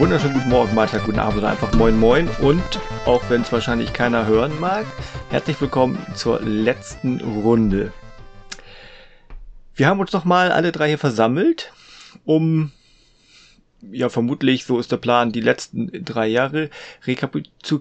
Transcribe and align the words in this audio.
Wunderschönen 0.00 0.32
guten 0.32 0.48
Morgen, 0.48 0.74
Mahlzeit, 0.74 1.04
guten 1.04 1.18
Abend 1.18 1.38
oder 1.38 1.50
einfach 1.50 1.74
Moin 1.74 1.98
Moin 2.00 2.26
und 2.40 2.62
auch 3.04 3.22
wenn 3.28 3.42
es 3.42 3.52
wahrscheinlich 3.52 3.92
keiner 3.92 4.24
hören 4.24 4.58
mag, 4.58 4.86
herzlich 5.28 5.60
willkommen 5.60 5.98
zur 6.14 6.40
letzten 6.40 7.20
Runde. 7.20 7.92
Wir 9.74 9.86
haben 9.86 10.00
uns 10.00 10.12
nochmal 10.12 10.52
alle 10.52 10.72
drei 10.72 10.88
hier 10.88 10.98
versammelt, 10.98 11.70
um, 12.24 12.72
ja 13.90 14.08
vermutlich, 14.08 14.64
so 14.64 14.78
ist 14.78 14.92
der 14.92 14.96
Plan, 14.96 15.32
die 15.32 15.40
letzten 15.40 16.04
drei 16.04 16.28
Jahre 16.28 16.70
rekapitu 17.06 17.80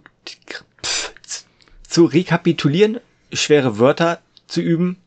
zu 1.88 2.05
rekapitulieren, 2.05 2.99
schwere 3.34 3.80
Wörter 3.80 4.20
zu 4.48 4.62
üben 4.62 4.98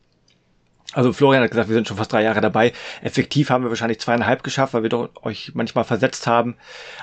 also 0.93 1.13
Florian 1.13 1.43
hat 1.43 1.51
gesagt, 1.51 1.69
wir 1.69 1.75
sind 1.75 1.89
schon 1.89 1.97
fast 1.97 2.13
drei 2.13 2.23
Jahre 2.23 2.41
dabei. 2.41 2.73
Effektiv 3.01 3.51
haben 3.51 3.65
wir 3.65 3.71
wahrscheinlich 3.71 4.01
zweieinhalb 4.01 4.43
geschafft, 4.43 4.75
weil 4.75 4.83
wir 4.83 4.91
doch 4.91 5.11
euch 5.23 5.53
manchmal 5.55 5.85
versetzt 5.85 6.27
haben. 6.27 6.57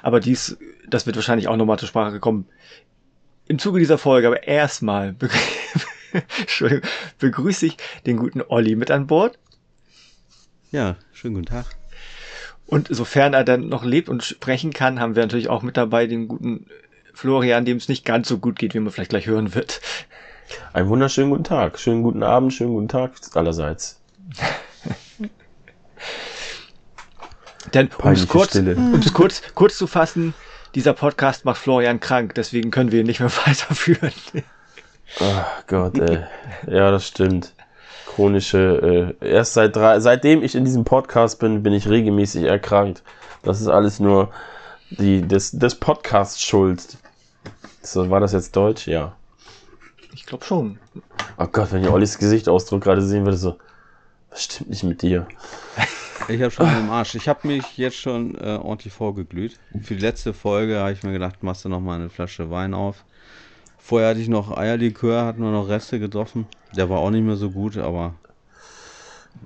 Aber 0.03 0.19
dies, 0.19 0.57
das 0.87 1.05
wird 1.05 1.15
wahrscheinlich 1.15 1.47
auch 1.47 1.57
nochmal 1.57 1.79
zur 1.79 1.87
Sprache 1.87 2.11
gekommen. 2.11 2.47
Im 3.47 3.57
Zuge 3.57 3.79
dieser 3.79 3.97
Folge, 3.97 4.27
aber 4.27 4.43
erstmal 4.43 5.13
begrüße 7.19 7.65
ich 7.65 7.77
den 8.05 8.17
guten 8.17 8.43
Olli 8.47 8.75
mit 8.75 8.91
an 8.91 9.07
Bord. 9.07 9.39
Ja, 10.71 10.97
schönen 11.11 11.33
guten 11.33 11.47
Tag. 11.47 11.78
Und 12.69 12.87
sofern 12.91 13.33
er 13.33 13.43
dann 13.43 13.67
noch 13.67 13.83
lebt 13.83 14.09
und 14.09 14.23
sprechen 14.23 14.71
kann, 14.73 14.99
haben 14.99 15.15
wir 15.15 15.23
natürlich 15.23 15.49
auch 15.49 15.63
mit 15.63 15.75
dabei 15.75 16.05
den 16.05 16.27
guten 16.27 16.67
Florian, 17.15 17.65
dem 17.65 17.77
es 17.77 17.89
nicht 17.89 18.05
ganz 18.05 18.27
so 18.27 18.37
gut 18.37 18.59
geht, 18.59 18.75
wie 18.75 18.79
man 18.79 18.93
vielleicht 18.93 19.09
gleich 19.09 19.25
hören 19.25 19.55
wird. 19.55 19.81
Einen 20.71 20.87
wunderschönen 20.87 21.31
guten 21.31 21.43
Tag, 21.43 21.79
schönen 21.79 22.03
guten 22.03 22.21
Abend, 22.21 22.53
schönen 22.53 22.73
guten 22.73 22.87
Tag 22.87 23.13
allerseits. 23.33 23.99
Denn 27.73 27.89
um 28.03 28.11
es 28.11 28.27
kurz, 28.27 28.53
um's 28.55 29.13
kurz, 29.13 29.41
kurz 29.55 29.75
zu 29.75 29.87
fassen, 29.87 30.35
dieser 30.75 30.93
Podcast 30.93 31.45
macht 31.45 31.57
Florian 31.57 31.99
krank, 31.99 32.35
deswegen 32.35 32.69
können 32.69 32.91
wir 32.91 32.99
ihn 32.99 33.07
nicht 33.07 33.19
mehr 33.19 33.31
weiterführen. 33.47 34.13
Ach 35.19 35.65
Gott, 35.65 35.97
ey. 35.97 36.19
Ja, 36.67 36.91
das 36.91 37.07
stimmt. 37.07 37.51
Chronische, 38.19 39.15
äh, 39.21 39.29
erst 39.29 39.53
seit 39.53 39.77
drei, 39.77 40.01
seitdem 40.01 40.43
ich 40.43 40.53
in 40.53 40.65
diesem 40.65 40.83
Podcast 40.83 41.39
bin, 41.39 41.63
bin 41.63 41.71
ich 41.71 41.87
regelmäßig 41.87 42.43
erkrankt. 42.43 43.01
Das 43.43 43.61
ist 43.61 43.69
alles 43.69 44.01
nur 44.01 44.29
die, 44.89 45.21
des, 45.21 45.51
des 45.51 45.75
Podcasts 45.75 46.43
schuld. 46.43 46.97
So, 47.81 48.09
war 48.09 48.19
das 48.19 48.33
jetzt 48.33 48.57
Deutsch? 48.57 48.89
Ja. 48.89 49.13
Ich 50.13 50.25
glaube 50.25 50.43
schon. 50.43 50.79
Oh 51.37 51.47
Gott, 51.49 51.71
wenn 51.71 51.81
ihr 51.81 51.93
Ollis 51.93 52.17
Gesichtsausdruck 52.17 52.83
gerade 52.83 53.01
sehen 53.01 53.23
würde, 53.23 53.37
so, 53.37 53.55
was 54.31 54.43
stimmt 54.43 54.71
nicht 54.71 54.83
mit 54.83 55.01
dir? 55.01 55.25
Ich 56.27 56.41
habe 56.41 56.51
schon 56.51 56.67
im 56.77 56.89
Arsch. 56.89 57.15
Ich 57.15 57.29
habe 57.29 57.47
mich 57.47 57.77
jetzt 57.77 57.95
schon 57.95 58.35
äh, 58.35 58.59
ordentlich 58.61 58.91
vorgeglüht. 58.91 59.57
Für 59.81 59.95
die 59.95 60.01
letzte 60.01 60.33
Folge 60.33 60.79
habe 60.79 60.91
ich 60.91 61.03
mir 61.03 61.13
gedacht, 61.13 61.41
machst 61.41 61.63
du 61.63 61.69
noch 61.69 61.79
mal 61.79 61.95
eine 61.95 62.09
Flasche 62.09 62.51
Wein 62.51 62.73
auf. 62.73 63.05
Vorher 63.89 64.09
hatte 64.09 64.19
ich 64.19 64.29
noch 64.29 64.55
Eierlikör, 64.55 65.25
hatten 65.25 65.41
wir 65.41 65.49
noch 65.49 65.67
Reste 65.67 65.99
getroffen. 65.99 66.45
Der 66.77 66.91
war 66.91 66.99
auch 66.99 67.09
nicht 67.09 67.23
mehr 67.23 67.37
so 67.37 67.49
gut, 67.49 67.75
aber 67.75 68.13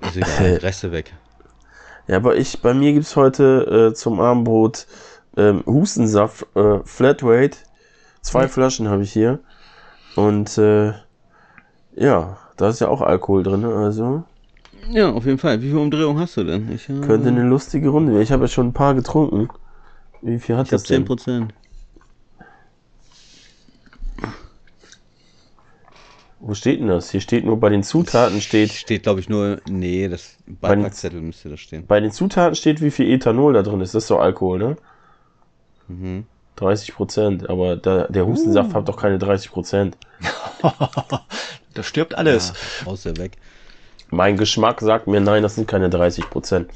ist 0.02 0.18
egal, 0.18 0.56
Reste 0.62 0.92
weg. 0.92 1.14
Ja, 2.08 2.16
aber 2.16 2.36
ich, 2.36 2.60
bei 2.60 2.74
mir 2.74 2.92
gibt 2.92 3.06
es 3.06 3.16
heute 3.16 3.92
äh, 3.92 3.94
zum 3.94 4.20
Abendbrot 4.20 4.86
ähm, 5.38 5.62
Hustensaft 5.64 6.46
äh, 6.56 6.80
Flatrate. 6.84 7.56
Zwei 8.20 8.46
Flaschen 8.46 8.86
habe 8.90 9.04
ich 9.04 9.14
hier. 9.14 9.38
Und 10.14 10.58
äh, 10.58 10.92
ja, 11.96 12.36
da 12.58 12.68
ist 12.68 12.82
ja 12.82 12.88
auch 12.88 13.00
Alkohol 13.00 13.44
drin, 13.44 13.64
also. 13.64 14.24
Ja, 14.90 15.10
auf 15.10 15.24
jeden 15.24 15.38
Fall. 15.38 15.62
Wie 15.62 15.70
viel 15.70 15.78
Umdrehung 15.78 16.18
hast 16.18 16.36
du 16.36 16.44
denn? 16.44 16.70
Ich, 16.70 16.90
äh, 16.90 17.00
Könnte 17.00 17.28
eine 17.28 17.44
lustige 17.44 17.88
Runde 17.88 18.12
werden. 18.12 18.22
Ich 18.22 18.30
habe 18.30 18.44
ja 18.44 18.48
schon 18.48 18.66
ein 18.66 18.72
paar 18.74 18.92
getrunken. 18.92 19.48
Wie 20.20 20.38
viel 20.38 20.58
hat 20.58 20.66
ich 20.66 20.70
das 20.72 20.82
denn? 20.82 21.06
10%. 21.06 21.48
Wo 26.46 26.52
steht 26.52 26.78
denn 26.78 26.88
das? 26.88 27.10
Hier 27.10 27.22
steht 27.22 27.46
nur 27.46 27.58
bei 27.58 27.70
den 27.70 27.82
Zutaten 27.82 28.42
steht. 28.42 28.70
Steht, 28.70 29.04
glaube 29.04 29.18
ich, 29.18 29.30
nur. 29.30 29.62
Nee, 29.66 30.08
das 30.08 30.36
Beipackzettel 30.46 31.22
müsste 31.22 31.48
da 31.48 31.56
stehen. 31.56 31.86
Bei 31.86 32.00
den 32.00 32.10
Zutaten 32.10 32.54
steht, 32.54 32.82
wie 32.82 32.90
viel 32.90 33.10
Ethanol 33.10 33.54
da 33.54 33.62
drin 33.62 33.80
ist. 33.80 33.94
Das 33.94 34.04
ist 34.04 34.10
doch 34.10 34.20
Alkohol, 34.20 34.58
ne? 34.58 34.76
Mhm. 35.88 36.26
30 36.56 36.94
Prozent, 36.94 37.48
aber 37.48 37.76
da, 37.76 38.04
der 38.08 38.26
Hustensaft 38.26 38.72
uh. 38.72 38.74
hat 38.74 38.88
doch 38.88 38.98
keine 38.98 39.18
30 39.18 39.50
Prozent. 39.52 39.96
da 41.74 41.82
stirbt 41.82 42.14
alles. 42.14 42.52
Ja, 42.80 42.90
raus 42.90 43.04
der 43.04 43.16
weg. 43.16 43.38
Mein 44.10 44.36
Geschmack 44.36 44.82
sagt 44.82 45.06
mir, 45.06 45.22
nein, 45.22 45.42
das 45.42 45.54
sind 45.54 45.66
keine 45.66 45.88
30 45.88 46.28
Prozent. 46.28 46.70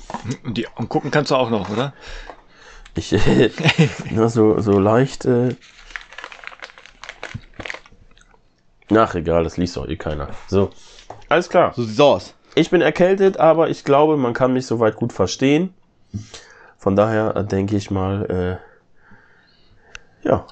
Und, 0.44 0.56
die, 0.56 0.66
und 0.76 0.88
gucken 0.88 1.10
kannst 1.10 1.30
du 1.30 1.34
auch 1.36 1.50
noch, 1.50 1.68
oder? 1.68 1.92
Ich, 2.94 3.12
äh, 3.28 3.50
na, 4.12 4.30
so, 4.30 4.60
so 4.60 4.78
leicht, 4.78 5.26
äh, 5.26 5.54
Nach, 8.90 9.14
egal, 9.14 9.44
das 9.44 9.56
liest 9.56 9.76
doch 9.76 9.86
eh 9.86 9.96
keiner. 9.96 10.28
So, 10.46 10.70
alles 11.28 11.48
klar. 11.48 11.72
So 11.74 11.84
sieht's 11.84 12.00
aus. 12.00 12.34
Ich 12.54 12.70
bin 12.70 12.80
erkältet, 12.80 13.36
aber 13.36 13.68
ich 13.68 13.84
glaube, 13.84 14.16
man 14.16 14.32
kann 14.32 14.52
mich 14.52 14.66
soweit 14.66 14.96
gut 14.96 15.12
verstehen. 15.12 15.74
Von 16.78 16.96
daher 16.96 17.36
äh, 17.36 17.44
denke 17.44 17.76
ich 17.76 17.90
mal, 17.90 18.58
äh, 20.24 20.28
ja. 20.28 20.46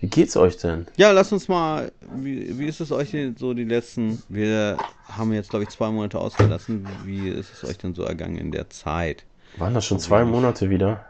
Wie 0.00 0.08
geht's 0.08 0.36
euch 0.36 0.56
denn? 0.58 0.86
Ja, 0.96 1.10
lasst 1.10 1.32
uns 1.32 1.48
mal, 1.48 1.90
wie, 2.14 2.58
wie 2.58 2.66
ist 2.66 2.80
es 2.80 2.92
euch 2.92 3.10
denn 3.10 3.36
so 3.36 3.54
die 3.54 3.64
letzten, 3.64 4.22
wir 4.28 4.76
haben 5.08 5.32
jetzt 5.32 5.50
glaube 5.50 5.64
ich 5.64 5.70
zwei 5.70 5.90
Monate 5.90 6.18
ausgelassen, 6.18 6.86
wie 7.04 7.28
ist 7.28 7.52
es 7.52 7.68
euch 7.68 7.78
denn 7.78 7.94
so 7.94 8.02
ergangen 8.02 8.36
in 8.36 8.52
der 8.52 8.68
Zeit? 8.70 9.24
Waren 9.56 9.74
das 9.74 9.86
schon 9.86 9.98
zwei 9.98 10.24
Monate 10.24 10.68
wieder? 10.68 11.04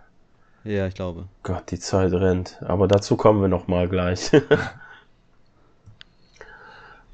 Ja, 0.64 0.86
ich 0.86 0.94
glaube. 0.94 1.26
Gott, 1.42 1.70
die 1.70 1.78
Zeit 1.78 2.12
rennt. 2.12 2.58
Aber 2.64 2.88
dazu 2.88 3.16
kommen 3.16 3.40
wir 3.40 3.48
noch 3.48 3.68
mal 3.68 3.88
gleich. 3.88 4.30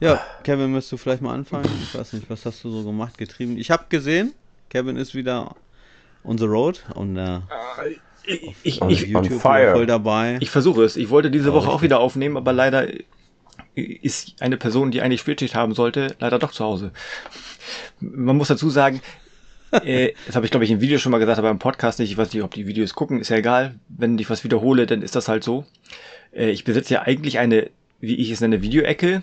Ja, 0.02 0.20
Kevin, 0.42 0.72
müsst 0.72 0.90
du 0.90 0.96
vielleicht 0.96 1.22
mal 1.22 1.32
anfangen? 1.32 1.70
Ich 1.80 1.96
weiß 1.96 2.14
nicht, 2.14 2.28
was 2.28 2.44
hast 2.44 2.64
du 2.64 2.70
so 2.70 2.82
gemacht, 2.82 3.16
getrieben? 3.16 3.56
Ich 3.56 3.70
habe 3.70 3.84
gesehen, 3.88 4.34
Kevin 4.68 4.96
ist 4.96 5.14
wieder 5.14 5.54
on 6.24 6.38
the 6.38 6.44
road 6.44 6.82
und 6.96 7.16
äh, 7.16 7.38
ich, 8.24 8.52
ich, 8.64 8.82
auf 8.82 8.90
ich, 8.90 9.06
YouTube 9.06 9.40
voll 9.40 9.86
dabei. 9.86 10.38
ich 10.40 10.50
versuche 10.50 10.82
es. 10.82 10.96
Ich 10.96 11.10
wollte 11.10 11.30
diese 11.30 11.52
Woche 11.52 11.68
auch 11.68 11.82
wieder 11.82 12.00
aufnehmen, 12.00 12.36
aber 12.36 12.52
leider 12.52 12.88
ist 13.76 14.42
eine 14.42 14.56
Person, 14.56 14.90
die 14.90 15.02
eigentlich 15.02 15.20
Spätschicht 15.20 15.54
haben 15.54 15.72
sollte, 15.72 16.16
leider 16.18 16.40
doch 16.40 16.50
zu 16.50 16.64
Hause. 16.64 16.90
Man 18.00 18.36
muss 18.36 18.48
dazu 18.48 18.70
sagen, 18.70 19.00
äh, 19.84 20.14
das 20.26 20.34
habe 20.34 20.44
ich 20.44 20.50
glaube 20.50 20.64
ich 20.64 20.72
im 20.72 20.80
Video 20.80 20.98
schon 20.98 21.12
mal 21.12 21.18
gesagt, 21.18 21.38
aber 21.38 21.50
im 21.50 21.60
Podcast 21.60 22.00
nicht. 22.00 22.10
Ich 22.10 22.16
weiß 22.16 22.32
nicht, 22.32 22.42
ob 22.42 22.52
die 22.52 22.66
Videos 22.66 22.94
gucken, 22.94 23.20
ist 23.20 23.28
ja 23.28 23.36
egal. 23.36 23.76
Wenn 23.88 24.18
ich 24.18 24.28
was 24.28 24.42
wiederhole, 24.42 24.86
dann 24.86 25.00
ist 25.00 25.14
das 25.14 25.28
halt 25.28 25.44
so. 25.44 25.64
Äh, 26.32 26.50
ich 26.50 26.64
besitze 26.64 26.94
ja 26.94 27.02
eigentlich 27.02 27.38
eine, 27.38 27.70
wie 28.00 28.16
ich 28.16 28.32
es 28.32 28.40
nenne, 28.40 28.62
Videoecke. 28.62 29.22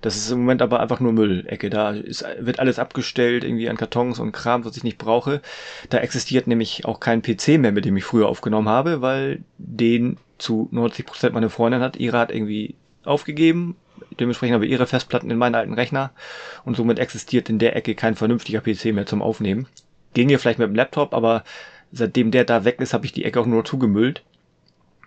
Das 0.00 0.16
ist 0.16 0.30
im 0.30 0.40
Moment 0.40 0.62
aber 0.62 0.80
einfach 0.80 1.00
nur 1.00 1.12
Müllecke. 1.12 1.70
Da 1.70 1.90
ist, 1.90 2.24
wird 2.38 2.60
alles 2.60 2.78
abgestellt, 2.78 3.44
irgendwie 3.44 3.68
an 3.68 3.76
Kartons 3.76 4.18
und 4.18 4.32
Kram, 4.32 4.64
was 4.64 4.76
ich 4.76 4.84
nicht 4.84 4.98
brauche. 4.98 5.40
Da 5.90 5.98
existiert 5.98 6.46
nämlich 6.46 6.84
auch 6.84 7.00
kein 7.00 7.22
PC 7.22 7.58
mehr, 7.58 7.72
mit 7.72 7.84
dem 7.84 7.96
ich 7.96 8.04
früher 8.04 8.28
aufgenommen 8.28 8.68
habe, 8.68 9.02
weil 9.02 9.42
den 9.58 10.18
zu 10.38 10.68
90 10.70 11.04
Prozent 11.04 11.34
meine 11.34 11.50
Freundin 11.50 11.80
hat. 11.80 11.96
Ihre 11.96 12.18
hat 12.18 12.32
irgendwie 12.32 12.76
aufgegeben. 13.04 13.76
Dementsprechend 14.20 14.54
habe 14.54 14.66
ich 14.66 14.72
ihre 14.72 14.86
Festplatten 14.86 15.30
in 15.30 15.38
meinen 15.38 15.56
alten 15.56 15.74
Rechner 15.74 16.12
und 16.64 16.76
somit 16.76 17.00
existiert 17.00 17.48
in 17.48 17.58
der 17.58 17.74
Ecke 17.74 17.94
kein 17.94 18.14
vernünftiger 18.14 18.60
PC 18.60 18.86
mehr 18.86 19.06
zum 19.06 19.22
Aufnehmen. 19.22 19.66
Ging 20.14 20.28
hier 20.28 20.38
vielleicht 20.38 20.60
mit 20.60 20.68
dem 20.68 20.76
Laptop, 20.76 21.14
aber 21.14 21.42
seitdem 21.90 22.30
der 22.30 22.44
da 22.44 22.64
weg 22.64 22.80
ist, 22.80 22.94
habe 22.94 23.06
ich 23.06 23.12
die 23.12 23.24
Ecke 23.24 23.40
auch 23.40 23.46
nur 23.46 23.64
zugemüllt. 23.64 24.22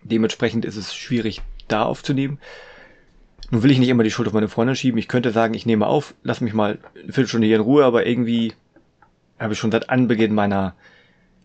Dementsprechend 0.04 0.66
ist 0.66 0.76
es 0.76 0.94
schwierig, 0.94 1.42
da 1.68 1.84
aufzunehmen. 1.84 2.40
Nun 3.52 3.64
will 3.64 3.72
ich 3.72 3.80
nicht 3.80 3.90
immer 3.90 4.04
die 4.04 4.12
Schuld 4.12 4.30
auf 4.30 4.34
meine 4.34 4.48
Freundin 4.48 4.78
schieben. 4.78 4.98
Ich 4.98 5.10
könnte 5.10 5.32
sagen, 5.32 5.54
ich 5.54 5.66
nehme 5.66 5.86
auf, 5.86 6.16
lass 6.24 6.40
mich 6.40 6.54
mal 6.54 6.80
eine 6.96 7.12
Viertelstunde 7.12 7.48
hier 7.48 7.58
in 7.58 7.62
Ruhe, 7.62 7.84
aber 7.84 8.06
irgendwie 8.06 8.54
habe 9.38 9.54
ich 9.54 9.60
schon 9.60 9.72
seit 9.72 9.90
Anbeginn 9.90 10.34
meiner 10.34 10.74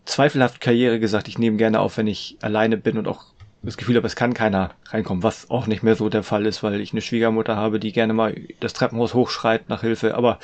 zweifelhaften 0.05 0.61
Karriere 0.61 1.01
gesagt, 1.01 1.27
ich 1.27 1.37
nehme 1.37 1.57
gerne 1.57 1.81
auf, 1.81 1.97
wenn 1.97 2.07
ich 2.07 2.37
alleine 2.41 2.77
bin 2.77 2.97
und 2.97 3.09
auch 3.09 3.25
das 3.61 3.75
Gefühl 3.75 3.97
habe, 3.97 4.07
es 4.07 4.15
kann 4.15 4.33
keiner 4.33 4.71
reinkommen, 4.85 5.23
was 5.23 5.49
auch 5.49 5.67
nicht 5.67 5.83
mehr 5.83 5.95
so 5.95 6.07
der 6.07 6.23
Fall 6.23 6.45
ist, 6.45 6.63
weil 6.63 6.79
ich 6.79 6.93
eine 6.93 7.01
Schwiegermutter 7.01 7.57
habe, 7.57 7.79
die 7.79 7.91
gerne 7.91 8.13
mal 8.13 8.35
das 8.61 8.71
Treppenhaus 8.71 9.13
hochschreit 9.13 9.67
nach 9.67 9.81
Hilfe. 9.81 10.15
Aber 10.15 10.39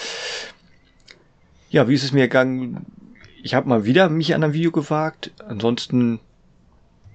ja, 1.70 1.88
wie 1.88 1.94
ist 1.94 2.04
es 2.04 2.12
mir 2.12 2.24
gegangen? 2.24 2.86
Ich 3.42 3.54
habe 3.54 3.70
mal 3.70 3.86
wieder 3.86 4.10
mich 4.10 4.36
an 4.36 4.44
ein 4.44 4.54
Video 4.54 4.72
gewagt. 4.72 5.32
Ansonsten 5.48 6.20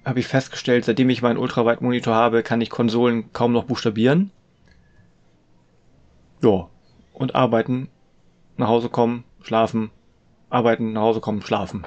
habe 0.05 0.19
ich 0.19 0.27
festgestellt, 0.27 0.85
seitdem 0.85 1.09
ich 1.11 1.21
meinen 1.21 1.37
Ultraweitmonitor 1.37 2.15
habe, 2.15 2.41
kann 2.41 2.61
ich 2.61 2.71
Konsolen 2.71 3.31
kaum 3.31 3.51
noch 3.51 3.65
buchstabieren. 3.65 4.31
Ja, 6.41 6.69
und 7.13 7.35
arbeiten, 7.35 7.89
nach 8.57 8.67
Hause 8.67 8.89
kommen, 8.89 9.23
schlafen, 9.41 9.89
arbeiten, 10.49 10.93
nach 10.93 11.01
Hause 11.01 11.19
kommen, 11.21 11.41
schlafen. 11.41 11.85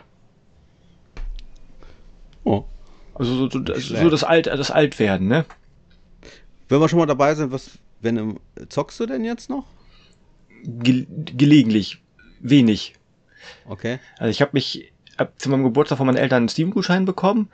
Also 3.15 3.35
so, 3.37 3.51
so, 3.51 3.59
das, 3.61 3.85
so 3.85 4.09
das 4.11 4.25
Alt, 4.25 4.47
das 4.47 4.71
Altwerden, 4.71 5.29
ne? 5.29 5.45
Wenn 6.69 6.81
wir 6.81 6.89
schon 6.89 6.99
mal 6.99 7.07
dabei 7.07 7.35
sind, 7.35 7.53
was, 7.53 7.79
wenn 8.01 8.17
du- 8.17 8.41
zockst 8.69 8.99
du 9.01 9.07
denn 9.07 9.25
jetzt 9.25 9.51
noch? 9.51 9.65
Ge 10.65 11.07
gelegentlich. 11.09 12.03
Wenig. 12.41 12.95
Okay. 13.69 13.99
Also 14.19 14.31
ich 14.31 14.41
habe 14.41 14.53
mich 14.55 14.93
ab 15.19 15.35
zu 15.37 15.51
meinem 15.51 15.63
Geburtstag 15.65 15.99
von 15.99 16.07
meinen 16.07 16.17
Eltern 16.17 16.39
einen 16.39 16.49
Steam-Gutschein 16.49 17.05
bekommen. 17.05 17.49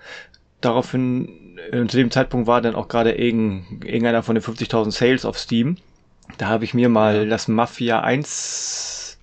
Daraufhin, 0.61 1.59
äh, 1.73 1.87
zu 1.87 1.97
dem 1.97 2.11
Zeitpunkt 2.11 2.47
war 2.47 2.61
dann 2.61 2.75
auch 2.77 2.89
gerade 2.89 3.13
irgend, 3.13 3.85
irgendeiner 3.85 4.23
von 4.23 4.37
den 4.37 4.43
50.000 4.45 4.93
Sales 4.93 5.25
auf 5.25 5.39
Steam. 5.39 5.77
Da 6.37 6.47
habe 6.49 6.65
ich 6.65 6.75
mir 6.75 6.89
mal 6.89 7.25
Ja. 7.25 7.25
das 7.31 7.49
Mafia 7.49 8.01
1 8.01 9.19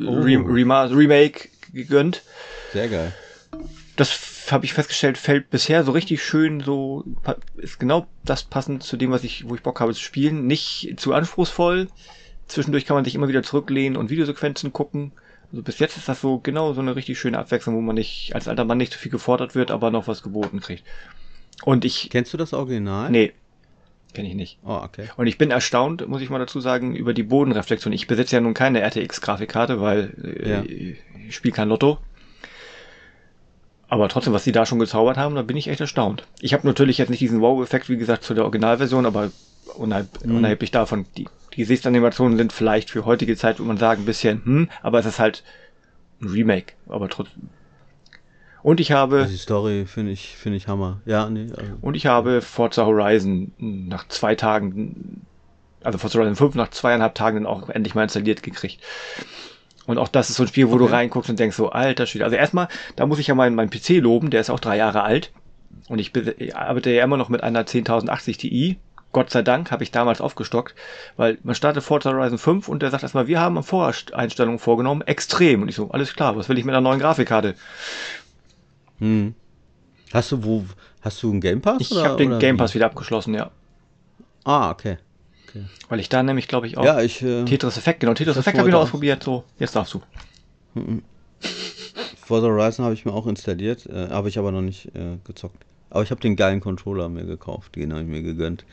Oh. 0.00 0.20
Re 0.20 0.36
Rema 0.46 0.84
Remake 0.84 1.48
gegönnt. 1.72 2.22
Sehr 2.72 2.88
geil. 2.88 3.14
Das 3.96 4.50
habe 4.50 4.66
ich 4.66 4.74
festgestellt, 4.74 5.16
fällt 5.16 5.48
bisher 5.48 5.84
so 5.84 5.92
richtig 5.92 6.22
schön, 6.22 6.60
so 6.60 7.02
ist 7.56 7.80
genau 7.80 8.06
das 8.24 8.42
passend 8.44 8.82
zu 8.82 8.96
dem, 8.98 9.10
was 9.10 9.24
ich, 9.24 9.48
wo 9.48 9.54
ich 9.54 9.62
Bock 9.62 9.80
habe 9.80 9.94
zu 9.94 10.00
spielen. 10.02 10.46
Nicht 10.46 10.94
zu 10.98 11.14
anspruchsvoll. 11.14 11.88
Zwischendurch 12.46 12.84
kann 12.84 12.94
man 12.96 13.04
sich 13.06 13.14
immer 13.14 13.28
wieder 13.28 13.42
zurücklehnen 13.42 13.96
und 13.96 14.10
Videosequenzen 14.10 14.72
gucken. 14.72 15.12
Also 15.50 15.62
bis 15.62 15.78
jetzt 15.78 15.96
ist 15.96 16.08
das 16.08 16.20
so 16.20 16.38
genau 16.40 16.74
so 16.74 16.80
eine 16.82 16.94
richtig 16.94 17.18
schöne 17.18 17.38
Abwechslung, 17.38 17.74
wo 17.74 17.80
man 17.80 17.94
nicht 17.94 18.34
als 18.34 18.48
alter 18.48 18.64
Mann 18.66 18.78
nicht 18.78 18.92
zu 18.92 18.98
viel 18.98 19.10
gefordert 19.12 19.54
wird, 19.54 19.70
aber 19.70 19.90
noch 19.90 20.08
was 20.08 20.22
geboten 20.22 20.60
kriegt. 20.60 20.84
Und 21.64 21.84
ich, 21.86 22.10
Kennst 22.10 22.32
du 22.34 22.36
das 22.36 22.52
Original? 22.52 23.10
nee, 23.10 23.32
kenne 24.16 24.28
ich 24.28 24.34
nicht. 24.34 24.58
Oh, 24.64 24.80
okay. 24.82 25.08
Und 25.16 25.26
ich 25.28 25.38
bin 25.38 25.50
erstaunt, 25.50 26.06
muss 26.08 26.22
ich 26.22 26.30
mal 26.30 26.38
dazu 26.38 26.60
sagen, 26.60 26.94
über 26.96 27.14
die 27.14 27.22
Bodenreflexion. 27.22 27.92
Ich 27.92 28.06
besitze 28.06 28.36
ja 28.36 28.40
nun 28.40 28.54
keine 28.54 28.80
RTX-Grafikkarte, 28.82 29.80
weil 29.80 30.12
äh, 30.42 30.50
Ja. 30.50 30.62
ich 30.64 31.34
spiele 31.36 31.54
kein 31.54 31.68
Lotto. 31.68 31.98
Aber 33.88 34.08
trotzdem, 34.08 34.32
was 34.32 34.42
die 34.44 34.52
da 34.52 34.66
schon 34.66 34.80
gezaubert 34.80 35.16
haben, 35.16 35.36
da 35.36 35.42
bin 35.42 35.56
ich 35.56 35.68
echt 35.68 35.80
erstaunt. 35.80 36.24
Ich 36.40 36.52
habe 36.54 36.66
natürlich 36.66 36.98
jetzt 36.98 37.10
nicht 37.10 37.20
diesen 37.20 37.40
Wow-Effekt, 37.40 37.88
wie 37.88 37.96
gesagt, 37.96 38.24
zu 38.24 38.34
der 38.34 38.42
Originalversion, 38.44 39.06
aber 39.06 39.30
unerheb 39.76 40.08
Mhm. 40.24 40.36
unerheblich 40.36 40.70
davon, 40.72 41.06
die, 41.16 41.28
die 41.52 41.58
Gesichtsanimationen 41.58 42.36
sind 42.36 42.52
vielleicht 42.52 42.90
für 42.90 43.04
heutige 43.04 43.36
Zeit, 43.36 43.58
würde 43.58 43.68
man 43.68 43.76
sagen, 43.76 44.02
ein 44.02 44.06
bisschen, 44.06 44.44
hm, 44.44 44.70
aber 44.82 44.98
es 44.98 45.06
ist 45.06 45.18
halt 45.20 45.44
ein 46.20 46.28
Remake, 46.28 46.72
aber 46.88 47.08
trotzdem. 47.08 47.50
Und 48.66 48.80
ich 48.80 48.90
habe, 48.90 49.18
Also 49.18 49.30
die 49.30 49.38
Story 49.38 49.84
finde 49.86 50.10
ich, 50.10 50.36
finde 50.36 50.56
ich 50.56 50.66
Hammer. 50.66 51.00
Ja, 51.04 51.30
nee. 51.30 51.46
Also, 51.56 51.78
und 51.82 51.94
ich 51.94 52.06
habe 52.06 52.42
Forza 52.42 52.84
Horizon 52.84 53.52
nach 53.58 54.08
zwei 54.08 54.34
Tagen, 54.34 55.24
also 55.84 55.98
Forza 55.98 56.18
Horizon 56.18 56.34
5 56.34 56.56
nach 56.56 56.70
zweieinhalb 56.70 57.14
Tagen 57.14 57.36
dann 57.36 57.46
auch 57.46 57.68
endlich 57.68 57.94
mal 57.94 58.02
installiert 58.02 58.42
gekriegt. 58.42 58.82
Und 59.86 59.98
auch 59.98 60.08
das 60.08 60.30
ist 60.30 60.36
so 60.38 60.42
ein 60.42 60.48
Spiel, 60.48 60.68
wo 60.68 60.78
du 60.78 60.86
Okay. 60.86 60.94
reinguckst 60.94 61.30
und 61.30 61.38
denkst 61.38 61.56
so, 61.56 61.68
alter 61.68 62.06
Schwede. 62.06 62.24
Also 62.24 62.36
erstmal, 62.36 62.66
da 62.96 63.06
muss 63.06 63.20
ich 63.20 63.28
ja 63.28 63.36
meinen, 63.36 63.54
meinen 63.54 63.70
PC 63.70 64.00
loben, 64.00 64.30
der 64.30 64.40
ist 64.40 64.50
auch 64.50 64.58
drei 64.58 64.76
Jahre 64.76 65.04
alt. 65.04 65.30
Und 65.88 66.00
ich, 66.00 66.12
ich 66.16 66.56
arbeite 66.56 66.90
ja 66.90 67.04
immer 67.04 67.18
noch 67.18 67.28
mit 67.28 67.44
einer 67.44 67.62
10.080 67.62 68.36
Ti. 68.36 68.78
Gott 69.12 69.30
sei 69.30 69.42
Dank 69.42 69.70
habe 69.70 69.84
ich 69.84 69.92
damals 69.92 70.20
aufgestockt, 70.20 70.74
weil 71.16 71.38
man 71.44 71.54
startet 71.54 71.84
Forza 71.84 72.10
Horizon 72.10 72.38
5 72.38 72.66
und 72.66 72.82
der 72.82 72.90
sagt 72.90 73.04
erstmal, 73.04 73.28
wir 73.28 73.38
haben 73.38 73.62
Voreinstellungen 73.62 74.58
vorgenommen, 74.58 75.02
extrem. 75.02 75.62
Und 75.62 75.68
ich 75.68 75.76
so, 75.76 75.92
alles 75.92 76.14
klar, 76.14 76.36
was 76.36 76.48
will 76.48 76.58
ich 76.58 76.64
mit 76.64 76.74
einer 76.74 76.82
neuen 76.82 76.98
Grafikkarte? 76.98 77.54
Hm. 78.98 79.34
Hast 80.12 80.32
du 80.32 80.44
wo, 80.44 80.64
hast 81.00 81.22
du 81.22 81.30
einen 81.30 81.40
Game 81.40 81.60
Pass? 81.60 81.80
Ich 81.80 81.96
habe 81.96 82.16
den 82.16 82.38
Game 82.38 82.56
wie? 82.56 82.58
Pass 82.58 82.74
wieder 82.74 82.86
abgeschlossen, 82.86 83.34
ja. 83.34 83.50
Ah, 84.44 84.70
okay. 84.70 84.98
Weil 85.88 86.00
ich 86.00 86.08
da 86.08 86.22
nämlich, 86.22 86.48
glaube 86.48 86.66
ich, 86.66 86.76
auch 86.76 86.84
Ja, 86.84 87.00
ich, 87.00 87.22
äh, 87.22 87.44
Tetris 87.44 87.76
Effekt, 87.76 88.00
genau, 88.00 88.14
Tetris 88.14 88.36
Effekt 88.36 88.58
habe 88.58 88.68
ich 88.68 88.72
noch 88.72 88.82
ausprobiert, 88.82 89.22
so, 89.22 89.44
jetzt 89.58 89.74
darfst 89.74 89.94
du. 89.94 90.02
Forza 92.24 92.46
Horizon 92.46 92.84
habe 92.84 92.94
ich 92.94 93.04
mir 93.04 93.12
auch 93.12 93.26
installiert, 93.26 93.86
äh, 93.86 94.08
habe 94.10 94.28
ich 94.28 94.38
aber 94.38 94.52
noch 94.52 94.62
nicht 94.62 94.94
äh, 94.94 95.16
gezockt. 95.24 95.64
Aber 95.90 96.02
ich 96.02 96.10
habe 96.10 96.20
den 96.20 96.36
geilen 96.36 96.60
Controller 96.60 97.08
mir 97.08 97.24
gekauft, 97.24 97.76
den 97.76 97.92
habe 97.92 98.02
ich 98.02 98.08
mir 98.08 98.22
gegönnt. 98.22 98.64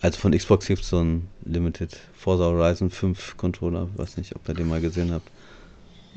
Also 0.00 0.18
von 0.18 0.32
Xbox 0.32 0.66
gibt 0.66 0.82
es 0.82 0.88
so 0.88 0.98
einen 0.98 1.28
Limited 1.44 1.96
Forza 2.14 2.44
Horizon 2.44 2.90
5 2.90 3.36
Controller. 3.36 3.88
Weiß 3.96 4.16
nicht, 4.16 4.34
ob 4.36 4.48
ihr 4.48 4.54
den 4.54 4.68
mal 4.68 4.80
gesehen 4.80 5.12
habt. 5.12 5.28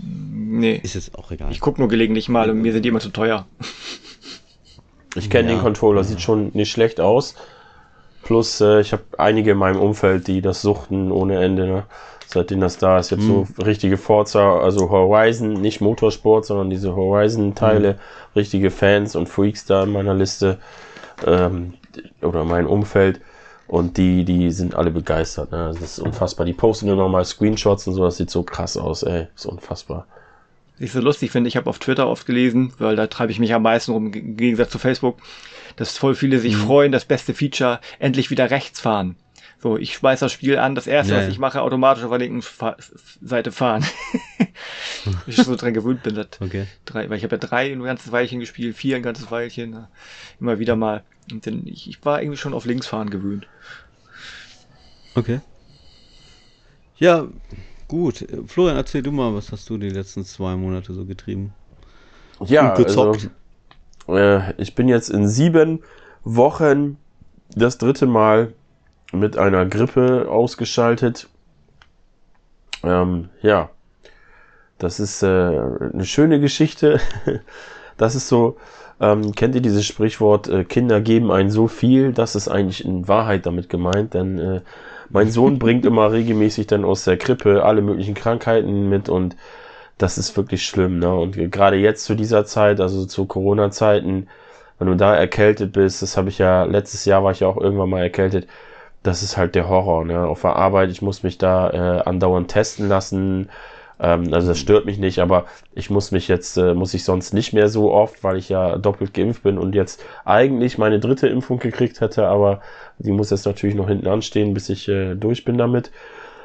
Nee, 0.02 0.80
Ist 0.84 0.96
jetzt 0.96 1.16
auch 1.18 1.32
egal. 1.32 1.52
ich 1.52 1.60
gucke 1.60 1.80
nur 1.80 1.90
gelegentlich 1.90 2.28
mal 2.30 2.50
und 2.50 2.62
mir 2.62 2.74
sind 2.74 2.84
die 2.84 2.90
immer 2.90 3.00
zu 3.00 3.10
teuer. 3.10 3.46
Ich 5.16 5.30
kenne 5.30 5.50
Ja. 5.50 5.56
den 5.56 5.62
Controller, 5.62 6.04
sieht 6.04 6.22
schon 6.22 6.52
nicht 6.54 6.72
schlecht 6.72 7.00
aus. 7.00 7.36
Plus, 8.24 8.62
äh, 8.62 8.82
ich 8.82 8.92
habe 8.92 9.04
einige 9.18 9.52
in 9.52 9.58
meinem 9.58 9.80
Umfeld, 9.80 10.28
die 10.28 10.42
das 10.42 10.62
suchten 10.62 11.12
ohne 11.12 11.44
Ende. 11.44 11.66
Ne? 11.68 11.84
Seitdem 12.28 12.60
das 12.62 12.78
da 12.78 13.00
ist, 13.00 13.10
jetzt 13.10 13.24
so 13.24 13.48
richtige 13.64 13.98
Forza, 13.98 14.60
also 14.60 14.92
Horizon, 14.92 15.54
nicht 15.54 15.82
Motorsport, 15.82 16.46
sondern 16.46 16.70
diese 16.70 16.96
Horizon-Teile, 16.96 17.98
richtige 18.36 18.70
Fans 18.70 19.16
und 19.16 19.28
Freaks 19.28 19.66
da 19.66 19.84
in 19.84 19.92
meiner 19.92 20.14
Liste 20.14 20.60
ähm, 21.26 21.74
oder 22.22 22.44
mein 22.44 22.68
Umfeld. 22.68 23.20
Und 23.70 23.98
die, 23.98 24.26
die 24.26 24.50
sind 24.50 24.74
alle 24.74 24.90
begeistert. 24.90 25.52
Ne? 25.52 25.72
Das 25.72 25.80
ist 25.80 26.00
unfassbar. 26.00 26.44
Die 26.48 26.54
posten 26.54 26.88
nur 26.88 26.96
noch 26.96 27.08
mal 27.08 27.24
Screenshots 27.24 27.86
und 27.86 27.94
so, 27.94 28.04
das 28.04 28.18
sieht 28.18 28.32
so 28.32 28.42
krass 28.42 28.76
aus, 28.78 29.04
ey. 29.04 29.28
ist 29.36 29.46
unfassbar. 29.46 30.08
Was 30.74 30.86
ich 30.86 30.92
so 30.92 31.00
lustig 31.02 31.30
finde, 31.30 31.50
ich 31.50 31.56
habe 31.56 31.70
auf 31.70 31.78
Twitter 31.78 32.08
oft 32.08 32.26
gelesen, 32.26 32.74
weil 32.80 32.96
da 32.96 33.06
treibe 33.06 33.32
ich 33.32 33.38
mich 33.38 33.54
am 33.54 33.62
meisten 33.62 33.92
rum, 33.92 34.12
im 34.12 34.38
Gegensatz 34.38 34.72
zu 34.72 34.80
Facebook, 34.80 35.20
dass 35.76 35.96
voll 35.96 36.16
viele 36.16 36.40
sich 36.40 36.56
freuen, 36.56 36.92
das 36.92 37.06
beste 37.06 37.36
Feature, 37.36 37.80
endlich 38.00 38.32
wieder 38.32 38.50
rechts 38.50 38.80
fahren. 38.80 39.16
So, 39.62 39.78
ich 39.78 39.94
schmeiß 39.94 40.22
das 40.22 40.32
Spiel 40.32 40.58
an, 40.58 40.74
das 40.74 40.88
erste, 40.88 41.14
Ja, 41.14 41.20
was 41.22 41.28
ich 41.28 41.38
mache, 41.38 41.62
automatisch 41.62 42.04
auf 42.04 42.10
der 42.10 42.20
linken 42.20 42.42
Fa 42.42 42.76
Seite 43.22 43.52
fahren. 43.52 43.86
ich 45.28 45.36
so 45.36 45.56
dran 45.56 45.74
gewöhnt 45.76 46.02
bin, 46.02 46.16
das 46.16 46.28
Okay. 46.40 46.66
drei, 46.86 47.10
weil 47.10 47.18
ich 47.18 47.24
habe 47.24 47.36
ja 47.36 47.40
drei 47.40 47.72
ein 47.72 47.84
ganzes 47.84 48.12
Weilchen 48.12 48.40
gespielt, 48.40 48.76
vier 48.76 48.96
ein 48.96 49.04
ganzes 49.04 49.30
Weilchen, 49.30 49.74
äh, 49.74 49.78
immer 50.40 50.60
wieder 50.60 50.76
mal. 50.76 51.04
Und 51.32 51.46
dann, 51.46 51.66
ich, 51.66 51.90
ich 51.90 52.04
war 52.06 52.22
irgendwie 52.22 52.38
schon 52.38 52.54
auf 52.54 52.66
Linksfahren 52.66 53.10
gewöhnt. 53.10 53.48
Okay. 55.16 55.42
Ja, 56.98 57.28
gut. 57.88 58.26
Florian, 58.48 58.78
erzähl 58.78 59.02
du 59.02 59.12
mal, 59.12 59.34
was 59.34 59.52
hast 59.52 59.70
du 59.70 59.78
die 59.78 59.90
letzten 59.90 60.26
zwei 60.26 60.56
Monate 60.56 60.94
so 60.94 61.06
getrieben? 61.06 61.54
Ja, 62.46 62.70
Und 62.70 62.86
gezockt. 62.86 63.30
Also, 64.08 64.20
äh, 64.20 64.54
ich 64.62 64.76
bin 64.76 64.88
jetzt 64.88 65.10
in 65.10 65.28
sieben 65.28 65.84
Wochen 66.24 66.98
das 67.56 67.78
dritte 67.78 68.06
Mal 68.06 68.54
mit 69.12 69.38
einer 69.38 69.66
Grippe 69.66 70.28
ausgeschaltet. 70.30 71.28
Ähm, 72.84 73.30
ja, 73.42 73.70
das 74.78 75.00
ist 75.00 75.24
äh, 75.24 75.28
eine 75.28 76.06
schöne 76.06 76.40
Geschichte. 76.40 77.00
Das 78.00 78.16
ist 78.16 78.30
so, 78.30 78.56
ähm, 79.02 79.34
kennt 79.34 79.56
ihr 79.56 79.62
dieses 79.62 79.86
Sprichwort, 79.86 80.48
äh, 80.50 80.64
Kinder 80.66 81.02
geben 81.02 81.32
einen 81.32 81.50
so 81.52 81.68
viel, 81.68 82.14
das 82.14 82.36
ist 82.36 82.48
eigentlich 82.48 82.84
in 82.86 83.08
Wahrheit 83.08 83.46
damit 83.46 83.70
gemeint, 83.70 84.14
denn 84.14 84.40
äh, 84.40 84.62
mein 85.10 85.32
Sohn 85.32 85.60
bringt 85.60 85.86
immer 85.86 86.12
regelmäßig 86.12 86.68
dann 86.68 86.86
aus 86.86 87.04
der 87.06 87.18
Krippe 87.18 87.64
alle 87.64 87.82
möglichen 87.82 88.16
Krankheiten 88.16 88.90
mit 88.90 89.10
und 89.10 89.36
das 89.98 90.18
ist 90.18 90.36
wirklich 90.38 90.66
schlimm, 90.66 91.00
ne? 91.00 91.14
Und 91.14 91.34
gerade 91.52 91.78
jetzt 91.78 92.06
zu 92.06 92.16
dieser 92.16 92.46
Zeit, 92.46 92.80
also 92.82 93.06
zu 93.06 93.26
Corona-Zeiten, 93.26 94.28
wenn 94.80 94.88
du 94.88 94.96
da 94.96 95.16
erkältet 95.16 95.74
bist, 95.74 96.02
das 96.02 96.18
habe 96.18 96.30
ich 96.30 96.38
ja, 96.40 96.64
letztes 96.64 97.06
Jahr 97.06 97.24
war 97.24 97.32
ich 97.34 97.42
ja 97.42 97.48
auch 97.48 97.58
irgendwann 97.58 97.90
mal 97.90 98.02
erkältet, 98.02 98.48
das 99.04 99.24
ist 99.24 99.38
halt 99.38 99.56
der 99.56 99.70
Horror, 99.70 100.06
ne? 100.06 100.28
Auf 100.28 100.42
der 100.42 100.56
Arbeit, 100.56 100.90
ich 100.92 101.02
muss 101.02 101.24
mich 101.24 101.38
da 101.38 101.70
äh, 101.72 102.02
andauernd 102.10 102.50
testen 102.52 102.88
lassen. 102.90 103.50
Ähm, 104.00 104.34
also 104.34 104.50
das 104.50 104.60
stört 104.60 104.86
mich 104.86 104.98
nicht, 104.98 105.20
aber 105.20 105.46
ich 105.74 105.90
muss 105.90 106.12
mich 106.12 106.28
jetzt, 106.28 106.58
äh, 106.58 106.74
muss 106.74 106.94
ich 106.94 107.04
sonst 107.04 107.34
nicht 107.34 107.54
mehr 107.54 107.68
so 107.70 107.92
oft, 107.92 108.24
weil 108.24 108.38
ich 108.38 108.50
ja 108.50 108.78
doppelt 108.78 109.14
geimpft 109.14 109.44
bin 109.44 109.58
und 109.58 109.76
jetzt 109.76 110.04
eigentlich 110.26 110.78
meine 110.78 111.00
dritte 111.00 111.28
Impfung 111.28 111.60
gekriegt 111.60 112.02
hätte, 112.02 112.28
aber 112.28 112.62
die 112.98 113.12
muss 113.12 113.30
jetzt 113.32 113.46
natürlich 113.46 113.76
noch 113.76 113.88
hinten 113.88 114.08
anstehen, 114.08 114.54
bis 114.54 114.70
ich 114.70 114.88
äh, 114.88 115.16
durch 115.16 115.46
bin 115.46 115.58
damit. 115.58 115.92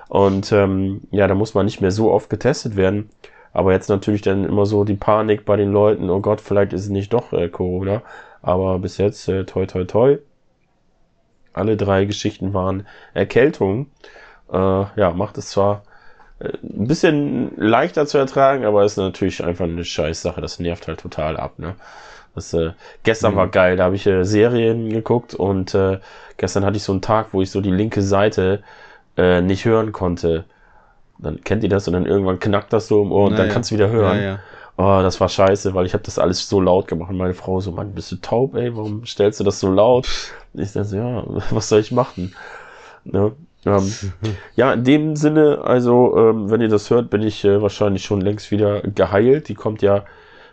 Und 0.09 0.53
ähm, 0.53 1.03
ja, 1.11 1.27
da 1.27 1.35
muss 1.35 1.55
man 1.55 1.67
nicht 1.67 1.81
mehr 1.81 1.91
so 1.91 2.13
oft 2.13 2.31
getestet 2.31 2.77
werden. 2.77 3.11
Aber 3.53 3.73
jetzt 3.73 3.89
natürlich 3.89 4.23
dann 4.23 4.45
immer 4.45 4.67
so 4.67 4.85
die 4.85 4.95
Panik 4.95 5.45
bei 5.45 5.57
den 5.57 5.73
Leuten, 5.73 6.11
oh 6.11 6.21
Gott, 6.21 6.41
vielleicht 6.41 6.73
ist 6.73 6.83
es 6.83 6.89
nicht 6.89 7.13
doch 7.13 7.33
äh, 7.33 7.49
Corona. 7.49 8.03
Aber 8.43 8.79
bis 8.81 8.99
jetzt, 8.99 9.29
äh, 9.29 9.45
toi, 9.45 9.67
toi, 9.67 9.85
toi. 9.85 10.19
Alle 11.53 11.77
drei 11.77 12.05
Geschichten 12.05 12.53
waren 12.53 12.87
Erkältung. 13.15 13.87
Äh, 14.53 14.57
ja, 14.57 15.13
macht 15.15 15.39
es 15.39 15.51
zwar 15.51 15.85
ein 16.63 16.87
bisschen 16.89 17.53
leichter 17.57 18.07
zu 18.07 18.19
ertragen, 18.19 18.65
aber 18.65 18.85
ist 18.85 18.97
natürlich 18.97 19.43
einfach 19.45 19.65
eine 19.65 19.85
Scheißsache. 19.85 20.41
Das 20.41 20.59
nervt 20.61 20.89
halt 20.89 21.01
total 21.01 21.37
ab, 21.37 21.59
ne? 21.59 21.77
Das, 22.35 22.53
äh, 22.55 22.73
gestern 23.05 23.35
Mhm. 23.35 23.37
war 23.37 23.49
geil, 23.49 23.77
da 23.77 23.85
habe 23.85 23.97
ich 23.97 24.07
äh, 24.07 24.25
Serien 24.25 24.91
geguckt 24.91 25.35
und 25.35 25.75
äh, 25.75 26.01
gestern 26.37 26.65
hatte 26.65 26.77
ich 26.77 26.83
so 26.85 26.93
einen 26.93 27.03
Tag, 27.03 27.29
wo 27.33 27.43
ich 27.43 27.51
so 27.51 27.61
die 27.61 27.71
linke 27.71 28.03
Seite 28.03 28.63
äh, 29.17 29.41
nicht 29.41 29.65
hören 29.65 29.93
konnte. 29.93 30.45
Dann 31.19 31.43
kennt 31.45 31.63
ihr 31.63 31.69
das 31.69 31.87
und 31.89 31.95
dann 31.95 32.07
irgendwann 32.07 32.41
knackt 32.41 32.73
das 32.73 32.89
so 32.89 33.03
im 33.03 33.13
Ohr 33.13 33.27
und 33.29 33.33
Na 33.33 33.39
dann 33.39 33.49
ja. 33.49 33.53
kannst 33.53 33.71
du 33.71 33.77
wieder 33.77 33.89
hören. 33.89 34.19
Ja, 34.19 34.25
ja. 34.25 34.39
Oh, 34.77 35.01
das 35.03 35.21
war 35.21 35.29
scheiße, 35.29 35.75
weil 35.75 35.87
ich 35.87 35.95
habe 35.95 36.03
das 36.05 36.19
alles 36.19 36.49
so 36.49 36.61
laut 36.61 36.89
gemacht 36.89 37.11
und 37.11 37.17
meine 37.19 37.35
Frau 37.35 37.61
so, 37.61 37.71
Mann, 37.71 37.95
bist 37.95 38.11
du 38.11 38.17
taub, 38.17 38.57
ey, 38.57 38.75
warum 38.77 39.07
stellst 39.07 39.39
du 39.39 39.45
das 39.45 39.61
so 39.61 39.71
laut? 39.71 40.09
Und 40.53 40.61
ich 40.63 40.73
dachte 40.73 40.89
so, 40.89 40.97
ja, 40.97 41.25
was 41.51 41.69
soll 41.69 41.81
ich 41.81 41.93
machen? 41.93 42.35
Ne? 43.05 43.33
Ähm, 43.67 43.93
ja, 44.57 44.73
in 44.73 44.85
dem 44.85 45.17
Sinne, 45.17 45.61
also, 45.65 46.17
ähm, 46.17 46.51
wenn 46.51 46.61
ihr 46.61 46.69
das 46.69 46.91
hört, 46.91 47.11
bin 47.11 47.23
ich 47.23 47.45
äh, 47.45 47.63
wahrscheinlich 47.63 48.05
schon 48.05 48.21
längst 48.21 48.51
wieder 48.51 48.83
geheilt. 48.83 49.49
Die 49.49 49.55
kommt 49.55 49.83
ja 49.83 50.05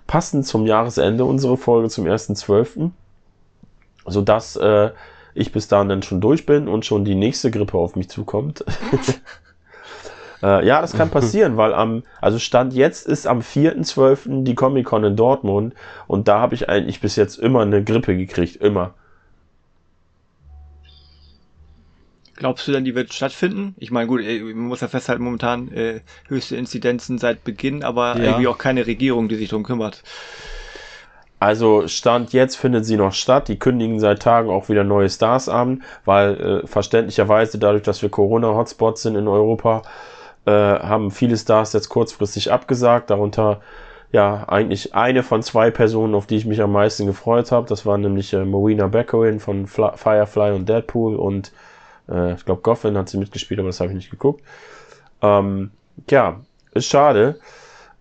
passend 0.08 0.46
zum 0.46 0.65
Jahresende 0.65 1.25
unsere 1.25 1.58
Folge 1.58 1.89
zum 1.89 2.06
1.12., 2.06 2.91
sodass 4.06 4.56
äh, 4.56 4.91
ich 5.34 5.51
bis 5.51 5.68
dahin 5.68 5.89
dann 5.89 6.03
schon 6.03 6.22
durch 6.22 6.46
bin 6.46 6.68
und 6.68 6.86
schon 6.86 7.06
die 7.06 7.15
nächste 7.15 7.51
Grippe 7.51 7.77
auf 7.77 7.96
mich 7.96 8.10
zukommt. 8.10 8.65
äh, 10.44 10.65
ja, 10.65 10.82
das 10.82 10.94
kann 10.94 11.10
passieren, 11.10 11.58
weil 11.58 11.74
am, 11.74 12.03
also 12.20 12.39
Stand 12.39 12.74
jetzt 12.74 13.08
ist 13.08 13.27
am 13.27 13.39
4.12. 13.39 14.44
die 14.44 14.56
Comic-Con 14.56 15.03
in 15.03 15.15
Dortmund 15.15 15.74
und 16.08 16.27
da 16.27 16.39
habe 16.39 16.56
ich 16.56 16.68
eigentlich 16.68 17.00
bis 17.00 17.15
jetzt 17.15 17.39
immer 17.39 17.62
eine 17.62 17.84
Grippe 17.84 18.18
gekriegt, 18.18 18.58
immer. 18.58 18.94
Glaubst 22.41 22.67
du 22.67 22.71
denn, 22.71 22.83
die 22.83 22.95
wird 22.95 23.13
stattfinden? 23.13 23.75
Ich 23.77 23.91
meine, 23.91 24.07
gut, 24.07 24.21
man 24.24 24.65
muss 24.65 24.81
ja 24.81 24.88
festhalten, 24.88 25.24
momentan 25.24 25.71
äh, 25.74 26.00
höchste 26.27 26.55
Inzidenzen 26.55 27.19
seit 27.19 27.43
Beginn, 27.43 27.83
aber 27.83 28.17
ja. 28.17 28.24
irgendwie 28.24 28.48
auch 28.48 28.57
keine 28.57 28.88
Regierung, 28.88 29.29
die 29.29 29.36
sich 29.36 29.50
darum 29.50 29.62
kümmert. 29.62 30.01
Also 31.38 31.88
Stand 31.88 32.33
jetzt 32.33 32.55
findet 32.55 32.83
sie 32.83 32.98
noch 32.98 33.13
statt. 33.13 33.48
Die 33.48 33.60
kündigen 33.60 34.00
seit 34.00 34.24
Tagen 34.24 34.50
auch 34.50 34.69
wieder 34.69 34.83
neue 34.83 35.07
Stars 35.07 35.50
an, 35.50 35.83
weil 36.03 36.63
äh, 36.63 36.67
verständlicherweise 36.67 37.60
dadurch, 37.60 37.83
dass 37.83 38.01
wir 38.01 38.10
Corona-Hotspots 38.10 39.03
sind 39.03 39.17
in 39.17 39.27
Europa, 39.27 39.83
äh, 40.48 40.51
haben 40.51 41.12
viele 41.12 41.38
Stars 41.38 41.74
jetzt 41.74 41.89
kurzfristig 41.89 42.51
abgesagt. 42.51 43.12
Darunter 43.12 43.62
ja 44.12 44.45
eigentlich 44.50 44.95
eine 44.95 45.21
von 45.21 45.43
zwei 45.43 45.69
Personen, 45.69 46.15
auf 46.15 46.25
die 46.25 46.38
ich 46.38 46.48
mich 46.48 46.60
am 46.60 46.71
meisten 46.71 47.05
gefreut 47.05 47.51
habe. 47.51 47.67
Das 47.67 47.86
war 47.86 48.00
nämlich 48.00 48.33
äh, 48.33 48.45
Marina 48.45 48.88
Beckerin 48.88 49.39
von 49.39 49.67
Fly 49.67 49.91
Firefly 49.95 50.53
und 50.53 50.67
Deadpool 50.67 51.17
und 51.17 51.51
äh, 52.12 52.34
ich 52.34 52.46
glaube, 52.46 52.62
Goffin 52.62 52.98
hat 52.98 53.10
sie 53.10 53.18
mitgespielt, 53.18 53.60
aber 53.60 53.70
das 53.70 53.80
habe 53.80 53.89
ich 53.89 53.96
nicht 53.96 54.12
geguckt. 54.12 54.44
Ähm, 55.22 55.72
ja, 56.10 56.41
ist 56.74 56.88
schade. 56.88 57.39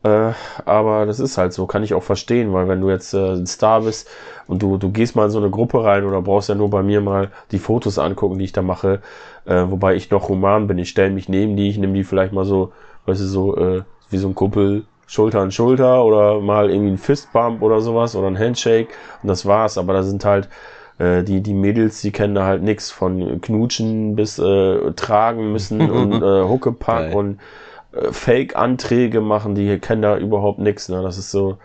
Äh, 0.03 0.33
aber 0.65 1.05
das 1.05 1.21
ist 1.21 1.37
halt 1.37 1.53
so, 1.53 1.67
kann 1.67 1.83
ich 1.83 1.93
auch 1.93 2.03
verstehen, 2.03 2.55
weil 2.55 2.69
wenn 2.69 2.81
du 2.81 2.89
jetzt 2.89 3.13
äh, 3.13 3.33
ein 3.33 3.47
Star 3.47 3.83
bist 3.83 4.09
und 4.47 4.63
du, 4.63 4.79
du 4.79 4.91
gehst 4.91 5.15
mal 5.15 5.27
in 5.27 5.31
so 5.31 5.39
eine 5.39 5.51
Gruppe 5.51 5.85
rein 5.85 6.05
oder 6.05 6.23
brauchst 6.23 6.49
ja 6.49 6.55
nur 6.55 6.71
bei 6.71 6.83
mir 6.83 7.03
mal 7.03 7.31
die 7.51 7.59
Fotos 7.59 7.99
angucken, 7.99 8.39
die 8.39 8.47
ich 8.47 8.53
da 8.53 8.63
mache, 8.63 9.03
äh, 9.45 9.65
wobei 9.69 9.97
ich 9.97 10.11
noch 10.11 10.31
human 10.31 10.67
bin, 10.69 10.79
ich 10.79 10.89
stelle 10.89 11.11
mich 11.11 11.29
neben 11.29 11.55
die, 11.57 11.69
ich 11.69 11.77
nehme 11.77 11.93
die 11.93 12.05
vielleicht 12.05 12.33
mal 12.33 12.47
so, 12.47 12.73
weißt 13.05 13.21
du, 13.21 13.27
so 13.27 13.57
äh, 13.59 13.83
wie 14.09 14.17
so 14.17 14.29
ein 14.29 14.35
Kumpel 14.35 14.85
Schulter 15.07 15.41
an 15.41 15.51
Schulter 15.51 16.05
oder 16.05 16.41
mal 16.41 16.71
irgendwie 16.71 16.93
ein 16.93 16.99
Fistbump 16.99 17.61
oder 17.63 17.81
sowas 17.81 18.15
oder 18.17 18.29
ein 18.29 18.39
Handshake 18.39 18.89
und 19.23 19.29
das 19.29 19.45
war's, 19.45 19.77
aber 19.77 19.93
da 19.93 20.03
sind 20.03 20.25
halt 20.25 20.49
äh, 21.01 21.25
die, 21.25 21.41
die 21.41 21.55
Mädels, 21.55 22.03
die 22.03 22.13
kennen 22.13 22.35
da 22.35 22.45
halt 22.45 22.63
nix 22.63 22.91
von 22.91 23.41
Knutschen 23.41 24.15
bis 24.15 24.39
äh, 24.39 24.93
tragen 24.93 25.51
müssen 25.53 25.81
und 25.91 26.23
äh, 26.23 26.43
Huckepack 26.45 27.11
Geil. 27.11 27.15
und 27.15 27.41
äh, 27.93 28.13
Fake-Anträge 28.13 29.21
machen, 29.21 29.55
die 29.55 29.79
kennen 29.79 30.03
da 30.03 30.19
überhaupt 30.19 30.59
nix. 30.59 30.89
Ne? 30.89 31.03
Das 31.03 31.19
ist 31.19 31.31
so, 31.31 31.59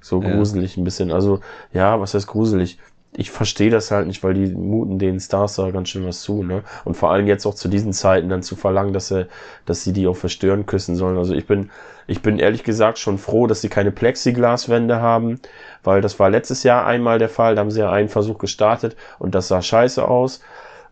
so 0.00 0.20
gruselig 0.20 0.76
ja. 0.76 0.82
ein 0.82 0.84
bisschen. 0.84 1.12
Also, 1.12 1.40
ja, 1.72 2.00
was 2.00 2.14
heißt 2.14 2.26
gruselig? 2.26 2.78
Ich 3.12 3.30
verstehe 3.30 3.70
das 3.70 3.90
halt 3.90 4.06
nicht, 4.06 4.22
weil 4.22 4.34
die 4.34 4.46
muten 4.46 4.98
den 4.98 5.18
Stars 5.18 5.56
da 5.56 5.70
ganz 5.70 5.88
schön 5.88 6.06
was 6.06 6.20
zu, 6.22 6.44
ne? 6.44 6.62
Und 6.84 6.96
vor 6.96 7.10
allem 7.10 7.26
jetzt 7.26 7.44
auch 7.44 7.54
zu 7.54 7.68
diesen 7.68 7.92
Zeiten 7.92 8.28
dann 8.28 8.42
zu 8.42 8.54
verlangen, 8.54 8.92
dass 8.92 9.08
sie, 9.08 9.26
dass 9.66 9.82
sie 9.82 9.92
die 9.92 10.06
auch 10.06 10.16
verstören 10.16 10.64
küssen 10.66 10.94
sollen. 10.94 11.18
Also 11.18 11.34
ich 11.34 11.46
bin, 11.46 11.70
ich 12.06 12.22
bin 12.22 12.38
ehrlich 12.38 12.62
gesagt 12.62 12.98
schon 12.98 13.18
froh, 13.18 13.46
dass 13.48 13.62
sie 13.62 13.68
keine 13.68 13.90
Plexiglaswände 13.90 15.00
haben, 15.00 15.40
weil 15.82 16.00
das 16.02 16.18
war 16.20 16.30
letztes 16.30 16.62
Jahr 16.62 16.86
einmal 16.86 17.18
der 17.18 17.28
Fall. 17.28 17.56
Da 17.56 17.62
haben 17.62 17.70
sie 17.72 17.80
ja 17.80 17.90
einen 17.90 18.08
Versuch 18.08 18.38
gestartet 18.38 18.96
und 19.18 19.34
das 19.34 19.48
sah 19.48 19.60
scheiße 19.60 20.06
aus. 20.06 20.40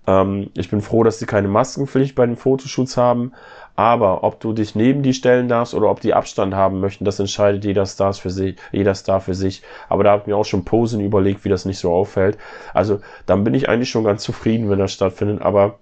Ähm, 0.08 0.50
ich 0.54 0.70
bin 0.70 0.80
froh, 0.80 1.04
dass 1.04 1.20
sie 1.20 1.26
keine 1.26 1.48
Maskenpflicht 1.48 2.16
bei 2.16 2.26
den 2.26 2.36
Fotoshoots 2.36 2.96
haben. 2.96 3.32
Aber 3.78 4.24
ob 4.24 4.40
du 4.40 4.52
dich 4.52 4.74
neben 4.74 5.04
die 5.04 5.14
stellen 5.14 5.46
darfst 5.46 5.72
oder 5.72 5.88
ob 5.88 6.00
die 6.00 6.12
Abstand 6.12 6.52
haben 6.52 6.80
möchten, 6.80 7.04
das 7.04 7.20
entscheidet 7.20 7.64
jeder 7.64 7.86
Star 7.86 8.12
für 8.12 8.28
sich, 8.28 8.56
jeder 8.72 8.92
Star 8.96 9.20
für 9.20 9.34
sich. 9.34 9.62
Aber 9.88 10.02
da 10.02 10.10
habe 10.10 10.22
ich 10.22 10.26
mir 10.26 10.36
auch 10.36 10.44
schon 10.44 10.64
Posen 10.64 11.00
überlegt, 11.00 11.44
wie 11.44 11.48
das 11.48 11.64
nicht 11.64 11.78
so 11.78 11.92
auffällt. 11.92 12.38
Also 12.74 12.98
dann 13.26 13.44
bin 13.44 13.54
ich 13.54 13.68
eigentlich 13.68 13.88
schon 13.88 14.02
ganz 14.02 14.24
zufrieden, 14.24 14.68
wenn 14.68 14.80
das 14.80 14.92
stattfindet. 14.92 15.42
Aber 15.42 15.78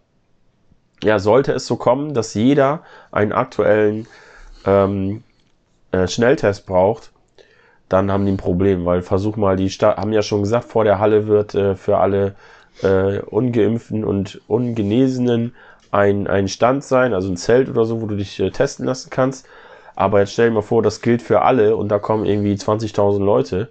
ja, 1.02 1.18
sollte 1.18 1.52
es 1.52 1.66
so 1.66 1.76
kommen, 1.76 2.12
dass 2.12 2.34
jeder 2.34 2.82
einen 3.12 3.32
aktuellen 3.32 4.06
ähm, 4.66 5.22
äh, 5.90 6.06
Schnelltest 6.06 6.66
braucht, 6.66 7.12
dann 7.88 8.12
haben 8.12 8.26
die 8.26 8.32
ein 8.32 8.36
Problem, 8.36 8.84
weil 8.84 9.00
versuch 9.00 9.36
mal, 9.36 9.56
die 9.56 9.70
Sta 9.70 9.96
haben 9.96 10.12
ja 10.12 10.20
schon 10.20 10.42
gesagt, 10.42 10.66
vor 10.66 10.84
der 10.84 10.98
Halle 10.98 11.28
wird 11.28 11.54
äh, 11.54 11.74
für 11.74 11.96
alle 11.96 12.34
äh, 12.82 13.20
Ungeimpften 13.20 14.04
und 14.04 14.42
Ungenesenen 14.48 15.54
ein, 15.96 16.26
ein 16.26 16.46
Stand 16.48 16.84
sein, 16.84 17.14
also 17.14 17.28
ein 17.30 17.36
Zelt 17.36 17.68
oder 17.68 17.84
so, 17.84 18.02
wo 18.02 18.06
du 18.06 18.16
dich 18.16 18.38
äh, 18.38 18.50
testen 18.50 18.86
lassen 18.86 19.10
kannst. 19.10 19.46
Aber 19.94 20.20
jetzt 20.20 20.34
stell 20.34 20.50
dir 20.50 20.54
mal 20.54 20.62
vor, 20.62 20.82
das 20.82 21.00
gilt 21.00 21.22
für 21.22 21.42
alle 21.42 21.74
und 21.76 21.88
da 21.88 21.98
kommen 21.98 22.26
irgendwie 22.26 22.52
20.000 22.52 23.24
Leute. 23.24 23.68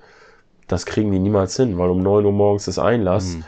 Das 0.67 0.87
kriegen 0.87 1.11
die 1.11 1.19
niemals 1.19 1.55
hin, 1.55 1.77
weil 1.77 1.89
um 1.89 2.01
9 2.01 2.25
Uhr 2.25 2.31
morgens 2.31 2.67
ist 2.67 2.79
Einlass. 2.79 3.35
Mhm. 3.35 3.43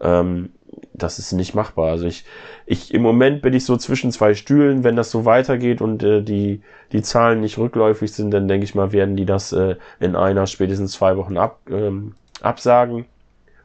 Ähm, 0.00 0.50
das 0.94 1.18
ist 1.18 1.32
nicht 1.32 1.54
machbar. 1.54 1.90
Also 1.90 2.06
ich, 2.06 2.24
ich, 2.64 2.94
im 2.94 3.02
Moment 3.02 3.42
bin 3.42 3.52
ich 3.52 3.66
so 3.66 3.76
zwischen 3.76 4.10
zwei 4.10 4.34
Stühlen. 4.34 4.82
Wenn 4.82 4.96
das 4.96 5.10
so 5.10 5.26
weitergeht 5.26 5.82
und 5.82 6.02
äh, 6.02 6.22
die, 6.22 6.62
die 6.92 7.02
Zahlen 7.02 7.40
nicht 7.40 7.58
rückläufig 7.58 8.12
sind, 8.12 8.30
dann 8.30 8.48
denke 8.48 8.64
ich 8.64 8.74
mal, 8.74 8.92
werden 8.92 9.14
die 9.14 9.26
das 9.26 9.52
äh, 9.52 9.76
in 10.00 10.16
einer, 10.16 10.46
spätestens 10.46 10.92
zwei 10.92 11.18
Wochen 11.18 11.36
ab, 11.36 11.60
ähm, 11.70 12.14
absagen 12.40 13.04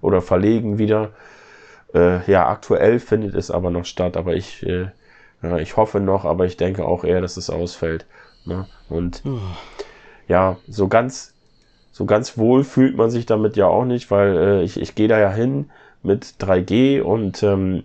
oder 0.02 0.22
verlegen 0.22 0.78
wieder. 0.78 1.12
Äh, 1.98 2.32
ja, 2.32 2.48
aktuell 2.48 3.00
findet 3.00 3.34
es 3.34 3.50
aber 3.50 3.72
noch 3.72 3.86
statt, 3.86 4.18
aber 4.18 4.36
ich, 4.36 4.64
äh, 4.64 4.88
ja, 5.42 5.58
ich 5.58 5.78
hoffe 5.78 6.00
noch, 6.00 6.26
aber 6.26 6.46
ich 6.46 6.56
denke 6.56 6.86
auch 6.86 7.04
eher, 7.04 7.22
dass 7.22 7.38
es 7.38 7.50
ausfällt. 7.50 8.06
Ne? 8.46 8.68
Und 8.88 9.24
oh. 9.26 9.40
ja, 10.28 10.58
so 10.68 10.88
ganz, 10.88 11.34
so 11.92 12.06
ganz 12.06 12.38
wohl 12.38 12.64
fühlt 12.64 12.96
man 12.98 13.10
sich 13.10 13.26
damit 13.26 13.58
ja 13.58 13.66
auch 13.66 13.86
nicht, 13.86 14.12
weil 14.12 14.38
äh, 14.38 14.64
ich, 14.64 14.80
ich 14.80 14.94
gehe 14.94 15.08
da 15.08 15.18
ja 15.20 15.32
hin 15.32 15.72
mit 16.04 16.36
3G 16.40 17.02
und 17.02 17.42
ähm, 17.42 17.84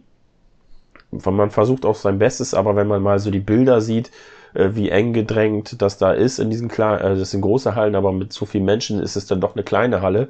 man 1.10 1.50
versucht 1.50 1.86
auch 1.86 1.96
sein 1.96 2.18
Bestes, 2.18 2.52
aber 2.52 2.76
wenn 2.76 2.88
man 2.88 3.02
mal 3.02 3.18
so 3.18 3.30
die 3.30 3.40
Bilder 3.40 3.80
sieht, 3.80 4.10
äh, 4.52 4.70
wie 4.74 4.90
eng 4.90 5.14
gedrängt 5.14 5.80
das 5.80 5.96
da 5.96 6.12
ist 6.12 6.38
in 6.38 6.50
diesen 6.50 6.68
kleinen, 6.68 7.00
äh, 7.00 7.16
das 7.16 7.30
sind 7.30 7.40
große 7.40 7.74
Hallen, 7.74 7.94
aber 7.94 8.12
mit 8.12 8.34
so 8.34 8.44
vielen 8.44 8.66
Menschen 8.66 9.00
ist 9.00 9.16
es 9.16 9.24
dann 9.24 9.40
doch 9.40 9.54
eine 9.54 9.64
kleine 9.64 10.02
Halle. 10.02 10.28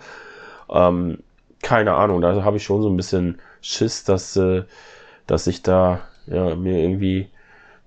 Ähm, 0.70 1.18
keine 1.62 1.94
Ahnung, 1.94 2.20
da 2.20 2.44
habe 2.44 2.58
ich 2.58 2.64
schon 2.64 2.82
so 2.82 2.88
ein 2.88 2.96
bisschen 2.96 3.38
Schiss, 3.62 4.04
dass, 4.04 4.36
äh, 4.36 4.64
dass 5.26 5.46
ich 5.46 5.62
da 5.62 6.00
ja, 6.26 6.54
mir 6.54 6.78
irgendwie 6.78 7.30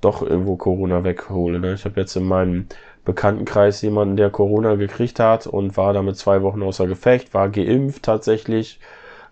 doch 0.01 0.21
irgendwo 0.21 0.55
Corona 0.55 1.03
weghole. 1.03 1.59
Ne? 1.59 1.73
Ich 1.73 1.85
habe 1.85 1.99
jetzt 1.99 2.15
in 2.15 2.23
meinem 2.23 2.67
Bekanntenkreis 3.05 3.81
jemanden, 3.81 4.17
der 4.17 4.29
Corona 4.29 4.75
gekriegt 4.75 5.19
hat 5.19 5.47
und 5.47 5.77
war 5.77 5.93
damit 5.93 6.17
zwei 6.17 6.41
Wochen 6.41 6.63
außer 6.63 6.87
Gefecht, 6.87 7.33
war 7.33 7.49
geimpft 7.49 8.03
tatsächlich, 8.03 8.79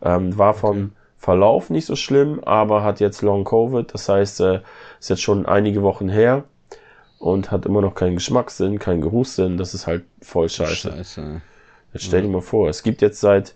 ähm, 0.01 0.37
war 0.37 0.53
vom 0.53 0.91
Verlauf 1.17 1.69
nicht 1.69 1.85
so 1.85 1.95
schlimm, 1.95 2.43
aber 2.43 2.83
hat 2.83 2.99
jetzt 2.99 3.21
Long 3.21 3.45
Covid, 3.45 3.91
das 3.93 4.09
heißt, 4.09 4.41
äh, 4.41 4.59
ist 4.99 5.09
jetzt 5.09 5.21
schon 5.21 5.45
einige 5.45 5.81
Wochen 5.81 6.09
her 6.09 6.43
und 7.17 7.49
hat 7.49 7.65
immer 7.65 7.81
noch 7.81 7.95
keinen 7.95 8.15
Geschmackssinn, 8.15 8.77
keinen 8.77 9.01
Geruchssinn, 9.01 9.57
das 9.57 9.73
ist 9.73 9.87
halt 9.87 10.03
voll 10.21 10.49
scheiße. 10.49 10.91
scheiße. 10.91 11.41
Jetzt 11.93 12.05
stell 12.05 12.23
dir 12.23 12.27
mal 12.27 12.41
vor, 12.41 12.69
es 12.69 12.83
gibt 12.83 13.01
jetzt 13.01 13.21
seit 13.21 13.55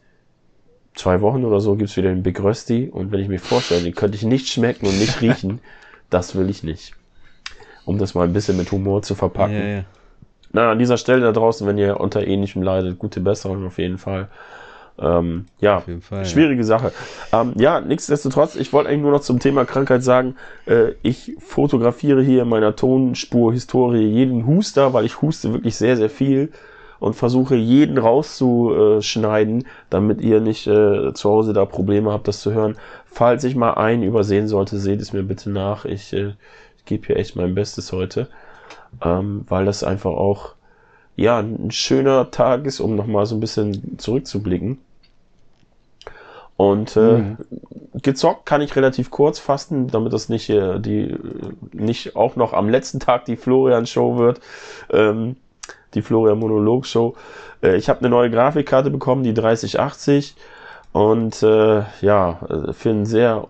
zwei 0.98 1.22
Wochen 1.22 1.46
oder 1.46 1.60
so 1.60 1.75
gibt's 1.75 1.96
wieder 1.98 2.10
den 2.10 2.24
Big 2.24 2.42
Rösti 2.42 2.89
und 2.92 3.12
wenn 3.12 3.20
ich 3.20 3.27
mir 3.27 3.39
vorstelle, 3.39 3.84
den 3.84 3.96
könnte 3.96 4.18
ich 4.18 4.24
nicht 4.24 4.48
schmecken 4.48 4.88
und 4.88 4.98
nicht 4.98 5.22
riechen, 5.22 5.60
das 6.10 6.36
will 6.36 6.50
ich 6.50 6.63
nicht. 6.63 6.94
Um 7.86 7.98
das 7.98 8.16
mal 8.16 8.24
ein 8.24 8.34
bisschen 8.34 8.58
mit 8.58 8.72
Humor 8.72 9.01
zu 9.01 9.16
verpacken. 9.16 9.56
Ja, 9.56 9.68
ja. 9.68 9.84
Na, 10.51 10.72
an 10.72 10.80
dieser 10.80 10.98
Stelle 10.98 11.22
da 11.22 11.32
draußen, 11.32 11.68
wenn 11.68 11.77
ihr 11.77 12.00
unter 12.00 12.25
ähnlichem 12.25 12.62
leidet, 12.62 13.00
gute 13.00 13.20
Besserung 13.20 13.66
auf 13.66 13.77
jeden 13.77 13.98
Fall. 13.98 14.30
Ähm, 15.00 15.46
ja, 15.60 15.84
Fall, 16.01 16.25
schwierige 16.25 16.62
ja. 16.62 16.68
Sache. 16.68 16.92
Ähm, 17.32 17.54
ja, 17.56 17.80
nichtsdestotrotz, 17.82 18.56
ich 18.56 18.74
wollte 18.74 18.89
eigentlich 18.89 19.04
nur 19.04 19.12
noch 19.12 19.22
zum 19.22 19.39
Thema 19.39 19.66
Krankheit 19.66 20.04
sagen, 20.04 20.36
äh, 20.66 20.94
ich 21.04 21.36
fotografiere 21.39 22.24
hier 22.24 22.42
in 22.44 22.50
meiner 22.50 22.75
Tonspur-Historie 22.75 24.08
jeden 24.08 24.48
Huster, 24.48 24.94
weil 24.94 25.06
ich 25.06 25.22
huste 25.22 25.54
wirklich 25.54 25.75
sehr, 25.75 25.98
sehr 25.98 26.10
viel 26.10 26.51
und 27.00 27.16
versuche 27.16 27.56
jeden 27.56 27.98
rauszuschneiden, 27.98 29.66
damit 29.89 30.22
ihr 30.22 30.42
nicht 30.42 30.68
äh, 30.68 31.13
zu 31.13 31.30
Hause 31.30 31.54
da 31.54 31.66
Probleme 31.66 32.12
habt, 32.12 32.27
das 32.27 32.42
zu 32.42 32.54
hören. 32.54 32.77
Falls 33.06 33.44
ich 33.44 33.56
mal 33.56 33.74
einen 33.74 34.04
übersehen 34.04 34.48
sollte, 34.48 34.80
seht 34.80 35.01
es 35.01 35.13
mir 35.13 35.24
bitte 35.24 35.50
nach. 35.50 35.86
Ich, 35.86 36.13
äh, 36.13 36.34
gebe 36.88 37.06
hier 37.06 37.18
echt 37.18 37.36
mein 37.36 37.54
Bestes 37.54 37.92
heute, 37.92 38.27
ähm, 39.04 39.46
weil 39.48 39.66
das 39.66 39.84
einfach 39.84 40.12
auch 40.12 40.56
ja 41.16 41.39
ein 41.39 41.70
schöner 41.70 42.32
Tag 42.32 42.66
ist, 42.66 42.80
um 42.80 42.96
nochmal 42.96 43.27
so 43.27 43.36
ein 43.36 43.39
bisschen 43.39 44.00
zurückzublicken. 44.00 44.80
Und 46.56 46.96
äh, 46.96 47.18
mhm. 47.20 47.38
gezockt 48.01 48.48
kann 48.48 48.62
ich 48.62 48.75
relativ 48.75 49.12
kurz 49.12 49.38
fassen, 49.38 49.89
damit 49.89 50.12
das 50.12 50.27
nicht 50.27 50.50
äh, 50.50 50.80
die 50.80 51.16
nicht 51.72 52.16
auch 52.16 52.36
noch 52.36 52.54
am 52.54 52.68
letzten 52.68 53.00
Tag 53.00 53.25
die 53.25 53.36
Florian 53.36 53.86
Show 53.86 54.18
wird. 54.18 54.42
Ähm, 54.89 55.36
die 55.94 56.01
Florian 56.01 56.39
Monolog 56.39 56.86
Show. 56.86 57.15
Äh, 57.62 57.77
ich 57.77 57.89
habe 57.89 58.00
eine 58.00 58.10
neue 58.10 58.29
Grafikkarte 58.29 58.89
bekommen, 58.89 59.24
die 59.24 59.34
3080 59.34 60.36
und 60.91 61.44
äh, 61.44 61.84
ja, 62.01 62.39
äh, 62.50 62.74
für 62.74 62.89
einen 62.89 63.06
sehr 63.06 63.48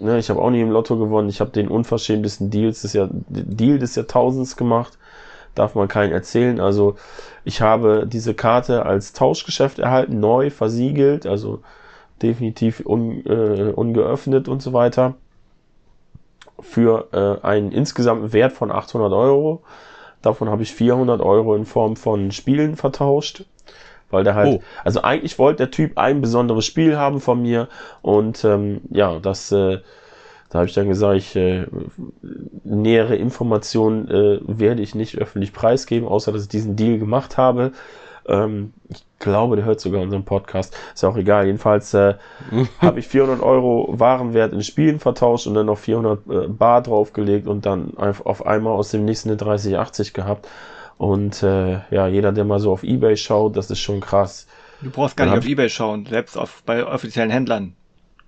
ne, 0.00 0.18
ich 0.18 0.30
habe 0.30 0.40
auch 0.40 0.50
nie 0.50 0.60
im 0.60 0.70
Lotto 0.70 0.98
gewonnen. 0.98 1.28
Ich 1.28 1.40
habe 1.40 1.50
den 1.50 1.68
unverschämtesten 1.68 2.50
Deals 2.50 2.82
des 2.82 2.92
Jahr, 2.92 3.08
Deal 3.10 3.78
des 3.78 3.94
Jahrtausends 3.94 4.56
gemacht. 4.56 4.98
darf 5.54 5.74
man 5.74 5.88
keinen 5.88 6.12
erzählen. 6.12 6.60
Also 6.60 6.96
ich 7.44 7.60
habe 7.60 8.06
diese 8.06 8.34
Karte 8.34 8.86
als 8.86 9.12
Tauschgeschäft 9.12 9.78
erhalten, 9.78 10.20
neu, 10.20 10.50
versiegelt, 10.50 11.26
also 11.26 11.60
definitiv 12.22 12.82
un, 12.86 13.24
äh, 13.26 13.72
ungeöffnet 13.74 14.48
und 14.48 14.62
so 14.62 14.72
weiter. 14.72 15.14
Für 16.60 17.08
äh, 17.12 17.44
einen 17.46 17.72
insgesamten 17.72 18.32
Wert 18.32 18.52
von 18.52 18.70
800 18.70 19.12
Euro. 19.12 19.62
Davon 20.22 20.48
habe 20.48 20.62
ich 20.62 20.72
400 20.72 21.20
Euro 21.20 21.54
in 21.54 21.64
Form 21.64 21.96
von 21.96 22.32
Spielen 22.32 22.76
vertauscht. 22.76 23.44
Weil 24.10 24.24
der 24.24 24.34
halt, 24.34 24.48
oh. 24.48 24.62
also 24.84 25.02
eigentlich 25.02 25.38
wollte 25.38 25.58
der 25.58 25.70
Typ 25.70 25.96
ein 25.96 26.20
besonderes 26.20 26.66
Spiel 26.66 26.96
haben 26.96 27.20
von 27.20 27.40
mir 27.42 27.68
und 28.02 28.44
ähm, 28.44 28.80
ja, 28.90 29.20
das 29.20 29.52
äh, 29.52 29.78
da 30.50 30.58
habe 30.58 30.68
ich 30.68 30.74
dann 30.74 30.88
gesagt, 30.88 31.16
ich, 31.16 31.36
äh, 31.36 31.64
nähere 32.64 33.14
Informationen 33.14 34.08
äh, 34.08 34.40
werde 34.42 34.82
ich 34.82 34.96
nicht 34.96 35.16
öffentlich 35.16 35.52
preisgeben, 35.52 36.08
außer 36.08 36.32
dass 36.32 36.42
ich 36.42 36.48
diesen 36.48 36.74
Deal 36.74 36.98
gemacht 36.98 37.38
habe. 37.38 37.70
Ähm, 38.30 38.72
ich 38.88 39.04
glaube, 39.18 39.56
der 39.56 39.64
hört 39.64 39.80
sogar 39.80 40.00
unseren 40.00 40.24
Podcast. 40.24 40.74
Ist 40.94 41.02
ja 41.02 41.08
auch 41.08 41.16
egal. 41.16 41.46
Jedenfalls 41.46 41.92
äh, 41.94 42.14
habe 42.80 43.00
ich 43.00 43.08
400 43.08 43.42
Euro 43.42 43.88
Warenwert 43.90 44.52
in 44.52 44.62
Spielen 44.62 45.00
vertauscht 45.00 45.46
und 45.46 45.54
dann 45.54 45.66
noch 45.66 45.78
400 45.78 46.20
äh, 46.26 46.48
Bar 46.48 46.82
draufgelegt 46.82 47.46
und 47.46 47.66
dann 47.66 47.96
auf 47.96 48.46
einmal 48.46 48.72
aus 48.72 48.90
dem 48.90 49.04
nächsten 49.04 49.30
eine 49.30 49.36
3080 49.36 50.14
gehabt. 50.14 50.48
Und 50.96 51.42
äh, 51.42 51.80
ja, 51.90 52.08
jeder, 52.08 52.32
der 52.32 52.44
mal 52.44 52.60
so 52.60 52.72
auf 52.72 52.82
Ebay 52.82 53.16
schaut, 53.16 53.56
das 53.56 53.70
ist 53.70 53.80
schon 53.80 54.00
krass. 54.00 54.46
Du 54.82 54.90
brauchst 54.90 55.16
gar 55.16 55.26
nicht 55.26 55.38
auf 55.38 55.46
Ebay 55.46 55.68
schauen, 55.68 56.06
selbst 56.06 56.36
auf, 56.36 56.62
bei 56.64 56.86
offiziellen 56.86 57.30
Händlern. 57.30 57.74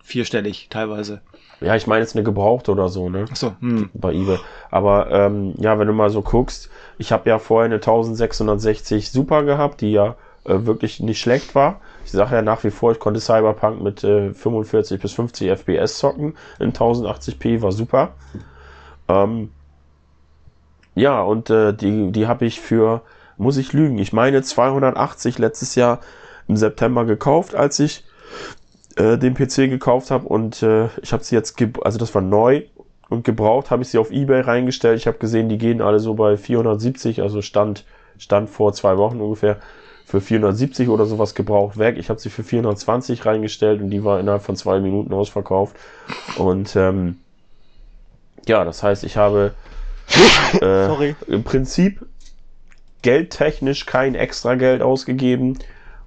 Vierstellig 0.03 0.69
teilweise. 0.71 1.21
Ja, 1.63 1.77
ich 1.77 1.87
meine 1.87 2.01
jetzt 2.01 2.17
eine 2.17 2.25
gebrauchte 2.25 2.73
oder 2.73 2.89
so, 2.89 3.09
ne? 3.09 3.27
Ach 3.31 3.37
so, 3.37 3.55
hm. 3.61 3.91
Bei 3.95 4.13
eBay. 4.13 4.39
Aber 4.71 5.11
ähm, 5.11 5.55
ja, 5.59 5.79
wenn 5.79 5.87
du 5.87 5.93
mal 5.93 6.11
so 6.11 6.23
guckst, 6.23 6.71
ich 6.99 7.13
habe 7.13 7.29
ja 7.29 7.39
vorher 7.39 7.67
eine 7.67 7.77
1660 7.77 9.11
Super 9.11 9.43
gehabt, 9.45 9.81
die 9.81 9.93
ja 9.93 10.17
äh, 10.45 10.67
wirklich 10.67 11.01
nicht 11.01 11.21
schlecht 11.21 11.55
war. 11.55 11.81
Ich 12.05 12.11
sage 12.11 12.35
ja 12.35 12.43
nach 12.43 12.65
wie 12.65 12.71
vor, 12.71 12.93
ich 12.93 12.99
konnte 12.99 13.21
Cyberpunk 13.21 13.81
mit 13.81 14.03
äh, 14.03 14.33
45 14.35 15.01
bis 15.01 15.13
50 15.13 15.49
FPS 15.51 15.99
zocken 15.99 16.35
in 16.59 16.73
1080p, 16.73 17.63
war 17.63 17.73
super. 17.73 18.15
Ähm, 19.09 19.51
ja, 20.95 21.23
und 21.23 21.49
äh, 21.51 21.73
die, 21.73 22.11
die 22.13 22.27
habe 22.27 22.45
ich 22.45 22.61
für, 22.61 23.03
muss 23.37 23.57
ich 23.57 23.73
lügen, 23.73 23.99
ich 23.99 24.13
meine 24.13 24.43
280 24.43 25.39
letztes 25.39 25.75
Jahr 25.75 26.01
im 26.49 26.57
September 26.57 27.05
gekauft, 27.05 27.55
als 27.55 27.79
ich 27.79 28.05
äh, 28.97 29.19
den 29.19 29.35
PC 29.35 29.71
gekauft 29.71 30.11
habe 30.11 30.27
und 30.29 30.63
äh, 30.63 30.89
ich 31.03 31.13
habe 31.13 31.25
sie 31.25 31.35
jetzt, 31.35 31.57
also 31.83 31.99
das 31.99 32.15
war 32.15 32.23
neu 32.23 32.63
und 33.09 33.25
gebraucht, 33.25 33.71
habe 33.71 33.83
ich 33.83 33.89
sie 33.89 33.99
auf 33.99 34.11
eBay 34.11 34.41
reingestellt. 34.41 34.99
Ich 34.99 35.07
habe 35.07 35.19
gesehen, 35.19 35.49
die 35.49 35.59
gehen 35.59 35.81
alle 35.81 36.01
so 36.01 36.15
bei 36.15 36.37
470, 36.37 37.23
also 37.23 37.43
stand, 37.43 37.85
stand 38.19 38.51
vor 38.51 38.73
zwei 38.73 38.97
Wochen 38.97 39.21
ungefähr 39.21 39.59
für 40.07 40.21
470 40.21 40.89
oder 40.89 41.07
sowas 41.07 41.35
gebraucht 41.35 41.79
weg. 41.79 41.97
Ich 41.99 42.11
habe 42.11 42.21
sie 42.21 42.31
für 42.31 42.43
420 42.43 43.25
reingestellt 43.25 43.81
und 43.81 43.91
die 43.91 44.05
war 44.05 44.21
innerhalb 44.21 44.43
von 44.43 44.57
zwei 44.57 44.81
Minuten 44.81 45.13
ausverkauft. 45.13 45.77
Und 46.37 46.77
ähm, 46.77 47.19
ja, 48.47 48.65
das 48.65 48.83
heißt, 48.83 49.05
ich 49.05 49.17
habe 49.17 49.55
äh, 50.61 51.15
im 51.29 51.45
Prinzip 51.45 52.05
geldtechnisch 53.03 53.87
kein 53.87 54.15
extra 54.15 54.55
Geld 54.55 54.83
ausgegeben 54.83 55.59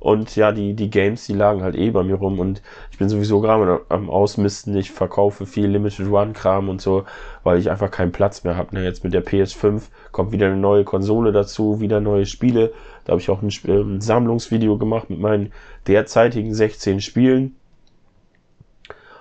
und 0.05 0.35
ja, 0.35 0.51
die, 0.51 0.75
die 0.75 0.91
Games, 0.91 1.25
die 1.25 1.33
lagen 1.33 1.63
halt 1.63 1.73
eh 1.73 1.89
bei 1.89 2.03
mir 2.03 2.13
rum 2.13 2.39
und 2.39 2.61
ich 2.91 2.99
bin 2.99 3.09
sowieso 3.09 3.41
gerade 3.41 3.81
am 3.89 4.11
Ausmisten. 4.11 4.77
Ich 4.77 4.91
verkaufe 4.91 5.47
viel 5.47 5.65
Limited 5.65 6.07
Run 6.07 6.33
Kram 6.33 6.69
und 6.69 6.79
so, 6.79 7.05
weil 7.43 7.57
ich 7.57 7.71
einfach 7.71 7.89
keinen 7.89 8.11
Platz 8.11 8.43
mehr 8.43 8.55
habe. 8.55 8.75
Ne? 8.75 8.83
Jetzt 8.83 9.03
mit 9.03 9.15
der 9.15 9.25
PS5 9.25 9.81
kommt 10.11 10.31
wieder 10.31 10.45
eine 10.45 10.57
neue 10.57 10.83
Konsole 10.83 11.31
dazu, 11.31 11.79
wieder 11.81 12.01
neue 12.01 12.27
Spiele. 12.27 12.71
Da 13.03 13.13
habe 13.13 13.19
ich 13.19 13.31
auch 13.31 13.41
ein, 13.41 13.49
ein 13.49 13.99
Sammlungsvideo 13.99 14.77
gemacht 14.77 15.09
mit 15.09 15.19
meinen 15.19 15.51
derzeitigen 15.87 16.53
16 16.53 17.01
Spielen. 17.01 17.55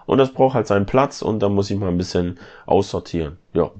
Und 0.04 0.18
das 0.18 0.34
braucht 0.34 0.54
halt 0.54 0.66
seinen 0.66 0.84
Platz 0.84 1.22
und 1.22 1.42
da 1.42 1.48
muss 1.48 1.70
ich 1.70 1.78
mal 1.78 1.88
ein 1.88 1.96
bisschen 1.96 2.38
aussortieren. 2.66 3.38
Ja. 3.54 3.70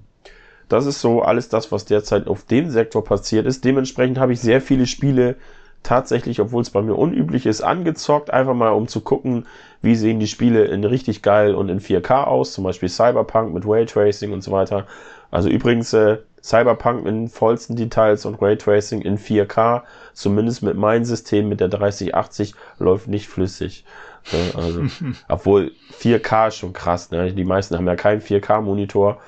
Das 0.71 0.87
ist 0.87 1.03
so 1.03 1.21
alles 1.21 1.51
das, 1.51 1.71
was 1.71 1.85
derzeit 1.85 2.29
auf 2.29 2.47
dem 2.47 2.71
Sektor 2.71 3.05
passiert 3.05 3.45
ist. 3.45 3.63
Dementsprechend 3.63 4.17
habe 4.17 4.33
ich 4.33 4.41
sehr 4.41 4.63
viele 4.63 4.87
Spiele 4.87 5.37
tatsächlich, 5.85 6.41
obwohl 6.41 6.63
es 6.63 6.71
bei 6.71 6.83
mir 6.83 6.95
unüblich 6.95 7.47
ist, 7.47 7.61
angezockt, 7.61 8.31
einfach 8.31 8.55
mal 8.55 8.71
um 8.71 8.89
zu 8.89 9.01
gucken, 9.01 9.47
wie 9.83 9.95
sehen 9.95 10.19
die 10.19 10.27
Spiele 10.27 10.65
in 10.65 10.83
richtig 10.83 11.23
geil 11.23 11.55
und 11.55 11.69
in 11.69 11.79
4K 11.79 12.25
aus, 12.25 12.53
zum 12.53 12.65
Beispiel 12.65 12.89
Cyberpunk 12.89 13.55
mit 13.55 13.65
Raytracing 13.67 14.33
und 14.33 14.43
so 14.43 14.51
weiter. 14.51 14.87
Also 15.31 15.49
übrigens 15.49 15.93
äh, 15.93 16.19
Cyberpunk 16.43 17.07
in 17.07 17.29
vollsten 17.29 17.77
Details 17.77 18.25
und 18.25 18.41
Raytracing 18.41 19.03
in 19.03 19.19
4K, 19.19 19.83
zumindest 20.15 20.63
mit 20.63 20.77
meinem 20.77 21.05
System 21.05 21.49
mit 21.49 21.61
der 21.61 21.69
3080 21.69 22.55
läuft 22.79 23.09
nicht 23.09 23.29
flüssig. 23.29 23.85
Ne? 24.33 24.39
Also, 24.55 24.83
obwohl 25.29 25.73
4K 26.01 26.49
ist 26.49 26.57
schon 26.57 26.73
krass, 26.73 27.11
ne? 27.11 27.33
Die 27.33 27.45
meisten 27.45 27.77
haben 27.77 27.87
ja 27.87 27.97
keinen 27.97 28.21
4K-Monitor. 28.21 29.21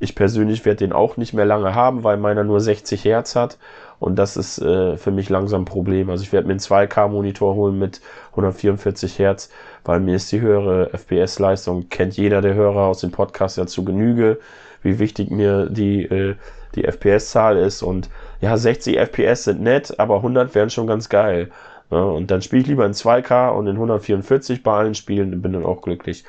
Ich 0.00 0.14
persönlich 0.14 0.64
werde 0.64 0.78
den 0.78 0.92
auch 0.92 1.16
nicht 1.16 1.32
mehr 1.32 1.46
lange 1.46 1.74
haben, 1.74 2.04
weil 2.04 2.16
meiner 2.16 2.44
nur 2.44 2.60
60 2.60 3.04
Hertz 3.04 3.36
hat 3.36 3.58
und 4.04 4.16
das 4.16 4.36
ist 4.36 4.58
äh, 4.60 4.98
für 4.98 5.10
mich 5.10 5.30
langsam 5.30 5.62
ein 5.62 5.64
Problem. 5.64 6.10
Also 6.10 6.24
ich 6.24 6.32
werde 6.34 6.46
mir 6.46 6.52
einen 6.52 6.60
2K-Monitor 6.60 7.54
holen 7.54 7.78
mit 7.78 8.02
144 8.32 9.18
Hertz, 9.18 9.48
weil 9.82 10.00
mir 10.00 10.16
ist 10.16 10.30
die 10.30 10.42
höhere 10.42 10.90
FPS-Leistung, 10.92 11.88
kennt 11.88 12.14
jeder 12.18 12.42
der 12.42 12.52
Hörer 12.52 12.82
aus 12.82 13.00
dem 13.00 13.12
Podcast 13.12 13.56
ja 13.56 13.66
zu 13.66 13.82
Genüge, 13.82 14.40
wie 14.82 14.98
wichtig 14.98 15.30
mir 15.30 15.70
die, 15.70 16.02
äh, 16.04 16.34
die 16.74 16.84
FPS-Zahl 16.84 17.56
ist. 17.56 17.82
Und 17.82 18.10
ja, 18.42 18.58
60 18.58 18.98
FPS 18.98 19.44
sind 19.44 19.62
nett, 19.62 19.98
aber 19.98 20.16
100 20.16 20.54
wären 20.54 20.68
schon 20.68 20.86
ganz 20.86 21.08
geil. 21.08 21.50
Ja, 21.90 22.02
und 22.02 22.30
dann 22.30 22.42
spiele 22.42 22.60
ich 22.60 22.68
lieber 22.68 22.84
in 22.84 22.92
2K 22.92 23.52
und 23.52 23.68
in 23.68 23.76
144 23.76 24.62
bei 24.62 24.76
allen 24.76 24.94
Spielen 24.94 25.32
und 25.32 25.40
bin 25.40 25.54
dann 25.54 25.64
auch 25.64 25.80
glücklich. 25.80 26.24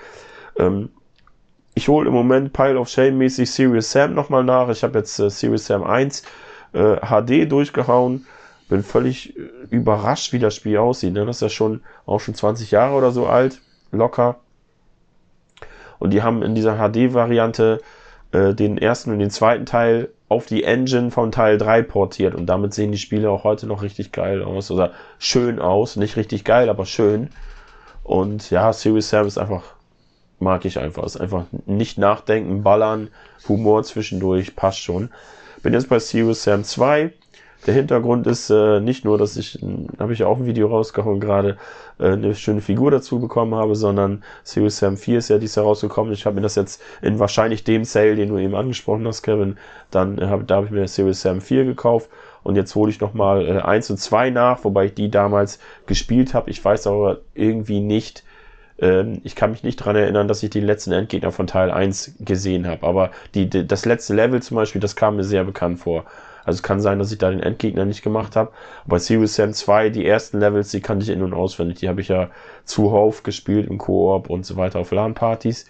Ähm, 0.57 0.91
ich 1.73 1.89
hole 1.89 2.07
im 2.07 2.13
Moment 2.13 2.53
Pile 2.53 2.79
of 2.79 2.87
Shame 2.87 3.17
mäßig 3.17 3.51
Serious 3.51 3.91
Sam 3.91 4.13
nochmal 4.13 4.45
nach. 4.45 4.69
Ich 4.69 4.81
habe 4.81 4.99
jetzt 4.99 5.19
äh, 5.19 5.29
Serious 5.29 5.65
Sam 5.65 5.83
1 5.83 6.23
äh, 6.75 6.97
HD 6.97 7.51
durchgehauen. 7.51 8.25
Bin 8.69 8.83
völlig 8.83 9.37
äh, 9.37 9.41
überrascht, 9.69 10.33
wie 10.33 10.39
das 10.39 10.55
Spiel 10.55 10.77
aussieht. 10.77 11.13
Ne? 11.13 11.25
Das 11.25 11.37
ist 11.37 11.41
ja 11.41 11.49
schon 11.49 11.81
auch 12.05 12.19
schon 12.19 12.35
20 12.35 12.71
Jahre 12.71 12.95
oder 12.95 13.11
so 13.11 13.27
alt, 13.27 13.61
locker. 13.91 14.37
Und 15.99 16.11
die 16.11 16.21
haben 16.21 16.43
in 16.43 16.55
dieser 16.55 16.75
HD-Variante 16.75 17.81
äh, 18.31 18.53
den 18.53 18.77
ersten 18.77 19.11
und 19.11 19.19
den 19.19 19.29
zweiten 19.29 19.65
Teil 19.65 20.09
auf 20.27 20.45
die 20.45 20.63
Engine 20.63 21.11
von 21.11 21.31
Teil 21.31 21.57
3 21.57 21.83
portiert. 21.83 22.35
Und 22.35 22.47
damit 22.47 22.73
sehen 22.73 22.91
die 22.91 22.97
Spiele 22.97 23.29
auch 23.29 23.43
heute 23.43 23.67
noch 23.67 23.81
richtig 23.81 24.11
geil 24.11 24.43
aus. 24.43 24.71
Oder 24.71 24.91
schön 25.19 25.59
aus. 25.59 25.95
Nicht 25.95 26.17
richtig 26.17 26.43
geil, 26.43 26.69
aber 26.69 26.85
schön. 26.85 27.29
Und 28.03 28.49
ja, 28.51 28.71
Sam 28.73 28.97
ist 28.97 29.37
einfach, 29.37 29.63
mag 30.39 30.65
ich 30.65 30.79
einfach. 30.79 31.03
Ist 31.03 31.19
einfach 31.19 31.45
nicht 31.65 31.97
nachdenken, 31.97 32.63
ballern, 32.63 33.09
Humor 33.47 33.83
zwischendurch, 33.83 34.55
passt 34.55 34.79
schon. 34.79 35.09
Bin 35.65 35.73
jetzt 35.73 35.89
bei 35.89 35.97
Serious 35.97 36.43
Sam 36.43 36.63
2. 36.63 37.11
Der 37.65 37.73
Hintergrund 37.73 38.27
ist 38.27 38.51
äh, 38.51 38.79
nicht 38.79 39.03
nur, 39.03 39.17
dass 39.17 39.35
ich, 39.35 39.57
habe 39.97 40.13
ich 40.13 40.23
auch 40.23 40.37
ein 40.37 40.45
Video 40.45 40.67
rausgehauen 40.67 41.19
gerade, 41.19 41.57
äh, 41.97 42.09
eine 42.09 42.35
schöne 42.35 42.61
Figur 42.61 42.91
dazu 42.91 43.19
bekommen 43.19 43.55
habe, 43.55 43.75
sondern 43.75 44.23
Serious 44.43 44.77
Sam 44.77 44.95
4 44.95 45.17
ist 45.17 45.29
ja 45.29 45.39
dies 45.39 45.55
Jahr 45.55 45.65
rausgekommen. 45.65 46.13
Ich 46.13 46.27
habe 46.27 46.35
mir 46.35 46.43
das 46.43 46.53
jetzt 46.53 46.83
in 47.01 47.17
wahrscheinlich 47.17 47.63
dem 47.63 47.83
Sale, 47.83 48.15
den 48.15 48.29
du 48.29 48.37
eben 48.37 48.53
angesprochen 48.53 49.07
hast, 49.07 49.23
Kevin, 49.23 49.57
dann 49.89 50.19
äh, 50.19 50.27
hab, 50.27 50.45
da 50.45 50.57
habe 50.57 50.67
ich 50.67 50.71
mir 50.71 50.87
Serious 50.87 51.21
Sam 51.21 51.41
4 51.41 51.65
gekauft 51.65 52.11
und 52.43 52.55
jetzt 52.55 52.75
hole 52.75 52.91
ich 52.91 53.01
nochmal 53.01 53.47
äh, 53.47 53.59
1 53.59 53.89
und 53.89 53.97
2 53.97 54.29
nach, 54.29 54.63
wobei 54.65 54.85
ich 54.85 54.93
die 54.93 55.09
damals 55.09 55.57
gespielt 55.87 56.35
habe. 56.35 56.51
Ich 56.51 56.63
weiß 56.63 56.85
aber 56.85 57.21
irgendwie 57.33 57.79
nicht, 57.79 58.23
ähm, 58.79 59.21
ich 59.23 59.35
kann 59.35 59.51
mich 59.51 59.63
nicht 59.63 59.77
dran 59.77 59.95
erinnern, 59.95 60.27
dass 60.27 60.43
ich 60.43 60.49
die 60.49 60.59
letzten 60.59 60.91
Endgegner 60.91 61.31
von 61.31 61.47
Teil 61.47 61.71
1 61.71 62.15
gesehen 62.19 62.67
habe. 62.67 62.85
Aber 62.85 63.11
die, 63.33 63.49
die, 63.49 63.65
das 63.65 63.85
letzte 63.85 64.13
Level 64.13 64.41
zum 64.41 64.55
Beispiel, 64.55 64.81
das 64.81 64.95
kam 64.95 65.15
mir 65.15 65.23
sehr 65.23 65.43
bekannt 65.43 65.79
vor. 65.79 66.05
Also 66.43 66.57
es 66.57 66.63
kann 66.63 66.79
sein, 66.79 66.99
dass 66.99 67.11
ich 67.11 67.17
da 67.17 67.31
den 67.31 67.39
Endgegner 67.39 67.85
nicht 67.85 68.03
gemacht 68.03 68.35
habe. 68.35 68.51
Bei 68.85 68.99
Serious 68.99 69.35
Sam 69.35 69.53
2, 69.53 69.89
die 69.89 70.05
ersten 70.05 70.39
Levels, 70.39 70.69
die 70.69 70.81
kannte 70.81 71.03
ich 71.03 71.09
in- 71.09 71.23
und 71.23 71.33
auswendig. 71.33 71.79
Die 71.79 71.89
habe 71.89 72.01
ich 72.01 72.09
ja 72.09 72.29
zuhauf 72.65 73.23
gespielt 73.23 73.67
im 73.67 73.79
Koop 73.79 74.29
und 74.29 74.45
so 74.45 74.55
weiter 74.55 74.79
auf 74.79 74.91
LAN-Partys. 74.91 75.65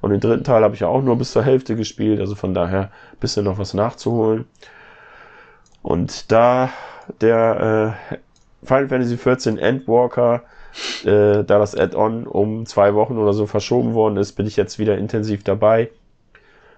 Und 0.00 0.10
den 0.10 0.20
dritten 0.20 0.44
Teil 0.44 0.62
habe 0.62 0.74
ich 0.74 0.80
ja 0.80 0.88
auch 0.88 1.02
nur 1.02 1.18
bis 1.18 1.32
zur 1.32 1.42
Hälfte 1.42 1.76
gespielt. 1.76 2.20
Also 2.20 2.36
von 2.36 2.54
daher 2.54 2.90
bisschen 3.20 3.44
noch 3.44 3.58
was 3.58 3.74
nachzuholen. 3.74 4.46
Und 5.82 6.32
da 6.32 6.70
der 7.20 7.96
äh, 8.12 8.66
Final 8.66 8.88
Fantasy 8.88 9.16
XIV 9.16 9.58
Endwalker 9.58 10.42
äh, 11.04 11.44
da 11.44 11.58
das 11.58 11.74
Add-on 11.74 12.26
um 12.26 12.66
zwei 12.66 12.94
Wochen 12.94 13.18
oder 13.18 13.32
so 13.32 13.46
verschoben 13.46 13.94
worden 13.94 14.16
ist, 14.16 14.32
bin 14.32 14.46
ich 14.46 14.56
jetzt 14.56 14.78
wieder 14.78 14.98
intensiv 14.98 15.44
dabei. 15.44 15.90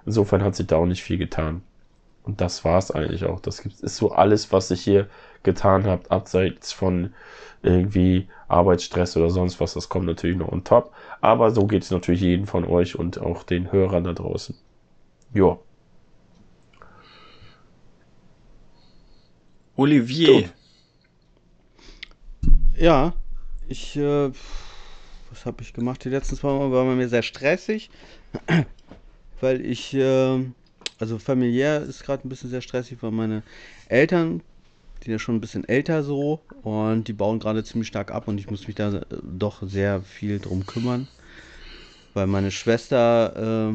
Insofern 0.06 0.42
hat 0.42 0.56
sich 0.56 0.66
da 0.66 0.76
auch 0.76 0.86
nicht 0.86 1.02
viel 1.02 1.18
getan. 1.18 1.62
Und 2.22 2.40
das 2.40 2.64
war's 2.64 2.90
eigentlich 2.90 3.24
auch. 3.24 3.40
Das 3.40 3.60
ist 3.60 3.96
so 3.96 4.12
alles, 4.12 4.52
was 4.52 4.70
ich 4.70 4.82
hier 4.82 5.08
getan 5.42 5.84
habe, 5.84 6.10
abseits 6.10 6.72
von 6.72 7.14
irgendwie 7.62 8.28
Arbeitsstress 8.48 9.16
oder 9.16 9.30
sonst 9.30 9.60
was. 9.60 9.74
Das 9.74 9.88
kommt 9.88 10.06
natürlich 10.06 10.36
noch 10.36 10.52
on 10.52 10.64
top. 10.64 10.92
Aber 11.20 11.50
so 11.50 11.66
geht 11.66 11.82
es 11.82 11.90
natürlich 11.90 12.20
jeden 12.20 12.46
von 12.46 12.64
euch 12.64 12.98
und 12.98 13.20
auch 13.20 13.42
den 13.42 13.72
Hörern 13.72 14.04
da 14.04 14.12
draußen. 14.12 14.54
Ja. 15.34 15.58
Olivier. 19.76 20.42
Gut. 20.42 20.52
Ja, 22.76 23.12
ich, 23.70 23.96
äh, 23.96 24.30
was 25.30 25.46
habe 25.46 25.62
ich 25.62 25.72
gemacht 25.72 26.04
die 26.04 26.08
letzten 26.08 26.36
zwei 26.36 26.48
Mal? 26.48 26.70
War 26.72 26.84
bei 26.84 26.94
mir 26.94 27.08
sehr 27.08 27.22
stressig, 27.22 27.90
weil 29.40 29.64
ich, 29.64 29.94
äh, 29.94 30.44
also 30.98 31.18
familiär 31.18 31.80
ist 31.82 32.02
gerade 32.02 32.26
ein 32.26 32.28
bisschen 32.28 32.50
sehr 32.50 32.60
stressig, 32.60 32.98
weil 33.00 33.12
meine 33.12 33.42
Eltern, 33.88 34.42
die 35.00 35.04
sind 35.04 35.12
ja 35.12 35.18
schon 35.18 35.36
ein 35.36 35.40
bisschen 35.40 35.66
älter 35.68 36.02
so 36.02 36.40
und 36.62 37.06
die 37.08 37.12
bauen 37.12 37.38
gerade 37.38 37.64
ziemlich 37.64 37.88
stark 37.88 38.10
ab 38.10 38.28
und 38.28 38.38
ich 38.38 38.50
muss 38.50 38.66
mich 38.66 38.76
da 38.76 38.92
äh, 38.92 39.02
doch 39.22 39.62
sehr 39.62 40.02
viel 40.02 40.40
drum 40.40 40.66
kümmern, 40.66 41.06
weil 42.12 42.26
meine 42.26 42.50
Schwester, 42.50 43.70
äh, 43.70 43.74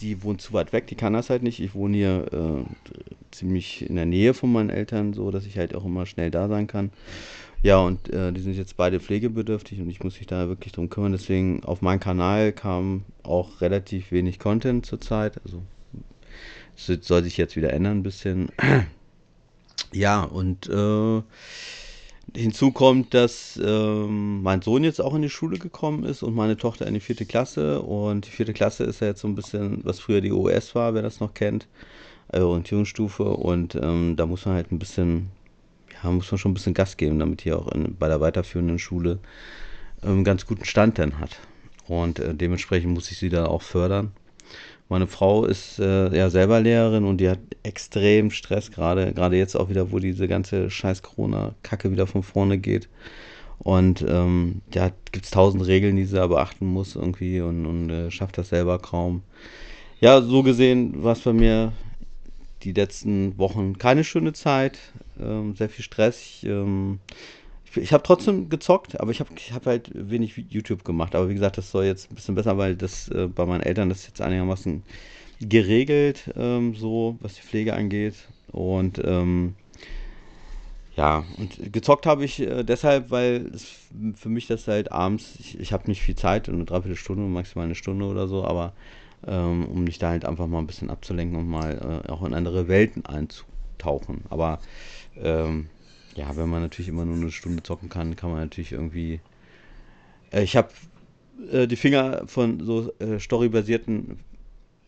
die 0.00 0.22
wohnt 0.22 0.42
zu 0.42 0.52
weit 0.52 0.72
weg, 0.72 0.88
die 0.88 0.94
kann 0.94 1.12
das 1.12 1.30
halt 1.30 1.42
nicht. 1.42 1.60
Ich 1.60 1.74
wohne 1.74 1.96
hier 1.96 2.26
äh, 2.32 2.64
ziemlich 3.30 3.88
in 3.88 3.96
der 3.96 4.06
Nähe 4.06 4.34
von 4.34 4.52
meinen 4.52 4.70
Eltern, 4.70 5.12
so 5.12 5.30
dass 5.30 5.46
ich 5.46 5.58
halt 5.58 5.74
auch 5.74 5.84
immer 5.84 6.06
schnell 6.06 6.30
da 6.30 6.48
sein 6.48 6.66
kann. 6.66 6.90
Ja, 7.62 7.80
und 7.80 8.08
äh, 8.10 8.32
die 8.32 8.40
sind 8.40 8.54
jetzt 8.54 8.76
beide 8.76 9.00
pflegebedürftig 9.00 9.80
und 9.80 9.90
ich 9.90 10.02
muss 10.02 10.18
mich 10.18 10.26
da 10.28 10.48
wirklich 10.48 10.72
drum 10.72 10.88
kümmern. 10.90 11.12
Deswegen 11.12 11.64
auf 11.64 11.82
meinen 11.82 12.00
Kanal 12.00 12.52
kam 12.52 13.04
auch 13.24 13.60
relativ 13.60 14.12
wenig 14.12 14.38
Content 14.38 14.86
zurzeit. 14.86 15.40
Also 15.44 15.62
es 16.76 17.06
soll 17.06 17.24
sich 17.24 17.36
jetzt 17.36 17.56
wieder 17.56 17.72
ändern 17.72 17.98
ein 17.98 18.02
bisschen. 18.02 18.50
Ja, 19.92 20.22
und 20.22 20.68
äh, 20.68 21.22
hinzu 22.36 22.72
kommt, 22.72 23.14
dass 23.14 23.58
ähm, 23.62 24.42
mein 24.42 24.60
Sohn 24.60 24.84
jetzt 24.84 25.00
auch 25.00 25.14
in 25.14 25.22
die 25.22 25.30
Schule 25.30 25.58
gekommen 25.58 26.04
ist 26.04 26.22
und 26.22 26.34
meine 26.34 26.58
Tochter 26.58 26.86
in 26.86 26.94
die 26.94 27.00
vierte 27.00 27.24
Klasse. 27.24 27.80
Und 27.80 28.26
die 28.26 28.30
vierte 28.30 28.52
Klasse 28.52 28.84
ist 28.84 29.00
ja 29.00 29.06
jetzt 29.06 29.20
so 29.20 29.28
ein 29.28 29.34
bisschen, 29.34 29.80
was 29.84 30.00
früher 30.00 30.20
die 30.20 30.32
OS 30.32 30.74
war, 30.74 30.92
wer 30.92 31.02
das 31.02 31.20
noch 31.20 31.32
kennt, 31.32 31.68
äh, 32.32 32.40
Orientierungsstufe. 32.40 33.24
Und 33.24 33.76
ähm, 33.76 34.16
da 34.16 34.26
muss 34.26 34.44
man 34.44 34.56
halt 34.56 34.72
ein 34.72 34.78
bisschen 34.78 35.30
ja, 36.02 36.10
muss 36.10 36.30
man 36.30 36.38
schon 36.38 36.52
ein 36.52 36.54
bisschen 36.54 36.74
Gas 36.74 36.96
geben, 36.96 37.18
damit 37.18 37.42
hier 37.42 37.58
auch 37.58 37.70
in, 37.72 37.96
bei 37.98 38.08
der 38.08 38.20
weiterführenden 38.20 38.78
Schule 38.78 39.18
einen 40.02 40.18
ähm, 40.18 40.24
ganz 40.24 40.46
guten 40.46 40.64
Stand 40.64 40.98
dann 40.98 41.18
hat. 41.18 41.38
Und 41.86 42.18
äh, 42.18 42.34
dementsprechend 42.34 42.92
muss 42.92 43.10
ich 43.10 43.18
sie 43.18 43.30
da 43.30 43.46
auch 43.46 43.62
fördern. 43.62 44.12
Meine 44.88 45.06
Frau 45.06 45.44
ist 45.44 45.78
äh, 45.78 46.16
ja 46.16 46.30
selber 46.30 46.60
Lehrerin 46.60 47.04
und 47.04 47.18
die 47.18 47.28
hat 47.28 47.40
extrem 47.62 48.30
Stress 48.30 48.70
gerade, 48.70 49.12
gerade 49.12 49.36
jetzt 49.36 49.54
auch 49.54 49.68
wieder, 49.68 49.92
wo 49.92 49.98
diese 49.98 50.28
ganze 50.28 50.70
scheiß 50.70 51.02
Corona-Kacke 51.02 51.90
wieder 51.90 52.06
von 52.06 52.22
vorne 52.22 52.58
geht. 52.58 52.88
Und 53.58 54.04
ähm, 54.08 54.62
ja, 54.72 54.90
gibt 55.12 55.26
es 55.26 55.30
tausend 55.30 55.66
Regeln, 55.66 55.96
die 55.96 56.04
sie 56.04 56.16
da 56.16 56.26
beachten 56.26 56.66
muss 56.66 56.96
irgendwie 56.96 57.40
und, 57.40 57.66
und 57.66 57.90
äh, 57.90 58.10
schafft 58.10 58.38
das 58.38 58.48
selber 58.48 58.78
kaum. 58.78 59.22
Ja, 60.00 60.22
so 60.22 60.42
gesehen 60.42 61.02
war 61.02 61.12
es 61.12 61.20
bei 61.20 61.32
mir 61.32 61.72
die 62.62 62.72
letzten 62.72 63.38
Wochen 63.38 63.78
keine 63.78 64.04
schöne 64.04 64.32
Zeit 64.32 64.78
ähm, 65.20 65.54
sehr 65.54 65.68
viel 65.68 65.84
Stress. 65.84 66.20
Ich, 66.20 66.44
ähm, 66.44 67.00
ich, 67.64 67.76
ich 67.76 67.92
habe 67.92 68.02
trotzdem 68.02 68.48
gezockt, 68.48 69.00
aber 69.00 69.10
ich 69.10 69.20
habe 69.20 69.30
ich 69.36 69.52
hab 69.52 69.66
halt 69.66 69.90
wenig 69.94 70.36
YouTube 70.48 70.84
gemacht. 70.84 71.14
Aber 71.14 71.28
wie 71.28 71.34
gesagt, 71.34 71.58
das 71.58 71.70
soll 71.70 71.84
jetzt 71.84 72.10
ein 72.10 72.14
bisschen 72.14 72.34
besser, 72.34 72.58
weil 72.58 72.76
das 72.76 73.08
äh, 73.08 73.28
bei 73.28 73.46
meinen 73.46 73.62
Eltern 73.62 73.88
das 73.88 74.06
jetzt 74.06 74.20
einigermaßen 74.20 74.82
geregelt, 75.40 76.30
ähm, 76.36 76.74
so 76.74 77.16
was 77.20 77.34
die 77.34 77.42
Pflege 77.42 77.74
angeht. 77.74 78.14
Und 78.50 79.00
ähm, 79.04 79.54
ja, 80.96 81.24
und 81.36 81.72
gezockt 81.72 82.06
habe 82.06 82.24
ich 82.24 82.40
äh, 82.40 82.64
deshalb, 82.64 83.10
weil 83.10 83.52
für 84.16 84.28
mich 84.28 84.48
das 84.48 84.66
halt 84.66 84.90
abends, 84.90 85.36
ich, 85.38 85.60
ich 85.60 85.72
habe 85.72 85.86
nicht 85.86 86.02
viel 86.02 86.16
Zeit, 86.16 86.48
eine 86.48 86.64
Dreiviertelstunde, 86.64 87.22
maximal 87.22 87.66
eine 87.66 87.76
Stunde 87.76 88.04
oder 88.06 88.26
so, 88.26 88.44
aber 88.44 88.72
ähm, 89.26 89.66
um 89.66 89.84
mich 89.84 89.98
da 89.98 90.10
halt 90.10 90.24
einfach 90.24 90.46
mal 90.46 90.58
ein 90.58 90.66
bisschen 90.66 90.90
abzulenken 90.90 91.38
und 91.38 91.48
mal 91.48 92.02
äh, 92.06 92.10
auch 92.10 92.24
in 92.24 92.34
andere 92.34 92.68
Welten 92.68 93.04
einzutauchen. 93.06 94.22
Aber 94.30 94.60
ähm, 95.16 95.68
ja, 96.14 96.36
wenn 96.36 96.48
man 96.48 96.62
natürlich 96.62 96.88
immer 96.88 97.04
nur 97.04 97.16
eine 97.16 97.30
Stunde 97.30 97.62
zocken 97.62 97.88
kann, 97.88 98.16
kann 98.16 98.30
man 98.30 98.40
natürlich 98.40 98.72
irgendwie. 98.72 99.20
Äh, 100.32 100.42
ich 100.42 100.56
habe 100.56 100.68
äh, 101.52 101.66
die 101.66 101.76
Finger 101.76 102.24
von 102.26 102.60
so 102.60 102.92
äh, 102.98 103.18
storybasierten 103.18 104.18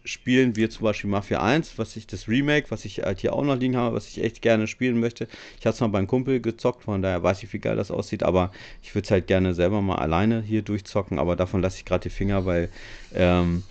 Spielen 0.03 0.57
wie 0.57 0.67
zum 0.69 0.85
Beispiel 0.85 1.11
Mafia 1.11 1.43
1, 1.43 1.77
was 1.77 1.95
ich 1.95 2.07
das 2.07 2.27
Remake, 2.27 2.71
was 2.71 2.87
ich 2.87 3.03
halt 3.03 3.21
hier 3.21 3.35
auch 3.35 3.45
noch 3.45 3.57
liegen 3.57 3.77
habe, 3.77 3.95
was 3.95 4.09
ich 4.09 4.23
echt 4.23 4.41
gerne 4.41 4.67
spielen 4.67 4.99
möchte. 4.99 5.29
Ich 5.59 5.67
habe 5.67 5.75
es 5.75 5.81
mal 5.81 5.89
beim 5.89 6.07
Kumpel 6.07 6.41
gezockt, 6.41 6.85
von 6.85 7.03
daher 7.03 7.23
weiß 7.23 7.43
ich, 7.43 7.53
wie 7.53 7.59
geil 7.59 7.77
das 7.77 7.91
aussieht, 7.91 8.23
aber 8.23 8.51
ich 8.83 8.95
würde 8.95 9.05
es 9.05 9.11
halt 9.11 9.27
gerne 9.27 9.53
selber 9.55 9.83
mal 9.83 9.97
alleine 9.97 10.41
hier 10.41 10.63
durchzocken, 10.63 11.19
aber 11.19 11.37
davon 11.37 11.61
lasse 11.61 11.77
ich 11.77 11.85
gerade 11.85 12.05
die 12.05 12.15
Finger, 12.15 12.47
weil 12.47 12.71
ähm, 13.15 13.63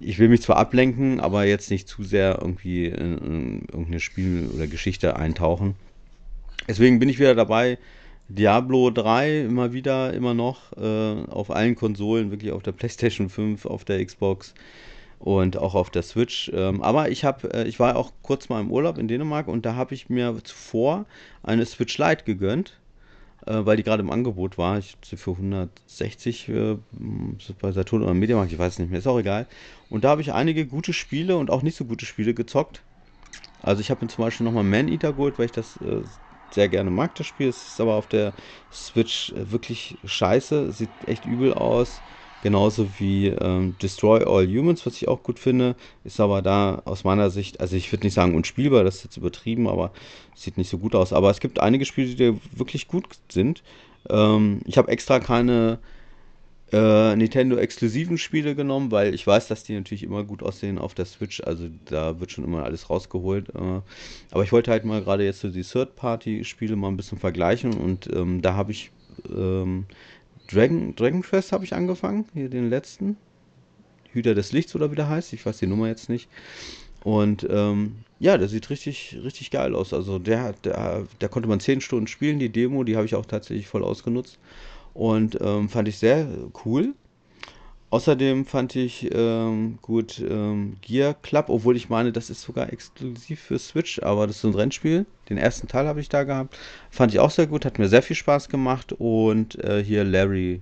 ich 0.00 0.18
will 0.18 0.28
mich 0.28 0.42
zwar 0.42 0.56
ablenken, 0.56 1.20
aber 1.20 1.44
jetzt 1.44 1.70
nicht 1.70 1.88
zu 1.88 2.02
sehr 2.02 2.38
irgendwie 2.40 2.86
in, 2.86 3.18
in 3.18 3.60
irgendeine 3.62 4.00
Spiel- 4.00 4.50
oder 4.54 4.66
Geschichte 4.66 5.16
eintauchen. 5.16 5.74
Deswegen 6.66 6.98
bin 6.98 7.08
ich 7.08 7.18
wieder 7.18 7.34
dabei. 7.34 7.78
Diablo 8.28 8.90
3 8.90 9.40
immer 9.40 9.72
wieder, 9.72 10.12
immer 10.12 10.34
noch 10.34 10.72
äh, 10.76 11.30
auf 11.30 11.50
allen 11.50 11.76
Konsolen, 11.76 12.30
wirklich 12.30 12.52
auf 12.52 12.62
der 12.62 12.72
PlayStation 12.72 13.30
5, 13.30 13.64
auf 13.64 13.84
der 13.84 14.04
Xbox 14.04 14.52
und 15.18 15.56
auch 15.56 15.74
auf 15.74 15.88
der 15.88 16.02
Switch. 16.02 16.50
Ähm, 16.54 16.82
aber 16.82 17.10
ich 17.10 17.24
habe, 17.24 17.52
äh, 17.54 17.66
ich 17.66 17.80
war 17.80 17.96
auch 17.96 18.12
kurz 18.22 18.50
mal 18.50 18.60
im 18.60 18.70
Urlaub 18.70 18.98
in 18.98 19.08
Dänemark 19.08 19.48
und 19.48 19.64
da 19.64 19.76
habe 19.76 19.94
ich 19.94 20.10
mir 20.10 20.36
zuvor 20.44 21.06
eine 21.42 21.64
Switch 21.64 21.96
Lite 21.96 22.24
gegönnt 22.24 22.78
äh, 23.46 23.64
weil 23.64 23.76
die 23.76 23.82
gerade 23.82 24.02
im 24.02 24.10
Angebot 24.10 24.58
war. 24.58 24.78
Ich 24.78 24.92
habe 24.92 25.06
sie 25.06 25.16
für 25.16 25.32
160 25.32 26.48
äh, 26.48 26.76
bei 27.60 27.72
Saturn 27.72 28.02
oder 28.02 28.14
Mediamarkt, 28.14 28.52
ich 28.52 28.58
weiß 28.58 28.78
nicht 28.78 28.90
mehr, 28.90 28.98
ist 28.98 29.06
auch 29.06 29.18
egal. 29.18 29.46
Und 29.88 30.04
da 30.04 30.10
habe 30.10 30.20
ich 30.22 30.32
einige 30.32 30.66
gute 30.66 30.92
Spiele 30.92 31.36
und 31.36 31.50
auch 31.50 31.62
nicht 31.62 31.76
so 31.76 31.84
gute 31.84 32.06
Spiele 32.06 32.34
gezockt. 32.34 32.82
Also 33.62 33.80
ich 33.80 33.90
habe 33.90 34.04
mir 34.04 34.08
zum 34.08 34.24
Beispiel 34.24 34.44
nochmal 34.44 34.64
Man 34.64 34.88
Eater 34.88 35.12
geholt, 35.12 35.38
weil 35.38 35.46
ich 35.46 35.52
das 35.52 35.76
äh, 35.78 36.02
sehr 36.52 36.68
gerne 36.68 36.90
mag, 36.90 37.14
das 37.14 37.26
Spiel. 37.26 37.48
Es 37.48 37.68
ist 37.68 37.80
aber 37.80 37.94
auf 37.94 38.06
der 38.06 38.34
Switch 38.72 39.32
äh, 39.32 39.50
wirklich 39.50 39.98
scheiße, 40.04 40.72
sieht 40.72 41.06
echt 41.06 41.24
übel 41.24 41.52
aus. 41.54 42.02
Genauso 42.40 42.98
wie 43.00 43.26
ähm, 43.26 43.76
Destroy 43.78 44.24
All 44.24 44.46
Humans, 44.46 44.86
was 44.86 44.94
ich 44.94 45.08
auch 45.08 45.24
gut 45.24 45.40
finde, 45.40 45.74
ist 46.04 46.20
aber 46.20 46.40
da 46.40 46.82
aus 46.84 47.02
meiner 47.02 47.30
Sicht, 47.30 47.60
also 47.60 47.74
ich 47.74 47.90
würde 47.92 48.06
nicht 48.06 48.14
sagen 48.14 48.36
unspielbar, 48.36 48.84
das 48.84 48.96
ist 48.96 49.04
jetzt 49.04 49.16
übertrieben, 49.16 49.66
aber 49.66 49.92
sieht 50.34 50.56
nicht 50.56 50.70
so 50.70 50.78
gut 50.78 50.94
aus. 50.94 51.12
Aber 51.12 51.30
es 51.30 51.40
gibt 51.40 51.58
einige 51.58 51.84
Spiele, 51.84 52.14
die 52.14 52.40
wirklich 52.56 52.86
gut 52.86 53.06
sind. 53.28 53.62
Ähm, 54.08 54.60
ich 54.66 54.78
habe 54.78 54.88
extra 54.88 55.18
keine 55.18 55.80
äh, 56.72 57.16
Nintendo-exklusiven 57.16 58.18
Spiele 58.18 58.54
genommen, 58.54 58.90
weil 58.90 59.14
ich 59.14 59.26
weiß, 59.26 59.48
dass 59.48 59.64
die 59.64 59.74
natürlich 59.74 60.02
immer 60.02 60.22
gut 60.24 60.42
aussehen 60.42 60.78
auf 60.78 60.94
der 60.94 61.06
Switch. 61.06 61.42
Also 61.44 61.68
da 61.86 62.20
wird 62.20 62.30
schon 62.30 62.44
immer 62.44 62.64
alles 62.64 62.90
rausgeholt. 62.90 63.48
Äh, 63.50 63.80
aber 64.30 64.44
ich 64.44 64.52
wollte 64.52 64.70
halt 64.70 64.84
mal 64.84 65.02
gerade 65.02 65.24
jetzt 65.24 65.40
so 65.40 65.48
die 65.48 65.62
Third-Party-Spiele 65.62 66.76
mal 66.76 66.88
ein 66.88 66.96
bisschen 66.96 67.18
vergleichen 67.18 67.74
und 67.74 68.08
ähm, 68.14 68.42
da 68.42 68.54
habe 68.54 68.72
ich 68.72 68.90
ähm, 69.28 69.86
Dragon, 70.48 70.94
Dragon 70.96 71.22
Quest 71.22 71.52
habe 71.52 71.64
ich 71.64 71.74
angefangen, 71.74 72.26
hier 72.34 72.48
den 72.48 72.68
letzten. 72.68 73.16
Hüter 74.12 74.34
des 74.34 74.52
Lichts 74.52 74.74
oder 74.74 74.90
wie 74.90 74.96
der 74.96 75.08
heißt, 75.08 75.32
ich 75.32 75.44
weiß 75.44 75.58
die 75.58 75.66
Nummer 75.66 75.88
jetzt 75.88 76.08
nicht. 76.08 76.28
Und 77.04 77.46
ähm, 77.48 77.96
ja, 78.18 78.36
der 78.36 78.48
sieht 78.48 78.70
richtig, 78.70 79.18
richtig 79.22 79.50
geil 79.50 79.74
aus. 79.74 79.92
Also 79.92 80.18
der, 80.18 80.54
der, 80.64 81.28
konnte 81.28 81.48
man 81.48 81.60
10 81.60 81.80
Stunden 81.80 82.06
spielen, 82.06 82.38
die 82.38 82.48
Demo, 82.48 82.84
die 82.84 82.96
habe 82.96 83.06
ich 83.06 83.14
auch 83.14 83.26
tatsächlich 83.26 83.68
voll 83.68 83.84
ausgenutzt. 83.84 84.38
Und 84.94 85.38
ähm, 85.40 85.68
fand 85.68 85.88
ich 85.88 85.98
sehr 85.98 86.26
cool. 86.64 86.94
Außerdem 87.90 88.44
fand 88.44 88.76
ich 88.76 89.08
ähm, 89.14 89.78
gut 89.80 90.20
ähm, 90.20 90.76
Gear 90.82 91.14
Club, 91.14 91.46
obwohl 91.48 91.74
ich 91.74 91.88
meine, 91.88 92.12
das 92.12 92.28
ist 92.28 92.42
sogar 92.42 92.70
exklusiv 92.70 93.40
für 93.40 93.58
Switch, 93.58 94.02
aber 94.02 94.26
das 94.26 94.36
ist 94.36 94.42
so 94.42 94.48
ein 94.48 94.54
Rennspiel. 94.54 95.06
Den 95.30 95.38
ersten 95.38 95.68
Teil 95.68 95.86
habe 95.86 96.00
ich 96.00 96.10
da 96.10 96.24
gehabt. 96.24 96.54
Fand 96.90 97.14
ich 97.14 97.20
auch 97.20 97.30
sehr 97.30 97.46
gut, 97.46 97.64
hat 97.64 97.78
mir 97.78 97.88
sehr 97.88 98.02
viel 98.02 98.16
Spaß 98.16 98.50
gemacht. 98.50 98.92
Und 98.92 99.62
äh, 99.64 99.82
hier 99.82 100.04
Larry. 100.04 100.60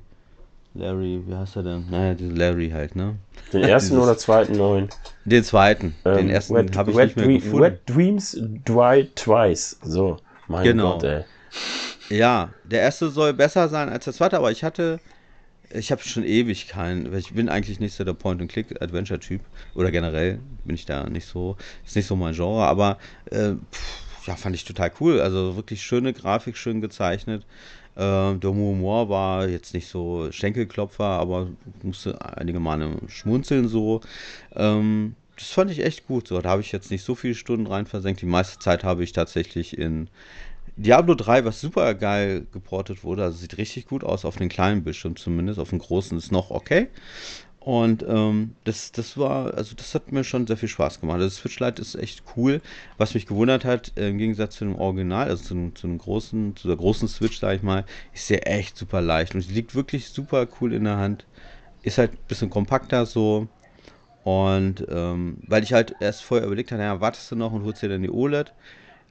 Larry, 0.75 1.21
wie 1.27 1.35
heißt 1.35 1.57
er 1.57 1.65
denn? 1.65 1.87
Naja, 1.91 2.15
Larry 2.21 2.71
halt, 2.71 2.95
ne? 2.95 3.17
Den 3.53 3.63
ersten 3.63 3.91
Dieses, 3.95 4.05
oder 4.05 4.19
zweiten 4.19 4.53
neuen? 4.53 4.89
Den 5.25 5.43
zweiten. 5.43 5.97
Ähm, 6.05 6.17
den 6.19 6.31
ersten 6.31 6.55
habe 6.77 6.91
ich 6.93 6.97
nicht 6.97 7.17
mehr 7.17 7.25
Dream, 7.27 7.41
gefunden. 7.41 7.61
Wet 7.61 7.81
Dreams 7.87 8.41
Dry 8.65 9.11
Twice. 9.17 9.79
So, 9.83 10.19
mein 10.47 10.63
genau. 10.63 10.93
Gott, 10.93 11.05
ey. 11.05 11.25
Ja, 12.09 12.51
der 12.63 12.83
erste 12.83 13.09
soll 13.09 13.33
besser 13.33 13.69
sein 13.69 13.89
als 13.89 14.05
der 14.05 14.13
zweite, 14.13 14.37
aber 14.37 14.53
ich 14.53 14.63
hatte 14.63 15.01
ich 15.71 15.91
habe 15.91 16.03
schon 16.03 16.25
ewig 16.25 16.69
keinen, 16.69 17.11
weil 17.11 17.19
ich 17.19 17.35
bin 17.35 17.49
eigentlich 17.49 17.81
nicht 17.81 17.95
so 17.95 18.05
der 18.05 18.15
Point-and-Click-Adventure-Typ. 18.15 19.41
Oder 19.75 19.91
generell 19.91 20.41
bin 20.65 20.75
ich 20.75 20.87
da 20.87 21.09
nicht 21.09 21.27
so, 21.27 21.57
ist 21.85 21.97
nicht 21.97 22.07
so 22.07 22.17
mein 22.17 22.35
Genre, 22.35 22.67
aber 22.67 22.99
äh, 23.31 23.55
pff, 23.73 24.27
ja, 24.27 24.37
fand 24.37 24.55
ich 24.55 24.65
total 24.65 24.93
cool. 25.01 25.21
Also 25.21 25.57
wirklich 25.57 25.83
schöne 25.83 26.13
Grafik, 26.13 26.57
schön 26.57 26.81
gezeichnet. 26.81 27.47
Äh, 27.95 28.35
der 28.35 28.51
Humor 28.51 29.09
war 29.09 29.49
jetzt 29.49 29.75
nicht 29.75 29.89
so 29.89 30.31
Schenkelklopfer, 30.31 31.05
aber 31.05 31.49
musste 31.83 32.21
einige 32.37 32.61
Male 32.61 32.97
schmunzeln 33.09 33.69
so. 33.69 34.01
Ähm, 34.55 35.15
das 35.37 35.51
fand 35.51 35.71
ich 35.71 35.85
echt 35.85 36.07
gut. 36.07 36.29
So, 36.29 36.41
da 36.41 36.51
habe 36.51 36.63
ich 36.63 36.73
jetzt 36.73 36.91
nicht 36.91 37.05
so 37.05 37.15
viele 37.15 37.35
Stunden 37.35 37.67
rein 37.67 37.87
versenkt. 37.87 38.23
Die 38.23 38.27
meiste 38.27 38.59
Zeit 38.59 38.85
habe 38.85 39.05
ich 39.05 39.13
tatsächlich 39.13 39.77
in 39.79 40.09
Diablo 40.77 41.15
3, 41.15 41.45
was 41.45 41.61
super 41.61 41.95
geil 41.95 42.47
geportet 42.53 43.03
wurde, 43.03 43.25
also 43.25 43.39
sieht 43.39 43.57
richtig 43.57 43.87
gut 43.87 44.05
aus 44.05 44.25
auf 44.27 44.37
den 44.37 44.51
kleinen 44.51 44.85
Bildschirm 44.85 45.17
zumindest, 45.17 45.59
auf 45.59 45.71
dem 45.71 45.79
großen 45.79 46.19
ist 46.19 46.33
noch 46.33 46.51
okay. 46.51 46.89
Und 47.61 48.05
ähm, 48.09 48.55
das, 48.65 48.93
das 48.93 49.19
war, 49.19 49.55
also 49.55 49.75
das 49.75 49.95
hat 49.95 50.13
mir 50.13 50.25
schon 50.25 50.47
sehr 50.47 50.57
viel 50.57 50.69
Spaß 50.69 51.01
gemacht. 51.01 51.21
Das 51.21 51.37
Switch 51.37 51.59
Lite 51.61 51.83
ist 51.83 51.97
echt 51.97 52.23
cool. 52.37 52.61
Was 52.99 53.15
mich 53.15 53.27
gewundert 53.27 53.65
hat, 53.65 53.93
äh, 53.97 54.09
im 54.11 54.19
Gegensatz 54.19 54.57
zu 54.57 54.65
dem 54.67 54.77
Original, 54.77 55.29
also 55.29 55.45
zu, 55.45 55.55
einem, 55.55 55.75
zu 55.75 55.87
einem 55.89 55.99
großen, 55.99 56.57
zu 56.57 56.69
der 56.69 56.77
großen 56.77 57.09
Switch, 57.09 57.41
sag 57.41 57.57
ich 57.57 57.63
mal, 57.63 57.85
ist 58.13 58.29
sie 58.29 58.43
echt 58.43 58.77
super 58.77 59.01
leicht 59.01 59.35
und 59.35 59.43
sie 59.43 59.53
liegt 59.55 59.75
wirklich 59.75 60.09
super 60.11 60.47
cool 60.61 60.73
in 60.75 60.85
der 60.85 60.99
Hand. 60.99 61.27
Ist 61.83 61.99
halt 61.99 62.13
ein 62.13 62.19
bisschen 62.29 62.51
kompakter 62.51 63.07
so. 63.07 63.49
Und 64.25 64.85
ähm, 64.91 65.39
weil 65.47 65.63
ich 65.63 65.73
halt 65.73 65.97
erst 66.01 66.23
vorher 66.25 66.47
überlegt 66.47 66.73
habe, 66.73 66.83
naja, 66.83 67.01
wartest 67.01 67.31
du 67.31 67.37
noch 67.37 67.53
und 67.53 67.65
holst 67.65 67.83
dir 67.83 67.89
dann 67.89 68.03
die 68.03 68.11
OLED? 68.11 68.53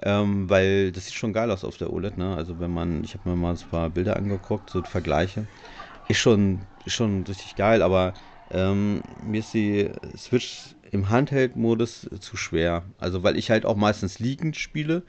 Ähm, 0.02 0.50
weil 0.50 0.92
das 0.92 1.06
sieht 1.06 1.16
schon 1.16 1.34
geil 1.34 1.52
aus 1.52 1.64
auf 1.64 1.78
der 1.78 1.92
OLED, 1.92 2.18
ne? 2.18 2.36
Also 2.36 2.60
wenn 2.60 2.72
man, 2.72 3.04
ich 3.04 3.14
habe 3.14 3.30
mir 3.30 3.36
mal 3.36 3.54
ein 3.54 3.70
paar 3.70 3.90
Bilder 3.90 4.18
angeguckt, 4.18 4.70
so 4.70 4.84
Vergleiche. 4.84 5.48
Ist 6.08 6.20
schon, 6.20 6.62
ist 6.86 6.94
schon 6.94 7.24
richtig 7.24 7.56
geil, 7.56 7.82
aber 7.82 8.14
ähm, 8.52 9.02
mir 9.22 9.40
ist 9.40 9.54
die 9.54 9.90
Switch 10.16 10.76
im 10.92 11.10
Handheld-Modus 11.10 12.10
zu 12.20 12.38
schwer. 12.38 12.84
Also 13.00 13.24
weil 13.24 13.38
ich 13.38 13.50
halt 13.50 13.66
auch 13.66 13.76
meistens 13.76 14.20
liegend 14.20 14.56
spiele 14.56 15.04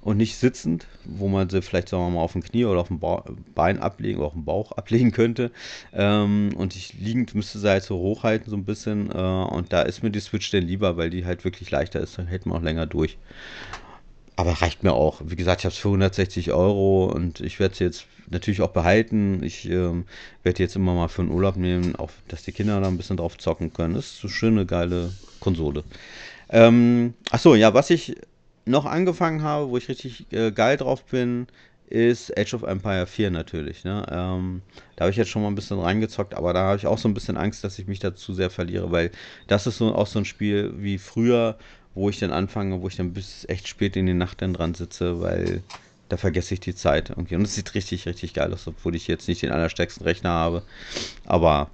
und 0.00 0.16
nicht 0.18 0.36
sitzend, 0.36 0.86
wo 1.04 1.28
man 1.28 1.50
sie 1.50 1.62
vielleicht 1.62 1.88
sagen 1.88 2.04
wir 2.04 2.10
mal 2.10 2.20
auf 2.20 2.32
dem 2.32 2.42
Knie 2.42 2.64
oder 2.64 2.80
auf 2.80 2.88
dem 2.88 3.00
ba 3.00 3.24
Bein 3.54 3.78
ablegen 3.80 4.18
oder 4.18 4.28
auf 4.28 4.34
dem 4.34 4.44
Bauch 4.44 4.72
ablegen 4.76 5.12
könnte. 5.12 5.50
Ähm, 5.92 6.52
und 6.56 6.76
ich 6.76 6.94
liegend 6.94 7.34
müsste 7.34 7.58
sie 7.58 7.68
halt 7.68 7.82
so 7.82 7.98
hochhalten 7.98 8.50
so 8.50 8.56
ein 8.56 8.64
bisschen. 8.64 9.10
Äh, 9.10 9.14
und 9.14 9.72
da 9.72 9.82
ist 9.82 10.02
mir 10.02 10.10
die 10.10 10.20
Switch 10.20 10.50
denn 10.50 10.66
lieber, 10.66 10.96
weil 10.96 11.10
die 11.10 11.24
halt 11.26 11.44
wirklich 11.44 11.70
leichter 11.70 12.00
ist. 12.00 12.18
Dann 12.18 12.28
hält 12.28 12.46
man 12.46 12.58
auch 12.58 12.62
länger 12.62 12.86
durch. 12.86 13.18
Aber 14.36 14.52
reicht 14.52 14.82
mir 14.82 14.92
auch. 14.92 15.22
Wie 15.24 15.36
gesagt, 15.36 15.62
ich 15.62 15.64
habe 15.64 15.72
es 15.72 15.78
für 15.78 15.88
160 15.88 16.52
Euro 16.52 17.06
und 17.06 17.40
ich 17.40 17.58
werde 17.58 17.72
es 17.72 17.78
jetzt 17.78 18.06
natürlich 18.28 18.60
auch 18.60 18.70
behalten. 18.70 19.42
Ich 19.42 19.68
ähm, 19.68 20.04
werde 20.42 20.62
jetzt 20.62 20.76
immer 20.76 20.94
mal 20.94 21.08
für 21.08 21.22
einen 21.22 21.30
Urlaub 21.30 21.56
nehmen, 21.56 21.96
auch 21.96 22.10
dass 22.28 22.42
die 22.42 22.52
Kinder 22.52 22.80
da 22.80 22.88
ein 22.88 22.98
bisschen 22.98 23.16
drauf 23.16 23.38
zocken 23.38 23.72
können. 23.72 23.94
Das 23.94 24.06
ist 24.06 24.20
so 24.20 24.28
schöne, 24.28 24.66
geile 24.66 25.10
Konsole. 25.40 25.84
Ähm, 26.50 27.14
achso, 27.30 27.54
ja, 27.54 27.72
was 27.72 27.90
ich 27.90 28.16
noch 28.66 28.84
angefangen 28.84 29.42
habe, 29.42 29.70
wo 29.70 29.76
ich 29.76 29.88
richtig 29.88 30.26
äh, 30.32 30.50
geil 30.50 30.76
drauf 30.76 31.04
bin, 31.04 31.46
ist 31.88 32.36
Age 32.36 32.54
of 32.54 32.62
Empire 32.64 33.06
4 33.06 33.30
natürlich. 33.30 33.84
Ne? 33.84 34.04
Ähm, 34.10 34.62
da 34.96 35.04
habe 35.04 35.10
ich 35.10 35.16
jetzt 35.16 35.30
schon 35.30 35.42
mal 35.42 35.48
ein 35.48 35.54
bisschen 35.54 35.78
reingezockt, 35.78 36.34
aber 36.34 36.52
da 36.52 36.64
habe 36.64 36.76
ich 36.76 36.86
auch 36.86 36.98
so 36.98 37.08
ein 37.08 37.14
bisschen 37.14 37.36
Angst, 37.36 37.62
dass 37.62 37.78
ich 37.78 37.86
mich 37.86 38.00
dazu 38.00 38.34
sehr 38.34 38.50
verliere, 38.50 38.90
weil 38.90 39.12
das 39.46 39.66
ist 39.66 39.78
so, 39.78 39.94
auch 39.94 40.08
so 40.08 40.18
ein 40.18 40.24
Spiel 40.24 40.74
wie 40.78 40.98
früher, 40.98 41.56
wo 41.96 42.10
ich 42.10 42.18
dann 42.18 42.30
anfange, 42.30 42.82
wo 42.82 42.88
ich 42.88 42.96
dann 42.96 43.14
bis 43.14 43.46
echt 43.48 43.66
spät 43.66 43.96
in 43.96 44.06
die 44.06 44.14
Nacht 44.14 44.42
dann 44.42 44.52
dran 44.52 44.74
sitze, 44.74 45.20
weil 45.20 45.62
da 46.10 46.18
vergesse 46.18 46.54
ich 46.54 46.60
die 46.60 46.74
Zeit. 46.74 47.10
Okay. 47.16 47.34
Und 47.34 47.42
es 47.42 47.54
sieht 47.54 47.74
richtig, 47.74 48.06
richtig 48.06 48.34
geil 48.34 48.52
aus, 48.52 48.66
obwohl 48.68 48.94
ich 48.94 49.08
jetzt 49.08 49.26
nicht 49.28 49.42
den 49.42 49.50
allerstärksten 49.50 50.04
Rechner 50.04 50.30
habe. 50.30 50.62
Aber 51.24 51.70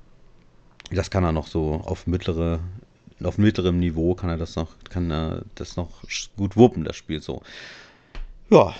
das 0.92 1.10
kann 1.10 1.24
er 1.24 1.32
noch 1.32 1.48
so 1.48 1.82
auf 1.84 2.06
mittlere, 2.06 2.60
auf 3.22 3.36
mittlerem 3.36 3.80
Niveau 3.80 4.14
kann 4.14 4.30
er 4.30 4.38
das 4.38 4.54
noch, 4.54 4.70
kann 4.88 5.10
er 5.10 5.42
das 5.56 5.76
noch 5.76 5.90
gut 6.36 6.56
wuppen, 6.56 6.84
das 6.84 6.94
Spiel 6.96 7.20
so. 7.20 7.42
Ja, 8.48 8.74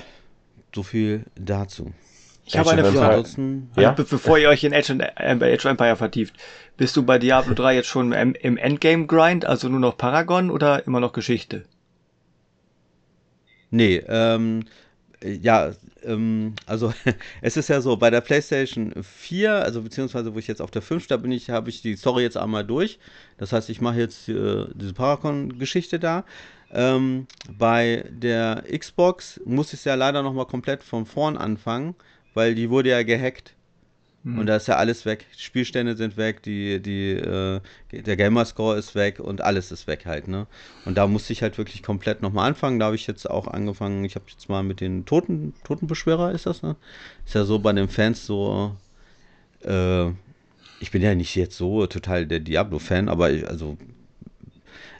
so 0.72 0.84
viel 0.84 1.24
dazu. 1.34 1.92
Ich 2.44 2.56
habe 2.58 2.70
eine 2.70 2.84
Frage. 2.84 3.00
Ansonsten, 3.00 3.70
ja? 3.76 3.92
Be 3.92 4.04
bevor 4.04 4.38
ihr 4.38 4.48
euch 4.48 4.64
in 4.64 4.74
Age, 4.74 4.90
Age 4.90 5.64
of 5.64 5.70
Empire 5.70 5.96
vertieft, 5.96 6.34
bist 6.76 6.96
du 6.96 7.02
bei 7.04 7.18
Diablo 7.18 7.54
3 7.54 7.76
jetzt 7.76 7.88
schon 7.88 8.12
im, 8.12 8.34
im 8.34 8.56
Endgame-Grind, 8.56 9.44
also 9.44 9.68
nur 9.68 9.80
noch 9.80 9.96
Paragon 9.96 10.50
oder 10.50 10.86
immer 10.86 11.00
noch 11.00 11.12
Geschichte? 11.12 11.64
Nee, 13.70 14.02
ähm, 14.08 14.64
ja, 15.24 15.72
ähm, 16.02 16.54
also 16.66 16.92
es 17.42 17.56
ist 17.56 17.68
ja 17.68 17.80
so, 17.80 17.96
bei 17.96 18.10
der 18.10 18.20
PlayStation 18.20 18.92
4, 19.00 19.54
also 19.54 19.82
beziehungsweise 19.82 20.34
wo 20.34 20.38
ich 20.38 20.48
jetzt 20.48 20.60
auf 20.60 20.70
der 20.70 20.82
5 20.82 21.06
da 21.06 21.16
bin 21.16 21.30
ich, 21.30 21.48
habe 21.48 21.70
ich 21.70 21.80
die 21.80 21.96
Story 21.96 22.22
jetzt 22.22 22.36
einmal 22.36 22.64
durch. 22.64 22.98
Das 23.38 23.52
heißt, 23.52 23.70
ich 23.70 23.80
mache 23.80 23.98
jetzt 23.98 24.28
äh, 24.28 24.66
diese 24.74 24.94
Paragon-Geschichte 24.94 25.98
da. 25.98 26.24
Ähm, 26.72 27.26
bei 27.50 28.04
der 28.10 28.64
Xbox 28.76 29.40
muss 29.44 29.68
ich 29.68 29.80
es 29.80 29.84
ja 29.84 29.94
leider 29.94 30.22
nochmal 30.22 30.46
komplett 30.46 30.82
von 30.82 31.06
vorn 31.06 31.36
anfangen 31.36 31.94
weil 32.34 32.54
die 32.54 32.70
wurde 32.70 32.90
ja 32.90 33.02
gehackt. 33.02 33.54
Mhm. 34.24 34.38
Und 34.38 34.46
da 34.46 34.56
ist 34.56 34.68
ja 34.68 34.76
alles 34.76 35.04
weg. 35.04 35.26
Die 35.36 35.42
Spielstände 35.42 35.96
sind 35.96 36.16
weg, 36.16 36.42
die, 36.42 36.80
die, 36.80 37.12
äh, 37.12 37.60
der 37.92 38.16
Gamerscore 38.16 38.78
ist 38.78 38.94
weg 38.94 39.18
und 39.18 39.40
alles 39.40 39.72
ist 39.72 39.86
weg 39.86 40.06
halt, 40.06 40.28
ne? 40.28 40.46
Und 40.84 40.96
da 40.96 41.06
musste 41.08 41.32
ich 41.32 41.42
halt 41.42 41.58
wirklich 41.58 41.82
komplett 41.82 42.22
nochmal 42.22 42.48
anfangen. 42.48 42.78
Da 42.78 42.86
habe 42.86 42.96
ich 42.96 43.06
jetzt 43.06 43.28
auch 43.28 43.48
angefangen, 43.48 44.04
ich 44.04 44.14
habe 44.14 44.26
jetzt 44.30 44.48
mal 44.48 44.62
mit 44.62 44.80
den 44.80 45.04
Toten, 45.06 45.54
Totenbeschwörer, 45.64 46.32
ist 46.32 46.46
das, 46.46 46.62
ne? 46.62 46.76
Ist 47.26 47.34
ja 47.34 47.44
so 47.44 47.58
bei 47.58 47.72
den 47.72 47.88
Fans 47.88 48.24
so, 48.24 48.76
äh, 49.64 50.06
ich 50.78 50.90
bin 50.92 51.02
ja 51.02 51.14
nicht 51.14 51.34
jetzt 51.34 51.56
so 51.56 51.86
total 51.86 52.26
der 52.26 52.40
Diablo-Fan, 52.40 53.08
aber 53.08 53.32
ich, 53.32 53.46
also 53.48 53.76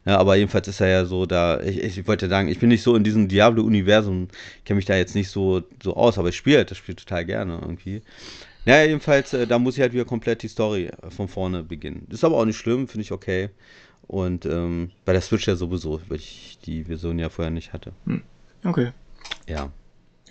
ja, 0.05 0.19
aber 0.19 0.37
jedenfalls 0.37 0.69
ist 0.69 0.81
er 0.81 0.89
ja 0.89 1.05
so 1.05 1.27
da, 1.27 1.61
ich, 1.61 1.83
ich 1.83 2.07
wollte 2.07 2.29
sagen, 2.29 2.49
ich 2.49 2.59
bin 2.59 2.69
nicht 2.69 2.83
so 2.83 2.97
in 2.97 3.05
diesem 3.05 3.29
Diablo-Universum, 3.29 4.29
kenne 4.65 4.77
mich 4.77 4.87
da 4.87 4.97
jetzt 4.97 5.15
nicht 5.15 5.29
so, 5.29 5.63
so 5.83 5.95
aus, 5.95 6.19
aber 6.19 6.29
ich 6.29 6.37
spiele 6.37 6.59
halt 6.59 6.71
das 6.71 6.79
Spiel 6.79 6.95
total 6.95 7.25
gerne 7.25 7.59
irgendwie. 7.61 8.03
Naja, 8.65 8.85
jedenfalls, 8.85 9.33
äh, 9.33 9.47
da 9.47 9.59
muss 9.59 9.77
ich 9.77 9.81
halt 9.81 9.93
wieder 9.93 10.05
komplett 10.05 10.43
die 10.43 10.49
Story 10.49 10.87
äh, 10.87 11.11
von 11.11 11.29
vorne 11.29 11.63
beginnen. 11.63 12.07
Ist 12.11 12.25
aber 12.25 12.37
auch 12.37 12.45
nicht 12.45 12.59
schlimm, 12.59 12.89
finde 12.89 13.03
ich 13.03 13.13
okay. 13.13 13.51
Und 14.07 14.47
ähm, 14.47 14.91
bei 15.05 15.13
der 15.13 15.21
Switch 15.21 15.47
ja 15.47 15.57
sowieso, 15.57 16.01
weil 16.09 16.19
ich 16.19 16.59
die 16.65 16.85
Version 16.85 17.19
ja 17.19 17.29
vorher 17.29 17.51
nicht 17.51 17.73
hatte. 17.73 17.93
Hm. 18.07 18.23
Okay. 18.65 18.93
Ja. 19.49 19.71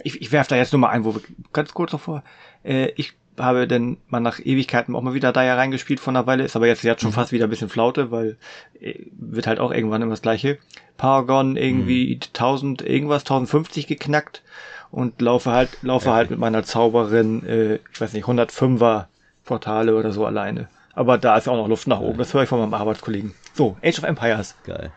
Ich, 0.03 0.21
ich 0.21 0.31
werfe 0.31 0.51
da 0.51 0.55
jetzt 0.55 0.71
nur 0.71 0.79
mal 0.79 0.89
ein, 0.89 1.03
wo 1.03 1.15
wir 1.15 1.21
ganz 1.51 1.73
kurz 1.73 1.91
davor. 1.91 2.23
Äh, 2.63 2.91
ich 2.95 3.13
habe 3.43 3.67
denn 3.67 3.97
mal 4.07 4.19
nach 4.19 4.39
Ewigkeiten 4.39 4.95
auch 4.95 5.01
mal 5.01 5.13
wieder 5.13 5.31
da 5.31 5.43
ja 5.43 5.55
reingespielt 5.55 5.99
von 5.99 6.15
einer 6.15 6.27
Weile, 6.27 6.43
ist 6.43 6.55
aber 6.55 6.67
jetzt, 6.67 6.83
jetzt 6.83 7.01
schon 7.01 7.11
mhm. 7.11 7.15
fast 7.15 7.31
wieder 7.31 7.45
ein 7.47 7.49
bisschen 7.49 7.69
Flaute, 7.69 8.11
weil 8.11 8.37
äh, 8.79 9.05
wird 9.11 9.47
halt 9.47 9.59
auch 9.59 9.71
irgendwann 9.71 10.01
immer 10.01 10.11
das 10.11 10.21
gleiche. 10.21 10.57
Paragon 10.97 11.57
irgendwie 11.57 12.15
mhm. 12.15 12.21
1000 12.21 12.81
irgendwas, 12.81 13.23
1050 13.23 13.87
geknackt 13.87 14.43
und 14.91 15.21
laufe 15.21 15.51
halt, 15.51 15.69
laufe 15.81 16.09
okay. 16.09 16.15
halt 16.15 16.29
mit 16.29 16.39
meiner 16.39 16.63
Zauberin, 16.63 17.45
äh, 17.45 17.79
ich 17.91 18.01
weiß 18.01 18.13
nicht, 18.13 18.25
105er 18.25 19.05
Portale 19.45 19.95
oder 19.95 20.11
so 20.11 20.25
alleine. 20.25 20.67
Aber 20.93 21.17
da 21.17 21.37
ist 21.37 21.47
auch 21.47 21.55
noch 21.55 21.67
Luft 21.67 21.87
nach 21.87 22.01
oben, 22.01 22.17
das 22.17 22.33
höre 22.33 22.43
ich 22.43 22.49
von 22.49 22.59
meinem 22.59 22.73
Arbeitskollegen. 22.73 23.33
So, 23.53 23.77
Age 23.83 23.99
of 23.99 24.03
Empires. 24.03 24.55
Geil. 24.65 24.91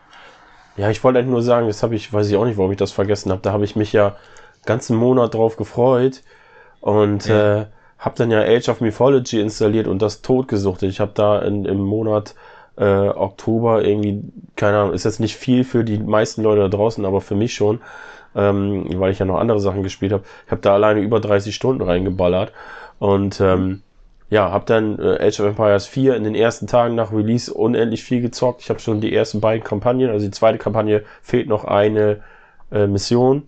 Ja, 0.77 0.89
ich 0.89 1.03
wollte 1.03 1.19
eigentlich 1.19 1.31
nur 1.31 1.41
sagen, 1.41 1.67
das 1.67 1.83
habe 1.83 1.95
ich, 1.95 2.11
weiß 2.11 2.29
ich 2.29 2.35
auch 2.35 2.45
nicht, 2.45 2.57
warum 2.57 2.71
ich 2.71 2.77
das 2.77 2.91
vergessen 2.91 3.31
habe. 3.31 3.41
Da 3.41 3.53
habe 3.53 3.63
ich 3.63 3.75
mich 3.75 3.93
ja 3.93 4.17
ganzen 4.65 4.97
Monat 4.97 5.33
drauf 5.33 5.55
gefreut. 5.55 6.21
Und 6.81 7.27
ja. 7.27 7.61
äh, 7.61 7.65
habe 7.97 8.15
dann 8.17 8.31
ja 8.31 8.41
Age 8.41 8.69
of 8.69 8.81
Mythology 8.81 9.39
installiert 9.39 9.87
und 9.87 10.01
das 10.01 10.21
totgesuchtet. 10.21 10.89
Ich 10.89 10.99
habe 10.99 11.11
da 11.13 11.39
in, 11.39 11.65
im 11.65 11.79
Monat 11.81 12.35
äh, 12.77 12.83
Oktober 13.09 13.83
irgendwie, 13.83 14.21
keine 14.55 14.77
Ahnung, 14.77 14.93
ist 14.93 15.05
jetzt 15.05 15.19
nicht 15.19 15.35
viel 15.35 15.63
für 15.63 15.83
die 15.83 15.97
meisten 15.97 16.43
Leute 16.43 16.61
da 16.61 16.67
draußen, 16.67 17.05
aber 17.05 17.21
für 17.21 17.35
mich 17.35 17.53
schon, 17.53 17.81
ähm, 18.35 18.85
weil 18.99 19.11
ich 19.11 19.19
ja 19.19 19.25
noch 19.25 19.39
andere 19.39 19.59
Sachen 19.59 19.83
gespielt 19.83 20.11
habe. 20.11 20.23
Ich 20.45 20.51
habe 20.51 20.61
da 20.61 20.73
alleine 20.73 20.99
über 20.99 21.19
30 21.19 21.55
Stunden 21.55 21.81
reingeballert 21.81 22.51
und 22.99 23.39
ähm, 23.39 23.81
ja, 24.29 24.51
habe 24.51 24.65
dann 24.65 24.99
äh, 24.99 25.25
Age 25.27 25.39
of 25.39 25.47
Empires 25.47 25.85
4 25.87 26.15
in 26.15 26.23
den 26.23 26.35
ersten 26.35 26.67
Tagen 26.67 26.95
nach 26.95 27.13
Release 27.13 27.53
unendlich 27.53 28.03
viel 28.03 28.21
gezockt. 28.21 28.61
Ich 28.61 28.69
habe 28.69 28.79
schon 28.79 28.99
die 28.99 29.15
ersten 29.15 29.39
beiden 29.39 29.63
Kampagnen, 29.63 30.09
also 30.09 30.25
die 30.25 30.31
zweite 30.31 30.57
Kampagne 30.57 31.03
fehlt 31.21 31.47
noch 31.47 31.63
eine 31.63 32.21
äh, 32.71 32.87
Mission. 32.87 33.47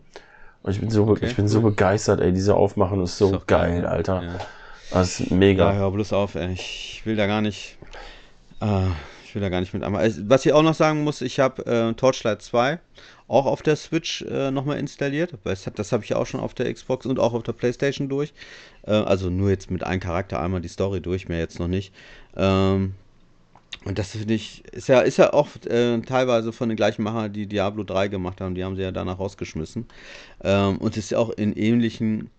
Und 0.64 0.72
ich 0.72 0.80
bin 0.80 0.90
so, 0.90 1.08
okay, 1.08 1.28
ich 1.28 1.36
bin 1.36 1.46
cool. 1.46 1.50
so 1.50 1.62
begeistert, 1.62 2.20
ey. 2.20 2.34
Diese 2.34 2.56
Aufmachung 2.56 3.04
ist 3.04 3.18
so 3.18 3.36
ist 3.36 3.48
geil, 3.48 3.82
geil, 3.82 3.86
Alter. 3.86 4.24
Ja. 4.24 4.40
Das 4.92 5.20
ist 5.20 5.32
mega. 5.32 5.72
Ja, 5.72 5.80
hör 5.80 5.92
bloß 5.92 6.14
auf, 6.14 6.36
ey. 6.36 6.54
Ich 6.54 7.02
will 7.06 7.16
da 7.16 7.28
gar 7.28 7.42
nicht. 7.42 7.78
Äh, 8.62 8.88
ich 9.26 9.36
will 9.36 9.42
da 9.42 9.50
gar 9.50 9.60
nicht 9.60 9.74
mit 9.74 9.84
einmal. 9.84 10.12
Was 10.30 10.46
ich 10.46 10.54
auch 10.54 10.64
noch 10.64 10.74
sagen 10.74 11.04
muss, 11.04 11.22
ich 11.22 11.40
habe 11.40 11.66
äh, 11.66 11.94
Torchlight 11.94 12.42
2 12.42 12.80
auch 13.28 13.46
auf 13.46 13.62
der 13.62 13.76
Switch 13.76 14.22
äh, 14.22 14.52
nochmal 14.52 14.80
installiert. 14.80 15.34
Das, 15.44 15.70
das 15.76 15.92
habe 15.92 16.04
ich 16.06 16.16
auch 16.16 16.26
schon 16.26 16.40
auf 16.40 16.54
der 16.54 16.74
Xbox 16.74 17.06
und 17.06 17.20
auch 17.20 17.34
auf 17.34 17.44
der 17.44 17.52
Playstation 17.52 18.08
durch. 18.08 18.34
Äh, 18.84 18.92
also 18.92 19.30
nur 19.30 19.50
jetzt 19.50 19.70
mit 19.70 19.84
einem 19.84 20.00
Charakter 20.00 20.40
einmal 20.40 20.62
die 20.62 20.70
Story 20.70 21.02
durch, 21.02 21.28
mehr 21.28 21.40
jetzt 21.40 21.60
noch 21.60 21.68
nicht. 21.68 21.94
Ähm, 22.36 22.96
und 23.86 23.98
das 24.00 24.12
finde 24.12 24.34
ich, 24.34 24.66
ist 24.74 24.88
ja, 24.88 25.02
ist 25.02 25.18
ja 25.18 25.34
auch 25.34 25.48
äh, 25.66 26.00
teilweise 26.02 26.52
von 26.52 26.70
den 26.70 26.76
gleichen 26.76 27.04
Machern, 27.04 27.32
die 27.32 27.48
Diablo 27.48 27.84
3 27.84 28.08
gemacht 28.08 28.42
haben, 28.42 28.56
die 28.56 28.64
haben 28.64 28.76
sie 28.76 28.82
ja 28.82 28.92
danach 28.92 29.20
rausgeschmissen. 29.20 29.86
Ähm, 30.44 30.78
und 30.78 30.98
es 30.98 31.06
ist 31.06 31.10
ja 31.12 31.20
auch 31.20 31.30
in 31.30 31.54
ähnlichen 31.54 32.30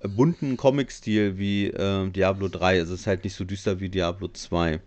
äh, 0.00 0.08
bunten 0.08 0.56
Comic-Stil 0.56 1.38
wie 1.38 1.66
äh, 1.66 2.08
Diablo 2.10 2.48
3. 2.48 2.80
Also 2.80 2.94
es 2.94 3.00
ist 3.00 3.06
halt 3.06 3.24
nicht 3.24 3.34
so 3.34 3.44
düster 3.44 3.80
wie 3.80 3.88
Diablo 3.88 4.28
2. 4.28 4.80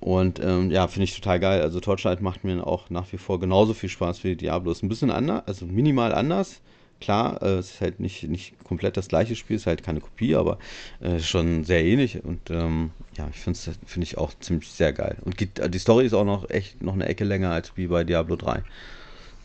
Und 0.00 0.40
ähm, 0.40 0.70
ja, 0.70 0.86
finde 0.88 1.04
ich 1.04 1.14
total 1.14 1.40
geil. 1.40 1.62
Also 1.62 1.80
Torchlight 1.80 2.20
macht 2.20 2.44
mir 2.44 2.66
auch 2.66 2.90
nach 2.90 3.10
wie 3.12 3.18
vor 3.18 3.40
genauso 3.40 3.74
viel 3.74 3.88
Spaß 3.88 4.24
wie 4.24 4.36
Diablo. 4.36 4.70
Ist 4.72 4.82
ein 4.82 4.88
bisschen 4.88 5.10
anders, 5.10 5.44
also 5.46 5.66
minimal 5.66 6.14
anders. 6.14 6.60
Klar, 7.00 7.42
äh, 7.42 7.58
es 7.58 7.72
ist 7.72 7.80
halt 7.80 8.00
nicht, 8.00 8.24
nicht 8.24 8.54
komplett 8.64 8.96
das 8.96 9.08
gleiche 9.08 9.36
Spiel, 9.36 9.56
es 9.56 9.62
ist 9.62 9.66
halt 9.66 9.82
keine 9.82 10.00
Kopie, 10.00 10.34
aber 10.34 10.58
äh, 11.00 11.18
schon 11.18 11.64
sehr 11.64 11.84
ähnlich. 11.84 12.24
Und 12.24 12.50
ähm, 12.50 12.90
ja, 13.16 13.28
ich 13.30 13.40
finde 13.40 13.58
es 13.58 13.78
find 13.86 14.04
ich 14.04 14.18
auch 14.18 14.32
ziemlich 14.40 14.70
sehr 14.70 14.92
geil. 14.92 15.16
Und 15.24 15.36
die 15.40 15.78
Story 15.78 16.06
ist 16.06 16.14
auch 16.14 16.24
noch 16.24 16.48
echt 16.50 16.82
noch 16.82 16.94
eine 16.94 17.06
Ecke 17.06 17.24
länger 17.24 17.50
als 17.50 17.76
wie 17.76 17.86
bei 17.88 18.04
Diablo 18.04 18.36
3. 18.36 18.62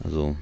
Also, 0.03 0.37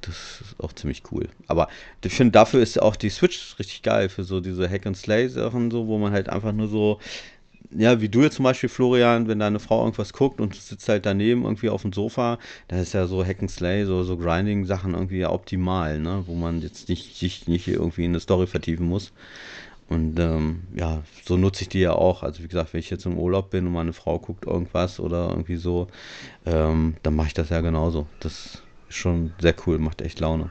das 0.00 0.40
ist 0.40 0.60
auch 0.60 0.72
ziemlich 0.72 1.02
cool. 1.12 1.28
Aber 1.46 1.68
ich 2.02 2.14
finde, 2.14 2.32
dafür 2.32 2.62
ist 2.62 2.80
auch 2.80 2.96
die 2.96 3.10
Switch 3.10 3.58
richtig 3.58 3.82
geil 3.82 4.08
für 4.08 4.24
so 4.24 4.40
diese 4.40 4.68
Hack 4.68 4.86
and 4.86 4.96
Slay 4.96 5.28
Sachen, 5.28 5.70
so, 5.70 5.86
wo 5.86 5.98
man 5.98 6.12
halt 6.12 6.28
einfach 6.28 6.52
nur 6.52 6.68
so 6.68 6.98
ja, 7.76 8.00
wie 8.00 8.08
du 8.08 8.22
jetzt 8.22 8.36
zum 8.36 8.44
Beispiel, 8.44 8.68
Florian, 8.68 9.28
wenn 9.28 9.38
deine 9.38 9.60
Frau 9.60 9.80
irgendwas 9.80 10.12
guckt 10.12 10.40
und 10.40 10.54
du 10.54 10.58
sitzt 10.58 10.88
halt 10.88 11.06
daneben 11.06 11.44
irgendwie 11.44 11.68
auf 11.68 11.82
dem 11.82 11.92
Sofa, 11.92 12.38
da 12.68 12.80
ist 12.80 12.94
ja 12.94 13.06
so 13.06 13.24
Hack 13.24 13.40
and 13.40 13.50
Slay, 13.50 13.84
so, 13.84 14.02
so 14.02 14.16
Grinding-Sachen 14.16 14.94
irgendwie 14.94 15.18
ja 15.18 15.30
optimal, 15.30 15.98
ne? 16.00 16.24
Wo 16.26 16.34
man 16.34 16.62
jetzt 16.62 16.88
nicht, 16.88 17.16
sich 17.16 17.46
nicht 17.46 17.68
irgendwie 17.68 18.04
in 18.04 18.12
eine 18.12 18.20
Story 18.20 18.46
vertiefen 18.46 18.86
muss. 18.86 19.12
Und 19.88 20.18
ähm, 20.20 20.62
ja, 20.74 21.02
so 21.26 21.36
nutze 21.36 21.62
ich 21.62 21.68
die 21.68 21.80
ja 21.80 21.92
auch. 21.92 22.22
Also 22.22 22.42
wie 22.44 22.48
gesagt, 22.48 22.72
wenn 22.72 22.80
ich 22.80 22.90
jetzt 22.90 23.06
im 23.06 23.18
Urlaub 23.18 23.50
bin 23.50 23.66
und 23.66 23.72
meine 23.72 23.92
Frau 23.92 24.18
guckt 24.18 24.46
irgendwas 24.46 25.00
oder 25.00 25.28
irgendwie 25.30 25.56
so, 25.56 25.88
ähm, 26.46 26.94
dann 27.02 27.16
mache 27.16 27.28
ich 27.28 27.34
das 27.34 27.50
ja 27.50 27.60
genauso. 27.60 28.06
Das 28.20 28.62
ist 28.88 28.96
schon 28.96 29.32
sehr 29.40 29.54
cool, 29.66 29.78
macht 29.78 30.00
echt 30.00 30.20
Laune. 30.20 30.50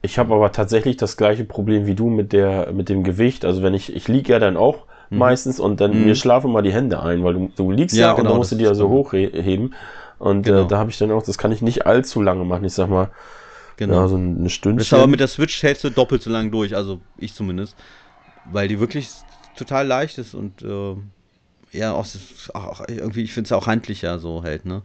Ich 0.00 0.18
habe 0.18 0.34
aber 0.34 0.52
tatsächlich 0.52 0.96
das 0.96 1.16
gleiche 1.16 1.44
Problem 1.44 1.86
wie 1.86 1.94
du 1.94 2.08
mit 2.08 2.32
der 2.32 2.72
mit 2.72 2.88
dem 2.88 3.04
Gewicht. 3.04 3.44
Also 3.44 3.62
wenn 3.62 3.74
ich 3.74 3.94
ich 3.94 4.08
liege 4.08 4.32
ja 4.32 4.38
dann 4.38 4.56
auch 4.56 4.86
mhm. 5.14 5.18
meistens 5.18 5.60
und 5.60 5.80
dann 5.80 5.98
mhm. 5.98 6.04
mir 6.04 6.14
schlafen 6.14 6.52
mal 6.52 6.62
die 6.62 6.72
Hände 6.72 7.00
ein, 7.02 7.24
weil 7.24 7.34
du, 7.34 7.50
du 7.56 7.70
liegst 7.70 7.96
ja, 7.96 8.08
ja 8.08 8.12
genau, 8.12 8.20
und 8.20 8.28
dann 8.28 8.36
musst 8.38 8.52
du 8.52 8.56
die 8.56 8.64
ja 8.64 8.74
so 8.74 8.88
hochheben. 8.88 9.74
Und 10.18 10.46
äh, 10.46 10.50
genau. 10.50 10.64
äh, 10.64 10.66
da 10.68 10.78
habe 10.78 10.90
ich 10.90 10.98
dann 10.98 11.10
auch, 11.10 11.22
das 11.22 11.38
kann 11.38 11.52
ich 11.52 11.62
nicht 11.62 11.86
allzu 11.86 12.22
lange 12.22 12.44
machen. 12.44 12.64
Ich 12.64 12.74
sag 12.74 12.88
mal, 12.88 13.10
genau. 13.76 13.94
ja, 13.94 14.08
so 14.08 14.16
eine 14.16 14.50
Stunde. 14.50 14.78
Das 14.78 14.92
aber 14.92 15.06
mit 15.06 15.20
der 15.20 15.28
Switch 15.28 15.62
hältst 15.62 15.84
du 15.84 15.90
doppelt 15.90 16.22
so 16.22 16.30
lang 16.30 16.50
durch, 16.50 16.74
also 16.76 17.00
ich 17.18 17.34
zumindest. 17.34 17.76
Weil 18.50 18.68
die 18.68 18.78
wirklich 18.78 19.08
total 19.56 19.86
leicht 19.86 20.18
ist 20.18 20.34
und 20.34 20.62
äh, 20.62 20.94
ja, 21.72 21.92
auch, 21.92 22.06
auch, 22.54 22.84
irgendwie, 22.88 23.22
ich 23.22 23.32
finde 23.32 23.48
es 23.48 23.52
auch 23.52 23.66
handlicher 23.66 24.18
so 24.18 24.44
hält, 24.44 24.64
ne? 24.64 24.82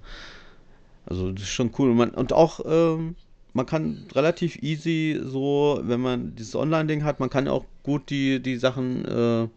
Also 1.06 1.32
das 1.32 1.44
ist 1.44 1.50
schon 1.50 1.72
cool. 1.78 1.92
Und, 1.92 1.98
man, 1.98 2.10
und 2.12 2.34
auch, 2.34 2.60
ähm, 2.66 3.16
man 3.54 3.66
kann 3.66 4.06
relativ 4.14 4.58
easy 4.62 5.20
so, 5.24 5.80
wenn 5.84 6.02
man 6.02 6.36
dieses 6.36 6.56
Online-Ding 6.56 7.04
hat, 7.04 7.20
man 7.20 7.30
kann 7.30 7.48
auch 7.48 7.66
gut 7.84 8.10
die, 8.10 8.40
die 8.42 8.58
Sachen 8.58 9.06
äh, 9.06 9.48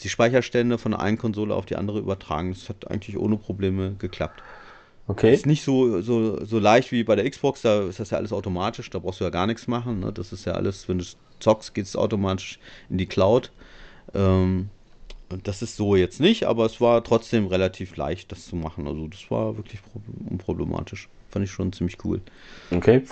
die 0.00 0.08
Speicherstände 0.08 0.78
von 0.78 0.92
der 0.92 1.00
einen 1.00 1.18
Konsole 1.18 1.54
auf 1.54 1.66
die 1.66 1.76
andere 1.76 1.98
übertragen. 1.98 2.52
Das 2.52 2.68
hat 2.68 2.90
eigentlich 2.90 3.18
ohne 3.18 3.36
Probleme 3.36 3.94
geklappt. 3.98 4.42
Okay. 5.06 5.34
Ist 5.34 5.46
nicht 5.46 5.64
so, 5.64 6.00
so, 6.02 6.44
so 6.44 6.58
leicht 6.58 6.92
wie 6.92 7.02
bei 7.02 7.16
der 7.16 7.28
Xbox, 7.28 7.62
da 7.62 7.82
ist 7.82 7.98
das 7.98 8.10
ja 8.10 8.18
alles 8.18 8.32
automatisch, 8.32 8.90
da 8.90 9.00
brauchst 9.00 9.18
du 9.18 9.24
ja 9.24 9.30
gar 9.30 9.46
nichts 9.46 9.66
machen. 9.66 10.00
Ne? 10.00 10.12
Das 10.12 10.32
ist 10.32 10.44
ja 10.44 10.52
alles, 10.52 10.88
wenn 10.88 10.98
du 10.98 11.04
zockst, 11.40 11.74
geht 11.74 11.86
es 11.86 11.96
automatisch 11.96 12.60
in 12.88 12.98
die 12.98 13.06
Cloud. 13.06 13.50
Ähm, 14.14 14.70
das 15.42 15.62
ist 15.62 15.76
so 15.76 15.96
jetzt 15.96 16.20
nicht, 16.20 16.44
aber 16.44 16.64
es 16.64 16.80
war 16.80 17.02
trotzdem 17.02 17.46
relativ 17.46 17.96
leicht, 17.96 18.30
das 18.30 18.46
zu 18.46 18.56
machen. 18.56 18.86
Also 18.86 19.08
das 19.08 19.30
war 19.30 19.56
wirklich 19.56 19.80
unproblematisch. 20.28 21.08
Fand 21.30 21.44
ich 21.44 21.52
schon 21.52 21.72
ziemlich 21.72 22.04
cool. 22.04 22.20
Okay. 22.72 23.04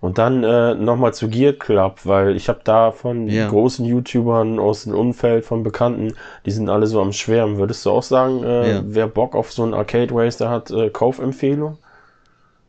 Und 0.00 0.18
dann 0.18 0.44
äh, 0.44 0.74
nochmal 0.74 1.12
zu 1.12 1.28
Gear 1.28 1.52
Club, 1.52 2.00
weil 2.04 2.36
ich 2.36 2.48
habe 2.48 2.60
da 2.62 2.92
von 2.92 3.28
ja. 3.28 3.48
großen 3.48 3.84
YouTubern 3.84 4.60
aus 4.60 4.84
dem 4.84 4.94
Umfeld 4.94 5.44
von 5.44 5.64
Bekannten, 5.64 6.14
die 6.46 6.52
sind 6.52 6.68
alle 6.68 6.86
so 6.86 7.00
am 7.00 7.12
Schwärmen. 7.12 7.58
Würdest 7.58 7.84
du 7.84 7.90
auch 7.90 8.02
sagen, 8.02 8.44
äh, 8.44 8.70
ja. 8.70 8.82
wer 8.84 9.08
Bock 9.08 9.34
auf 9.34 9.52
so 9.52 9.64
einen 9.64 9.74
Arcade 9.74 10.14
Racer 10.14 10.48
hat, 10.48 10.70
äh, 10.70 10.90
Kaufempfehlung? 10.90 11.78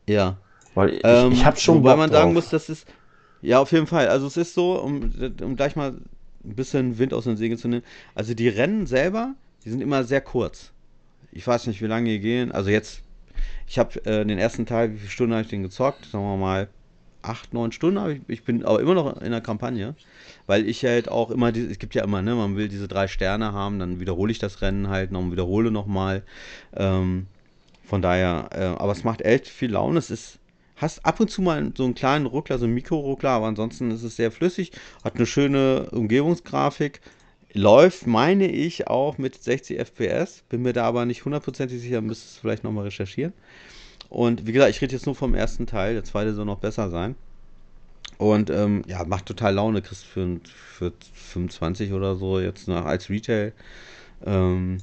Ja. 0.07 0.37
Weil 0.73 0.89
ich, 0.95 1.01
ähm, 1.03 1.31
ich 1.31 1.45
habe 1.45 1.57
schon 1.57 1.79
Wobei 1.79 1.91
Bock 1.91 1.99
man 1.99 2.11
sagen 2.11 2.33
drauf. 2.33 2.43
muss, 2.43 2.49
das 2.49 2.69
ist, 2.69 2.87
ja, 3.41 3.59
auf 3.59 3.71
jeden 3.71 3.87
Fall. 3.87 4.07
Also 4.07 4.25
es 4.25 4.37
ist 4.37 4.53
so, 4.53 4.79
um, 4.81 5.11
um 5.41 5.55
gleich 5.55 5.75
mal 5.75 5.89
ein 6.43 6.55
bisschen 6.55 6.97
Wind 6.97 7.13
aus 7.13 7.25
den 7.25 7.37
Segeln 7.37 7.59
zu 7.59 7.67
nehmen. 7.67 7.83
Also 8.15 8.33
die 8.33 8.49
Rennen 8.49 8.87
selber, 8.87 9.35
die 9.63 9.69
sind 9.69 9.81
immer 9.81 10.03
sehr 10.03 10.21
kurz. 10.21 10.71
Ich 11.31 11.45
weiß 11.45 11.67
nicht, 11.67 11.81
wie 11.81 11.87
lange 11.87 12.09
die 12.09 12.19
gehen. 12.19 12.51
Also 12.51 12.69
jetzt 12.69 13.01
ich 13.69 13.77
habe 13.77 14.03
äh, 14.05 14.25
den 14.25 14.39
ersten 14.39 14.65
Teil, 14.65 14.93
wie 14.93 14.97
viele 14.97 15.11
Stunden 15.11 15.33
habe 15.33 15.43
ich 15.43 15.49
den 15.49 15.61
gezockt? 15.61 16.05
Sagen 16.05 16.23
wir 16.25 16.37
mal 16.37 16.69
acht, 17.21 17.53
neun 17.53 17.71
Stunden. 17.71 18.09
Ich, 18.09 18.21
ich 18.27 18.43
bin 18.43 18.65
aber 18.65 18.79
immer 18.79 18.95
noch 18.95 19.21
in 19.21 19.29
der 19.29 19.41
Kampagne, 19.41 19.93
weil 20.47 20.67
ich 20.67 20.83
halt 20.83 21.07
auch 21.09 21.29
immer, 21.29 21.51
die, 21.51 21.61
es 21.61 21.77
gibt 21.77 21.93
ja 21.93 22.03
immer, 22.03 22.23
ne, 22.23 22.33
man 22.33 22.57
will 22.57 22.67
diese 22.67 22.87
drei 22.87 23.07
Sterne 23.07 23.53
haben, 23.53 23.77
dann 23.77 23.99
wiederhole 23.99 24.31
ich 24.31 24.39
das 24.39 24.63
Rennen 24.63 24.89
halt 24.89 25.11
noch 25.11 25.19
und 25.19 25.31
wiederhole 25.31 25.69
nochmal. 25.69 26.23
Ähm, 26.75 27.27
von 27.83 28.01
daher, 28.01 28.49
äh, 28.53 28.81
aber 28.81 28.91
es 28.91 29.03
macht 29.03 29.21
echt 29.21 29.47
viel 29.47 29.71
Laune. 29.71 29.99
Es 29.99 30.09
ist, 30.09 30.39
hast 30.75 31.05
ab 31.05 31.19
und 31.19 31.29
zu 31.29 31.43
mal 31.43 31.71
so 31.77 31.83
einen 31.83 31.93
kleinen 31.93 32.25
Ruckler, 32.25 32.57
so 32.57 32.65
einen 32.65 32.73
Mikro-Ruckler, 32.73 33.29
aber 33.29 33.45
ansonsten 33.45 33.91
ist 33.91 34.01
es 34.01 34.15
sehr 34.15 34.31
flüssig, 34.31 34.71
hat 35.03 35.15
eine 35.15 35.27
schöne 35.27 35.91
Umgebungsgrafik, 35.91 37.01
läuft, 37.53 38.07
meine 38.07 38.47
ich, 38.47 38.87
auch 38.87 39.17
mit 39.17 39.41
60 39.41 39.79
FPS. 39.79 40.43
Bin 40.49 40.61
mir 40.61 40.73
da 40.73 40.85
aber 40.85 41.05
nicht 41.05 41.25
hundertprozentig 41.25 41.81
sicher, 41.81 42.01
müsste 42.01 42.25
es 42.25 42.37
vielleicht 42.37 42.63
nochmal 42.63 42.85
recherchieren. 42.85 43.33
Und 44.09 44.47
wie 44.47 44.51
gesagt, 44.51 44.71
ich 44.71 44.81
rede 44.81 44.93
jetzt 44.93 45.05
nur 45.05 45.15
vom 45.15 45.35
ersten 45.35 45.67
Teil, 45.67 45.93
der 45.93 46.03
zweite 46.03 46.33
soll 46.33 46.45
noch 46.45 46.59
besser 46.59 46.89
sein. 46.89 47.15
Und 48.17 48.49
ähm, 48.49 48.83
ja, 48.87 49.05
macht 49.05 49.27
total 49.27 49.53
Laune, 49.53 49.81
kriegst 49.81 50.05
für, 50.05 50.39
für 50.43 50.91
25 51.13 51.93
oder 51.93 52.15
so 52.15 52.39
jetzt 52.39 52.67
nach 52.67 52.85
als 52.85 53.09
Retail. 53.09 53.53
Ähm, 54.25 54.79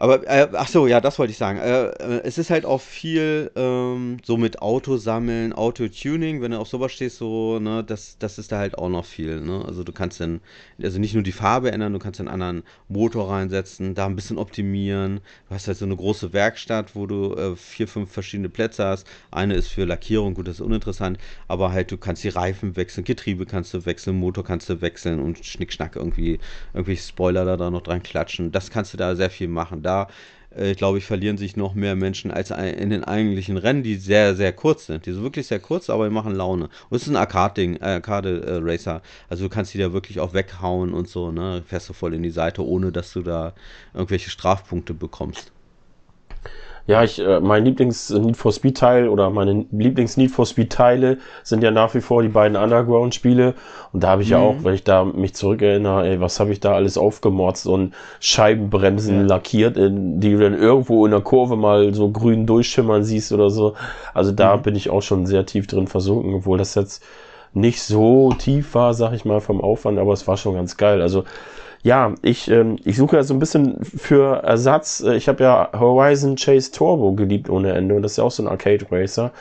aber, 0.00 0.26
äh, 0.26 0.48
ach 0.54 0.66
so, 0.66 0.86
ja, 0.86 0.98
das 0.98 1.18
wollte 1.18 1.30
ich 1.32 1.36
sagen. 1.36 1.58
Äh, 1.58 1.88
äh, 1.88 2.22
es 2.24 2.38
ist 2.38 2.48
halt 2.48 2.64
auch 2.64 2.80
viel 2.80 3.50
ähm, 3.54 4.16
so 4.24 4.38
mit 4.38 4.62
Autosammeln, 4.62 5.52
Autotuning, 5.52 6.40
wenn 6.40 6.52
du 6.52 6.58
auf 6.58 6.68
sowas 6.68 6.92
stehst, 6.92 7.18
so, 7.18 7.58
ne, 7.58 7.84
das, 7.84 8.16
das 8.18 8.38
ist 8.38 8.50
da 8.50 8.56
halt 8.56 8.78
auch 8.78 8.88
noch 8.88 9.04
viel, 9.04 9.42
ne? 9.42 9.62
Also 9.66 9.84
du 9.84 9.92
kannst 9.92 10.18
dann, 10.18 10.40
also 10.82 10.98
nicht 10.98 11.12
nur 11.12 11.22
die 11.22 11.32
Farbe 11.32 11.70
ändern, 11.70 11.92
du 11.92 11.98
kannst 11.98 12.18
einen 12.18 12.30
anderen 12.30 12.62
Motor 12.88 13.30
reinsetzen, 13.30 13.94
da 13.94 14.06
ein 14.06 14.16
bisschen 14.16 14.38
optimieren. 14.38 15.20
Du 15.50 15.54
hast 15.54 15.66
halt 15.68 15.76
so 15.76 15.84
eine 15.84 15.96
große 15.96 16.32
Werkstatt, 16.32 16.94
wo 16.96 17.06
du 17.06 17.34
äh, 17.34 17.54
vier, 17.56 17.86
fünf 17.86 18.10
verschiedene 18.10 18.48
Plätze 18.48 18.86
hast. 18.86 19.06
Eine 19.30 19.52
ist 19.54 19.68
für 19.68 19.84
Lackierung, 19.84 20.32
gut, 20.32 20.48
das 20.48 20.56
ist 20.56 20.60
uninteressant, 20.62 21.18
aber 21.46 21.72
halt 21.72 21.90
du 21.92 21.98
kannst 21.98 22.24
die 22.24 22.30
Reifen 22.30 22.74
wechseln, 22.76 23.04
Getriebe 23.04 23.44
kannst 23.44 23.74
du 23.74 23.84
wechseln, 23.84 24.16
Motor 24.16 24.44
kannst 24.44 24.70
du 24.70 24.80
wechseln 24.80 25.20
und 25.20 25.44
Schnickschnack 25.44 25.96
irgendwie, 25.96 26.38
irgendwelche 26.72 27.02
Spoiler 27.02 27.44
da, 27.44 27.58
da 27.58 27.70
noch 27.70 27.82
dran 27.82 28.02
klatschen. 28.02 28.50
Das 28.50 28.70
kannst 28.70 28.94
du 28.94 28.96
da 28.96 29.14
sehr 29.14 29.28
viel 29.28 29.48
machen. 29.48 29.82
Da 29.82 29.89
da, 29.90 30.08
äh, 30.56 30.74
glaube 30.74 30.98
ich, 30.98 31.04
verlieren 31.04 31.38
sich 31.38 31.56
noch 31.56 31.74
mehr 31.74 31.96
Menschen 31.96 32.30
als 32.30 32.50
in 32.50 32.90
den 32.90 33.04
eigentlichen 33.04 33.56
Rennen, 33.56 33.82
die 33.82 33.96
sehr, 33.96 34.34
sehr 34.36 34.52
kurz 34.52 34.86
sind. 34.86 35.06
Die 35.06 35.12
sind 35.12 35.22
wirklich 35.22 35.46
sehr 35.46 35.60
kurz, 35.60 35.90
aber 35.90 36.08
die 36.08 36.14
machen 36.14 36.34
Laune. 36.34 36.68
Und 36.88 36.96
es 36.96 37.02
ist 37.02 37.08
ein 37.08 37.16
Arcade-Ding, 37.16 37.76
äh, 37.76 38.00
Arcade-Racer. 38.00 39.02
Also 39.28 39.44
du 39.44 39.50
kannst 39.50 39.74
die 39.74 39.78
da 39.78 39.92
wirklich 39.92 40.20
auch 40.20 40.32
weghauen 40.34 40.92
und 40.92 41.08
so, 41.08 41.30
ne? 41.32 41.62
Fährst 41.66 41.88
du 41.88 41.92
voll 41.92 42.14
in 42.14 42.22
die 42.22 42.30
Seite, 42.30 42.66
ohne 42.66 42.92
dass 42.92 43.12
du 43.12 43.22
da 43.22 43.54
irgendwelche 43.94 44.30
Strafpunkte 44.30 44.94
bekommst. 44.94 45.52
Ja, 46.90 47.04
ich, 47.04 47.20
äh, 47.20 47.38
mein 47.38 47.64
Lieblings-Need 47.64 48.36
for 48.36 48.52
Speed-Teil 48.52 49.08
oder 49.08 49.30
meine 49.30 49.64
Lieblings-Need 49.70 50.32
for 50.32 50.44
Speed-Teile 50.44 51.18
sind 51.44 51.62
ja 51.62 51.70
nach 51.70 51.94
wie 51.94 52.00
vor 52.00 52.20
die 52.20 52.28
beiden 52.28 52.56
Underground-Spiele. 52.56 53.54
Und 53.92 54.02
da 54.02 54.08
habe 54.08 54.22
ich 54.22 54.30
mhm. 54.30 54.32
ja 54.32 54.38
auch, 54.40 54.56
wenn 54.64 54.74
ich 54.74 54.82
da 54.82 55.04
mich 55.04 55.36
zurückerinnere, 55.36 56.08
ey, 56.08 56.20
was 56.20 56.40
habe 56.40 56.50
ich 56.50 56.58
da 56.58 56.72
alles 56.72 56.98
aufgemorzt 56.98 57.68
und 57.68 57.94
Scheibenbremsen 58.18 59.20
ja. 59.20 59.26
lackiert, 59.26 59.76
in, 59.76 60.18
die 60.18 60.32
du 60.32 60.38
dann 60.38 60.54
irgendwo 60.58 61.04
in 61.06 61.12
der 61.12 61.20
Kurve 61.20 61.54
mal 61.54 61.94
so 61.94 62.10
grün 62.10 62.44
durchschimmern 62.44 63.04
siehst 63.04 63.30
oder 63.30 63.50
so. 63.50 63.74
Also 64.12 64.32
da 64.32 64.56
mhm. 64.56 64.62
bin 64.62 64.74
ich 64.74 64.90
auch 64.90 65.02
schon 65.02 65.26
sehr 65.26 65.46
tief 65.46 65.68
drin 65.68 65.86
versunken, 65.86 66.34
obwohl 66.34 66.58
das 66.58 66.74
jetzt 66.74 67.04
nicht 67.52 67.82
so 67.82 68.32
tief 68.32 68.74
war, 68.74 68.94
sag 68.94 69.12
ich 69.12 69.24
mal, 69.24 69.40
vom 69.40 69.60
Aufwand, 69.60 70.00
aber 70.00 70.12
es 70.12 70.26
war 70.26 70.36
schon 70.36 70.54
ganz 70.54 70.76
geil. 70.76 71.02
Also 71.02 71.22
ja, 71.82 72.14
ich, 72.22 72.50
ähm, 72.50 72.78
ich 72.84 72.96
suche 72.96 73.16
ja 73.16 73.22
so 73.22 73.32
ein 73.32 73.38
bisschen 73.38 73.82
für 73.84 74.42
Ersatz. 74.42 75.00
Äh, 75.00 75.16
ich 75.16 75.28
habe 75.28 75.42
ja 75.42 75.70
Horizon 75.72 76.36
Chase 76.36 76.72
Turbo 76.72 77.12
geliebt 77.12 77.48
ohne 77.48 77.72
Ende 77.72 77.94
und 77.94 78.02
das 78.02 78.12
ist 78.12 78.16
ja 78.18 78.24
auch 78.24 78.30
so 78.30 78.42
ein 78.42 78.48
Arcade 78.48 78.86
Racer. 78.90 79.32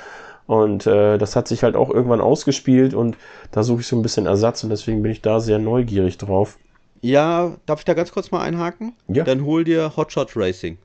Und 0.47 0.87
äh, 0.87 1.17
das 1.17 1.35
hat 1.35 1.47
sich 1.47 1.63
halt 1.63 1.75
auch 1.75 1.89
irgendwann 1.91 2.21
ausgespielt 2.21 2.93
und 2.93 3.17
da 3.51 3.61
suche 3.61 3.81
ich 3.81 3.87
so 3.87 3.95
ein 3.95 4.01
bisschen 4.01 4.25
Ersatz 4.25 4.63
und 4.63 4.71
deswegen 4.71 5.03
bin 5.03 5.11
ich 5.11 5.21
da 5.21 5.39
sehr 5.39 5.59
neugierig 5.59 6.17
drauf. 6.17 6.57
Ja, 7.01 7.55
darf 7.65 7.79
ich 7.79 7.85
da 7.85 7.93
ganz 7.93 8.11
kurz 8.11 8.31
mal 8.31 8.41
einhaken? 8.41 8.93
Ja. 9.07 9.23
Dann 9.25 9.45
hol 9.45 9.63
dir 9.63 9.95
Hotshot 9.95 10.35
Racing. 10.35 10.77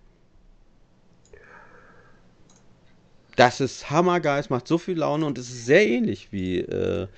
Das 3.36 3.60
ist 3.60 3.90
hammergeil, 3.90 4.38
es 4.38 4.50
macht 4.50 4.68
so 4.68 4.78
viel 4.78 4.98
Laune 4.98 5.26
und 5.26 5.38
es 5.38 5.48
ist 5.48 5.66
sehr 5.66 5.86
ähnlich 5.86 6.30
wie 6.30 6.60
äh, 6.60 7.08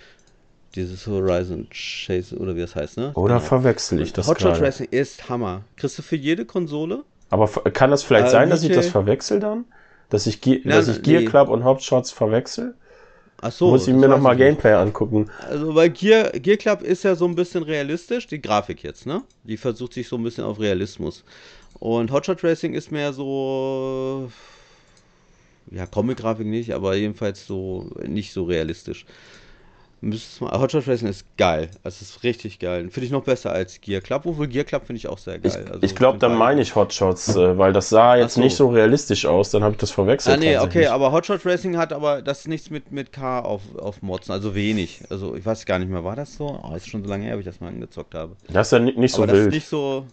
dieses 0.76 1.06
Horizon 1.06 1.66
Chase 1.70 2.36
oder 2.36 2.54
wie 2.54 2.60
das 2.60 2.76
heißt, 2.76 2.98
ne? 2.98 3.12
Oder 3.14 3.36
genau. 3.36 3.46
verwechsel 3.46 4.00
ich 4.00 4.12
das 4.12 4.28
Hotshot 4.28 4.60
Racing 4.60 4.88
ist 4.90 5.28
Hammer. 5.28 5.62
Kriegst 5.76 5.98
du 5.98 6.02
für 6.02 6.16
jede 6.16 6.44
Konsole? 6.44 7.04
Aber 7.30 7.48
kann 7.48 7.90
das 7.90 8.02
vielleicht 8.02 8.28
äh, 8.28 8.30
sein, 8.30 8.50
dass 8.50 8.62
ich 8.62 8.72
das 8.72 8.88
verwechsel 8.88 9.40
dann? 9.40 9.64
Dass 10.10 10.26
ich, 10.26 10.40
Ge 10.40 10.60
Na, 10.64 10.76
dass 10.76 10.88
ich 10.88 11.02
Gear 11.02 11.22
nee. 11.22 11.26
Club 11.26 11.48
und 11.48 11.64
Hotshots 11.64 12.12
verwechsel? 12.12 12.74
Ach 13.40 13.52
so. 13.52 13.70
Muss 13.70 13.86
ich 13.86 13.94
mir 13.94 14.08
nochmal 14.08 14.36
Gameplay 14.36 14.72
angucken. 14.72 15.30
Also, 15.48 15.74
weil 15.74 15.90
Gear, 15.90 16.30
Gear 16.30 16.56
Club 16.56 16.82
ist 16.82 17.02
ja 17.02 17.14
so 17.14 17.26
ein 17.26 17.34
bisschen 17.34 17.62
realistisch, 17.62 18.26
die 18.26 18.40
Grafik 18.40 18.82
jetzt, 18.82 19.06
ne? 19.06 19.22
Die 19.44 19.56
versucht 19.56 19.92
sich 19.92 20.08
so 20.08 20.16
ein 20.16 20.22
bisschen 20.22 20.44
auf 20.44 20.60
Realismus. 20.60 21.24
Und 21.78 22.10
Hotshot 22.10 22.42
Racing 22.44 22.74
ist 22.74 22.92
mehr 22.92 23.12
so. 23.12 24.30
Ja, 25.70 25.84
Comic-Grafik 25.84 26.46
nicht, 26.46 26.72
aber 26.72 26.94
jedenfalls 26.94 27.46
so 27.46 27.90
nicht 28.06 28.32
so 28.32 28.44
realistisch. 28.44 29.04
Hotshot 30.02 30.86
Racing 30.86 31.08
ist 31.08 31.24
geil. 31.38 31.70
Es 31.82 32.02
ist 32.02 32.22
richtig 32.22 32.58
geil. 32.58 32.90
Finde 32.90 33.06
ich 33.06 33.10
noch 33.10 33.24
besser 33.24 33.52
als 33.52 33.80
Gear 33.80 34.02
Club. 34.02 34.26
Obwohl 34.26 34.46
Gear 34.46 34.64
Club 34.64 34.86
finde 34.86 34.98
ich 34.98 35.08
auch 35.08 35.16
sehr 35.16 35.38
geil. 35.38 35.62
Ich, 35.64 35.72
also, 35.72 35.82
ich 35.82 35.94
glaube, 35.94 36.18
dann 36.18 36.36
meine 36.36 36.60
ich 36.60 36.74
Hotshots, 36.74 37.34
äh, 37.34 37.56
weil 37.56 37.72
das 37.72 37.88
sah 37.88 38.14
jetzt 38.14 38.34
so. 38.34 38.40
nicht 38.42 38.54
so 38.54 38.68
realistisch 38.68 39.24
aus. 39.24 39.50
Dann 39.50 39.64
habe 39.64 39.72
ich 39.72 39.78
das 39.78 39.90
verwechselt. 39.90 40.36
Ah, 40.36 40.38
nee, 40.38 40.58
okay, 40.58 40.86
aber 40.86 41.12
Hotshot 41.12 41.46
Racing 41.46 41.78
hat 41.78 41.94
aber 41.94 42.20
das 42.20 42.46
nichts 42.46 42.68
mit, 42.68 42.92
mit 42.92 43.10
K 43.10 43.40
auf, 43.40 43.62
auf 43.78 44.02
Mods. 44.02 44.28
Also 44.28 44.54
wenig. 44.54 45.00
Also 45.08 45.34
ich 45.34 45.46
weiß 45.46 45.64
gar 45.64 45.78
nicht 45.78 45.90
mehr, 45.90 46.04
war 46.04 46.14
das 46.14 46.34
so? 46.34 46.60
Oh, 46.62 46.74
ist 46.74 46.88
schon 46.88 47.02
so 47.02 47.08
lange 47.08 47.24
her, 47.24 47.36
wie 47.36 47.40
ich 47.40 47.46
das 47.46 47.60
mal 47.60 47.68
angezockt 47.68 48.14
habe. 48.14 48.36
Das 48.48 48.68
ist 48.68 48.72
ja 48.72 48.78
nicht, 48.78 48.98
nicht 48.98 49.14
so 49.14 49.22
aber 49.22 49.32
wild. 49.32 49.46
Das 49.46 49.48
ist 49.48 49.54
nicht 49.54 49.68
so. 49.68 50.06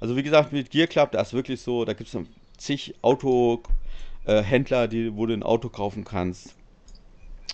Also 0.00 0.16
wie 0.16 0.22
gesagt, 0.22 0.52
mit 0.52 0.70
Gear 0.70 0.86
Club, 0.86 1.12
da 1.12 1.20
ist 1.20 1.34
wirklich 1.34 1.60
so, 1.60 1.84
da 1.84 1.92
gibt 1.92 2.12
es 2.12 2.18
zig 2.56 2.94
Autohändler, 3.02 4.84
äh, 4.84 4.88
die, 4.88 5.14
wo 5.14 5.26
du 5.26 5.34
ein 5.34 5.42
Auto 5.42 5.68
kaufen 5.68 6.04
kannst. 6.04 6.54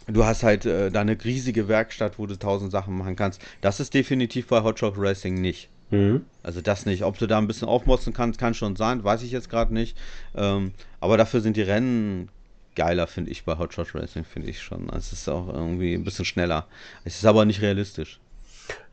Du 0.09 0.24
hast 0.24 0.43
halt 0.43 0.66
äh, 0.66 0.90
da 0.90 1.01
eine 1.01 1.16
riesige 1.22 1.68
Werkstatt, 1.68 2.18
wo 2.18 2.26
du 2.26 2.36
tausend 2.38 2.72
Sachen 2.72 2.97
machen 2.97 3.16
kannst. 3.16 3.40
Das 3.61 3.80
ist 3.80 3.95
definitiv 3.95 4.49
bei 4.49 4.62
Hot 4.62 4.78
Shot 4.78 4.95
Racing 4.97 5.40
nicht. 5.40 5.68
Mhm. 5.90 6.24
Also 6.43 6.61
das 6.61 6.86
nicht. 6.86 7.05
Ob 7.05 7.18
du 7.18 7.26
da 7.26 7.38
ein 7.38 7.47
bisschen 7.47 7.68
aufmotzen 7.68 8.12
kannst, 8.12 8.40
kann 8.40 8.55
schon 8.55 8.76
sein, 8.76 9.05
weiß 9.05 9.22
ich 9.22 9.30
jetzt 9.30 9.51
gerade 9.51 9.72
nicht. 9.72 9.97
Ähm, 10.34 10.72
aber 11.01 11.16
dafür 11.16 11.40
sind 11.40 11.57
die 11.57 11.62
Rennen 11.62 12.28
geiler, 12.74 13.07
finde 13.07 13.30
ich, 13.30 13.45
bei 13.45 13.59
Hot 13.59 13.74
Shot 13.74 13.95
Racing, 13.95 14.24
finde 14.24 14.49
ich 14.49 14.61
schon. 14.61 14.88
Es 14.88 15.12
ist 15.12 15.28
auch 15.28 15.49
irgendwie 15.49 15.95
ein 15.95 16.05
bisschen 16.05 16.24
schneller. 16.24 16.66
Es 17.05 17.16
ist 17.16 17.26
aber 17.26 17.45
nicht 17.45 17.61
realistisch. 17.61 18.18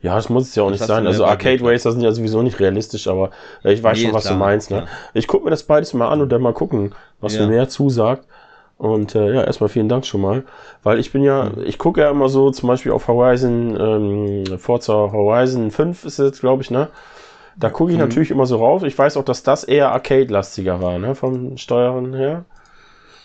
Ja, 0.02 0.14
das 0.14 0.28
muss 0.28 0.48
es 0.48 0.54
ja 0.54 0.62
auch 0.62 0.70
das 0.70 0.80
nicht 0.80 0.88
sein. 0.88 1.06
Also 1.06 1.24
Arcade 1.24 1.62
Racer 1.62 1.92
sind 1.92 2.02
ja 2.02 2.12
sowieso 2.12 2.42
nicht 2.42 2.58
realistisch, 2.58 3.06
aber 3.06 3.30
ich 3.64 3.82
weiß 3.82 3.98
nee, 3.98 4.04
schon, 4.04 4.14
was 4.14 4.24
klar, 4.24 4.34
du 4.34 4.40
meinst. 4.40 4.70
Ne? 4.70 4.86
Ich 5.14 5.26
gucke 5.26 5.44
mir 5.44 5.50
das 5.50 5.62
beides 5.62 5.94
mal 5.94 6.08
an 6.08 6.20
und 6.20 6.30
dann 6.30 6.42
mal 6.42 6.52
gucken, 6.52 6.94
was 7.20 7.34
ja. 7.34 7.42
mir 7.42 7.48
mehr 7.48 7.68
zusagt. 7.68 8.26
Und 8.80 9.14
äh, 9.14 9.34
ja, 9.34 9.44
erstmal 9.44 9.68
vielen 9.68 9.90
Dank 9.90 10.06
schon 10.06 10.22
mal. 10.22 10.42
Weil 10.82 10.98
ich 10.98 11.12
bin 11.12 11.22
ja, 11.22 11.50
mhm. 11.54 11.64
ich 11.66 11.76
gucke 11.76 12.00
ja 12.00 12.10
immer 12.10 12.30
so, 12.30 12.50
zum 12.50 12.66
Beispiel 12.66 12.92
auf 12.92 13.08
Horizon, 13.08 13.76
ähm, 13.78 14.58
Forza 14.58 14.94
Horizon 14.94 15.70
5 15.70 16.06
ist 16.06 16.18
jetzt, 16.18 16.40
glaube 16.40 16.62
ich, 16.62 16.70
ne? 16.70 16.88
Da 17.58 17.68
gucke 17.68 17.90
ich 17.90 17.98
mhm. 17.98 18.04
natürlich 18.04 18.30
immer 18.30 18.46
so 18.46 18.56
rauf. 18.56 18.82
Ich 18.84 18.96
weiß 18.98 19.18
auch, 19.18 19.24
dass 19.24 19.42
das 19.42 19.64
eher 19.64 19.92
Arcade-lastiger 19.92 20.80
war, 20.80 20.98
ne? 20.98 21.14
Vom 21.14 21.58
Steuern 21.58 22.14
her. 22.14 22.46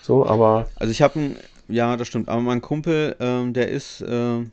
So, 0.01 0.25
aber. 0.25 0.65
Also 0.75 0.91
ich 0.91 1.01
habe 1.01 1.17
ein, 1.17 1.37
ja, 1.69 1.95
das 1.95 2.09
stimmt. 2.09 2.27
Aber 2.27 2.41
mein 2.41 2.59
Kumpel, 2.59 3.15
ähm, 3.21 3.53
der 3.53 3.69
ist, 3.69 4.01
äh, 4.01 4.43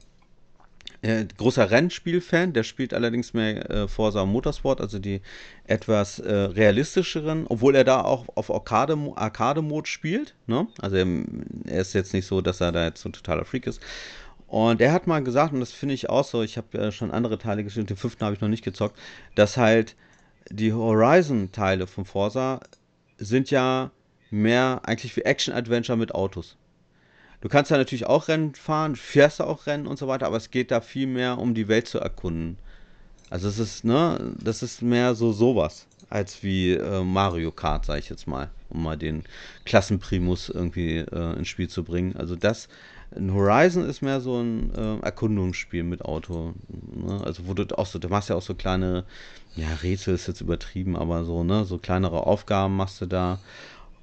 äh, 1.03 1.27
großer 1.37 1.71
Rennspiel-Fan, 1.71 2.53
der 2.53 2.63
spielt 2.63 2.95
allerdings 2.95 3.35
mehr 3.35 3.69
äh, 3.71 3.89
Forza 3.89 4.25
Motorsport, 4.25 4.81
also 4.81 4.99
die 5.01 5.21
etwas 5.65 6.21
äh, 6.21 6.33
realistischeren, 6.33 7.47
obwohl 7.49 7.75
er 7.75 7.85
da 7.85 8.03
auch 8.03 8.27
auf 8.37 8.51
Arcade-Mode 8.51 9.21
Arcade 9.21 9.63
spielt. 9.85 10.35
Ne? 10.47 10.69
Also 10.81 10.97
er, 10.97 11.07
er, 11.67 11.81
ist 11.81 11.93
jetzt 11.93 12.15
nicht 12.15 12.27
so, 12.27 12.41
dass 12.41 12.61
er 12.61 12.73
da 12.73 12.85
jetzt 12.85 13.03
so 13.03 13.09
ein 13.09 13.13
totaler 13.13 13.45
Freak 13.45 13.67
ist. 13.67 13.81
Und 14.47 14.81
er 14.81 14.93
hat 14.93 15.07
mal 15.07 15.25
gesagt, 15.25 15.53
und 15.53 15.61
das 15.61 15.73
finde 15.73 15.95
ich 15.95 16.09
auch 16.09 16.25
so, 16.25 16.43
ich 16.43 16.57
habe 16.57 16.79
ja 16.79 16.93
schon 16.93 17.11
andere 17.11 17.39
Teile 17.39 17.65
gespielt, 17.65 17.91
den 17.91 17.97
fünften 17.97 18.25
habe 18.25 18.35
ich 18.35 18.41
noch 18.41 18.49
nicht 18.49 18.65
gezockt, 18.65 18.99
dass 19.35 19.57
halt 19.57 19.97
die 20.51 20.73
Horizon-Teile 20.73 21.87
von 21.87 22.05
Forza 22.05 22.61
sind 23.17 23.51
ja 23.51 23.91
mehr 24.31 24.83
eigentlich 24.85 25.17
wie 25.17 25.23
Action-Adventure 25.23 25.99
mit 25.99 26.15
Autos. 26.15 26.57
Du 27.43 27.49
kannst 27.49 27.73
ja 27.73 27.77
natürlich 27.77 28.07
auch 28.07 28.29
Rennen 28.29 28.55
fahren, 28.55 28.95
fährst 28.95 29.41
du 29.41 29.45
auch 29.45 29.67
Rennen 29.67 29.89
und 29.89 29.99
so 29.99 30.07
weiter, 30.07 30.27
aber 30.27 30.37
es 30.37 30.53
geht 30.53 30.71
da 30.71 30.81
viel 30.81 31.09
mehr 31.09 31.39
um 31.39 31.55
die 31.55 31.67
Welt 31.67 31.89
zu 31.89 31.99
erkunden. 31.99 32.57
Also 33.31 33.49
es 33.49 33.59
ist, 33.59 33.85
ne, 33.85 34.33
das 34.39 34.63
ist 34.63 34.81
mehr 34.81 35.17
so 35.17 35.33
sowas, 35.33 35.87
als 36.09 36.45
wie 36.45 36.75
äh, 36.75 37.03
Mario 37.03 37.51
Kart, 37.51 37.85
sag 37.85 37.99
ich 37.99 38.09
jetzt 38.09 38.29
mal, 38.29 38.49
um 38.69 38.85
mal 38.85 38.97
den 38.97 39.25
Klassenprimus 39.65 40.51
irgendwie 40.51 40.99
äh, 40.99 41.37
ins 41.37 41.49
Spiel 41.49 41.69
zu 41.69 41.83
bringen. 41.83 42.15
Also 42.17 42.37
das, 42.37 42.69
ein 43.17 43.35
Horizon 43.35 43.89
ist 43.89 44.03
mehr 44.03 44.21
so 44.21 44.41
ein 44.41 44.73
äh, 44.77 45.05
Erkundungsspiel 45.05 45.83
mit 45.83 46.05
Auto. 46.05 46.55
Ne? 46.95 47.23
Also 47.25 47.49
wo 47.49 47.55
du 47.55 47.77
auch 47.77 47.87
so, 47.87 47.99
du 47.99 48.09
machst 48.09 48.29
ja 48.29 48.37
auch 48.37 48.43
so 48.43 48.55
kleine, 48.55 49.05
ja, 49.57 49.67
Rätsel 49.83 50.15
ist 50.15 50.29
jetzt 50.29 50.43
übertrieben, 50.43 50.95
aber 50.95 51.25
so, 51.25 51.43
ne, 51.43 51.65
so 51.65 51.79
kleinere 51.79 52.25
Aufgaben 52.25 52.77
machst 52.77 53.01
du 53.01 53.07
da. 53.07 53.41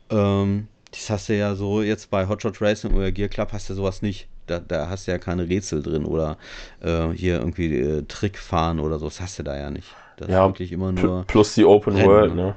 Ähm, 0.10 0.68
das 0.92 1.10
hast 1.10 1.30
du 1.30 1.38
ja 1.38 1.56
so 1.56 1.82
jetzt 1.82 2.10
bei 2.10 2.28
Hotshot 2.28 2.62
Racing 2.62 2.94
oder 2.94 3.12
Gear 3.12 3.30
Club 3.30 3.50
hast 3.54 3.70
du 3.70 3.74
sowas 3.74 4.02
nicht. 4.02 4.28
Da, 4.48 4.60
da 4.60 4.90
hast 4.90 5.08
du 5.08 5.12
ja 5.12 5.20
keine 5.20 5.48
Rätsel 5.48 5.84
drin 5.84 6.06
oder 6.06 6.38
äh, 6.82 7.10
hier 7.10 7.38
irgendwie 7.38 7.76
äh, 7.78 8.04
Trick 8.08 8.38
fahren 8.38 8.80
oder 8.80 8.98
so. 8.98 9.06
Das 9.06 9.22
hast 9.22 9.38
du 9.38 9.44
da 9.44 9.56
ja 9.56 9.70
nicht. 9.70 9.94
Das 10.18 10.28
ja, 10.28 10.46
ist 10.46 10.50
wirklich 10.50 10.72
immer 10.72 10.92
nur. 10.92 11.24
Plus 11.28 11.54
die 11.54 11.66
Open 11.66 11.96
Rennen. 11.96 12.08
World, 12.08 12.36
ne? 12.36 12.56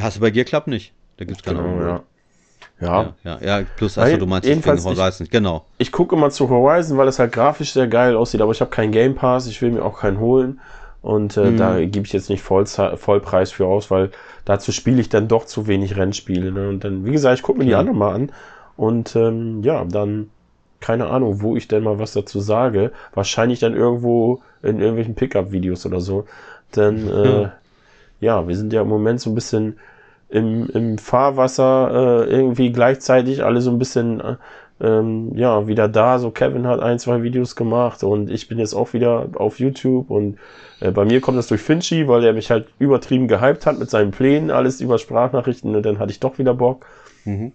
Hast 0.00 0.16
du 0.16 0.20
bei 0.20 0.30
Gear 0.30 0.44
Club 0.44 0.66
nicht. 0.66 0.92
Da 1.18 1.24
gibt 1.24 1.38
es 1.38 1.44
keine 1.44 1.58
genau, 1.58 1.74
Open 1.74 1.86
ja. 1.86 2.02
Ja. 2.80 3.14
ja. 3.24 3.38
ja, 3.40 3.64
plus, 3.76 3.98
also 3.98 4.16
du 4.16 4.26
meinst 4.26 4.48
jedenfalls 4.48 4.84
Horizon, 4.84 5.24
ich, 5.24 5.30
genau. 5.30 5.64
Ich 5.78 5.90
gucke 5.90 6.14
immer 6.14 6.30
zu 6.30 6.48
Horizon, 6.48 6.96
weil 6.96 7.08
es 7.08 7.18
halt 7.18 7.32
grafisch 7.32 7.72
sehr 7.72 7.88
geil 7.88 8.16
aussieht, 8.16 8.40
aber 8.40 8.52
ich 8.52 8.60
habe 8.60 8.70
keinen 8.70 8.92
Game 8.92 9.16
Pass, 9.16 9.48
ich 9.48 9.60
will 9.60 9.72
mir 9.72 9.84
auch 9.84 10.00
keinen 10.00 10.20
holen. 10.20 10.60
Und 11.02 11.36
äh, 11.36 11.50
mhm. 11.50 11.56
da 11.56 11.84
gebe 11.84 12.06
ich 12.06 12.12
jetzt 12.12 12.28
nicht 12.28 12.42
Voll, 12.42 12.66
Vollpreis 12.66 13.52
für 13.52 13.66
aus, 13.66 13.90
weil 13.90 14.10
dazu 14.44 14.72
spiele 14.72 15.00
ich 15.00 15.08
dann 15.08 15.28
doch 15.28 15.44
zu 15.44 15.66
wenig 15.66 15.96
Rennspiele. 15.96 16.50
Ne? 16.50 16.68
Und 16.68 16.84
dann, 16.84 17.04
wie 17.04 17.12
gesagt, 17.12 17.38
ich 17.38 17.42
gucke 17.42 17.58
mir 17.58 17.64
die 17.64 17.74
anderen 17.74 17.98
mal 17.98 18.14
an. 18.14 18.32
Und 18.76 19.14
ähm, 19.16 19.62
ja, 19.62 19.84
dann, 19.84 20.30
keine 20.80 21.08
Ahnung, 21.08 21.40
wo 21.40 21.56
ich 21.56 21.68
denn 21.68 21.84
mal 21.84 21.98
was 21.98 22.12
dazu 22.12 22.40
sage. 22.40 22.92
Wahrscheinlich 23.14 23.60
dann 23.60 23.74
irgendwo 23.74 24.42
in 24.62 24.80
irgendwelchen 24.80 25.14
Pickup-Videos 25.14 25.86
oder 25.86 26.00
so. 26.00 26.26
Denn 26.74 27.08
äh, 27.12 27.48
ja, 28.20 28.48
wir 28.48 28.56
sind 28.56 28.72
ja 28.72 28.82
im 28.82 28.88
Moment 28.88 29.20
so 29.20 29.30
ein 29.30 29.34
bisschen 29.34 29.78
im, 30.28 30.68
im 30.70 30.98
Fahrwasser 30.98 32.26
äh, 32.26 32.30
irgendwie 32.30 32.70
gleichzeitig 32.70 33.44
alle 33.44 33.60
so 33.60 33.70
ein 33.70 33.78
bisschen 33.78 34.20
äh, 34.20 34.36
ähm, 34.80 35.36
ja, 35.36 35.66
wieder 35.66 35.88
da. 35.88 36.18
So 36.18 36.30
Kevin 36.30 36.66
hat 36.66 36.80
ein, 36.80 36.98
zwei 36.98 37.22
Videos 37.22 37.56
gemacht 37.56 38.02
und 38.02 38.30
ich 38.30 38.48
bin 38.48 38.58
jetzt 38.58 38.74
auch 38.74 38.92
wieder 38.92 39.28
auf 39.34 39.58
YouTube 39.58 40.10
und 40.10 40.38
äh, 40.80 40.90
bei 40.90 41.04
mir 41.04 41.20
kommt 41.20 41.38
das 41.38 41.48
durch 41.48 41.60
Finchi, 41.60 42.06
weil 42.08 42.24
er 42.24 42.32
mich 42.32 42.50
halt 42.50 42.68
übertrieben 42.78 43.28
gehypt 43.28 43.66
hat 43.66 43.78
mit 43.78 43.90
seinen 43.90 44.10
Plänen, 44.10 44.50
alles 44.50 44.80
über 44.80 44.98
Sprachnachrichten 44.98 45.74
und 45.74 45.84
dann 45.84 45.98
hatte 45.98 46.12
ich 46.12 46.20
doch 46.20 46.38
wieder 46.38 46.54
Bock. 46.54 46.86
Mhm. 47.24 47.52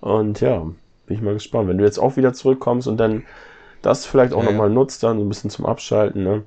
Und 0.00 0.40
ja, 0.40 0.60
bin 1.06 1.16
ich 1.16 1.22
mal 1.22 1.34
gespannt. 1.34 1.68
Wenn 1.68 1.78
du 1.78 1.84
jetzt 1.84 1.98
auch 1.98 2.16
wieder 2.16 2.32
zurückkommst 2.32 2.86
und 2.86 2.98
dann 2.98 3.24
das 3.82 4.06
vielleicht 4.06 4.32
auch 4.32 4.44
ja, 4.44 4.50
nochmal 4.50 4.68
ja. 4.68 4.74
nutzt, 4.74 5.02
dann 5.02 5.18
so 5.18 5.24
ein 5.24 5.28
bisschen 5.28 5.50
zum 5.50 5.66
Abschalten, 5.66 6.22
ne? 6.22 6.44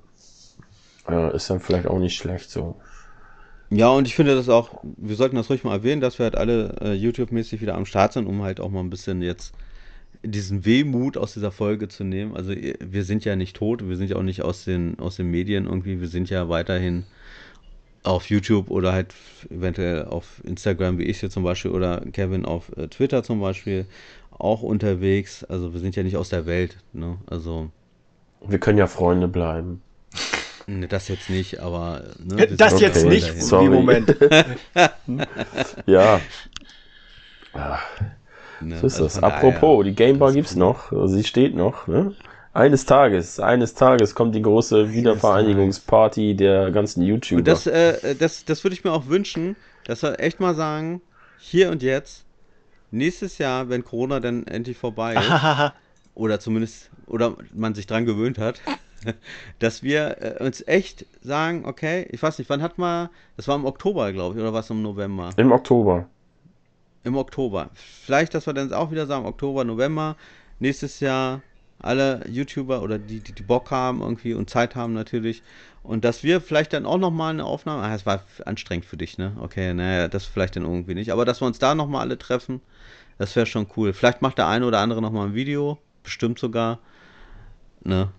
Äh, 1.09 1.35
ist 1.35 1.49
dann 1.49 1.59
vielleicht 1.59 1.87
auch 1.87 1.99
nicht 1.99 2.15
schlecht 2.15 2.49
so. 2.49 2.75
Ja, 3.69 3.89
und 3.89 4.07
ich 4.07 4.15
finde 4.15 4.35
das 4.35 4.49
auch, 4.49 4.83
wir 4.83 5.15
sollten 5.15 5.35
das 5.35 5.49
ruhig 5.49 5.63
mal 5.63 5.73
erwähnen, 5.73 5.99
dass 5.99 6.19
wir 6.19 6.25
halt 6.25 6.35
alle 6.35 6.75
äh, 6.79 6.93
YouTube-mäßig 6.93 7.59
wieder 7.59 7.75
am 7.75 7.85
Start 7.85 8.13
sind, 8.13 8.27
um 8.27 8.43
halt 8.43 8.59
auch 8.59 8.69
mal 8.69 8.81
ein 8.81 8.89
bisschen 8.89 9.21
jetzt 9.21 9.53
diesen 10.23 10.65
Wehmut 10.65 11.17
aus 11.17 11.33
dieser 11.33 11.51
Folge 11.51 11.87
zu 11.87 12.03
nehmen. 12.03 12.35
Also 12.35 12.53
wir 12.53 13.03
sind 13.03 13.25
ja 13.25 13.35
nicht 13.35 13.55
tot, 13.55 13.87
wir 13.87 13.97
sind 13.97 14.09
ja 14.09 14.15
auch 14.15 14.23
nicht 14.23 14.41
aus 14.41 14.63
den, 14.63 14.97
aus 14.99 15.17
den 15.17 15.29
Medien 15.29 15.65
irgendwie, 15.65 15.99
wir 15.99 16.07
sind 16.07 16.29
ja 16.29 16.49
weiterhin 16.49 17.03
auf 18.03 18.29
YouTube 18.29 18.69
oder 18.69 18.93
halt 18.93 19.13
eventuell 19.49 20.05
auf 20.05 20.41
Instagram, 20.43 20.97
wie 20.97 21.03
ich 21.03 21.19
hier 21.19 21.29
zum 21.29 21.43
Beispiel, 21.43 21.71
oder 21.71 22.01
Kevin 22.11 22.45
auf 22.45 22.75
äh, 22.77 22.87
Twitter 22.87 23.23
zum 23.23 23.39
Beispiel 23.39 23.85
auch 24.31 24.61
unterwegs. 24.61 25.43
Also 25.45 25.73
wir 25.73 25.79
sind 25.79 25.95
ja 25.95 26.03
nicht 26.03 26.17
aus 26.17 26.29
der 26.29 26.45
Welt. 26.45 26.77
Ne? 26.91 27.17
Also 27.27 27.69
wir 28.45 28.59
können 28.59 28.77
ja 28.77 28.87
Freunde 28.87 29.27
bleiben. 29.27 29.81
Ne, 30.65 30.87
das 30.87 31.09
jetzt 31.09 31.29
nicht, 31.29 31.59
aber 31.59 32.03
ne, 32.19 32.47
das 32.47 32.79
jetzt 32.79 33.05
nicht 33.05 33.41
Sorry. 33.41 33.65
im 33.65 33.73
Moment. 33.73 34.15
ja. 35.85 36.21
Ach. 37.53 37.83
Ne? 38.63 38.77
So 38.79 38.87
ist 38.87 39.01
also 39.01 39.21
das. 39.21 39.23
Apropos, 39.23 39.83
die 39.85 39.93
Gameboy 39.93 40.33
gibt's 40.33 40.55
noch. 40.55 40.91
Sie 41.07 41.23
steht 41.23 41.55
noch. 41.55 41.87
Ne? 41.87 42.13
Eines 42.53 42.85
Tages, 42.85 43.39
eines 43.39 43.73
Tages 43.73 44.13
kommt 44.13 44.35
die 44.35 44.41
große 44.41 44.93
Wiedervereinigungsparty 44.93 46.35
der 46.35 46.69
ganzen 46.69 47.01
YouTuber. 47.01 47.39
Und 47.39 47.47
das, 47.47 47.65
äh, 47.65 48.15
das, 48.15 48.45
das 48.45 48.63
würde 48.63 48.75
ich 48.75 48.83
mir 48.83 48.91
auch 48.91 49.07
wünschen, 49.07 49.55
dass 49.85 50.03
wir 50.03 50.19
echt 50.19 50.39
mal 50.39 50.53
sagen, 50.53 51.01
hier 51.39 51.71
und 51.71 51.81
jetzt, 51.81 52.25
nächstes 52.91 53.39
Jahr, 53.39 53.69
wenn 53.69 53.83
Corona 53.83 54.19
dann 54.19 54.45
endlich 54.45 54.77
vorbei 54.77 55.15
ist, 55.15 55.73
oder 56.15 56.39
zumindest, 56.39 56.91
oder 57.07 57.35
man 57.55 57.73
sich 57.73 57.87
dran 57.87 58.05
gewöhnt 58.05 58.37
hat, 58.37 58.61
dass 59.59 59.81
wir 59.81 60.17
äh, 60.21 60.43
uns 60.43 60.63
echt 60.67 61.07
sagen, 61.23 61.65
okay, 61.65 62.07
ich 62.11 62.21
weiß 62.21 62.37
nicht, 62.37 62.51
wann 62.51 62.61
hat 62.61 62.77
man, 62.77 63.09
das 63.35 63.47
war 63.47 63.55
im 63.55 63.65
Oktober, 63.65 64.13
glaube 64.13 64.35
ich, 64.35 64.41
oder 64.41 64.53
was 64.53 64.69
im 64.69 64.83
November? 64.83 65.31
Im 65.37 65.51
Oktober 65.51 66.07
im 67.03 67.15
Oktober. 67.15 67.69
Vielleicht, 67.73 68.33
dass 68.33 68.45
wir 68.45 68.53
dann 68.53 68.73
auch 68.73 68.91
wieder 68.91 69.05
sagen, 69.05 69.25
Oktober, 69.25 69.63
November, 69.63 70.15
nächstes 70.59 70.99
Jahr 70.99 71.41
alle 71.79 72.25
YouTuber 72.29 72.81
oder 72.81 72.97
die, 72.97 73.19
die, 73.19 73.33
die 73.33 73.43
Bock 73.43 73.71
haben 73.71 74.01
irgendwie 74.01 74.33
und 74.33 74.49
Zeit 74.49 74.75
haben 74.75 74.93
natürlich. 74.93 75.43
Und 75.83 76.05
dass 76.05 76.23
wir 76.23 76.39
vielleicht 76.39 76.71
dann 76.71 76.85
auch 76.85 76.97
nochmal 76.97 77.33
eine 77.33 77.43
Aufnahme, 77.43 77.83
ah, 77.83 77.93
es 77.93 78.05
war 78.05 78.23
anstrengend 78.45 78.85
für 78.85 78.95
dich, 78.95 79.17
ne? 79.17 79.35
Okay, 79.41 79.73
naja, 79.73 80.07
das 80.07 80.25
vielleicht 80.25 80.55
dann 80.55 80.63
irgendwie 80.63 80.93
nicht. 80.93 81.11
Aber 81.11 81.25
dass 81.25 81.41
wir 81.41 81.45
uns 81.45 81.59
da 81.59 81.75
nochmal 81.75 82.01
alle 82.01 82.17
treffen, 82.17 82.61
das 83.17 83.35
wäre 83.35 83.45
schon 83.45 83.67
cool. 83.75 83.91
Vielleicht 83.91 84.21
macht 84.21 84.37
der 84.37 84.47
eine 84.47 84.65
oder 84.65 84.79
andere 84.79 85.01
nochmal 85.01 85.27
ein 85.27 85.35
Video, 85.35 85.77
bestimmt 86.01 86.39
sogar, 86.39 86.79
ne? 87.83 88.09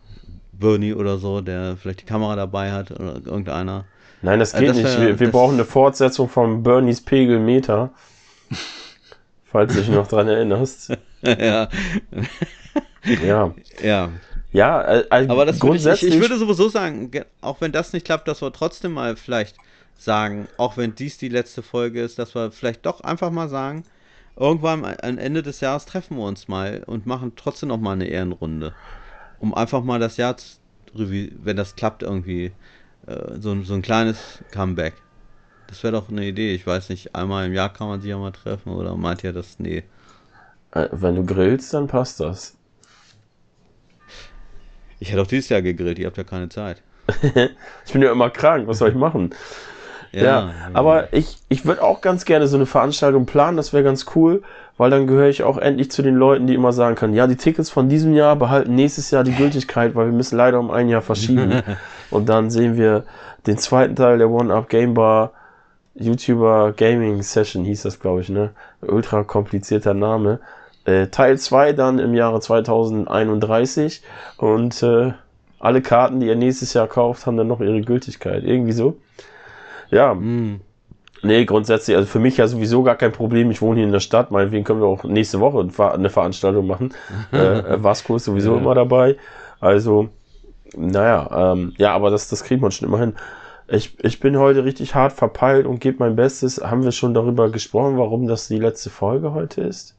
Bernie 0.53 0.93
oder 0.93 1.17
so, 1.17 1.41
der 1.41 1.77
vielleicht 1.79 2.03
die 2.03 2.07
Kamera 2.07 2.37
dabei 2.37 2.71
hat 2.71 2.91
oder 2.91 3.15
irgendeiner. 3.25 3.87
Nein, 4.21 4.39
das 4.39 4.53
geht 4.53 4.63
äh, 4.63 4.67
das 4.67 4.77
wär, 4.77 4.85
nicht. 4.85 5.01
Wir, 5.01 5.21
wir 5.21 5.31
brauchen 5.31 5.55
eine 5.55 5.65
Fortsetzung 5.65 6.29
von 6.29 6.63
Bernies 6.63 7.01
Pegelmeter. 7.01 7.91
Falls 9.45 9.73
du 9.73 9.81
dich 9.81 9.89
noch 9.89 10.07
dran 10.07 10.29
erinnerst. 10.29 10.91
ja. 11.23 11.69
ja. 13.23 13.55
Ja. 13.83 14.11
Ja, 14.53 14.83
äh, 14.83 15.05
aber 15.11 15.47
das 15.47 15.59
grundsätzlich. 15.59 16.11
Ich, 16.11 16.17
ich, 16.17 16.21
würde 16.21 16.39
sowieso 16.39 16.69
sagen, 16.69 17.11
auch 17.41 17.61
wenn 17.61 17.73
das 17.73 17.93
nicht 17.93 18.07
klappt, 18.07 18.29
dass 18.29 18.41
wir 18.41 18.53
trotzdem 18.53 18.93
mal 18.93 19.17
vielleicht 19.17 19.57
sagen, 19.99 20.47
auch 20.59 20.77
wenn 20.77 20.95
dies 20.95 21.19
die 21.19 21.29
letzte 21.29 21.63
Folge 21.63 22.01
ist, 22.01 22.21
dass 22.21 22.37
wir 22.37 22.53
vielleicht 22.53 22.87
doch 22.87 23.01
einfach 23.01 23.31
mal 23.31 23.49
sagen, 23.49 23.85
irgendwann 24.37 24.85
am 24.85 25.19
Ende 25.19 25.43
des 25.43 25.61
Jahres 25.61 25.87
treffen 25.87 26.17
wir 26.17 26.25
uns 26.25 26.47
mal 26.47 26.85
und 26.87 27.05
machen 27.05 27.33
trotzdem 27.35 27.69
noch 27.71 27.81
mal 27.81 27.93
eine 27.93 28.07
Ehrenrunde. 28.07 28.75
Um 29.41 29.55
einfach 29.55 29.83
mal 29.83 29.99
das 29.99 30.17
Jahr, 30.17 30.37
wenn 30.93 31.57
das 31.57 31.75
klappt, 31.75 32.05
irgendwie 32.05 32.53
äh, 33.07 33.41
so, 33.41 33.61
so 33.63 33.75
ein 33.75 33.83
kleines 33.83 34.39
Comeback. 34.53 34.95
Das 35.67 35.83
wäre 35.83 35.93
doch 35.93 36.09
eine 36.09 36.25
Idee. 36.25 36.55
Ich 36.55 36.67
weiß 36.67 36.89
nicht, 36.89 37.15
einmal 37.15 37.47
im 37.47 37.53
Jahr 37.53 37.73
kann 37.73 37.89
man 37.89 38.01
sich 38.01 38.11
ja 38.11 38.19
mal 38.19 38.33
treffen 38.33 38.73
oder 38.73 38.97
meint 38.97 39.25
ihr 39.25 39.33
das? 39.33 39.59
Nee. 39.59 39.85
Äh, 40.73 40.89
wenn 40.93 41.17
du 41.17 41.25
grillst, 41.25 41.73
dann 41.75 41.87
passt 41.87 42.21
das. 42.21 42.57
Ich 45.01 45.11
hätte 45.11 45.23
auch 45.23 45.27
dieses 45.27 45.49
Jahr 45.49 45.63
gegrillt, 45.63 45.99
ihr 45.99 46.07
habt 46.07 46.17
ja 46.17 46.25
keine 46.25 46.49
Zeit. 46.49 46.83
ich 47.85 47.93
bin 47.93 48.03
ja 48.03 48.13
immer 48.13 48.31
krank, 48.31 48.67
was 48.67 48.79
soll 48.79 48.91
ich 48.91 48.95
machen? 48.95 49.35
Ja, 50.13 50.23
ja 50.23 50.55
aber 50.73 51.13
ich, 51.13 51.39
ich 51.49 51.67
würde 51.67 51.83
auch 51.83 52.01
ganz 52.01 52.25
gerne 52.25 52.47
so 52.47 52.57
eine 52.57 52.67
Veranstaltung 52.67 53.27
planen, 53.27 53.57
das 53.57 53.73
wäre 53.73 53.83
ganz 53.83 54.07
cool, 54.15 54.43
weil 54.77 54.91
dann 54.91 55.07
gehöre 55.07 55.29
ich 55.29 55.43
auch 55.43 55.59
endlich 55.59 55.91
zu 55.91 56.03
den 56.03 56.15
Leuten, 56.15 56.47
die 56.47 56.55
immer 56.55 56.73
sagen 56.73 56.95
können, 56.95 57.15
ja, 57.15 57.27
die 57.27 57.37
Tickets 57.37 57.71
von 57.71 57.89
diesem 57.89 58.15
Jahr 58.15 58.37
behalten 58.37 58.75
nächstes 58.75 59.11
Jahr 59.11 59.25
die 59.25 59.33
Gültigkeit, 59.37 59.95
weil 59.95 60.07
wir 60.07 60.15
müssen 60.15 60.37
leider 60.37 60.59
um 60.59 60.71
ein 60.71 60.89
Jahr 60.89 61.03
verschieben. 61.03 61.63
Und 62.11 62.29
dann 62.29 62.51
sehen 62.51 62.77
wir 62.77 63.05
den 63.47 63.59
zweiten 63.59 63.97
Teil 63.97 64.19
der 64.19 64.31
One-Up 64.31 64.69
Game 64.69 64.95
Bar 64.95 65.33
YouTuber 65.95 66.73
Gaming 66.73 67.23
Session 67.23 67.65
hieß 67.65 67.83
das, 67.83 68.01
glaube 68.01 68.21
ich, 68.21 68.29
ne? 68.29 68.51
Ultra 68.81 69.23
komplizierter 69.23 69.95
Name. 69.95 70.41
Äh, 70.85 71.07
Teil 71.07 71.39
2 71.39 71.73
dann 71.73 71.99
im 71.99 72.15
Jahre 72.15 72.41
2031 72.41 74.03
und 74.37 74.83
äh, 74.83 75.13
alle 75.59 75.81
Karten, 75.81 76.21
die 76.21 76.27
ihr 76.27 76.37
nächstes 76.37 76.75
Jahr 76.75 76.89
kauft, 76.89 77.27
haben 77.27 77.37
dann 77.37 77.49
noch 77.49 77.61
ihre 77.61 77.81
Gültigkeit. 77.81 78.45
Irgendwie 78.45 78.73
so. 78.73 78.99
Ja. 79.91 80.15
Mm. 80.15 80.61
Nee, 81.23 81.47
grundsätzlich, 81.47 81.97
also 81.97 82.07
für 82.07 82.19
mich 82.19 82.37
ja 82.37 82.47
sowieso 82.47 82.83
gar 82.83 82.97
kein 82.97 83.13
Problem. 83.13 83.51
Ich 83.51 83.63
wohne 83.63 83.77
hier 83.77 83.87
in 83.87 83.93
der 83.93 84.01
Stadt, 84.01 84.31
meinetwegen 84.31 84.63
können 84.65 84.83
wir 84.83 84.89
auch 84.89 85.05
nächste 85.05 85.41
Woche 85.41 85.67
eine 85.95 86.11
Veranstaltung 86.11 86.67
machen. 86.67 86.93
äh, 87.33 87.37
äh 87.37 87.83
Vasco 87.83 88.17
ist 88.17 88.25
sowieso 88.25 88.53
ja. 88.53 88.59
immer 88.59 88.75
dabei. 88.75 89.17
Also, 89.59 90.11
naja, 90.77 91.53
ähm, 91.53 91.73
ja, 91.79 91.95
aber 91.95 92.11
das, 92.11 92.29
das 92.29 92.45
kriegt 92.45 92.61
man 92.61 92.73
schon 92.73 92.89
immer 92.89 92.99
hin. 92.99 93.15
Ich, 93.67 93.97
ich 94.05 94.21
bin 94.21 94.39
heute 94.39 94.65
richtig 94.65 94.95
hart 94.95 95.13
verpeilt 95.15 95.67
und 95.67 95.81
gebe 95.81 95.99
mein 96.01 96.17
Bestes. 96.17 96.61
Haben 96.63 96.85
wir 96.85 96.93
schon 96.93 97.15
darüber 97.15 97.51
gesprochen, 97.51 97.97
warum 97.97 98.27
das 98.27 98.49
die 98.49 98.59
letzte 98.59 98.91
Folge 98.91 99.33
heute 99.33 99.63
ist? 99.63 99.95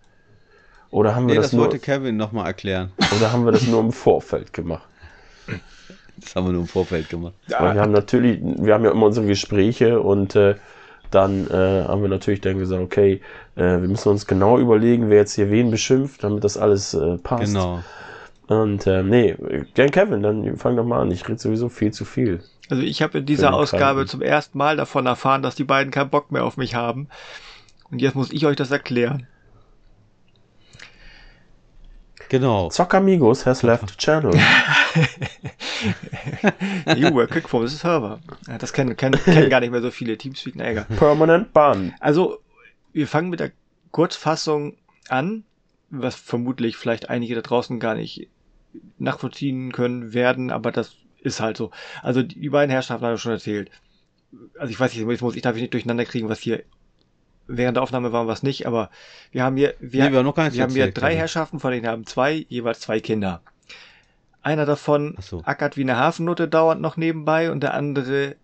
Oder 0.92 1.16
haben 1.16 1.28
wir 1.28 1.34
nee, 1.34 1.38
das, 1.38 1.48
das 1.48 1.54
nur, 1.54 1.64
wollte 1.64 1.80
Kevin 1.80 2.16
nochmal 2.16 2.46
erklären. 2.46 2.92
Oder 3.18 3.32
haben 3.32 3.44
wir 3.44 3.52
das 3.52 3.66
nur 3.68 3.82
im 3.82 3.92
Vorfeld 3.92 4.54
gemacht? 4.54 4.88
Das 6.18 6.36
haben 6.36 6.46
wir 6.46 6.54
nur 6.54 6.62
im 6.62 6.68
Vorfeld 6.68 7.10
gemacht. 7.10 7.34
Ja. 7.48 7.74
Wir 7.74 7.82
haben 7.82 7.92
natürlich, 7.92 8.40
wir 8.42 8.74
haben 8.74 8.86
ja 8.86 8.92
immer 8.92 9.08
unsere 9.08 9.26
Gespräche 9.26 10.00
und 10.00 10.36
äh, 10.36 10.56
dann 11.12 11.48
äh, 11.48 11.86
haben 11.86 12.02
wir 12.02 12.10
natürlich 12.10 12.42
dann 12.42 12.60
gesagt, 12.60 12.82
okay, 12.82 13.22
äh, 13.56 13.62
wir 13.62 13.88
müssen 13.88 14.10
uns 14.10 14.28
genau 14.28 14.60
überlegen, 14.60 15.10
wer 15.10 15.18
jetzt 15.18 15.34
hier 15.34 15.50
wen 15.50 15.72
beschimpft, 15.72 16.24
damit 16.24 16.44
das 16.44 16.58
alles 16.58 16.94
äh, 16.94 17.18
passt. 17.18 17.54
Genau. 17.54 17.84
Und 18.48 18.86
äh, 18.86 19.02
nee, 19.02 19.36
gern 19.74 19.92
Kevin, 19.92 20.22
dann 20.22 20.56
fang 20.58 20.76
doch 20.76 20.86
mal 20.86 21.02
an. 21.02 21.12
Ich 21.12 21.28
rede 21.28 21.40
sowieso 21.40 21.68
viel 21.68 21.92
zu 21.92 22.06
viel. 22.06 22.42
Also 22.70 22.84
ich 22.84 23.02
habe 23.02 23.20
in 23.20 23.26
dieser 23.26 23.54
Ausgabe 23.54 24.00
Kranken. 24.00 24.08
zum 24.08 24.22
ersten 24.22 24.58
Mal 24.58 24.78
davon 24.78 25.06
erfahren, 25.06 25.44
dass 25.44 25.56
die 25.56 25.64
beiden 25.64 25.92
keinen 25.92 26.10
Bock 26.10 26.32
mehr 26.32 26.44
auf 26.44 26.58
mich 26.58 26.76
haben. 26.76 27.10
Und 27.92 28.02
jetzt 28.02 28.16
muss 28.16 28.32
ich 28.32 28.46
euch 28.46 28.56
das 28.56 28.72
erklären. 28.72 29.28
Genau. 32.30 32.70
Zockamigos 32.70 33.46
has 33.46 33.62
left 33.62 33.98
channel. 34.00 34.34
you 36.96 37.14
were 37.14 37.28
quick 37.28 37.48
for 37.48 37.68
the 37.68 37.76
server. 37.76 38.20
Das 38.60 38.74
kennen, 38.74 38.98
kennen, 38.98 39.20
kennen 39.24 39.50
gar 39.50 39.60
nicht 39.60 39.72
mehr 39.72 39.82
so 39.82 39.92
viele 39.92 40.18
Teamspeak. 40.18 40.56
Na 40.56 40.72
egal. 40.72 40.86
Permanent 40.98 41.54
Ban. 41.54 41.94
Also, 42.00 42.40
wir 42.94 43.08
fangen 43.08 43.30
mit 43.30 43.40
der 43.40 43.52
Kurzfassung 43.92 44.76
an, 45.08 45.44
was 45.90 46.16
vermutlich 46.16 46.78
vielleicht 46.78 47.10
einige 47.10 47.36
da 47.36 47.42
draußen 47.42 47.80
gar 47.80 47.94
nicht 47.94 48.28
nachvollziehen 48.98 49.72
können 49.72 50.14
werden, 50.14 50.52
aber 50.52 50.72
das 50.72 50.96
ist 51.26 51.40
halt 51.40 51.58
so. 51.58 51.72
Also 52.02 52.24
die, 52.24 52.40
die 52.40 52.50
beiden 52.50 52.72
Herrschaften 52.72 53.06
haben 53.06 53.18
schon 53.18 53.34
erzählt. 53.34 53.72
Also 54.60 54.72
ich 54.72 54.80
weiß 54.80 54.94
nicht, 54.94 55.08
jetzt 55.08 55.22
muss 55.22 55.36
ich 55.36 55.42
darf 55.42 55.56
ich 55.56 55.62
nicht 55.62 55.74
durcheinander 55.74 56.06
kriegen, 56.06 56.30
was 56.30 56.40
hier 56.40 56.64
während 57.48 57.78
der 57.78 57.84
Aufnahme 57.84 58.12
war 58.12 58.22
und 58.22 58.28
was 58.28 58.44
nicht, 58.44 58.66
aber 58.66 58.90
wir 59.32 59.44
haben 59.44 59.56
hier, 59.56 59.76
wir, 59.80 60.06
nee, 60.06 60.12
wir, 60.12 60.20
haben, 60.20 60.54
wir 60.54 60.64
haben 60.64 60.74
hier 60.74 60.92
drei 60.92 61.08
also. 61.10 61.20
Herrschaften, 61.20 61.60
von 61.60 61.72
denen 61.72 61.88
haben 61.88 62.06
zwei, 62.06 62.46
jeweils 62.50 62.80
zwei 62.80 63.00
Kinder. 63.00 63.42
Einer 64.42 64.66
davon 64.66 65.16
so. 65.20 65.42
ackert 65.44 65.78
wie 65.78 65.82
eine 65.82 65.98
Hafennutte 65.98 66.48
dauernd 66.48 66.82
noch 66.82 66.98
nebenbei 66.98 67.52
und 67.52 67.62
der 67.62 67.74
andere 67.74 68.36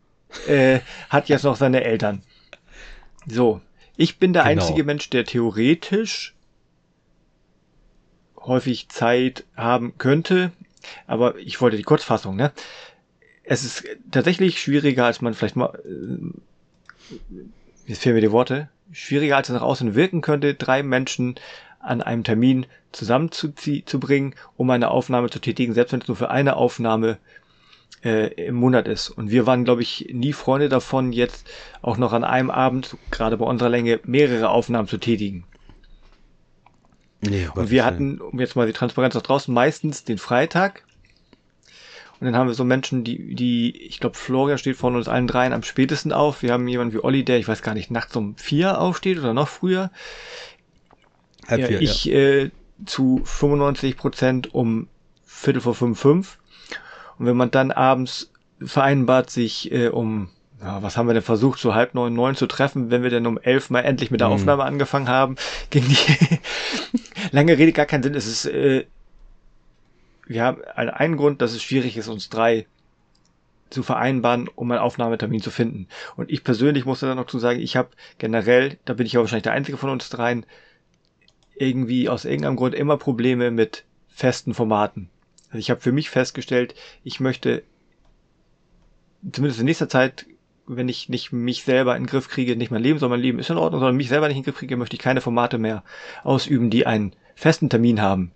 äh, 0.47 0.79
hat 1.09 1.29
jetzt 1.29 1.43
noch 1.43 1.55
seine 1.55 1.83
Eltern. 1.83 2.23
So, 3.27 3.61
ich 3.97 4.17
bin 4.17 4.33
der 4.33 4.43
genau. 4.43 4.61
einzige 4.61 4.83
Mensch, 4.83 5.09
der 5.09 5.25
theoretisch 5.25 6.35
häufig 8.39 8.89
Zeit 8.89 9.45
haben 9.55 9.97
könnte, 9.97 10.51
aber 11.07 11.37
ich 11.37 11.61
wollte 11.61 11.77
die 11.77 11.83
Kurzfassung, 11.83 12.35
ne? 12.35 12.51
Es 13.43 13.63
ist 13.63 13.83
tatsächlich 14.11 14.61
schwieriger, 14.61 15.05
als 15.05 15.21
man 15.21 15.33
vielleicht 15.33 15.55
mal. 15.55 15.79
Äh, 15.85 17.15
jetzt 17.87 18.01
fehlen 18.01 18.15
mir 18.15 18.21
die 18.21 18.31
Worte. 18.31 18.69
Schwieriger, 18.91 19.37
als 19.37 19.49
es 19.49 19.55
nach 19.55 19.61
außen 19.61 19.95
wirken 19.95 20.21
könnte, 20.21 20.53
drei 20.53 20.83
Menschen 20.83 21.35
an 21.79 22.01
einem 22.01 22.23
Termin 22.23 22.65
zusammenzubringen, 22.91 24.35
um 24.57 24.69
eine 24.69 24.91
Aufnahme 24.91 25.29
zu 25.29 25.39
tätigen, 25.39 25.73
selbst 25.73 25.91
wenn 25.93 26.01
es 26.01 26.07
nur 26.07 26.17
für 26.17 26.29
eine 26.29 26.55
Aufnahme 26.55 27.17
äh, 28.03 28.33
im 28.33 28.55
Monat 28.55 28.87
ist. 28.87 29.09
Und 29.09 29.31
wir 29.31 29.45
waren, 29.47 29.63
glaube 29.63 29.81
ich, 29.81 30.09
nie 30.11 30.33
Freunde 30.33 30.69
davon, 30.69 31.11
jetzt 31.11 31.49
auch 31.81 31.97
noch 31.97 32.13
an 32.13 32.23
einem 32.23 32.49
Abend, 32.49 32.97
gerade 33.09 33.37
bei 33.37 33.45
unserer 33.45 33.69
Länge, 33.69 33.99
mehrere 34.03 34.49
Aufnahmen 34.49 34.87
zu 34.87 34.97
tätigen. 34.97 35.45
Nee, 37.21 37.47
und 37.53 37.69
wir 37.69 37.85
hatten, 37.85 38.19
um 38.19 38.39
jetzt 38.39 38.55
mal 38.55 38.65
die 38.65 38.73
Transparenz 38.73 39.13
nach 39.13 39.21
draußen, 39.21 39.53
meistens 39.53 40.03
den 40.03 40.17
Freitag. 40.17 40.83
Und 42.19 42.25
dann 42.25 42.35
haben 42.35 42.47
wir 42.47 42.53
so 42.53 42.63
Menschen, 42.63 43.03
die, 43.03 43.35
die, 43.35 43.75
ich 43.75 43.99
glaube, 43.99 44.15
Florian 44.15 44.57
steht 44.57 44.75
von 44.75 44.95
uns 44.95 45.07
allen 45.07 45.27
dreien 45.27 45.53
am 45.53 45.63
spätesten 45.63 46.13
auf. 46.13 46.41
Wir 46.41 46.53
haben 46.53 46.67
jemanden 46.67 46.93
wie 46.93 47.03
Olli, 47.03 47.23
der, 47.23 47.39
ich 47.39 47.47
weiß 47.47 47.61
gar 47.63 47.73
nicht, 47.73 47.89
nachts 47.89 48.15
um 48.15 48.35
vier 48.37 48.79
aufsteht 48.79 49.19
oder 49.19 49.33
noch 49.33 49.47
früher. 49.47 49.91
Halb 51.47 51.65
vier, 51.65 51.75
ja, 51.75 51.81
ich 51.81 52.05
ja. 52.05 52.13
Äh, 52.13 52.51
zu 52.85 53.21
95 53.23 53.97
Prozent 53.97 54.53
um 54.53 54.87
Viertel 55.25 55.61
vor 55.61 55.75
fünf, 55.75 55.99
fünf. 55.99 56.37
Und 57.17 57.25
wenn 57.25 57.37
man 57.37 57.51
dann 57.51 57.71
abends 57.71 58.31
vereinbart, 58.63 59.29
sich 59.29 59.71
äh, 59.71 59.87
um 59.87 60.29
ja, 60.61 60.83
was 60.83 60.95
haben 60.95 61.07
wir 61.07 61.13
denn 61.13 61.23
versucht, 61.23 61.59
so 61.59 61.73
halb 61.73 61.95
neun, 61.95 62.13
neun 62.13 62.35
zu 62.35 62.45
treffen, 62.45 62.91
wenn 62.91 63.01
wir 63.01 63.09
denn 63.09 63.25
um 63.25 63.39
elf 63.39 63.69
mal 63.69 63.81
endlich 63.81 64.11
mit 64.11 64.21
der 64.21 64.27
mhm. 64.27 64.35
Aufnahme 64.35 64.63
angefangen 64.63 65.09
haben, 65.09 65.35
ging 65.71 65.83
die 65.87 66.39
lange 67.31 67.57
Rede 67.57 67.71
gar 67.71 67.87
keinen 67.87 68.03
Sinn. 68.03 68.13
Es 68.13 68.27
ist, 68.27 68.45
äh, 68.45 68.85
wir 70.27 70.43
haben 70.43 70.63
einen 70.63 71.17
Grund, 71.17 71.41
dass 71.41 71.53
es 71.53 71.63
schwierig 71.63 71.97
ist, 71.97 72.07
uns 72.07 72.29
drei 72.29 72.67
zu 73.71 73.81
vereinbaren, 73.83 74.49
um 74.49 74.69
einen 74.71 74.81
Aufnahmetermin 74.81 75.41
zu 75.41 75.49
finden. 75.49 75.87
Und 76.15 76.29
ich 76.29 76.43
persönlich 76.43 76.85
muss 76.85 76.99
dann 76.99 77.17
noch 77.17 77.25
zu 77.25 77.39
sagen, 77.39 77.59
ich 77.59 77.75
habe 77.75 77.89
generell, 78.19 78.77
da 78.85 78.93
bin 78.93 79.05
ich 79.05 79.13
ja 79.13 79.19
wahrscheinlich 79.21 79.43
der 79.43 79.53
einzige 79.53 79.77
von 79.77 79.89
uns 79.89 80.09
dreien, 80.09 80.45
irgendwie 81.55 82.07
aus 82.07 82.25
irgendeinem 82.25 82.55
Grund 82.55 82.75
immer 82.75 82.97
Probleme 82.97 83.49
mit 83.49 83.85
festen 84.09 84.53
Formaten. 84.53 85.09
Also 85.47 85.59
ich 85.59 85.71
habe 85.71 85.81
für 85.81 85.91
mich 85.91 86.09
festgestellt, 86.09 86.75
ich 87.03 87.19
möchte 87.19 87.63
zumindest 89.31 89.59
in 89.59 89.65
nächster 89.65 89.89
Zeit 89.89 90.25
wenn 90.75 90.89
ich 90.89 91.09
nicht 91.09 91.31
mich 91.31 91.63
selber 91.63 91.95
in 91.95 92.03
den 92.03 92.09
Griff 92.09 92.29
kriege, 92.29 92.55
nicht 92.55 92.71
mein 92.71 92.81
Leben, 92.81 92.99
sondern 92.99 93.19
mein 93.19 93.23
Leben 93.23 93.39
ist 93.39 93.49
in 93.49 93.57
Ordnung, 93.57 93.79
sondern 93.79 93.97
mich 93.97 94.09
selber 94.09 94.27
nicht 94.27 94.37
in 94.37 94.43
den 94.43 94.45
Griff 94.45 94.59
kriege, 94.59 94.77
möchte 94.77 94.95
ich 94.95 95.01
keine 95.01 95.21
Formate 95.21 95.57
mehr 95.57 95.83
ausüben, 96.23 96.69
die 96.69 96.85
einen 96.85 97.13
festen 97.35 97.69
Termin 97.69 98.01
haben. 98.01 98.31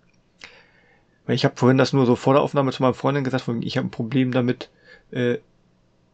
Weil 1.26 1.36
ich 1.36 1.46
habe 1.46 1.56
vorhin 1.56 1.78
das 1.78 1.94
nur 1.94 2.06
so 2.06 2.16
vor 2.16 2.34
der 2.34 2.44
Aufnahme 2.44 2.72
zu 2.72 2.84
meinem 2.84 2.94
Freundin 2.94 3.24
gesagt, 3.24 3.50
ich 3.62 3.78
habe 3.78 3.88
ein 3.88 3.92
Problem 3.92 4.32
damit, 4.32 4.70
äh, 5.12 5.38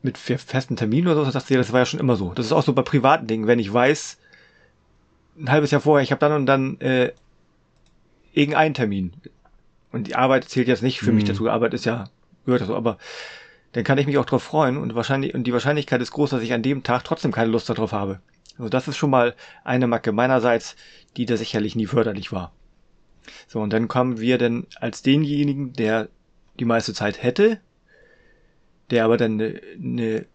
mit 0.03 0.17
festen 0.17 0.75
Terminen 0.75 1.07
oder 1.07 1.17
so, 1.17 1.25
das, 1.25 1.33
sagte, 1.33 1.57
das 1.57 1.71
war 1.73 1.81
ja 1.81 1.85
schon 1.85 1.99
immer 1.99 2.15
so. 2.15 2.33
Das 2.33 2.45
ist 2.45 2.51
auch 2.51 2.63
so 2.63 2.73
bei 2.73 2.81
privaten 2.81 3.27
Dingen, 3.27 3.47
wenn 3.47 3.59
ich 3.59 3.71
weiß, 3.71 4.17
ein 5.37 5.51
halbes 5.51 5.71
Jahr 5.71 5.81
vorher, 5.81 6.03
ich 6.03 6.11
habe 6.11 6.19
dann 6.19 6.33
und 6.33 6.45
dann 6.45 6.79
äh, 6.81 7.11
irgendeinen 8.33 8.73
Termin. 8.73 9.13
Und 9.91 10.07
die 10.07 10.15
Arbeit 10.15 10.45
zählt 10.45 10.67
jetzt 10.67 10.83
nicht 10.83 10.99
für 10.99 11.07
hm. 11.07 11.15
mich 11.15 11.25
dazu. 11.25 11.49
Arbeit 11.49 11.73
ist 11.73 11.85
ja, 11.85 12.05
gehört 12.45 12.61
dazu, 12.61 12.75
aber 12.75 12.97
dann 13.73 13.83
kann 13.83 13.97
ich 13.97 14.05
mich 14.05 14.17
auch 14.17 14.25
darauf 14.25 14.43
freuen 14.43 14.77
und 14.77 14.95
wahrscheinlich 14.95 15.33
und 15.33 15.45
die 15.45 15.53
Wahrscheinlichkeit 15.53 16.01
ist 16.01 16.11
groß, 16.11 16.31
dass 16.31 16.41
ich 16.41 16.53
an 16.53 16.63
dem 16.63 16.83
Tag 16.83 17.03
trotzdem 17.03 17.31
keine 17.31 17.51
Lust 17.51 17.69
darauf 17.69 17.93
habe. 17.93 18.19
Also 18.57 18.69
das 18.69 18.87
ist 18.87 18.97
schon 18.97 19.09
mal 19.09 19.35
eine 19.63 19.87
Macke 19.87 20.11
meinerseits, 20.11 20.75
die 21.17 21.25
da 21.25 21.37
sicherlich 21.37 21.75
nie 21.75 21.87
förderlich 21.87 22.31
war. 22.31 22.51
So, 23.47 23.59
und 23.59 23.71
dann 23.71 23.87
kommen 23.87 24.19
wir 24.19 24.37
dann 24.37 24.67
als 24.79 25.03
denjenigen, 25.03 25.73
der 25.73 26.09
die 26.59 26.65
meiste 26.65 26.93
Zeit 26.93 27.21
hätte, 27.23 27.59
der 28.89 29.05
aber 29.05 29.17
dann 29.17 29.33
eine, 29.33 29.61
eine 29.81 30.25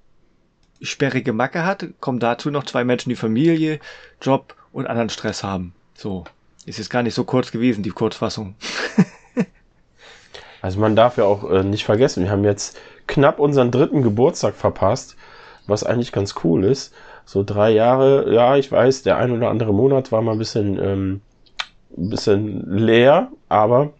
sperrige 0.80 1.32
Macke 1.32 1.64
hat, 1.64 1.86
kommen 2.00 2.20
dazu 2.20 2.50
noch 2.50 2.64
zwei 2.64 2.84
Menschen, 2.84 3.10
die 3.10 3.16
Familie, 3.16 3.80
Job 4.20 4.54
und 4.72 4.86
anderen 4.86 5.08
Stress 5.08 5.42
haben. 5.42 5.74
So, 5.94 6.24
ist 6.64 6.78
jetzt 6.78 6.90
gar 6.90 7.02
nicht 7.02 7.14
so 7.14 7.24
kurz 7.24 7.50
gewesen, 7.50 7.82
die 7.82 7.90
Kurzfassung. 7.90 8.54
also 10.62 10.80
man 10.80 10.96
darf 10.96 11.16
ja 11.16 11.24
auch 11.24 11.50
äh, 11.50 11.62
nicht 11.64 11.84
vergessen, 11.84 12.24
wir 12.24 12.30
haben 12.30 12.44
jetzt 12.44 12.78
knapp 13.06 13.38
unseren 13.38 13.70
dritten 13.70 14.02
Geburtstag 14.02 14.54
verpasst, 14.54 15.16
was 15.66 15.84
eigentlich 15.84 16.12
ganz 16.12 16.34
cool 16.44 16.64
ist. 16.64 16.94
So 17.24 17.42
drei 17.42 17.70
Jahre, 17.70 18.32
ja, 18.32 18.56
ich 18.56 18.70
weiß, 18.70 19.02
der 19.02 19.16
ein 19.16 19.32
oder 19.32 19.50
andere 19.50 19.72
Monat 19.74 20.12
war 20.12 20.22
mal 20.22 20.32
ein 20.32 20.38
bisschen, 20.38 20.78
ähm, 20.82 21.20
ein 21.96 22.10
bisschen 22.10 22.70
leer, 22.78 23.28
aber 23.48 23.92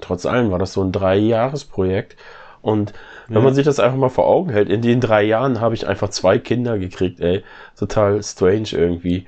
trotz 0.00 0.26
allem 0.26 0.50
war 0.50 0.58
das 0.58 0.72
so 0.72 0.82
ein 0.82 0.92
Dreijahresprojekt. 0.92 2.16
Und 2.62 2.92
wenn 3.28 3.38
Ja. 3.38 3.42
man 3.42 3.54
sich 3.54 3.64
das 3.64 3.80
einfach 3.80 3.98
mal 3.98 4.10
vor 4.10 4.26
Augen 4.26 4.50
hält, 4.50 4.68
in 4.68 4.82
den 4.82 5.00
drei 5.00 5.22
Jahren 5.22 5.60
habe 5.60 5.74
ich 5.74 5.86
einfach 5.86 6.10
zwei 6.10 6.38
Kinder 6.38 6.78
gekriegt, 6.78 7.20
ey. 7.20 7.42
Total 7.78 8.22
strange 8.22 8.68
irgendwie. 8.72 9.26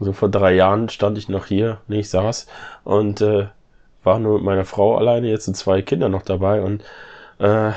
So 0.00 0.12
vor 0.12 0.28
drei 0.28 0.54
Jahren 0.54 0.88
stand 0.88 1.18
ich 1.18 1.28
noch 1.28 1.46
hier, 1.46 1.78
nee, 1.88 2.00
ich 2.00 2.10
saß 2.10 2.46
und 2.84 3.20
äh, 3.20 3.48
war 4.04 4.18
nur 4.18 4.34
mit 4.36 4.44
meiner 4.44 4.64
Frau 4.64 4.96
alleine, 4.96 5.28
jetzt 5.28 5.46
sind 5.46 5.56
zwei 5.56 5.82
Kinder 5.82 6.08
noch 6.08 6.22
dabei 6.22 6.62
und 6.62 6.84
äh, 7.38 7.72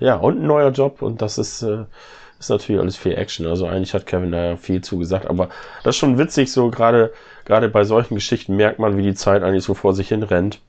ja, 0.00 0.16
und 0.16 0.40
ein 0.40 0.46
neuer 0.46 0.70
Job 0.70 1.02
und 1.02 1.22
das 1.22 1.38
ist, 1.38 1.62
äh, 1.62 1.84
ist 2.38 2.50
natürlich 2.50 2.80
alles 2.80 2.96
viel 2.96 3.14
Action. 3.14 3.46
Also 3.46 3.66
eigentlich 3.66 3.94
hat 3.94 4.06
Kevin 4.06 4.32
da 4.32 4.44
ja 4.44 4.56
viel 4.56 4.80
zugesagt, 4.82 5.26
aber 5.26 5.48
das 5.84 5.94
ist 5.94 6.00
schon 6.00 6.18
witzig, 6.18 6.52
so 6.52 6.70
gerade 6.70 7.12
gerade 7.44 7.68
bei 7.68 7.84
solchen 7.84 8.14
Geschichten 8.14 8.56
merkt 8.56 8.78
man, 8.78 8.96
wie 8.96 9.02
die 9.02 9.14
Zeit 9.14 9.42
eigentlich 9.42 9.64
so 9.64 9.74
vor 9.74 9.94
sich 9.94 10.08
hin 10.08 10.22
rennt. 10.22 10.60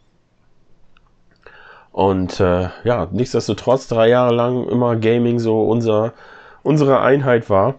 Und 1.92 2.40
äh, 2.40 2.70
ja, 2.84 3.08
nichtsdestotrotz 3.12 3.88
drei 3.88 4.08
Jahre 4.10 4.34
lang 4.34 4.68
immer 4.68 4.96
Gaming 4.96 5.40
so 5.40 5.64
unser, 5.64 6.14
unsere 6.64 7.02
Einheit 7.02 7.50
war. 7.50 7.76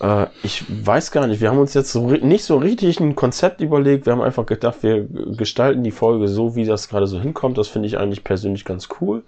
Äh, 0.00 0.26
ich 0.42 0.64
weiß 0.68 1.10
gar 1.10 1.26
nicht, 1.26 1.40
wir 1.40 1.50
haben 1.50 1.58
uns 1.58 1.74
jetzt 1.74 1.92
so 1.92 2.10
nicht 2.10 2.44
so 2.44 2.56
richtig 2.56 3.00
ein 3.00 3.14
Konzept 3.14 3.60
überlegt. 3.60 4.06
Wir 4.06 4.12
haben 4.12 4.22
einfach 4.22 4.46
gedacht, 4.46 4.82
wir 4.82 5.04
gestalten 5.04 5.82
die 5.82 5.90
Folge 5.90 6.28
so, 6.28 6.54
wie 6.56 6.64
das 6.64 6.88
gerade 6.88 7.06
so 7.06 7.20
hinkommt. 7.20 7.58
Das 7.58 7.68
finde 7.68 7.88
ich 7.88 7.98
eigentlich 7.98 8.24
persönlich 8.24 8.64
ganz 8.64 8.88
cool. 9.00 9.22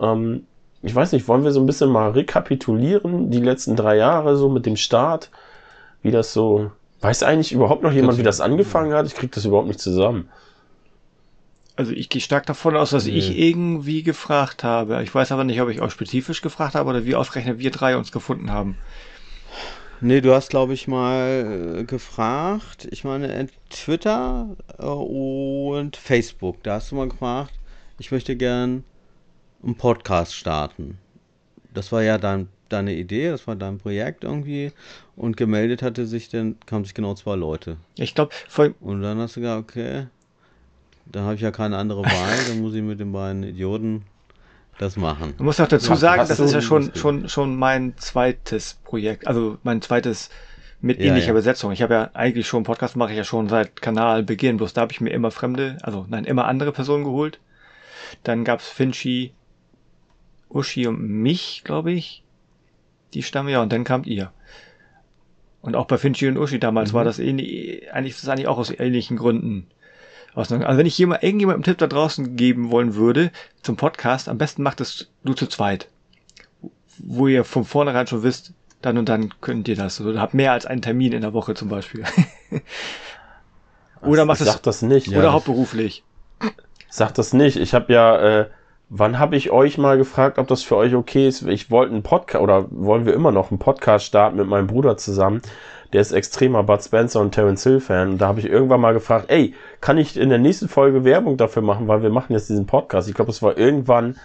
Ähm, 0.00 0.44
ich 0.82 0.94
weiß 0.94 1.12
nicht, 1.12 1.26
wollen 1.28 1.44
wir 1.44 1.52
so 1.52 1.60
ein 1.60 1.66
bisschen 1.66 1.90
mal 1.90 2.10
rekapitulieren, 2.10 3.30
die 3.30 3.40
letzten 3.40 3.76
drei 3.76 3.96
Jahre 3.96 4.36
so 4.36 4.48
mit 4.48 4.66
dem 4.66 4.76
Start, 4.76 5.30
wie 6.02 6.10
das 6.10 6.32
so. 6.32 6.70
Weiß 7.00 7.22
eigentlich 7.22 7.52
überhaupt 7.52 7.82
noch 7.82 7.92
jemand, 7.92 8.18
wie 8.18 8.22
das 8.22 8.40
angefangen 8.40 8.94
hat? 8.94 9.06
Ich 9.06 9.14
krieg 9.14 9.30
das 9.32 9.44
überhaupt 9.44 9.68
nicht 9.68 9.80
zusammen. 9.80 10.28
Also 11.76 11.92
ich 11.92 12.08
gehe 12.08 12.22
stark 12.22 12.46
davon 12.46 12.74
aus, 12.74 12.90
dass 12.90 13.06
ich 13.06 13.38
irgendwie 13.38 14.02
gefragt 14.02 14.64
habe. 14.64 15.02
Ich 15.02 15.14
weiß 15.14 15.30
aber 15.30 15.44
nicht, 15.44 15.60
ob 15.60 15.68
ich 15.68 15.82
auch 15.82 15.90
spezifisch 15.90 16.40
gefragt 16.40 16.74
habe 16.74 16.88
oder 16.88 17.04
wie 17.04 17.14
ausgerechnet 17.14 17.58
wir 17.58 17.70
drei 17.70 17.98
uns 17.98 18.12
gefunden 18.12 18.50
haben. 18.50 18.78
Nee, 20.02 20.20
du 20.20 20.34
hast, 20.34 20.50
glaube 20.50 20.74
ich, 20.74 20.88
mal 20.88 21.78
äh, 21.78 21.84
gefragt. 21.84 22.86
Ich 22.90 23.04
meine, 23.04 23.32
äh, 23.32 23.46
Twitter 23.70 24.54
äh, 24.78 24.84
und 24.84 25.96
Facebook. 25.96 26.62
Da 26.62 26.74
hast 26.74 26.90
du 26.90 26.96
mal 26.96 27.08
gefragt, 27.08 27.52
ich 27.98 28.12
möchte 28.12 28.36
gern 28.36 28.84
einen 29.62 29.74
Podcast 29.76 30.34
starten. 30.34 30.98
Das 31.72 31.92
war 31.92 32.02
ja 32.02 32.18
dein, 32.18 32.48
deine 32.68 32.94
Idee, 32.94 33.30
das 33.30 33.46
war 33.46 33.56
dein 33.56 33.78
Projekt 33.78 34.24
irgendwie. 34.24 34.72
Und 35.16 35.38
gemeldet 35.38 35.80
hatte 35.80 36.06
sich 36.06 36.28
dann, 36.28 36.56
kamen 36.66 36.84
sich 36.84 36.92
genau 36.92 37.14
zwei 37.14 37.34
Leute. 37.34 37.78
Ich 37.96 38.14
glaube, 38.14 38.34
vor, 38.48 38.68
Und 38.80 39.00
dann 39.00 39.18
hast 39.18 39.36
du 39.36 39.40
gesagt, 39.40 39.70
okay, 39.70 40.06
dann 41.06 41.24
habe 41.24 41.36
ich 41.36 41.40
ja 41.40 41.50
keine 41.50 41.78
andere 41.78 42.02
Wahl, 42.02 42.44
dann 42.48 42.60
muss 42.60 42.74
ich 42.74 42.82
mit 42.82 43.00
den 43.00 43.12
beiden 43.12 43.44
Idioten 43.44 44.04
das 44.78 44.96
machen. 44.96 45.34
Man 45.38 45.46
muss 45.46 45.60
auch 45.60 45.68
dazu 45.68 45.90
Ja, 45.90 45.96
sagen, 45.96 46.24
das 46.28 46.40
ist 46.40 46.52
ja 46.52 46.60
schon, 46.60 46.94
schon, 46.94 47.28
schon 47.28 47.56
mein 47.56 47.96
zweites 47.96 48.74
Projekt, 48.84 49.26
also 49.26 49.58
mein 49.62 49.80
zweites 49.82 50.30
mit 50.80 50.98
Ja, 50.98 51.06
ähnlicher 51.06 51.28
ja. 51.28 51.32
Besetzung. 51.32 51.72
Ich 51.72 51.82
habe 51.82 51.94
ja 51.94 52.10
eigentlich 52.14 52.46
schon, 52.46 52.62
Podcast 52.62 52.96
mache 52.96 53.12
ich 53.12 53.16
ja 53.16 53.24
schon 53.24 53.48
seit 53.48 53.80
Kanalbeginn, 53.80 54.58
bloß 54.58 54.74
da 54.74 54.82
habe 54.82 54.92
ich 54.92 55.00
mir 55.00 55.10
immer 55.10 55.30
fremde, 55.30 55.78
also 55.82 56.06
nein, 56.08 56.24
immer 56.24 56.46
andere 56.46 56.72
Personen 56.72 57.04
geholt. 57.04 57.40
Dann 58.22 58.44
gab's 58.44 58.68
Finchi, 58.68 59.32
Uschi 60.48 60.86
und 60.86 61.00
mich, 61.00 61.62
glaube 61.64 61.92
ich. 61.92 62.22
Die 63.14 63.22
stammen 63.22 63.48
ja 63.48 63.62
und 63.62 63.72
dann 63.72 63.84
kamt 63.84 64.06
ihr. 64.06 64.32
Und 65.62 65.74
auch 65.74 65.86
bei 65.86 65.98
Finchi 65.98 66.28
und 66.28 66.36
Uschi 66.36 66.60
damals 66.60 66.92
war 66.92 67.04
das 67.04 67.18
ähnlich, 67.18 67.92
eigentlich, 67.92 68.14
das 68.14 68.22
ist 68.22 68.28
eigentlich 68.28 68.46
auch 68.46 68.58
aus 68.58 68.70
ähnlichen 68.70 69.16
Gründen. 69.16 69.66
Ausnahme. 70.36 70.66
Also 70.66 70.78
wenn 70.78 70.86
ich 70.86 70.98
jemand, 70.98 71.22
irgendjemandem 71.22 71.58
einen 71.58 71.64
Tipp 71.64 71.78
da 71.78 71.86
draußen 71.86 72.36
geben 72.36 72.70
wollen 72.70 72.94
würde 72.94 73.30
zum 73.62 73.76
Podcast, 73.76 74.28
am 74.28 74.38
besten 74.38 74.62
macht 74.62 74.80
es 74.80 75.08
du 75.24 75.34
zu 75.34 75.46
zweit. 75.46 75.88
Wo 76.98 77.26
ihr 77.26 77.44
von 77.44 77.64
vornherein 77.64 78.06
schon 78.06 78.22
wisst, 78.22 78.52
dann 78.82 78.98
und 78.98 79.08
dann 79.08 79.34
könnt 79.40 79.68
ihr 79.68 79.76
das. 79.76 80.00
Also, 80.00 80.20
habt 80.20 80.34
mehr 80.34 80.52
als 80.52 80.66
einen 80.66 80.82
Termin 80.82 81.12
in 81.12 81.22
der 81.22 81.32
Woche 81.32 81.54
zum 81.54 81.68
Beispiel. 81.68 82.04
Oder 84.02 84.24
macht 84.24 84.40
ich 84.40 84.46
es, 84.46 84.52
sag 84.52 84.62
das 84.62 84.82
nicht. 84.82 85.08
oder 85.08 85.32
hauptberuflich. 85.32 86.04
Sag 86.88 87.14
das 87.14 87.32
nicht. 87.32 87.56
Ich 87.56 87.74
habe 87.74 87.92
ja, 87.92 88.40
äh, 88.40 88.46
wann 88.88 89.18
habe 89.18 89.36
ich 89.36 89.50
euch 89.50 89.78
mal 89.78 89.98
gefragt, 89.98 90.38
ob 90.38 90.46
das 90.46 90.62
für 90.62 90.76
euch 90.76 90.94
okay 90.94 91.26
ist? 91.26 91.42
Ich 91.42 91.70
wollte 91.70 91.92
einen 91.92 92.02
Podcast 92.02 92.42
oder 92.42 92.66
wollen 92.70 93.06
wir 93.06 93.14
immer 93.14 93.32
noch 93.32 93.50
einen 93.50 93.58
Podcast 93.58 94.06
starten 94.06 94.36
mit 94.36 94.46
meinem 94.46 94.66
Bruder 94.66 94.96
zusammen. 94.96 95.42
Der 95.92 96.00
ist 96.00 96.12
extremer 96.12 96.62
Bud 96.62 96.82
Spencer 96.82 97.20
und 97.20 97.32
Terence 97.32 97.62
Hill 97.62 97.80
Fan. 97.80 98.10
Und 98.12 98.18
da 98.18 98.26
habe 98.28 98.40
ich 98.40 98.46
irgendwann 98.46 98.80
mal 98.80 98.92
gefragt, 98.92 99.26
ey, 99.28 99.54
kann 99.80 99.98
ich 99.98 100.16
in 100.16 100.28
der 100.28 100.38
nächsten 100.38 100.68
Folge 100.68 101.04
Werbung 101.04 101.36
dafür 101.36 101.62
machen, 101.62 101.88
weil 101.88 102.02
wir 102.02 102.10
machen 102.10 102.32
jetzt 102.32 102.48
diesen 102.48 102.66
Podcast. 102.66 103.08
Ich 103.08 103.14
glaube, 103.14 103.30
es 103.30 103.42
war 103.42 103.56
irgendwann 103.56 104.16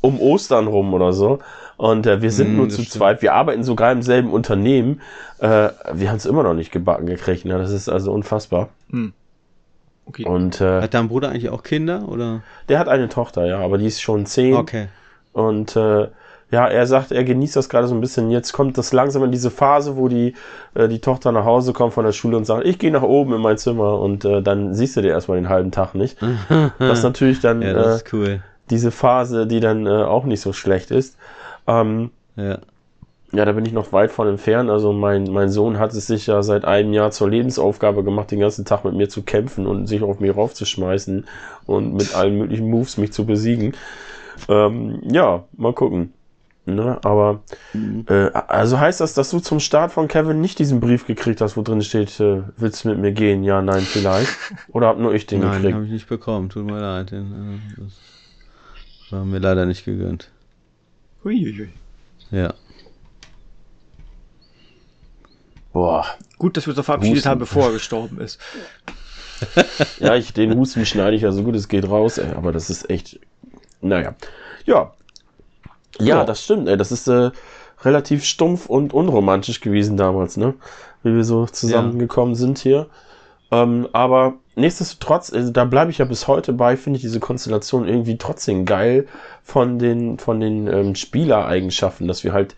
um 0.00 0.20
Ostern 0.20 0.66
rum 0.66 0.92
oder 0.94 1.12
so. 1.12 1.38
Und 1.76 2.06
äh, 2.06 2.20
wir 2.22 2.30
sind 2.30 2.52
Mm, 2.54 2.56
nur 2.56 2.68
zu 2.68 2.82
stimmt. 2.82 2.90
zweit. 2.92 3.22
Wir 3.22 3.34
arbeiten 3.34 3.64
sogar 3.64 3.92
im 3.92 4.02
selben 4.02 4.30
Unternehmen. 4.30 5.00
Äh, 5.38 5.70
wir 5.94 6.08
haben 6.10 6.16
es 6.16 6.26
immer 6.26 6.42
noch 6.42 6.54
nicht 6.54 6.70
gebacken 6.72 7.06
gekriegt. 7.06 7.44
Ne? 7.44 7.56
Das 7.58 7.70
ist 7.70 7.88
also 7.88 8.12
unfassbar. 8.12 8.68
Okay. 10.06 10.24
Und 10.24 10.60
äh, 10.60 10.82
Hat 10.82 10.94
dein 10.94 11.08
Bruder 11.08 11.30
eigentlich 11.30 11.48
auch 11.50 11.62
Kinder 11.62 12.08
oder? 12.08 12.42
der 12.68 12.78
hat 12.78 12.88
eine 12.88 13.08
Tochter, 13.08 13.46
ja, 13.46 13.60
aber 13.60 13.78
die 13.78 13.86
ist 13.86 14.00
schon 14.02 14.26
zehn. 14.26 14.54
Okay. 14.54 14.88
Und 15.32 15.76
äh, 15.76 16.08
ja, 16.52 16.68
er 16.68 16.86
sagt, 16.86 17.10
er 17.10 17.24
genießt 17.24 17.56
das 17.56 17.68
gerade 17.68 17.88
so 17.88 17.94
ein 17.94 18.00
bisschen. 18.00 18.30
Jetzt 18.30 18.52
kommt 18.52 18.76
das 18.78 18.92
langsam 18.92 19.24
in 19.24 19.32
diese 19.32 19.50
Phase, 19.50 19.96
wo 19.96 20.06
die, 20.08 20.34
äh, 20.74 20.86
die 20.86 21.00
Tochter 21.00 21.32
nach 21.32 21.44
Hause 21.46 21.72
kommt 21.72 21.94
von 21.94 22.04
der 22.04 22.12
Schule 22.12 22.36
und 22.36 22.44
sagt, 22.44 22.66
ich 22.66 22.78
gehe 22.78 22.92
nach 22.92 23.02
oben 23.02 23.32
in 23.34 23.40
mein 23.40 23.56
Zimmer 23.58 23.98
und 23.98 24.24
äh, 24.24 24.42
dann 24.42 24.74
siehst 24.74 24.96
du 24.96 25.00
dir 25.00 25.08
erstmal 25.10 25.38
den 25.38 25.48
halben 25.48 25.70
Tag 25.72 25.94
nicht. 25.94 26.18
Das 26.78 26.98
ist 26.98 27.04
natürlich 27.04 27.40
dann 27.40 27.62
Ja, 27.62 27.72
das 27.72 27.86
äh, 27.86 27.96
ist 27.96 28.12
cool. 28.12 28.40
diese 28.70 28.90
Phase, 28.90 29.46
die 29.46 29.60
dann 29.60 29.86
äh, 29.86 30.04
auch 30.04 30.24
nicht 30.24 30.40
so 30.42 30.52
schlecht 30.52 30.90
ist. 30.90 31.16
Ähm, 31.66 32.10
Ja. 32.36 32.58
ja, 33.32 33.44
da 33.46 33.52
bin 33.52 33.64
ich 33.64 33.72
noch 33.72 33.92
weit 33.94 34.12
von 34.12 34.28
entfernt. 34.28 34.68
Also 34.68 34.92
mein, 34.92 35.24
mein 35.32 35.48
Sohn 35.48 35.78
hat 35.78 35.92
es 35.94 36.06
sich 36.06 36.26
ja 36.26 36.42
seit 36.42 36.66
einem 36.66 36.92
Jahr 36.92 37.10
zur 37.12 37.30
Lebensaufgabe 37.30 38.04
gemacht, 38.04 38.30
den 38.30 38.40
ganzen 38.40 38.66
Tag 38.66 38.84
mit 38.84 38.94
mir 38.94 39.08
zu 39.08 39.22
kämpfen 39.22 39.66
und 39.66 39.86
sich 39.86 40.02
auf 40.02 40.20
mich 40.20 40.36
raufzuschmeißen 40.36 41.24
und 41.66 41.94
mit 41.94 42.14
allen 42.14 42.36
möglichen 42.36 42.68
Moves 42.68 42.98
mich 42.98 43.12
zu 43.12 43.24
besiegen. 43.24 43.74
Ähm, 44.48 45.00
ja, 45.10 45.44
mal 45.56 45.72
gucken. 45.72 46.12
Ne, 46.64 46.98
aber 47.02 47.42
äh, 48.06 48.30
also 48.30 48.78
heißt 48.78 49.00
das, 49.00 49.14
dass 49.14 49.30
du 49.30 49.40
zum 49.40 49.58
Start 49.58 49.90
von 49.90 50.06
Kevin 50.06 50.40
nicht 50.40 50.60
diesen 50.60 50.78
Brief 50.78 51.06
gekriegt 51.06 51.40
hast, 51.40 51.56
wo 51.56 51.62
drin 51.62 51.82
steht, 51.82 52.20
äh, 52.20 52.42
willst 52.56 52.84
du 52.84 52.90
mit 52.90 52.98
mir 52.98 53.10
gehen? 53.10 53.42
Ja, 53.42 53.60
nein, 53.62 53.82
vielleicht. 53.82 54.30
Oder 54.68 54.86
hab 54.86 54.98
nur 54.98 55.12
ich 55.12 55.26
den 55.26 55.40
Nein, 55.40 55.50
den 55.50 55.56
gekriegt? 55.56 55.74
habe 55.74 55.84
ich 55.86 55.90
nicht 55.92 56.08
bekommen. 56.08 56.50
Tut 56.50 56.64
mir 56.64 56.78
leid. 56.78 57.10
Den, 57.10 57.60
äh, 57.78 57.82
das 57.82 57.92
war 59.10 59.24
mir 59.24 59.40
leider 59.40 59.66
nicht 59.66 59.84
gegönnt. 59.84 60.30
Uiuiui. 61.24 61.68
Ja. 62.30 62.54
Boah, 65.72 66.06
Gut, 66.42 66.56
dass 66.56 66.66
wir 66.66 66.74
so 66.74 66.82
verabschiedet 66.82 67.18
Husten. 67.18 67.28
haben, 67.28 67.38
bevor 67.38 67.66
er 67.66 67.72
gestorben 67.72 68.20
ist. 68.20 68.40
Ja, 70.00 70.16
ich, 70.16 70.32
den 70.32 70.56
Husten 70.56 70.84
schneide 70.84 71.14
ich 71.16 71.22
ja 71.22 71.30
so 71.32 71.42
gut 71.44 71.54
es 71.54 71.68
geht 71.68 71.88
raus, 71.88 72.18
ey, 72.18 72.32
aber 72.34 72.50
das 72.52 72.68
ist 72.68 72.90
echt, 72.90 73.20
naja. 73.80 74.14
Ja. 74.64 74.92
Ja, 75.98 76.18
Ja. 76.18 76.24
das 76.24 76.42
stimmt, 76.44 76.68
ey, 76.68 76.76
das 76.76 76.92
ist 76.92 77.08
äh, 77.08 77.30
relativ 77.84 78.24
stumpf 78.24 78.66
und 78.66 78.92
unromantisch 78.94 79.60
gewesen 79.60 79.96
damals, 79.96 80.36
ne? 80.36 80.54
Wie 81.02 81.14
wir 81.14 81.24
so 81.24 81.46
zusammengekommen 81.46 82.34
sind 82.34 82.58
hier. 82.58 82.86
Ähm, 83.50 83.88
aber 83.92 84.34
nichtsdestotrotz, 84.54 85.32
also 85.32 85.50
da 85.50 85.64
bleibe 85.64 85.90
ich 85.90 85.98
ja 85.98 86.04
bis 86.04 86.26
heute 86.28 86.52
bei, 86.52 86.76
finde 86.76 86.96
ich 86.96 87.02
diese 87.02 87.20
Konstellation 87.20 87.86
irgendwie 87.86 88.16
trotzdem 88.16 88.64
geil 88.64 89.06
von 89.42 89.78
den, 89.78 90.18
von 90.18 90.40
den 90.40 90.68
ähm, 90.68 90.94
Spielereigenschaften, 90.94 92.08
dass 92.08 92.24
wir 92.24 92.32
halt 92.32 92.54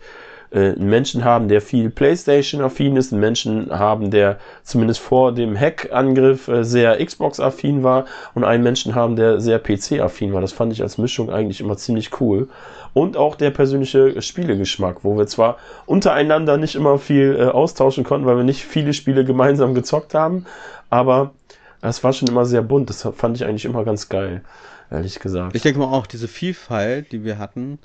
äh, 0.51 0.71
einen 0.71 0.89
Menschen 0.89 1.25
haben, 1.25 1.47
der 1.49 1.59
viel 1.61 1.89
PlayStation-affin 1.89 2.95
ist, 2.95 3.11
einen 3.11 3.19
Menschen 3.19 3.77
haben, 3.77 4.09
der 4.11 4.37
zumindest 4.63 5.01
vor 5.01 5.33
dem 5.33 5.59
Hack-Angriff 5.59 6.47
äh, 6.47 6.63
sehr 6.63 7.03
Xbox-affin 7.03 7.83
war 7.83 8.05
und 8.33 8.43
einen 8.45 8.63
Menschen 8.63 8.95
haben, 8.95 9.15
der 9.17 9.41
sehr 9.41 9.59
PC-affin 9.59 10.33
war. 10.33 10.41
Das 10.41 10.53
fand 10.53 10.71
ich 10.71 10.81
als 10.81 10.97
Mischung 10.97 11.29
eigentlich 11.29 11.59
immer 11.59 11.75
ziemlich 11.75 12.21
cool. 12.21 12.47
Und 12.95 13.17
auch 13.17 13.35
der 13.35 13.51
persönliche 13.51 14.21
Spielegeschmack, 14.21 15.03
wo 15.03 15.17
wir 15.17 15.27
zwar 15.27 15.57
untereinander 15.85 16.55
nicht 16.55 16.75
immer 16.75 16.97
viel 16.97 17.35
äh, 17.37 17.43
austauschen 17.43 18.05
konnten, 18.05 18.25
weil 18.25 18.37
wir 18.37 18.45
nicht 18.45 18.63
viele 18.63 18.93
Spiele 18.93 19.25
gemeinsam 19.25 19.75
gezockt 19.75 20.13
haben, 20.13 20.45
aber 20.89 21.33
es 21.81 22.05
war 22.05 22.13
schon 22.13 22.29
immer 22.29 22.45
sehr 22.45 22.61
bunt. 22.61 22.89
Das 22.89 23.05
fand 23.17 23.35
ich 23.35 23.43
eigentlich 23.43 23.65
immer 23.65 23.83
ganz 23.83 24.07
geil, 24.07 24.45
ehrlich 24.89 25.19
gesagt. 25.19 25.57
Ich 25.57 25.61
denke 25.61 25.79
mal 25.79 25.87
auch, 25.87 26.07
diese 26.07 26.29
Vielfalt, 26.29 27.11
die 27.11 27.25
wir 27.25 27.37
hatten, 27.37 27.79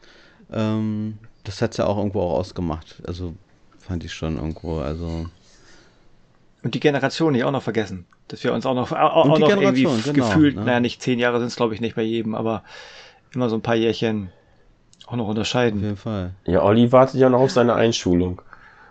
ähm, 0.52 1.18
das 1.42 1.60
hat 1.60 1.76
ja 1.76 1.86
auch 1.86 1.96
irgendwo 1.96 2.20
auch 2.20 2.38
ausgemacht. 2.38 3.02
Also 3.04 3.34
fand 3.80 4.04
ich 4.04 4.14
schon 4.14 4.36
irgendwo, 4.36 4.78
also. 4.78 5.26
Und 6.62 6.74
die 6.74 6.80
Generation 6.80 7.32
nicht 7.32 7.42
auch 7.42 7.50
noch 7.50 7.64
vergessen. 7.64 8.06
Dass 8.28 8.44
wir 8.44 8.52
uns 8.52 8.64
auch 8.64 8.74
noch, 8.74 8.92
auch, 8.92 9.16
auch 9.16 9.34
die 9.34 9.40
noch 9.40 9.48
irgendwie 9.48 9.82
Generation, 9.82 10.02
genau, 10.04 10.28
gefühlt, 10.28 10.54
ne? 10.54 10.66
naja, 10.66 10.78
nicht 10.78 11.02
zehn 11.02 11.18
Jahre 11.18 11.40
sind 11.40 11.48
es 11.48 11.56
glaube 11.56 11.74
ich 11.74 11.80
nicht 11.80 11.96
bei 11.96 12.02
jedem, 12.02 12.36
aber 12.36 12.62
immer 13.34 13.48
so 13.48 13.56
ein 13.56 13.62
paar 13.62 13.74
Jährchen 13.74 14.30
auch 15.10 15.16
noch 15.16 15.24
Auf 15.24 15.30
unterscheiden. 15.30 15.80
jeden 15.82 15.96
Fall. 15.96 16.30
Ja, 16.46 16.62
Olli 16.62 16.92
wartet 16.92 17.20
ja 17.20 17.28
noch 17.28 17.40
auf 17.40 17.50
seine 17.50 17.74
Einschulung. 17.74 18.40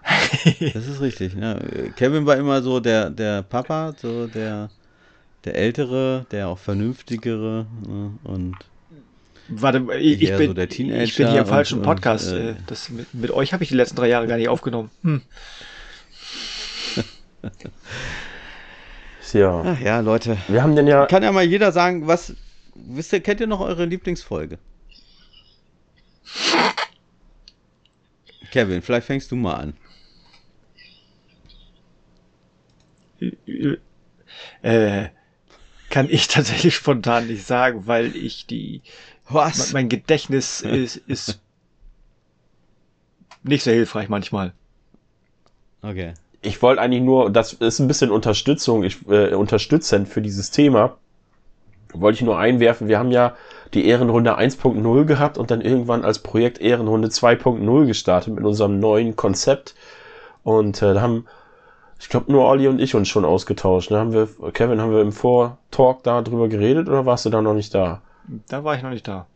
Das 0.73 0.87
ist 0.87 1.01
richtig. 1.01 1.35
Ne? 1.35 1.91
Kevin 1.95 2.25
war 2.25 2.35
immer 2.37 2.61
so 2.61 2.79
der, 2.79 3.09
der 3.09 3.43
Papa, 3.43 3.93
so 3.97 4.27
der, 4.27 4.69
der 5.45 5.55
Ältere, 5.55 6.25
der 6.31 6.47
auch 6.49 6.57
Vernünftigere. 6.57 7.65
Ne? 7.87 8.11
Und 8.23 8.55
Warte, 9.49 9.85
ich, 9.97 10.21
ich, 10.21 10.29
Eher 10.29 10.37
bin, 10.37 10.47
so 10.47 10.53
der 10.53 10.69
ich 10.69 10.77
bin 11.15 11.29
hier 11.29 11.39
im 11.39 11.45
falschen 11.45 11.79
und- 11.79 11.85
Podcast. 11.85 12.31
und, 12.31 12.37
äh, 12.37 12.49
äh, 12.51 12.55
das 12.67 12.89
mit, 12.89 13.13
mit 13.13 13.31
euch 13.31 13.53
habe 13.53 13.63
ich 13.63 13.69
die 13.69 13.75
letzten 13.75 13.95
drei 13.95 14.07
Jahre 14.07 14.27
gar 14.27 14.37
nicht 14.37 14.49
aufgenommen. 14.49 14.89
Hm. 15.03 15.21
Ja. 19.33 19.63
Ach 19.63 19.79
ja, 19.79 19.99
Leute. 19.99 20.37
Wir 20.47 20.63
haben 20.63 20.75
denn 20.75 20.87
ja. 20.87 21.05
Kann 21.05 21.21
ja 21.21 21.31
mal 21.31 21.43
jeder 21.43 21.71
sagen, 21.71 22.07
was. 22.07 22.33
Wisst 22.73 23.13
ihr, 23.13 23.19
kennt 23.19 23.39
ihr 23.41 23.47
noch 23.47 23.59
eure 23.59 23.85
Lieblingsfolge? 23.85 24.57
Kevin, 28.51 28.81
vielleicht 28.81 29.07
fängst 29.07 29.31
du 29.31 29.35
mal 29.35 29.55
an. 29.55 29.73
Äh, 34.61 35.09
kann 35.89 36.09
ich 36.09 36.27
tatsächlich 36.27 36.75
spontan 36.75 37.27
nicht 37.27 37.45
sagen, 37.45 37.87
weil 37.87 38.15
ich 38.15 38.45
die 38.45 38.81
Was? 39.27 39.73
mein 39.73 39.89
Gedächtnis 39.89 40.61
ist, 40.61 40.97
ist 40.97 41.39
nicht 43.43 43.63
sehr 43.63 43.73
hilfreich 43.73 44.09
manchmal. 44.09 44.53
Okay. 45.81 46.13
Ich 46.41 46.61
wollte 46.61 46.81
eigentlich 46.81 47.03
nur, 47.03 47.29
das 47.31 47.53
ist 47.53 47.79
ein 47.79 47.87
bisschen 47.87 48.11
Unterstützung, 48.11 48.83
ich, 48.83 49.05
äh, 49.07 49.33
unterstützend 49.33 50.07
für 50.07 50.21
dieses 50.21 50.51
Thema. 50.51 50.97
Wollte 51.91 52.17
ich 52.17 52.21
nur 52.21 52.37
einwerfen, 52.37 52.87
wir 52.87 52.99
haben 52.99 53.11
ja 53.11 53.35
die 53.73 53.85
Ehrenrunde 53.85 54.37
1.0 54.37 55.05
gehabt 55.05 55.37
und 55.37 55.51
dann 55.51 55.61
irgendwann 55.61 56.03
als 56.03 56.19
Projekt 56.19 56.59
Ehrenrunde 56.59 57.09
2.0 57.09 57.85
gestartet 57.85 58.33
mit 58.33 58.43
unserem 58.43 58.79
neuen 58.79 59.15
Konzept. 59.15 59.75
Und 60.43 60.81
äh, 60.81 60.93
da 60.93 61.01
haben, 61.01 61.25
ich 61.99 62.09
glaube, 62.09 62.31
nur 62.31 62.47
Olli 62.47 62.67
und 62.67 62.79
ich 62.79 62.95
uns 62.95 63.07
schon 63.07 63.25
ausgetauscht. 63.25 63.91
Da 63.91 63.99
haben 63.99 64.13
wir, 64.13 64.27
Kevin, 64.53 64.81
haben 64.81 64.91
wir 64.91 65.01
im 65.01 65.11
Vortalk 65.11 66.03
da 66.03 66.21
drüber 66.21 66.47
geredet 66.47 66.89
oder 66.89 67.05
warst 67.05 67.25
du 67.25 67.29
da 67.29 67.41
noch 67.41 67.53
nicht 67.53 67.73
da? 67.75 68.01
Da 68.47 68.63
war 68.63 68.75
ich 68.75 68.83
noch 68.83 68.91
nicht 68.91 69.07
da. 69.07 69.27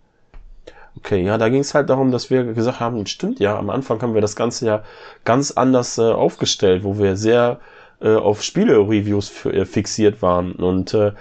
Okay, 0.98 1.24
ja, 1.24 1.38
da 1.38 1.50
ging 1.50 1.62
es 1.62 1.74
halt 1.74 1.90
darum, 1.90 2.12
dass 2.12 2.30
wir 2.30 2.44
gesagt 2.54 2.80
haben, 2.80 3.06
stimmt 3.08 3.40
ja, 3.40 3.58
am 3.58 3.70
Anfang 3.72 4.02
haben 4.02 4.14
wir 4.14 4.22
das 4.22 4.36
Ganze 4.36 4.68
ja 4.68 4.84
ganz 5.26 5.52
anders 5.52 5.98
äh, 5.98 6.04
aufgestellt, 6.04 6.84
wo 6.84 7.00
wir 7.00 7.18
sehr 7.18 7.60
äh, 8.00 8.16
auf 8.16 8.44
Spiele-Reviews 8.44 9.46
äh, 9.46 9.66
fixiert 9.66 10.22
waren. 10.22 10.54
Und 10.54 10.94
äh, 10.94 11.14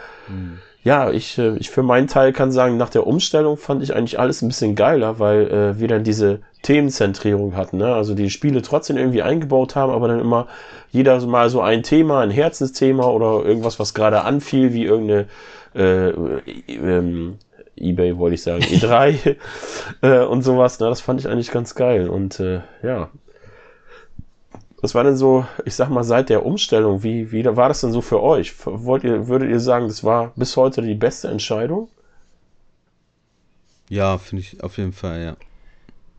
ja, 0.84 1.10
ich, 1.10 1.38
äh, 1.38 1.56
ich 1.58 1.70
für 1.70 1.82
meinen 1.82 2.08
Teil 2.08 2.32
kann 2.32 2.50
sagen, 2.50 2.76
nach 2.76 2.90
der 2.90 3.06
Umstellung 3.06 3.56
fand 3.56 3.82
ich 3.82 3.94
eigentlich 3.94 4.18
alles 4.18 4.42
ein 4.42 4.48
bisschen 4.48 4.74
geiler, 4.74 5.18
weil 5.18 5.46
äh, 5.48 5.80
wir 5.80 5.88
dann 5.88 6.04
diese 6.04 6.40
Themenzentrierung 6.62 7.56
hatten, 7.56 7.76
ne? 7.76 7.94
Also 7.94 8.14
die 8.14 8.30
Spiele 8.30 8.62
trotzdem 8.62 8.96
irgendwie 8.96 9.22
eingebaut 9.22 9.76
haben, 9.76 9.92
aber 9.92 10.08
dann 10.08 10.20
immer 10.20 10.48
jeder 10.90 11.24
mal 11.26 11.50
so 11.50 11.60
ein 11.60 11.82
Thema, 11.82 12.20
ein 12.20 12.30
Herzensthema 12.30 13.06
oder 13.06 13.44
irgendwas, 13.44 13.78
was 13.78 13.94
gerade 13.94 14.22
anfiel, 14.22 14.72
wie 14.72 14.84
irgendeine 14.84 15.26
äh, 15.74 16.10
ähm, 16.68 17.38
eBay 17.76 18.18
wollte 18.18 18.34
ich 18.34 18.42
sagen, 18.42 18.62
E3 18.62 19.36
äh, 20.02 20.24
und 20.24 20.42
sowas. 20.42 20.78
Ne? 20.80 20.88
Das 20.88 21.00
fand 21.00 21.20
ich 21.20 21.28
eigentlich 21.28 21.50
ganz 21.50 21.74
geil. 21.74 22.08
Und 22.08 22.38
äh, 22.40 22.60
ja, 22.82 23.08
was 24.82 24.96
war 24.96 25.04
denn 25.04 25.16
so, 25.16 25.46
ich 25.64 25.74
sag 25.74 25.88
mal, 25.90 26.02
seit 26.02 26.28
der 26.28 26.44
Umstellung, 26.44 27.04
wie, 27.04 27.30
wie 27.30 27.44
war 27.44 27.68
das 27.68 27.80
denn 27.80 27.92
so 27.92 28.00
für 28.02 28.20
euch? 28.20 28.52
Wollt 28.66 29.04
ihr, 29.04 29.28
würdet 29.28 29.48
ihr 29.48 29.60
sagen, 29.60 29.86
das 29.86 30.02
war 30.02 30.32
bis 30.34 30.56
heute 30.56 30.82
die 30.82 30.96
beste 30.96 31.28
Entscheidung? 31.28 31.88
Ja, 33.88 34.18
finde 34.18 34.42
ich 34.42 34.62
auf 34.62 34.78
jeden 34.78 34.92
Fall, 34.92 35.22
ja. 35.22 35.36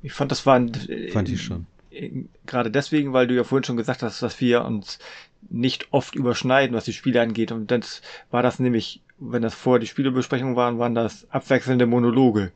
Ich 0.02 0.14
fand, 0.14 0.32
das 0.32 0.46
war 0.46 0.56
ein, 0.56 0.72
Fand 1.12 1.28
ich 1.28 1.42
schon. 1.42 1.66
äh, 1.92 2.10
gerade 2.46 2.72
deswegen, 2.72 3.12
weil 3.12 3.28
du 3.28 3.36
ja 3.36 3.44
vorhin 3.44 3.66
schon 3.66 3.78
gesagt 3.78 4.02
hast, 4.02 4.22
dass 4.22 4.40
wir 4.40 4.64
uns 4.64 4.98
nicht 5.50 5.88
oft 5.92 6.16
überschneiden, 6.16 6.74
was 6.74 6.86
die 6.86 6.94
Spiele 6.94 7.22
angeht. 7.22 7.52
Und 7.52 7.70
das 7.70 8.02
war 8.32 8.44
das 8.44 8.60
nämlich, 8.60 9.02
wenn 9.20 9.42
das 9.42 9.54
vorher 9.54 9.80
die 9.82 9.88
Spielebesprechungen 9.88 10.56
waren, 10.56 10.80
waren 10.80 10.96
das 10.96 11.28
abwechselnde 11.32 11.86
Monologe 11.86 12.54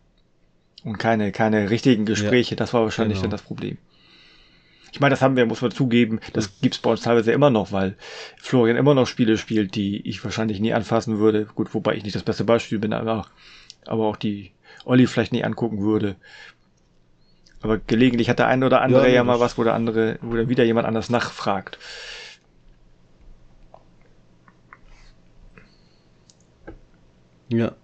und 0.85 0.97
keine, 0.99 1.33
keine 1.33 1.69
richtigen 1.69 2.05
Gespräche. 2.05 2.55
das 2.55 2.73
war 2.73 2.83
wahrscheinlich 2.83 3.17
genau. 3.17 3.23
dann 3.23 3.31
das 3.31 3.41
Problem. 3.41 3.77
Ich 4.97 4.99
meine, 4.99 5.11
das 5.13 5.21
haben 5.21 5.35
wir, 5.35 5.45
muss 5.45 5.61
man 5.61 5.69
zugeben, 5.69 6.19
das 6.33 6.59
gibt's 6.59 6.79
bei 6.79 6.89
uns 6.89 7.01
teilweise 7.01 7.31
immer 7.31 7.51
noch, 7.51 7.71
weil 7.71 7.95
Florian 8.41 8.77
immer 8.77 8.95
noch 8.95 9.05
Spiele 9.05 9.37
spielt, 9.37 9.75
die 9.75 10.01
ich 10.09 10.23
wahrscheinlich 10.23 10.59
nie 10.59 10.73
anfassen 10.73 11.19
würde. 11.19 11.45
Gut, 11.53 11.75
wobei 11.75 11.93
ich 11.93 12.03
nicht 12.03 12.15
das 12.15 12.23
beste 12.23 12.45
Beispiel 12.45 12.79
bin, 12.79 12.93
aber, 12.93 13.27
aber 13.85 14.07
auch 14.07 14.15
die 14.15 14.53
Olli 14.85 15.05
vielleicht 15.05 15.33
nicht 15.33 15.45
angucken 15.45 15.83
würde. 15.83 16.15
Aber 17.61 17.77
gelegentlich 17.77 18.27
hat 18.27 18.39
der 18.39 18.47
eine 18.47 18.65
oder 18.65 18.81
andere 18.81 19.03
Ja, 19.07 19.13
ja, 19.13 19.23
mal 19.23 19.39
was, 19.39 19.59
wo 19.59 19.63
der 19.63 19.75
andere, 19.75 20.17
wo 20.23 20.35
dann 20.35 20.49
wieder 20.49 20.63
jemand 20.63 20.87
anders 20.87 21.11
nachfragt. 21.11 21.77
Ja. 27.49 27.75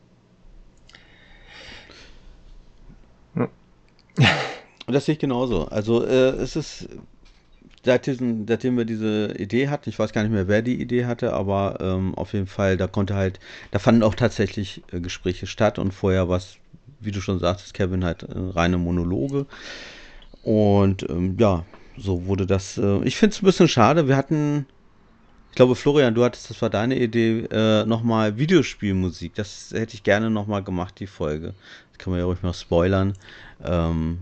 Und 4.94 4.98
das 4.98 5.06
sehe 5.06 5.14
ich 5.14 5.20
genauso. 5.20 5.66
Also 5.70 6.06
äh, 6.06 6.36
es 6.36 6.56
ist, 6.56 6.88
seit 7.84 8.06
diesen, 8.06 8.48
seitdem 8.48 8.78
wir 8.78 8.86
diese 8.86 9.34
Idee 9.40 9.70
hatten, 9.70 9.90
ich 9.90 9.98
weiß 9.98 10.14
gar 10.14 10.22
nicht 10.22 10.32
mehr, 10.32 10.48
wer 10.48 10.62
die 10.62 10.80
Idee 10.80 11.08
hatte, 11.08 11.34
aber 11.34 11.80
ähm, 11.82 12.14
auf 12.14 12.34
jeden 12.34 12.46
Fall, 12.46 12.78
da 12.78 12.86
konnte 12.86 13.16
halt, 13.16 13.40
da 13.72 13.80
fanden 13.80 14.04
auch 14.04 14.14
tatsächlich 14.14 14.84
äh, 14.92 15.00
Gespräche 15.00 15.48
statt 15.48 15.80
und 15.80 15.96
vorher 15.96 16.30
was, 16.30 16.58
wie 17.00 17.10
du 17.10 17.22
schon 17.22 17.40
sagtest, 17.40 17.74
Kevin, 17.74 18.06
halt 18.06 18.22
äh, 18.22 18.36
reine 18.36 18.78
Monologe. 18.78 19.48
Und 20.44 21.10
ähm, 21.10 21.38
ja, 21.40 21.66
so 21.98 22.28
wurde 22.28 22.46
das. 22.46 22.78
Äh, 22.78 23.04
ich 23.04 23.18
finde 23.18 23.34
es 23.34 23.42
ein 23.42 23.48
bisschen 23.48 23.70
schade. 23.70 24.08
Wir 24.08 24.16
hatten, 24.16 24.68
ich 25.50 25.56
glaube, 25.56 25.74
Florian, 25.74 26.14
du 26.14 26.24
hattest, 26.24 26.52
das 26.52 26.62
war 26.62 26.70
deine 26.70 27.00
Idee, 27.00 27.48
äh, 27.52 27.84
nochmal 27.88 28.38
Videospielmusik. 28.38 29.34
Das 29.34 29.72
hätte 29.74 29.96
ich 29.96 30.04
gerne 30.04 30.30
nochmal 30.30 30.62
gemacht, 30.62 31.00
die 31.00 31.08
Folge. 31.08 31.56
Das 31.90 31.98
kann 31.98 32.12
man 32.12 32.20
ja 32.20 32.28
ruhig 32.28 32.44
mal 32.44 32.54
spoilern. 32.54 33.14
Ähm, 33.66 34.20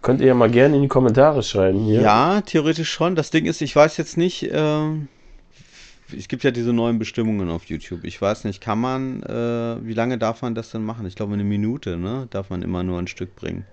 könnt 0.00 0.20
ihr 0.20 0.28
ja 0.28 0.34
mal 0.34 0.50
gerne 0.50 0.76
in 0.76 0.82
die 0.82 0.88
Kommentare 0.88 1.42
schreiben 1.42 1.80
hier. 1.80 2.00
Ja, 2.00 2.40
theoretisch 2.40 2.90
schon. 2.90 3.14
Das 3.14 3.30
Ding 3.30 3.44
ist, 3.44 3.60
ich 3.60 3.76
weiß 3.76 3.98
jetzt 3.98 4.16
nicht, 4.16 4.48
ähm, 4.52 5.08
es 6.16 6.28
gibt 6.28 6.44
ja 6.44 6.50
diese 6.50 6.72
neuen 6.72 6.98
Bestimmungen 6.98 7.50
auf 7.50 7.64
YouTube. 7.66 8.04
Ich 8.04 8.20
weiß 8.20 8.44
nicht, 8.44 8.60
kann 8.60 8.80
man, 8.80 9.22
äh, 9.22 9.76
wie 9.86 9.94
lange 9.94 10.18
darf 10.18 10.42
man 10.42 10.54
das 10.54 10.70
denn 10.70 10.84
machen? 10.84 11.06
Ich 11.06 11.14
glaube, 11.14 11.34
eine 11.34 11.44
Minute, 11.44 11.96
ne? 11.96 12.26
Darf 12.30 12.50
man 12.50 12.62
immer 12.62 12.82
nur 12.82 12.98
ein 12.98 13.06
Stück 13.06 13.36
bringen. 13.36 13.64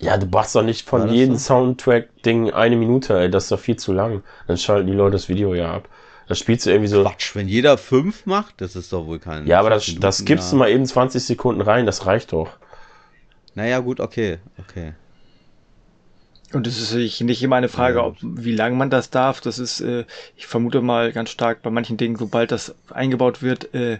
Ja, 0.00 0.16
du 0.16 0.26
machst 0.26 0.56
doch 0.56 0.62
nicht 0.62 0.88
von 0.88 1.12
jedem 1.12 1.36
so? 1.36 1.54
Soundtrack-Ding 1.54 2.50
eine 2.52 2.76
Minute, 2.76 3.18
ey. 3.18 3.30
Das 3.30 3.44
ist 3.44 3.52
doch 3.52 3.60
viel 3.60 3.76
zu 3.76 3.92
lang. 3.92 4.22
Dann 4.46 4.56
schalten 4.56 4.86
die 4.86 4.94
Leute 4.94 5.12
das 5.12 5.28
Video 5.28 5.54
ja 5.54 5.74
ab. 5.74 5.88
Das 6.26 6.38
spielst 6.38 6.64
du 6.64 6.70
irgendwie 6.70 6.88
so. 6.88 7.02
Quatsch, 7.02 7.34
wenn 7.34 7.48
jeder 7.48 7.76
fünf 7.76 8.24
macht, 8.24 8.60
das 8.60 8.76
ist 8.76 8.92
doch 8.92 9.06
wohl 9.06 9.18
kein. 9.18 9.46
Ja, 9.46 9.60
aber 9.60 9.68
das, 9.70 9.94
das 9.98 10.24
gibst 10.24 10.52
du 10.52 10.56
mal 10.56 10.70
eben 10.70 10.86
20 10.86 11.22
Sekunden 11.22 11.60
rein, 11.60 11.86
das 11.86 12.06
reicht 12.06 12.32
doch. 12.32 12.50
Naja, 13.54 13.80
gut, 13.80 14.00
okay, 14.00 14.38
okay. 14.58 14.94
Und 16.52 16.66
es 16.66 16.80
ist 16.80 16.94
nicht 16.94 17.20
nicht 17.20 17.42
immer 17.42 17.56
eine 17.56 17.68
Frage, 17.68 17.98
Ja, 17.98 18.04
ob, 18.06 18.16
wie 18.22 18.54
lange 18.54 18.76
man 18.76 18.90
das 18.90 19.10
darf. 19.10 19.40
Das 19.40 19.58
ist, 19.58 19.80
äh, 19.80 20.04
ich 20.36 20.46
vermute 20.46 20.80
mal 20.80 21.12
ganz 21.12 21.30
stark 21.30 21.62
bei 21.62 21.70
manchen 21.70 21.96
Dingen, 21.96 22.16
sobald 22.16 22.52
das 22.52 22.74
eingebaut 22.90 23.42
wird, 23.42 23.74
äh, 23.74 23.98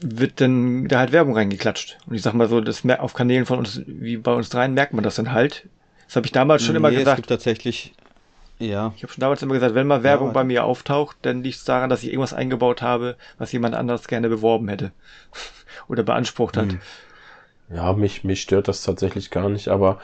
wird 0.00 0.40
dann 0.40 0.88
da 0.88 0.98
halt 1.00 1.12
Werbung 1.12 1.34
reingeklatscht. 1.34 1.98
Und 2.06 2.14
ich 2.14 2.22
sag 2.22 2.34
mal 2.34 2.48
so, 2.48 2.60
das 2.60 2.84
auf 2.86 3.14
Kanälen 3.14 3.46
von 3.46 3.58
uns, 3.58 3.80
wie 3.86 4.16
bei 4.16 4.32
uns 4.32 4.48
dreien, 4.48 4.74
merkt 4.74 4.92
man 4.92 5.04
das 5.04 5.16
dann 5.16 5.32
halt. 5.32 5.68
Das 6.06 6.16
habe 6.16 6.26
ich 6.26 6.32
damals 6.32 6.64
schon 6.64 6.76
immer 6.76 6.90
Nee, 6.90 6.96
Es 6.96 7.00
gesagt. 7.00 7.16
gibt 7.16 7.28
tatsächlich, 7.28 7.94
Ja. 8.58 8.92
Ich 8.96 9.02
habe 9.02 9.12
schon 9.12 9.20
damals 9.20 9.42
immer 9.42 9.54
gesagt, 9.54 9.74
wenn 9.74 9.86
mal 9.86 10.02
Werbung 10.02 10.28
Ja, 10.28 10.34
bei 10.34 10.44
mir 10.44 10.64
auftaucht, 10.64 11.16
dann 11.22 11.42
liegt 11.42 11.56
es 11.56 11.64
daran, 11.64 11.90
dass 11.90 12.02
ich 12.02 12.10
irgendwas 12.10 12.32
eingebaut 12.34 12.82
habe, 12.82 13.16
was 13.38 13.52
jemand 13.52 13.74
anders 13.74 14.06
gerne 14.08 14.28
beworben 14.28 14.68
hätte. 14.68 14.92
Oder 15.88 16.02
beansprucht 16.02 16.56
hat. 16.56 16.72
Hm. 16.72 16.80
Ja, 17.68 17.92
mich, 17.92 18.22
mich 18.24 18.42
stört 18.42 18.68
das 18.68 18.82
tatsächlich 18.82 19.30
gar 19.30 19.48
nicht, 19.48 19.68
aber 19.68 19.98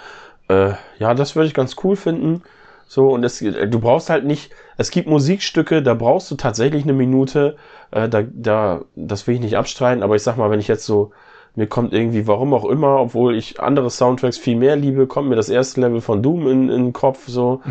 äh, 0.49 0.73
ja, 0.99 1.15
das 1.15 1.37
würde 1.37 1.47
ich 1.47 1.55
ganz 1.55 1.77
cool 1.85 1.97
finden. 1.97 2.43
So, 2.87 3.11
und 3.11 3.25
es, 3.25 3.39
du 3.39 3.81
brauchst 3.81 4.11
halt 4.11 4.25
nicht, 4.25 4.51
es 4.83 4.91
gibt 4.91 5.09
Musikstücke, 5.09 5.83
da 5.83 5.95
brauchst 5.95 6.31
du 6.31 6.35
tatsächlich 6.35 6.83
eine 6.83 6.93
Minute, 6.93 7.57
äh, 7.93 8.09
da, 8.09 8.23
da, 8.23 8.83
das 8.97 9.27
will 9.27 9.37
ich 9.37 9.41
nicht 9.41 9.57
abstreiten, 9.57 10.03
aber 10.03 10.17
ich 10.17 10.23
sag 10.23 10.37
mal, 10.37 10.51
wenn 10.51 10.61
ich 10.61 10.69
jetzt 10.69 10.85
so, 10.85 11.13
mir 11.55 11.67
kommt 11.67 11.93
irgendwie, 11.93 12.27
warum 12.27 12.53
auch 12.53 12.65
immer, 12.65 12.99
obwohl 13.01 13.37
ich 13.37 13.61
andere 13.61 13.91
Soundtracks 13.91 14.39
viel 14.39 14.57
mehr 14.57 14.77
liebe, 14.77 15.07
kommt 15.07 15.29
mir 15.29 15.37
das 15.37 15.49
erste 15.49 15.81
Level 15.81 16.01
von 16.01 16.23
Doom 16.23 16.47
in, 16.49 16.69
in 16.69 16.85
den 16.85 16.93
Kopf, 16.93 17.29
so, 17.29 17.63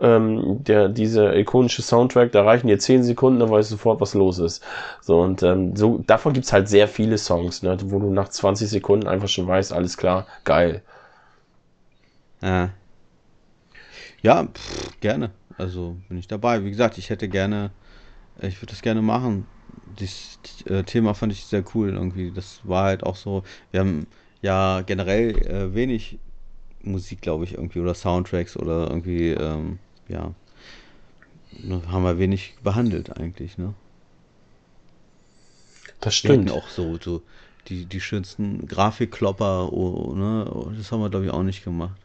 ähm, 0.00 0.64
der, 0.64 0.88
dieser 0.88 1.36
ikonische 1.36 1.82
Soundtrack, 1.82 2.32
da 2.32 2.42
reichen 2.42 2.68
dir 2.68 2.78
10 2.78 3.02
Sekunden, 3.04 3.40
dann 3.40 3.50
weißt 3.50 3.70
du 3.70 3.76
sofort, 3.76 4.00
was 4.00 4.14
los 4.14 4.38
ist. 4.38 4.62
So, 5.00 5.20
und 5.20 5.42
ähm, 5.42 5.76
so, 5.76 5.98
davon 6.06 6.32
gibt's 6.32 6.52
halt 6.52 6.68
sehr 6.68 6.88
viele 6.88 7.18
Songs, 7.18 7.62
ne, 7.62 7.76
wo 7.86 7.98
du 7.98 8.10
nach 8.10 8.28
20 8.28 8.68
Sekunden 8.68 9.06
einfach 9.08 9.28
schon 9.28 9.46
weißt, 9.46 9.72
alles 9.72 9.96
klar, 9.96 10.26
geil. 10.44 10.82
Ja, 12.42 12.70
ja 14.22 14.44
pff, 14.44 15.00
gerne. 15.00 15.30
Also 15.58 15.96
bin 16.08 16.18
ich 16.18 16.28
dabei. 16.28 16.64
Wie 16.64 16.70
gesagt, 16.70 16.98
ich 16.98 17.10
hätte 17.10 17.28
gerne, 17.28 17.70
ich 18.40 18.60
würde 18.62 18.72
das 18.72 18.82
gerne 18.82 19.02
machen. 19.02 19.46
Das 19.96 20.38
äh, 20.66 20.84
Thema 20.84 21.14
fand 21.14 21.32
ich 21.32 21.46
sehr 21.46 21.64
cool 21.74 21.90
irgendwie. 21.90 22.30
Das 22.30 22.60
war 22.64 22.84
halt 22.84 23.04
auch 23.04 23.16
so, 23.16 23.42
wir 23.70 23.80
haben 23.80 24.06
ja 24.40 24.82
generell 24.82 25.36
äh, 25.46 25.74
wenig 25.74 26.18
Musik, 26.82 27.20
glaube 27.20 27.44
ich, 27.44 27.54
irgendwie 27.54 27.80
oder 27.80 27.94
Soundtracks 27.94 28.56
oder 28.56 28.88
irgendwie, 28.88 29.30
ähm, 29.30 29.78
ja, 30.08 30.32
haben 31.90 32.04
wir 32.04 32.18
wenig 32.18 32.54
behandelt 32.62 33.16
eigentlich, 33.18 33.58
ne? 33.58 33.74
Das 36.00 36.14
stimmt. 36.14 36.50
auch 36.52 36.68
so, 36.68 36.96
so 37.02 37.22
die, 37.66 37.86
die 37.86 38.00
schönsten 38.00 38.66
Grafikklopper, 38.66 39.72
oh, 39.72 40.14
ne? 40.14 40.74
Das 40.76 40.92
haben 40.92 41.00
wir, 41.00 41.10
glaube 41.10 41.26
ich, 41.26 41.32
auch 41.32 41.42
nicht 41.42 41.64
gemacht. 41.64 42.00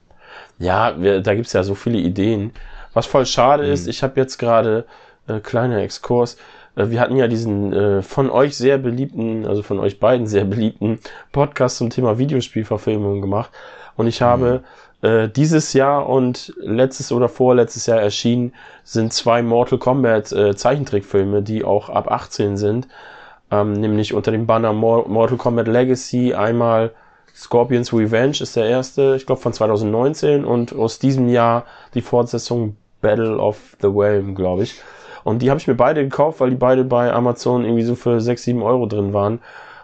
Ja, 0.59 0.99
wir, 0.99 1.21
da 1.21 1.35
gibt's 1.35 1.53
ja 1.53 1.63
so 1.63 1.75
viele 1.75 1.99
Ideen. 1.99 2.51
Was 2.93 3.05
voll 3.05 3.25
schade 3.25 3.65
ist, 3.65 3.87
ich 3.87 4.03
habe 4.03 4.19
jetzt 4.19 4.37
gerade, 4.37 4.85
äh, 5.27 5.39
kleiner 5.39 5.79
Exkurs, 5.79 6.37
äh, 6.75 6.89
wir 6.89 6.99
hatten 6.99 7.15
ja 7.15 7.27
diesen 7.27 7.73
äh, 7.73 8.01
von 8.01 8.29
euch 8.29 8.57
sehr 8.57 8.77
beliebten, 8.77 9.45
also 9.45 9.63
von 9.63 9.79
euch 9.79 9.99
beiden 9.99 10.27
sehr 10.27 10.45
beliebten 10.45 10.99
Podcast 11.31 11.77
zum 11.77 11.89
Thema 11.89 12.17
Videospielverfilmung 12.17 13.21
gemacht. 13.21 13.51
Und 13.95 14.07
ich 14.07 14.21
habe 14.21 14.63
äh, 15.01 15.29
dieses 15.29 15.73
Jahr 15.73 16.07
und 16.07 16.53
letztes 16.57 17.11
oder 17.11 17.29
vorletztes 17.29 17.85
Jahr 17.85 18.01
erschienen 18.01 18.53
sind 18.83 19.13
zwei 19.13 19.41
Mortal 19.43 19.77
Kombat 19.77 20.31
äh, 20.31 20.55
Zeichentrickfilme, 20.55 21.41
die 21.41 21.63
auch 21.63 21.89
ab 21.89 22.11
18 22.11 22.57
sind. 22.57 22.87
Ähm, 23.51 23.73
nämlich 23.73 24.13
unter 24.13 24.31
dem 24.31 24.47
Banner 24.47 24.73
Mor 24.73 25.07
Mortal 25.07 25.37
Kombat 25.37 25.67
Legacy 25.67 26.33
einmal 26.33 26.91
Scorpions 27.35 27.91
Revenge 27.91 28.37
ist 28.41 28.55
der 28.55 28.65
erste, 28.65 29.15
ich 29.15 29.25
glaube 29.25 29.41
von 29.41 29.53
2019 29.53 30.45
und 30.45 30.73
aus 30.73 30.99
diesem 30.99 31.27
Jahr 31.27 31.65
die 31.95 32.01
Fortsetzung 32.01 32.77
Battle 33.03 33.37
of 33.37 33.77
the 33.81 33.87
Realm, 33.87 34.33
glaube 34.33 34.63
ich. 34.63 34.81
Und 35.23 35.43
die 35.43 35.51
habe 35.51 35.59
ich 35.59 35.67
mir 35.67 35.75
beide 35.75 36.03
gekauft, 36.03 36.39
weil 36.39 36.49
die 36.49 36.55
beide 36.55 36.83
bei 36.83 37.13
Amazon 37.13 37.63
irgendwie 37.63 37.83
so 37.83 37.93
für 37.95 38.19
6, 38.19 38.43
7 38.43 38.63
Euro 38.63 38.87
drin 38.87 39.13
waren. 39.13 39.39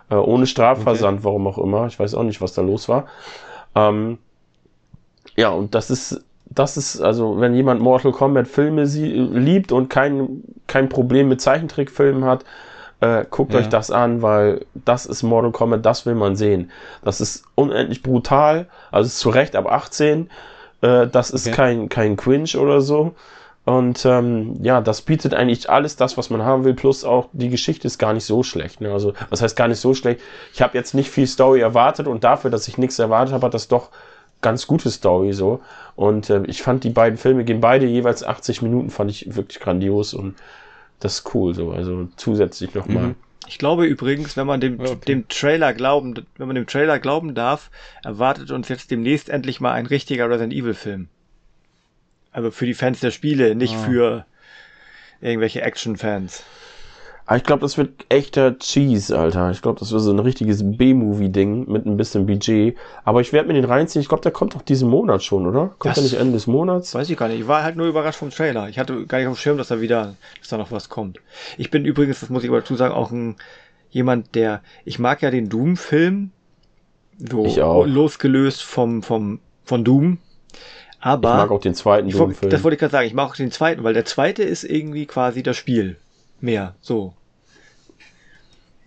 Äh, 0.10 0.16
ohne 0.16 0.48
Strafversand, 0.48 1.24
warum 1.24 1.46
auch 1.46 1.60
immer. 1.60 1.86
Ich 1.86 2.00
weiß 2.00 2.16
auch 2.16 2.24
nicht, 2.24 2.42
was 2.42 2.54
da 2.54 2.64
los 2.64 2.90
war. 2.90 3.06
Ähm, 3.76 4.18
ja, 5.38 5.50
und 5.50 5.76
das 5.76 5.92
ist, 5.92 6.26
das 6.48 6.78
ist, 6.78 7.00
also, 7.00 7.40
wenn 7.40 7.54
jemand 7.54 7.80
Mortal 7.80 8.12
Kombat 8.12 8.48
Filme 8.48 8.88
sie, 8.88 9.06
liebt 9.06 9.72
und 9.72 9.90
kein, 9.90 10.42
kein 10.68 10.90
Problem 10.90 11.30
mit 11.30 11.42
Zeichentrickfilmen 11.42 12.26
hat, 12.26 12.44
äh, 13.02 13.24
guckt 13.30 13.54
Ja. 13.54 13.60
euch 13.60 13.70
das 13.70 13.92
an, 13.92 14.22
weil 14.22 14.66
das 14.74 15.06
ist 15.06 15.24
Mortal 15.24 15.52
Kombat, 15.52 15.86
das 15.86 16.06
will 16.06 16.16
man 16.16 16.36
sehen. 16.36 16.72
Das 17.04 17.22
ist 17.22 17.46
unendlich 17.56 18.02
brutal, 18.02 18.68
also 18.92 19.08
ist 19.08 19.20
zu 19.20 19.30
Recht 19.30 19.56
ab 19.56 19.72
18. 19.72 20.30
Äh, 20.82 21.08
das 21.08 21.32
ist 21.32 21.48
Okay. 21.48 21.56
kein, 21.56 21.90
kein 21.90 22.16
Cringe 22.18 22.58
oder 22.58 22.82
so. 22.82 23.14
Und 23.66 24.04
ähm, 24.06 24.56
ja, 24.64 24.82
das 24.82 25.02
bietet 25.02 25.34
eigentlich 25.34 25.70
alles 25.70 25.96
das, 25.96 26.18
was 26.18 26.30
man 26.32 26.42
haben 26.44 26.64
will, 26.64 26.74
plus 26.74 27.04
auch 27.04 27.28
die 27.34 27.50
Geschichte 27.50 27.86
ist 27.88 28.00
gar 28.00 28.14
nicht 28.14 28.26
so 28.26 28.42
schlecht. 28.42 28.82
Ne? 28.82 28.92
Also, 28.92 29.14
was 29.30 29.42
heißt 29.42 29.56
gar 29.56 29.68
nicht 29.68 29.80
so 29.80 29.94
schlecht? 29.94 30.22
Ich 30.54 30.62
habe 30.62 30.76
jetzt 30.78 30.96
nicht 30.96 31.10
viel 31.12 31.28
Story 31.28 31.60
erwartet 31.60 32.08
und 32.08 32.24
dafür, 32.24 32.50
dass 32.50 32.68
ich 32.68 32.78
nichts 32.78 32.98
erwartet 32.98 33.34
habe, 33.34 33.46
hat 33.46 33.54
das 33.54 33.68
doch 33.68 33.90
ganz 34.42 34.66
gute 34.66 34.90
Story 34.90 35.34
so. 35.34 35.60
Und 35.96 36.30
äh, 36.30 36.44
ich 36.48 36.64
fand 36.64 36.84
die 36.84 36.90
beiden 36.90 37.18
Filme 37.18 37.44
gehen 37.44 37.62
beide 37.62 37.86
jeweils 37.86 38.24
80 38.24 38.62
Minuten, 38.64 38.90
fand 38.90 39.12
ich 39.12 39.36
wirklich 39.36 39.60
grandios 39.60 40.14
und 40.14 40.36
das 41.00 41.16
ist 41.20 41.36
cool 41.36 41.54
so. 41.54 41.72
Also 41.72 42.08
zusätzlich 42.16 42.74
nochmal. 42.74 43.10
Mhm. 43.10 43.16
Ich 43.50 43.58
glaube 43.58 43.88
übrigens, 43.88 44.38
wenn 44.38 44.46
man 44.46 44.62
dem, 44.62 44.80
okay. 44.80 44.96
dem 45.08 45.28
Trailer 45.28 45.74
glauben, 45.74 46.14
wenn 46.38 46.46
man 46.46 46.56
dem 46.56 46.68
Trailer 46.68 47.00
glauben 47.00 47.34
darf, 47.34 47.72
erwartet 48.04 48.52
uns 48.52 48.70
jetzt 48.70 48.92
demnächst 48.92 49.28
endlich 49.28 49.60
mal 49.60 49.74
ein 49.74 49.88
richtiger 49.88 50.30
Resident 50.30 50.54
Evil 50.54 50.76
Film. 50.76 51.08
Also 52.32 52.52
für 52.52 52.68
die 52.68 52.76
Fans 52.76 53.00
der 53.00 53.10
Spiele, 53.10 53.56
nicht 53.56 53.74
Ah. 53.74 53.84
für 53.86 54.26
irgendwelche 55.20 55.64
Action-Fans. 55.64 56.44
Aber 57.30 57.38
ich 57.38 57.44
glaube, 57.44 57.62
das 57.62 57.78
wird 57.78 57.92
echter 58.10 58.58
Cheese, 58.58 59.16
Alter. 59.16 59.52
Ich 59.52 59.62
glaube, 59.62 59.80
das 59.80 59.92
wird 59.92 60.02
so 60.02 60.10
ein 60.12 60.18
richtiges 60.18 60.64
B-Movie-Ding 60.64 61.70
mit 61.72 61.86
ein 61.86 61.96
bisschen 61.96 62.26
Budget. 62.26 62.76
Aber 63.04 63.22
ich 63.22 63.32
werde 63.34 63.48
mir 63.50 63.54
den 63.54 63.66
reinziehen. 63.66 64.02
Ich 64.02 64.08
glaube, 64.10 64.24
der 64.24 64.32
kommt 64.32 64.56
doch 64.56 64.64
diesen 64.64 64.90
Monat 64.90 65.22
schon, 65.22 65.46
oder? 65.46 65.68
Kommt 65.78 65.86
Das- 65.86 65.96
der 65.96 66.04
nicht 66.06 66.14
Ende 66.16 66.34
des 66.34 66.48
Monats? 66.48 66.96
Weiß 66.96 67.08
ich 67.08 67.16
gar 67.18 67.28
nicht. 67.28 67.42
Ich 67.42 67.48
war 67.48 67.62
halt 67.62 67.76
nur 67.76 67.86
überrascht 67.86 68.18
vom 68.18 68.32
Trailer. 68.32 68.68
Ich 68.68 68.80
hatte 68.80 69.06
gar 69.06 69.20
nicht 69.20 69.28
auf 69.28 69.36
dem 69.36 69.40
Schirm, 69.40 69.60
dass 69.60 69.68
da 69.68 69.80
wieder, 69.80 70.16
dass 70.40 70.48
da 70.50 70.58
noch 70.58 70.72
was 70.72 70.90
kommt. 70.90 71.20
Ich 71.60 71.70
bin 71.70 71.86
übrigens, 71.86 72.20
das 72.22 72.30
muss 72.32 72.44
ich 72.44 72.50
aber 72.50 72.62
dazu 72.62 72.76
sagen, 72.76 72.96
auch 72.96 73.12
ein 73.12 73.36
jemand, 73.92 74.34
der, 74.34 74.62
ich 74.84 74.98
mag 74.98 75.22
ja 75.22 75.30
den 75.30 75.50
Doom-Film, 75.50 76.32
so 77.30 77.46
Ich 77.46 77.62
auch. 77.62 77.86
losgelöst 77.86 78.64
vom, 78.64 79.04
vom, 79.04 79.40
von 79.66 79.84
Doom. 79.84 80.18
Aber 81.00 81.30
Ich 81.30 81.38
mag 81.38 81.52
auch 81.52 81.62
den 81.62 81.76
zweiten 81.76 82.10
Doom-Film. 82.10 82.50
Das 82.50 82.64
wollte 82.64 82.74
ich 82.74 82.80
gerade 82.80 82.92
sagen. 82.92 83.06
Ich 83.06 83.14
mag 83.14 83.30
auch 83.30 83.36
den 83.36 83.52
zweiten, 83.52 83.84
weil 83.84 83.94
der 83.94 84.06
zweite 84.06 84.42
ist 84.42 84.64
irgendwie 84.64 85.06
quasi 85.06 85.44
das 85.44 85.58
Spiel. 85.58 85.98
Mehr, 86.42 86.74
so. 86.82 87.14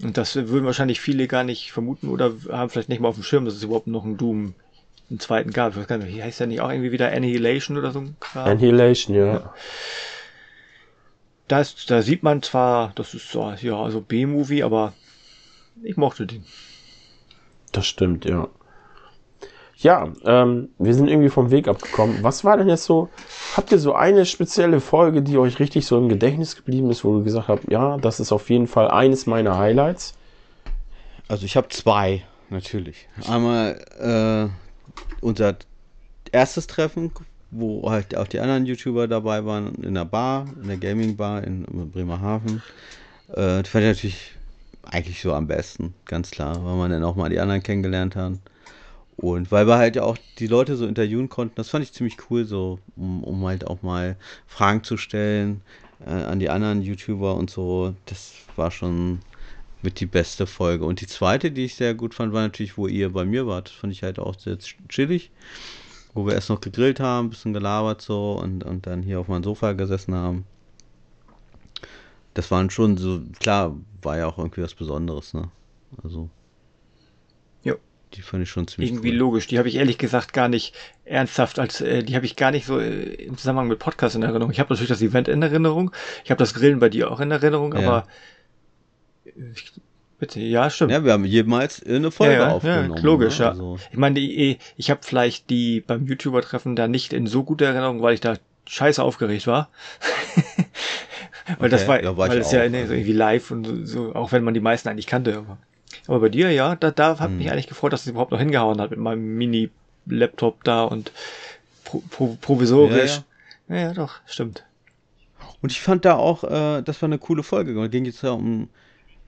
Und 0.02 0.16
das 0.16 0.34
würden 0.34 0.64
wahrscheinlich 0.64 1.00
viele 1.00 1.28
gar 1.28 1.44
nicht 1.44 1.72
vermuten 1.72 2.08
oder 2.08 2.32
haben 2.50 2.70
vielleicht 2.70 2.88
nicht 2.88 3.00
mal 3.00 3.08
auf 3.08 3.14
dem 3.14 3.24
Schirm, 3.24 3.44
dass 3.44 3.54
es 3.54 3.62
überhaupt 3.62 3.86
noch 3.86 4.04
einen 4.04 4.16
Doom, 4.16 4.54
einen 5.08 5.20
zweiten 5.20 5.52
gab. 5.52 5.72
Ich 5.72 5.78
weiß 5.78 5.86
gar 5.86 5.98
nicht, 5.98 6.20
heißt 6.20 6.40
der 6.40 6.48
nicht 6.48 6.60
auch 6.60 6.70
irgendwie 6.70 6.92
wieder 6.92 7.12
Annihilation 7.12 7.78
oder 7.78 7.92
so 7.92 8.00
ein 8.00 8.16
Kram? 8.18 8.48
Annihilation, 8.48 9.16
ja. 9.16 9.54
Da, 11.46 11.60
ist, 11.60 11.90
da 11.90 12.02
sieht 12.02 12.22
man 12.22 12.42
zwar, 12.42 12.92
das 12.94 13.14
ist 13.14 13.30
so, 13.30 13.52
ja, 13.60 13.76
also 13.80 14.00
B-Movie, 14.00 14.62
aber 14.62 14.92
ich 15.82 15.96
mochte 15.96 16.26
den. 16.26 16.44
Das 17.70 17.86
stimmt, 17.86 18.24
ja. 18.24 18.48
Ja, 19.82 20.12
ähm, 20.24 20.68
wir 20.78 20.94
sind 20.94 21.08
irgendwie 21.08 21.28
vom 21.28 21.50
Weg 21.50 21.66
abgekommen. 21.66 22.22
Was 22.22 22.44
war 22.44 22.56
denn 22.56 22.68
jetzt 22.68 22.84
so? 22.84 23.08
Habt 23.56 23.72
ihr 23.72 23.78
so 23.78 23.94
eine 23.94 24.26
spezielle 24.26 24.80
Folge, 24.80 25.22
die 25.22 25.36
euch 25.38 25.58
richtig 25.58 25.86
so 25.86 25.98
im 25.98 26.08
Gedächtnis 26.08 26.54
geblieben 26.54 26.88
ist, 26.90 27.04
wo 27.04 27.18
du 27.18 27.24
gesagt 27.24 27.48
habt, 27.48 27.70
ja, 27.70 27.96
das 27.98 28.20
ist 28.20 28.30
auf 28.30 28.48
jeden 28.48 28.68
Fall 28.68 28.88
eines 28.88 29.26
meiner 29.26 29.58
Highlights? 29.58 30.14
Also 31.26 31.46
ich 31.46 31.56
habe 31.56 31.68
zwei, 31.68 32.22
natürlich. 32.48 33.08
Einmal 33.28 33.80
äh, 33.98 34.48
unser 35.20 35.56
erstes 36.30 36.68
Treffen, 36.68 37.10
wo 37.50 37.90
halt 37.90 38.16
auch 38.16 38.28
die 38.28 38.38
anderen 38.38 38.66
YouTuber 38.66 39.08
dabei 39.08 39.44
waren, 39.44 39.74
in 39.82 39.94
der 39.94 40.04
Bar, 40.04 40.46
in 40.62 40.68
der 40.68 40.76
Gaming-Bar 40.76 41.42
in 41.42 41.90
Bremerhaven. 41.90 42.62
Äh, 43.30 43.62
das 43.62 43.68
fand 43.68 43.84
ich 43.84 43.90
natürlich 43.90 44.32
eigentlich 44.84 45.20
so 45.20 45.32
am 45.34 45.48
besten, 45.48 45.94
ganz 46.06 46.30
klar, 46.30 46.64
weil 46.64 46.76
man 46.76 46.90
dann 46.90 47.02
auch 47.02 47.16
mal 47.16 47.30
die 47.30 47.40
anderen 47.40 47.62
kennengelernt 47.62 48.14
hat. 48.14 48.34
Und 49.22 49.52
weil 49.52 49.68
wir 49.68 49.78
halt 49.78 49.94
ja 49.94 50.02
auch 50.02 50.18
die 50.40 50.48
Leute 50.48 50.74
so 50.74 50.84
interviewen 50.84 51.28
konnten, 51.28 51.54
das 51.54 51.68
fand 51.68 51.84
ich 51.84 51.92
ziemlich 51.92 52.16
cool, 52.28 52.44
so, 52.44 52.80
um, 52.96 53.22
um 53.22 53.46
halt 53.46 53.64
auch 53.68 53.80
mal 53.82 54.16
Fragen 54.48 54.82
zu 54.82 54.96
stellen 54.96 55.60
äh, 56.04 56.10
an 56.10 56.40
die 56.40 56.50
anderen 56.50 56.82
YouTuber 56.82 57.36
und 57.36 57.48
so. 57.48 57.94
Das 58.06 58.32
war 58.56 58.72
schon 58.72 59.20
mit 59.80 60.00
die 60.00 60.06
beste 60.06 60.48
Folge. 60.48 60.84
Und 60.84 61.00
die 61.00 61.06
zweite, 61.06 61.52
die 61.52 61.66
ich 61.66 61.76
sehr 61.76 61.94
gut 61.94 62.14
fand, 62.14 62.32
war 62.32 62.42
natürlich, 62.42 62.76
wo 62.76 62.88
ihr 62.88 63.12
bei 63.12 63.24
mir 63.24 63.46
wart. 63.46 63.68
Das 63.68 63.76
fand 63.76 63.92
ich 63.92 64.02
halt 64.02 64.18
auch 64.18 64.36
sehr 64.36 64.58
chillig. 64.88 65.30
Wo 66.14 66.26
wir 66.26 66.34
erst 66.34 66.50
noch 66.50 66.60
gegrillt 66.60 66.98
haben, 66.98 67.28
ein 67.28 67.30
bisschen 67.30 67.52
gelabert 67.52 68.02
so 68.02 68.32
und, 68.32 68.64
und 68.64 68.88
dann 68.88 69.04
hier 69.04 69.20
auf 69.20 69.28
meinem 69.28 69.44
Sofa 69.44 69.72
gesessen 69.72 70.16
haben. 70.16 70.46
Das 72.34 72.50
waren 72.50 72.70
schon 72.70 72.96
so, 72.96 73.22
klar, 73.38 73.76
war 74.02 74.18
ja 74.18 74.26
auch 74.26 74.38
irgendwie 74.38 74.62
was 74.62 74.74
Besonderes, 74.74 75.32
ne? 75.32 75.48
Also. 76.02 76.28
Die 78.14 78.22
fand 78.22 78.42
ich 78.42 78.50
schon 78.50 78.66
ziemlich 78.68 78.90
Irgendwie 78.90 79.10
cool. 79.10 79.16
logisch. 79.16 79.46
Die 79.46 79.58
habe 79.58 79.68
ich 79.68 79.76
ehrlich 79.76 79.98
gesagt 79.98 80.32
gar 80.32 80.48
nicht 80.48 80.74
ernsthaft 81.04 81.58
als, 81.58 81.80
äh, 81.80 82.02
die 82.02 82.14
habe 82.14 82.26
ich 82.26 82.36
gar 82.36 82.50
nicht 82.50 82.66
so 82.66 82.78
äh, 82.78 83.02
im 83.14 83.36
Zusammenhang 83.36 83.68
mit 83.68 83.78
Podcast 83.78 84.14
in 84.16 84.22
Erinnerung. 84.22 84.50
Ich 84.52 84.60
habe 84.60 84.72
natürlich 84.72 84.88
das 84.90 85.02
Event 85.02 85.28
in 85.28 85.42
Erinnerung. 85.42 85.90
Ich 86.24 86.30
habe 86.30 86.38
das 86.38 86.54
Grillen 86.54 86.78
bei 86.78 86.88
dir 86.88 87.10
auch 87.10 87.20
in 87.20 87.30
Erinnerung, 87.30 87.72
Ja. 87.74 87.78
aber 87.80 88.06
äh, 89.24 89.30
ich, 89.54 89.72
bitte, 90.18 90.40
ja, 90.40 90.68
stimmt. 90.70 90.92
Ja, 90.92 91.04
wir 91.04 91.12
haben 91.12 91.24
jemals 91.24 91.82
eine 91.84 92.10
Folge 92.10 92.34
ja, 92.34 92.50
aufgenommen. 92.50 92.96
Ja, 92.96 93.02
logisch, 93.02 93.38
ne? 93.38 93.44
ja. 93.46 93.50
Also, 93.50 93.78
Ich 93.90 93.96
meine, 93.98 94.14
die, 94.20 94.58
ich 94.76 94.90
habe 94.90 95.00
vielleicht 95.02 95.50
die 95.50 95.80
beim 95.80 96.06
YouTuber-Treffen 96.06 96.76
da 96.76 96.88
nicht 96.88 97.12
in 97.12 97.26
so 97.26 97.42
guter 97.44 97.66
Erinnerung, 97.66 98.02
weil 98.02 98.14
ich 98.14 98.20
da 98.20 98.36
scheiße 98.68 99.02
aufgeregt 99.02 99.46
war. 99.46 99.70
weil 101.58 101.70
das 101.70 101.82
Okay, 101.82 101.88
war, 101.88 102.02
ja, 102.02 102.16
war 102.16 102.26
ich 102.26 102.32
weil 102.32 102.40
es 102.40 102.52
ja 102.52 102.68
ne, 102.68 102.78
also. 102.82 102.92
irgendwie 102.94 103.12
live 103.12 103.50
und 103.50 103.64
so, 103.64 103.84
so, 103.84 104.14
auch 104.14 104.32
wenn 104.32 104.44
man 104.44 104.54
die 104.54 104.60
meisten 104.60 104.88
eigentlich 104.88 105.06
kannte. 105.08 105.38
Aber, 105.38 105.58
aber 106.06 106.20
bei 106.20 106.28
dir, 106.28 106.50
ja, 106.50 106.76
da, 106.76 106.90
da 106.90 107.18
hat 107.18 107.30
Hm. 107.30 107.38
mich 107.38 107.50
eigentlich 107.50 107.68
gefreut, 107.68 107.92
dass 107.92 108.02
es 108.02 108.08
überhaupt 108.08 108.32
noch 108.32 108.38
hingehauen 108.38 108.80
hat 108.80 108.90
mit 108.90 108.98
meinem 108.98 109.36
Mini-Laptop 109.36 110.64
da 110.64 110.84
und 110.84 111.12
pro, 111.84 112.02
pro, 112.10 112.36
provisorisch. 112.40 113.22
Ja, 113.68 113.76
ja. 113.76 113.92
doch, 113.92 114.14
stimmt. 114.26 114.64
Und 115.60 115.70
ich 115.70 115.80
fand 115.80 116.04
da 116.04 116.16
auch, 116.16 116.44
äh, 116.44 116.82
das 116.82 117.00
war 117.02 117.08
eine 117.08 117.18
coole 117.18 117.42
Folge. 117.42 117.80
Es 117.80 117.90
ging 117.90 118.04
jetzt 118.04 118.22
ja 118.22 118.30
um 118.30 118.68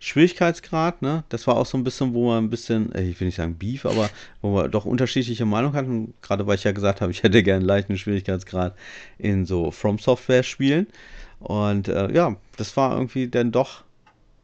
Schwierigkeitsgrad, 0.00 1.00
ne? 1.00 1.24
Das 1.28 1.46
war 1.46 1.56
auch 1.56 1.64
so 1.64 1.78
ein 1.78 1.84
bisschen, 1.84 2.12
wo 2.12 2.28
wir 2.28 2.38
ein 2.38 2.50
bisschen, 2.50 2.92
äh, 2.94 3.04
ich 3.04 3.18
will 3.20 3.26
nicht 3.26 3.36
sagen 3.36 3.56
Beef, 3.56 3.86
aber 3.86 4.10
wo 4.42 4.54
wir 4.54 4.68
doch 4.68 4.84
unterschiedliche 4.84 5.46
Meinungen 5.46 5.74
hatten. 5.76 6.14
Gerade 6.20 6.46
weil 6.46 6.56
ich 6.56 6.64
ja 6.64 6.72
gesagt 6.72 7.00
habe, 7.00 7.12
ich 7.12 7.22
hätte 7.22 7.42
gerne 7.42 7.60
einen 7.60 7.66
leichten 7.66 7.96
Schwierigkeitsgrad 7.96 8.74
in 9.16 9.46
so 9.46 9.70
From 9.70 9.98
Software 9.98 10.42
Spielen. 10.42 10.88
Und 11.38 11.88
äh, 11.88 12.12
ja, 12.12 12.36
das 12.56 12.76
war 12.76 12.92
irgendwie 12.94 13.28
dann 13.28 13.52
doch 13.52 13.84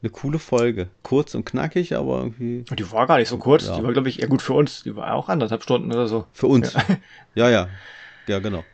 eine 0.03 0.11
coole 0.11 0.39
Folge. 0.39 0.89
Kurz 1.03 1.35
und 1.35 1.45
knackig, 1.45 1.95
aber 1.97 2.19
irgendwie 2.19 2.65
Und 2.71 2.79
die 2.79 2.91
war 2.91 3.07
gar 3.07 3.19
nicht 3.19 3.29
so 3.29 3.37
kurz. 3.39 3.67
Ja. 3.67 3.77
Die 3.77 3.85
war, 3.85 3.93
glaube 3.93 4.09
ich, 4.09 4.21
eher 4.23 4.29
gut 4.29 4.43
für 4.43 4.55
uns. 4.55 4.83
Die 4.83 4.97
war 4.97 5.15
auch 5.15 5.29
anderthalb 5.29 5.63
Stunden 5.63 5.93
oder 5.93 6.07
so. 6.09 6.25
für 6.33 6.47
uns. 6.47 6.75
Ja, 7.35 7.49
ja. 7.49 7.69
Ja, 8.27 8.39
genau. 8.41 8.65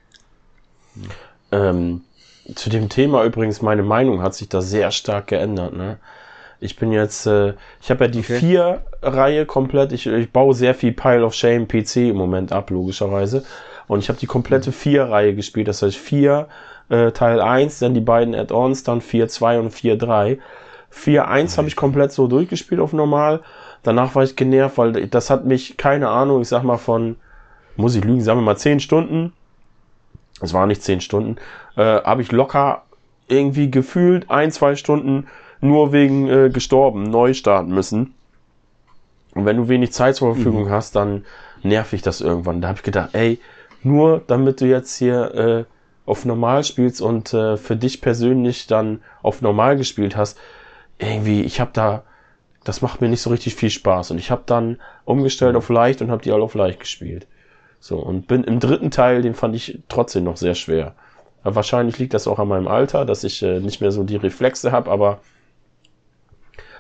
Ähm, 1.52 2.02
zu 2.54 2.70
dem 2.70 2.88
Thema 2.88 3.24
übrigens, 3.24 3.60
meine 3.62 3.82
Meinung 3.82 4.22
hat 4.22 4.34
sich 4.34 4.48
da 4.48 4.60
sehr 4.62 4.90
stark 4.90 5.26
geändert. 5.26 5.74
Ne? 5.74 5.98
Ich 6.60 6.76
bin 6.76 6.92
jetzt, 6.92 7.26
äh, 7.26 7.54
ich 7.82 7.90
habe 7.90 8.04
ja 8.04 8.10
die 8.10 8.20
Okay. 8.20 8.38
vier 8.38 8.82
Reihe 9.02 9.46
komplett. 9.46 9.92
Ich, 9.92 10.06
ich 10.06 10.30
baue 10.30 10.54
sehr 10.54 10.74
viel 10.74 10.92
Pile 10.92 11.24
of 11.24 11.34
Shame 11.34 11.66
PC 11.68 11.96
im 12.10 12.16
Moment 12.16 12.52
ab, 12.52 12.70
logischerweise. 12.70 13.44
Und 13.88 13.98
ich 14.00 14.08
habe 14.08 14.18
die 14.18 14.26
komplette 14.26 14.72
vier 14.72 15.04
Reihe 15.04 15.34
gespielt. 15.34 15.68
Das 15.68 15.82
heißt 15.82 15.96
vier 15.96 16.48
äh, 16.88 17.12
Teil 17.12 17.40
1, 17.40 17.78
dann 17.80 17.94
die 17.94 18.00
beiden 18.00 18.34
Add-ons, 18.34 18.84
dann 18.84 19.00
4.2 19.00 19.58
und 19.60 19.74
4.3. 19.74 20.38
4.1 20.96 21.58
habe 21.58 21.68
ich 21.68 21.76
komplett 21.76 22.12
so 22.12 22.26
durchgespielt 22.26 22.80
auf 22.80 22.92
normal. 22.92 23.42
Danach 23.82 24.14
war 24.14 24.24
ich 24.24 24.36
genervt, 24.36 24.78
weil 24.78 25.06
das 25.06 25.30
hat 25.30 25.44
mich, 25.44 25.76
keine 25.76 26.08
Ahnung, 26.08 26.42
ich 26.42 26.48
sag 26.48 26.62
mal 26.62 26.78
von, 26.78 27.16
muss 27.76 27.94
ich 27.94 28.04
lügen, 28.04 28.22
sagen 28.22 28.40
wir 28.40 28.44
mal 28.44 28.56
10 28.56 28.80
Stunden, 28.80 29.32
es 30.40 30.52
waren 30.52 30.68
nicht 30.68 30.82
10 30.82 31.00
Stunden, 31.00 31.36
äh, 31.76 32.02
habe 32.02 32.22
ich 32.22 32.32
locker 32.32 32.82
irgendwie 33.28 33.70
gefühlt 33.70 34.30
ein, 34.30 34.50
zwei 34.50 34.76
Stunden 34.76 35.26
nur 35.60 35.92
wegen 35.92 36.28
äh, 36.28 36.50
gestorben 36.50 37.04
neu 37.04 37.34
starten 37.34 37.72
müssen. 37.72 38.14
Und 39.34 39.44
wenn 39.44 39.56
du 39.56 39.68
wenig 39.68 39.92
Zeit 39.92 40.16
zur 40.16 40.34
Verfügung 40.34 40.70
hast, 40.70 40.96
dann 40.96 41.24
nerv 41.62 41.92
ich 41.92 42.02
das 42.02 42.20
irgendwann. 42.20 42.60
Da 42.60 42.68
habe 42.68 42.78
ich 42.78 42.82
gedacht, 42.82 43.10
ey, 43.12 43.38
nur 43.82 44.22
damit 44.26 44.60
du 44.60 44.66
jetzt 44.66 44.96
hier 44.96 45.34
äh, 45.34 45.64
auf 46.06 46.24
normal 46.24 46.64
spielst 46.64 47.02
und 47.02 47.34
äh, 47.34 47.56
für 47.56 47.76
dich 47.76 48.00
persönlich 48.00 48.66
dann 48.66 49.00
auf 49.22 49.42
normal 49.42 49.76
gespielt 49.76 50.16
hast, 50.16 50.38
irgendwie, 50.98 51.42
ich 51.42 51.60
habe 51.60 51.70
da, 51.72 52.04
das 52.64 52.82
macht 52.82 53.00
mir 53.00 53.08
nicht 53.08 53.22
so 53.22 53.30
richtig 53.30 53.54
viel 53.54 53.70
Spaß. 53.70 54.10
Und 54.10 54.18
ich 54.18 54.30
habe 54.30 54.42
dann 54.46 54.78
umgestellt 55.04 55.56
auf 55.56 55.68
leicht 55.68 56.02
und 56.02 56.10
habe 56.10 56.22
die 56.22 56.32
alle 56.32 56.42
auf 56.42 56.54
leicht 56.54 56.80
gespielt. 56.80 57.26
So, 57.80 57.98
und 57.98 58.26
bin 58.26 58.44
im 58.44 58.60
dritten 58.60 58.90
Teil, 58.90 59.22
den 59.22 59.34
fand 59.34 59.54
ich 59.54 59.80
trotzdem 59.88 60.24
noch 60.24 60.36
sehr 60.36 60.54
schwer. 60.54 60.94
Aber 61.42 61.56
wahrscheinlich 61.56 61.98
liegt 61.98 62.14
das 62.14 62.26
auch 62.26 62.38
an 62.38 62.48
meinem 62.48 62.68
Alter, 62.68 63.04
dass 63.04 63.22
ich 63.22 63.42
äh, 63.42 63.60
nicht 63.60 63.80
mehr 63.80 63.92
so 63.92 64.02
die 64.02 64.16
Reflexe 64.16 64.72
habe, 64.72 64.90
aber 64.90 65.20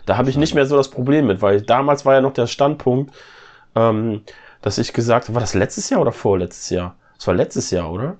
da 0.06 0.16
habe 0.16 0.30
ich 0.30 0.36
nicht 0.36 0.54
mehr 0.54 0.66
so 0.66 0.76
das 0.76 0.90
Problem 0.90 1.26
mit, 1.26 1.42
weil 1.42 1.60
damals 1.60 2.04
war 2.04 2.14
ja 2.14 2.20
noch 2.20 2.32
der 2.32 2.46
Standpunkt, 2.46 3.14
ähm, 3.74 4.22
dass 4.62 4.78
ich 4.78 4.92
gesagt 4.92 5.26
habe, 5.26 5.34
war 5.34 5.40
das 5.40 5.54
letztes 5.54 5.90
Jahr 5.90 6.00
oder 6.00 6.12
vorletztes 6.12 6.70
Jahr? 6.70 6.96
Das 7.16 7.26
war 7.26 7.34
letztes 7.34 7.70
Jahr, 7.70 7.92
oder? 7.92 8.16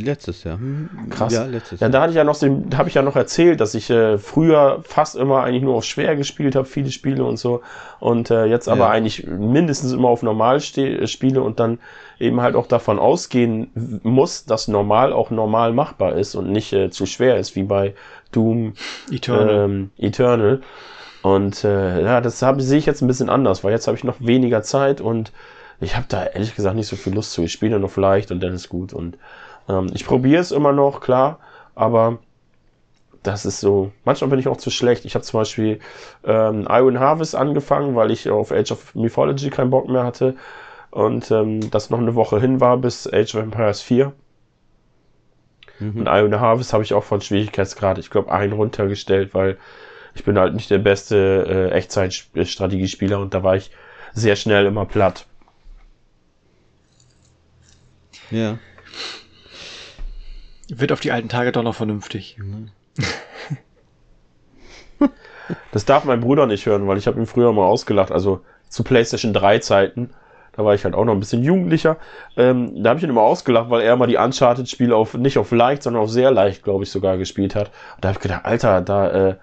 Letztes 0.00 0.44
Jahr. 0.44 0.58
Hm, 0.58 0.88
Krass. 1.10 1.32
Ja, 1.32 1.44
letztes 1.44 1.80
Ja, 1.80 1.86
Jahr. 1.86 1.90
da 1.92 2.00
hatte 2.02 2.10
ich 2.10 2.16
ja 2.16 2.24
noch, 2.24 2.40
habe 2.42 2.88
ich 2.88 2.94
ja 2.94 3.02
noch 3.02 3.16
erzählt, 3.16 3.60
dass 3.60 3.74
ich 3.74 3.90
äh, 3.90 4.18
früher 4.18 4.80
fast 4.84 5.16
immer 5.16 5.42
eigentlich 5.42 5.62
nur 5.62 5.74
auf 5.76 5.84
schwer 5.84 6.16
gespielt 6.16 6.56
habe, 6.56 6.66
viele 6.66 6.90
Spiele 6.90 7.24
und 7.24 7.38
so, 7.38 7.62
und 7.98 8.30
äh, 8.30 8.44
jetzt 8.46 8.68
aber 8.68 8.80
Ja. 8.84 8.90
eigentlich 8.90 9.26
mindestens 9.26 9.92
immer 9.92 10.08
auf 10.08 10.22
normal 10.22 10.60
äh, 10.76 11.06
spiele 11.06 11.42
und 11.42 11.60
dann 11.60 11.78
eben 12.18 12.40
halt 12.40 12.54
auch 12.56 12.66
davon 12.66 12.98
ausgehen 12.98 14.00
muss, 14.02 14.44
dass 14.44 14.68
normal 14.68 15.12
auch 15.12 15.30
normal 15.30 15.72
machbar 15.72 16.16
ist 16.16 16.34
und 16.34 16.50
nicht 16.50 16.72
äh, 16.72 16.90
zu 16.90 17.06
schwer 17.06 17.36
ist, 17.38 17.56
wie 17.56 17.62
bei 17.64 17.94
Doom 18.32 18.74
Eternal. 19.10 19.64
ähm, 19.64 19.90
Eternal. 19.98 20.60
Und 21.22 21.64
äh, 21.64 22.02
ja, 22.02 22.20
das 22.20 22.38
sehe 22.38 22.78
ich 22.78 22.86
jetzt 22.86 23.02
ein 23.02 23.06
bisschen 23.06 23.28
anders, 23.28 23.62
weil 23.62 23.72
jetzt 23.72 23.86
habe 23.86 23.96
ich 23.96 24.04
noch 24.04 24.16
weniger 24.20 24.62
Zeit 24.62 25.00
und 25.00 25.32
ich 25.80 25.96
habe 25.96 26.06
da 26.08 26.24
ehrlich 26.26 26.54
gesagt 26.54 26.76
nicht 26.76 26.88
so 26.88 26.96
viel 26.96 27.14
Lust 27.14 27.32
zu. 27.32 27.42
Ich 27.42 27.52
spiele 27.52 27.78
noch 27.78 27.90
vielleicht 27.90 28.30
und 28.30 28.40
dann 28.42 28.52
ist 28.54 28.68
gut. 28.68 28.92
Und 28.92 29.16
ähm, 29.70 29.90
ich 29.94 30.04
probiere 30.06 30.40
es 30.40 30.52
immer 30.52 30.72
noch, 30.72 31.00
klar, 31.00 31.38
aber 31.74 32.18
das 33.22 33.44
ist 33.44 33.60
so. 33.60 33.92
Manchmal 34.04 34.30
bin 34.30 34.38
ich 34.38 34.48
auch 34.48 34.56
zu 34.56 34.70
schlecht. 34.70 35.04
Ich 35.04 35.14
habe 35.14 35.24
zum 35.24 35.40
Beispiel 35.40 35.78
ähm, 36.24 36.66
Iron 36.70 36.98
Harvest 36.98 37.34
angefangen, 37.34 37.94
weil 37.94 38.10
ich 38.10 38.30
auf 38.30 38.50
Age 38.52 38.72
of 38.72 38.94
Mythology 38.94 39.50
keinen 39.50 39.70
Bock 39.70 39.88
mehr 39.88 40.04
hatte 40.04 40.36
und 40.90 41.30
ähm, 41.30 41.70
das 41.70 41.90
noch 41.90 41.98
eine 41.98 42.14
Woche 42.14 42.40
hin 42.40 42.60
war 42.60 42.76
bis 42.78 43.06
Age 43.06 43.34
of 43.34 43.42
Empires 43.42 43.82
4. 43.82 44.12
Und 45.80 46.06
Iron 46.08 46.40
Harvest 46.40 46.72
habe 46.72 46.82
ich 46.82 46.92
auch 46.92 47.04
von 47.04 47.20
Schwierigkeitsgrad, 47.20 47.98
ich 47.98 48.10
glaube, 48.10 48.30
einen 48.30 48.52
runtergestellt, 48.52 49.32
weil 49.32 49.56
ich 50.14 50.24
bin 50.24 50.38
halt 50.38 50.54
nicht 50.54 50.70
der 50.70 50.78
beste 50.78 51.70
äh, 51.72 51.74
Echtzeitstrategiespieler 51.74 53.18
und 53.18 53.32
da 53.32 53.42
war 53.42 53.56
ich 53.56 53.70
sehr 54.12 54.36
schnell 54.36 54.66
immer 54.66 54.84
platt. 54.84 55.26
Ja. 58.30 58.58
Wird 60.70 60.92
auf 60.92 61.00
die 61.00 61.12
alten 61.12 61.28
Tage 61.28 61.52
doch 61.52 61.62
noch 61.62 61.74
vernünftig. 61.74 62.38
Das 65.72 65.84
darf 65.84 66.04
mein 66.04 66.20
Bruder 66.20 66.46
nicht 66.46 66.66
hören, 66.66 66.86
weil 66.86 66.98
ich 66.98 67.06
habe 67.06 67.18
ihn 67.18 67.26
früher 67.26 67.52
mal 67.52 67.66
ausgelacht, 67.66 68.12
also 68.12 68.40
zu 68.68 68.84
PlayStation 68.84 69.32
3 69.32 69.58
Zeiten. 69.58 70.10
Da 70.52 70.64
war 70.64 70.74
ich 70.74 70.84
halt 70.84 70.94
auch 70.94 71.04
noch 71.04 71.12
ein 71.12 71.20
bisschen 71.20 71.44
jugendlicher. 71.44 71.96
Ähm, 72.36 72.82
da 72.82 72.90
habe 72.90 72.98
ich 72.98 73.04
ihn 73.04 73.10
immer 73.10 73.22
ausgelacht, 73.22 73.70
weil 73.70 73.82
er 73.82 73.96
mal 73.96 74.06
die 74.06 74.16
Uncharted-Spiele 74.16 74.94
auf 74.94 75.14
nicht 75.14 75.38
auf 75.38 75.50
leicht, 75.52 75.82
sondern 75.82 76.02
auf 76.02 76.10
sehr 76.10 76.30
leicht, 76.30 76.64
glaube 76.64 76.84
ich, 76.84 76.90
sogar 76.90 77.18
gespielt 77.18 77.54
hat. 77.54 77.70
Und 77.96 78.04
da 78.04 78.08
habe 78.08 78.18
ich 78.18 78.22
gedacht, 78.22 78.44
Alter, 78.44 78.80
da, 78.80 79.10
äh, 79.10 79.36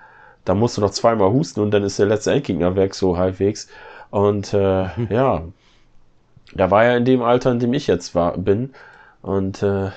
da 0.45 0.53
musst 0.53 0.77
du 0.77 0.81
noch 0.81 0.91
zweimal 0.91 1.31
husten 1.31 1.61
und 1.61 1.71
dann 1.71 1.83
ist 1.83 1.97
der 1.99 2.05
letzte 2.05 2.33
Endgegner 2.33 2.75
weg, 2.75 2.93
so 2.93 3.17
halbwegs. 3.17 3.69
Und 4.11 4.53
äh, 4.53 4.87
ja, 5.09 5.43
da 6.53 6.71
war 6.71 6.85
er 6.85 6.97
in 6.97 7.05
dem 7.05 7.21
Alter, 7.21 7.51
in 7.51 7.59
dem 7.59 7.73
ich 7.73 7.87
jetzt 7.87 8.13
war, 8.15 8.37
bin. 8.37 8.73
Und 9.21 9.63
äh, 9.63 9.89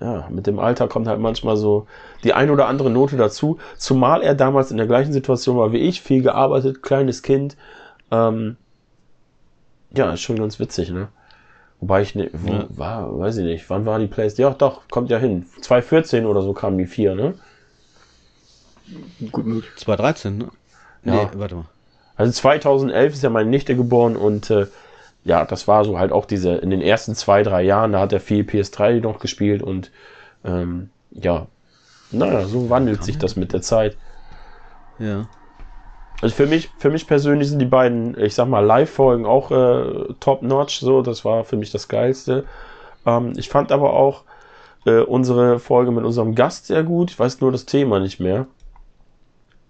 ja, 0.00 0.28
mit 0.30 0.46
dem 0.46 0.58
Alter 0.58 0.86
kommt 0.88 1.08
halt 1.08 1.20
manchmal 1.20 1.56
so 1.56 1.86
die 2.22 2.32
ein 2.32 2.50
oder 2.50 2.66
andere 2.68 2.90
Note 2.90 3.16
dazu. 3.16 3.58
Zumal 3.76 4.22
er 4.22 4.34
damals 4.34 4.70
in 4.70 4.76
der 4.76 4.86
gleichen 4.86 5.12
Situation 5.12 5.56
war 5.56 5.72
wie 5.72 5.78
ich, 5.78 6.00
viel 6.02 6.22
gearbeitet, 6.22 6.82
kleines 6.82 7.22
Kind. 7.22 7.56
Ähm, 8.10 8.56
ja, 9.94 10.12
ist 10.12 10.20
schon 10.20 10.36
ganz 10.38 10.60
witzig, 10.60 10.90
ne? 10.90 11.08
Wobei 11.80 12.02
ich 12.02 12.14
ne, 12.14 12.30
wo, 12.32 12.52
Ja. 12.52 12.66
war, 12.70 13.18
weiß 13.18 13.38
ich 13.38 13.44
nicht, 13.44 13.70
wann 13.70 13.86
war 13.86 13.98
die 13.98 14.06
Playstation? 14.06 14.52
Ja, 14.52 14.56
doch, 14.56 14.82
kommt 14.90 15.10
ja 15.10 15.18
hin. 15.18 15.46
2014 15.60 16.26
oder 16.26 16.42
so 16.42 16.52
kam 16.52 16.76
die 16.78 16.86
4, 16.86 17.14
ne? 17.14 17.34
Gut 19.32 19.46
möglich. 19.46 19.70
2013, 19.76 20.38
ne? 20.38 20.48
Ja. 21.04 21.12
Nee, 21.24 21.28
warte 21.34 21.56
mal. 21.56 21.64
Also 22.16 22.32
2011 22.32 23.14
ist 23.14 23.22
ja 23.22 23.30
meine 23.30 23.48
Nichte 23.48 23.76
geboren 23.76 24.16
und 24.16 24.50
äh, 24.50 24.66
ja, 25.28 25.44
das 25.44 25.68
war 25.68 25.84
so 25.84 25.98
halt 25.98 26.10
auch 26.10 26.24
diese, 26.24 26.54
in 26.54 26.70
den 26.70 26.80
ersten 26.80 27.14
zwei, 27.14 27.42
drei 27.42 27.62
Jahren, 27.62 27.92
da 27.92 28.00
hat 28.00 28.14
er 28.14 28.20
viel 28.20 28.44
PS3 28.44 29.02
noch 29.02 29.18
gespielt 29.18 29.62
und 29.62 29.90
ähm, 30.42 30.88
ja, 31.10 31.46
naja, 32.10 32.46
so 32.46 32.70
wandelt 32.70 33.04
sich 33.04 33.18
das 33.18 33.36
mit 33.36 33.52
der 33.52 33.60
Zeit. 33.60 33.98
Ja. 34.98 35.26
Also 36.22 36.34
für 36.34 36.46
mich, 36.46 36.70
für 36.78 36.88
mich 36.88 37.06
persönlich 37.06 37.50
sind 37.50 37.58
die 37.58 37.66
beiden, 37.66 38.18
ich 38.18 38.34
sag 38.34 38.48
mal, 38.48 38.64
Live-Folgen 38.64 39.26
auch 39.26 39.50
äh, 39.50 40.14
top-notch, 40.18 40.80
so, 40.80 41.02
das 41.02 41.26
war 41.26 41.44
für 41.44 41.58
mich 41.58 41.70
das 41.70 41.88
Geilste. 41.88 42.44
Ähm, 43.04 43.34
ich 43.36 43.50
fand 43.50 43.70
aber 43.70 43.92
auch 43.92 44.22
äh, 44.86 45.00
unsere 45.00 45.58
Folge 45.58 45.90
mit 45.90 46.04
unserem 46.04 46.34
Gast 46.34 46.68
sehr 46.68 46.84
gut, 46.84 47.10
ich 47.10 47.18
weiß 47.18 47.42
nur 47.42 47.52
das 47.52 47.66
Thema 47.66 48.00
nicht 48.00 48.18
mehr. 48.18 48.46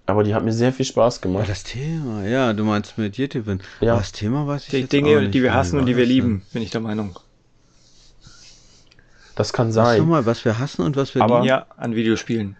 Aber 0.08 0.24
die 0.24 0.34
hat 0.34 0.42
mir 0.42 0.52
sehr 0.52 0.72
viel 0.72 0.86
Spaß 0.86 1.20
gemacht. 1.20 1.48
das 1.50 1.64
Thema, 1.64 2.24
ja, 2.26 2.54
du 2.54 2.64
meinst 2.64 2.96
mit 2.96 3.18
Jetewin. 3.18 3.60
Ja. 3.80 3.92
Aber 3.92 4.00
das 4.00 4.12
Thema 4.12 4.46
weiß 4.46 4.64
ich 4.64 4.70
Die 4.70 4.78
jetzt 4.78 4.92
Dinge, 4.92 5.16
auch 5.16 5.20
nicht. 5.20 5.34
die 5.34 5.42
wir 5.42 5.52
hassen 5.52 5.78
und 5.78 5.84
die 5.84 5.96
wir 5.98 6.06
lieben, 6.06 6.42
bin 6.52 6.62
ich 6.62 6.70
der 6.70 6.80
Meinung. 6.80 7.14
Das 9.36 9.52
kann 9.52 9.70
sein. 9.70 10.06
mal, 10.08 10.26
was 10.26 10.44
wir 10.44 10.58
hassen 10.58 10.82
und 10.82 10.96
was 10.96 11.14
wir 11.14 11.22
Aber- 11.22 11.36
lieben. 11.36 11.46
Ja, 11.48 11.66
an 11.76 11.94
Videospielen. 11.94 12.56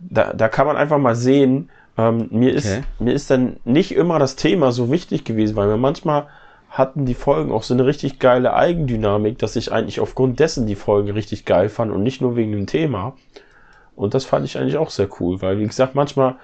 da, 0.00 0.32
da 0.34 0.48
kann 0.48 0.66
man 0.66 0.76
einfach 0.76 0.98
mal 0.98 1.16
sehen, 1.16 1.70
ähm, 1.96 2.28
mir, 2.30 2.52
ist, 2.52 2.66
Okay. 2.66 2.82
mir 2.98 3.14
ist 3.14 3.30
dann 3.30 3.56
nicht 3.64 3.92
immer 3.92 4.18
das 4.18 4.36
Thema 4.36 4.70
so 4.70 4.90
wichtig 4.92 5.24
gewesen, 5.24 5.56
weil 5.56 5.68
mir 5.68 5.78
manchmal 5.78 6.26
hatten 6.68 7.06
die 7.06 7.14
Folgen 7.14 7.50
auch 7.52 7.62
so 7.62 7.72
eine 7.72 7.86
richtig 7.86 8.18
geile 8.18 8.52
Eigendynamik, 8.54 9.38
dass 9.38 9.56
ich 9.56 9.72
eigentlich 9.72 9.98
aufgrund 9.98 10.38
dessen 10.40 10.66
die 10.66 10.74
Folgen 10.74 11.10
richtig 11.10 11.46
geil 11.46 11.70
fand 11.70 11.90
und 11.90 12.02
nicht 12.02 12.20
nur 12.20 12.36
wegen 12.36 12.52
dem 12.52 12.66
Thema. 12.66 13.16
Und 13.94 14.12
das 14.12 14.26
fand 14.26 14.44
ich 14.44 14.58
eigentlich 14.58 14.76
auch 14.76 14.90
sehr 14.90 15.08
cool, 15.20 15.40
weil, 15.40 15.58
wie 15.58 15.66
gesagt, 15.66 15.94
manchmal, 15.94 16.34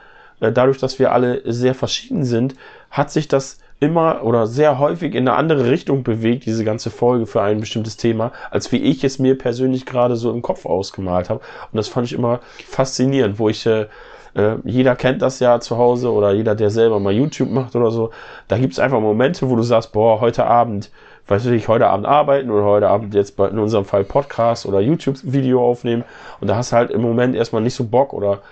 dadurch, 0.51 0.79
dass 0.79 0.99
wir 0.99 1.13
alle 1.13 1.43
sehr 1.45 1.75
verschieden 1.75 2.25
sind, 2.25 2.57
hat 2.91 3.13
sich 3.13 3.29
das 3.29 3.59
immer 3.83 4.23
oder 4.23 4.47
sehr 4.47 4.79
häufig 4.79 5.15
in 5.15 5.29
eine 5.29 5.37
andere 5.37 5.69
Richtung 5.69 6.05
bewegt, 6.05 6.47
diese 6.47 6.65
ganze 6.65 6.89
Folge 6.89 7.27
für 7.27 7.43
ein 7.43 7.59
bestimmtes 7.59 7.97
Thema, 7.97 8.31
als 8.51 8.71
wie 8.71 8.77
ich 8.77 9.03
es 9.03 9.19
mir 9.19 9.37
persönlich 9.37 9.87
gerade 9.87 10.15
so 10.15 10.31
im 10.31 10.41
Kopf 10.41 10.67
ausgemalt 10.67 11.29
habe. 11.29 11.41
Und 11.73 11.77
das 11.77 11.89
fand 11.89 12.07
ich 12.07 12.13
immer 12.13 12.41
faszinierend, 12.69 13.41
wo 13.41 13.49
ich, 13.49 13.67
äh, 13.67 13.87
äh, 14.35 14.55
jeder 14.63 14.95
kennt 14.95 15.21
das 15.21 15.41
ja 15.41 15.59
zu 15.59 15.79
Hause 15.79 16.13
oder 16.13 16.33
jeder, 16.33 16.55
der 16.55 16.71
selber 16.71 17.01
mal 17.01 17.13
YouTube 17.13 17.51
macht 17.51 17.75
oder 17.75 17.91
so, 17.91 18.11
da 18.47 18.57
gibt 18.57 18.73
es 18.73 18.79
einfach 18.79 19.01
Momente, 19.01 19.51
wo 19.51 19.57
du 19.57 19.63
sagst, 19.63 19.93
boah, 19.93 20.21
heute 20.21 20.47
Abend, 20.47 20.93
weiß 21.27 21.47
ich, 21.47 21.67
heute 21.67 21.89
Abend 21.89 22.07
arbeiten 22.07 22.51
oder 22.53 22.65
heute 22.65 22.89
Abend 22.89 23.15
jetzt 23.15 23.37
bei, 23.37 23.49
in 23.49 23.59
unserem 23.59 23.85
Fall 23.85 24.05
Podcast 24.05 24.65
oder 24.65 24.79
YouTube-Video 24.79 25.61
aufnehmen 25.61 26.05
und 26.41 26.47
da 26.47 26.55
hast 26.55 26.71
du 26.71 26.77
halt 26.77 26.93
im 26.93 27.03
Moment 27.03 27.35
erstmal 27.35 27.63
nicht 27.63 27.75
so 27.75 27.85
Bock 27.85 28.13
oder 28.13 28.43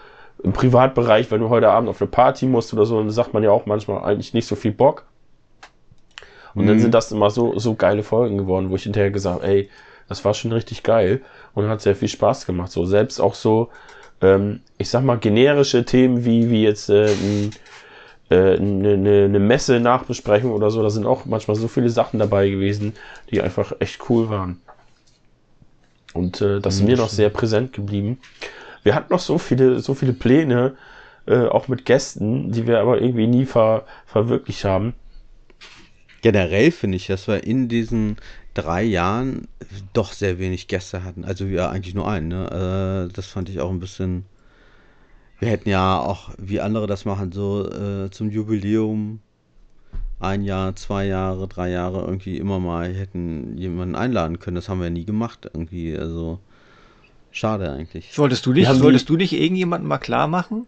im 0.43 0.53
Privatbereich, 0.53 1.31
wenn 1.31 1.41
du 1.41 1.49
heute 1.49 1.71
Abend 1.71 1.89
auf 1.89 2.01
eine 2.01 2.11
Party 2.11 2.47
musst 2.47 2.73
oder 2.73 2.87
so, 2.87 2.99
dann 2.99 3.11
sagt 3.11 3.35
man 3.35 3.43
ja 3.43 3.51
auch 3.51 3.67
manchmal 3.67 4.03
eigentlich 4.05 4.35
nicht 4.35 4.47
so 4.47 4.57
viel 4.57 4.73
Bock. 4.73 5.05
Und 6.55 6.65
mhm. 6.65 6.69
dann 6.69 6.81
sind 6.81 6.95
das 6.95 7.13
immer 7.13 7.31
so, 7.31 7.59
so 7.59 7.75
geile 7.75 8.03
Folgen 8.03 8.39
geworden, 8.39 8.71
wo 8.71 8.77
ich 8.77 8.85
hinterher 8.85 9.11
gesagt 9.11 9.45
ey, 9.45 9.69
das 10.09 10.25
war 10.25 10.35
schon 10.35 10.53
richtig 10.53 10.83
geil 10.83 11.21
und 11.55 11.69
hat 11.69 11.81
sehr 11.81 11.95
viel 11.95 12.09
Spaß 12.09 12.47
gemacht. 12.47 12.73
So 12.73 12.85
selbst 12.85 13.21
auch 13.21 13.35
so, 13.35 13.69
ähm, 14.21 14.61
ich 14.77 14.89
sag 14.89 15.05
mal, 15.05 15.19
generische 15.19 15.85
Themen 15.85 16.25
wie, 16.25 16.51
wie 16.51 16.65
jetzt 16.65 16.91
äh, 16.91 17.07
ein, 17.07 17.51
äh, 18.31 18.57
eine, 18.57 18.95
eine, 18.95 19.25
eine 19.27 19.39
Messe-Nachbesprechung 19.39 20.51
oder 20.51 20.71
so, 20.71 20.83
da 20.83 20.91
sind 20.91 21.07
auch 21.07 21.27
manchmal 21.27 21.57
so 21.57 21.69
viele 21.69 21.91
Sachen 21.91 22.19
dabei 22.19 22.51
gewesen, 22.51 22.95
die 23.31 23.41
einfach 23.41 23.73
echt 23.79 24.01
cool 24.11 24.31
waren. 24.31 24.61
Und 26.13 26.41
äh, 26.41 26.61
das 26.61 26.77
ist 26.77 26.83
mir 26.83 26.97
noch 26.97 27.09
sehr 27.09 27.29
präsent 27.29 27.73
geblieben. 27.73 28.19
Wir 28.83 28.95
hatten 28.95 29.13
noch 29.13 29.21
so 29.21 29.39
viele, 29.39 29.81
so 29.81 29.95
viele 29.95 30.13
Pläne, 30.13 30.77
äh, 31.27 31.47
auch 31.47 31.69
mit 31.69 31.85
Gästen, 31.85 32.51
die 32.51 32.67
wir 32.67 32.81
aber 32.81 33.01
irgendwie 33.01 33.27
nie 33.27 33.47
ver 33.47 33.85
verwirklicht 34.07 34.65
haben. 34.65 34.95
Generell 36.23 36.71
finde 36.71 36.97
ich, 36.97 37.07
dass 37.07 37.29
wir 37.29 37.45
in 37.45 37.69
diesen 37.69 38.17
drei 38.55 38.83
Jahren 38.83 39.49
doch 39.93 40.13
sehr 40.13 40.39
wenig 40.39 40.69
Gäste 40.69 41.05
hatten. 41.05 41.25
Also 41.25 41.45
ja, 41.47 41.71
eigentlich 41.71 41.95
nur 41.95 42.09
einen. 42.09 42.29
Ne? 42.29 43.09
Äh, 43.09 43.13
das 43.15 43.27
fand 43.27 43.49
ich 43.49 43.61
auch 43.61 43.71
ein 43.71 43.81
bisschen. 43.81 44.27
Wir 45.39 45.49
hätten 45.49 45.71
ja 45.71 45.99
auch, 45.99 46.31
wie 46.37 46.61
andere 46.61 46.87
das 46.87 47.07
machen, 47.07 47.33
so 47.33 47.67
äh, 47.67 48.11
zum 48.11 48.31
Jubiläum 48.31 49.21
ein 50.19 50.45
Jahr, 50.45 50.77
zwei 50.77 51.07
Jahre, 51.07 51.49
drei 51.49 51.71
Jahre 51.71 52.01
irgendwie 52.01 52.37
immer 52.37 52.59
mal 52.59 52.93
hätten 52.93 53.57
jemanden 53.57 53.95
einladen 53.95 54.39
können. 54.39 54.57
Das 54.57 54.69
haben 54.69 54.83
wir 54.83 54.91
nie 54.91 55.07
gemacht 55.07 55.49
irgendwie. 55.53 55.97
Also 55.97 56.41
schade 57.33 57.71
eigentlich. 57.73 58.11
Solltest 58.13 58.47
du 58.47 58.53
nicht, 58.53 58.71
solltest 58.71 59.09
du 59.09 59.17
nicht 59.17 59.33
irgendjemanden 59.33 59.89
mal 59.89 59.99
klar 59.99 60.27
machen? 60.27 60.67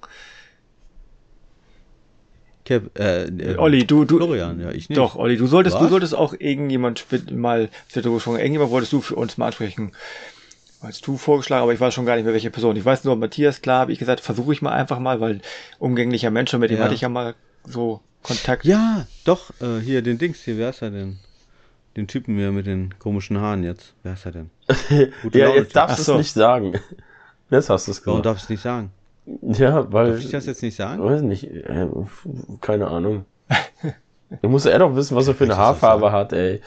Kev, 2.64 2.90
äh, 2.96 3.24
äh, 3.24 3.56
Olli, 3.56 3.84
du, 3.86 4.04
du, 4.04 4.18
Florian, 4.18 4.60
ja, 4.60 4.70
ich 4.70 4.88
nicht. 4.88 4.96
Doch, 4.96 5.16
Olli, 5.16 5.36
du 5.36 5.46
solltest, 5.46 5.74
Was? 5.74 5.82
du 5.82 5.88
solltest 5.88 6.14
auch 6.14 6.32
irgendjemand 6.38 7.04
mal, 7.32 7.68
irgendjemand 7.94 8.70
wolltest 8.70 8.92
du 8.92 9.00
für 9.00 9.16
uns 9.16 9.36
mal 9.36 9.46
ansprechen. 9.46 9.92
Hast 10.80 11.06
du 11.06 11.16
vorgeschlagen, 11.16 11.62
aber 11.62 11.74
ich 11.74 11.80
weiß 11.80 11.94
schon 11.94 12.06
gar 12.06 12.16
nicht 12.16 12.24
mehr, 12.24 12.34
welche 12.34 12.50
Person. 12.50 12.76
Ich 12.76 12.84
weiß 12.84 13.04
nur, 13.04 13.16
Matthias, 13.16 13.62
klar, 13.62 13.80
habe 13.80 13.92
ich 13.92 13.98
gesagt, 13.98 14.20
versuche 14.20 14.52
ich 14.52 14.62
mal 14.62 14.72
einfach 14.72 14.98
mal, 14.98 15.20
weil 15.20 15.40
umgänglicher 15.78 16.30
Mensch, 16.30 16.54
und 16.54 16.60
mit 16.60 16.70
dem 16.70 16.78
ja. 16.78 16.84
hatte 16.84 16.94
ich 16.94 17.00
ja 17.00 17.08
mal 17.08 17.34
so 17.64 18.00
Kontakt. 18.22 18.64
Ja, 18.64 19.06
doch, 19.24 19.50
äh, 19.60 19.80
hier, 19.80 20.02
den 20.02 20.18
Dings 20.18 20.42
hier, 20.44 20.56
wer 20.58 20.70
ist 20.70 20.82
er 20.82 20.90
denn? 20.90 21.18
Den 21.97 22.07
Typen 22.07 22.36
hier 22.36 22.53
mit 22.53 22.66
den 22.66 22.99
komischen 22.99 23.38
Haaren 23.38 23.64
jetzt. 23.64 23.95
Wer 24.03 24.14
ist 24.14 24.24
er 24.24 24.32
denn? 24.32 24.51
ja, 25.32 25.55
jetzt 25.55 25.76
darfst 25.76 26.09
du 26.09 26.12
es 26.12 26.18
nicht 26.18 26.32
sagen. 26.32 26.74
Jetzt 27.51 27.68
hast 27.68 27.86
du 27.86 27.90
es 27.90 27.99
gesagt. 27.99 28.07
Warum 28.07 28.22
darfst 28.22 28.45
du 28.45 28.47
es 28.47 28.49
nicht 28.49 28.62
sagen? 28.62 28.90
Ja, 29.43 29.93
weil. 29.93 30.12
Darf 30.12 30.20
ich 30.20 30.30
das 30.30 30.47
jetzt 30.47 30.62
nicht 30.62 30.74
sagen? 30.74 31.05
Weiß 31.05 31.20
nicht. 31.20 31.45
Äh, 31.45 31.86
keine 32.62 32.88
Ahnung. 32.88 33.26
Du 34.40 34.49
musst 34.49 34.64
ja 34.64 34.78
doch 34.78 34.97
wissen, 34.97 35.16
was 35.16 35.28
er 35.28 35.34
für 35.34 35.45
eine 35.45 35.59
Haarfarbe 35.59 36.12
hat, 36.12 36.32
ey. 36.32 36.62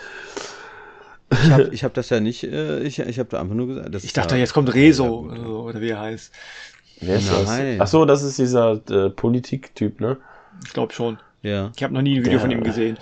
Ich 1.32 1.52
habe 1.52 1.64
ich 1.72 1.84
hab 1.84 1.94
das 1.96 2.10
ja 2.10 2.20
nicht, 2.20 2.44
äh, 2.44 2.82
ich, 2.82 3.00
ich 3.00 3.18
habe 3.18 3.30
da 3.30 3.42
einfach 3.42 3.56
nur 3.56 3.68
gesagt. 3.68 3.96
ich 3.96 4.14
dachte, 4.14 4.36
da, 4.36 4.40
jetzt 4.40 4.54
kommt 4.54 4.74
Rezo, 4.74 5.32
ja, 5.34 5.44
oder 5.44 5.82
wie 5.82 5.90
er 5.90 6.00
heißt. 6.00 6.32
Wer 7.02 7.18
ist 7.18 7.32
das? 7.32 7.50
Ach 7.80 7.88
so, 7.88 8.06
das 8.06 8.24
ist 8.24 8.38
dieser 8.38 8.80
äh, 8.90 9.10
Politiktyp, 9.10 10.00
ne? 10.00 10.18
Ich 10.66 10.74
glaube 10.74 10.94
schon. 10.94 11.18
Ja. 11.42 11.72
Ich 11.76 11.84
habe 11.84 11.94
noch 11.94 12.02
nie 12.02 12.20
ein 12.20 12.26
Video 12.26 12.38
ja. 12.38 12.40
von 12.40 12.52
ihm 12.52 12.64
gesehen. 12.64 12.98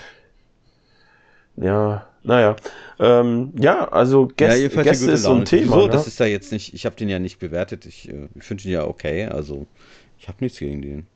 Ja, 1.57 2.07
naja. 2.23 2.55
Ähm, 2.99 3.53
ja, 3.59 3.87
also 3.89 4.27
Gäste, 4.27 4.75
ja, 4.75 4.83
Gäste 4.83 5.11
ist 5.11 5.23
so 5.23 5.33
ein 5.33 5.45
Thema. 5.45 5.75
So, 5.75 5.81
ne? 5.87 5.89
Das 5.89 6.07
ist 6.07 6.19
da 6.19 6.25
jetzt 6.25 6.51
nicht, 6.51 6.73
ich 6.73 6.85
habe 6.85 6.95
den 6.95 7.09
ja 7.09 7.19
nicht 7.19 7.39
bewertet. 7.39 7.85
Ich, 7.85 8.09
äh, 8.09 8.27
ich 8.35 8.43
finde 8.43 8.63
ihn 8.63 8.71
ja 8.71 8.85
okay. 8.85 9.25
Also, 9.25 9.65
ich 10.19 10.27
habe 10.27 10.37
nichts 10.41 10.59
gegen 10.59 10.81
den. 10.81 11.07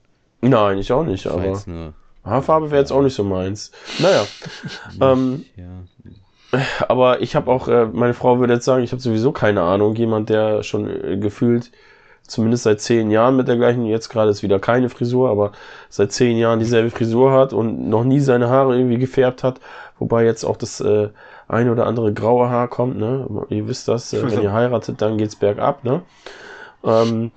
Nein, 0.42 0.78
ich 0.78 0.92
auch 0.92 1.06
nicht, 1.06 1.26
das 1.26 1.34
aber. 1.34 1.94
Haarfarbe 2.24 2.72
wäre 2.72 2.82
jetzt 2.82 2.92
auch 2.92 3.02
nicht 3.02 3.16
so 3.16 3.24
meins. 3.24 3.72
Naja. 4.00 4.28
ähm, 5.02 5.46
ja. 5.56 6.60
Aber 6.88 7.22
ich 7.22 7.36
habe 7.36 7.50
auch, 7.52 7.68
äh, 7.68 7.86
meine 7.86 8.14
Frau 8.14 8.40
würde 8.40 8.54
jetzt 8.54 8.66
sagen, 8.66 8.84
ich 8.84 8.92
habe 8.92 9.02
sowieso 9.02 9.32
keine 9.32 9.62
Ahnung. 9.62 9.96
Jemand, 9.96 10.30
der 10.30 10.64
schon 10.64 10.90
äh, 10.90 11.18
gefühlt 11.18 11.72
zumindest 12.28 12.64
seit 12.64 12.82
zehn 12.82 13.10
Jahren 13.10 13.36
mit 13.38 13.48
der 13.48 13.56
gleichen, 13.56 13.86
jetzt 13.86 14.10
gerade 14.10 14.30
ist 14.30 14.44
wieder 14.44 14.60
keine 14.60 14.90
Frisur, 14.90 15.30
aber 15.30 15.54
seit 15.90 16.12
zehn 16.12 16.38
Jahren 16.38 16.60
dieselbe 16.60 16.92
Frisur 16.92 17.32
hat 17.32 17.54
und 17.54 17.90
noch 17.90 18.04
nie 18.04 18.20
seine 18.20 18.50
Haare 18.50 18.78
irgendwie 18.78 18.98
gefärbt 18.98 19.44
hat, 19.44 19.60
wobei 20.00 20.26
jetzt 20.26 20.44
auch 20.44 20.58
das 20.58 20.80
äh, 20.80 21.10
eine 21.48 21.72
oder 21.72 21.86
andere 21.86 22.14
graue 22.14 22.50
Haar 22.50 22.68
kommt, 22.68 22.98
ne? 22.98 23.28
Ihr 23.50 23.68
wisst 23.68 23.88
das, 23.88 24.14
äh, 24.14 24.30
wenn 24.30 24.42
ihr 24.42 24.54
heiratet, 24.54 25.02
dann 25.02 25.18
geht's 25.18 25.36
bergab, 25.36 25.84
ne? 25.84 26.02
Ähm, 26.84 27.32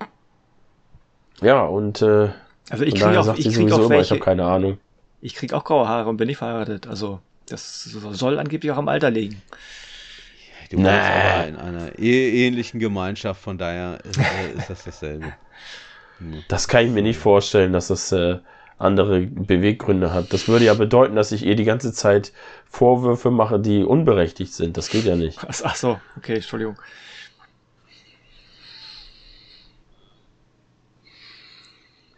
ja, 1.41 1.63
und 1.63 2.01
äh, 2.01 2.29
also 2.69 2.83
ich 2.83 2.95
kriege 2.95 3.19
auch, 3.19 3.35
ich 3.35 3.53
krieg 3.53 3.71
auch 3.71 3.89
welche, 3.89 4.01
ich 4.01 4.11
habe 4.11 4.19
keine 4.21 4.45
Ahnung. 4.45 4.77
Ich 5.21 5.35
krieg 5.35 5.53
auch 5.53 5.63
graue 5.63 5.87
Haare 5.87 6.09
und 6.09 6.17
bin 6.17 6.27
nicht 6.27 6.37
verheiratet, 6.37 6.87
also 6.87 7.19
das 7.47 7.83
soll 7.83 8.39
angeblich 8.39 8.71
auch 8.71 8.77
am 8.77 8.87
Alter 8.87 9.11
liegen. 9.11 9.41
Du 10.69 10.79
nee. 10.79 10.87
aber 10.87 11.47
in 11.47 11.57
einer 11.57 11.99
ähnlichen 11.99 12.79
Gemeinschaft, 12.79 13.41
von 13.41 13.57
daher 13.57 13.99
ist, 14.05 14.17
äh, 14.17 14.57
ist 14.57 14.69
das 14.69 14.85
dasselbe. 14.85 15.33
Das 16.47 16.67
kann 16.67 16.85
ich 16.85 16.91
mir 16.91 17.01
nicht 17.01 17.17
vorstellen, 17.17 17.73
dass 17.73 17.87
das 17.87 18.11
äh, 18.11 18.37
andere 18.81 19.21
Beweggründe 19.21 20.13
hat. 20.13 20.33
Das 20.33 20.47
würde 20.47 20.65
ja 20.65 20.73
bedeuten, 20.73 21.15
dass 21.15 21.31
ich 21.31 21.45
ihr 21.45 21.55
die 21.55 21.63
ganze 21.63 21.93
Zeit 21.93 22.33
Vorwürfe 22.69 23.31
mache, 23.31 23.59
die 23.59 23.83
unberechtigt 23.83 24.53
sind. 24.53 24.77
Das 24.77 24.89
geht 24.89 25.05
ja 25.05 25.15
nicht. 25.15 25.39
Ach 25.63 25.75
so, 25.75 25.99
okay, 26.17 26.35
Entschuldigung. 26.35 26.77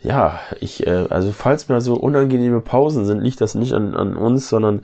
Ja, 0.03 0.41
ich, 0.59 0.85
äh, 0.85 1.07
also 1.09 1.31
falls 1.31 1.69
mir 1.69 1.79
so 1.79 1.95
unangenehme 1.95 2.59
Pausen 2.59 3.05
sind, 3.05 3.21
liegt 3.21 3.39
das 3.39 3.55
nicht 3.55 3.71
an, 3.71 3.95
an 3.95 4.17
uns, 4.17 4.49
sondern 4.49 4.81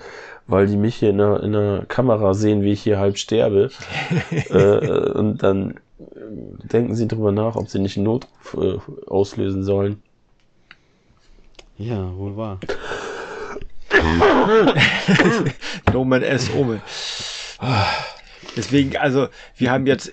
weil 0.47 0.65
die 0.65 0.77
mich 0.77 0.95
hier 0.95 1.09
in 1.09 1.17
der, 1.17 1.43
in 1.43 1.51
der 1.51 1.85
Kamera 1.87 2.33
sehen, 2.33 2.63
wie 2.63 2.71
ich 2.71 2.81
hier 2.81 2.99
halb 2.99 3.17
sterbe. 3.17 3.69
äh, 4.49 5.11
und 5.11 5.43
dann 5.43 5.71
äh, 5.99 6.67
denken 6.67 6.95
sie 6.95 7.07
drüber 7.07 7.33
nach, 7.33 7.57
ob 7.57 7.69
sie 7.69 7.79
nicht 7.79 7.97
einen 7.97 8.05
Notruf 8.05 8.57
äh, 8.57 8.79
auslösen 9.07 9.63
sollen. 9.63 10.01
Ja, 11.79 12.13
wohl 12.17 12.35
wahr. 12.35 12.59
Nomen 15.93 16.23
es 16.23 16.53
Ome. 16.53 16.81
Deswegen, 18.57 18.97
also, 18.97 19.29
wir 19.55 19.71
haben 19.71 19.87
jetzt 19.87 20.11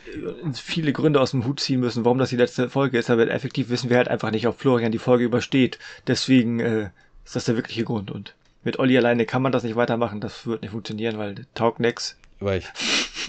viele 0.54 0.92
Gründe 0.92 1.20
aus 1.20 1.32
dem 1.32 1.44
Hut 1.44 1.58
ziehen 1.58 1.80
müssen, 1.80 2.04
warum 2.04 2.18
das 2.18 2.30
die 2.30 2.36
letzte 2.36 2.70
Folge 2.70 2.98
ist, 2.98 3.10
aber 3.10 3.28
effektiv 3.28 3.68
wissen 3.68 3.90
wir 3.90 3.96
halt 3.96 4.06
einfach 4.06 4.30
nicht, 4.30 4.46
ob 4.46 4.60
Florian 4.60 4.92
die 4.92 5.00
Folge 5.00 5.24
übersteht. 5.24 5.80
Deswegen 6.06 6.60
äh, 6.60 6.90
ist 7.24 7.34
das 7.34 7.46
der 7.46 7.56
wirkliche 7.56 7.82
Grund. 7.82 8.12
Und 8.12 8.36
mit 8.62 8.78
Olli 8.78 8.96
alleine 8.96 9.26
kann 9.26 9.42
man 9.42 9.50
das 9.50 9.64
nicht 9.64 9.74
weitermachen, 9.74 10.20
das 10.20 10.46
wird 10.46 10.62
nicht 10.62 10.70
funktionieren, 10.70 11.18
weil 11.18 11.46
taugt 11.54 11.80
nix. 11.80 12.16
Weil 12.38 12.58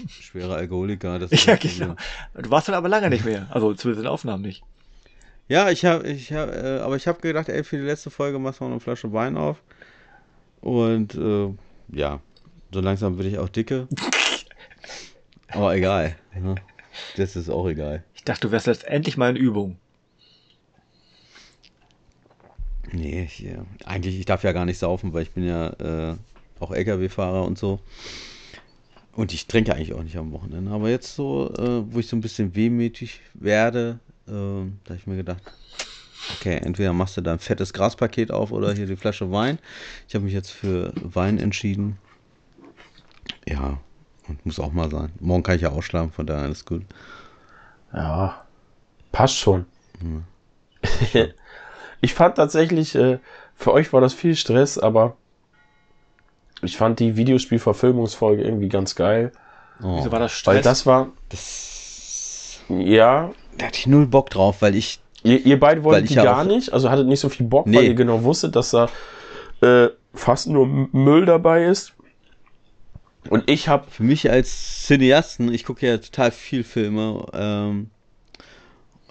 ich 0.06 0.26
schwerer 0.26 0.54
Alkoholiker, 0.54 1.18
das 1.18 1.32
ist 1.32 1.44
Ja, 1.44 1.56
genau. 1.56 1.96
Du 2.34 2.50
warst 2.50 2.68
dann 2.68 2.76
aber 2.76 2.88
lange 2.88 3.10
nicht 3.10 3.24
mehr, 3.24 3.48
also 3.50 3.74
zumindest 3.74 4.04
in 4.04 4.08
Aufnahmen 4.08 4.44
nicht. 4.44 4.62
Ja, 5.48 5.70
ich 5.70 5.84
habe, 5.86 6.06
ich 6.06 6.32
hab, 6.32 6.54
äh, 6.54 6.78
aber 6.80 6.96
ich 6.96 7.08
habe 7.08 7.20
gedacht, 7.20 7.48
ey, 7.48 7.64
für 7.64 7.78
die 7.78 7.84
letzte 7.84 8.10
Folge 8.10 8.38
machst 8.38 8.60
du 8.60 8.64
noch 8.64 8.72
eine 8.72 8.80
Flasche 8.80 9.12
Wein 9.14 9.38
auf. 9.38 9.62
Und 10.60 11.14
äh, 11.14 11.48
ja, 11.90 12.20
so 12.70 12.80
langsam 12.80 13.16
bin 13.16 13.26
ich 13.26 13.38
auch 13.38 13.48
dicke. 13.48 13.88
aber 15.48 15.74
egal. 15.74 16.16
Ne? 16.38 16.56
Das 17.16 17.34
ist 17.34 17.48
auch 17.48 17.66
egal. 17.66 18.04
Ich 18.14 18.24
dachte, 18.24 18.48
du 18.48 18.52
wärst 18.52 18.66
jetzt 18.66 18.84
endlich 18.84 19.16
mal 19.16 19.30
in 19.30 19.36
Übung. 19.36 19.78
Nee, 22.92 23.24
ich, 23.24 23.40
ja, 23.40 23.64
eigentlich, 23.84 24.18
ich 24.18 24.26
darf 24.26 24.44
ja 24.44 24.52
gar 24.52 24.66
nicht 24.66 24.78
saufen, 24.78 25.14
weil 25.14 25.22
ich 25.22 25.30
bin 25.30 25.44
ja 25.46 25.68
äh, 26.12 26.16
auch 26.60 26.72
LKW-Fahrer 26.72 27.44
und 27.44 27.58
so. 27.58 27.80
Und 29.12 29.32
ich 29.32 29.46
trinke 29.46 29.74
eigentlich 29.74 29.94
auch 29.94 30.02
nicht 30.02 30.16
am 30.16 30.32
Wochenende. 30.32 30.70
Aber 30.70 30.90
jetzt 30.90 31.14
so, 31.14 31.52
äh, 31.54 31.92
wo 31.92 31.98
ich 31.98 32.06
so 32.06 32.16
ein 32.16 32.20
bisschen 32.20 32.54
wehmütig 32.54 33.20
werde, 33.34 33.98
äh, 34.28 34.70
da 34.84 34.90
habe 34.90 34.96
ich 34.96 35.06
mir 35.06 35.16
gedacht, 35.16 35.42
okay, 36.36 36.56
entweder 36.56 36.92
machst 36.92 37.16
du 37.16 37.20
da 37.20 37.32
ein 37.32 37.38
fettes 37.38 37.72
Graspaket 37.72 38.30
auf 38.30 38.52
oder 38.52 38.72
hier 38.72 38.86
die 38.86 38.96
Flasche 38.96 39.30
Wein. 39.30 39.58
Ich 40.06 40.14
habe 40.14 40.24
mich 40.24 40.34
jetzt 40.34 40.50
für 40.50 40.92
Wein 41.02 41.38
entschieden. 41.38 41.98
Ja, 43.46 43.78
und 44.28 44.44
muss 44.44 44.60
auch 44.60 44.72
mal 44.72 44.90
sein. 44.90 45.10
Morgen 45.20 45.42
kann 45.42 45.56
ich 45.56 45.62
ja 45.62 45.70
ausschlafen, 45.70 46.12
von 46.12 46.26
daher 46.26 46.44
alles 46.44 46.64
gut. 46.64 46.82
Ja, 47.92 48.44
passt 49.12 49.38
schon. 49.38 49.64
Hm. 50.00 50.24
ich 52.00 52.14
fand 52.14 52.36
tatsächlich, 52.36 52.94
äh, 52.94 53.18
für 53.54 53.72
euch 53.72 53.92
war 53.92 54.00
das 54.00 54.14
viel 54.14 54.36
Stress, 54.36 54.78
aber 54.78 55.16
ich 56.62 56.76
fand 56.76 57.00
die 57.00 57.16
Videospielverfilmungsfolge 57.16 58.42
irgendwie 58.42 58.68
ganz 58.68 58.94
geil. 58.94 59.32
Oh, 59.82 59.98
Wieso 59.98 60.12
war 60.12 60.18
das 60.18 60.32
Stress? 60.32 60.56
Weil 60.56 60.62
das 60.62 60.86
war, 60.86 61.08
das, 61.28 62.60
ja, 62.68 63.32
da 63.58 63.66
hatte 63.66 63.78
ich 63.78 63.86
null 63.86 64.06
Bock 64.06 64.30
drauf, 64.30 64.62
weil 64.62 64.74
ich 64.76 65.00
ihr, 65.24 65.44
ihr 65.44 65.58
beide 65.60 65.80
Weil 65.84 65.92
wolltet 65.92 66.10
die 66.10 66.14
ja 66.14 66.24
gar 66.24 66.42
auch- 66.42 66.44
nicht, 66.46 66.72
also 66.72 66.90
hattet 66.90 67.06
nicht 67.06 67.20
so 67.20 67.28
viel 67.28 67.46
Bock, 67.46 67.66
weil 67.66 67.72
Nee. 67.82 67.88
ihr 67.88 67.94
genau 67.94 68.22
wusstet, 68.24 68.56
dass 68.56 68.70
da 68.70 68.88
äh, 69.60 69.88
fast 70.14 70.46
nur 70.48 70.66
Müll 70.66 71.26
dabei 71.26 71.64
ist. 71.64 71.92
Und 73.28 73.50
ich 73.50 73.68
habe 73.68 73.90
für 73.90 74.04
mich 74.04 74.30
als 74.30 74.86
Cineasten, 74.86 75.52
ich 75.52 75.64
gucke 75.64 75.86
ja 75.86 75.98
total 75.98 76.30
viel 76.30 76.62
Filme, 76.64 77.26
ähm, 77.34 77.90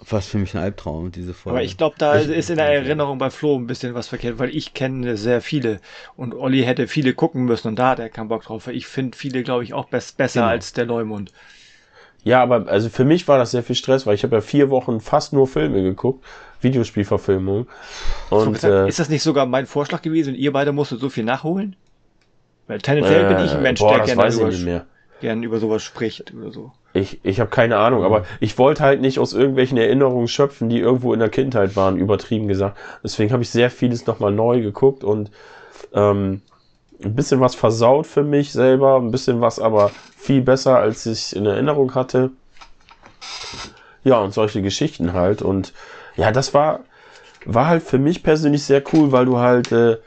was 0.08 0.26
für 0.28 0.38
mich 0.38 0.54
ein 0.54 0.62
Albtraum, 0.62 1.12
diese 1.12 1.34
Folge. 1.34 1.56
Aber 1.58 1.64
ich 1.64 1.76
glaube, 1.76 1.96
da 1.98 2.18
Ich- 2.18 2.28
ist 2.28 2.50
in 2.50 2.56
der 2.56 2.66
Erinnerung 2.72 3.18
bei 3.18 3.30
Flo 3.30 3.56
ein 3.56 3.66
bisschen 3.66 3.94
was 3.94 4.08
verkehrt, 4.08 4.38
weil 4.38 4.48
ich 4.54 4.72
kenne 4.74 5.16
sehr 5.16 5.40
viele 5.42 5.80
und 6.16 6.34
Olli 6.34 6.62
hätte 6.62 6.88
viele 6.88 7.12
gucken 7.14 7.44
müssen 7.44 7.68
und 7.68 7.76
da 7.78 7.90
hat 7.90 7.98
er 7.98 8.08
keinen 8.08 8.28
Bock 8.28 8.44
drauf. 8.44 8.66
Weil 8.66 8.76
ich 8.76 8.86
finde 8.86 9.16
viele, 9.16 9.42
glaube 9.42 9.64
ich, 9.64 9.74
auch 9.74 9.86
best 9.88 10.16
besser 10.16 10.40
Genau. 10.40 10.50
als 10.52 10.72
der 10.72 10.86
Leumund. 10.86 11.32
Ja, 12.24 12.42
aber 12.42 12.68
also 12.68 12.88
für 12.88 13.04
mich 13.04 13.28
war 13.28 13.38
das 13.38 13.52
sehr 13.52 13.62
viel 13.62 13.76
Stress, 13.76 14.06
weil 14.06 14.14
ich 14.14 14.22
habe 14.22 14.36
ja 14.36 14.40
vier 14.40 14.70
Wochen 14.70 15.00
fast 15.00 15.32
nur 15.32 15.46
Filme 15.46 15.82
geguckt, 15.82 16.24
Videospielverfilmung. 16.60 17.68
Und 18.30 18.60
So 18.60 18.68
äh, 18.68 18.88
ist 18.88 18.98
das 18.98 19.08
nicht 19.08 19.22
sogar 19.22 19.46
mein 19.46 19.66
Vorschlag 19.66 20.02
gewesen 20.02 20.34
und 20.34 20.40
ihr 20.40 20.52
beide 20.52 20.72
musstet 20.72 21.00
so 21.00 21.08
viel 21.08 21.24
nachholen? 21.24 21.76
Weil 22.66 22.78
tendenziell 22.78 23.26
bin 23.34 23.44
ich 23.44 23.52
ein 23.52 23.62
Mensch, 23.62 23.80
boah, 23.80 23.96
der 23.96 24.16
gerne 24.16 24.34
über, 24.34 24.86
gern 25.20 25.42
über 25.42 25.58
sowas 25.58 25.82
spricht 25.82 26.34
oder 26.34 26.52
so. 26.52 26.72
Ich, 26.92 27.20
ich 27.22 27.40
habe 27.40 27.50
keine 27.50 27.76
Ahnung, 27.76 28.04
aber 28.04 28.24
ich 28.40 28.58
wollte 28.58 28.82
halt 28.82 29.00
nicht 29.00 29.18
aus 29.18 29.32
irgendwelchen 29.32 29.78
Erinnerungen 29.78 30.28
schöpfen, 30.28 30.68
die 30.68 30.78
irgendwo 30.78 31.12
in 31.12 31.20
der 31.20 31.28
Kindheit 31.28 31.76
waren, 31.76 31.96
übertrieben 31.96 32.48
gesagt. 32.48 32.76
Deswegen 33.02 33.32
habe 33.32 33.42
ich 33.42 33.50
sehr 33.50 33.70
vieles 33.70 34.06
nochmal 34.06 34.32
neu 34.32 34.60
geguckt 34.60 35.04
und 35.04 35.30
ähm, 35.94 36.42
ein 37.02 37.14
bisschen 37.14 37.40
was 37.40 37.54
versaut 37.54 38.06
für 38.06 38.24
mich 38.24 38.52
selber, 38.52 38.96
ein 38.96 39.10
bisschen 39.10 39.40
was 39.40 39.58
aber 39.58 39.90
viel 40.16 40.42
besser, 40.42 40.78
als 40.78 41.06
ich 41.06 41.34
in 41.34 41.46
Erinnerung 41.46 41.94
hatte. 41.94 42.30
Ja, 44.04 44.18
und 44.20 44.34
solche 44.34 44.62
Geschichten 44.62 45.12
halt. 45.12 45.42
Und 45.42 45.72
ja, 46.16 46.32
das 46.32 46.54
war, 46.54 46.80
war 47.44 47.66
halt 47.66 47.82
für 47.82 47.98
mich 47.98 48.22
persönlich 48.22 48.64
sehr 48.64 48.82
cool, 48.92 49.12
weil 49.12 49.26
du 49.26 49.38
halt, 49.38 49.70
äh, 49.70 49.98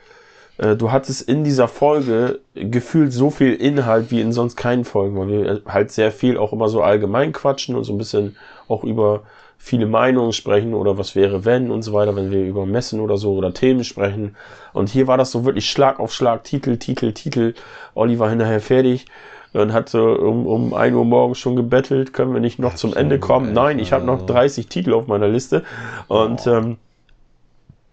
äh, 0.57 0.75
du 0.75 0.91
hattest 0.91 1.21
in 1.21 1.43
dieser 1.43 1.67
Folge 1.67 2.39
gefühlt 2.55 3.13
so 3.13 3.29
viel 3.29 3.53
Inhalt 3.53 4.11
wie 4.11 4.21
in 4.21 4.33
sonst 4.33 4.57
keinen 4.57 4.85
Folgen, 4.85 5.17
weil 5.17 5.27
wir 5.27 5.61
halt 5.67 5.91
sehr 5.91 6.11
viel 6.11 6.37
auch 6.37 6.51
immer 6.51 6.67
so 6.67 6.81
allgemein 6.81 7.31
quatschen 7.31 7.75
und 7.75 7.83
so 7.85 7.93
ein 7.93 7.97
bisschen 7.97 8.35
auch 8.67 8.83
über 8.83 9.23
viele 9.63 9.85
Meinungen 9.85 10.33
sprechen 10.33 10.73
oder 10.73 10.97
was 10.97 11.15
wäre 11.15 11.45
wenn 11.45 11.69
und 11.69 11.83
so 11.83 11.93
weiter, 11.93 12.15
wenn 12.15 12.31
wir 12.31 12.43
über 12.43 12.65
Messen 12.65 12.99
oder 12.99 13.17
so 13.17 13.35
oder 13.35 13.53
Themen 13.53 13.83
sprechen. 13.83 14.35
Und 14.73 14.89
hier 14.89 15.05
war 15.05 15.17
das 15.17 15.31
so 15.31 15.45
wirklich 15.45 15.69
Schlag 15.69 15.99
auf 15.99 16.11
Schlag, 16.11 16.43
Titel, 16.43 16.77
Titel, 16.77 17.13
Titel. 17.13 17.53
Olli 17.93 18.17
war 18.17 18.31
hinterher 18.31 18.59
fertig 18.59 19.05
und 19.53 19.71
hat 19.71 19.87
so 19.87 20.03
um, 20.13 20.47
um 20.47 20.73
1 20.73 20.95
Uhr 20.95 21.05
morgens 21.05 21.37
schon 21.37 21.55
gebettelt, 21.55 22.11
können 22.11 22.33
wir 22.33 22.41
nicht 22.41 22.57
noch 22.57 22.73
zum 22.73 22.95
Ende 22.95 23.19
kommen? 23.19 23.53
Nein, 23.53 23.77
ich 23.77 23.93
habe 23.93 24.03
noch 24.03 24.25
30 24.25 24.65
Titel 24.67 24.93
auf 24.93 25.05
meiner 25.05 25.27
Liste. 25.27 25.63
Und 26.07 26.47
ähm, 26.47 26.77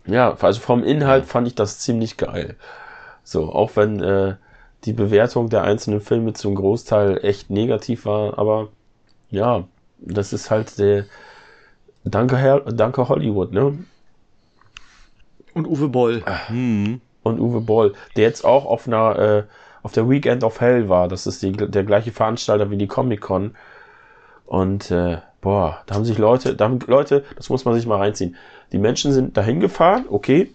ja, 0.06 0.34
also 0.40 0.60
vom 0.60 0.82
Inhalt 0.82 1.26
fand 1.26 1.46
ich 1.48 1.54
das 1.54 1.80
ziemlich 1.80 2.16
geil. 2.16 2.56
So, 3.24 3.52
auch 3.52 3.72
wenn 3.76 4.02
äh, 4.02 4.36
die 4.86 4.94
Bewertung 4.94 5.50
der 5.50 5.64
einzelnen 5.64 6.00
Filme 6.00 6.32
zum 6.32 6.54
Großteil 6.54 7.22
echt 7.22 7.50
negativ 7.50 8.06
war, 8.06 8.38
aber 8.38 8.68
ja, 9.30 9.64
das 9.98 10.32
ist 10.32 10.50
halt 10.50 10.78
der 10.78 11.04
Danke, 12.10 12.36
Herr, 12.36 12.60
danke 12.60 13.08
Hollywood, 13.08 13.52
ne? 13.52 13.78
Und 15.54 15.66
Uwe 15.66 15.88
Boll. 15.88 16.22
Hm. 16.46 17.00
Und 17.22 17.40
Uwe 17.40 17.60
Boll, 17.60 17.94
der 18.16 18.24
jetzt 18.24 18.44
auch 18.44 18.64
auf 18.64 18.86
einer 18.86 19.18
äh, 19.18 19.42
auf 19.82 19.92
der 19.92 20.08
Weekend 20.08 20.44
of 20.44 20.60
Hell 20.60 20.88
war. 20.88 21.08
Das 21.08 21.26
ist 21.26 21.42
die, 21.42 21.52
der 21.52 21.84
gleiche 21.84 22.12
Veranstalter 22.12 22.70
wie 22.70 22.76
die 22.76 22.86
Comic 22.86 23.20
Con. 23.20 23.54
Und 24.46 24.90
äh, 24.90 25.18
boah, 25.40 25.78
da 25.86 25.94
haben 25.94 26.04
sich 26.04 26.18
Leute, 26.18 26.54
da 26.54 26.64
haben 26.64 26.78
Leute, 26.86 27.24
das 27.36 27.48
muss 27.50 27.64
man 27.64 27.74
sich 27.74 27.86
mal 27.86 27.98
reinziehen. 27.98 28.36
Die 28.72 28.78
Menschen 28.78 29.12
sind 29.12 29.36
dahin 29.36 29.60
gefahren, 29.60 30.04
okay. 30.08 30.52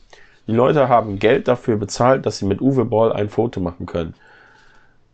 Die 0.47 0.51
Leute 0.51 0.89
haben 0.89 1.19
Geld 1.19 1.47
dafür 1.47 1.77
bezahlt, 1.77 2.25
dass 2.25 2.37
sie 2.37 2.45
mit 2.45 2.61
Uwe 2.61 2.85
Boll 2.85 3.13
ein 3.13 3.29
Foto 3.29 3.59
machen 3.59 3.85
können. 3.85 4.13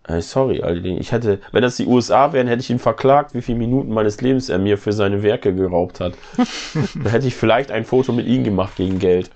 Äh, 0.09 0.21
sorry, 0.21 0.63
Alter, 0.63 0.85
ich 0.85 1.11
hätte, 1.11 1.39
wenn 1.51 1.61
das 1.61 1.77
die 1.77 1.85
USA 1.85 2.33
wären, 2.33 2.47
hätte 2.47 2.61
ich 2.61 2.69
ihn 2.71 2.79
verklagt, 2.79 3.35
wie 3.35 3.43
viele 3.43 3.59
Minuten 3.59 3.91
meines 3.93 4.19
Lebens 4.21 4.49
er 4.49 4.57
mir 4.57 4.79
für 4.79 4.91
seine 4.91 5.21
Werke 5.21 5.53
geraubt 5.53 5.99
hat. 5.99 6.15
Dann 6.95 7.11
hätte 7.11 7.27
ich 7.27 7.35
vielleicht 7.35 7.69
ein 7.69 7.85
Foto 7.85 8.11
mit 8.11 8.25
ihm 8.25 8.43
gemacht 8.43 8.75
gegen 8.75 8.97
Geld. 8.97 9.29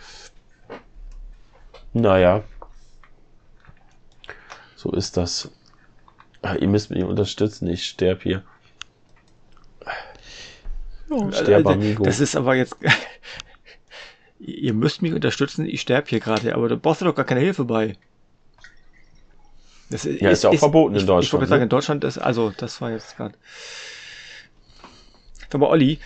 Naja. 1.94 2.44
So 4.76 4.92
ist 4.92 5.16
das. 5.16 5.52
Ah, 6.42 6.56
Ihr 6.56 6.68
müsst 6.68 6.90
mich 6.90 7.04
unterstützen, 7.04 7.68
ich 7.70 7.86
sterb 7.86 8.24
hier. 8.24 8.44
Sterb, 11.32 11.68
amigo. 11.68 12.04
Also, 12.04 12.06
das 12.06 12.20
ist 12.20 12.36
aber 12.36 12.56
jetzt. 12.56 12.76
Ihr 14.40 14.74
müsst 14.74 15.04
mich 15.04 15.14
unterstützen, 15.14 15.68
ich 15.68 15.82
sterbe 15.82 16.10
hier 16.10 16.20
gerade, 16.20 16.56
aber 16.56 16.68
da 16.68 16.76
brauchst 16.76 17.02
du 17.02 17.06
doch 17.06 17.16
gar 17.16 17.26
keine 17.26 17.42
Hilfe 17.42 17.64
bei. 17.64 17.96
Das 19.94 20.06
Ja, 20.20 20.32
ist 20.32 20.44
ja 20.44 20.50
auch 20.50 20.58
verboten 20.58 20.96
in 20.96 20.96
ich, 20.96 21.04
Ich 21.04 21.08
Deutschland, 21.08 21.32
wollte 21.32 21.48
sagen, 21.48 21.60
ne? 21.60 21.64
in 21.64 21.70
Deutschland 21.70 22.04
ist, 22.04 22.18
also, 22.18 22.52
das 22.52 22.82
war 22.82 22.92
jetzt 22.92 23.16
gerade. 23.18 23.36
Sag 25.50 25.60
mal, 25.62 25.68
Olli, 25.70 26.00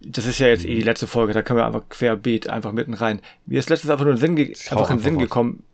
das 0.00 0.26
ist 0.26 0.38
ja 0.38 0.48
jetzt 0.48 0.64
eh 0.64 0.74
die 0.74 0.82
letzte 0.82 1.06
Folge, 1.06 1.32
da 1.32 1.42
können 1.42 1.58
wir 1.58 1.66
einfach 1.66 1.88
querbeet 1.88 2.48
einfach 2.48 2.72
mitten 2.72 2.94
rein. 2.94 3.20
Mir 3.46 3.58
ist 3.60 3.70
letztens 3.70 3.90
einfach 3.90 4.04
nur 4.04 4.14
in 4.14 4.18
den 4.20 4.20
Sinn, 4.20 4.36
ge 4.36 4.56
einfach 4.70 4.90
in 4.90 4.98
Sinn 4.98 5.18
gekommen. 5.18 5.64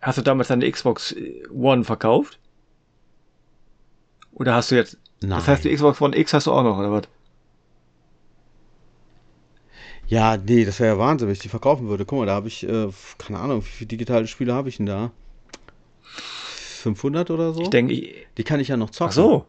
Hast 0.00 0.18
du 0.18 0.22
damals 0.22 0.48
deine 0.48 0.70
Xbox 0.70 1.14
One 1.50 1.84
verkauft? 1.84 2.40
Oder 4.30 4.54
hast 4.54 4.70
du 4.70 4.76
jetzt. 4.76 4.98
Nein. 5.20 5.30
Das 5.30 5.48
heißt, 5.48 5.64
die 5.64 5.74
Xbox 5.74 6.00
One 6.00 6.16
X 6.16 6.32
hast 6.32 6.46
du 6.46 6.52
auch 6.52 6.62
noch, 6.62 6.78
oder 6.78 6.92
was? 6.92 7.08
Ja, 10.08 10.36
nee, 10.36 10.64
das 10.64 10.78
wäre 10.80 10.94
ja 10.94 10.98
Wahnsinn, 10.98 11.28
wenn 11.28 11.32
ich 11.34 11.40
die 11.40 11.48
verkaufen 11.48 11.88
würde. 11.88 12.04
Guck 12.04 12.18
mal, 12.20 12.26
da 12.26 12.34
habe 12.34 12.48
ich, 12.48 12.62
äh, 12.68 12.88
keine 13.18 13.38
Ahnung, 13.40 13.62
wie 13.62 13.68
viele 13.68 13.88
digitale 13.88 14.26
Spiele 14.26 14.54
habe 14.54 14.68
ich 14.68 14.76
denn 14.78 14.86
da? 14.86 15.12
500 16.94 17.30
oder 17.30 17.52
so? 17.52 17.62
Ich 17.62 17.70
denke, 17.70 17.92
ich, 17.94 18.26
die 18.36 18.44
kann 18.44 18.60
ich 18.60 18.68
ja 18.68 18.76
noch 18.76 18.90
zocken. 18.90 19.10
ach 19.10 19.14
so. 19.14 19.46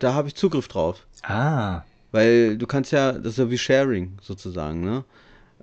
Da 0.00 0.14
habe 0.14 0.28
ich 0.28 0.34
Zugriff 0.34 0.66
drauf. 0.68 1.06
Ah. 1.22 1.82
Weil 2.10 2.56
du 2.56 2.66
kannst 2.66 2.92
ja, 2.92 3.12
das 3.12 3.32
ist 3.34 3.38
ja 3.38 3.50
wie 3.50 3.58
Sharing 3.58 4.12
sozusagen, 4.22 4.80
ne? 4.82 5.04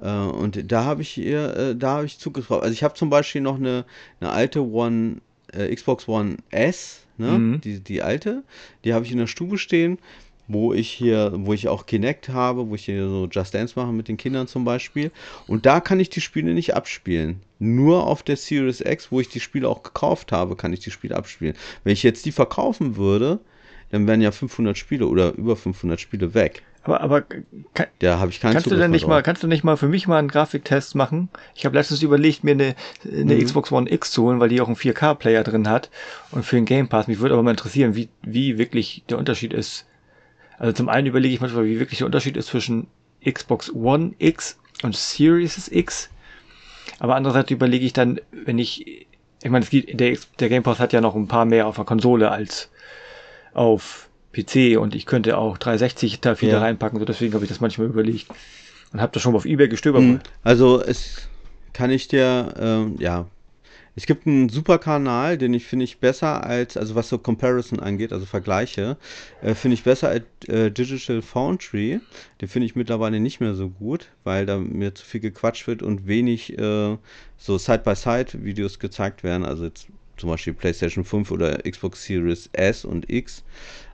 Äh, 0.01 0.09
Und 0.11 0.71
da 0.71 0.83
habe 0.83 1.01
ich 1.01 1.09
hier, 1.09 1.55
äh, 1.57 1.75
da 1.75 1.95
habe 1.97 2.05
ich 2.05 2.19
Zugriff 2.19 2.47
drauf. 2.47 2.61
Also 2.61 2.73
ich 2.73 2.83
habe 2.83 2.93
zum 2.93 3.09
Beispiel 3.09 3.41
noch 3.41 3.55
eine, 3.55 3.85
eine 4.19 4.31
alte 4.31 4.61
One, 4.63 5.17
äh, 5.53 5.73
Xbox 5.73 6.07
One 6.07 6.37
S, 6.51 7.05
ne? 7.17 7.31
Mhm. 7.31 7.61
Die, 7.61 7.79
die 7.79 8.01
alte, 8.03 8.43
die 8.83 8.93
habe 8.93 9.05
ich 9.05 9.11
in 9.11 9.17
der 9.17 9.27
Stube 9.27 9.57
stehen, 9.57 9.97
wo 10.53 10.73
ich 10.73 10.89
hier, 10.89 11.31
wo 11.35 11.53
ich 11.53 11.67
auch 11.67 11.85
Kinect 11.85 12.29
habe, 12.29 12.69
wo 12.69 12.75
ich 12.75 12.85
hier 12.85 13.07
so 13.07 13.27
Just 13.31 13.53
Dance 13.53 13.73
mache 13.79 13.91
mit 13.91 14.07
den 14.07 14.17
Kindern 14.17 14.47
zum 14.47 14.65
Beispiel. 14.65 15.11
Und 15.47 15.65
da 15.65 15.79
kann 15.79 15.99
ich 15.99 16.09
die 16.09 16.21
Spiele 16.21 16.53
nicht 16.53 16.75
abspielen. 16.75 17.41
Nur 17.59 18.07
auf 18.07 18.23
der 18.23 18.37
Series 18.37 18.81
X, 18.81 19.11
wo 19.11 19.19
ich 19.19 19.29
die 19.29 19.39
Spiele 19.39 19.67
auch 19.69 19.83
gekauft 19.83 20.31
habe, 20.31 20.55
kann 20.55 20.73
ich 20.73 20.79
die 20.79 20.91
Spiele 20.91 21.15
abspielen. 21.15 21.55
Wenn 21.83 21.93
ich 21.93 22.03
jetzt 22.03 22.25
die 22.25 22.31
verkaufen 22.31 22.95
würde, 22.95 23.39
dann 23.91 24.07
wären 24.07 24.21
ja 24.21 24.31
500 24.31 24.77
Spiele 24.77 25.07
oder 25.07 25.33
über 25.33 25.55
500 25.55 25.99
Spiele 25.99 26.33
weg. 26.33 26.63
Aber, 26.83 27.01
aber 27.01 27.21
kann, 27.21 27.87
Da 27.99 28.17
habe 28.19 28.31
ich 28.31 28.39
keinen 28.39 28.53
kannst 28.53 28.71
du 28.71 28.71
Zugriff 28.71 28.81
denn 28.85 28.91
mehr 28.91 28.95
nicht 28.97 29.07
mal, 29.07 29.21
kannst 29.21 29.43
du 29.43 29.47
nicht 29.47 29.63
mal 29.63 29.77
für 29.77 29.87
mich 29.87 30.07
mal 30.07 30.17
einen 30.17 30.29
Grafiktest 30.29 30.95
machen? 30.95 31.29
Ich 31.53 31.65
habe 31.65 31.77
letztens 31.77 32.01
überlegt, 32.01 32.43
mir 32.43 32.51
eine, 32.51 32.75
eine 33.05 33.35
Mhm. 33.35 33.43
Xbox 33.43 33.71
One 33.71 33.91
X 33.91 34.11
zu 34.11 34.23
holen, 34.23 34.39
weil 34.39 34.49
die 34.49 34.61
auch 34.61 34.67
einen 34.67 34.75
4K-Player 34.75 35.43
drin 35.43 35.69
hat 35.69 35.91
und 36.31 36.43
für 36.43 36.55
den 36.55 36.65
Game 36.65 36.87
Pass. 36.89 37.07
Mich 37.07 37.19
würde 37.19 37.35
aber 37.35 37.43
mal 37.43 37.51
interessieren, 37.51 37.95
wie, 37.95 38.09
wie 38.23 38.57
wirklich 38.57 39.03
der 39.09 39.19
Unterschied 39.19 39.53
ist. 39.53 39.85
Also 40.61 40.73
zum 40.73 40.89
einen 40.89 41.07
überlege 41.07 41.33
ich 41.33 41.41
manchmal, 41.41 41.65
wie 41.65 41.79
wirklich 41.79 41.97
der 41.97 42.05
Unterschied 42.05 42.37
ist 42.37 42.45
zwischen 42.45 42.85
Xbox 43.27 43.73
One 43.73 44.13
X 44.19 44.59
und 44.83 44.95
Series 44.95 45.67
X. 45.71 46.11
Aber 46.99 47.15
andererseits 47.15 47.49
überlege 47.49 47.83
ich 47.83 47.93
dann, 47.93 48.21
wenn 48.31 48.59
ich, 48.59 49.07
ich 49.41 49.49
meine, 49.49 49.65
es 49.65 49.71
gibt, 49.71 49.99
der, 49.99 50.15
der 50.39 50.49
Game 50.49 50.61
Pass 50.61 50.77
hat 50.77 50.93
ja 50.93 51.01
noch 51.01 51.15
ein 51.15 51.27
paar 51.27 51.45
mehr 51.45 51.65
auf 51.65 51.77
der 51.77 51.85
Konsole 51.85 52.29
als 52.29 52.69
auf 53.55 54.07
PC 54.33 54.77
und 54.79 54.93
ich 54.93 55.07
könnte 55.07 55.39
auch 55.39 55.57
360 55.57 56.21
da 56.21 56.35
viele 56.35 56.51
Ja. 56.51 56.59
reinpacken, 56.59 56.99
so 56.99 57.05
deswegen 57.05 57.33
habe 57.33 57.43
ich 57.43 57.49
das 57.49 57.59
manchmal 57.59 57.87
überlegt. 57.87 58.27
Und 58.93 59.01
habe 59.01 59.11
das 59.13 59.23
schon 59.23 59.31
mal 59.31 59.37
auf 59.37 59.45
Ebay 59.45 59.67
gestöbert. 59.67 60.03
Mhm. 60.03 60.19
Also 60.43 60.79
es 60.79 61.27
kann 61.73 61.89
ich 61.89 62.07
dir, 62.07 62.53
ähm, 62.59 62.97
ja, 62.99 63.25
es 63.95 64.05
gibt 64.05 64.25
einen 64.25 64.47
super 64.47 64.77
Kanal, 64.77 65.37
den 65.37 65.53
ich 65.53 65.65
finde 65.65 65.83
ich 65.83 65.99
besser 65.99 66.45
als, 66.45 66.77
also 66.77 66.95
was 66.95 67.09
so 67.09 67.17
Comparison 67.17 67.79
angeht, 67.79 68.13
also 68.13 68.25
Vergleiche, 68.25 68.97
äh, 69.41 69.53
finde 69.53 69.75
ich 69.75 69.83
besser 69.83 70.09
als 70.09 70.23
äh, 70.47 70.71
Digital 70.71 71.21
Foundry. 71.21 71.99
Den 72.39 72.47
finde 72.47 72.67
ich 72.67 72.75
mittlerweile 72.75 73.19
nicht 73.19 73.41
mehr 73.41 73.53
so 73.53 73.69
gut, 73.69 74.07
weil 74.23 74.45
da 74.45 74.57
mir 74.57 74.95
zu 74.95 75.05
viel 75.05 75.19
gequatscht 75.19 75.67
wird 75.67 75.83
und 75.83 76.07
wenig 76.07 76.57
äh, 76.57 76.97
so 77.37 77.57
Side-by-Side-Videos 77.57 78.79
gezeigt 78.79 79.23
werden. 79.23 79.43
Also 79.45 79.65
jetzt 79.65 79.87
zum 80.15 80.29
Beispiel 80.29 80.53
PlayStation 80.53 81.03
5 81.03 81.29
oder 81.31 81.57
Xbox 81.63 82.05
Series 82.05 82.49
S 82.53 82.85
und 82.85 83.09
X. 83.09 83.43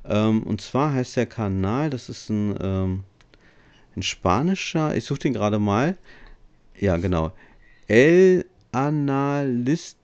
Ähm, 0.06 0.44
und 0.44 0.62
zwar 0.62 0.94
heißt 0.94 1.18
der 1.18 1.26
Kanal, 1.26 1.90
das 1.90 2.10
ist 2.10 2.30
ein, 2.30 2.56
ähm, 2.62 3.04
ein 3.96 4.04
spanischer, 4.04 4.96
ich 4.96 5.06
suche 5.06 5.20
den 5.20 5.34
gerade 5.34 5.58
mal. 5.58 5.98
Ja, 6.80 6.98
genau. 6.98 7.32
El 7.88 8.46
Analista 8.78 9.96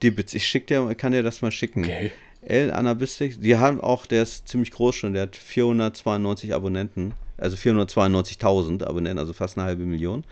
Dibbits. 0.00 0.32
Ich 0.34 0.46
schick 0.46 0.68
dir, 0.68 0.94
kann 0.94 1.10
dir 1.12 1.24
das 1.24 1.42
mal 1.42 1.50
schicken. 1.50 1.84
Okay. 1.84 2.12
L 2.42 2.70
Anabistik, 2.72 3.40
die 3.40 3.56
haben 3.56 3.80
auch, 3.80 4.06
der 4.06 4.22
ist 4.22 4.46
ziemlich 4.48 4.70
groß 4.70 4.94
schon, 4.94 5.12
der 5.12 5.22
hat 5.22 5.34
492 5.36 6.54
Abonnenten, 6.54 7.14
also 7.38 7.56
492.000 7.56 8.84
Abonnenten, 8.84 9.18
also 9.18 9.32
fast 9.32 9.58
eine 9.58 9.66
halbe 9.66 9.84
Million. 9.84 10.24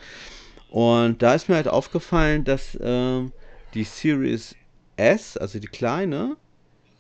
Und 0.71 1.21
da 1.23 1.35
ist 1.35 1.49
mir 1.49 1.57
halt 1.57 1.67
aufgefallen, 1.69 2.45
dass 2.45 2.79
ähm, 2.81 3.33
die 3.75 3.85
Series 3.85 4.55
S, 4.97 5.37
also 5.37 5.59
die 5.59 5.67
kleine, 5.67 6.37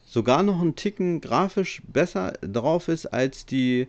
sogar 0.06 0.42
noch 0.42 0.60
einen 0.60 0.74
Ticken 0.74 1.20
grafisch 1.20 1.82
besser 1.86 2.32
drauf 2.42 2.88
ist 2.88 3.06
als 3.06 3.46
die 3.46 3.86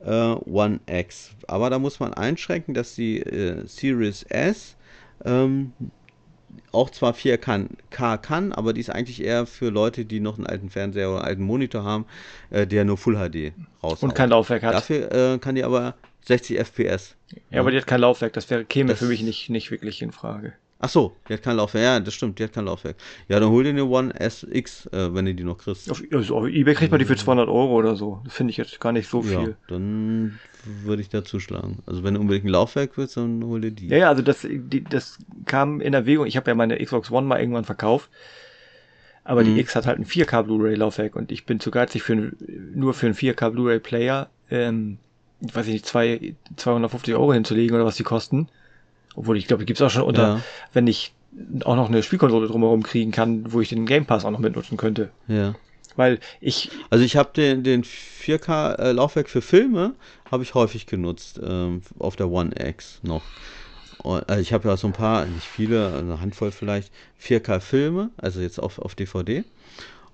äh, 0.00 0.32
One 0.46 0.80
X. 0.86 1.32
Aber 1.46 1.68
da 1.68 1.78
muss 1.78 2.00
man 2.00 2.14
einschränken, 2.14 2.72
dass 2.72 2.94
die 2.94 3.20
äh, 3.20 3.66
Series 3.66 4.22
S 4.22 4.77
ähm, 5.24 5.72
auch 6.72 6.90
zwar 6.90 7.12
4K 7.14 8.18
kann, 8.18 8.52
aber 8.52 8.72
die 8.72 8.80
ist 8.80 8.90
eigentlich 8.90 9.22
eher 9.22 9.46
für 9.46 9.70
Leute, 9.70 10.04
die 10.04 10.20
noch 10.20 10.36
einen 10.36 10.46
alten 10.46 10.70
Fernseher 10.70 11.08
oder 11.10 11.18
einen 11.20 11.28
alten 11.28 11.42
Monitor 11.42 11.84
haben, 11.84 12.06
äh, 12.50 12.66
der 12.66 12.84
nur 12.84 12.96
Full 12.98 13.14
HD 13.16 13.52
raushaut. 13.82 14.02
Und 14.02 14.14
kein 14.14 14.30
Laufwerk 14.30 14.62
hat. 14.62 14.74
Dafür 14.74 15.12
äh, 15.34 15.38
kann 15.38 15.54
die 15.54 15.64
aber 15.64 15.94
60 16.26 16.58
FPS. 16.58 17.16
Ja, 17.50 17.60
aber 17.60 17.70
die 17.70 17.78
hat 17.78 17.86
kein 17.86 18.00
Laufwerk, 18.00 18.32
das 18.34 18.48
wäre, 18.50 18.64
käme 18.64 18.90
Das- 18.90 18.98
für 18.98 19.06
mich 19.06 19.22
nicht, 19.22 19.50
nicht 19.50 19.70
wirklich 19.70 20.02
in 20.02 20.12
Frage. 20.12 20.54
Ach 20.80 20.88
so, 20.88 21.16
die 21.28 21.32
hat 21.34 21.42
kein 21.42 21.56
Laufwerk. 21.56 21.82
Ja, 21.84 21.98
das 22.00 22.14
stimmt, 22.14 22.38
die 22.38 22.44
hat 22.44 22.52
kein 22.52 22.66
Laufwerk. 22.66 22.96
Ja, 23.28 23.40
dann 23.40 23.50
hol 23.50 23.64
dir 23.64 23.70
eine 23.70 23.84
One 23.84 24.14
SX, 24.14 24.86
äh, 24.86 25.12
wenn 25.12 25.24
du 25.24 25.34
die 25.34 25.42
noch 25.42 25.58
kriegst. 25.58 25.90
Auf, 25.90 26.02
also 26.12 26.36
auf 26.36 26.46
Ebay 26.46 26.74
kriegt 26.74 26.92
man 26.92 27.00
die 27.00 27.04
für 27.04 27.16
200 27.16 27.48
Euro 27.48 27.74
oder 27.74 27.96
so. 27.96 28.20
Das 28.24 28.34
finde 28.34 28.52
ich 28.52 28.58
jetzt 28.58 28.78
gar 28.80 28.92
nicht 28.92 29.08
so 29.08 29.22
ja, 29.22 29.40
viel. 29.40 29.56
dann 29.66 30.38
würde 30.64 31.02
ich 31.02 31.08
da 31.08 31.24
zuschlagen. 31.24 31.78
Also 31.86 32.04
wenn 32.04 32.14
du 32.14 32.20
unbedingt 32.20 32.44
ein 32.44 32.50
Laufwerk 32.50 32.96
willst, 32.96 33.16
dann 33.16 33.42
hol 33.44 33.60
dir 33.60 33.72
die. 33.72 33.88
Ja, 33.88 33.96
ja, 33.98 34.08
also 34.08 34.22
das, 34.22 34.46
die, 34.48 34.84
das 34.84 35.18
kam 35.46 35.80
in 35.80 35.94
Erwägung. 35.94 36.26
Ich 36.26 36.36
habe 36.36 36.50
ja 36.50 36.54
meine 36.54 36.76
Xbox 36.78 37.10
One 37.10 37.26
mal 37.26 37.40
irgendwann 37.40 37.64
verkauft. 37.64 38.08
Aber 39.24 39.42
Mhm. 39.42 39.56
die 39.56 39.60
X 39.60 39.76
hat 39.76 39.86
halt 39.86 39.98
ein 39.98 40.06
4K 40.06 40.42
Blu-ray-Laufwerk 40.42 41.14
und 41.16 41.30
ich 41.32 41.44
bin 41.44 41.60
zu 41.60 41.70
geizig 41.70 42.02
für 42.02 42.14
ein, 42.14 42.36
nur 42.74 42.94
für 42.94 43.06
einen 43.06 43.14
4K 43.14 43.50
Blu-ray-Player, 43.50 44.30
ähm, 44.50 44.98
weiß 45.40 45.66
ich 45.66 45.72
nicht, 45.74 45.86
zwei, 45.86 46.34
250 46.56 47.14
Euro 47.14 47.32
hinzulegen 47.32 47.74
oder 47.76 47.84
was 47.84 47.96
die 47.96 48.04
kosten. 48.04 48.48
Obwohl 49.18 49.36
ich 49.36 49.48
glaube, 49.48 49.62
die 49.62 49.66
gibt's 49.66 49.82
auch 49.82 49.90
schon 49.90 50.02
unter, 50.02 50.22
Ja. 50.22 50.40
wenn 50.72 50.86
ich 50.86 51.12
auch 51.64 51.74
noch 51.74 51.88
eine 51.88 52.02
Spielkonsole 52.04 52.46
drumherum 52.46 52.84
kriegen 52.84 53.10
kann, 53.10 53.52
wo 53.52 53.60
ich 53.60 53.68
den 53.68 53.84
Game 53.84 54.06
Pass 54.06 54.24
auch 54.24 54.30
noch 54.30 54.38
mitnutzen 54.38 54.76
könnte. 54.76 55.10
ja. 55.26 55.54
Weil 55.96 56.20
ich, 56.40 56.70
Also 56.90 57.04
ich 57.04 57.16
habe 57.16 57.30
den, 57.34 57.64
den 57.64 57.82
4K 57.82 59.24
äh, 59.24 59.24
für 59.24 59.42
Filme 59.42 59.94
habe 60.30 60.44
ich 60.44 60.54
häufig 60.54 60.86
genutzt 60.86 61.40
ähm, 61.42 61.82
auf 61.98 62.14
der 62.14 62.30
One 62.30 62.52
X 62.56 63.00
noch. 63.02 63.22
Und, 64.04 64.30
äh, 64.30 64.40
ich 64.40 64.52
habe 64.52 64.68
ja 64.68 64.76
so 64.76 64.86
ein 64.86 64.92
paar, 64.92 65.26
nicht 65.26 65.44
viele, 65.44 65.96
eine 65.98 66.20
Handvoll 66.20 66.52
vielleicht, 66.52 66.92
4K 67.20 67.58
Filme, 67.58 68.10
also 68.16 68.40
jetzt 68.40 68.60
auf, 68.60 68.78
auf 68.78 68.94
DVD 68.94 69.42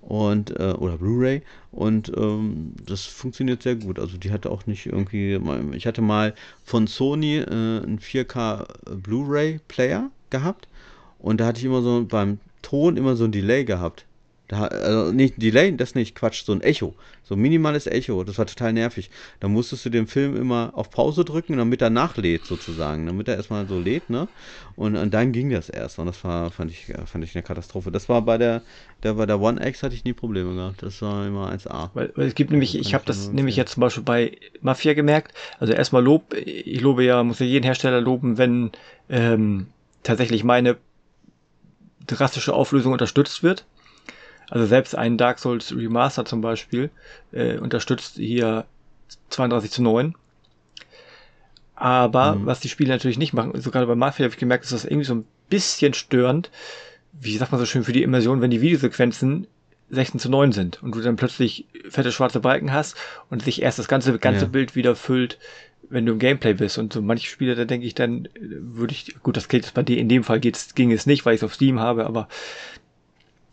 und 0.05 0.51
äh, 0.59 0.73
oder 0.73 0.97
Blu-ray 0.97 1.41
und 1.71 2.11
ähm, 2.15 2.73
das 2.85 3.05
funktioniert 3.05 3.63
sehr 3.63 3.75
gut. 3.75 3.99
Also 3.99 4.17
die 4.17 4.31
hatte 4.31 4.51
auch 4.51 4.65
nicht 4.67 4.85
irgendwie, 4.85 5.39
ich 5.73 5.87
hatte 5.87 6.01
mal 6.01 6.33
von 6.63 6.87
Sony 6.87 7.37
äh, 7.37 7.47
einen 7.49 7.99
4K 7.99 8.65
Blu-ray 8.95 9.59
Player 9.67 10.09
gehabt 10.29 10.67
und 11.19 11.39
da 11.39 11.47
hatte 11.47 11.59
ich 11.59 11.65
immer 11.65 11.81
so 11.81 12.05
beim 12.07 12.39
Ton 12.61 12.97
immer 12.97 13.15
so 13.15 13.25
ein 13.25 13.31
Delay 13.31 13.65
gehabt. 13.65 14.05
Da, 14.47 14.65
also 14.65 15.11
nicht 15.11 15.41
Delay, 15.41 15.75
das 15.75 15.95
nicht, 15.95 16.15
Quatsch, 16.15 16.43
so 16.45 16.51
ein 16.51 16.61
Echo. 16.61 16.93
So 17.23 17.33
ein 17.33 17.39
minimales 17.41 17.87
Echo, 17.87 18.23
das 18.23 18.37
war 18.37 18.45
total 18.45 18.73
nervig. 18.73 19.09
Da 19.39 19.47
musstest 19.47 19.85
du 19.85 19.89
den 19.89 20.05
Film 20.05 20.35
immer 20.35 20.71
auf 20.75 20.91
Pause 20.91 21.25
drücken, 21.25 21.57
damit 21.57 21.81
er 21.81 21.89
nachlädt 21.89 22.45
sozusagen, 22.45 23.07
damit 23.07 23.27
er 23.27 23.37
erstmal 23.37 23.67
so 23.67 23.79
lädt, 23.79 24.11
ne? 24.11 24.27
Und, 24.75 24.95
und 24.95 25.13
dann 25.15 25.31
ging 25.31 25.49
das 25.49 25.69
erst 25.69 25.97
und 25.97 26.05
das 26.05 26.23
war, 26.23 26.51
fand 26.51 26.69
ich, 26.69 26.93
fand 27.05 27.23
ich 27.23 27.33
eine 27.33 27.41
Katastrophe. 27.41 27.89
Das 27.89 28.07
war 28.07 28.21
bei 28.21 28.37
der, 28.37 28.61
der 29.01 29.15
bei 29.15 29.25
der 29.25 29.41
One 29.41 29.65
X 29.67 29.81
hatte 29.81 29.95
ich 29.95 30.03
nie 30.03 30.13
Probleme 30.13 30.53
gehabt. 30.53 30.83
Das 30.83 31.01
war 31.01 31.25
immer 31.25 31.51
1A. 31.51 31.89
Weil, 31.95 32.11
weil 32.15 32.27
es 32.27 32.35
gibt 32.35 32.51
nämlich, 32.51 32.77
ich 32.77 32.93
habe 32.93 33.05
das 33.05 33.31
nämlich 33.31 33.55
jetzt 33.55 33.73
zum 33.73 33.81
Beispiel 33.81 34.03
bei 34.03 34.37
Mafia 34.61 34.93
gemerkt. 34.93 35.33
Also 35.59 35.73
erstmal 35.73 36.03
Lob, 36.03 36.35
ich 36.35 36.81
lobe 36.81 37.03
ja, 37.03 37.23
muss 37.23 37.39
ja 37.39 37.47
jeden 37.47 37.65
Hersteller 37.65 38.01
loben, 38.01 38.37
wenn 38.37 38.71
ähm, 39.09 39.67
tatsächlich 40.03 40.43
meine 40.43 40.77
drastische 42.05 42.53
Auflösung 42.53 42.93
unterstützt 42.93 43.41
wird. 43.41 43.65
Also 44.49 44.65
selbst 44.65 44.95
ein 44.95 45.17
Dark 45.17 45.39
Souls 45.39 45.75
Remaster 45.75 46.25
zum 46.25 46.41
Beispiel 46.41 46.89
äh, 47.31 47.57
unterstützt 47.57 48.15
hier 48.15 48.65
32 49.29 49.71
zu 49.71 49.81
9. 49.83 50.15
Aber 51.75 52.35
Mhm. 52.35 52.45
was 52.45 52.59
die 52.61 52.69
Spiele 52.69 52.89
natürlich 52.93 53.17
nicht 53.17 53.33
machen, 53.33 53.59
sogar 53.59 53.85
bei 53.85 53.95
Mafia 53.95 54.23
habe 54.25 54.33
ich 54.33 54.39
gemerkt, 54.39 54.63
ist 54.63 54.73
das 54.73 54.85
irgendwie 54.85 55.05
so 55.05 55.15
ein 55.15 55.25
bisschen 55.49 55.93
störend, 55.93 56.49
wie 57.11 57.37
sagt 57.37 57.51
man 57.51 57.59
so 57.59 57.65
schön, 57.65 57.83
für 57.83 57.93
die 57.93 58.03
Immersion, 58.03 58.41
wenn 58.41 58.51
die 58.51 58.61
Videosequenzen 58.61 59.47
16 59.89 60.19
zu 60.19 60.29
9 60.29 60.51
sind 60.51 60.81
und 60.83 60.95
du 60.95 61.01
dann 61.01 61.15
plötzlich 61.17 61.65
fette 61.89 62.11
schwarze 62.11 62.39
Balken 62.39 62.73
hast 62.73 62.95
und 63.29 63.43
sich 63.43 63.61
erst 63.61 63.79
das 63.79 63.87
ganze, 63.87 64.17
ganze 64.19 64.45
Ja. 64.45 64.51
Bild 64.51 64.75
wieder 64.75 64.95
füllt, 64.95 65.37
wenn 65.89 66.05
du 66.05 66.13
im 66.13 66.19
Gameplay 66.19 66.53
bist. 66.53 66.77
Und 66.77 66.93
so 66.93 67.01
manche 67.01 67.29
Spiele, 67.29 67.55
da 67.55 67.65
denke 67.65 67.85
ich 67.85 67.93
dann, 67.95 68.27
würde 68.39 68.93
ich, 68.93 69.15
gut, 69.21 69.37
das 69.37 69.47
geht 69.49 69.63
jetzt 69.65 69.73
bei 69.75 69.83
dir, 69.83 69.97
in 69.97 70.09
dem 70.09 70.23
Fall 70.23 70.39
geht's, 70.39 70.75
ging 70.75 70.91
es 70.91 71.05
nicht, 71.05 71.25
weil 71.25 71.35
ich 71.35 71.41
es 71.41 71.43
auf 71.45 71.53
Steam 71.53 71.79
habe, 71.79 72.05
aber 72.07 72.27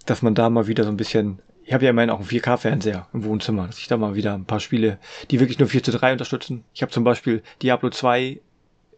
dass 0.05 0.23
man 0.23 0.35
da 0.35 0.51
mal 0.51 0.67
wieder 0.67 0.85
so 0.85 0.91
ein 0.91 0.97
bisschen, 0.97 1.41
ich 1.65 1.73
habe 1.73 1.85
ja 1.85 1.91
immerhin 1.91 2.11
auch 2.11 2.21
einen 2.21 2.29
4K-Fernseher 2.29 3.09
im 3.13 3.25
Wohnzimmer, 3.25 3.67
dass 3.67 3.79
ich 3.79 3.89
da 3.89 3.97
mal 3.97 4.15
wieder 4.15 4.35
ein 4.35 4.45
paar 4.45 4.61
Spiele, 4.61 4.99
die 5.31 5.41
wirklich 5.41 5.59
nur 5.59 5.69
4 5.69 5.83
zu 5.83 5.93
3 5.93 6.13
unterstützen. 6.13 6.65
Ich 6.75 6.83
habe 6.83 6.93
zum 6.93 7.05
Beispiel 7.05 7.43
Diablo 7.63 7.91
2 7.91 8.41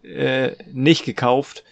äh, 0.02 0.52
nicht 0.72 1.04
gekauft, 1.04 1.64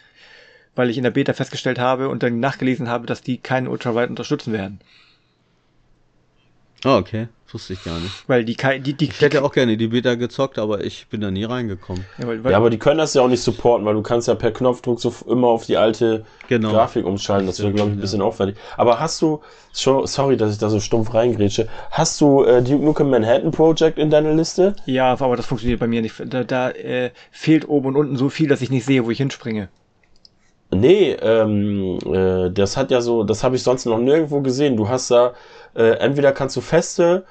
weil 0.74 0.90
ich 0.90 0.96
in 0.96 1.04
der 1.04 1.10
Beta 1.10 1.32
festgestellt 1.32 1.78
habe 1.78 2.08
und 2.08 2.22
dann 2.22 2.40
nachgelesen 2.40 2.88
habe, 2.88 3.06
dass 3.06 3.22
die 3.22 3.38
keinen 3.38 3.68
Ultrawide 3.68 4.08
unterstützen 4.08 4.52
werden. 4.52 4.80
Oh, 6.84 6.96
okay. 6.96 7.28
Das 7.44 7.54
wusste 7.54 7.74
ich 7.74 7.84
gar 7.84 8.00
nicht. 8.00 8.24
Weil 8.26 8.44
die 8.44 8.56
die, 8.56 8.94
die, 8.94 9.04
Ich 9.04 9.20
hätte 9.20 9.44
auch 9.44 9.52
gerne 9.52 9.76
die 9.76 9.88
Beta 9.88 10.14
gezockt, 10.14 10.58
aber 10.58 10.82
ich 10.84 11.06
bin 11.08 11.20
da 11.20 11.30
nie 11.30 11.44
reingekommen. 11.44 12.06
ja, 12.18 12.26
weil, 12.26 12.42
weil, 12.42 12.50
Ja, 12.52 12.56
aber 12.56 12.70
die 12.70 12.78
können 12.78 12.98
das 12.98 13.14
ja 13.14 13.22
auch 13.22 13.28
nicht 13.28 13.42
supporten, 13.42 13.84
weil 13.86 13.94
du 13.94 14.02
kannst 14.02 14.26
ja 14.26 14.34
per 14.34 14.52
Knopfdruck 14.52 15.00
so 15.00 15.12
immer 15.28 15.48
auf 15.48 15.66
die 15.66 15.76
alte 15.76 16.24
Genau. 16.48 16.70
Grafik 16.70 17.04
umschalten. 17.04 17.46
Das 17.46 17.60
wäre, 17.60 17.72
glaube 17.72 17.90
ich, 17.90 17.96
ein 17.96 17.98
Ja. 17.98 18.02
bisschen 18.02 18.22
aufwendig. 18.22 18.56
Aber 18.76 18.98
hast 19.00 19.20
du, 19.20 19.42
sorry, 19.72 20.36
dass 20.36 20.52
ich 20.52 20.58
da 20.58 20.70
so 20.70 20.80
stumpf 20.80 21.12
reingrätsche, 21.14 21.68
hast 21.90 22.20
du 22.20 22.42
äh, 22.44 22.62
Duke 22.62 22.82
Nukem 22.84 23.10
Manhattan 23.10 23.50
Project 23.50 23.98
in 23.98 24.10
deiner 24.10 24.32
Liste? 24.34 24.74
ja, 24.86 25.12
aber 25.12 25.36
das 25.36 25.46
funktioniert 25.46 25.78
bei 25.78 25.86
mir 25.86 26.00
nicht. 26.02 26.14
Da, 26.24 26.44
da 26.44 26.70
äh, 26.70 27.10
fehlt 27.30 27.68
oben 27.68 27.88
und 27.88 27.96
unten 27.96 28.16
so 28.16 28.28
viel, 28.30 28.48
dass 28.48 28.62
ich 28.62 28.70
nicht 28.70 28.86
sehe, 28.86 29.04
wo 29.04 29.10
ich 29.10 29.18
hinspringe. 29.18 29.68
Nee, 30.74 31.12
ähm, 31.20 31.98
äh, 32.14 32.50
das 32.50 32.78
hat 32.78 32.90
ja 32.90 33.02
so, 33.02 33.24
das 33.24 33.44
habe 33.44 33.56
ich 33.56 33.62
sonst 33.62 33.84
noch 33.84 33.98
nirgendwo 33.98 34.40
gesehen. 34.40 34.76
Du 34.78 34.88
hast 34.88 35.10
da, 35.10 35.34
äh, 35.74 35.98
entweder 35.98 36.32
kannst 36.32 36.56
du 36.56 36.60
feste 36.60 37.24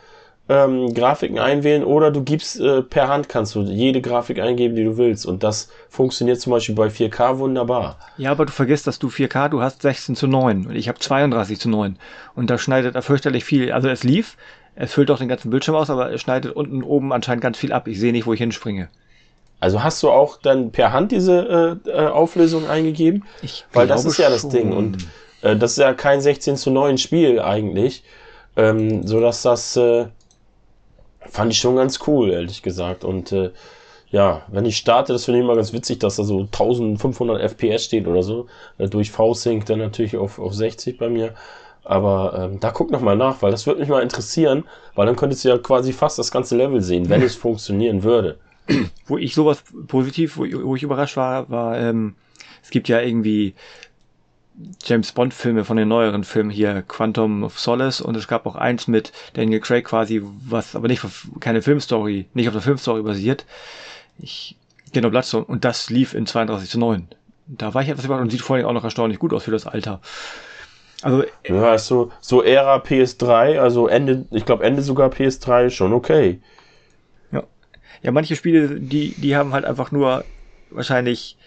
ähm, 0.50 0.94
Grafiken 0.94 1.40
einwählen 1.40 1.84
oder 1.84 2.12
du 2.12 2.24
gibst 2.24 2.60
äh, 2.60 2.82
per 2.82 3.08
Hand 3.08 3.30
kannst 3.30 3.56
du 3.56 3.62
jede 3.62 4.02
Grafik 4.02 4.40
eingeben, 4.40 4.76
die 4.76 4.84
du 4.84 4.98
willst. 4.98 5.26
Und 5.26 5.44
das 5.44 5.70
funktioniert 5.90 6.42
zum 6.42 6.52
Beispiel 6.52 6.76
bei 6.76 6.88
4K 6.88 7.38
wunderbar. 7.38 7.98
Ja, 8.18 8.32
aber 8.32 8.46
du 8.46 8.52
vergisst, 8.52 8.88
dass 8.88 9.00
du 9.00 9.08
4K, 9.08 9.50
du 9.50 9.62
hast 9.62 9.82
16 9.82 10.16
zu 10.16 10.28
9 10.28 10.68
und 10.68 10.76
ich 10.76 10.90
habe 10.90 11.00
32 11.00 11.60
zu 11.60 11.70
9. 11.70 11.98
Und 12.36 12.50
da 12.50 12.58
schneidet 12.58 12.96
er 12.96 13.02
fürchterlich 13.02 13.46
viel. 13.46 13.72
Also 13.72 13.88
es 13.88 14.04
lief, 14.04 14.36
es 14.76 14.94
füllt 14.94 15.10
auch 15.12 15.20
den 15.20 15.30
ganzen 15.30 15.52
Bildschirm 15.52 15.76
aus, 15.76 15.90
aber 15.90 16.12
es 16.12 16.22
schneidet 16.22 16.54
unten 16.56 16.84
oben 16.84 17.14
anscheinend 17.14 17.44
ganz 17.44 17.58
viel 17.58 17.72
ab. 17.72 17.88
Ich 17.88 18.00
sehe 18.00 18.12
nicht, 18.12 18.26
wo 18.26 18.34
ich 18.34 18.40
hinspringe. 18.40 18.90
Also 19.62 19.84
hast 19.84 20.02
du 20.02 20.10
auch 20.10 20.38
dann 20.38 20.72
per 20.72 20.92
Hand 20.92 21.12
diese 21.12 21.80
äh, 21.86 21.90
äh, 21.90 22.08
Auflösung 22.08 22.68
eingegeben? 22.68 23.24
Ich 23.44 23.66
Weil 23.74 23.88
das 23.88 24.06
ist 24.06 24.18
ja 24.18 24.30
das 24.30 24.42
schon. 24.42 24.50
Ding. 24.50 24.72
Und 24.74 24.98
äh, 25.44 25.56
das 25.56 25.74
ist 25.74 25.78
ja 25.78 25.94
kein 25.94 26.20
16 26.20 26.58
zu 26.58 26.72
9 26.72 26.98
Spiel 26.98 27.40
eigentlich. 27.40 28.04
Ähm, 28.56 29.06
so 29.08 29.20
dass 29.20 29.42
das 29.44 29.76
äh, 29.78 30.08
fand 31.30 31.52
ich 31.52 31.60
schon 31.60 31.76
ganz 31.76 32.00
cool, 32.08 32.32
ehrlich 32.32 32.62
gesagt. 32.62 33.04
Und 33.04 33.32
äh, 33.32 33.52
ja, 34.10 34.44
wenn 34.50 34.66
ich 34.66 34.78
starte, 34.78 35.14
das 35.14 35.26
finde 35.26 35.40
ich 35.40 35.46
immer 35.46 35.56
ganz 35.56 35.74
witzig, 35.74 36.00
dass 36.00 36.18
da 36.18 36.24
so 36.24 36.42
1500 36.42 37.42
FPS 37.42 37.86
steht 37.86 38.08
oder 38.08 38.24
so. 38.24 38.48
Äh, 38.78 38.90
durch 38.90 39.12
V-Sync 39.12 39.66
dann 39.66 39.80
natürlich 39.80 40.18
auf, 40.18 40.40
auf 40.40 40.54
60 40.54 40.98
bei 40.98 41.10
mir. 41.10 41.34
Aber 41.84 42.38
ähm, 42.38 42.60
da 42.60 42.72
guck 42.72 42.92
noch 42.92 43.02
mal 43.02 43.16
nach, 43.16 43.42
weil 43.42 43.52
das 43.52 43.66
würde 43.66 43.80
mich 43.80 43.90
mal 43.90 44.04
interessieren, 44.04 44.66
weil 44.94 45.08
dann 45.08 45.16
könntest 45.16 45.44
du 45.44 45.50
ja 45.50 45.58
quasi 45.58 45.94
fast 45.94 46.20
das 46.20 46.30
ganze 46.32 46.56
Level 46.56 46.82
sehen, 46.82 47.10
wenn 47.10 47.24
es 47.24 47.36
funktionieren 47.36 48.04
würde. 48.04 48.38
wo 49.08 49.18
ich 49.18 49.34
sowas 49.34 49.64
positiv, 49.88 50.38
wo, 50.38 50.46
ich- 50.46 50.56
wo 50.56 50.76
ich 50.76 50.84
überrascht 50.84 51.18
war, 51.18 51.50
war, 51.50 51.78
ähm, 51.80 52.16
es 52.64 52.70
gibt 52.70 52.88
ja 52.88 53.02
irgendwie 53.02 53.56
James 54.84 55.12
Bond 55.12 55.34
Filme 55.34 55.66
von 55.66 55.78
den 55.78 55.88
neueren 55.88 56.24
Filmen 56.24 56.50
hier, 56.50 56.82
Quantum 56.82 57.44
of 57.44 57.60
Solace 57.60 58.02
und 58.02 58.16
es 58.16 58.28
gab 58.28 58.46
auch 58.46 58.56
eins 58.56 58.88
mit 58.88 59.12
Daniel 59.34 59.60
Craig 59.60 59.86
quasi, 59.86 60.22
was 60.24 60.76
aber 60.76 60.88
nicht 60.88 61.04
auf 61.04 61.28
keine 61.40 61.62
Filmstory, 61.62 62.28
nicht 62.34 62.48
auf 62.48 62.54
der 62.54 62.62
Filmstory 62.62 63.02
basiert. 63.02 63.46
Ich, 64.18 64.56
genau, 64.94 65.10
Bloodstone 65.10 65.46
und 65.46 65.66
das 65.66 65.90
lief 65.90 66.14
in 66.14 66.26
32 66.26 66.70
zu 66.70 66.80
9. 66.80 67.08
Da 67.48 67.74
war 67.74 67.82
ich 67.82 67.90
etwas 67.90 68.06
überrascht 68.06 68.24
und 68.24 68.30
sieht 68.30 68.42
vor 68.42 68.56
allem 68.56 68.66
auch 68.66 68.74
noch 68.74 68.84
erstaunlich 68.84 69.20
gut 69.20 69.34
aus 69.34 69.44
für 69.44 69.52
das 69.52 69.68
Alter. 69.68 70.02
Also, 71.02 71.24
Ja, 71.48 71.74
ist 71.76 71.88
so, 71.88 72.12
so 72.22 72.44
Ära 72.44 72.78
PS3, 72.78 73.60
also 73.60 73.88
Ende, 73.88 74.26
ich 74.32 74.46
glaube 74.46 74.64
Ende 74.64 74.82
sogar 74.82 75.10
PS3 75.10 75.70
schon 75.70 75.94
okay. 75.94 76.40
Ja, 78.02 78.12
manche 78.12 78.36
Spiele, 78.36 78.80
die, 78.80 79.14
die 79.16 79.36
haben 79.36 79.54
halt 79.54 79.66
einfach 79.66 79.92
nur 79.92 80.26
wahrscheinlich, 80.70 81.38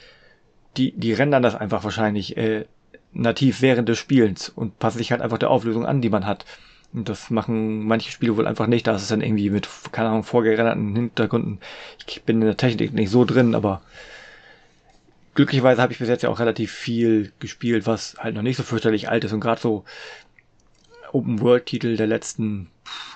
die, 0.77 0.93
die 0.93 1.13
rendern 1.13 1.43
das 1.43 1.55
einfach 1.55 1.85
wahrscheinlich 1.85 2.37
äh, 2.37 2.67
nativ 3.15 3.63
während 3.63 3.89
des 3.89 3.99
Spielens 3.99 4.49
und 4.49 4.79
passen 4.79 4.99
sich 4.99 5.13
halt 5.13 5.23
einfach 5.23 5.39
der 5.39 5.51
Auflösung 5.51 5.87
an, 5.87 6.03
die 6.03 6.11
man 6.11 6.27
hat. 6.27 6.45
Und 6.93 7.09
das 7.09 7.31
machen 7.31 7.85
manche 7.85 8.11
Spiele 8.11 8.37
wohl 8.37 8.47
einfach 8.47 8.67
nicht. 8.67 8.87
Da 8.87 8.95
ist 8.95 9.03
es 9.03 9.09
dann 9.09 9.21
irgendwie 9.21 9.51
mit, 9.51 9.69
keine 9.93 10.11
Ahnung, 10.11 10.23
vorgerenderten 10.23 10.95
Hintergründen. 10.95 11.59
Ich 12.07 12.23
bin 12.23 12.41
in 12.41 12.47
der 12.47 12.57
Technik 12.57 12.93
nicht 12.93 13.11
so 13.11 13.25
drin, 13.25 13.55
aber 13.55 13.83
glücklicherweise 15.35 15.83
habe 15.83 15.93
ich 15.93 15.99
bis 15.99 16.09
jetzt 16.09 16.23
ja 16.23 16.29
auch 16.29 16.39
relativ 16.39 16.73
viel 16.73 17.33
gespielt, 17.41 17.87
was 17.87 18.17
halt 18.19 18.37
noch 18.37 18.43
nicht 18.43 18.57
so 18.57 18.63
fürchterlich 18.63 19.09
alt 19.09 19.25
ist 19.25 19.33
und 19.33 19.41
gerade 19.41 19.61
so 19.61 19.85
Open-World-Titel 21.13 21.97
der 21.97 22.07
letzten 22.07 22.69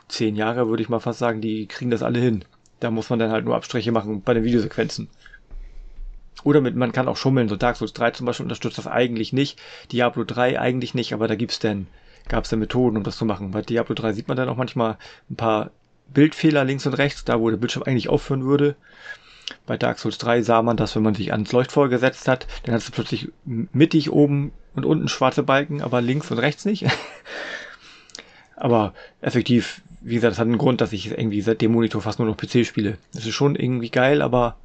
zehn 0.09 0.37
Jahre, 0.37 0.69
würde 0.69 0.83
ich 0.83 0.89
mal 0.89 1.01
fast 1.01 1.19
sagen, 1.19 1.41
die 1.41 1.67
kriegen 1.67 1.91
das 1.91 2.03
alle 2.03 2.19
hin. 2.19 2.45
Da 2.81 2.91
muss 2.91 3.11
man 3.11 3.19
dann 3.19 3.33
halt 3.33 3.45
nur 3.45 3.57
Abstriche 3.57 3.93
machen 3.93 4.23
bei 4.23 4.35
den 4.35 4.45
Videosequenzen. 4.45 5.09
Oder 6.45 6.61
mit, 6.61 6.77
man 6.77 6.93
kann 6.93 7.09
auch 7.09 7.17
schummeln, 7.17 7.49
so 7.49 7.57
Dark 7.57 7.77
Souls 7.77 7.93
3 7.93 8.13
zum 8.13 8.27
Beispiel 8.27 8.45
unterstützt 8.45 8.79
das 8.79 8.87
eigentlich 8.87 9.33
nicht, 9.33 9.61
Diablo 9.93 10.25
3 10.25 10.61
eigentlich 10.61 10.95
nicht, 10.95 11.13
aber 11.13 11.29
da 11.29 11.35
gibt's 11.35 11.59
denn, 11.59 11.87
gab's 12.29 12.49
denn 12.49 12.61
Methoden, 12.61 12.97
um 12.97 13.03
das 13.03 13.17
zu 13.17 13.25
machen. 13.25 13.51
Bei 13.51 13.63
Diablo 13.63 13.95
3 13.95 14.13
sieht 14.13 14.29
man 14.29 14.37
dann 14.37 14.49
auch 14.49 14.57
manchmal 14.57 14.99
ein 15.31 15.37
paar 15.37 15.71
Bildfehler 16.13 16.65
links 16.65 16.87
und 16.87 16.95
rechts, 16.95 17.25
da 17.25 17.41
wo 17.41 17.51
der 17.51 17.57
Bildschirm 17.57 17.83
eigentlich 17.83 18.09
aufhören 18.09 18.45
würde. 18.45 18.77
Bei 19.67 19.77
Dark 19.77 19.99
Souls 19.99 20.19
3 20.19 20.43
sah 20.43 20.63
man 20.63 20.77
das, 20.77 20.95
wenn 20.95 21.03
man 21.03 21.15
sich 21.15 21.33
ans 21.33 21.53
Leuchtfeuer 21.53 21.89
gesetzt 21.89 22.29
hat, 22.29 22.47
dann 22.65 22.75
hast 22.75 22.89
du 22.89 22.93
plötzlich 22.93 23.31
mittig 23.45 24.11
oben 24.11 24.53
und 24.75 24.85
unten 24.85 25.09
schwarze 25.09 25.43
Balken, 25.43 25.83
aber 25.83 26.01
links 26.01 26.31
und 26.31 26.39
rechts 26.39 26.65
nicht. 26.65 26.87
aber 28.57 28.95
effektiv, 29.21 29.83
wie 30.01 30.15
gesagt, 30.15 30.33
das 30.33 30.39
hat 30.39 30.47
einen 30.47 30.59
Grund, 30.59 30.81
dass 30.81 30.93
ich 30.93 31.11
irgendwie 31.11 31.41
seit 31.41 31.61
dem 31.61 31.73
Monitor 31.73 32.03
fast 32.03 32.19
nur 32.19 32.29
noch 32.29 32.37
PC 32.37 32.67
spiele. 32.67 32.99
Das 33.13 33.27
ist 33.27 33.35
schon 33.35 33.57
irgendwie 33.57 33.91
geil, 33.91 34.23
aber 34.23 34.57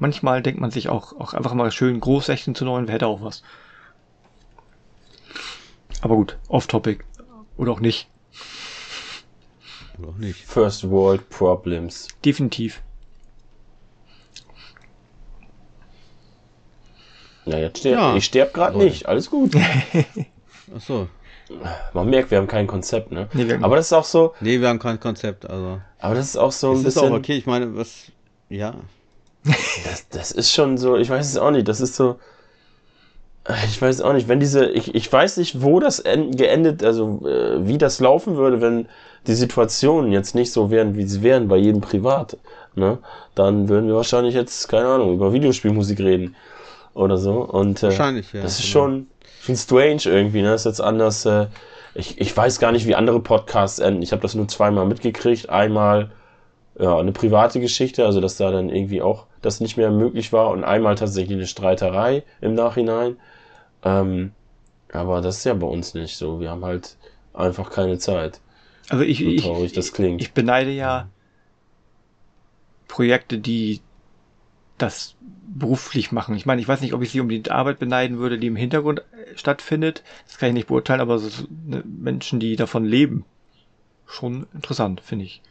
manchmal 0.00 0.42
denkt 0.42 0.60
man 0.60 0.70
sich 0.70 0.88
auch, 0.88 1.12
auch 1.18 1.32
einfach 1.34 1.54
mal 1.54 1.70
schön 1.70 2.00
groß 2.00 2.26
16 2.26 2.54
zu 2.54 2.64
9, 2.64 2.86
wer 2.88 2.94
hätte 2.94 3.06
auch 3.06 3.22
was. 3.22 3.42
Aber 6.02 6.16
gut, 6.16 6.38
off-topic. 6.48 7.04
Oder 7.56 7.72
auch 7.72 7.80
nicht. 7.80 8.08
Oder 9.98 10.08
auch 10.08 10.16
nicht. 10.16 10.40
First 10.44 10.88
World 10.90 11.28
Problems. 11.28 12.08
Definitiv. 12.24 12.82
Ja, 17.44 17.58
jetzt 17.58 17.78
sterb, 17.80 17.98
Ja. 17.98 18.16
ich 18.16 18.24
sterb 18.24 18.52
gerade 18.54 18.78
nicht. 18.78 19.06
Alles 19.06 19.30
gut. 19.30 19.52
Ach 20.76 20.80
so. 20.80 21.08
Man 21.94 22.08
merkt, 22.08 22.30
wir 22.30 22.38
haben 22.38 22.46
kein 22.46 22.66
Konzept, 22.68 23.10
ne? 23.10 23.28
Nee, 23.32 23.46
wir 23.48 23.54
haben- 23.54 23.64
aber 23.64 23.76
das 23.76 23.86
ist 23.86 23.92
auch 23.92 24.04
so, 24.04 24.34
Nee, 24.40 24.60
wir 24.60 24.68
haben 24.68 24.78
kein 24.78 25.00
Konzept, 25.00 25.50
also. 25.50 25.80
aber 25.98 26.14
das 26.14 26.26
ist 26.26 26.36
auch 26.36 26.52
so 26.52 26.68
ein 26.70 26.74
Es 26.74 26.78
ist 26.80 26.94
bisschen. 26.94 27.12
auch 27.12 27.16
okay, 27.16 27.36
ich 27.36 27.46
meine, 27.46 27.74
was. 27.76 28.12
Ja. 28.48 28.74
Das, 29.44 30.08
das 30.10 30.32
ist 30.32 30.52
schon 30.52 30.76
so, 30.76 30.96
ich 30.96 31.08
weiß 31.08 31.26
es 31.26 31.38
auch 31.38 31.50
nicht, 31.50 31.66
das 31.68 31.80
ist 31.80 31.96
so. 31.96 32.16
Ich 33.66 33.80
weiß 33.80 34.02
auch 34.02 34.12
nicht, 34.12 34.28
wenn 34.28 34.38
diese, 34.38 34.66
ich, 34.66 34.94
ich 34.94 35.10
weiß 35.10 35.38
nicht, 35.38 35.62
wo 35.62 35.80
das 35.80 35.98
en- 35.98 36.36
geendet, 36.36 36.84
also 36.84 37.26
äh, 37.26 37.66
wie 37.66 37.78
das 37.78 37.98
laufen 37.98 38.36
würde, 38.36 38.60
wenn 38.60 38.86
die 39.26 39.34
Situationen 39.34 40.12
jetzt 40.12 40.34
nicht 40.34 40.52
so 40.52 40.70
wären, 40.70 40.94
wie 40.96 41.04
sie 41.04 41.22
wären 41.22 41.48
bei 41.48 41.56
jedem 41.56 41.80
privat, 41.80 42.36
ne? 42.74 42.98
Dann 43.34 43.68
würden 43.68 43.88
wir 43.88 43.94
wahrscheinlich 43.96 44.34
jetzt, 44.34 44.68
keine 44.68 44.88
Ahnung, 44.88 45.14
über 45.14 45.32
Videospielmusik 45.32 45.98
reden 46.00 46.36
oder 46.94 47.16
so. 47.16 47.40
Und 47.40 47.82
äh, 47.82 47.86
Wahrscheinlich, 47.86 48.32
ja. 48.32 48.42
das 48.42 48.58
ist 48.60 48.70
genau. 48.72 48.84
schon, 48.84 49.06
schon 49.40 49.56
strange 49.56 50.02
irgendwie, 50.04 50.42
ne? 50.42 50.50
Das 50.50 50.62
ist 50.62 50.66
jetzt 50.66 50.80
anders. 50.82 51.24
Äh, 51.24 51.46
ich, 51.94 52.20
ich 52.20 52.36
weiß 52.36 52.60
gar 52.60 52.72
nicht, 52.72 52.86
wie 52.86 52.94
andere 52.94 53.20
Podcasts 53.20 53.78
enden. 53.78 54.02
Ich 54.02 54.12
habe 54.12 54.22
das 54.22 54.34
nur 54.34 54.48
zweimal 54.48 54.86
mitgekriegt. 54.86 55.48
Einmal 55.48 56.10
ja, 56.78 56.98
eine 56.98 57.12
private 57.12 57.60
Geschichte, 57.60 58.04
also 58.06 58.20
dass 58.20 58.36
da 58.36 58.50
dann 58.50 58.68
irgendwie 58.70 59.02
auch 59.02 59.26
das 59.42 59.60
nicht 59.60 59.76
mehr 59.76 59.90
möglich 59.90 60.32
war 60.32 60.50
und 60.50 60.64
einmal 60.64 60.94
tatsächlich 60.94 61.36
eine 61.36 61.46
Streiterei 61.46 62.24
im 62.40 62.54
Nachhinein. 62.54 63.16
Ähm, 63.84 64.32
aber 64.92 65.20
das 65.22 65.38
ist 65.38 65.44
ja 65.44 65.54
bei 65.54 65.66
uns 65.66 65.94
nicht 65.94 66.16
so. 66.16 66.40
Wir 66.40 66.50
haben 66.50 66.64
halt 66.64 66.96
einfach 67.34 67.70
keine 67.70 67.98
Zeit. 67.98 68.40
Also 68.88 69.04
ich, 69.04 69.20
So 69.20 69.26
ich, 69.26 69.42
traurig 69.42 69.72
das 69.72 69.92
klingt. 69.92 70.22
ich 70.22 70.32
beneide 70.34 70.70
ja 70.70 71.08
Projekte, 72.88 73.38
die 73.38 73.80
das 74.78 75.16
beruflich 75.20 76.12
machen. 76.12 76.34
Ich 76.36 76.46
meine, 76.46 76.60
ich 76.60 76.68
weiß 76.68 76.80
nicht, 76.80 76.94
ob 76.94 77.02
ich 77.02 77.10
sie 77.10 77.20
um 77.20 77.28
die 77.28 77.50
Arbeit 77.50 77.78
beneiden 77.78 78.18
würde, 78.18 78.38
die 78.38 78.46
im 78.48 78.56
Hintergrund 78.56 79.00
äh, 79.00 79.36
stattfindet. 79.36 80.02
Das 80.26 80.38
kann 80.38 80.48
ich 80.50 80.54
nicht 80.54 80.68
beurteilen, 80.68 81.00
aber 81.00 81.18
so 81.18 81.28
so, 81.28 81.44
ne, 81.50 81.82
Menschen, 81.86 82.40
die 82.40 82.56
davon 82.56 82.84
leben, 82.84 83.26
schon 84.06 84.46
interessant, 84.54 85.00
finde 85.02 85.26
ich. 85.26 85.42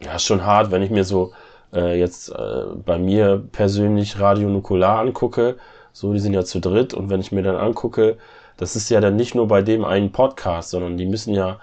Ja, 0.00 0.14
ist 0.14 0.24
schon 0.24 0.44
hart, 0.44 0.70
wenn 0.70 0.82
ich 0.82 0.90
mir 0.90 1.04
so 1.04 1.32
äh, 1.72 1.98
jetzt 1.98 2.30
äh, 2.30 2.64
bei 2.84 2.98
mir 2.98 3.42
persönlich 3.52 4.20
Radio 4.20 4.48
Nukular 4.48 5.00
angucke. 5.00 5.56
So, 5.92 6.12
die 6.12 6.20
sind 6.20 6.34
ja 6.34 6.44
zu 6.44 6.60
dritt 6.60 6.94
und 6.94 7.10
wenn 7.10 7.20
ich 7.20 7.32
mir 7.32 7.42
dann 7.42 7.56
angucke, 7.56 8.18
das 8.56 8.76
ist 8.76 8.90
ja 8.90 9.00
dann 9.00 9.16
nicht 9.16 9.34
nur 9.34 9.48
bei 9.48 9.62
dem 9.62 9.84
einen 9.84 10.12
Podcast, 10.12 10.70
sondern 10.70 10.96
die 10.96 11.06
müssen 11.06 11.34
ja 11.34 11.58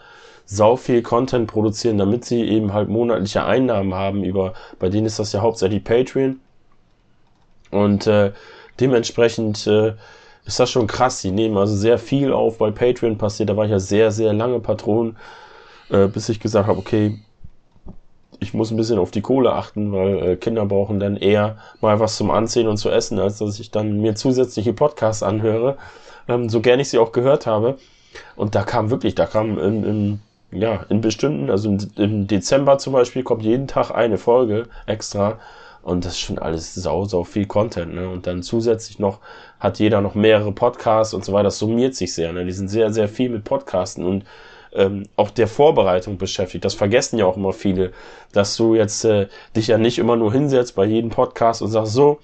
sau 0.45 0.75
viel 0.75 1.01
Content 1.01 1.49
produzieren, 1.49 1.97
damit 1.97 2.25
sie 2.25 2.43
eben 2.43 2.73
halt 2.73 2.89
monatliche 2.89 3.45
Einnahmen 3.45 3.93
haben 3.93 4.23
über, 4.23 4.53
bei 4.79 4.89
denen 4.89 5.05
ist 5.05 5.19
das 5.19 5.31
ja 5.31 5.41
hauptsächlich 5.41 5.83
Patreon. 5.83 6.39
Und 7.71 8.07
äh, 8.07 8.31
dementsprechend 8.79 9.65
äh, 9.67 9.93
ist 10.45 10.59
das 10.59 10.69
schon 10.69 10.87
krass. 10.87 11.21
Die 11.21 11.31
nehmen 11.31 11.57
also 11.57 11.75
sehr 11.75 11.97
viel 11.97 12.31
auf, 12.31 12.57
bei 12.57 12.71
Patreon 12.71 13.17
passiert. 13.17 13.49
Da 13.49 13.57
war 13.57 13.65
ich 13.65 13.71
ja 13.71 13.79
sehr, 13.79 14.11
sehr 14.11 14.33
lange 14.33 14.59
Patron, 14.59 15.17
äh, 15.89 16.07
bis 16.07 16.29
ich 16.29 16.39
gesagt 16.39 16.67
habe, 16.67 16.79
okay, 16.79 17.19
ich 18.45 18.53
muss 18.53 18.69
ein 18.69 18.77
bisschen 18.77 18.99
auf 18.99 19.09
die 19.09 19.21
Kohle 19.21 19.53
achten, 19.53 19.91
weil 19.91 20.23
äh, 20.23 20.35
Kinder 20.35 20.65
brauchen 20.65 20.99
dann 20.99 21.17
eher 21.17 21.57
mal 21.81 21.99
was 21.99 22.15
zum 22.15 22.29
Anziehen 22.29 22.67
und 22.67 22.77
zu 22.77 22.89
essen, 22.91 23.19
als 23.19 23.39
dass 23.39 23.59
ich 23.59 23.71
dann 23.71 24.01
mir 24.01 24.13
zusätzliche 24.15 24.71
Podcasts 24.71 25.23
anhöre, 25.23 25.77
ähm, 26.27 26.47
so 26.47 26.61
gern 26.61 26.79
ich 26.79 26.89
sie 26.89 26.99
auch 26.99 27.11
gehört 27.11 27.47
habe. 27.47 27.77
Und 28.35 28.53
da 28.53 28.63
kam 28.63 28.91
wirklich, 28.91 29.15
da 29.15 29.25
kam 29.25 29.57
in, 29.57 29.83
in, 29.83 30.19
ja, 30.51 30.85
in 30.89 31.01
bestimmten, 31.01 31.49
also 31.49 31.69
im, 31.69 31.79
im 31.95 32.27
Dezember 32.27 32.77
zum 32.77 32.93
Beispiel, 32.93 33.23
kommt 33.23 33.43
jeden 33.43 33.67
Tag 33.67 33.89
eine 33.91 34.19
Folge 34.19 34.67
extra. 34.85 35.39
Und 35.81 36.05
das 36.05 36.13
ist 36.13 36.19
schon 36.19 36.39
alles 36.39 36.73
sau, 36.75 37.05
sau 37.05 37.23
viel 37.23 37.47
Content. 37.47 37.95
Ne? 37.95 38.07
Und 38.09 38.27
dann 38.27 38.43
zusätzlich 38.43 38.99
noch 38.99 39.19
hat 39.59 39.79
jeder 39.79 40.01
noch 40.01 40.15
mehrere 40.15 40.51
Podcasts 40.51 41.13
und 41.13 41.25
so 41.25 41.33
weiter. 41.33 41.45
Das 41.45 41.59
summiert 41.59 41.95
sich 41.95 42.13
sehr. 42.13 42.31
Ne? 42.31 42.45
Die 42.45 42.51
sind 42.51 42.69
sehr, 42.69 42.93
sehr 42.93 43.07
viel 43.07 43.29
mit 43.29 43.43
Podcasten 43.43 44.03
und 44.03 44.23
ähm, 44.75 45.03
auch 45.15 45.29
der 45.29 45.47
Vorbereitung 45.47 46.17
beschäftigt. 46.17 46.65
Das 46.65 46.73
vergessen 46.73 47.17
ja 47.17 47.25
auch 47.25 47.37
immer 47.37 47.53
viele, 47.53 47.91
dass 48.33 48.55
du 48.55 48.75
jetzt 48.75 49.05
äh, 49.05 49.27
dich 49.55 49.67
ja 49.67 49.77
nicht 49.77 49.99
immer 49.99 50.15
nur 50.15 50.31
hinsetzt 50.31 50.75
bei 50.75 50.85
jedem 50.85 51.09
Podcast 51.09 51.61
und 51.61 51.69
sagst 51.69 51.93
so, 51.93 52.19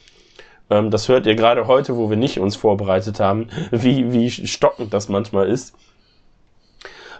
ähm, 0.70 0.90
das 0.90 1.10
hört 1.10 1.26
ihr 1.26 1.36
gerade 1.36 1.68
heute, 1.68 1.98
wo 1.98 2.10
wir 2.10 2.18
nicht 2.18 2.40
uns 2.40 2.56
vorbereitet 2.56 3.20
haben, 3.20 3.50
wie, 3.72 4.12
wie 4.12 4.30
stockend 4.30 4.94
das 4.94 5.10
manchmal 5.10 5.48
ist. 5.48 5.76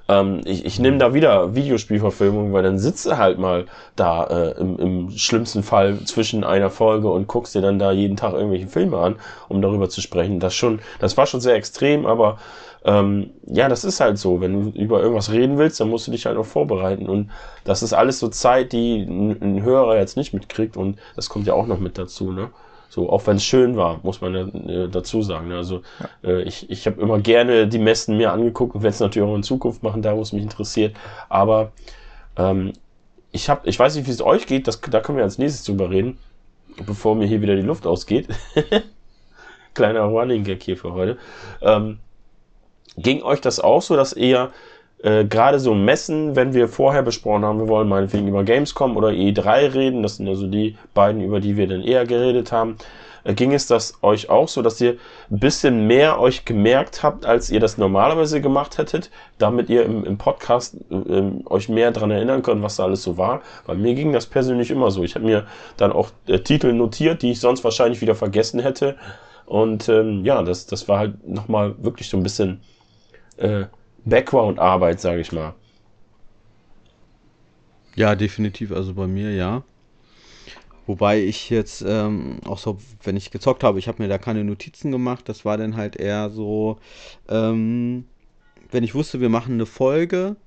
Ähm, 0.08 0.42
ich 0.46 0.66
ich 0.66 0.80
nehme 0.80 0.98
da 0.98 1.14
wieder 1.14 1.56
Videospielverfilmung, 1.56 2.54
weil 2.54 2.64
dann 2.64 2.80
sitzt 2.80 3.06
du 3.06 3.18
halt 3.18 3.40
mal 3.40 3.66
da 3.96 4.26
äh, 4.26 4.60
im, 4.60 4.80
im 4.80 5.12
schlimmsten 5.12 5.64
Fall 5.64 6.00
zwischen 6.06 6.44
einer 6.44 6.70
Folge 6.70 7.10
und 7.10 7.28
guckst 7.28 7.56
dir 7.56 7.62
dann 7.62 7.80
da 7.80 7.92
jeden 7.92 8.18
Tag 8.18 8.34
irgendwelche 8.34 8.68
Filme 8.68 8.98
an, 8.98 9.16
um 9.48 9.62
darüber 9.62 9.90
zu 9.90 10.02
sprechen. 10.02 10.40
Das 10.40 10.56
schon, 10.56 10.80
das 11.00 11.18
war 11.18 11.28
schon 11.28 11.42
sehr 11.42 11.56
extrem, 11.56 12.06
aber 12.06 12.40
ähm, 12.84 13.32
ja, 13.46 13.70
das 13.70 13.84
ist 13.84 14.00
halt 14.00 14.18
so. 14.18 14.42
Wenn 14.42 14.54
du 14.54 14.80
über 14.80 15.02
irgendwas 15.02 15.32
reden 15.32 15.58
willst, 15.58 15.80
dann 15.80 15.90
musst 15.90 16.08
du 16.08 16.12
dich 16.12 16.26
halt 16.26 16.38
auch 16.38 16.46
vorbereiten. 16.46 17.08
Und 17.08 17.30
das 17.64 17.84
ist 17.84 17.94
alles 17.94 18.20
so 18.20 18.28
Zeit, 18.30 18.74
die 18.74 19.02
ein, 19.04 19.42
ein 19.42 19.64
Hörer 19.64 19.98
jetzt 19.98 20.18
nicht 20.18 20.34
mitkriegt. 20.34 20.78
Und 20.78 21.00
das 21.16 21.30
kommt 21.30 21.48
ja 21.48 21.54
auch 21.54 21.68
noch 21.68 21.80
mit 21.80 21.98
dazu, 21.98 22.32
ne? 22.32 22.50
So, 22.90 23.10
auch 23.10 23.26
wenn 23.26 23.38
es 23.38 23.46
schön 23.46 23.78
war, 23.78 24.02
muss 24.04 24.20
man 24.20 24.36
ja, 24.36 24.84
äh, 24.84 24.90
dazu 24.90 25.22
sagen. 25.22 25.48
Ne? 25.48 25.56
Also 25.56 25.82
äh, 26.26 26.42
ich, 26.42 26.70
ich 26.70 26.86
habe 26.88 27.02
immer 27.02 27.20
gerne 27.20 27.66
die 27.66 27.80
Messen 27.80 28.18
mir 28.18 28.34
angeguckt 28.34 28.76
und 28.76 28.84
werde 28.84 28.94
es 28.94 29.00
natürlich 29.00 29.30
auch 29.30 29.34
in 29.34 29.44
Zukunft 29.44 29.82
machen, 29.82 30.02
da 30.02 30.18
wo 30.18 30.22
es 30.22 30.34
mich 30.34 30.44
interessiert. 30.44 30.94
Aber 31.30 31.72
ähm, 32.36 32.74
ich 33.32 33.50
habe, 33.50 33.70
ich 33.70 33.80
weiß 33.80 33.96
nicht, 33.96 34.08
wie 34.08 34.12
es 34.12 34.22
euch 34.22 34.46
geht, 34.46 34.68
das, 34.68 34.82
da 34.82 35.00
können 35.00 35.18
wir 35.18 35.24
als 35.24 35.38
nächstes 35.38 35.64
drüber 35.64 35.90
reden, 35.90 36.18
bevor 36.86 37.16
mir 37.16 37.28
hier 37.28 37.42
wieder 37.42 37.56
die 37.56 37.62
Luft 37.62 37.88
ausgeht. 37.88 38.28
Kleiner 39.74 40.02
Running 40.02 40.44
Gag 40.44 40.62
hier 40.62 40.76
für 40.76 40.92
heute. 40.92 41.18
Ähm, 41.62 42.00
ging 42.98 43.24
euch 43.24 43.42
das 43.42 43.60
auch 43.60 43.82
so, 43.82 43.96
dass 43.96 44.14
ihr 44.14 44.52
äh, 45.04 45.26
gerade 45.26 45.60
so 45.60 45.74
Messen, 45.74 46.36
wenn 46.36 46.54
wir 46.54 46.68
vorher 46.68 47.02
besprochen 47.02 47.44
haben, 47.44 47.60
wir 47.60 47.68
wollen 47.68 47.90
meinetwegen 47.90 48.28
über 48.28 48.44
Gamescom 48.44 48.98
oder 48.98 49.10
E3 49.10 49.74
reden, 49.74 50.04
das 50.04 50.18
sind 50.18 50.28
also 50.28 50.48
die 50.48 50.78
beiden, 50.94 51.22
über 51.22 51.40
die 51.40 51.58
wir 51.58 51.68
dann 51.68 51.82
eher 51.82 52.06
geredet 52.06 52.52
haben, 52.52 52.78
äh, 53.24 53.34
ging 53.34 53.54
es 53.54 53.68
das 53.68 53.96
euch 54.04 54.30
auch 54.30 54.48
so, 54.48 54.62
dass 54.62 54.80
ihr 54.80 54.98
ein 55.32 55.40
bisschen 55.40 55.88
mehr 55.88 56.20
euch 56.20 56.46
gemerkt 56.46 57.02
habt, 57.02 57.26
als 57.26 57.50
ihr 57.50 57.60
das 57.60 57.78
normalerweise 57.78 58.42
gemacht 58.42 58.78
hättet, 58.78 59.10
damit 59.40 59.70
ihr 59.70 59.86
im, 59.86 60.06
im 60.06 60.18
Podcast 60.18 60.76
äh, 60.92 61.24
euch 61.46 61.70
mehr 61.70 61.92
dran 61.92 62.12
erinnern 62.12 62.44
könnt, 62.44 62.62
was 62.62 62.76
da 62.76 62.84
alles 62.84 63.04
so 63.04 63.18
war? 63.18 63.42
Bei 63.66 63.74
mir 63.74 63.96
ging 63.96 64.14
das 64.14 64.28
persönlich 64.28 64.70
immer 64.70 64.92
so. 64.92 65.04
Ich 65.04 65.16
habe 65.16 65.26
mir 65.26 65.48
dann 65.78 65.92
auch 65.92 66.10
äh, 66.28 66.40
Titel 66.40 66.74
notiert, 66.74 67.22
die 67.22 67.32
ich 67.32 67.40
sonst 67.40 67.64
wahrscheinlich 67.64 68.02
wieder 68.02 68.16
vergessen 68.16 68.60
hätte. 68.60 68.98
Und 69.46 69.90
ähm, 69.90 70.24
ja, 70.26 70.44
das, 70.44 70.66
das 70.68 70.88
war 70.88 71.00
halt 71.00 71.28
nochmal 71.28 71.76
wirklich 71.84 72.08
so 72.08 72.18
ein 72.18 72.24
bisschen 72.24 72.62
äh, 73.42 73.66
Background-Arbeit, 74.06 75.00
sage 75.00 75.22
ich 75.22 75.32
mal. 75.32 75.54
Ja, 77.96 78.16
definitiv. 78.16 78.72
Also 78.72 78.94
bei 78.94 79.08
mir 79.08 79.34
ja. 79.34 79.64
Wobei 80.88 81.22
ich 81.22 81.50
jetzt 81.50 81.84
ähm, 81.88 82.40
auch 82.46 82.58
so, 82.58 82.80
wenn 83.04 83.16
ich 83.16 83.32
gezockt 83.32 83.64
habe, 83.64 83.80
ich 83.80 83.88
habe 83.88 84.02
mir 84.02 84.10
da 84.10 84.18
keine 84.18 84.44
Notizen 84.44 84.92
gemacht. 84.92 85.30
Das 85.30 85.46
war 85.46 85.58
dann 85.58 85.76
halt 85.76 85.96
eher 85.96 86.30
so, 86.30 86.80
ähm, 87.30 88.06
wenn 88.72 88.84
ich 88.84 88.96
wusste, 88.96 89.22
wir 89.22 89.30
machen 89.30 89.54
eine 89.54 89.66
Folge 89.66 90.38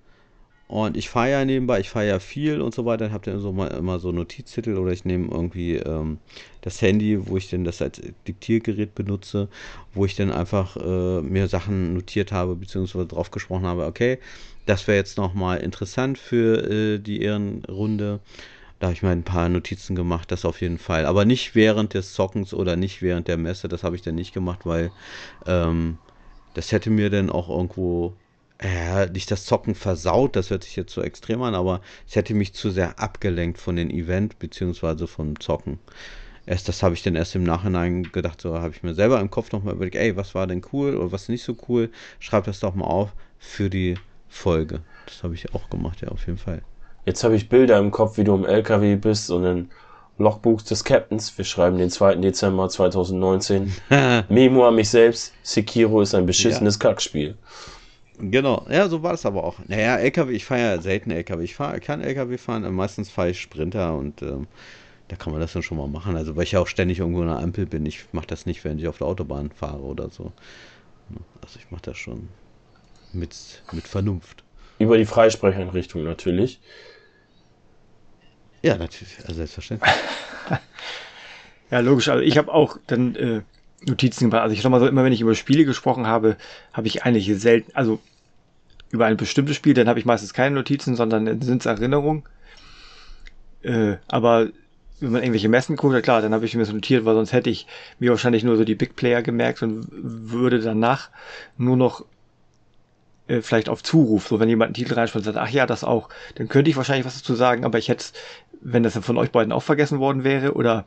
und 0.66 0.96
ich 0.96 1.08
fahre 1.08 1.30
ja 1.30 1.44
nebenbei, 1.44 1.80
ich 1.80 1.90
fahre 1.90 2.08
ja 2.08 2.18
viel 2.18 2.60
und 2.60 2.74
so 2.74 2.84
weiter, 2.84 3.04
dann 3.04 3.12
habt 3.12 3.26
ihr 3.26 3.34
immer 3.34 3.98
so 3.98 4.12
Notizzettel 4.12 4.76
oder 4.76 4.92
ich 4.92 5.04
nehme 5.04 5.28
irgendwie 5.30 5.76
ähm, 5.76 6.18
das 6.64 6.80
Handy, 6.80 7.28
wo 7.28 7.36
ich 7.36 7.50
dann 7.50 7.64
das 7.64 7.82
als 7.82 8.00
Diktiergerät 8.26 8.94
benutze, 8.94 9.48
wo 9.92 10.06
ich 10.06 10.16
dann 10.16 10.32
einfach 10.32 10.78
äh, 10.78 11.20
mir 11.20 11.46
Sachen 11.46 11.92
notiert 11.92 12.32
habe, 12.32 12.56
beziehungsweise 12.56 13.06
drauf 13.06 13.30
gesprochen 13.30 13.66
habe, 13.66 13.84
okay, 13.84 14.18
das 14.64 14.88
wäre 14.88 14.96
jetzt 14.96 15.18
nochmal 15.18 15.58
interessant 15.58 16.16
für 16.16 16.64
äh, 16.70 16.98
die 16.98 17.20
Ehrenrunde. 17.20 18.20
Da 18.80 18.86
habe 18.86 18.94
ich 18.94 19.02
mir 19.02 19.10
ein 19.10 19.24
paar 19.24 19.50
Notizen 19.50 19.94
gemacht, 19.94 20.32
das 20.32 20.46
auf 20.46 20.62
jeden 20.62 20.78
Fall. 20.78 21.04
Aber 21.04 21.26
nicht 21.26 21.54
während 21.54 21.92
des 21.92 22.14
Zockens 22.14 22.54
oder 22.54 22.76
nicht 22.76 23.02
während 23.02 23.28
der 23.28 23.36
Messe, 23.36 23.68
das 23.68 23.84
habe 23.84 23.96
ich 23.96 24.02
dann 24.02 24.14
nicht 24.14 24.32
gemacht, 24.32 24.60
weil 24.64 24.90
ähm, 25.46 25.98
das 26.54 26.72
hätte 26.72 26.88
mir 26.88 27.10
dann 27.10 27.28
auch 27.28 27.50
irgendwo 27.50 28.14
ja, 28.62 29.04
nicht 29.04 29.30
das 29.30 29.44
Zocken 29.44 29.74
versaut, 29.74 30.34
das 30.34 30.48
hört 30.48 30.64
sich 30.64 30.76
jetzt 30.76 30.94
so 30.94 31.02
extrem 31.02 31.42
an, 31.42 31.54
aber 31.54 31.82
es 32.08 32.16
hätte 32.16 32.32
mich 32.32 32.54
zu 32.54 32.70
sehr 32.70 32.98
abgelenkt 32.98 33.58
von 33.58 33.76
den 33.76 33.90
Event 33.90 34.38
beziehungsweise 34.38 35.06
vom 35.06 35.38
Zocken. 35.40 35.78
Erst 36.46 36.68
das 36.68 36.82
habe 36.82 36.94
ich 36.94 37.02
dann 37.02 37.14
erst 37.14 37.34
im 37.34 37.44
Nachhinein 37.44 38.04
gedacht, 38.04 38.40
so 38.40 38.58
habe 38.58 38.70
ich 38.74 38.82
mir 38.82 38.94
selber 38.94 39.20
im 39.20 39.30
Kopf 39.30 39.52
nochmal 39.52 39.74
überlegt, 39.74 39.96
ey, 39.96 40.16
was 40.16 40.34
war 40.34 40.46
denn 40.46 40.62
cool 40.72 40.96
oder 40.96 41.12
was 41.12 41.28
nicht 41.28 41.42
so 41.42 41.56
cool, 41.68 41.90
schreib 42.18 42.44
das 42.44 42.60
doch 42.60 42.74
mal 42.74 42.86
auf 42.86 43.12
für 43.38 43.70
die 43.70 43.94
Folge. 44.28 44.80
Das 45.06 45.22
habe 45.22 45.34
ich 45.34 45.54
auch 45.54 45.70
gemacht, 45.70 46.02
ja, 46.02 46.08
auf 46.08 46.26
jeden 46.26 46.38
Fall. 46.38 46.62
Jetzt 47.06 47.24
habe 47.24 47.36
ich 47.36 47.48
Bilder 47.48 47.78
im 47.78 47.90
Kopf, 47.90 48.18
wie 48.18 48.24
du 48.24 48.34
im 48.34 48.44
LKW 48.44 48.96
bist 48.96 49.30
und 49.30 49.42
dann 49.42 49.70
Logbuch 50.18 50.62
des 50.62 50.84
Captains. 50.84 51.36
Wir 51.36 51.44
schreiben 51.44 51.78
den 51.78 51.90
2. 51.90 52.16
Dezember 52.16 52.68
2019. 52.68 53.72
Memo 54.28 54.66
an 54.66 54.76
mich 54.76 54.88
selbst. 54.88 55.32
Sekiro 55.42 56.00
ist 56.00 56.14
ein 56.14 56.26
beschissenes 56.26 56.76
ja. 56.76 56.88
Kackspiel. 56.88 57.36
Genau, 58.18 58.64
ja, 58.70 58.88
so 58.88 59.02
war 59.02 59.10
das 59.10 59.26
aber 59.26 59.42
auch. 59.42 59.56
Naja, 59.66 59.96
LKW, 59.96 60.32
ich 60.32 60.44
fahre 60.44 60.60
ja 60.60 60.80
selten 60.80 61.10
LKW. 61.10 61.42
Ich 61.42 61.56
fahr, 61.56 61.78
kann 61.80 62.00
LKW 62.00 62.38
fahren, 62.38 62.72
meistens 62.72 63.10
fahre 63.10 63.30
ich 63.30 63.40
Sprinter 63.40 63.96
und 63.96 64.22
ähm, 64.22 64.46
da 65.08 65.16
kann 65.16 65.32
man 65.32 65.40
das 65.40 65.52
dann 65.52 65.62
schon 65.62 65.78
mal 65.78 65.88
machen. 65.88 66.16
Also, 66.16 66.36
weil 66.36 66.44
ich 66.44 66.52
ja 66.52 66.60
auch 66.60 66.66
ständig 66.66 66.98
irgendwo 66.98 67.22
in 67.22 67.28
der 67.28 67.38
Ampel 67.38 67.66
bin. 67.66 67.84
Ich 67.86 68.06
mache 68.12 68.26
das 68.26 68.46
nicht, 68.46 68.64
wenn 68.64 68.78
ich 68.78 68.88
auf 68.88 68.98
der 68.98 69.06
Autobahn 69.06 69.50
fahre 69.50 69.82
oder 69.82 70.10
so. 70.10 70.32
Also, 71.42 71.58
ich 71.58 71.70
mache 71.70 71.82
das 71.82 71.98
schon 71.98 72.28
mit, 73.12 73.62
mit 73.72 73.86
Vernunft. 73.86 74.44
Über 74.78 74.96
die 74.98 75.04
Freisprecheinrichtung 75.04 76.02
natürlich. 76.02 76.60
Ja, 78.62 78.76
natürlich, 78.76 79.18
also 79.22 79.34
selbstverständlich. 79.34 79.92
ja, 81.70 81.80
logisch. 81.80 82.08
Also, 82.08 82.22
ich 82.22 82.38
habe 82.38 82.52
auch 82.52 82.78
dann. 82.86 83.14
Äh 83.16 83.42
Notizen 83.86 84.30
gemacht. 84.30 84.42
Also 84.42 84.54
ich 84.54 84.62
sag 84.62 84.70
mal 84.70 84.80
so, 84.80 84.86
immer 84.86 85.04
wenn 85.04 85.12
ich 85.12 85.20
über 85.20 85.34
Spiele 85.34 85.64
gesprochen 85.64 86.06
habe, 86.06 86.36
habe 86.72 86.86
ich 86.86 87.04
eigentlich 87.04 87.30
selten, 87.40 87.70
also 87.74 88.00
über 88.90 89.06
ein 89.06 89.16
bestimmtes 89.16 89.56
Spiel, 89.56 89.74
dann 89.74 89.88
habe 89.88 89.98
ich 89.98 90.04
meistens 90.04 90.34
keine 90.34 90.54
Notizen, 90.54 90.96
sondern 90.96 91.40
sind 91.42 91.62
es 91.62 91.66
Erinnerungen. 91.66 92.22
Äh, 93.62 93.96
aber 94.06 94.48
wenn 95.04 95.12
man 95.12 95.22
irgendwelche 95.22 95.48
Messen 95.48 95.76
guckt, 95.76 95.94
ja 95.94 96.00
klar, 96.00 96.22
dann 96.22 96.34
habe 96.34 96.44
ich 96.44 96.54
mir 96.54 96.62
das 96.62 96.72
notiert, 96.72 97.04
weil 97.04 97.14
sonst 97.14 97.32
hätte 97.32 97.50
ich 97.50 97.66
mir 97.98 98.10
wahrscheinlich 98.10 98.44
nur 98.44 98.56
so 98.56 98.64
die 98.64 98.74
Big 98.74 98.96
Player 98.96 99.22
gemerkt 99.22 99.62
und 99.62 99.86
würde 99.90 100.60
danach 100.60 101.10
nur 101.56 101.76
noch 101.76 102.04
äh, 103.28 103.40
vielleicht 103.40 103.68
auf 103.68 103.82
Zuruf, 103.82 104.28
so 104.28 104.40
wenn 104.40 104.48
jemand 104.48 104.68
einen 104.68 104.74
Titel 104.74 104.94
reinspielt 104.94 105.26
und 105.26 105.32
sagt, 105.32 105.46
ach 105.46 105.50
ja, 105.50 105.66
das 105.66 105.84
auch, 105.84 106.08
dann 106.34 106.48
könnte 106.48 106.70
ich 106.70 106.76
wahrscheinlich 106.76 107.06
was 107.06 107.16
dazu 107.16 107.34
sagen, 107.34 107.64
aber 107.64 107.78
ich 107.78 107.88
hätte 107.88 108.06
wenn 108.64 108.82
das 108.82 108.94
dann 108.94 109.02
von 109.02 109.18
euch 109.18 109.30
beiden 109.30 109.52
auch 109.52 109.62
vergessen 109.62 110.00
worden 110.00 110.24
wäre 110.24 110.54
oder 110.54 110.86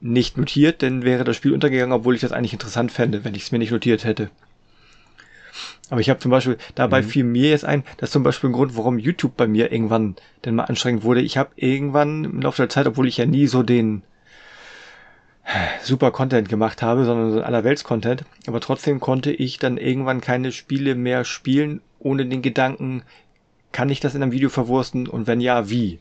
nicht 0.00 0.36
notiert, 0.36 0.82
dann 0.82 1.02
wäre 1.02 1.24
das 1.24 1.34
Spiel 1.34 1.52
untergegangen, 1.52 1.92
obwohl 1.92 2.14
ich 2.14 2.20
das 2.20 2.32
eigentlich 2.32 2.52
interessant 2.52 2.92
fände, 2.92 3.24
wenn 3.24 3.34
ich 3.34 3.44
es 3.44 3.52
mir 3.52 3.58
nicht 3.58 3.72
notiert 3.72 4.04
hätte. 4.04 4.30
Aber 5.90 6.00
ich 6.00 6.08
habe 6.08 6.20
zum 6.20 6.30
Beispiel, 6.30 6.56
dabei 6.74 7.02
mhm. 7.02 7.06
fiel 7.06 7.24
mir 7.24 7.50
jetzt 7.50 7.64
ein, 7.64 7.84
das 7.98 8.08
ist 8.08 8.12
zum 8.12 8.22
Beispiel 8.22 8.50
ein 8.50 8.54
Grund, 8.54 8.76
warum 8.76 8.98
YouTube 8.98 9.36
bei 9.36 9.46
mir 9.46 9.70
irgendwann 9.70 10.16
denn 10.44 10.54
mal 10.54 10.64
anstrengend 10.64 11.04
wurde. 11.04 11.20
Ich 11.20 11.36
habe 11.36 11.50
irgendwann 11.56 12.24
im 12.24 12.40
Laufe 12.40 12.62
der 12.62 12.70
Zeit, 12.70 12.86
obwohl 12.86 13.06
ich 13.06 13.18
ja 13.18 13.26
nie 13.26 13.46
so 13.46 13.62
den 13.62 14.02
super 15.82 16.10
Content 16.10 16.48
gemacht 16.48 16.82
habe, 16.82 17.04
sondern 17.04 17.32
so 17.32 17.42
allerwelts-Content, 17.42 18.24
aber 18.46 18.60
trotzdem 18.60 19.00
konnte 19.00 19.30
ich 19.30 19.58
dann 19.58 19.76
irgendwann 19.76 20.20
keine 20.20 20.52
Spiele 20.52 20.94
mehr 20.94 21.24
spielen, 21.24 21.80
ohne 21.98 22.26
den 22.26 22.42
Gedanken, 22.42 23.02
kann 23.72 23.90
ich 23.90 24.00
das 24.00 24.14
in 24.14 24.22
einem 24.22 24.32
Video 24.32 24.48
verwursten 24.48 25.06
und 25.06 25.26
wenn 25.26 25.40
ja, 25.40 25.68
wie? 25.68 25.98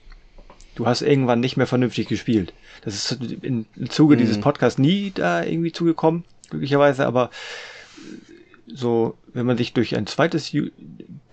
Du 0.76 0.88
hast 0.88 1.02
irgendwann 1.02 1.40
nicht 1.40 1.58
mehr 1.58 1.68
vernünftig 1.68 2.08
gespielt. 2.08 2.54
Das 2.84 2.96
ist 2.96 3.20
im 3.42 3.66
Zuge 3.90 4.16
mhm. 4.16 4.20
dieses 4.20 4.40
Podcasts 4.40 4.80
nie 4.80 5.12
da 5.14 5.44
irgendwie 5.44 5.72
zugekommen, 5.72 6.24
glücklicherweise, 6.50 7.06
aber 7.06 7.30
so, 8.68 9.18
wenn 9.34 9.46
man 9.46 9.58
sich 9.58 9.74
durch 9.74 9.96
ein 9.96 10.08
zweites 10.08 10.54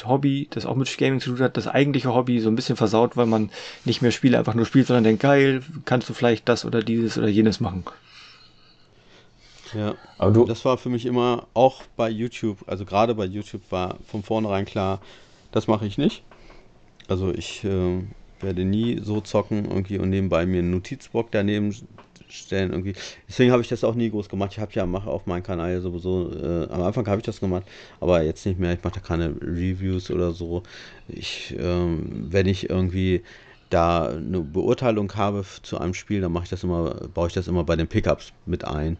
Hobby, 0.04 0.48
das 0.50 0.66
auch 0.66 0.74
mit 0.74 0.96
Gaming 0.98 1.20
zu 1.20 1.30
tun 1.30 1.40
hat, 1.40 1.56
das 1.56 1.68
eigentliche 1.68 2.12
Hobby 2.14 2.40
so 2.40 2.48
ein 2.48 2.56
bisschen 2.56 2.76
versaut, 2.76 3.16
weil 3.16 3.26
man 3.26 3.50
nicht 3.84 4.02
mehr 4.02 4.10
Spiele 4.10 4.38
einfach 4.38 4.54
nur 4.54 4.66
spielt, 4.66 4.86
sondern 4.86 5.04
denkt, 5.04 5.22
geil, 5.22 5.62
kannst 5.84 6.08
du 6.08 6.14
vielleicht 6.14 6.48
das 6.48 6.64
oder 6.64 6.82
dieses 6.82 7.18
oder 7.18 7.28
jenes 7.28 7.60
machen. 7.60 7.84
Ja, 9.74 9.94
aber 10.18 10.32
du, 10.32 10.44
das 10.44 10.64
war 10.64 10.78
für 10.78 10.88
mich 10.88 11.06
immer 11.06 11.46
auch 11.54 11.82
bei 11.96 12.10
YouTube, 12.10 12.58
also 12.66 12.84
gerade 12.84 13.14
bei 13.14 13.24
YouTube 13.24 13.62
war 13.70 13.98
von 14.06 14.24
vornherein 14.24 14.64
klar, 14.64 15.00
das 15.52 15.68
mache 15.68 15.86
ich 15.86 15.96
nicht. 15.96 16.24
Also 17.06 17.32
ich 17.32 17.62
äh, 17.64 18.02
werde 18.40 18.64
nie 18.64 19.00
so 19.02 19.20
zocken 19.20 19.66
irgendwie 19.66 19.98
und 19.98 20.10
nebenbei 20.10 20.46
mir 20.46 20.58
einen 20.58 20.72
Notizblock 20.72 21.30
daneben 21.30 21.74
stellen 22.32 22.70
irgendwie. 22.70 22.94
Deswegen 23.28 23.52
habe 23.52 23.62
ich 23.62 23.68
das 23.68 23.84
auch 23.84 23.94
nie 23.94 24.10
groß 24.10 24.28
gemacht. 24.28 24.52
Ich 24.52 24.58
habe 24.58 24.72
ja 24.72 24.86
mache 24.86 25.10
auf 25.10 25.26
meinem 25.26 25.42
Kanal 25.42 25.80
sowieso. 25.80 26.32
Äh, 26.32 26.68
am 26.70 26.82
Anfang 26.82 27.06
habe 27.06 27.18
ich 27.18 27.26
das 27.26 27.40
gemacht, 27.40 27.64
aber 28.00 28.22
jetzt 28.22 28.44
nicht 28.46 28.58
mehr. 28.58 28.72
Ich 28.72 28.82
mache 28.82 28.94
da 28.94 29.00
keine 29.00 29.34
Reviews 29.40 30.10
oder 30.10 30.32
so. 30.32 30.62
Ich, 31.08 31.54
ähm, 31.58 32.26
wenn 32.30 32.46
ich 32.46 32.70
irgendwie 32.70 33.22
da 33.70 34.08
eine 34.08 34.40
Beurteilung 34.40 35.14
habe 35.14 35.44
zu 35.62 35.78
einem 35.78 35.94
Spiel, 35.94 36.20
dann 36.20 36.32
mache 36.32 36.44
ich 36.44 36.50
das 36.50 36.64
immer, 36.64 36.94
baue 37.14 37.28
ich 37.28 37.34
das 37.34 37.48
immer 37.48 37.64
bei 37.64 37.76
den 37.76 37.86
Pickups 37.86 38.32
mit 38.46 38.64
ein 38.64 38.96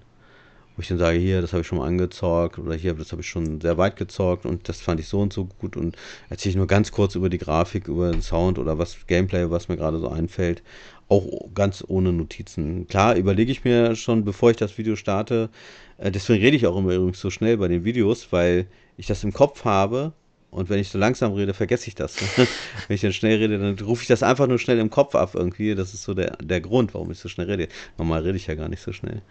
wo 0.81 0.82
ich 0.82 0.89
dann 0.89 0.98
sage, 0.98 1.19
hier, 1.19 1.43
das 1.43 1.52
habe 1.52 1.61
ich 1.61 1.66
schon 1.66 1.77
mal 1.77 1.86
angezockt 1.86 2.59
oder 2.59 2.74
hier, 2.74 2.94
das 2.94 3.12
habe 3.12 3.20
ich 3.20 3.28
schon 3.28 3.61
sehr 3.61 3.77
weit 3.77 3.97
gezockt 3.97 4.47
und 4.47 4.66
das 4.66 4.81
fand 4.81 4.98
ich 4.98 5.09
so 5.09 5.20
und 5.20 5.31
so 5.31 5.44
gut 5.44 5.77
und 5.77 5.94
erzähle 6.31 6.51
ich 6.51 6.57
nur 6.57 6.66
ganz 6.66 6.90
kurz 6.90 7.16
über 7.16 7.28
die 7.28 7.36
Grafik, 7.36 7.86
über 7.86 8.11
den 8.11 8.23
Sound 8.23 8.59
oder 8.59 8.78
was 8.78 8.97
Gameplay, 9.07 9.51
was 9.51 9.69
mir 9.69 9.77
gerade 9.77 9.98
so 9.98 10.09
einfällt, 10.09 10.62
auch 11.11 11.49
ganz 11.55 11.85
ohne 11.87 12.12
Notizen. 12.12 12.87
Klar, 12.87 13.16
überlege 13.16 13.53
ich 13.53 13.65
mir 13.65 13.97
schon, 13.97 14.24
bevor 14.24 14.51
ich 14.51 14.57
das 14.57 14.78
Video 14.78 14.97
starte, 14.97 15.51
äh, 15.99 16.11
deswegen 16.11 16.43
rede 16.43 16.57
ich 16.57 16.66
auch 16.66 16.77
immer 16.77 16.95
übrigens 16.95 17.20
so 17.20 17.31
schnell 17.31 17.59
bei 17.59 17.69
den 17.69 17.85
Videos, 17.85 18.32
weil 18.32 18.66
ich 18.97 19.07
das 19.07 19.24
im 19.24 19.32
Kopf 19.32 19.65
habe 19.65 20.12
und 20.51 20.69
wenn 20.69 20.81
ich 20.81 20.89
so 20.89 20.99
langsam 20.99 21.32
rede, 21.32 21.55
vergesse 21.55 21.89
ich 21.89 21.95
das. 21.95 22.16
wenn 22.37 22.95
ich 22.95 23.01
dann 23.01 23.12
schnell 23.12 23.39
rede, 23.39 23.59
dann 23.59 23.78
rufe 23.87 24.03
ich 24.03 24.09
das 24.09 24.23
einfach 24.23 24.47
nur 24.47 24.59
schnell 24.59 24.78
im 24.78 24.91
Kopf 24.91 25.15
ab 25.15 25.32
irgendwie. 25.35 25.74
Das 25.74 25.95
ist 25.95 26.03
so 26.03 26.15
der, 26.15 26.37
der 26.43 26.61
Grund, 26.61 26.95
warum 26.95 27.11
ich 27.11 27.19
so 27.19 27.28
schnell 27.28 27.47
rede. 27.47 27.69
Normal 27.99 28.23
rede 28.23 28.37
ich 28.37 28.47
ja 28.47 28.55
gar 28.55 28.69
nicht 28.69 28.82
so 28.82 28.93
schnell. 28.93 29.23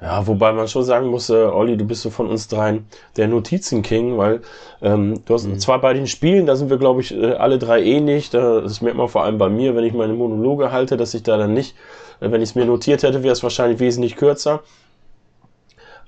Ja, 0.00 0.26
wobei 0.26 0.52
man 0.52 0.68
schon 0.68 0.84
sagen 0.84 1.08
muss, 1.08 1.30
äh, 1.30 1.34
Olli, 1.34 1.76
du 1.76 1.84
bist 1.84 2.02
so 2.02 2.10
von 2.10 2.26
uns 2.28 2.48
dreien 2.48 2.86
der 3.16 3.28
Notizen-King, 3.28 4.18
weil 4.18 4.42
ähm, 4.80 5.22
du 5.24 5.34
hast 5.34 5.46
mhm. 5.46 5.58
zwar 5.58 5.80
bei 5.80 5.94
den 5.94 6.06
Spielen, 6.06 6.46
da 6.46 6.56
sind 6.56 6.70
wir, 6.70 6.78
glaube 6.78 7.00
ich, 7.00 7.14
äh, 7.14 7.34
alle 7.34 7.58
drei 7.58 7.82
ähnlich. 7.82 8.30
Das 8.30 8.80
merkt 8.80 8.96
man 8.96 9.08
vor 9.08 9.24
allem 9.24 9.38
bei 9.38 9.48
mir, 9.48 9.74
wenn 9.76 9.84
ich 9.84 9.92
meine 9.92 10.14
Monologe 10.14 10.72
halte, 10.72 10.96
dass 10.96 11.14
ich 11.14 11.22
da 11.22 11.36
dann 11.36 11.54
nicht, 11.54 11.74
äh, 12.20 12.30
wenn 12.30 12.42
ich 12.42 12.50
es 12.50 12.54
mir 12.54 12.64
notiert 12.64 13.02
hätte, 13.02 13.22
wäre 13.22 13.32
es 13.32 13.42
wahrscheinlich 13.42 13.80
wesentlich 13.80 14.16
kürzer. 14.16 14.60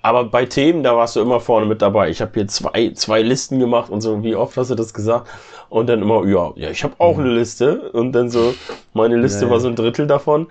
Aber 0.04 0.24
bei 0.24 0.44
Themen, 0.44 0.82
da 0.82 0.94
warst 0.94 1.16
du 1.16 1.20
immer 1.22 1.40
vorne 1.40 1.64
mit 1.64 1.80
dabei. 1.80 2.10
Ich 2.10 2.20
habe 2.20 2.30
hier 2.34 2.46
zwei, 2.46 2.90
zwei 2.94 3.22
Listen 3.22 3.58
gemacht 3.58 3.90
und 3.90 4.02
so, 4.02 4.22
wie 4.22 4.36
oft 4.36 4.54
hast 4.58 4.70
du 4.70 4.74
das 4.74 4.92
gesagt? 4.92 5.30
Und 5.70 5.88
dann 5.88 6.02
immer, 6.02 6.26
ja, 6.26 6.52
ja, 6.56 6.68
ich 6.68 6.84
habe 6.84 6.92
auch 6.98 7.16
mhm. 7.16 7.24
eine 7.24 7.34
Liste. 7.36 7.90
Und 7.92 8.12
dann 8.12 8.28
so, 8.28 8.52
meine 8.92 9.16
Liste 9.16 9.46
ja, 9.46 9.50
war 9.50 9.60
so 9.60 9.68
ein 9.68 9.76
Drittel 9.76 10.06
davon. 10.06 10.48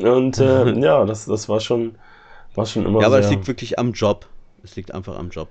Und 0.00 0.38
äh, 0.40 0.72
ja, 0.80 1.04
das, 1.04 1.26
das 1.26 1.48
war 1.48 1.60
schon, 1.60 1.94
war 2.54 2.66
schon 2.66 2.86
immer 2.86 3.00
Ja, 3.00 3.06
aber 3.06 3.18
es 3.18 3.30
liegt 3.30 3.46
wirklich 3.46 3.78
am 3.78 3.92
Job. 3.92 4.26
Es 4.62 4.76
liegt 4.76 4.92
einfach 4.92 5.18
am 5.18 5.30
Job. 5.30 5.48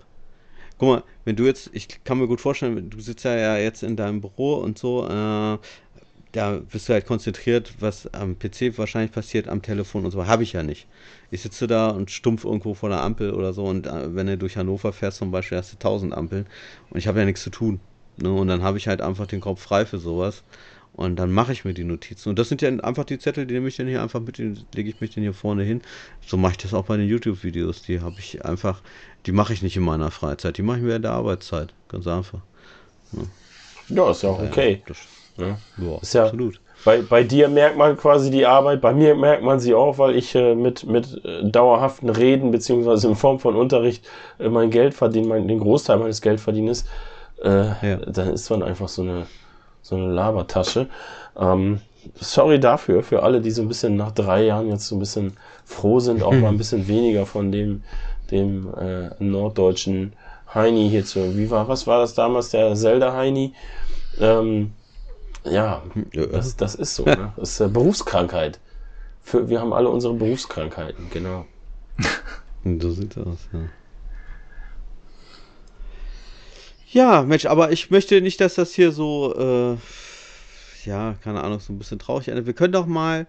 Guck 0.77 0.87
mal, 0.89 1.03
wenn 1.25 1.35
du 1.35 1.45
jetzt, 1.45 1.69
ich 1.73 2.03
kann 2.03 2.19
mir 2.19 2.27
gut 2.27 2.39
vorstellen, 2.39 2.89
du 2.89 3.01
sitzt 3.01 3.25
ja 3.25 3.57
jetzt 3.57 3.83
in 3.83 3.95
deinem 3.97 4.21
Büro 4.21 4.55
und 4.55 4.77
so, 4.77 5.05
äh, 5.07 5.57
da 6.31 6.61
bist 6.71 6.87
du 6.87 6.93
halt 6.93 7.05
konzentriert, 7.05 7.73
was 7.79 8.07
am 8.13 8.37
PC 8.37 8.77
wahrscheinlich 8.77 9.11
passiert, 9.11 9.47
am 9.47 9.61
Telefon 9.61 10.05
und 10.05 10.11
so. 10.11 10.27
Habe 10.27 10.43
ich 10.43 10.53
ja 10.53 10.63
nicht. 10.63 10.87
Ich 11.31 11.41
sitze 11.41 11.67
da 11.67 11.89
und 11.89 12.11
stumpf 12.11 12.45
irgendwo 12.45 12.75
vor 12.75 12.89
der 12.89 13.01
Ampel 13.01 13.33
oder 13.33 13.51
so 13.51 13.65
und 13.65 13.87
äh, 13.87 14.15
wenn 14.15 14.27
du 14.27 14.37
durch 14.37 14.57
Hannover 14.57 14.93
fährst 14.93 15.17
zum 15.17 15.31
Beispiel, 15.31 15.57
hast 15.57 15.73
du 15.73 15.77
tausend 15.77 16.13
Ampeln 16.13 16.45
und 16.91 16.97
ich 16.97 17.07
habe 17.07 17.19
ja 17.19 17.25
nichts 17.25 17.43
zu 17.43 17.49
tun. 17.49 17.79
Ne? 18.17 18.31
Und 18.31 18.47
dann 18.47 18.61
habe 18.63 18.77
ich 18.77 18.87
halt 18.87 19.01
einfach 19.01 19.27
den 19.27 19.41
Kopf 19.41 19.61
frei 19.61 19.85
für 19.85 19.97
sowas. 19.99 20.43
Und 20.93 21.15
dann 21.15 21.31
mache 21.31 21.53
ich 21.53 21.63
mir 21.63 21.73
die 21.73 21.85
Notizen. 21.85 22.29
Und 22.29 22.39
das 22.39 22.49
sind 22.49 22.61
ja 22.61 22.69
einfach 22.69 23.05
die 23.05 23.19
Zettel, 23.19 23.45
die 23.45 23.53
nehme 23.53 23.69
ich 23.69 23.77
dann 23.77 23.87
hier 23.87 24.01
einfach 24.01 24.19
mit, 24.19 24.37
lege 24.37 24.89
ich 24.89 24.99
mich 24.99 25.13
dann 25.13 25.23
hier 25.23 25.33
vorne 25.33 25.63
hin. 25.63 25.81
So 26.25 26.35
mache 26.35 26.53
ich 26.53 26.57
das 26.57 26.73
auch 26.73 26.85
bei 26.85 26.97
den 26.97 27.07
YouTube-Videos. 27.07 27.83
Die 27.83 28.01
habe 28.01 28.15
ich 28.19 28.43
einfach, 28.43 28.81
die 29.25 29.31
mache 29.31 29.53
ich 29.53 29.61
nicht 29.61 29.77
in 29.77 29.83
meiner 29.83 30.11
Freizeit. 30.11 30.57
Die 30.57 30.61
mache 30.61 30.77
ich 30.77 30.83
mir 30.83 30.97
in 30.97 31.01
der 31.01 31.11
Arbeitszeit. 31.11 31.73
Ganz 31.87 32.05
einfach. 32.05 32.39
Ja, 33.13 33.21
ja 33.95 34.11
ist 34.11 34.23
ja 34.23 34.29
auch 34.29 34.41
okay. 34.41 34.81
Ja, 35.37 35.57
ja. 35.77 35.97
ist 36.01 36.13
ja 36.13 36.25
absolut. 36.25 36.59
bei, 36.83 37.01
bei 37.01 37.23
dir 37.23 37.47
merkt 37.47 37.77
man 37.77 37.97
quasi 37.97 38.29
die 38.29 38.45
Arbeit, 38.45 38.81
bei 38.81 38.93
mir 38.93 39.15
merkt 39.15 39.43
man 39.43 39.59
sie 39.59 39.73
auch, 39.73 39.97
weil 39.97 40.15
ich 40.15 40.35
äh, 40.35 40.55
mit, 40.55 40.85
mit 40.85 41.23
äh, 41.23 41.49
dauerhaften 41.49 42.09
Reden 42.09 42.51
beziehungsweise 42.51 43.07
in 43.07 43.15
Form 43.15 43.39
von 43.39 43.55
Unterricht 43.55 44.05
äh, 44.39 44.49
mein 44.49 44.69
Geld 44.69 44.93
verdiene, 44.93 45.27
mein, 45.27 45.47
den 45.47 45.59
Großteil 45.59 45.97
meines 45.97 46.21
Geldverdienens, 46.21 46.85
äh, 47.41 47.89
ja. 47.89 47.95
dann 48.05 48.33
ist 48.33 48.49
man 48.49 48.63
einfach 48.63 48.89
so 48.89 49.01
eine, 49.01 49.27
so 49.81 49.95
eine 49.95 50.07
Labertasche. 50.07 50.87
Ähm, 51.37 51.81
sorry 52.15 52.59
dafür, 52.59 53.03
für 53.03 53.23
alle, 53.23 53.41
die 53.41 53.51
so 53.51 53.61
ein 53.61 53.67
bisschen 53.67 53.95
nach 53.95 54.11
drei 54.11 54.43
Jahren 54.43 54.69
jetzt 54.69 54.87
so 54.87 54.95
ein 54.95 54.99
bisschen 54.99 55.37
froh 55.65 55.99
sind, 55.99 56.23
auch 56.23 56.33
mal 56.33 56.49
ein 56.49 56.57
bisschen 56.59 56.87
weniger 56.87 57.25
von 57.25 57.51
dem, 57.51 57.83
dem 58.31 58.73
äh, 58.75 59.09
norddeutschen 59.19 60.13
Heini 60.53 60.89
hier 60.89 61.05
zu. 61.05 61.37
Wie 61.37 61.49
war, 61.49 61.67
was 61.67 61.87
war 61.87 61.99
das 61.99 62.13
damals, 62.13 62.49
der 62.49 62.75
Zelda 62.75 63.13
Heini? 63.13 63.53
Ähm, 64.19 64.73
ja, 65.43 65.83
das, 66.13 66.55
das 66.55 66.75
ist 66.75 66.95
so. 66.95 67.05
Ne? 67.05 67.33
Das 67.37 67.51
ist 67.51 67.59
äh, 67.59 67.67
Berufskrankheit. 67.67 68.59
Für, 69.23 69.49
wir 69.49 69.61
haben 69.61 69.73
alle 69.73 69.89
unsere 69.89 70.13
Berufskrankheiten, 70.13 71.09
genau. 71.11 71.45
so 72.79 72.91
sieht's 72.91 73.17
aus, 73.17 73.47
ja. 73.53 73.59
Ja, 76.91 77.21
Mensch, 77.21 77.45
aber 77.45 77.71
ich 77.71 77.91
möchte 77.91 78.19
nicht, 78.19 78.41
dass 78.41 78.55
das 78.55 78.73
hier 78.73 78.91
so, 78.91 79.35
äh, 79.37 79.77
ja, 80.89 81.15
keine 81.23 81.43
Ahnung, 81.43 81.59
so 81.59 81.71
ein 81.71 81.77
bisschen 81.77 81.99
traurig 81.99 82.29
endet. 82.29 82.47
Wir 82.47 82.53
können 82.53 82.73
doch 82.73 82.87
mal, 82.87 83.27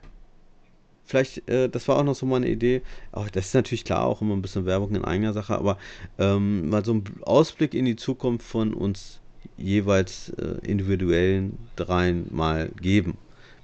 vielleicht, 1.05 1.47
äh, 1.51 1.69
das 1.69 1.87
war 1.87 1.99
auch 1.99 2.03
noch 2.05 2.15
so 2.15 2.25
mal 2.25 2.37
eine 2.37 2.49
Idee, 2.49 2.81
auch 3.13 3.29
das 3.29 3.49
ist 3.49 3.55
natürlich 3.55 3.85
klar 3.85 4.07
auch 4.07 4.23
immer 4.23 4.35
ein 4.35 4.41
bisschen 4.41 4.65
Werbung 4.65 4.95
in 4.95 5.05
eigener 5.05 5.35
Sache, 5.35 5.59
aber 5.59 5.77
ähm, 6.19 6.71
mal 6.71 6.83
so 6.87 6.95
ein 6.95 7.05
Ausblick 7.21 7.75
in 7.75 7.85
die 7.85 7.97
Zukunft 7.97 8.47
von 8.47 8.73
uns 8.73 9.21
jeweils 9.59 10.31
äh, 10.39 10.67
individuellen 10.67 11.59
dreien 11.77 12.29
mal 12.31 12.71
geben, 12.81 13.19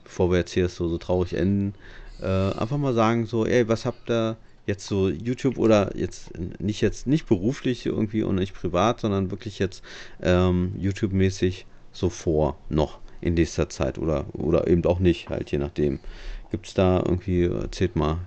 bevor 0.04 0.30
wir 0.30 0.38
jetzt 0.38 0.52
hier 0.52 0.68
so, 0.68 0.88
so 0.88 0.98
traurig 0.98 1.32
enden. 1.32 1.74
Äh, 2.20 2.26
einfach 2.26 2.76
mal 2.76 2.92
sagen, 2.92 3.24
so, 3.24 3.46
ey, 3.46 3.66
was 3.66 3.86
habt 3.86 4.10
ihr 4.10 4.36
jetzt 4.66 4.86
so 4.86 5.08
YouTube 5.08 5.58
oder 5.58 5.96
jetzt 5.96 6.32
nicht 6.60 6.80
jetzt 6.80 7.06
nicht 7.06 7.26
beruflich 7.26 7.86
irgendwie 7.86 8.22
und 8.22 8.36
nicht 8.36 8.54
privat, 8.54 9.00
sondern 9.00 9.30
wirklich 9.30 9.58
jetzt 9.58 9.82
ähm, 10.22 10.74
YouTube-mäßig 10.78 11.66
so 11.92 12.10
vor 12.10 12.58
noch 12.68 12.98
in 13.20 13.34
nächster 13.34 13.68
Zeit 13.68 13.98
oder 13.98 14.26
oder 14.34 14.66
eben 14.66 14.84
auch 14.84 14.98
nicht, 14.98 15.30
halt 15.30 15.50
je 15.50 15.58
nachdem. 15.58 16.00
Gibt 16.50 16.68
es 16.68 16.74
da 16.74 17.02
irgendwie, 17.04 17.44
erzählt 17.44 17.96
mal, 17.96 18.18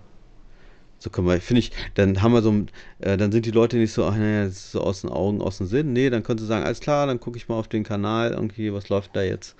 so 1.00 1.10
können 1.10 1.28
wir, 1.28 1.40
finde 1.40 1.60
ich, 1.62 1.72
dann 1.96 2.22
haben 2.22 2.34
wir 2.34 2.42
so, 2.42 2.54
äh, 3.00 3.16
dann 3.18 3.32
sind 3.32 3.46
die 3.46 3.52
Leute 3.52 3.78
nicht 3.78 3.94
so, 3.94 4.06
ach 4.06 4.18
naja, 4.18 4.50
so 4.50 4.82
aus 4.82 5.02
den 5.02 5.10
Augen, 5.10 5.42
aus 5.42 5.58
dem 5.58 5.68
Sinn. 5.68 5.94
Nee, 5.94 6.10
dann 6.10 6.24
können 6.24 6.40
sie 6.40 6.46
sagen, 6.46 6.66
alles 6.66 6.82
klar, 6.82 7.08
dann 7.08 7.20
gucke 7.22 7.38
ich 7.38 7.48
mal 7.48 7.56
auf 7.56 7.70
den 7.70 7.84
Kanal, 7.84 8.32
irgendwie, 8.32 8.74
was 8.74 8.90
läuft 8.90 9.16
da 9.16 9.22
jetzt? 9.22 9.56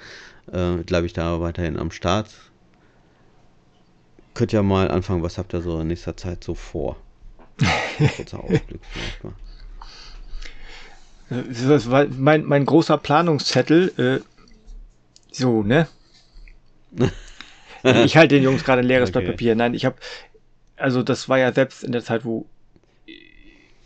Äh, 0.52 0.78
Bleibe 0.84 1.06
ich 1.06 1.14
da 1.14 1.40
weiterhin 1.40 1.78
am 1.80 1.92
Start? 1.92 2.49
Könnt 4.34 4.52
ja 4.52 4.64
mal 4.64 4.90
anfangen, 4.90 5.24
was 5.24 5.38
habt 5.38 5.54
ihr 5.54 5.62
so 5.62 5.80
in 5.80 5.88
nächster 5.88 6.16
Zeit 6.16 6.44
so 6.44 6.56
vor? 6.56 6.98
Kurzer 8.16 8.40
Ausblick 8.44 8.82
vielleicht 8.92 9.24
mal. 9.24 9.34
Das 11.30 11.92
war 11.92 12.08
mein, 12.08 12.46
mein 12.46 12.66
großer 12.66 12.98
Planungszettel, 12.98 13.94
äh, 13.98 14.20
so, 15.32 15.62
ne? 15.62 15.88
ich 17.84 18.18
halte 18.18 18.36
den 18.36 18.44
Jungs 18.44 18.64
gerade 18.64 18.82
ein 18.82 18.88
leeres 18.88 19.10
okay. 19.10 19.20
Blatt 19.20 19.32
Papier. 19.34 19.56
Nein, 19.56 19.76
ich 19.76 19.86
habe 19.86 19.98
also 20.80 21.04
das 21.04 21.30
war 21.30 21.38
ja 21.38 21.52
selbst 21.54 21.84
in 21.84 21.92
der 21.92 22.04
Zeit, 22.04 22.26
wo 22.26 22.48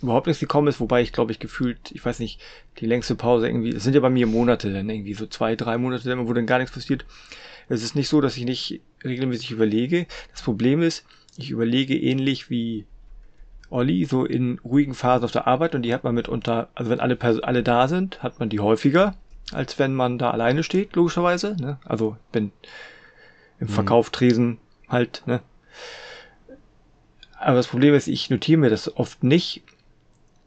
überhaupt 0.01 0.27
nichts 0.27 0.39
gekommen 0.39 0.67
ist, 0.67 0.79
wobei 0.79 1.01
ich 1.01 1.13
glaube 1.13 1.31
ich 1.31 1.39
gefühlt, 1.39 1.91
ich 1.91 2.05
weiß 2.05 2.19
nicht, 2.19 2.39
die 2.79 2.85
längste 2.85 3.15
Pause 3.15 3.47
irgendwie, 3.47 3.69
es 3.69 3.83
sind 3.83 3.93
ja 3.93 4.01
bei 4.01 4.09
mir 4.09 4.27
Monate 4.27 4.71
dann 4.71 4.89
irgendwie, 4.89 5.13
so 5.13 5.25
zwei, 5.25 5.55
drei 5.55 5.77
Monate, 5.77 6.27
wo 6.27 6.33
dann 6.33 6.45
gar 6.45 6.59
nichts 6.59 6.73
passiert. 6.73 7.05
Es 7.69 7.83
ist 7.83 7.95
nicht 7.95 8.09
so, 8.09 8.19
dass 8.19 8.35
ich 8.35 8.43
nicht 8.43 8.81
regelmäßig 9.03 9.51
überlege. 9.51 10.07
Das 10.31 10.41
Problem 10.41 10.81
ist, 10.81 11.05
ich 11.38 11.49
überlege 11.49 11.97
ähnlich 11.97 12.49
wie 12.49 12.85
Olli, 13.69 14.05
so 14.05 14.25
in 14.25 14.59
ruhigen 14.63 14.93
Phasen 14.93 15.25
auf 15.25 15.31
der 15.31 15.47
Arbeit 15.47 15.73
und 15.73 15.81
die 15.81 15.93
hat 15.93 16.03
man 16.03 16.13
mitunter, 16.13 16.69
also 16.75 16.91
wenn 16.91 16.99
alle, 16.99 17.15
Pers 17.15 17.39
alle 17.39 17.63
da 17.63 17.88
sind, 17.88 18.21
hat 18.21 18.39
man 18.39 18.49
die 18.49 18.59
häufiger, 18.59 19.15
als 19.51 19.80
wenn 19.80 19.93
man 19.93 20.17
da 20.17 20.31
alleine 20.31 20.63
steht, 20.63 20.95
logischerweise. 20.95 21.55
Ne? 21.59 21.77
Also 21.85 22.17
wenn 22.31 22.51
im 23.59 23.67
mhm. 23.67 23.71
Verkauf 23.71 24.09
Tresen 24.11 24.59
halt, 24.88 25.23
ne? 25.25 25.41
Aber 27.39 27.57
das 27.57 27.67
Problem 27.67 27.93
ist, 27.93 28.07
ich 28.07 28.30
notiere 28.30 28.59
mir 28.59 28.69
das 28.69 28.95
oft 28.95 29.23
nicht. 29.23 29.63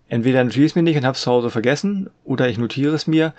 Entweder 0.09 0.43
notiere 0.43 0.65
ich 0.65 0.73
es 0.73 0.77
mir 0.77 0.83
nicht 0.83 0.97
und 0.97 1.05
habe 1.05 1.15
es 1.15 1.21
zu 1.23 1.31
Hause 1.31 1.51
vergessen, 1.51 2.09
oder 2.25 2.49
ich 2.49 2.57
notiere 2.57 2.95
es 2.95 3.07
mir. 3.07 3.35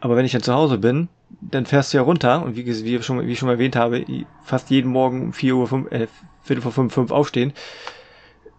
Aber 0.00 0.16
wenn 0.16 0.24
ich 0.24 0.32
dann 0.32 0.42
zu 0.42 0.54
Hause 0.54 0.78
bin, 0.78 1.08
dann 1.40 1.66
fährst 1.66 1.92
du 1.92 1.98
ja 1.98 2.02
runter 2.02 2.42
und 2.42 2.56
wie, 2.56 2.66
wie, 2.66 3.02
schon, 3.02 3.26
wie 3.26 3.32
ich 3.32 3.38
schon 3.38 3.48
erwähnt 3.48 3.76
habe, 3.76 4.04
fast 4.44 4.70
jeden 4.70 4.90
Morgen 4.90 5.22
um 5.22 5.32
4 5.32 5.56
Uhr, 5.56 5.66
5, 5.68 5.92
äh, 5.92 6.06
Viertel 6.42 6.62
vor 6.62 6.72
5, 6.72 6.92
5 6.92 7.10
aufstehen. 7.10 7.52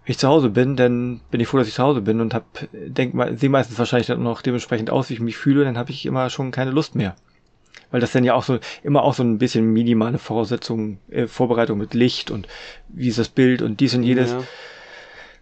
Wenn 0.06 0.12
ich 0.12 0.18
zu 0.18 0.28
Hause 0.28 0.50
bin, 0.50 0.76
dann 0.76 1.22
bin 1.32 1.40
ich 1.40 1.48
froh, 1.48 1.58
dass 1.58 1.68
ich 1.68 1.76
zu 1.76 1.84
Hause 1.84 2.02
bin 2.02 2.20
und 2.20 2.34
hab, 2.34 2.46
denk 2.74 3.14
mal, 3.14 3.38
sehe 3.38 3.50
meistens 3.50 3.80
wahrscheinlich 3.80 4.08
dann 4.08 4.22
noch 4.22 4.42
dementsprechend 4.42 4.90
aus, 4.90 5.10
wie 5.10 5.14
ich 5.14 5.20
mich 5.22 5.38
fühle, 5.38 5.64
dann 5.64 5.78
habe 5.78 5.92
ich 5.92 6.06
immer 6.06 6.30
schon 6.30 6.52
keine 6.52 6.72
Lust 6.72 6.96
mehr 6.96 7.16
weil 7.94 8.02
das 8.02 8.12
dann 8.12 8.24
ja 8.24 8.34
auch 8.34 8.44
so 8.44 8.58
immer 8.82 9.04
auch 9.04 9.14
so 9.14 9.24
ein 9.24 9.38
bisschen 9.38 9.72
minimale 9.72 10.18
Voraussetzungen, 10.18 10.98
äh, 11.12 11.28
Vorbereitung 11.28 11.78
mit 11.78 11.94
Licht 11.94 12.32
und 12.32 12.48
wie 12.90 13.08
ist 13.08 13.20
das 13.20 13.30
Bild 13.30 13.62
und 13.62 13.80
dies 13.80 13.94
und 13.94 14.02
jedes. 14.02 14.32
Ja. 14.32 14.44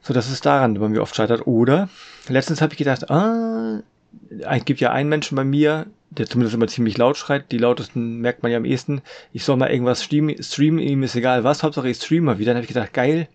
So 0.01 0.13
dass 0.13 0.29
es 0.29 0.41
daran 0.41 0.73
bei 0.73 0.89
mir 0.89 1.01
oft 1.01 1.15
scheitert. 1.15 1.47
Oder 1.47 1.87
letztens 2.27 2.61
habe 2.61 2.73
ich 2.73 2.77
gedacht, 2.77 3.09
ah, 3.09 3.79
es 4.29 4.65
gibt 4.65 4.79
ja 4.79 4.91
einen 4.91 5.09
Menschen 5.09 5.35
bei 5.35 5.43
mir, 5.43 5.87
der 6.09 6.27
zumindest 6.27 6.55
immer 6.55 6.67
ziemlich 6.67 6.97
laut 6.97 7.17
schreit. 7.17 7.51
Die 7.51 7.57
lautesten 7.57 8.19
merkt 8.19 8.43
man 8.43 8.51
ja 8.51 8.57
am 8.57 8.65
ehesten. 8.65 9.01
Ich 9.31 9.43
soll 9.43 9.57
mal 9.57 9.71
irgendwas 9.71 10.03
streamen, 10.03 10.79
ihm 10.79 11.03
ist 11.03 11.15
egal 11.15 11.43
was, 11.43 11.63
Hauptsache 11.63 11.89
ich 11.89 11.97
streame 11.97 12.25
mal 12.25 12.39
wieder. 12.39 12.51
Dann 12.51 12.57
habe 12.57 12.65
ich 12.65 12.73
gedacht, 12.73 12.93
geil. 12.93 13.27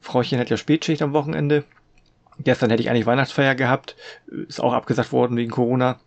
Frauchen 0.00 0.38
hat 0.38 0.50
ja 0.50 0.56
Spätschicht 0.56 1.02
am 1.02 1.12
Wochenende. 1.12 1.64
Gestern 2.38 2.70
hätte 2.70 2.82
ich 2.82 2.90
eigentlich 2.90 3.06
Weihnachtsfeier 3.06 3.54
gehabt. 3.54 3.96
Ist 4.48 4.60
auch 4.60 4.74
abgesagt 4.74 5.12
worden 5.12 5.36
wegen 5.36 5.50
Corona. 5.50 5.98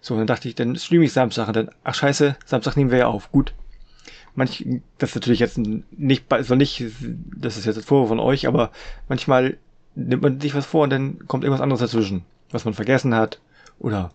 So, 0.00 0.16
dann 0.16 0.26
dachte 0.26 0.48
ich, 0.48 0.54
dann 0.54 0.76
streame 0.76 1.04
ich 1.04 1.12
Samstag 1.12 1.48
und 1.48 1.56
dann, 1.56 1.70
ach 1.84 1.94
scheiße, 1.94 2.36
Samstag 2.44 2.76
nehmen 2.76 2.90
wir 2.90 2.98
ja 2.98 3.06
auf. 3.08 3.30
Gut. 3.30 3.52
Manch, 4.34 4.64
das 4.98 5.10
ist 5.10 5.16
natürlich 5.16 5.40
jetzt 5.40 5.58
nicht, 5.58 6.24
soll 6.40 6.56
nicht, 6.56 6.84
das 7.36 7.56
ist 7.56 7.66
jetzt 7.66 7.76
das 7.76 7.84
Vorwurf 7.84 8.08
von 8.08 8.20
euch, 8.20 8.46
aber 8.46 8.70
manchmal 9.08 9.58
nimmt 9.96 10.22
man 10.22 10.40
sich 10.40 10.54
was 10.54 10.64
vor 10.64 10.84
und 10.84 10.90
dann 10.90 11.26
kommt 11.26 11.42
irgendwas 11.42 11.62
anderes 11.62 11.80
dazwischen, 11.80 12.24
was 12.50 12.64
man 12.64 12.74
vergessen 12.74 13.14
hat. 13.14 13.40
Oder 13.78 14.12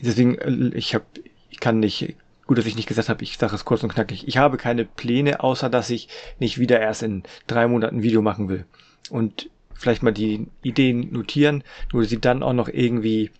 deswegen, 0.00 0.36
äh, 0.36 0.76
ich 0.76 0.94
habe, 0.94 1.04
ich 1.50 1.60
kann 1.60 1.80
nicht, 1.80 2.16
gut, 2.46 2.58
dass 2.58 2.66
ich 2.66 2.76
nicht 2.76 2.88
gesagt 2.88 3.08
habe, 3.08 3.24
ich 3.24 3.36
sage 3.38 3.54
es 3.54 3.64
kurz 3.64 3.82
und 3.82 3.92
knackig, 3.92 4.26
ich 4.26 4.38
habe 4.38 4.56
keine 4.56 4.84
Pläne, 4.84 5.40
außer 5.40 5.68
dass 5.68 5.90
ich 5.90 6.08
nicht 6.38 6.58
wieder 6.58 6.80
erst 6.80 7.02
in 7.02 7.24
drei 7.46 7.66
Monaten 7.66 8.02
Video 8.02 8.22
machen 8.22 8.48
will. 8.48 8.64
Und 9.10 9.50
vielleicht 9.74 10.02
mal 10.02 10.12
die 10.12 10.46
Ideen 10.62 11.12
notieren, 11.12 11.62
nur 11.92 12.04
sie 12.04 12.20
dann 12.20 12.42
auch 12.42 12.52
noch 12.52 12.68
irgendwie 12.68 13.30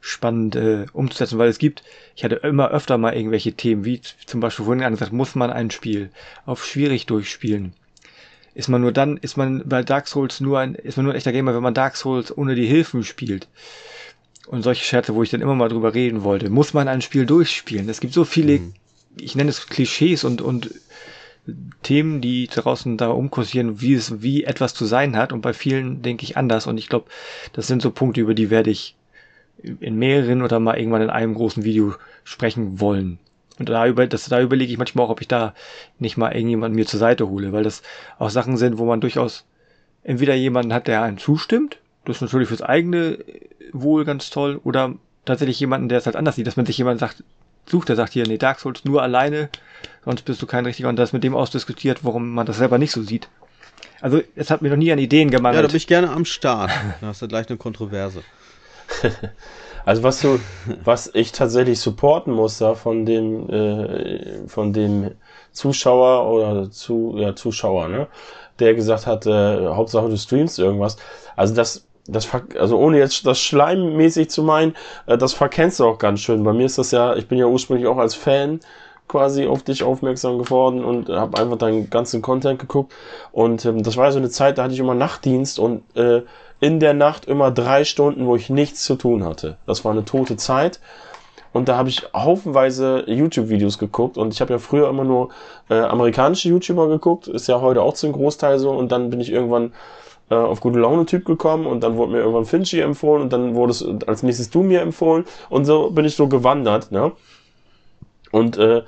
spannend 0.00 0.56
äh, 0.56 0.86
umzusetzen, 0.92 1.38
weil 1.38 1.48
es 1.48 1.58
gibt, 1.58 1.84
ich 2.16 2.24
hatte 2.24 2.36
immer 2.36 2.70
öfter 2.70 2.98
mal 2.98 3.14
irgendwelche 3.14 3.52
Themen, 3.52 3.84
wie 3.84 4.00
zum 4.00 4.40
Beispiel 4.40 4.64
vorhin 4.64 4.90
gesagt, 4.90 5.12
muss 5.12 5.34
man 5.36 5.50
ein 5.50 5.70
Spiel 5.70 6.10
auf 6.44 6.66
schwierig 6.66 7.06
durchspielen? 7.06 7.74
Ist 8.54 8.68
man 8.68 8.82
nur 8.82 8.92
dann, 8.92 9.16
ist 9.16 9.36
man 9.36 9.62
bei 9.66 9.82
Dark 9.82 10.06
Souls 10.08 10.40
nur 10.40 10.58
ein, 10.58 10.74
ist 10.74 10.96
man 10.96 11.04
nur 11.04 11.14
ein 11.14 11.16
echter 11.16 11.32
Gamer, 11.32 11.54
wenn 11.54 11.62
man 11.62 11.74
Dark 11.74 11.96
Souls 11.96 12.36
ohne 12.36 12.54
die 12.54 12.66
Hilfen 12.66 13.02
spielt? 13.04 13.48
Und 14.46 14.62
solche 14.62 14.84
Scherze, 14.84 15.14
wo 15.14 15.22
ich 15.22 15.30
dann 15.30 15.40
immer 15.40 15.54
mal 15.54 15.68
drüber 15.68 15.94
reden 15.94 16.24
wollte. 16.24 16.50
Muss 16.50 16.74
man 16.74 16.88
ein 16.88 17.00
Spiel 17.00 17.24
durchspielen? 17.24 17.88
Es 17.88 18.00
gibt 18.00 18.12
so 18.12 18.24
viele, 18.24 18.58
mhm. 18.58 18.74
ich 19.16 19.34
nenne 19.34 19.50
es 19.50 19.68
Klischees 19.68 20.24
und, 20.24 20.42
und 20.42 20.70
Themen, 21.82 22.20
die 22.20 22.46
draußen 22.48 22.96
da 22.96 23.08
umkursieren, 23.08 23.80
wie 23.80 23.94
es, 23.94 24.22
wie 24.22 24.44
etwas 24.44 24.74
zu 24.74 24.84
sein 24.84 25.16
hat. 25.16 25.32
Und 25.32 25.40
bei 25.40 25.52
vielen 25.52 26.02
denke 26.02 26.24
ich 26.24 26.36
anders. 26.36 26.66
Und 26.66 26.76
ich 26.76 26.88
glaube, 26.88 27.06
das 27.52 27.66
sind 27.66 27.82
so 27.82 27.90
Punkte, 27.90 28.20
über 28.20 28.34
die 28.34 28.50
werde 28.50 28.70
ich 28.70 28.96
in 29.62 29.96
mehreren 29.96 30.42
oder 30.42 30.60
mal 30.60 30.76
irgendwann 30.76 31.02
in 31.02 31.10
einem 31.10 31.34
großen 31.34 31.64
Video 31.64 31.94
sprechen 32.24 32.80
wollen. 32.80 33.18
Und 33.62 33.68
da, 33.68 33.86
über, 33.86 34.08
das, 34.08 34.24
da 34.24 34.40
überlege 34.40 34.72
ich 34.72 34.78
manchmal 34.78 35.06
auch, 35.06 35.10
ob 35.10 35.20
ich 35.20 35.28
da 35.28 35.54
nicht 36.00 36.16
mal 36.16 36.32
irgendjemanden 36.32 36.74
mir 36.74 36.84
zur 36.84 36.98
Seite 36.98 37.28
hole, 37.28 37.52
weil 37.52 37.62
das 37.62 37.82
auch 38.18 38.28
Sachen 38.28 38.56
sind, 38.56 38.78
wo 38.78 38.84
man 38.84 39.00
durchaus 39.00 39.46
entweder 40.02 40.34
jemanden 40.34 40.74
hat, 40.74 40.88
der 40.88 41.02
einem 41.02 41.18
zustimmt, 41.18 41.78
das 42.04 42.16
ist 42.16 42.22
natürlich 42.22 42.48
fürs 42.48 42.60
eigene 42.60 43.18
Wohl 43.72 44.04
ganz 44.04 44.30
toll, 44.30 44.60
oder 44.64 44.96
tatsächlich 45.24 45.60
jemanden, 45.60 45.88
der 45.88 45.98
es 45.98 46.06
halt 46.06 46.16
anders 46.16 46.34
sieht, 46.34 46.48
dass 46.48 46.56
man 46.56 46.66
sich 46.66 46.76
jemanden 46.76 46.98
sagt, 46.98 47.22
sucht, 47.66 47.88
der 47.88 47.94
sagt 47.94 48.12
hier, 48.12 48.26
nee, 48.26 48.36
Dark 48.36 48.58
Souls 48.58 48.84
nur 48.84 49.00
alleine, 49.00 49.48
sonst 50.04 50.22
bist 50.22 50.42
du 50.42 50.46
kein 50.46 50.66
richtiger, 50.66 50.88
und 50.88 50.96
das 50.96 51.12
mit 51.12 51.22
dem 51.22 51.36
ausdiskutiert, 51.36 52.00
warum 52.02 52.30
man 52.30 52.44
das 52.44 52.56
selber 52.56 52.78
nicht 52.78 52.90
so 52.90 53.02
sieht. 53.02 53.28
Also, 54.00 54.20
es 54.34 54.50
hat 54.50 54.60
mir 54.60 54.70
noch 54.70 54.76
nie 54.76 54.90
an 54.90 54.98
Ideen 54.98 55.30
gemacht. 55.30 55.54
Ja, 55.54 55.62
da 55.62 55.68
bin 55.68 55.76
ich 55.76 55.86
gerne 55.86 56.10
am 56.10 56.24
Start. 56.24 56.72
Da 57.00 57.06
hast 57.06 57.22
du 57.22 57.28
gleich 57.28 57.48
eine 57.48 57.58
Kontroverse. 57.58 58.24
also 59.84 60.02
was 60.02 60.20
du, 60.20 60.38
was 60.84 61.10
ich 61.14 61.32
tatsächlich 61.32 61.80
supporten 61.80 62.32
muss 62.32 62.58
da 62.58 62.74
von 62.74 63.06
dem, 63.06 63.48
äh, 63.50 64.46
von 64.48 64.72
dem 64.72 65.12
Zuschauer 65.52 66.30
oder 66.32 66.70
zu, 66.70 67.14
ja, 67.16 67.34
Zuschauer, 67.34 67.88
ne, 67.88 68.08
der 68.58 68.74
gesagt 68.74 69.06
hat, 69.06 69.26
äh, 69.26 69.66
Hauptsache 69.68 70.08
du 70.08 70.16
streamst 70.16 70.58
irgendwas. 70.58 70.96
Also 71.36 71.54
das 71.54 71.86
das, 72.08 72.28
also 72.58 72.78
ohne 72.78 72.98
jetzt 72.98 73.26
das 73.26 73.38
schleimmäßig 73.40 74.30
zu 74.30 74.42
meinen, 74.42 74.74
äh, 75.06 75.16
das 75.16 75.32
verkennst 75.34 75.80
du 75.80 75.84
auch 75.86 75.98
ganz 75.98 76.20
schön. 76.20 76.42
Bei 76.44 76.52
mir 76.52 76.66
ist 76.66 76.78
das 76.78 76.90
ja, 76.90 77.14
ich 77.14 77.28
bin 77.28 77.38
ja 77.38 77.46
ursprünglich 77.46 77.86
auch 77.86 77.98
als 77.98 78.14
Fan 78.14 78.60
quasi 79.08 79.46
auf 79.46 79.62
dich 79.62 79.82
aufmerksam 79.82 80.38
geworden 80.38 80.84
und 80.84 81.08
habe 81.08 81.38
einfach 81.38 81.58
deinen 81.58 81.90
ganzen 81.90 82.22
Content 82.22 82.58
geguckt. 82.58 82.92
Und 83.30 83.64
ähm, 83.66 83.82
das 83.82 83.96
war 83.96 84.10
so 84.10 84.18
eine 84.18 84.30
Zeit, 84.30 84.58
da 84.58 84.64
hatte 84.64 84.74
ich 84.74 84.80
immer 84.80 84.94
Nachtdienst 84.94 85.58
und 85.58 85.82
äh, 85.96 86.22
in 86.62 86.78
der 86.78 86.94
Nacht 86.94 87.24
immer 87.24 87.50
drei 87.50 87.82
Stunden, 87.82 88.24
wo 88.24 88.36
ich 88.36 88.48
nichts 88.48 88.84
zu 88.84 88.94
tun 88.94 89.24
hatte. 89.24 89.56
Das 89.66 89.84
war 89.84 89.90
eine 89.90 90.04
tote 90.04 90.36
Zeit. 90.36 90.78
Und 91.52 91.68
da 91.68 91.76
habe 91.76 91.88
ich 91.88 92.06
haufenweise 92.14 93.02
YouTube-Videos 93.08 93.78
geguckt 93.78 94.16
und 94.16 94.32
ich 94.32 94.40
habe 94.40 94.52
ja 94.52 94.58
früher 94.58 94.88
immer 94.88 95.02
nur 95.02 95.30
äh, 95.68 95.80
amerikanische 95.80 96.48
YouTuber 96.48 96.88
geguckt, 96.88 97.26
ist 97.26 97.48
ja 97.48 97.60
heute 97.60 97.82
auch 97.82 97.94
zum 97.94 98.12
Großteil 98.12 98.60
so. 98.60 98.70
Und 98.70 98.92
dann 98.92 99.10
bin 99.10 99.20
ich 99.20 99.32
irgendwann 99.32 99.72
äh, 100.30 100.36
auf 100.36 100.60
gute 100.60 100.78
Laune-Typ 100.78 101.24
gekommen 101.24 101.66
und 101.66 101.82
dann 101.82 101.96
wurde 101.96 102.12
mir 102.12 102.18
irgendwann 102.18 102.46
Finchi 102.46 102.78
empfohlen 102.78 103.22
und 103.22 103.32
dann 103.32 103.56
wurde 103.56 103.72
es 103.72 103.84
als 104.06 104.22
nächstes 104.22 104.48
du 104.48 104.62
mir 104.62 104.82
empfohlen 104.82 105.24
und 105.50 105.64
so 105.64 105.90
bin 105.90 106.04
ich 106.04 106.14
so 106.14 106.28
gewandert. 106.28 106.92
Ne? 106.92 107.10
Und 108.30 108.56
äh, 108.56 108.82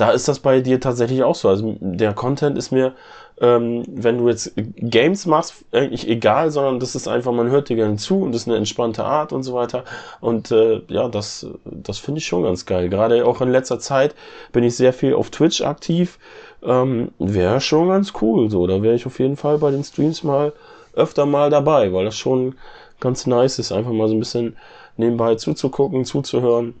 da 0.00 0.10
ist 0.12 0.28
das 0.28 0.38
bei 0.38 0.60
dir 0.60 0.80
tatsächlich 0.80 1.22
auch 1.22 1.34
so. 1.34 1.48
Also 1.48 1.76
der 1.80 2.14
Content 2.14 2.56
ist 2.56 2.70
mir, 2.70 2.94
ähm, 3.40 3.84
wenn 3.86 4.16
du 4.18 4.28
jetzt 4.28 4.52
Games 4.56 5.26
machst, 5.26 5.64
eigentlich 5.72 6.08
egal, 6.08 6.50
sondern 6.50 6.80
das 6.80 6.94
ist 6.94 7.06
einfach, 7.06 7.32
man 7.32 7.50
hört 7.50 7.68
dir 7.68 7.76
gerne 7.76 7.96
zu 7.96 8.22
und 8.22 8.32
das 8.32 8.42
ist 8.42 8.48
eine 8.48 8.56
entspannte 8.56 9.04
Art 9.04 9.32
und 9.32 9.42
so 9.42 9.52
weiter. 9.52 9.84
Und 10.20 10.50
äh, 10.52 10.80
ja, 10.88 11.08
das, 11.08 11.46
das 11.64 11.98
finde 11.98 12.18
ich 12.20 12.26
schon 12.26 12.44
ganz 12.44 12.64
geil. 12.64 12.88
Gerade 12.88 13.26
auch 13.26 13.42
in 13.42 13.50
letzter 13.50 13.78
Zeit 13.78 14.14
bin 14.52 14.64
ich 14.64 14.74
sehr 14.74 14.94
viel 14.94 15.14
auf 15.14 15.30
Twitch 15.30 15.60
aktiv. 15.60 16.18
Ähm, 16.62 17.10
wäre 17.18 17.60
schon 17.60 17.88
ganz 17.88 18.14
cool. 18.22 18.50
So, 18.50 18.66
da 18.66 18.82
wäre 18.82 18.94
ich 18.94 19.04
auf 19.06 19.18
jeden 19.18 19.36
Fall 19.36 19.58
bei 19.58 19.70
den 19.70 19.84
Streams 19.84 20.22
mal 20.22 20.54
öfter 20.94 21.26
mal 21.26 21.50
dabei, 21.50 21.92
weil 21.92 22.06
das 22.06 22.16
schon 22.16 22.54
ganz 23.00 23.26
nice 23.26 23.58
ist, 23.58 23.72
einfach 23.72 23.92
mal 23.92 24.08
so 24.08 24.14
ein 24.14 24.18
bisschen 24.18 24.56
nebenbei 24.96 25.34
zuzugucken, 25.34 26.04
zuzuhören 26.04 26.74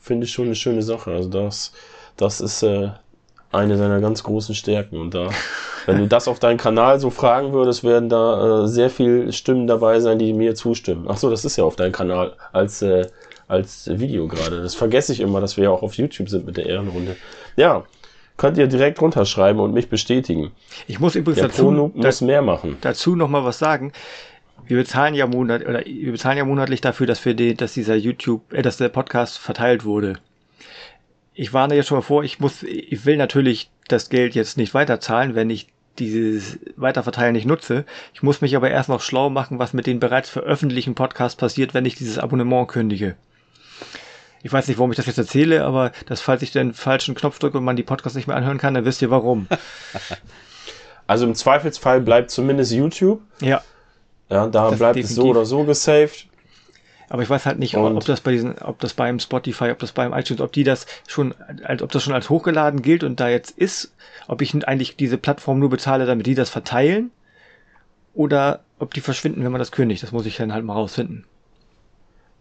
finde 0.00 0.24
ich 0.24 0.32
schon 0.32 0.46
eine 0.46 0.54
schöne 0.54 0.82
Sache. 0.82 1.12
Also 1.12 1.28
das, 1.28 1.72
das 2.18 2.40
ist 2.40 2.62
äh, 2.62 2.90
eine 3.50 3.76
seiner 3.78 4.00
ganz 4.00 4.22
großen 4.22 4.54
Stärken. 4.54 4.98
Und 4.98 5.14
da, 5.14 5.30
wenn 5.86 5.98
du 5.98 6.06
das 6.06 6.28
auf 6.28 6.38
deinen 6.38 6.58
Kanal 6.58 7.00
so 7.00 7.10
fragen 7.10 7.52
würdest, 7.52 7.84
werden 7.84 8.08
da 8.08 8.64
äh, 8.64 8.68
sehr 8.68 8.90
viele 8.90 9.32
Stimmen 9.32 9.66
dabei 9.66 10.00
sein, 10.00 10.18
die 10.18 10.32
mir 10.32 10.54
zustimmen. 10.54 11.06
Ach 11.08 11.16
so, 11.16 11.30
das 11.30 11.44
ist 11.44 11.56
ja 11.56 11.64
auf 11.64 11.76
deinem 11.76 11.92
Kanal 11.92 12.34
als, 12.52 12.82
äh, 12.82 13.06
als 13.46 13.88
Video 13.90 14.28
gerade. 14.28 14.62
Das 14.62 14.74
vergesse 14.74 15.12
ich 15.12 15.20
immer, 15.20 15.40
dass 15.40 15.56
wir 15.56 15.64
ja 15.64 15.70
auch 15.70 15.82
auf 15.82 15.94
YouTube 15.94 16.28
sind 16.28 16.44
mit 16.44 16.56
der 16.56 16.66
Ehrenrunde. 16.66 17.16
Ja, 17.56 17.84
könnt 18.36 18.58
ihr 18.58 18.66
direkt 18.66 19.00
runterschreiben 19.00 19.60
und 19.60 19.72
mich 19.72 19.88
bestätigen. 19.88 20.52
Ich 20.86 21.00
muss 21.00 21.14
übrigens 21.14 21.40
der 21.40 21.48
dazu, 21.48 21.92
muss 21.94 22.20
mehr 22.20 22.42
machen. 22.42 22.76
dazu 22.82 23.16
noch 23.16 23.28
mal 23.28 23.44
was 23.44 23.58
sagen 23.58 23.92
wir 24.68 24.76
bezahlen 24.76 25.14
ja 25.14 25.26
monat 25.26 25.66
oder 25.66 25.84
wir 25.84 26.12
bezahlen 26.12 26.36
ja 26.36 26.44
monatlich 26.44 26.80
dafür, 26.80 27.06
dass 27.06 27.24
wir 27.24 27.34
den, 27.34 27.56
dass 27.56 27.72
dieser 27.72 27.96
YouTube, 27.96 28.52
äh, 28.52 28.62
dass 28.62 28.76
der 28.76 28.90
Podcast 28.90 29.38
verteilt 29.38 29.84
wurde. 29.84 30.18
Ich 31.40 31.52
warne 31.52 31.76
jetzt 31.76 31.86
schon 31.86 31.98
mal 31.98 32.02
vor, 32.02 32.24
ich 32.24 32.40
muss, 32.40 32.64
ich 32.64 33.06
will 33.06 33.16
natürlich 33.16 33.70
das 33.86 34.08
Geld 34.08 34.34
jetzt 34.34 34.56
nicht 34.56 34.74
weiterzahlen, 34.74 35.36
wenn 35.36 35.50
ich 35.50 35.68
dieses 36.00 36.58
Weiterverteilen 36.74 37.32
nicht 37.32 37.46
nutze. 37.46 37.84
Ich 38.12 38.24
muss 38.24 38.40
mich 38.40 38.56
aber 38.56 38.70
erst 38.70 38.88
noch 38.88 39.00
schlau 39.00 39.30
machen, 39.30 39.60
was 39.60 39.72
mit 39.72 39.86
den 39.86 40.00
bereits 40.00 40.28
veröffentlichten 40.28 40.96
Podcasts 40.96 41.36
passiert, 41.36 41.74
wenn 41.74 41.84
ich 41.84 41.94
dieses 41.94 42.18
Abonnement 42.18 42.66
kündige. 42.66 43.14
Ich 44.42 44.52
weiß 44.52 44.66
nicht, 44.66 44.78
warum 44.78 44.90
ich 44.90 44.96
das 44.96 45.06
jetzt 45.06 45.18
erzähle, 45.18 45.64
aber 45.64 45.92
dass, 46.06 46.20
falls 46.20 46.42
ich 46.42 46.50
den 46.50 46.74
falschen 46.74 47.14
Knopf 47.14 47.38
drücke 47.38 47.58
und 47.58 47.64
man 47.64 47.76
die 47.76 47.84
Podcasts 47.84 48.16
nicht 48.16 48.26
mehr 48.26 48.36
anhören 48.36 48.58
kann, 48.58 48.74
dann 48.74 48.84
wisst 48.84 49.00
ihr 49.00 49.10
warum. 49.10 49.46
Also 51.06 51.24
im 51.24 51.34
Zweifelsfall 51.34 52.02
bleibt 52.02 52.30
zumindest 52.30 52.70
YouTube. 52.70 53.22
Ja. 53.40 53.62
Ja, 54.28 54.46
da 54.46 54.68
das 54.68 54.78
bleibt 54.78 54.98
es 54.98 55.14
so 55.14 55.28
oder 55.28 55.46
so 55.46 55.64
gesaved. 55.64 56.27
Aber 57.08 57.22
ich 57.22 57.30
weiß 57.30 57.46
halt 57.46 57.58
nicht, 57.58 57.76
und 57.76 57.96
ob 57.96 58.04
das 58.04 58.20
bei 58.20 58.32
diesen, 58.32 58.58
ob 58.58 58.78
das 58.80 58.92
beim 58.94 59.18
Spotify, 59.18 59.70
ob 59.70 59.78
das 59.78 59.92
beim 59.92 60.12
iTunes, 60.12 60.42
ob 60.42 60.52
die 60.52 60.64
das 60.64 60.86
schon, 61.06 61.34
als 61.64 61.82
ob 61.82 61.90
das 61.90 62.02
schon 62.02 62.12
als 62.12 62.28
hochgeladen 62.28 62.82
gilt 62.82 63.02
und 63.02 63.18
da 63.18 63.28
jetzt 63.28 63.56
ist, 63.56 63.92
ob 64.26 64.42
ich 64.42 64.54
eigentlich 64.66 64.96
diese 64.96 65.16
Plattform 65.16 65.58
nur 65.58 65.70
bezahle, 65.70 66.04
damit 66.04 66.26
die 66.26 66.34
das 66.34 66.50
verteilen, 66.50 67.10
oder 68.14 68.60
ob 68.78 68.92
die 68.94 69.00
verschwinden, 69.00 69.44
wenn 69.44 69.52
man 69.52 69.60
das 69.60 69.72
kündigt. 69.72 70.02
Das 70.02 70.12
muss 70.12 70.26
ich 70.26 70.36
dann 70.36 70.52
halt 70.52 70.64
mal 70.64 70.74
rausfinden. 70.74 71.24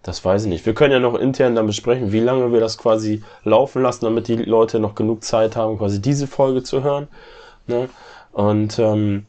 Das 0.04 0.24
weiß 0.24 0.44
ich 0.44 0.50
nicht. 0.50 0.66
Wir 0.66 0.74
können 0.74 0.92
ja 0.92 1.00
noch 1.00 1.16
intern 1.16 1.56
dann 1.56 1.68
besprechen, 1.68 2.12
wie 2.12 2.20
lange 2.20 2.52
wir 2.52 2.60
das 2.60 2.78
quasi 2.78 3.24
laufen 3.44 3.82
lassen, 3.84 4.06
damit 4.06 4.28
die 4.28 4.36
Leute 4.36 4.80
noch 4.80 4.96
genug 4.96 5.24
Zeit 5.24 5.56
haben, 5.56 5.78
quasi 5.78 6.02
diese 6.02 6.28
Folge 6.28 6.64
zu 6.64 6.84
hören. 6.84 7.08
Ne? 7.68 7.90
Und 8.32 8.80
ähm, 8.80 9.26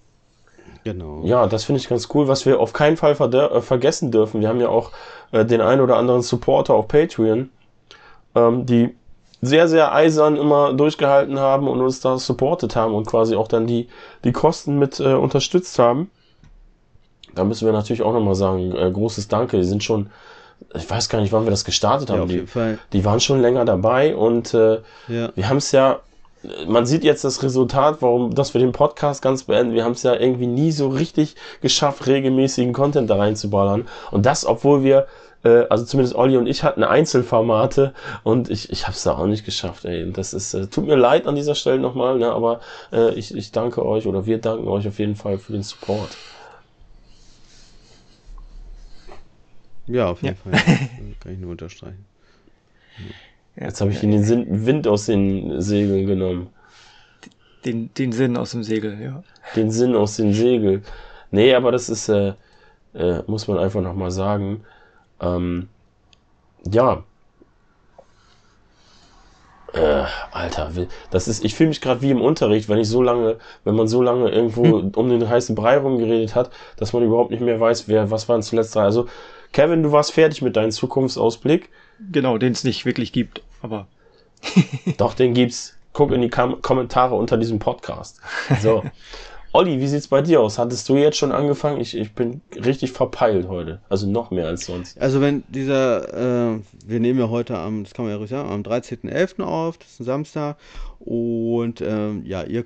Genau. 0.85 1.23
Ja, 1.25 1.47
das 1.47 1.65
finde 1.65 1.81
ich 1.81 1.89
ganz 1.89 2.09
cool. 2.15 2.29
Was 2.29 2.47
wir 2.47 2.61
auf 2.61 2.73
keinen 2.73 2.97
Fall 2.97 3.13
äh, 3.35 3.61
vergessen 3.61 4.11
dürfen, 4.11 4.41
wir 4.41 4.49
haben 4.49 4.61
ja 4.61 4.69
auch 4.69 4.93
äh, 5.33 5.45
den 5.45 5.61
ein 5.61 5.81
oder 5.81 5.97
anderen 5.97 6.23
Supporter 6.23 6.75
auf 6.75 6.89
Patreon, 6.89 7.51
ähm, 8.35 8.67
die 8.67 8.95
sehr, 9.41 9.69
sehr 9.69 9.95
eisern 9.95 10.37
immer 10.37 10.73
durchgehalten 10.73 11.39
haben 11.39 11.69
und 11.69 11.81
uns 11.81 12.01
da 12.01 12.19
supportet 12.19 12.75
haben 12.75 12.95
und 12.95 13.07
quasi 13.07 13.37
auch 13.37 13.49
dann 13.49 13.67
die, 13.67 13.89
die 14.25 14.33
Kosten 14.33 14.79
mit 14.79 14.99
äh, 14.99 15.15
unterstützt 15.15 15.79
haben. 15.79 16.11
Da 17.35 17.45
müssen 17.45 17.67
wir 17.67 17.73
natürlich 17.73 18.03
auch 18.03 18.13
nochmal 18.13 18.35
sagen, 18.35 18.75
äh, 18.75 18.91
großes 18.91 19.29
Danke. 19.29 19.59
Die 19.59 19.65
sind 19.65 19.85
schon, 19.85 20.11
ich 20.75 20.89
weiß 20.89 21.09
gar 21.09 21.21
nicht, 21.21 21.33
wann 21.33 21.45
wir 21.45 21.51
das 21.51 21.65
gestartet 21.65 22.11
haben. 22.11 22.29
Ja, 22.29 22.45
die, 22.45 22.79
die, 22.93 23.05
waren 23.05 23.21
schon 23.21 23.41
länger 23.41 23.65
dabei 23.65 24.17
und 24.17 24.55
äh, 24.55 24.81
ja. 25.07 25.31
wir 25.35 25.49
haben 25.49 25.59
es 25.59 25.71
ja 25.71 26.01
man 26.67 26.87
sieht 26.87 27.05
jetzt 27.05 27.25
das 27.25 27.43
Resultat, 27.43 27.99
warum, 28.01 28.35
dass 28.35 28.55
wir 28.55 28.61
den 28.61 28.73
Podcast 28.73 29.23
ganz 29.23 29.45
beenden. 29.45 29.75
Wir 29.75 29.85
haben 29.85 29.93
es 29.93 30.03
ja 30.03 30.15
irgendwie 30.15 30.47
nie 30.47 30.73
so 30.73 30.89
richtig 30.89 31.37
geschafft, 31.61 32.07
regelmäßigen 32.07 32.73
Content 32.73 33.11
da 33.11 33.17
reinzuballern. 33.17 33.87
Und 34.11 34.27
das, 34.27 34.45
obwohl 34.45 34.83
wir, 34.83 35.07
äh, 35.45 35.65
also 35.69 35.85
zumindest 35.85 36.15
Olli 36.17 36.37
und 36.37 36.47
ich 36.47 36.63
hatten 36.63 36.85
Einzelformate 36.85 37.95
und 38.25 38.51
ich, 38.51 38.71
ich 38.71 38.85
habe 38.85 38.93
es 38.93 39.03
da 39.03 39.17
auch 39.17 39.27
nicht 39.27 39.45
geschafft, 39.45 39.85
ey. 39.85 40.11
Das 40.13 40.35
ist, 40.35 40.55
äh, 40.55 40.67
tut 40.67 40.87
mir 40.87 40.97
leid 40.97 41.27
an 41.27 41.35
dieser 41.35 41.55
Stelle 41.55 41.79
nochmal, 41.79 42.19
ne, 42.19 42.31
aber 42.31 42.61
äh, 42.93 43.15
ich, 43.15 43.35
ich 43.35 43.53
danke 43.53 43.85
euch 43.85 44.07
oder 44.07 44.27
wir 44.27 44.39
danken 44.39 44.69
euch 44.69 44.87
auf 44.89 44.99
jeden 44.99 45.17
Fall 45.17 45.39
für 45.39 45.53
den 45.53 45.63
Support. 45.63 46.11
Ja, 49.87 50.11
auf 50.11 50.23
jeden 50.23 50.37
ja. 50.37 50.59
Fall. 50.59 50.79
Kann 51.21 51.33
ich 51.33 51.39
nur 51.39 51.53
unterstreichen. 51.53 52.05
Jetzt 53.61 53.81
habe 53.81 53.91
ich 53.91 54.03
ja, 54.03 54.09
den 54.09 54.67
Wind 54.67 54.87
aus 54.87 55.07
den 55.07 55.61
Segeln 55.61 56.07
genommen. 56.07 56.49
Den, 57.65 57.93
den 57.95 58.13
Sinn 58.13 58.37
aus 58.37 58.53
dem 58.53 58.63
Segel, 58.63 59.01
ja. 59.01 59.23
Den 59.57 59.71
Sinn 59.71 59.97
aus 59.97 60.17
dem 60.17 60.33
Segel. 60.33 60.83
Nee, 61.33 61.55
aber 61.55 61.73
das 61.73 61.89
ist, 61.89 62.09
äh, 62.09 62.35
äh, 62.95 63.23
muss 63.27 63.49
man 63.49 63.59
einfach 63.59 63.81
nochmal 63.81 64.13
sagen. 64.13 64.65
Ähm, 65.21 65.69
ja. 66.71 67.03
Äh, 69.73 70.05
Alter, 70.31 70.71
das 71.11 71.29
ist, 71.29 71.45
ich 71.45 71.55
fühle 71.55 71.71
mich 71.71 71.81
gerade 71.81 72.01
wie 72.01 72.11
im 72.11 72.23
Unterricht, 72.23 72.69
wenn 72.69 72.79
ich 72.79 72.89
so 72.89 73.03
lange, 73.03 73.37
wenn 73.65 73.75
man 73.75 73.89
so 73.89 74.01
lange 74.01 74.31
irgendwo 74.31 74.65
hm. 74.65 74.93
um 74.95 75.09
den 75.11 75.29
heißen 75.29 75.55
Brei 75.55 75.79
rumgeredet 75.79 76.35
hat, 76.35 76.51
dass 76.77 76.93
man 76.93 77.03
überhaupt 77.03 77.33
nicht 77.33 77.43
mehr 77.43 77.61
weiß, 77.61 77.89
wer, 77.89 78.11
was 78.11 78.29
waren 78.29 78.43
zuletzt 78.43 78.77
drei. 78.77 78.83
Also, 78.83 79.09
Kevin, 79.53 79.83
du 79.83 79.93
warst 79.93 80.13
fertig 80.13 80.43
mit 80.43 80.57
deinem 80.57 80.71
Zukunftsausblick. 80.71 81.71
Genau, 82.13 82.39
den 82.39 82.53
es 82.53 82.65
nicht 82.65 82.87
wirklich 82.87 83.13
gibt, 83.13 83.43
aber. 83.63 83.87
Doch, 84.97 85.15
den 85.15 85.35
gibt's. 85.35 85.75
Guck 85.93 86.13
in 86.13 86.21
die 86.21 86.29
Kam 86.29 86.63
Kommentare 86.63 87.15
unter 87.15 87.37
diesem 87.37 87.59
Podcast. 87.59 88.21
So. 88.61 88.85
Olli, 89.53 89.81
wie 89.81 89.89
sieht's 89.89 90.09
bei 90.09 90.21
dir 90.21 90.43
aus? 90.43 90.59
Hattest 90.59 90.89
du 90.89 90.97
jetzt 90.97 91.17
schon 91.17 91.33
angefangen? 91.33 91.81
Ich, 91.81 91.97
ich 91.97 92.13
bin 92.13 92.43
richtig 92.55 92.93
verpeilt 92.93 93.49
heute. 93.49 93.81
Also 93.89 94.07
noch 94.07 94.31
mehr 94.31 94.47
als 94.47 94.67
sonst. 94.67 95.01
Also 95.01 95.23
wenn 95.23 95.43
dieser, 95.49 96.55
äh, 96.55 96.61
wir 96.87 97.01
nehmen 97.01 97.19
ja 97.19 97.31
heute 97.31 97.57
am, 97.57 97.83
das 97.83 97.95
kann 97.95 98.05
man 98.05 98.13
ja 98.13 98.19
ruhig 98.19 98.29
sagen, 98.29 98.51
am 98.51 98.63
13.11. 98.63 99.43
auf, 99.43 99.79
das 99.79 99.93
ist 99.93 100.01
ein 100.01 100.05
Samstag. 100.05 100.59
Und 101.01 101.81
ähm, 101.81 102.27
ja, 102.27 102.43
ihr 102.43 102.65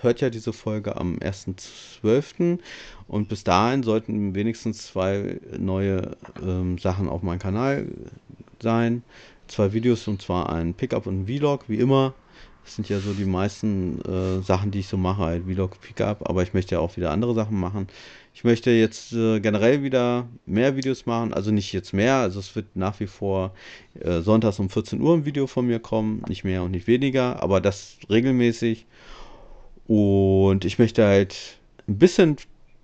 hört 0.00 0.20
ja 0.20 0.28
diese 0.28 0.52
Folge 0.52 0.96
am 0.96 1.18
1.12. 1.18 2.58
Und 3.06 3.28
bis 3.28 3.44
dahin 3.44 3.84
sollten 3.84 4.34
wenigstens 4.34 4.88
zwei 4.88 5.38
neue 5.56 6.16
ähm, 6.42 6.78
Sachen 6.78 7.08
auf 7.08 7.22
meinem 7.22 7.38
Kanal 7.38 7.86
sein. 8.60 9.04
Zwei 9.48 9.72
Videos 9.72 10.06
und 10.08 10.22
zwar 10.22 10.50
ein 10.50 10.74
Pickup 10.74 11.06
und 11.06 11.22
ein 11.22 11.26
Vlog, 11.26 11.64
wie 11.68 11.78
immer. 11.78 12.14
Das 12.64 12.74
sind 12.74 12.88
ja 12.90 13.00
so 13.00 13.14
die 13.14 13.24
meisten 13.24 14.00
äh, 14.02 14.42
Sachen, 14.42 14.70
die 14.70 14.80
ich 14.80 14.88
so 14.88 14.98
mache, 14.98 15.22
halt 15.22 15.44
Vlog, 15.46 15.80
Pickup, 15.80 16.28
aber 16.28 16.42
ich 16.42 16.52
möchte 16.52 16.74
ja 16.74 16.80
auch 16.80 16.96
wieder 16.98 17.10
andere 17.10 17.34
Sachen 17.34 17.58
machen. 17.58 17.88
Ich 18.34 18.44
möchte 18.44 18.70
jetzt 18.70 19.12
äh, 19.14 19.40
generell 19.40 19.82
wieder 19.82 20.28
mehr 20.44 20.76
Videos 20.76 21.06
machen, 21.06 21.32
also 21.32 21.50
nicht 21.50 21.72
jetzt 21.72 21.94
mehr, 21.94 22.16
also 22.16 22.38
es 22.40 22.54
wird 22.54 22.66
nach 22.76 23.00
wie 23.00 23.06
vor 23.06 23.52
äh, 23.98 24.20
sonntags 24.20 24.58
um 24.58 24.68
14 24.68 25.00
Uhr 25.00 25.14
ein 25.14 25.24
Video 25.24 25.46
von 25.46 25.66
mir 25.66 25.80
kommen, 25.80 26.22
nicht 26.28 26.44
mehr 26.44 26.62
und 26.62 26.72
nicht 26.72 26.86
weniger, 26.86 27.42
aber 27.42 27.60
das 27.62 27.96
regelmäßig. 28.10 28.86
Und 29.86 30.66
ich 30.66 30.78
möchte 30.78 31.06
halt 31.06 31.58
ein 31.88 31.98
bisschen 31.98 32.36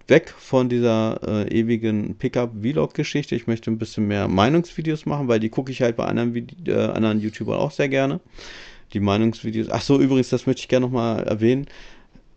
weg 0.08 0.34
von 0.36 0.68
dieser 0.68 1.20
äh, 1.26 1.48
ewigen 1.48 2.16
Pickup-Vlog-Geschichte. 2.18 3.34
Ich 3.34 3.46
möchte 3.46 3.70
ein 3.70 3.78
bisschen 3.78 4.06
mehr 4.06 4.28
Meinungsvideos 4.28 5.06
machen, 5.06 5.28
weil 5.28 5.40
die 5.40 5.48
gucke 5.48 5.72
ich 5.72 5.82
halt 5.82 5.96
bei 5.96 6.04
anderen, 6.04 6.34
Vide 6.34 6.72
äh, 6.72 6.92
anderen 6.92 7.20
YouTubern 7.20 7.58
auch 7.58 7.70
sehr 7.70 7.88
gerne. 7.88 8.20
Die 8.92 9.00
Meinungsvideos. 9.00 9.70
Ach 9.70 9.80
so, 9.80 9.98
übrigens, 9.98 10.28
das 10.28 10.46
möchte 10.46 10.60
ich 10.60 10.68
gerne 10.68 10.86
nochmal 10.86 11.24
erwähnen. 11.24 11.66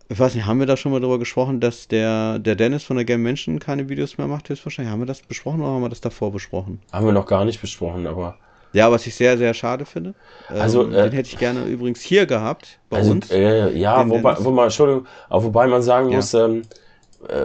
Ich 0.09 0.17
weiß 0.17 0.35
nicht, 0.35 0.45
haben 0.45 0.59
wir 0.59 0.65
da 0.65 0.77
schon 0.77 0.93
mal 0.93 1.01
drüber 1.01 1.19
gesprochen, 1.19 1.59
dass 1.59 1.89
der, 1.89 2.39
der 2.39 2.55
Dennis 2.55 2.83
von 2.83 2.95
der 2.95 3.03
Game 3.05 3.21
Menschen 3.23 3.59
keine 3.59 3.89
Videos 3.89 4.17
mehr 4.17 4.27
macht, 4.27 4.47
höchstwahrscheinlich? 4.49 4.91
Haben 4.91 5.01
wir 5.01 5.05
das 5.05 5.21
besprochen 5.21 5.59
oder 5.61 5.71
haben 5.71 5.81
wir 5.81 5.89
das 5.89 5.99
davor 6.01 6.31
besprochen? 6.31 6.79
Haben 6.93 7.05
wir 7.05 7.11
noch 7.11 7.25
gar 7.25 7.43
nicht 7.43 7.59
besprochen, 7.59 8.07
aber. 8.07 8.37
Ja, 8.71 8.89
was 8.91 9.05
ich 9.07 9.15
sehr, 9.15 9.37
sehr 9.37 9.53
schade 9.53 9.85
finde. 9.85 10.13
Also, 10.49 10.83
ähm, 10.83 10.93
äh, 10.93 11.03
den 11.03 11.11
hätte 11.13 11.29
ich 11.29 11.37
gerne 11.37 11.65
übrigens 11.65 12.01
hier 12.01 12.25
gehabt, 12.25 12.79
bei 12.89 12.97
Also, 12.97 13.11
uns. 13.11 13.31
äh, 13.31 13.77
ja, 13.77 14.07
wobei, 14.09 14.35
wobei, 14.43 14.63
Entschuldigung, 14.63 15.05
aber 15.29 15.43
wobei 15.43 15.67
man 15.67 15.81
sagen 15.81 16.09
Ja. 16.09 16.17
muss, 16.17 16.33
ähm, 16.33 16.61
äh, 16.61 16.63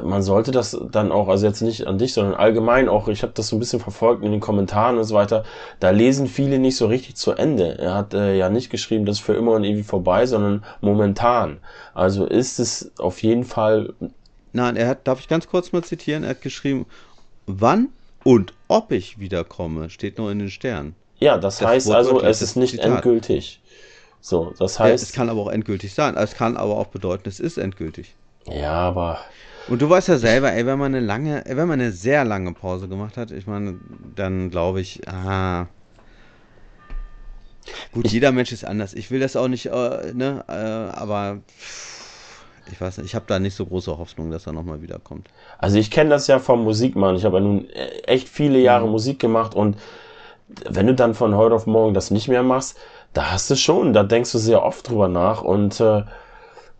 man 0.05 0.23
sollte 0.23 0.51
das 0.51 0.79
dann 0.91 1.11
auch, 1.11 1.29
also 1.29 1.47
jetzt 1.47 1.63
nicht 1.63 1.87
an 1.87 1.99
dich, 1.99 2.13
sondern 2.13 2.35
allgemein 2.35 2.89
auch, 2.89 3.09
ich 3.09 3.23
habe 3.23 3.33
das 3.35 3.49
so 3.49 3.57
ein 3.57 3.59
bisschen 3.59 3.81
verfolgt 3.81 4.23
in 4.23 4.31
den 4.31 4.41
Kommentaren 4.41 4.99
und 4.99 5.05
so 5.05 5.15
weiter, 5.15 5.45
da 5.81 5.91
lesen 5.91 6.27
viele 6.27 6.59
nicht 6.59 6.77
so 6.77 6.87
richtig 6.87 7.17
zu 7.17 7.33
Ende. 7.33 7.79
Er 7.79 7.95
hat 7.95 8.13
äh, 8.15 8.37
ja 8.37 8.51
nicht 8.51 8.71
geschrieben, 8.71 9.07
das 9.07 9.17
ist 9.19 9.25
für 9.25 9.35
immer 9.35 9.53
und 9.53 9.65
ewig 9.65 9.87
vorbei, 9.87 10.27
sondern 10.27 10.65
momentan. 10.83 11.59
Also 11.95 12.27
ist 12.27 12.59
es 12.61 12.93
auf 12.99 13.23
jeden 13.23 13.45
Fall, 13.45 13.95
Nein, 14.53 14.77
er 14.77 14.89
hat, 14.89 15.07
darf 15.07 15.21
ich 15.21 15.29
ganz 15.29 15.47
kurz 15.47 15.73
mal 15.73 15.85
zitieren, 15.85 16.25
er 16.25 16.31
hat 16.31 16.41
geschrieben, 16.43 16.87
wann 17.47 17.91
und 18.25 18.55
ob 18.69 18.93
ich 18.93 19.19
wiederkomme, 19.19 19.91
steht 19.91 20.19
nur 20.19 20.31
in 20.33 20.39
den 20.41 20.51
Sternen. 20.51 20.97
ja, 21.19 21.39
das, 21.39 21.59
Das 21.59 21.69
heißt 21.69 21.91
also, 21.91 22.21
es 22.23 22.43
ist 22.43 22.57
nicht 22.57 22.73
Zitat. 22.73 22.85
endgültig. 22.85 23.61
So, 24.21 24.55
das 24.59 24.79
Ja, 24.81 24.93
heißt, 24.93 25.03
es 25.03 25.13
kann 25.13 25.29
aber 25.31 25.41
auch 25.41 25.51
endgültig 25.51 25.95
sein. 25.95 26.15
Es 26.17 26.35
kann 26.35 26.57
aber 26.59 26.77
auch 26.77 26.89
bedeuten, 26.89 27.29
es 27.29 27.41
ist 27.41 27.57
endgültig. 27.59 28.17
ja, 28.47 28.73
aber 28.89 29.19
Und 29.69 29.81
du 29.81 29.89
weißt 29.89 30.09
ja 30.09 30.19
selber, 30.19 30.53
ey, 30.53 30.67
wenn 30.67 30.79
man 30.79 30.95
eine 30.95 31.05
lange, 31.05 31.43
wenn 31.47 31.69
man 31.69 31.81
eine 31.81 31.93
sehr 31.93 32.25
lange 32.25 32.53
Pause 32.53 32.89
gemacht 32.89 33.17
hat, 33.17 33.31
ich 33.31 33.47
meine, 33.47 33.79
dann 34.15 34.51
glaube 34.51 34.81
ich, 34.81 35.07
ah. 35.09 35.67
Gut, 37.93 38.09
jeder 38.09 38.33
Mensch 38.33 38.51
ist 38.53 38.65
anders. 38.65 38.93
Ich 38.93 39.11
will 39.11 39.21
das 39.21 39.37
auch 39.37 39.49
nicht, 39.49 39.67
äh, 39.67 40.13
ne, 40.15 40.45
äh, 40.49 40.97
aber 40.99 41.39
ich 42.71 42.81
weiß 42.81 42.99
nicht, 42.99 43.07
ich 43.07 43.15
habe 43.15 43.25
da 43.29 43.39
nicht 43.39 43.55
so 43.55 43.67
große 43.67 43.97
Hoffnung, 43.99 44.31
dass 44.31 44.47
er 44.47 44.53
nochmal 44.53 44.83
wiederkommt. 44.83 45.29
Also 45.59 45.79
ich 45.79 45.91
kenne 45.91 46.11
das 46.11 46.27
ja 46.27 46.39
vom 46.39 46.65
Musikmachen. 46.65 47.17
Ich 47.17 47.25
habe 47.25 47.39
ja 47.39 47.43
nun 47.43 47.69
äh, 47.71 47.89
echt 48.07 48.29
viele 48.29 48.59
Jahre 48.59 48.89
Musik 48.89 49.21
gemacht 49.21 49.55
und 49.55 49.77
wenn 50.69 50.87
du 50.87 50.95
dann 50.95 51.15
von 51.15 51.37
heute 51.37 51.55
auf 51.55 51.67
morgen 51.67 51.95
das 51.95 52.11
nicht 52.11 52.29
mehr 52.29 52.43
machst, 52.43 52.77
da 53.13 53.33
hast 53.33 53.51
du 53.51 53.57
schon, 53.57 53.93
da 53.93 54.03
denkst 54.03 54.33
du 54.33 54.39
sehr 54.39 54.63
oft 54.63 54.89
drüber 54.89 55.09
nach 55.09 55.43
und 55.43 55.81
äh, 55.81 56.03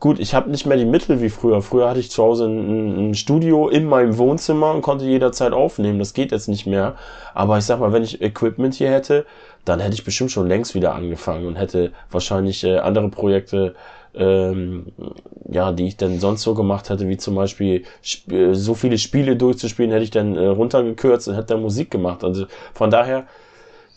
gut, 0.03 0.19
ich 0.19 0.35
habe 0.35 0.51
nicht 0.51 0.67
mehr 0.67 0.77
die 0.77 0.85
Mittel 0.85 1.23
wie 1.23 1.31
früher. 1.31 1.63
Früher 1.63 1.89
hatte 1.89 2.01
ich 2.01 2.11
zu 2.11 2.25
Hause 2.25 2.47
ein, 2.47 3.11
ein 3.11 3.15
Studio 3.15 3.69
in 3.69 3.87
meinem 3.87 4.19
Wohnzimmer 4.19 4.73
und 4.73 4.83
konnte 4.83 5.05
jederzeit 5.05 5.53
aufnehmen. 5.53 6.01
Das 6.01 6.13
geht 6.13 6.33
jetzt 6.33 6.49
nicht 6.49 6.67
mehr. 6.67 6.97
Aber 7.35 7.57
ich 7.59 7.65
sag 7.65 7.79
mal, 7.79 7.93
wenn 7.93 8.03
ich 8.03 8.21
Equipment 8.21 8.75
hier 8.75 8.91
hätte, 8.91 9.27
dann 9.65 9.79
hätte 9.79 9.95
ich 9.95 10.03
bestimmt 10.03 10.33
schon 10.33 10.49
längst 10.49 10.75
wieder 10.75 10.93
angefangen 10.97 11.47
und 11.47 11.55
hätte 11.55 11.93
wahrscheinlich 12.11 12.65
äh, 12.65 12.79
andere 12.79 13.11
Projekte 13.11 13.77
ähm, 14.15 14.87
ja, 15.49 15.73
die 15.73 15.87
ich 15.87 15.97
dann 15.97 16.19
sonst 16.19 16.43
so 16.43 16.55
gemacht 16.55 16.91
hätte, 16.91 17.09
wie 17.09 17.17
zum 17.17 17.37
Beispiel 17.37 17.85
sp 18.03 18.29
äh, 18.29 18.55
so 18.55 18.75
viele 18.75 18.99
Spiele 18.99 19.37
durchzuspielen, 19.37 19.93
hätte 19.93 20.05
ich 20.05 20.11
dann 20.11 20.37
äh, 20.37 20.49
runtergekürzt 20.49 21.29
und 21.29 21.37
hätte 21.37 21.55
dann 21.55 21.63
Musik 21.63 21.91
gemacht. 21.93 22.25
Also 22.25 22.47
von 22.75 22.91
daher, 22.91 23.27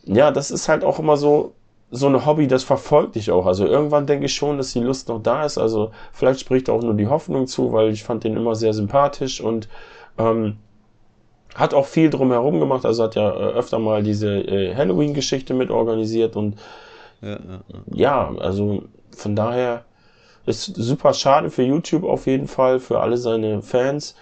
ja, 0.05 0.31
das 0.31 0.51
ist 0.51 0.69
halt 0.69 0.83
auch 0.83 0.99
immer 0.99 1.17
so, 1.17 1.53
so 1.95 2.07
ein 2.07 2.25
Hobby, 2.25 2.47
das 2.47 2.63
verfolgt 2.63 3.15
dich 3.15 3.31
auch. 3.31 3.45
Also 3.45 3.65
irgendwann 3.65 4.05
denke 4.07 4.25
ich 4.25 4.35
schon, 4.35 4.57
dass 4.57 4.73
die 4.73 4.79
Lust 4.79 5.09
noch 5.09 5.21
da 5.21 5.45
ist. 5.45 5.57
Also 5.57 5.91
vielleicht 6.13 6.39
spricht 6.41 6.69
auch 6.69 6.81
nur 6.81 6.93
die 6.93 7.07
Hoffnung 7.07 7.47
zu, 7.47 7.71
weil 7.73 7.89
ich 7.91 8.03
fand 8.03 8.23
den 8.23 8.37
immer 8.37 8.55
sehr 8.55 8.73
sympathisch 8.73 9.41
und 9.41 9.67
ähm, 10.17 10.57
hat 11.55 11.73
auch 11.73 11.85
viel 11.85 12.09
drumherum 12.09 12.59
gemacht. 12.59 12.85
Also 12.85 13.03
hat 13.03 13.15
ja 13.15 13.29
äh, 13.29 13.53
öfter 13.53 13.79
mal 13.79 14.03
diese 14.03 14.29
äh, 14.29 14.75
Halloween-Geschichte 14.75 15.53
mit 15.53 15.71
organisiert 15.71 16.35
und 16.35 16.57
Ja, 17.21 17.29
ja, 17.29 17.37
ja. 17.67 17.79
ja, 17.93 18.35
also 18.39 18.83
von 19.15 19.35
daher 19.35 19.85
ist 20.45 20.65
super 20.75 21.13
schade 21.13 21.49
für 21.49 21.63
YouTube 21.63 22.03
auf 22.03 22.27
jeden 22.27 22.47
Fall, 22.47 22.79
für 22.79 22.99
alle 22.99 23.17
seine 23.17 23.61
Fans. 23.61 24.15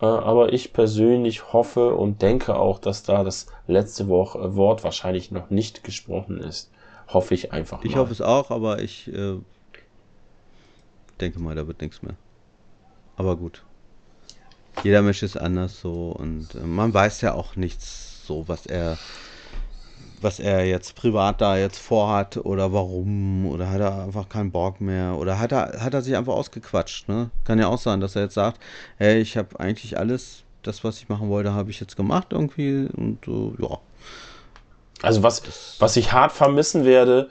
Äh, 0.00 0.06
aber 0.06 0.52
ich 0.52 0.72
persönlich 0.72 1.52
hoffe 1.52 1.94
und 1.94 2.22
denke 2.22 2.56
auch, 2.56 2.78
dass 2.78 3.02
da 3.02 3.24
das 3.24 3.46
letzte 3.66 4.08
Wo 4.08 4.26
Wort 4.34 4.84
wahrscheinlich 4.84 5.30
noch 5.30 5.50
nicht 5.50 5.84
gesprochen 5.84 6.38
ist. 6.38 6.70
Hoffe 7.08 7.34
ich 7.34 7.52
einfach 7.52 7.82
Ich 7.84 7.94
mal. 7.94 8.00
hoffe 8.00 8.12
es 8.12 8.20
auch, 8.20 8.50
aber 8.50 8.82
ich 8.82 9.08
äh, 9.12 9.36
denke 11.20 11.40
mal, 11.40 11.54
da 11.54 11.66
wird 11.66 11.80
nichts 11.80 12.02
mehr. 12.02 12.14
Aber 13.16 13.36
gut. 13.36 13.64
Jeder 14.84 15.02
Mensch 15.02 15.22
ist 15.22 15.36
anders 15.36 15.80
so 15.80 16.10
und 16.12 16.54
äh, 16.54 16.60
man 16.60 16.94
weiß 16.94 17.20
ja 17.22 17.34
auch 17.34 17.56
nichts 17.56 18.24
so, 18.26 18.46
was 18.46 18.66
er 18.66 18.96
was 20.20 20.40
er 20.40 20.66
jetzt 20.66 20.96
privat 20.96 21.40
da 21.40 21.56
jetzt 21.56 21.78
vorhat 21.78 22.36
oder 22.38 22.72
warum 22.72 23.46
oder 23.46 23.70
hat 23.70 23.80
er 23.80 24.02
einfach 24.04 24.28
keinen 24.28 24.50
Bock 24.50 24.80
mehr 24.80 25.14
oder 25.16 25.38
hat 25.38 25.52
er 25.52 25.80
hat 25.80 25.94
er 25.94 26.02
sich 26.02 26.16
einfach 26.16 26.34
ausgequatscht, 26.34 27.08
ne? 27.08 27.30
Kann 27.44 27.58
ja 27.58 27.68
auch 27.68 27.78
sein, 27.78 28.00
dass 28.00 28.16
er 28.16 28.22
jetzt 28.22 28.34
sagt, 28.34 28.60
hey, 28.96 29.20
ich 29.20 29.36
habe 29.36 29.58
eigentlich 29.60 29.96
alles 29.98 30.42
das, 30.62 30.82
was 30.84 30.98
ich 30.98 31.08
machen 31.08 31.28
wollte, 31.28 31.52
habe 31.54 31.70
ich 31.70 31.80
jetzt 31.80 31.96
gemacht 31.96 32.28
irgendwie 32.30 32.88
und 32.96 33.26
äh, 33.28 33.62
ja. 33.62 33.78
Also 35.02 35.22
was, 35.22 35.42
was 35.78 35.96
ich 35.96 36.12
hart 36.12 36.32
vermissen 36.32 36.84
werde, 36.84 37.28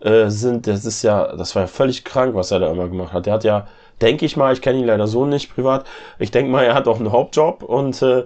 äh, 0.00 0.28
sind, 0.28 0.66
das 0.66 0.84
ist 0.84 1.02
ja, 1.02 1.36
das 1.36 1.54
war 1.54 1.62
ja 1.62 1.68
völlig 1.68 2.04
krank, 2.04 2.34
was 2.34 2.50
er 2.50 2.60
da 2.60 2.70
immer 2.70 2.88
gemacht 2.88 3.12
hat. 3.12 3.26
Der 3.26 3.34
hat 3.34 3.44
ja, 3.44 3.66
denke 4.00 4.24
ich 4.26 4.36
mal, 4.36 4.52
ich 4.52 4.62
kenne 4.62 4.78
ihn 4.78 4.86
leider 4.86 5.06
so 5.08 5.26
nicht 5.26 5.54
privat, 5.54 5.86
ich 6.18 6.30
denke 6.30 6.50
mal, 6.50 6.64
er 6.64 6.74
hat 6.74 6.86
auch 6.88 6.98
einen 6.98 7.12
Hauptjob 7.12 7.62
und 7.62 8.00
äh, 8.02 8.24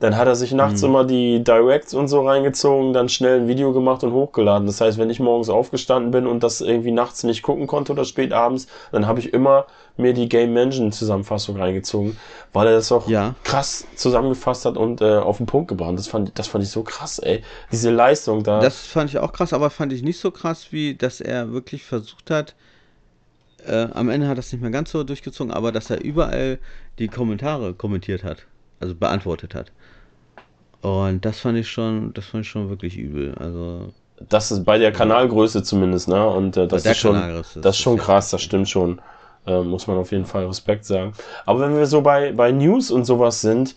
dann 0.00 0.16
hat 0.16 0.26
er 0.26 0.34
sich 0.34 0.52
nachts 0.52 0.82
immer 0.82 1.04
die 1.04 1.42
Directs 1.42 1.94
und 1.94 2.08
so 2.08 2.26
reingezogen, 2.26 2.92
dann 2.92 3.08
schnell 3.08 3.40
ein 3.40 3.48
Video 3.48 3.72
gemacht 3.72 4.02
und 4.04 4.12
hochgeladen. 4.12 4.66
Das 4.66 4.80
heißt, 4.80 4.98
wenn 4.98 5.10
ich 5.10 5.20
morgens 5.20 5.48
aufgestanden 5.48 6.10
bin 6.10 6.26
und 6.26 6.42
das 6.42 6.60
irgendwie 6.60 6.90
nachts 6.90 7.22
nicht 7.24 7.42
gucken 7.42 7.66
konnte 7.66 7.92
oder 7.92 8.04
spät 8.04 8.32
abends, 8.32 8.66
dann 8.92 9.06
habe 9.06 9.20
ich 9.20 9.32
immer 9.32 9.66
mir 9.96 10.12
die 10.12 10.28
Game 10.28 10.56
Engine 10.56 10.90
Zusammenfassung 10.90 11.56
reingezogen, 11.56 12.16
weil 12.52 12.66
er 12.66 12.72
das 12.74 12.90
auch 12.90 13.08
Ja. 13.08 13.34
krass 13.44 13.86
zusammengefasst 13.94 14.64
hat 14.64 14.76
und 14.76 15.00
äh, 15.00 15.18
auf 15.18 15.36
den 15.36 15.46
Punkt 15.46 15.68
gebracht. 15.68 15.96
Das 15.96 16.08
fand, 16.08 16.36
das 16.36 16.48
fand 16.48 16.64
ich 16.64 16.70
so 16.70 16.82
krass, 16.82 17.20
ey. 17.20 17.42
Diese 17.70 17.90
Leistung 17.90 18.42
da. 18.42 18.60
Das 18.60 18.86
fand 18.86 19.10
ich 19.10 19.18
auch 19.18 19.32
krass, 19.32 19.52
aber 19.52 19.70
fand 19.70 19.92
ich 19.92 20.02
nicht 20.02 20.18
so 20.18 20.32
krass, 20.32 20.68
wie 20.72 20.94
dass 20.96 21.20
er 21.20 21.52
wirklich 21.52 21.84
versucht 21.84 22.30
hat. 22.30 22.54
Äh, 23.66 23.86
am 23.94 24.08
Ende 24.10 24.26
hat 24.28 24.36
er 24.36 24.40
es 24.40 24.52
nicht 24.52 24.60
mehr 24.60 24.70
ganz 24.70 24.90
so 24.90 25.04
durchgezogen, 25.04 25.52
aber 25.52 25.72
dass 25.72 25.88
er 25.90 26.02
überall 26.02 26.58
die 26.98 27.08
Kommentare 27.08 27.72
kommentiert 27.72 28.24
hat, 28.24 28.38
also 28.80 28.94
beantwortet 28.94 29.54
hat. 29.54 29.72
Und 30.82 31.24
das 31.24 31.40
fand 31.40 31.58
ich 31.58 31.68
schon, 31.68 32.12
das 32.12 32.26
fand 32.26 32.44
ich 32.44 32.50
schon 32.50 32.68
wirklich 32.68 32.96
übel. 32.96 33.34
Also 33.38 33.92
das 34.28 34.52
ist 34.52 34.64
bei 34.64 34.78
der 34.78 34.92
Kanalgröße 34.92 35.62
zumindest, 35.62 36.08
ne? 36.08 36.26
Und 36.28 36.56
äh, 36.56 36.68
das 36.68 36.84
ist 36.84 36.98
schon, 36.98 37.14
das 37.14 37.56
ist 37.56 37.78
schon 37.78 37.96
krass, 37.96 38.30
das 38.30 38.42
stimmt 38.42 38.68
schon. 38.68 39.00
Äh, 39.46 39.62
muss 39.62 39.86
man 39.86 39.98
auf 39.98 40.12
jeden 40.12 40.24
Fall 40.24 40.46
Respekt 40.46 40.84
sagen. 40.84 41.12
Aber 41.44 41.60
wenn 41.60 41.76
wir 41.76 41.86
so 41.86 42.00
bei, 42.00 42.32
bei 42.32 42.50
News 42.50 42.90
und 42.90 43.04
sowas 43.04 43.40
sind, 43.40 43.74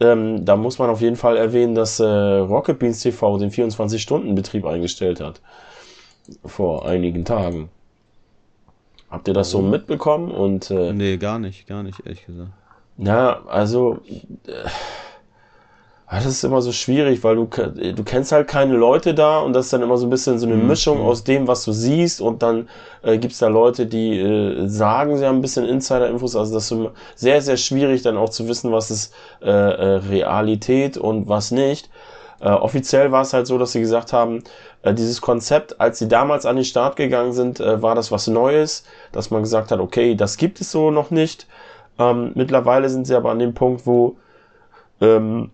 ähm, 0.00 0.44
da 0.44 0.56
muss 0.56 0.78
man 0.78 0.90
auf 0.90 1.00
jeden 1.00 1.16
Fall 1.16 1.36
erwähnen, 1.36 1.74
dass 1.74 2.00
äh, 2.00 2.04
Rocket 2.04 2.78
Beans 2.78 3.00
TV 3.00 3.38
den 3.38 3.50
24-Stunden-Betrieb 3.50 4.66
eingestellt 4.66 5.20
hat. 5.20 5.40
Vor 6.44 6.86
einigen 6.86 7.24
Tagen. 7.24 7.70
Habt 9.08 9.28
ihr 9.28 9.34
das 9.34 9.50
so 9.50 9.62
mitbekommen? 9.62 10.30
Und 10.30 10.70
äh, 10.70 10.92
nee, 10.92 11.16
gar 11.16 11.38
nicht, 11.38 11.66
gar 11.66 11.82
nicht, 11.82 12.00
ehrlich 12.04 12.26
gesagt. 12.26 12.50
Ja, 12.98 13.42
also 13.46 13.98
äh, 14.46 14.68
das 16.10 16.24
ist 16.26 16.44
immer 16.44 16.62
so 16.62 16.70
schwierig, 16.72 17.24
weil 17.24 17.34
du 17.36 17.44
du 17.46 18.04
kennst 18.04 18.30
halt 18.32 18.46
keine 18.48 18.74
Leute 18.76 19.12
da 19.12 19.40
und 19.40 19.52
das 19.52 19.66
ist 19.66 19.72
dann 19.72 19.82
immer 19.82 19.98
so 19.98 20.06
ein 20.06 20.10
bisschen 20.10 20.38
so 20.38 20.46
eine 20.46 20.56
Mischung 20.56 21.00
aus 21.00 21.24
dem, 21.24 21.48
was 21.48 21.64
du 21.64 21.72
siehst 21.72 22.20
und 22.20 22.42
dann 22.42 22.68
äh, 23.02 23.18
gibt's 23.18 23.38
da 23.38 23.48
Leute, 23.48 23.86
die 23.86 24.18
äh, 24.18 24.68
sagen, 24.68 25.18
sie 25.18 25.26
haben 25.26 25.38
ein 25.38 25.40
bisschen 25.42 25.66
Insider-Infos, 25.66 26.36
also 26.36 26.54
das 26.54 26.70
ist 26.70 26.78
sehr, 27.16 27.42
sehr 27.42 27.56
schwierig 27.56 28.02
dann 28.02 28.16
auch 28.16 28.28
zu 28.30 28.46
wissen, 28.48 28.72
was 28.72 28.90
ist 28.90 29.12
äh, 29.42 29.50
äh, 29.50 29.96
Realität 30.08 30.96
und 30.96 31.28
was 31.28 31.50
nicht. 31.50 31.90
Äh, 32.40 32.50
offiziell 32.50 33.10
war 33.12 33.22
es 33.22 33.32
halt 33.32 33.46
so, 33.46 33.58
dass 33.58 33.72
sie 33.72 33.80
gesagt 33.80 34.12
haben, 34.12 34.44
äh, 34.82 34.94
dieses 34.94 35.20
Konzept, 35.20 35.80
als 35.80 35.98
sie 35.98 36.06
damals 36.08 36.46
an 36.46 36.56
den 36.56 36.64
Start 36.64 36.96
gegangen 36.96 37.32
sind, 37.32 37.60
äh, 37.60 37.82
war 37.82 37.94
das 37.94 38.12
was 38.12 38.26
Neues, 38.28 38.84
dass 39.10 39.30
man 39.30 39.42
gesagt 39.42 39.70
hat, 39.72 39.80
okay, 39.80 40.14
das 40.14 40.36
gibt 40.36 40.60
es 40.60 40.70
so 40.70 40.90
noch 40.90 41.10
nicht. 41.10 41.46
Ähm, 41.98 42.32
mittlerweile 42.34 42.88
sind 42.88 43.06
sie 43.06 43.14
aber 43.14 43.30
an 43.30 43.38
dem 43.38 43.54
Punkt, 43.54 43.86
wo 43.86 44.16
ähm, 45.00 45.50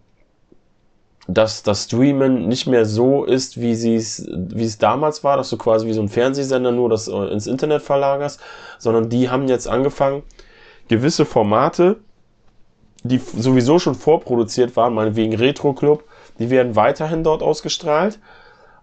dass 1.29 1.63
das 1.63 1.85
Streamen 1.85 2.49
nicht 2.49 2.67
mehr 2.67 2.85
so 2.85 3.25
ist, 3.25 3.61
wie 3.61 3.71
es 3.71 4.27
wie 4.29 4.65
es 4.65 4.79
damals 4.79 5.23
war, 5.23 5.37
dass 5.37 5.51
du 5.51 5.57
quasi 5.57 5.87
wie 5.87 5.93
so 5.93 6.03
ein 6.03 6.09
Fernsehsender 6.09 6.73
nur 6.73 6.89
das 6.89 7.07
äh, 7.09 7.15
ins 7.33 7.47
Internet 7.47 7.83
verlagerst, 7.83 8.41
sondern 8.79 9.09
die 9.09 9.31
haben 9.31 9.47
jetzt 9.47 9.69
angefangen, 9.69 10.23
gewisse 10.89 11.25
Formate, 11.25 11.99
die 13.05 13.19
sowieso 13.19 13.79
schon 13.79 13.95
vorproduziert 13.95 14.77
waren, 14.77 14.95
meinetwegen 14.95 15.35
Retro 15.35 15.75
Club, 15.75 16.05
die 16.39 16.51
werden 16.51 16.75
weiterhin 16.75 17.23
dort 17.23 17.43
ausgestrahlt 17.43 18.19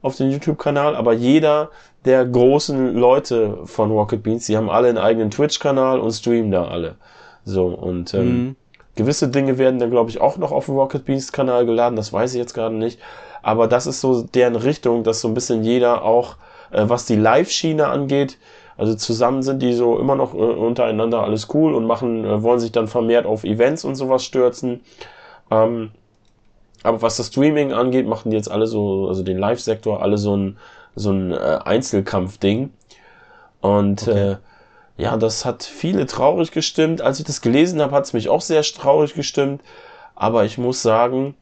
auf 0.02 0.16
den 0.16 0.32
YouTube-Kanal, 0.32 0.96
aber 0.96 1.14
jeder 1.14 1.70
der 2.06 2.26
großen 2.26 2.94
Leute 2.94 3.58
von 3.66 3.92
Rocket 3.92 4.24
Beans, 4.24 4.46
die 4.46 4.56
haben 4.56 4.70
alle 4.70 4.88
einen 4.88 4.98
eigenen 4.98 5.30
Twitch-Kanal 5.30 6.00
und 6.00 6.12
streamen 6.12 6.52
da 6.52 6.66
alle. 6.66 6.96
So, 7.50 7.68
und 7.68 8.14
ähm, 8.14 8.44
Mhm. 8.44 8.56
gewisse 8.96 9.30
Dinge 9.30 9.58
werden 9.58 9.80
dann, 9.80 9.92
glaube 9.92 10.10
ich, 10.10 10.22
auch 10.22 10.38
noch 10.38 10.52
auf 10.52 10.66
dem 10.66 10.76
Rocket 10.76 11.06
Beans 11.06 11.32
Kanal 11.32 11.66
geladen, 11.66 11.96
das 11.96 12.14
weiß 12.14 12.34
ich 12.34 12.40
jetzt 12.40 12.54
gerade 12.54 12.76
nicht. 12.76 13.00
Aber 13.42 13.68
das 13.68 13.88
ist 13.88 14.02
so 14.02 14.24
deren 14.24 14.56
Richtung, 14.56 15.04
dass 15.04 15.22
so 15.22 15.28
ein 15.30 15.34
bisschen 15.34 15.64
jeder 15.64 16.04
auch, 16.04 16.38
äh, 16.72 16.84
was 16.88 17.06
die 17.06 17.16
Live-Schiene 17.16 17.88
angeht, 17.88 18.38
Also 18.78 18.96
zusammen 18.96 19.44
sind 19.44 19.62
die 19.62 19.74
so 19.74 20.00
immer 20.00 20.16
noch 20.16 20.34
äh, 20.34 20.38
untereinander 20.38 21.22
alles 21.24 21.48
cool 21.54 21.74
und 21.76 21.86
machen, 21.86 22.24
äh, 22.26 22.42
wollen 22.44 22.60
sich 22.62 22.72
dann 22.72 22.88
vermehrt 22.88 23.26
auf 23.26 23.44
Events 23.44 23.84
und 23.86 23.96
sowas 23.96 24.24
stürzen. 24.24 24.82
Ähm, 25.52 25.92
aber 26.84 27.02
was 27.02 27.18
das 27.18 27.28
Streaming 27.28 27.74
angeht, 27.74 28.08
machen 28.08 28.32
die 28.32 28.38
jetzt 28.38 28.52
alle 28.52 28.68
so, 28.68 29.08
also 29.10 29.24
den 29.24 29.38
Live-Sektor, 29.38 30.02
alle 30.02 30.18
so 30.18 30.36
ein, 30.38 30.58
so 30.96 31.12
ein 31.12 31.32
äh, 31.32 31.60
Einzelkampf-Ding. 31.66 32.72
Und 33.62 34.08
okay. 34.08 34.34
äh, 34.34 34.38
ja, 35.00 35.16
das 35.16 35.46
hat 35.46 35.64
viele 35.64 36.06
traurig 36.06 36.52
gestimmt. 36.52 37.02
Als 37.02 37.20
ich 37.20 37.26
das 37.26 37.40
gelesen 37.40 37.82
habe, 37.82 37.96
hat 37.96 38.04
es 38.04 38.14
mich 38.14 38.28
auch 38.28 38.42
sehr 38.42 38.62
traurig 38.62 39.14
gestimmt. 39.14 39.62
Aber 40.14 40.44
ich 40.44 40.58
muss 40.58 40.82
sagen, 40.82 41.36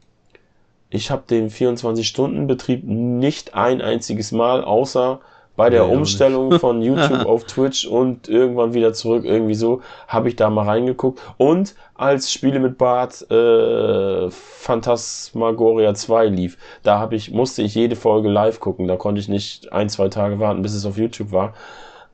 ich 0.90 1.10
habe 1.10 1.24
den 1.28 1.50
24-Stunden-Betrieb 1.50 2.84
nicht 2.84 3.54
ein 3.54 3.82
einziges 3.82 4.30
Mal, 4.30 4.62
außer 4.62 5.18
bei 5.56 5.70
der 5.70 5.88
nee, 5.88 5.92
Umstellung 5.92 6.52
von 6.60 6.82
YouTube 6.82 7.26
auf 7.26 7.44
Twitch 7.46 7.84
und 7.84 8.28
irgendwann 8.28 8.74
wieder 8.74 8.92
zurück, 8.92 9.24
irgendwie 9.24 9.56
so, 9.56 9.82
habe 10.06 10.28
ich 10.28 10.36
da 10.36 10.50
mal 10.50 10.66
reingeguckt. 10.66 11.20
Und 11.36 11.74
als 11.96 12.32
Spiele 12.32 12.60
mit 12.60 12.78
Bart 12.78 13.28
äh, 13.28 14.30
Phantasmagoria 14.30 15.94
2 15.94 16.26
lief, 16.26 16.58
da 16.84 17.00
habe 17.00 17.16
ich, 17.16 17.32
musste 17.32 17.62
ich 17.62 17.74
jede 17.74 17.96
Folge 17.96 18.28
live 18.28 18.60
gucken. 18.60 18.86
Da 18.86 18.94
konnte 18.94 19.20
ich 19.20 19.26
nicht 19.26 19.72
ein, 19.72 19.88
zwei 19.88 20.08
Tage 20.08 20.38
warten, 20.38 20.62
bis 20.62 20.74
es 20.74 20.86
auf 20.86 20.96
YouTube 20.96 21.32
war. 21.32 21.54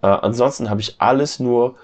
Äh, 0.04 0.18
ansonsten 0.20 0.68
habe 0.68 0.82
ich 0.82 0.96
alles 0.98 1.40
nur 1.40 1.76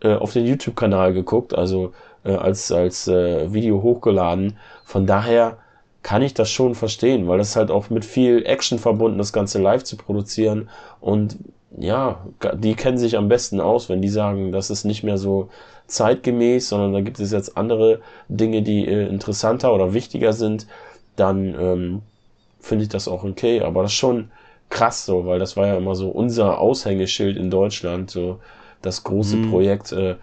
äh, 0.00 0.14
auf 0.14 0.32
den 0.32 0.46
YouTube-Kanal 0.46 1.12
geguckt, 1.12 1.54
also 1.54 1.92
äh, 2.24 2.32
als, 2.32 2.72
als 2.72 3.06
äh, 3.06 3.52
Video 3.52 3.82
hochgeladen. 3.82 4.56
Von 4.84 5.06
daher 5.06 5.58
kann 6.02 6.22
ich 6.22 6.32
das 6.32 6.50
schon 6.50 6.74
verstehen, 6.74 7.28
weil 7.28 7.36
das 7.36 7.54
halt 7.54 7.70
auch 7.70 7.90
mit 7.90 8.06
viel 8.06 8.46
Action 8.46 8.78
verbunden, 8.78 9.18
das 9.18 9.32
Ganze 9.34 9.60
live 9.60 9.84
zu 9.84 9.96
produzieren. 9.98 10.70
Und 11.00 11.36
ja, 11.76 12.24
die 12.54 12.74
kennen 12.74 12.96
sich 12.96 13.18
am 13.18 13.28
besten 13.28 13.60
aus, 13.60 13.90
wenn 13.90 14.00
die 14.00 14.08
sagen, 14.08 14.52
das 14.52 14.70
ist 14.70 14.84
nicht 14.84 15.02
mehr 15.02 15.18
so 15.18 15.50
zeitgemäß, 15.86 16.70
sondern 16.70 16.94
da 16.94 17.00
gibt 17.02 17.20
es 17.20 17.30
jetzt 17.30 17.58
andere 17.58 18.00
Dinge, 18.28 18.62
die 18.62 18.86
äh, 18.86 19.06
interessanter 19.06 19.74
oder 19.74 19.92
wichtiger 19.92 20.32
sind, 20.32 20.66
dann 21.16 21.54
ähm, 21.60 22.02
finde 22.58 22.84
ich 22.84 22.88
das 22.88 23.06
auch 23.06 23.22
okay. 23.22 23.60
Aber 23.60 23.82
das 23.82 23.92
ist 23.92 23.98
schon 23.98 24.30
krass 24.70 25.06
so, 25.06 25.26
weil 25.26 25.38
das 25.38 25.56
war 25.56 25.66
ja 25.66 25.76
immer 25.76 25.94
so 25.94 26.08
unser 26.08 26.58
Aushängeschild 26.58 27.36
in 27.36 27.50
Deutschland, 27.50 28.10
so 28.10 28.40
das 28.82 29.04
große 29.04 29.36
mhm. 29.36 29.50
Projekt. 29.50 29.92
Äh, 29.92 30.16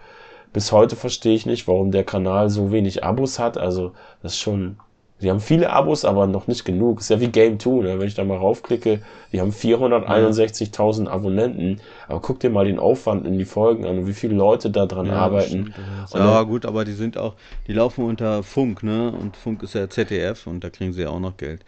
bis 0.52 0.70
heute 0.70 0.96
verstehe 0.96 1.34
ich 1.34 1.46
nicht, 1.46 1.66
warum 1.66 1.90
der 1.90 2.04
Kanal 2.04 2.48
so 2.50 2.70
wenig 2.70 3.02
Abos 3.04 3.38
hat. 3.38 3.58
Also 3.58 3.92
das 4.22 4.34
ist 4.34 4.40
schon 4.40 4.76
die 5.24 5.30
haben 5.30 5.40
viele 5.40 5.70
Abos, 5.70 6.04
aber 6.04 6.26
noch 6.26 6.48
nicht 6.48 6.64
genug. 6.64 7.00
Ist 7.00 7.08
ja 7.08 7.20
wie 7.20 7.28
Game 7.28 7.58
2, 7.58 7.82
ne? 7.82 7.98
wenn 7.98 8.06
ich 8.06 8.14
da 8.14 8.24
mal 8.24 8.36
raufklicke, 8.36 9.00
die 9.32 9.40
haben 9.40 9.52
461.000 9.52 11.08
Abonnenten. 11.08 11.80
Aber 12.08 12.20
guck 12.20 12.40
dir 12.40 12.50
mal 12.50 12.66
den 12.66 12.78
Aufwand 12.78 13.26
in 13.26 13.38
die 13.38 13.44
Folgen 13.44 13.86
an 13.86 13.98
und 13.98 14.06
wie 14.06 14.12
viele 14.12 14.34
Leute 14.34 14.70
da 14.70 14.86
dran 14.86 15.06
ja, 15.06 15.14
arbeiten. 15.14 15.72
ja, 16.12 16.42
gut, 16.42 16.66
aber 16.66 16.84
die 16.84 16.92
sind 16.92 17.16
auch, 17.16 17.34
die 17.66 17.72
laufen 17.72 18.04
unter 18.04 18.42
Funk, 18.42 18.82
ne? 18.82 19.12
Und 19.12 19.36
Funk 19.36 19.62
ist 19.62 19.74
ja 19.74 19.88
ZDF 19.88 20.46
und 20.46 20.62
da 20.62 20.68
kriegen 20.68 20.92
sie 20.92 21.02
ja 21.02 21.10
auch 21.10 21.20
noch 21.20 21.36
Geld. 21.36 21.64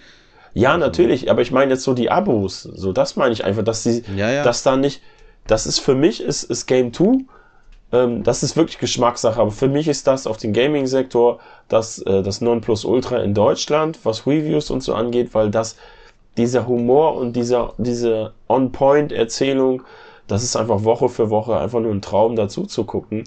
Ja, 0.57 0.78
natürlich, 0.78 1.31
aber 1.31 1.43
ich 1.43 1.53
meine 1.53 1.73
jetzt 1.73 1.85
so 1.85 1.93
die 1.93 2.11
Abos, 2.11 2.62
so 2.62 2.93
das 2.93 3.16
meine 3.16 3.33
ich 3.33 3.45
einfach, 3.45 3.62
dass 3.62 3.83
sie, 3.83 4.03
ja, 4.16 4.31
ja. 4.31 4.43
dass 4.43 4.62
da 4.62 4.77
nicht, 4.77 5.03
das 5.47 5.66
ist 5.66 5.81
für 5.81 5.95
mich, 5.95 6.23
ist, 6.23 6.45
ist 6.45 6.66
Game 6.66 6.93
2 6.93 7.24
ähm, 7.93 8.23
das 8.23 8.43
ist 8.43 8.57
wirklich 8.57 8.78
Geschmackssache, 8.78 9.41
aber 9.41 9.51
für 9.51 9.69
mich 9.69 9.87
ist 9.87 10.07
das 10.07 10.27
auf 10.27 10.39
den 10.39 10.53
Gaming-Sektor 10.53 11.41
das, 11.69 11.99
äh, 12.01 12.23
das 12.23 12.41
Nonplusultra 12.41 13.19
in 13.19 13.35
Deutschland, 13.35 13.99
was 14.05 14.27
Reviews 14.27 14.70
und 14.70 14.83
so 14.83 14.95
angeht, 14.95 15.35
weil 15.35 15.51
das 15.51 15.77
dieser 16.37 16.66
Humor 16.66 17.16
und 17.16 17.35
dieser, 17.35 17.74
diese 17.78 18.33
On-Point-Erzählung, 18.49 19.83
das 20.27 20.43
ist 20.43 20.57
einfach 20.57 20.85
Woche 20.85 21.09
für 21.09 21.31
Woche 21.31 21.59
einfach 21.59 21.81
nur 21.81 21.93
ein 21.93 22.03
Traum 22.03 22.35
dazu 22.35 22.65
zu 22.66 22.85
gucken. 22.85 23.24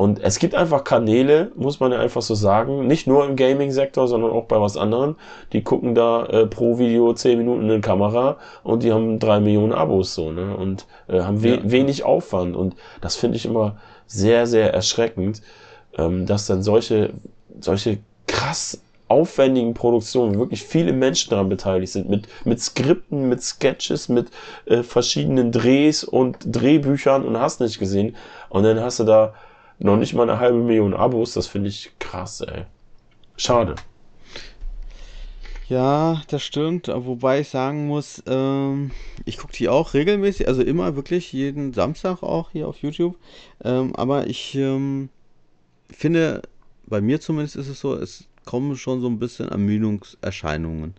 Und 0.00 0.18
es 0.22 0.38
gibt 0.38 0.54
einfach 0.54 0.82
Kanäle, 0.82 1.52
muss 1.56 1.78
man 1.78 1.92
ja 1.92 2.00
einfach 2.00 2.22
so 2.22 2.34
sagen, 2.34 2.86
nicht 2.86 3.06
nur 3.06 3.26
im 3.26 3.36
Gaming-Sektor, 3.36 4.08
sondern 4.08 4.30
auch 4.30 4.46
bei 4.46 4.58
was 4.58 4.78
anderem. 4.78 5.16
Die 5.52 5.62
gucken 5.62 5.94
da 5.94 6.24
äh, 6.24 6.46
pro 6.46 6.78
Video 6.78 7.12
10 7.12 7.36
Minuten 7.36 7.68
in 7.68 7.68
die 7.68 7.80
Kamera 7.82 8.38
und 8.62 8.82
die 8.82 8.94
haben 8.94 9.18
drei 9.18 9.40
Millionen 9.40 9.74
Abos 9.74 10.14
so, 10.14 10.32
ne? 10.32 10.56
Und 10.56 10.86
äh, 11.06 11.20
haben 11.20 11.42
we 11.42 11.56
ja. 11.56 11.58
wenig 11.64 12.02
Aufwand. 12.02 12.56
Und 12.56 12.76
das 13.02 13.16
finde 13.16 13.36
ich 13.36 13.44
immer 13.44 13.76
sehr, 14.06 14.46
sehr 14.46 14.72
erschreckend, 14.72 15.42
ähm, 15.98 16.24
dass 16.24 16.46
dann 16.46 16.62
solche, 16.62 17.12
solche 17.60 17.98
krass 18.26 18.80
aufwendigen 19.08 19.74
Produktionen, 19.74 20.36
wo 20.36 20.38
wirklich 20.38 20.62
viele 20.62 20.94
Menschen 20.94 21.28
daran 21.28 21.50
beteiligt 21.50 21.92
sind, 21.92 22.08
mit, 22.08 22.26
mit 22.46 22.58
Skripten, 22.62 23.28
mit 23.28 23.42
Sketches, 23.42 24.08
mit 24.08 24.30
äh, 24.64 24.82
verschiedenen 24.82 25.52
Drehs 25.52 26.04
und 26.04 26.38
Drehbüchern 26.40 27.22
und 27.22 27.38
hast 27.38 27.60
nicht 27.60 27.78
gesehen. 27.78 28.16
Und 28.48 28.62
dann 28.62 28.80
hast 28.80 28.98
du 28.98 29.04
da 29.04 29.34
noch 29.80 29.96
nicht 29.96 30.14
mal 30.14 30.28
eine 30.28 30.38
halbe 30.38 30.58
Million 30.58 30.94
Abos, 30.94 31.32
das 31.32 31.46
finde 31.46 31.68
ich 31.68 31.90
krass, 31.98 32.40
ey. 32.42 32.64
Schade. 33.36 33.74
Ja, 35.68 36.22
das 36.28 36.42
stimmt. 36.42 36.88
Wobei 36.88 37.40
ich 37.40 37.48
sagen 37.48 37.86
muss, 37.86 38.22
ähm, 38.26 38.90
ich 39.24 39.38
gucke 39.38 39.52
die 39.52 39.68
auch 39.68 39.94
regelmäßig, 39.94 40.48
also 40.48 40.62
immer 40.62 40.96
wirklich 40.96 41.32
jeden 41.32 41.72
Samstag 41.72 42.22
auch 42.22 42.50
hier 42.50 42.66
auf 42.66 42.78
YouTube. 42.78 43.16
Ähm, 43.62 43.94
aber 43.94 44.26
ich 44.26 44.56
ähm, 44.56 45.08
finde, 45.88 46.42
bei 46.86 47.00
mir 47.00 47.20
zumindest 47.20 47.56
ist 47.56 47.68
es 47.68 47.80
so, 47.80 47.94
es 47.94 48.26
kommen 48.44 48.76
schon 48.76 49.00
so 49.00 49.06
ein 49.06 49.20
bisschen 49.20 49.48
Ermüdungserscheinungen. 49.48 50.94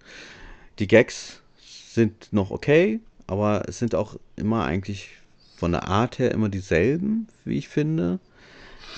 Die 0.79 0.87
Gags 0.87 1.41
sind 1.59 2.31
noch 2.31 2.49
okay, 2.49 3.01
aber 3.27 3.63
es 3.67 3.77
sind 3.77 3.93
auch 3.93 4.15
immer 4.37 4.63
eigentlich 4.63 5.09
von 5.57 5.73
der 5.73 5.87
Art 5.89 6.17
her 6.17 6.31
immer 6.31 6.49
dieselben, 6.49 7.27
wie 7.43 7.57
ich 7.57 7.67
finde. 7.67 8.19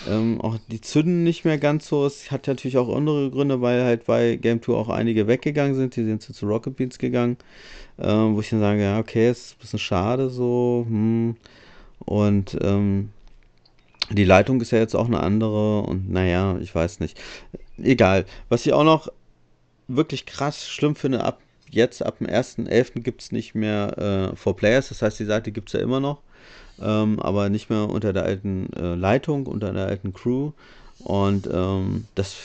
Ähm, 0.08 0.42
auch 0.42 0.58
die 0.70 0.82
zünden 0.82 1.24
nicht 1.24 1.46
mehr 1.46 1.58
ganz 1.58 1.88
so. 1.88 2.06
Es 2.06 2.32
hat 2.32 2.48
natürlich 2.48 2.78
auch 2.78 2.94
andere 2.94 3.30
Gründe, 3.32 3.62
weil 3.62 3.84
halt 3.84 4.06
bei 4.06 4.36
Game 4.36 4.62
Tour 4.62 4.78
auch 4.78 4.90
einige 4.90 5.28
weggegangen 5.28 5.76
sind. 5.76 5.96
Die 5.96 6.04
sind 6.04 6.22
zu, 6.22 6.34
zu 6.34 6.46
Rocket 6.46 6.76
Beans 6.76 6.98
gegangen. 6.98 7.38
Ähm, 8.00 8.36
wo 8.36 8.42
ich 8.42 8.50
dann 8.50 8.60
sage, 8.60 8.82
ja, 8.82 9.00
okay, 9.00 9.30
ist 9.30 9.54
ein 9.54 9.60
bisschen 9.62 9.80
schade 9.80 10.30
so. 10.30 10.86
Hm. 10.88 11.36
Und 12.00 12.58
ähm, 12.62 13.10
die 14.10 14.26
Leitung 14.26 14.60
ist 14.62 14.72
ja 14.72 14.80
jetzt 14.80 14.96
auch 14.96 15.08
eine 15.08 15.22
andere. 15.22 15.82
Und 15.82 16.10
naja, 16.12 16.58
ich 16.60 16.74
weiß 16.74 17.00
nicht. 17.00 17.20
Egal. 17.78 18.26
Was 18.50 18.66
ich 18.66 18.74
auch 18.74 18.84
noch 18.84 19.10
wirklich 19.88 20.26
krass 20.26 20.68
schlimm 20.68 20.96
finde, 20.96 21.24
ab 21.24 21.40
jetzt, 21.70 22.06
ab 22.06 22.20
dem 22.20 22.28
1.11. 22.28 23.02
gibt 23.02 23.22
es 23.22 23.32
nicht 23.32 23.56
mehr 23.56 24.32
äh, 24.34 24.36
For 24.36 24.56
Players. 24.56 24.90
Das 24.90 25.02
heißt, 25.02 25.20
die 25.20 25.26
Seite 25.26 25.52
gibt 25.52 25.70
es 25.70 25.74
ja 25.74 25.80
immer 25.80 26.00
noch 26.00 26.22
ähm, 26.82 27.20
aber 27.20 27.50
nicht 27.50 27.70
mehr 27.70 27.90
unter 27.90 28.14
der 28.14 28.24
alten 28.24 28.72
äh, 28.74 28.96
Leitung, 28.96 29.48
unter 29.48 29.74
der 29.74 29.88
alten 29.88 30.14
Crew. 30.14 30.52
Und 31.00 31.50
ähm, 31.52 32.06
das 32.16 32.36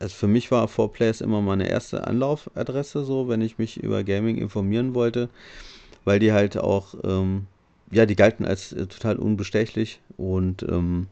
also 0.00 0.14
für 0.14 0.28
mich 0.28 0.50
war 0.50 0.66
4Players 0.68 1.20
immer 1.22 1.40
meine 1.40 1.68
erste 1.68 2.06
Anlaufadresse, 2.06 3.04
so 3.04 3.28
wenn 3.28 3.40
ich 3.40 3.58
mich 3.58 3.82
über 3.82 4.04
Gaming 4.04 4.36
informieren 4.36 4.94
wollte, 4.94 5.28
weil 6.04 6.18
die 6.18 6.32
halt 6.32 6.56
auch, 6.56 6.94
ähm, 7.04 7.46
ja, 7.90 8.06
die 8.06 8.16
galten 8.16 8.44
als 8.44 8.72
äh, 8.72 8.86
total 8.86 9.16
unbestechlich 9.16 10.00
und 10.16 10.62
ähm, 10.62 11.08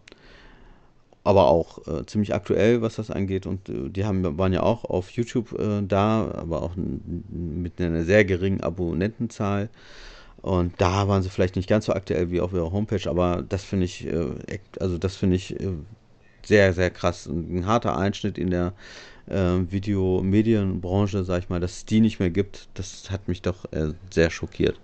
aber 1.25 1.49
auch 1.49 1.85
äh, 1.89 2.07
ziemlich 2.07 2.35
aktuell, 2.35 2.83
was 2.83 2.97
das 2.97 3.11
angeht. 3.11 3.47
Und 3.47 3.69
äh, 3.69 3.89
die 3.89 4.05
haben, 4.05 4.39
waren 4.39 4.53
ja 4.53 4.63
auch 4.63 4.85
auf 4.85 5.11
YouTube 5.11 5.59
äh, 5.59 5.83
da, 5.83 6.31
aber 6.37 6.63
auch 6.63 6.73
mit 6.77 7.81
einer 7.81 8.05
sehr 8.05 8.25
geringen 8.25 8.61
Abonnentenzahl. 8.61 9.69
Und 10.47 10.74
da 10.78 11.09
waren 11.09 11.24
sie 11.24 11.28
vielleicht 11.28 11.56
nicht 11.56 11.68
ganz 11.68 11.86
so 11.86 11.93
aktuell 11.93 12.31
wie 12.31 12.40
auf 12.40 12.52
ihrer 12.52 12.70
Homepage, 12.70 13.10
aber 13.10 13.43
das 13.43 13.64
finde 13.64 13.85
ich, 13.85 14.06
äh, 14.06 14.60
also 14.78 14.97
das 14.97 15.16
finde 15.16 15.35
ich 15.35 15.59
äh, 15.59 15.73
sehr, 16.44 16.73
sehr 16.73 16.90
krass. 16.90 17.27
Ein 17.27 17.66
harter 17.66 17.98
Einschnitt 17.98 18.39
in 18.39 18.51
der 18.51 18.73
äh, 19.28 19.59
Videomedienbranche, 19.68 21.24
sag 21.24 21.40
ich 21.40 21.48
mal, 21.48 21.59
dass 21.59 21.78
es 21.78 21.85
die 21.85 22.01
nicht 22.01 22.20
mehr 22.20 22.31
gibt, 22.31 22.68
das 22.74 23.10
hat 23.10 23.27
mich 23.27 23.43
doch 23.43 23.64
äh, 23.73 23.89
sehr 24.14 24.31
schockiert. 24.31 24.78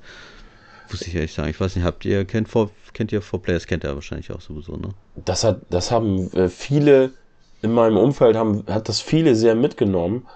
Muss 0.91 1.03
ich 1.03 1.15
ehrlich 1.15 1.33
sagen. 1.33 1.51
Ich 1.51 1.61
weiß 1.61 1.77
nicht, 1.77 1.85
habt 1.85 2.05
ihr, 2.05 2.25
kennt, 2.25 2.49
for, 2.49 2.71
kennt 2.93 3.13
ihr 3.13 3.23
4Players, 3.23 3.69
kennt 3.69 3.85
ihr 3.85 3.95
wahrscheinlich 3.95 4.33
auch 4.33 4.41
sowieso, 4.41 4.77
ne? 4.77 4.89
Das 5.15 5.45
hat, 5.45 5.61
das 5.71 5.93
haben 5.93 6.29
viele 6.49 7.13
in 7.63 7.73
meinem 7.73 7.99
Umfeld 7.99 8.35
haben, 8.35 8.65
hat 8.67 8.89
das 8.89 9.01
viele 9.01 9.37
sehr 9.37 9.55
mitgenommen. 9.55 10.27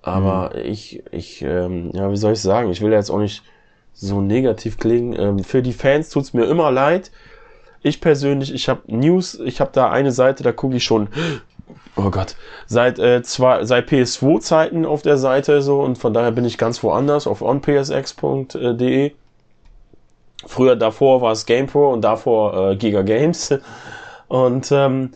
Aber 0.00 0.52
mhm. 0.54 0.62
ich, 0.62 1.02
ich, 1.12 1.42
ähm, 1.42 1.90
ja, 1.92 2.10
wie 2.10 2.16
soll 2.16 2.32
ich 2.32 2.40
sagen? 2.40 2.70
Ich 2.70 2.80
will 2.80 2.90
ja 2.90 2.98
jetzt 2.98 3.10
auch 3.10 3.18
nicht 3.18 3.42
so 3.94 4.20
negativ 4.20 4.78
klingen. 4.78 5.18
Ähm, 5.18 5.44
für 5.44 5.62
die 5.62 5.72
Fans 5.72 6.10
tut's 6.10 6.32
mir 6.34 6.44
immer 6.44 6.70
leid. 6.70 7.10
Ich 7.82 8.00
persönlich, 8.00 8.52
ich 8.52 8.68
habe 8.68 8.82
News, 8.86 9.38
ich 9.38 9.60
habe 9.60 9.70
da 9.72 9.90
eine 9.90 10.12
Seite, 10.12 10.42
da 10.42 10.52
gucke 10.52 10.76
ich 10.76 10.84
schon, 10.84 11.08
oh 11.96 12.10
Gott, 12.10 12.36
seit 12.66 12.98
äh, 12.98 13.22
zwei, 13.22 13.64
seit 13.64 13.90
PS2-Zeiten 13.90 14.86
auf 14.86 15.02
der 15.02 15.18
Seite 15.18 15.62
so 15.62 15.82
und 15.82 15.98
von 15.98 16.14
daher 16.14 16.32
bin 16.32 16.44
ich 16.44 16.58
ganz 16.58 16.82
woanders 16.82 17.26
auf 17.26 17.42
onpsx.de. 17.42 19.12
Früher 20.46 20.76
davor 20.76 21.20
war 21.22 21.32
es 21.32 21.46
GamePro 21.46 21.92
und 21.92 22.02
davor 22.02 22.70
äh, 22.70 22.76
Giga 22.76 23.02
Games. 23.02 23.54
Und 24.28 24.72
ähm, 24.72 25.10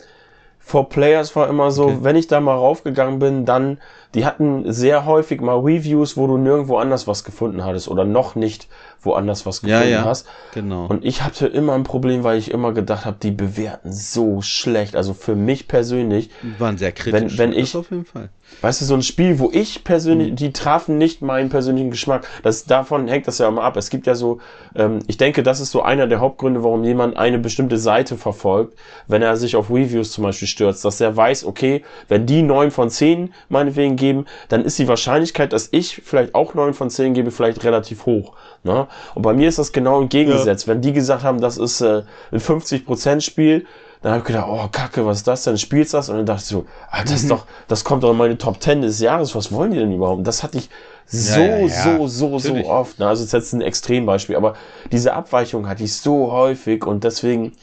For 0.69 0.87
Players 0.87 1.35
war 1.35 1.49
immer 1.49 1.71
so, 1.71 1.85
okay. 1.85 1.97
wenn 2.01 2.15
ich 2.15 2.27
da 2.27 2.39
mal 2.39 2.53
raufgegangen 2.53 3.17
bin, 3.17 3.43
dann, 3.43 3.79
die 4.13 4.23
hatten 4.23 4.71
sehr 4.71 5.03
häufig 5.03 5.41
mal 5.41 5.57
Reviews, 5.57 6.15
wo 6.15 6.27
du 6.27 6.37
nirgendwo 6.37 6.77
anders 6.77 7.07
was 7.07 7.23
gefunden 7.23 7.65
hattest 7.65 7.87
oder 7.87 8.05
noch 8.05 8.35
nicht 8.35 8.67
woanders 9.01 9.45
was 9.45 9.61
Ja, 9.61 9.67
gefunden 9.79 9.91
ja. 9.93 10.05
hast. 10.05 10.27
Genau. 10.53 10.85
Und 10.87 11.05
ich 11.05 11.21
hatte 11.23 11.47
immer 11.47 11.73
ein 11.73 11.83
Problem, 11.83 12.23
weil 12.23 12.37
ich 12.37 12.51
immer 12.51 12.73
gedacht 12.73 13.05
habe, 13.05 13.17
die 13.21 13.31
bewerten 13.31 13.91
so 13.93 14.41
schlecht. 14.41 14.95
Also 14.95 15.13
für 15.13 15.35
mich 15.35 15.67
persönlich, 15.67 16.29
waren 16.57 16.77
sehr 16.77 16.91
kritisch. 16.91 17.37
wenn 17.37 17.51
das 17.51 17.59
ich- 17.59 17.75
auf 17.75 17.91
jeden 17.91 18.05
Fall. 18.05 18.29
weißt 18.61 18.81
du, 18.81 18.85
so 18.85 18.95
ein 18.95 19.03
Spiel, 19.03 19.37
wo 19.39 19.51
ich 19.53 19.79
Mhm. 19.79 19.83
persönlich, 19.83 20.35
die 20.35 20.51
trafen 20.51 20.97
nicht 20.97 21.21
meinen 21.21 21.49
persönlichen 21.49 21.91
Geschmack. 21.91 22.27
Das, 22.43 22.65
davon 22.65 23.07
hängt 23.07 23.27
das 23.27 23.37
ja 23.37 23.47
immer 23.47 23.63
ab. 23.63 23.77
Es 23.77 23.89
gibt 23.91 24.07
ja 24.07 24.15
so, 24.15 24.39
ähm, 24.75 24.99
ich 25.07 25.17
denke, 25.17 25.43
das 25.43 25.59
ist 25.59 25.69
so 25.71 25.81
einer 25.83 26.07
der 26.07 26.19
Hauptgründe, 26.19 26.63
warum 26.63 26.83
jemand 26.83 27.15
eine 27.15 27.37
bestimmte 27.39 27.77
Seite 27.77 28.17
verfolgt, 28.17 28.77
wenn 29.07 29.21
er 29.21 29.37
sich 29.37 29.55
auf 29.55 29.69
Reviews 29.69 30.11
zum 30.11 30.23
Beispiel 30.23 30.47
stürzt, 30.47 30.83
dass 30.83 30.99
er 30.99 31.15
weiß, 31.15 31.45
okay, 31.45 31.83
wenn 32.07 32.25
die 32.25 32.41
neun 32.41 32.71
von 32.71 32.89
zehn 32.89 33.33
meinetwegen 33.49 33.95
geben, 33.95 34.25
dann 34.49 34.65
ist 34.65 34.79
die 34.79 34.87
Wahrscheinlichkeit, 34.87 35.53
dass 35.53 35.69
ich 35.71 36.01
vielleicht 36.03 36.33
auch 36.35 36.53
neun 36.55 36.73
von 36.73 36.89
zehn 36.89 37.13
gebe, 37.13 37.29
vielleicht 37.31 37.63
relativ 37.63 38.07
hoch. 38.07 38.33
Ne? 38.63 38.87
Und 39.15 39.21
bei 39.21 39.33
mir 39.33 39.47
ist 39.49 39.59
das 39.59 39.71
genau 39.71 40.01
entgegengesetzt. 40.01 40.67
Wenn 40.67 40.81
die 40.81 40.93
gesagt 40.93 41.23
haben, 41.23 41.39
das 41.41 41.57
ist 41.57 41.81
äh, 41.81 42.03
ein 42.31 42.39
50% 42.39 43.21
Spiel, 43.21 43.65
dann 44.01 44.13
habe 44.13 44.19
ich 44.21 44.27
gedacht, 44.27 44.47
oh 44.49 44.67
Kacke, 44.71 45.05
was 45.05 45.17
ist 45.17 45.27
das 45.27 45.43
denn? 45.43 45.57
Spielst 45.57 45.93
das? 45.93 46.09
Und 46.09 46.17
dann 46.17 46.25
dachte 46.25 46.41
ich 46.41 46.47
so, 46.47 46.65
ah, 46.89 47.03
das 47.03 47.11
ist 47.13 47.31
doch, 47.31 47.45
das 47.67 47.83
kommt 47.83 48.03
doch 48.03 48.11
in 48.11 48.17
meine 48.17 48.37
Top 48.37 48.61
10 48.61 48.81
des 48.81 48.99
Jahres. 48.99 49.35
Was 49.35 49.51
wollen 49.51 49.71
die 49.71 49.77
denn 49.77 49.91
überhaupt? 49.91 50.19
Und 50.19 50.27
das 50.27 50.43
hatte 50.43 50.57
ich 50.57 50.69
so, 51.05 51.41
Ja, 51.41 51.57
ja, 51.57 51.65
ja. 51.65 51.97
so, 51.97 52.07
so, 52.07 52.39
so 52.39 52.47
Natürlich. 52.49 52.67
oft. 52.67 52.99
Ne? 52.99 53.07
Also 53.07 53.23
das 53.23 53.27
ist 53.27 53.33
jetzt 53.33 53.53
ein 53.53 53.61
Extrembeispiel, 53.61 54.35
aber 54.35 54.53
diese 54.91 55.13
Abweichung 55.13 55.67
hatte 55.67 55.83
ich 55.83 55.95
so 55.95 56.31
häufig 56.31 56.85
und 56.85 57.03
deswegen 57.03 57.53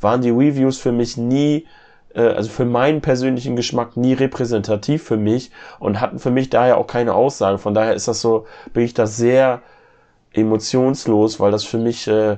waren 0.00 0.20
die 0.20 0.30
Reviews 0.30 0.76
für 0.78 0.92
mich 0.92 1.16
nie, 1.16 1.66
äh, 2.14 2.20
also 2.20 2.50
für 2.50 2.64
meinen 2.66 3.00
persönlichen 3.00 3.56
Geschmack 3.56 3.96
nie 3.96 4.12
repräsentativ 4.12 5.02
für 5.02 5.16
mich 5.16 5.50
und 5.78 6.00
hatten 6.00 6.18
für 6.18 6.30
mich 6.30 6.50
daher 6.50 6.76
auch 6.76 6.86
keine 6.86 7.14
Aussage. 7.14 7.58
Von 7.58 7.72
daher 7.72 7.94
ist 7.94 8.08
das 8.08 8.20
so, 8.20 8.46
bin 8.74 8.84
ich 8.84 8.92
da 8.92 9.06
sehr 9.06 9.62
emotionslos, 10.36 11.40
weil 11.40 11.50
das 11.50 11.64
für 11.64 11.78
mich, 11.78 12.06
äh, 12.08 12.36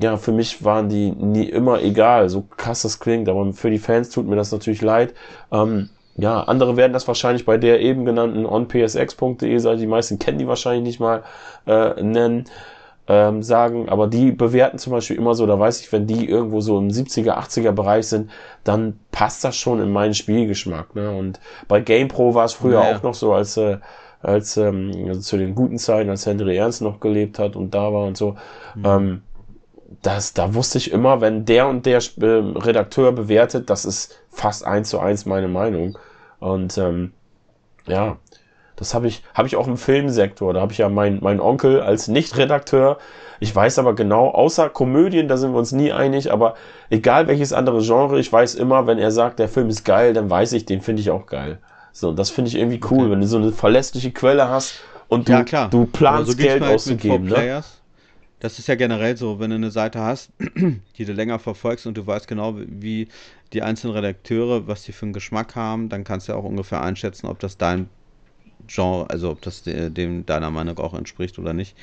ja, 0.00 0.16
für 0.16 0.32
mich 0.32 0.64
waren 0.64 0.88
die 0.88 1.12
nie 1.12 1.44
immer 1.48 1.80
egal, 1.82 2.28
so 2.28 2.42
krass 2.56 2.82
das 2.82 2.98
klingt, 3.00 3.28
aber 3.28 3.52
für 3.52 3.70
die 3.70 3.78
Fans 3.78 4.10
tut 4.10 4.26
mir 4.26 4.36
das 4.36 4.52
natürlich 4.52 4.82
leid. 4.82 5.14
Ähm, 5.52 5.90
ja, 6.16 6.42
andere 6.42 6.76
werden 6.76 6.92
das 6.92 7.08
wahrscheinlich 7.08 7.44
bei 7.44 7.58
der 7.58 7.80
eben 7.80 8.04
genannten 8.04 8.46
onpsx.de 8.46 9.58
Seite, 9.58 9.80
die 9.80 9.86
meisten 9.86 10.18
kennen 10.18 10.38
die 10.38 10.46
wahrscheinlich 10.46 10.84
nicht 10.84 11.00
mal, 11.00 11.22
äh, 11.66 12.00
nennen, 12.02 12.44
ähm, 13.06 13.42
sagen, 13.42 13.88
aber 13.88 14.06
die 14.06 14.30
bewerten 14.32 14.78
zum 14.78 14.92
Beispiel 14.92 15.16
immer 15.16 15.34
so, 15.34 15.46
da 15.46 15.58
weiß 15.58 15.80
ich, 15.82 15.92
wenn 15.92 16.06
die 16.06 16.28
irgendwo 16.28 16.60
so 16.60 16.78
im 16.78 16.88
70er, 16.88 17.36
80er 17.36 17.72
Bereich 17.72 18.06
sind, 18.06 18.30
dann 18.64 18.98
passt 19.12 19.44
das 19.44 19.56
schon 19.56 19.80
in 19.80 19.92
meinen 19.92 20.14
Spielgeschmack. 20.14 20.94
Ne? 20.94 21.10
Und 21.10 21.38
bei 21.68 21.80
GamePro 21.80 22.34
war 22.34 22.46
es 22.46 22.54
früher 22.54 22.80
Naja. 22.80 22.96
auch 22.96 23.02
noch 23.02 23.14
so, 23.14 23.34
als 23.34 23.56
äh, 23.58 23.78
als 24.24 24.56
ähm, 24.56 24.92
also 25.08 25.20
zu 25.20 25.36
den 25.36 25.54
guten 25.54 25.78
Zeiten, 25.78 26.10
als 26.10 26.26
Henry 26.26 26.56
Ernst 26.56 26.82
noch 26.82 27.00
gelebt 27.00 27.38
hat 27.38 27.56
und 27.56 27.74
da 27.74 27.92
war 27.92 28.06
und 28.06 28.16
so, 28.16 28.36
ähm, 28.84 29.22
das, 30.02 30.34
da 30.34 30.54
wusste 30.54 30.78
ich 30.78 30.90
immer, 30.90 31.20
wenn 31.20 31.44
der 31.44 31.68
und 31.68 31.86
der 31.86 31.98
äh, 31.98 32.26
Redakteur 32.26 33.12
bewertet, 33.12 33.70
das 33.70 33.84
ist 33.84 34.20
fast 34.30 34.66
eins 34.66 34.90
zu 34.90 34.98
eins 34.98 35.26
meine 35.26 35.48
Meinung. 35.48 35.98
Und 36.40 36.76
ähm, 36.78 37.12
ja, 37.86 38.18
das 38.76 38.94
habe 38.94 39.06
ich, 39.06 39.22
habe 39.34 39.46
ich 39.46 39.56
auch 39.56 39.68
im 39.68 39.76
Filmsektor. 39.76 40.52
Da 40.52 40.60
habe 40.60 40.72
ich 40.72 40.78
ja 40.78 40.88
meinen 40.88 41.20
mein 41.22 41.40
Onkel 41.40 41.80
als 41.80 42.08
Nicht-Redakteur. 42.08 42.98
Ich 43.40 43.54
weiß 43.54 43.78
aber 43.78 43.94
genau, 43.94 44.28
außer 44.28 44.68
Komödien, 44.68 45.28
da 45.28 45.36
sind 45.36 45.52
wir 45.52 45.58
uns 45.58 45.72
nie 45.72 45.92
einig, 45.92 46.32
aber 46.32 46.54
egal 46.90 47.26
welches 47.28 47.52
andere 47.52 47.80
Genre, 47.82 48.18
ich 48.18 48.32
weiß 48.32 48.54
immer, 48.56 48.86
wenn 48.86 48.98
er 48.98 49.10
sagt, 49.10 49.38
der 49.38 49.48
Film 49.48 49.68
ist 49.68 49.84
geil, 49.84 50.12
dann 50.12 50.28
weiß 50.30 50.52
ich, 50.52 50.64
den 50.64 50.80
finde 50.80 51.02
ich 51.02 51.10
auch 51.10 51.26
geil. 51.26 51.58
So, 51.94 52.12
das 52.12 52.30
finde 52.30 52.50
ich 52.50 52.56
irgendwie 52.56 52.80
cool, 52.90 53.10
wenn 53.10 53.20
du 53.20 53.26
so 53.26 53.38
eine 53.38 53.52
verlässliche 53.52 54.10
Quelle 54.10 54.48
hast 54.48 54.80
und 55.08 55.28
du, 55.28 55.32
ja, 55.32 55.44
klar. 55.44 55.70
du 55.70 55.86
planst 55.86 56.32
so 56.32 56.36
geht's 56.36 56.48
Geld 56.50 56.62
halt 56.62 56.74
auszugeben. 56.74 57.28
Ne? 57.28 57.62
Das 58.40 58.58
ist 58.58 58.68
ja 58.68 58.74
generell 58.74 59.16
so, 59.16 59.40
wenn 59.40 59.50
du 59.50 59.56
eine 59.56 59.70
Seite 59.70 60.00
hast, 60.00 60.30
die 60.98 61.04
du 61.04 61.12
länger 61.12 61.38
verfolgst 61.38 61.86
und 61.86 61.96
du 61.96 62.06
weißt 62.06 62.28
genau, 62.28 62.56
wie 62.58 63.08
die 63.52 63.62
einzelnen 63.62 63.94
Redakteure, 63.96 64.66
was 64.66 64.82
die 64.84 64.92
für 64.92 65.06
einen 65.06 65.12
Geschmack 65.14 65.56
haben, 65.56 65.88
dann 65.88 66.04
kannst 66.04 66.28
du 66.28 66.32
ja 66.32 66.38
auch 66.38 66.44
ungefähr 66.44 66.82
einschätzen, 66.82 67.26
ob 67.28 67.38
das 67.40 67.56
dein 67.58 67.88
Genre, 68.66 69.10
also 69.10 69.30
ob 69.30 69.42
das 69.42 69.62
de- 69.62 69.90
dem 69.90 70.26
deiner 70.26 70.50
Meinung 70.50 70.78
auch 70.78 70.94
entspricht 70.94 71.38
oder 71.38 71.54
nicht. 71.54 71.76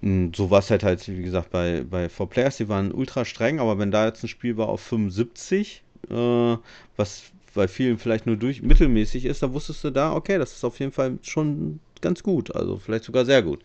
Und 0.00 0.34
so 0.36 0.50
war 0.50 0.60
es 0.60 0.70
halt 0.70 0.82
halt, 0.84 1.06
wie 1.08 1.22
gesagt, 1.22 1.50
bei, 1.50 1.84
bei 1.88 2.08
4Players, 2.08 2.56
die 2.56 2.68
waren 2.68 2.92
ultra 2.92 3.24
streng, 3.24 3.60
aber 3.60 3.78
wenn 3.78 3.90
da 3.90 4.06
jetzt 4.06 4.22
ein 4.24 4.28
Spiel 4.28 4.56
war 4.56 4.68
auf 4.68 4.80
75, 4.80 5.82
äh, 6.10 6.56
was 6.96 7.24
bei 7.54 7.68
vielen 7.68 7.98
vielleicht 7.98 8.26
nur 8.26 8.36
durch 8.36 8.62
mittelmäßig 8.62 9.24
ist, 9.24 9.42
dann 9.42 9.52
wusstest 9.52 9.84
du 9.84 9.90
da, 9.90 10.14
okay, 10.14 10.38
das 10.38 10.52
ist 10.52 10.64
auf 10.64 10.78
jeden 10.80 10.92
Fall 10.92 11.18
schon 11.22 11.80
ganz 12.00 12.22
gut, 12.22 12.54
also 12.54 12.78
vielleicht 12.78 13.04
sogar 13.04 13.24
sehr 13.24 13.42
gut. 13.42 13.60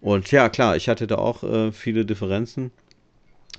Und 0.00 0.30
ja, 0.30 0.48
klar, 0.48 0.76
ich 0.76 0.88
hatte 0.88 1.06
da 1.06 1.16
auch 1.16 1.42
äh, 1.42 1.72
viele 1.72 2.04
Differenzen. 2.04 2.70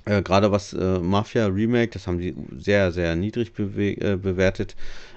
Äh, 0.06 0.22
Gerade 0.22 0.50
was 0.50 0.72
äh, 0.72 0.98
Mafia 0.98 1.46
Remake, 1.46 1.90
das 1.90 2.06
haben 2.06 2.18
die 2.18 2.34
sehr, 2.58 2.92
sehr 2.92 3.14
niedrig 3.16 3.52
äh, 3.58 4.16
bewertet. 4.16 4.74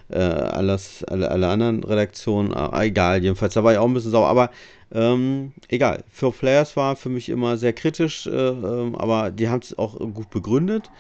Äh, 0.10 0.18
alles, 0.18 1.03
alle, 1.06 1.32
alle 1.32 1.48
anderen 1.48 1.84
Redaktionen, 1.84 2.52
äh, 2.52 2.88
egal, 2.88 3.24
jedenfalls, 3.24 3.53
da 3.53 3.64
war 3.64 3.72
ich 3.72 3.80
auch 3.80 3.88
ein 3.88 3.94
bisschen 3.94 4.11
sauer, 4.11 4.28
aber 4.28 4.52
ähm, 4.94 5.53
egal. 5.70 6.03
Für 6.11 6.32
Players 6.32 6.76
war 6.76 6.95
für 6.95 7.10
mich 7.10 7.30
immer 7.30 7.57
sehr 7.57 7.74
kritisch, 7.74 8.28
äh, 8.28 8.30
ähm, 8.30 8.95
aber 8.95 9.32
die 9.32 9.48
haben 9.48 9.61
es 9.61 9.78
auch 9.78 9.98
gut 10.14 10.30
begründet 10.30 10.91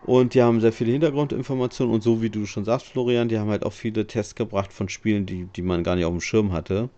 und 0.00 0.34
die 0.34 0.42
haben 0.42 0.60
sehr 0.60 0.72
viele 0.72 0.92
Hintergrundinformationen 0.92 1.94
und 1.94 2.02
so 2.02 2.22
wie 2.22 2.30
du 2.30 2.46
schon 2.46 2.64
sagst, 2.64 2.86
Florian, 2.86 3.28
die 3.28 3.38
haben 3.38 3.50
halt 3.50 3.64
auch 3.64 3.72
viele 3.72 4.06
Tests 4.06 4.34
gebracht 4.34 4.72
von 4.72 4.88
Spielen, 4.88 5.26
die, 5.26 5.44
die 5.46 5.62
man 5.62 5.82
gar 5.84 5.96
nicht 5.96 6.04
auf 6.04 6.12
dem 6.12 6.20
Schirm 6.20 6.52
hatte 6.52 6.88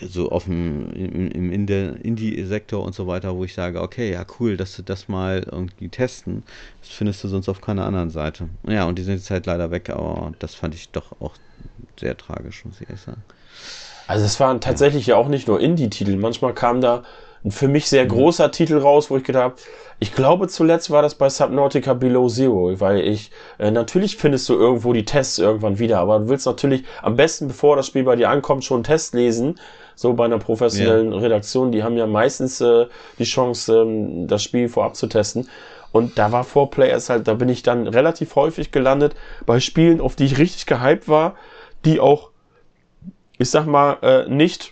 so 0.00 0.30
auf 0.30 0.44
dem 0.44 0.90
im, 0.92 1.30
im 1.30 1.52
Indie-Sektor 1.52 2.82
und 2.82 2.94
so 2.94 3.06
weiter, 3.06 3.36
wo 3.36 3.44
ich 3.44 3.54
sage, 3.54 3.80
okay, 3.80 4.12
ja 4.12 4.24
cool, 4.38 4.56
dass 4.56 4.74
sie 4.74 4.82
das 4.82 5.08
mal 5.08 5.44
irgendwie 5.50 5.88
testen. 5.88 6.44
Das 6.80 6.90
findest 6.90 7.22
du 7.24 7.28
sonst 7.28 7.48
auf 7.48 7.60
keiner 7.60 7.86
anderen 7.86 8.10
Seite. 8.10 8.48
Ja, 8.66 8.84
und 8.84 8.98
die 8.98 9.02
sind 9.02 9.14
jetzt 9.14 9.30
halt 9.30 9.46
leider 9.46 9.70
weg, 9.70 9.90
aber 9.90 10.32
das 10.38 10.54
fand 10.54 10.74
ich 10.74 10.90
doch 10.90 11.12
auch 11.20 11.34
sehr 11.98 12.16
tragisch, 12.16 12.64
muss 12.64 12.80
ich 12.80 12.88
ehrlich 12.88 13.02
sagen. 13.02 13.22
Also 14.06 14.24
es 14.24 14.40
waren 14.40 14.60
tatsächlich 14.60 15.06
ja 15.06 15.16
auch 15.16 15.28
nicht 15.28 15.48
nur 15.48 15.60
Indie-Titel. 15.60 16.16
Manchmal 16.16 16.54
kam 16.54 16.80
da 16.80 17.02
ein 17.44 17.50
für 17.50 17.68
mich 17.68 17.86
sehr 17.86 18.06
großer 18.06 18.50
Titel 18.50 18.78
raus, 18.78 19.10
wo 19.10 19.16
ich 19.16 19.24
gedacht 19.24 19.42
habe, 19.42 19.54
ich 19.98 20.14
glaube 20.14 20.48
zuletzt 20.48 20.90
war 20.90 21.02
das 21.02 21.14
bei 21.14 21.28
Subnautica 21.28 21.94
Below 21.94 22.28
Zero, 22.28 22.80
weil 22.80 23.00
ich, 23.00 23.30
äh, 23.58 23.70
natürlich 23.70 24.16
findest 24.16 24.48
du 24.48 24.54
irgendwo 24.54 24.92
die 24.92 25.04
Tests 25.04 25.38
irgendwann 25.38 25.78
wieder, 25.78 26.00
aber 26.00 26.20
du 26.20 26.28
willst 26.28 26.46
natürlich 26.46 26.84
am 27.02 27.16
besten, 27.16 27.48
bevor 27.48 27.76
das 27.76 27.86
Spiel 27.86 28.04
bei 28.04 28.16
dir 28.16 28.30
ankommt, 28.30 28.64
schon 28.64 28.78
einen 28.78 28.84
Test 28.84 29.14
lesen. 29.14 29.58
So 29.94 30.14
bei 30.14 30.24
einer 30.24 30.38
professionellen 30.38 31.12
Redaktion, 31.12 31.70
die 31.70 31.82
haben 31.82 31.96
ja 31.96 32.06
meistens 32.06 32.60
äh, 32.60 32.86
die 33.18 33.24
Chance, 33.24 33.82
ähm, 33.82 34.26
das 34.26 34.42
Spiel 34.42 34.68
vorab 34.68 34.96
zu 34.96 35.06
testen. 35.06 35.48
Und 35.92 36.18
da 36.18 36.32
war 36.32 36.44
4Players 36.44 37.10
halt, 37.10 37.28
da 37.28 37.34
bin 37.34 37.50
ich 37.50 37.62
dann 37.62 37.86
relativ 37.86 38.34
häufig 38.34 38.72
gelandet 38.72 39.14
bei 39.44 39.60
Spielen, 39.60 40.00
auf 40.00 40.16
die 40.16 40.24
ich 40.24 40.38
richtig 40.38 40.64
gehypt 40.66 41.08
war, 41.08 41.34
die 41.84 42.00
auch 42.00 42.32
ich 43.42 43.50
sag 43.50 43.66
mal, 43.66 43.98
äh, 44.02 44.28
nicht 44.28 44.71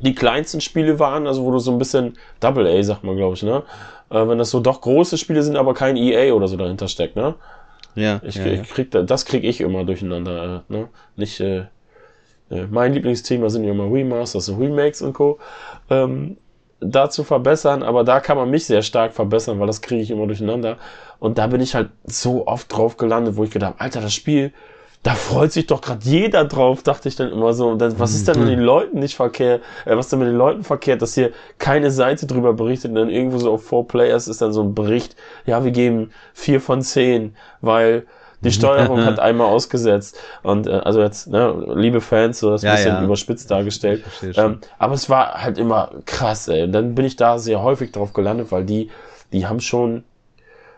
die 0.00 0.14
kleinsten 0.14 0.60
Spiele 0.60 0.98
waren, 0.98 1.26
also 1.26 1.44
wo 1.44 1.50
du 1.50 1.58
so 1.58 1.72
ein 1.72 1.78
bisschen 1.78 2.14
Double 2.40 2.66
A, 2.66 2.82
sagt 2.82 3.04
man, 3.04 3.16
glaube 3.16 3.34
ich, 3.34 3.42
ne? 3.42 3.62
Äh, 4.10 4.28
wenn 4.28 4.38
das 4.38 4.50
so 4.50 4.60
doch 4.60 4.80
große 4.80 5.18
Spiele 5.18 5.42
sind, 5.42 5.56
aber 5.56 5.74
kein 5.74 5.96
EA 5.96 6.32
oder 6.34 6.48
so 6.48 6.56
dahinter 6.56 6.88
steckt, 6.88 7.16
ne? 7.16 7.34
Ja, 7.94 8.20
Ich, 8.24 8.36
ja, 8.36 8.46
ich 8.46 8.68
krieg 8.68 8.90
da, 8.90 9.02
das 9.02 9.24
krieg 9.24 9.42
ich 9.44 9.60
immer 9.60 9.84
durcheinander, 9.84 10.62
äh, 10.68 10.72
ne? 10.72 10.88
Nicht, 11.16 11.40
äh, 11.40 11.64
äh, 12.50 12.66
mein 12.70 12.92
Lieblingsthema 12.92 13.48
sind 13.48 13.64
ja 13.64 13.72
immer 13.72 13.90
Remasters 13.90 14.48
und 14.48 14.60
Remakes 14.60 15.02
und 15.02 15.14
Co. 15.14 15.38
Ähm, 15.90 16.36
da 16.80 17.08
zu 17.08 17.24
verbessern, 17.24 17.82
aber 17.82 18.04
da 18.04 18.20
kann 18.20 18.36
man 18.36 18.50
mich 18.50 18.66
sehr 18.66 18.82
stark 18.82 19.14
verbessern, 19.14 19.58
weil 19.58 19.66
das 19.66 19.80
kriege 19.80 20.02
ich 20.02 20.10
immer 20.10 20.26
durcheinander. 20.26 20.76
Und 21.18 21.38
da 21.38 21.46
bin 21.46 21.60
ich 21.62 21.74
halt 21.74 21.88
so 22.04 22.46
oft 22.46 22.70
drauf 22.70 22.98
gelandet, 22.98 23.36
wo 23.36 23.44
ich 23.44 23.50
gedacht 23.50 23.74
habe, 23.74 23.80
Alter, 23.80 24.02
das 24.02 24.12
Spiel, 24.12 24.52
da 25.06 25.14
freut 25.14 25.52
sich 25.52 25.68
doch 25.68 25.82
gerade 25.82 26.00
jeder 26.02 26.44
drauf, 26.46 26.82
dachte 26.82 27.08
ich 27.08 27.14
dann 27.14 27.30
immer 27.30 27.52
so. 27.54 27.68
Und 27.68 27.78
dann, 27.78 27.96
was 28.00 28.12
ist 28.12 28.26
denn 28.26 28.40
mit 28.40 28.48
den 28.48 28.58
Leuten 28.58 28.98
nicht 28.98 29.14
verkehrt? 29.14 29.62
Äh, 29.84 29.96
was 29.96 30.06
ist 30.06 30.10
denn 30.10 30.18
mit 30.18 30.26
den 30.26 30.34
Leuten 30.36 30.64
verkehrt, 30.64 31.00
dass 31.00 31.14
hier 31.14 31.30
keine 31.58 31.92
Seite 31.92 32.26
drüber 32.26 32.54
berichtet 32.54 32.88
und 32.90 32.96
dann 32.96 33.08
irgendwo 33.08 33.38
so 33.38 33.52
auf 33.52 33.62
Four 33.64 33.86
Players 33.86 34.26
ist 34.26 34.42
dann 34.42 34.52
so 34.52 34.64
ein 34.64 34.74
Bericht, 34.74 35.14
ja, 35.44 35.62
wir 35.62 35.70
geben 35.70 36.10
vier 36.34 36.60
von 36.60 36.82
zehn, 36.82 37.36
weil 37.60 38.06
die 38.40 38.50
Steuerung 38.50 39.04
hat 39.04 39.20
einmal 39.20 39.46
ausgesetzt. 39.46 40.18
Und 40.42 40.66
äh, 40.66 40.72
also 40.72 41.00
jetzt, 41.00 41.28
ne, 41.28 41.54
liebe 41.76 42.00
Fans, 42.00 42.40
so 42.40 42.50
das 42.50 42.62
Ja, 42.62 42.72
bisschen 42.72 42.96
ja. 42.96 43.04
überspitzt 43.04 43.48
dargestellt. 43.48 44.02
Ähm, 44.34 44.58
aber 44.76 44.94
es 44.94 45.08
war 45.08 45.40
halt 45.40 45.56
immer 45.56 45.92
krass, 46.06 46.48
ey. 46.48 46.64
Und 46.64 46.72
dann 46.72 46.96
bin 46.96 47.04
ich 47.04 47.14
da 47.14 47.38
sehr 47.38 47.62
häufig 47.62 47.92
drauf 47.92 48.12
gelandet, 48.12 48.50
weil 48.50 48.64
die, 48.64 48.90
die 49.32 49.46
haben 49.46 49.60
schon 49.60 50.02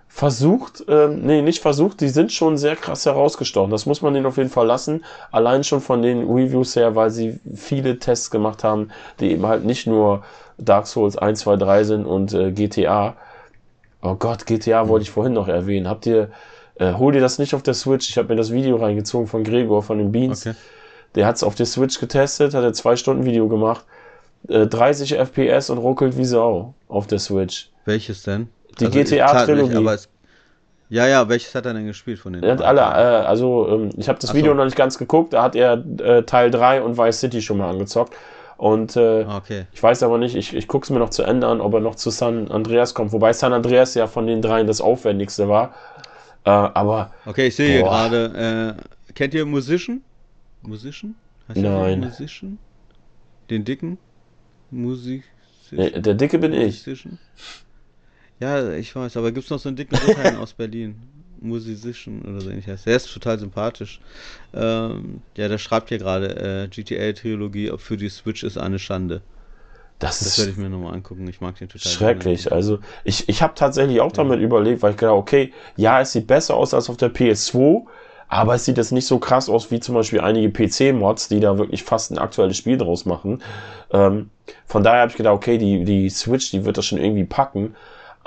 versucht, 0.09 0.85
ähm, 0.89 1.21
nee, 1.25 1.43
nicht 1.43 1.61
versucht, 1.61 2.01
die 2.01 2.09
sind 2.09 2.33
schon 2.33 2.57
sehr 2.59 2.77
krass 2.77 3.07
herausgestochen. 3.07 3.71
Das 3.71 3.87
muss 3.87 4.03
man 4.03 4.15
denen 4.15 4.27
auf 4.27 4.37
jeden 4.37 4.51
Fall 4.51 4.67
lassen. 4.67 5.05
Allein 5.31 5.63
schon 5.65 5.81
von 5.81 6.03
den 6.03 6.27
Reviews 6.29 6.75
her, 6.77 6.97
weil 6.97 7.11
sie 7.11 7.39
viele 7.55 7.99
Tests 7.99 8.31
gemacht 8.31 8.65
haben, 8.65 8.91
die 9.21 9.31
eben 9.31 9.47
halt 9.47 9.65
nicht 9.65 9.87
nur 9.87 10.25
Dark 10.59 10.87
Souls 10.87 11.17
1, 11.17 11.41
2, 11.41 11.57
3 11.57 11.85
sind 11.85 12.07
und 12.07 12.33
äh, 12.35 12.51
GTA. 12.53 13.17
Oh 14.03 14.15
Gott, 14.17 14.47
GTA 14.47 14.89
wollte 14.89 15.05
ich 15.05 15.11
vorhin 15.11 15.35
noch 15.35 15.49
erwähnen. 15.49 15.89
Habt 15.89 16.07
ihr, 16.07 16.31
äh, 16.77 16.95
hol 16.95 17.13
dir 17.13 17.21
das 17.21 17.39
nicht 17.39 17.55
auf 17.55 17.63
der 17.63 17.75
Switch. 17.75 18.09
Ich 18.09 18.19
habe 18.19 18.29
mir 18.29 18.37
das 18.37 18.53
Video 18.53 18.77
reingezogen 18.77 19.27
von 19.29 19.45
Gregor 19.45 19.83
von 19.83 19.99
den 19.99 20.11
Beans. 20.13 20.47
Okay. 20.47 20.57
Der 21.15 21.27
hat 21.27 21.37
es 21.37 21.43
auf 21.43 21.55
der 21.55 21.67
Switch 21.67 21.99
getestet, 22.01 22.55
hat 22.55 22.65
er 22.65 22.73
zwei 22.73 22.97
Stunden 22.97 23.25
Video 23.25 23.49
gemacht. 23.49 23.85
äh, 24.49 24.67
30 24.67 25.15
FPS 25.19 25.71
und 25.71 25.79
ruckelt 25.79 26.17
wie 26.17 26.25
Sau 26.25 26.75
auf 26.89 27.07
der 27.07 27.19
Switch. 27.19 27.71
Welches 27.85 28.23
denn? 28.23 28.49
Die 28.81 28.87
Also, 28.87 28.99
GTA-Trilogie. 28.99 29.97
Ja, 30.91 31.07
ja, 31.07 31.29
welches 31.29 31.55
hat 31.55 31.67
er 31.67 31.75
denn 31.75 31.87
gespielt 31.87 32.19
von 32.19 32.33
den 32.33 32.43
Er 32.43 32.53
hat 32.53 32.63
alle, 32.63 32.81
äh, 32.81 33.27
also 33.27 33.69
ähm, 33.69 33.91
ich 33.99 34.09
habe 34.09 34.19
das 34.19 34.31
Ach 34.31 34.35
Video 34.35 34.53
so. 34.53 34.57
noch 34.57 34.65
nicht 34.65 34.77
ganz 34.77 34.97
geguckt, 34.97 35.35
da 35.35 35.43
hat 35.43 35.55
er 35.55 35.85
äh, 36.01 36.23
Teil 36.23 36.51
3 36.51 36.83
und 36.83 36.97
Vice 36.97 37.21
City 37.21 37.43
schon 37.43 37.59
mal 37.59 37.69
angezockt. 37.71 38.15
Und 38.57 38.97
äh, 38.97 39.25
Okay. 39.25 39.67
ich 39.73 39.83
weiß 39.83 40.03
aber 40.03 40.17
nicht, 40.19 40.35
ich, 40.35 40.55
ich 40.55 40.67
gucke 40.67 40.85
es 40.85 40.91
mir 40.91 40.99
noch 40.99 41.11
zu 41.11 41.23
Ende 41.23 41.47
an, 41.47 41.61
ob 41.61 41.75
er 41.75 41.81
noch 41.81 41.95
zu 41.95 42.11
San 42.11 42.51
Andreas 42.51 42.95
kommt. 42.95 43.13
Wobei 43.13 43.33
San 43.35 43.53
Andreas 43.53 43.95
ja 43.95 44.07
von 44.07 44.27
den 44.27 44.41
dreien 44.41 44.67
das 44.67 44.81
aufwendigste 44.81 45.49
war. 45.49 45.75
Äh, 46.45 46.51
aber 46.51 47.13
Okay, 47.27 47.49
ich 47.49 47.57
sehe 47.57 47.71
hier 47.71 47.83
gerade, 47.83 48.77
äh, 49.09 49.13
kennt 49.13 49.35
ihr 49.35 49.45
Musician? 49.45 50.01
Musician? 50.63 51.15
Heißt 51.49 51.63
der 51.63 51.71
Nein. 51.71 52.01
Musician? 52.01 52.59
Den 53.51 53.65
dicken? 53.65 53.99
Musik. 54.71 55.25
nee, 55.71 55.91
der 55.91 56.15
Dicke 56.15 56.39
bin 56.39 56.53
ich. 56.53 56.87
Musician? 56.87 57.19
Ja, 58.41 58.73
ich 58.73 58.95
weiß, 58.95 59.17
aber 59.17 59.33
gibt's 59.33 59.51
noch 59.51 59.59
so 59.59 59.69
einen 59.69 59.77
dicken 59.77 59.97
Russen 59.97 60.37
aus 60.37 60.53
Berlin? 60.53 60.97
Musician 61.41 62.23
oder 62.23 62.41
so 62.41 62.51
ähnlich 62.51 62.67
heißt. 62.67 62.87
Der 62.87 62.97
ist 62.97 63.13
total 63.13 63.39
sympathisch. 63.39 64.01
Ähm, 64.55 65.23
ja, 65.37 65.49
der 65.49 65.59
schreibt 65.59 65.89
hier 65.89 65.99
gerade, 65.99 66.65
äh, 66.65 66.69
GTA-Trilogie 66.69 67.73
für 67.79 67.97
die 67.97 68.09
Switch 68.09 68.43
ist 68.43 68.59
eine 68.59 68.79
Schande. 68.79 69.23
Das, 69.99 70.21
Das 70.21 70.39
werde 70.39 70.53
ich 70.53 70.57
mir 70.57 70.69
nochmal 70.69 70.95
angucken. 70.95 71.27
Ich 71.29 71.41
mag 71.41 71.57
den 71.59 71.69
total. 71.69 71.91
schrecklich. 71.91 72.45
gerne. 72.45 72.57
Also 72.57 72.79
ich, 73.05 73.29
ich 73.29 73.43
habe 73.43 73.55
tatsächlich 73.57 74.01
auch 74.01 74.13
damit 74.13 74.41
überlegt, 74.41 74.83
weil 74.83 74.93
ich 74.93 74.97
gedacht, 74.97 75.15
okay, 75.15 75.53
ja, 75.77 76.01
es 76.01 76.13
sieht 76.13 76.27
besser 76.27 76.55
aus 76.55 76.73
als 76.73 76.89
auf 76.89 76.97
der 76.97 77.13
PS2, 77.13 77.85
aber 78.29 78.55
es 78.55 78.65
sieht 78.65 78.77
jetzt 78.77 78.93
nicht 78.93 79.07
so 79.07 79.19
krass 79.19 79.49
aus 79.49 79.71
wie 79.71 79.81
zum 79.81 79.97
Beispiel 79.97 80.21
einige 80.21 80.51
PC-Mods, 80.51 81.29
die 81.29 81.41
da 81.41 81.59
wirklich 81.59 81.83
fast 81.83 82.13
ein 82.13 82.19
aktuelles 82.19 82.57
Spiel 82.57 82.79
draus 82.79 83.07
machen. 83.07 83.43
Ähm, 83.91 84.31
von 84.67 84.85
daher 84.85 85.01
habe 85.01 85.11
ich 85.11 85.17
gedacht, 85.17 85.35
okay, 85.35 85.59
die, 85.59 85.85
die 85.85 86.09
Switch, 86.11 86.53
die 86.53 86.65
wird 86.65 86.79
das 86.79 86.87
schon 86.87 86.99
irgendwie 86.99 87.25
packen. 87.25 87.75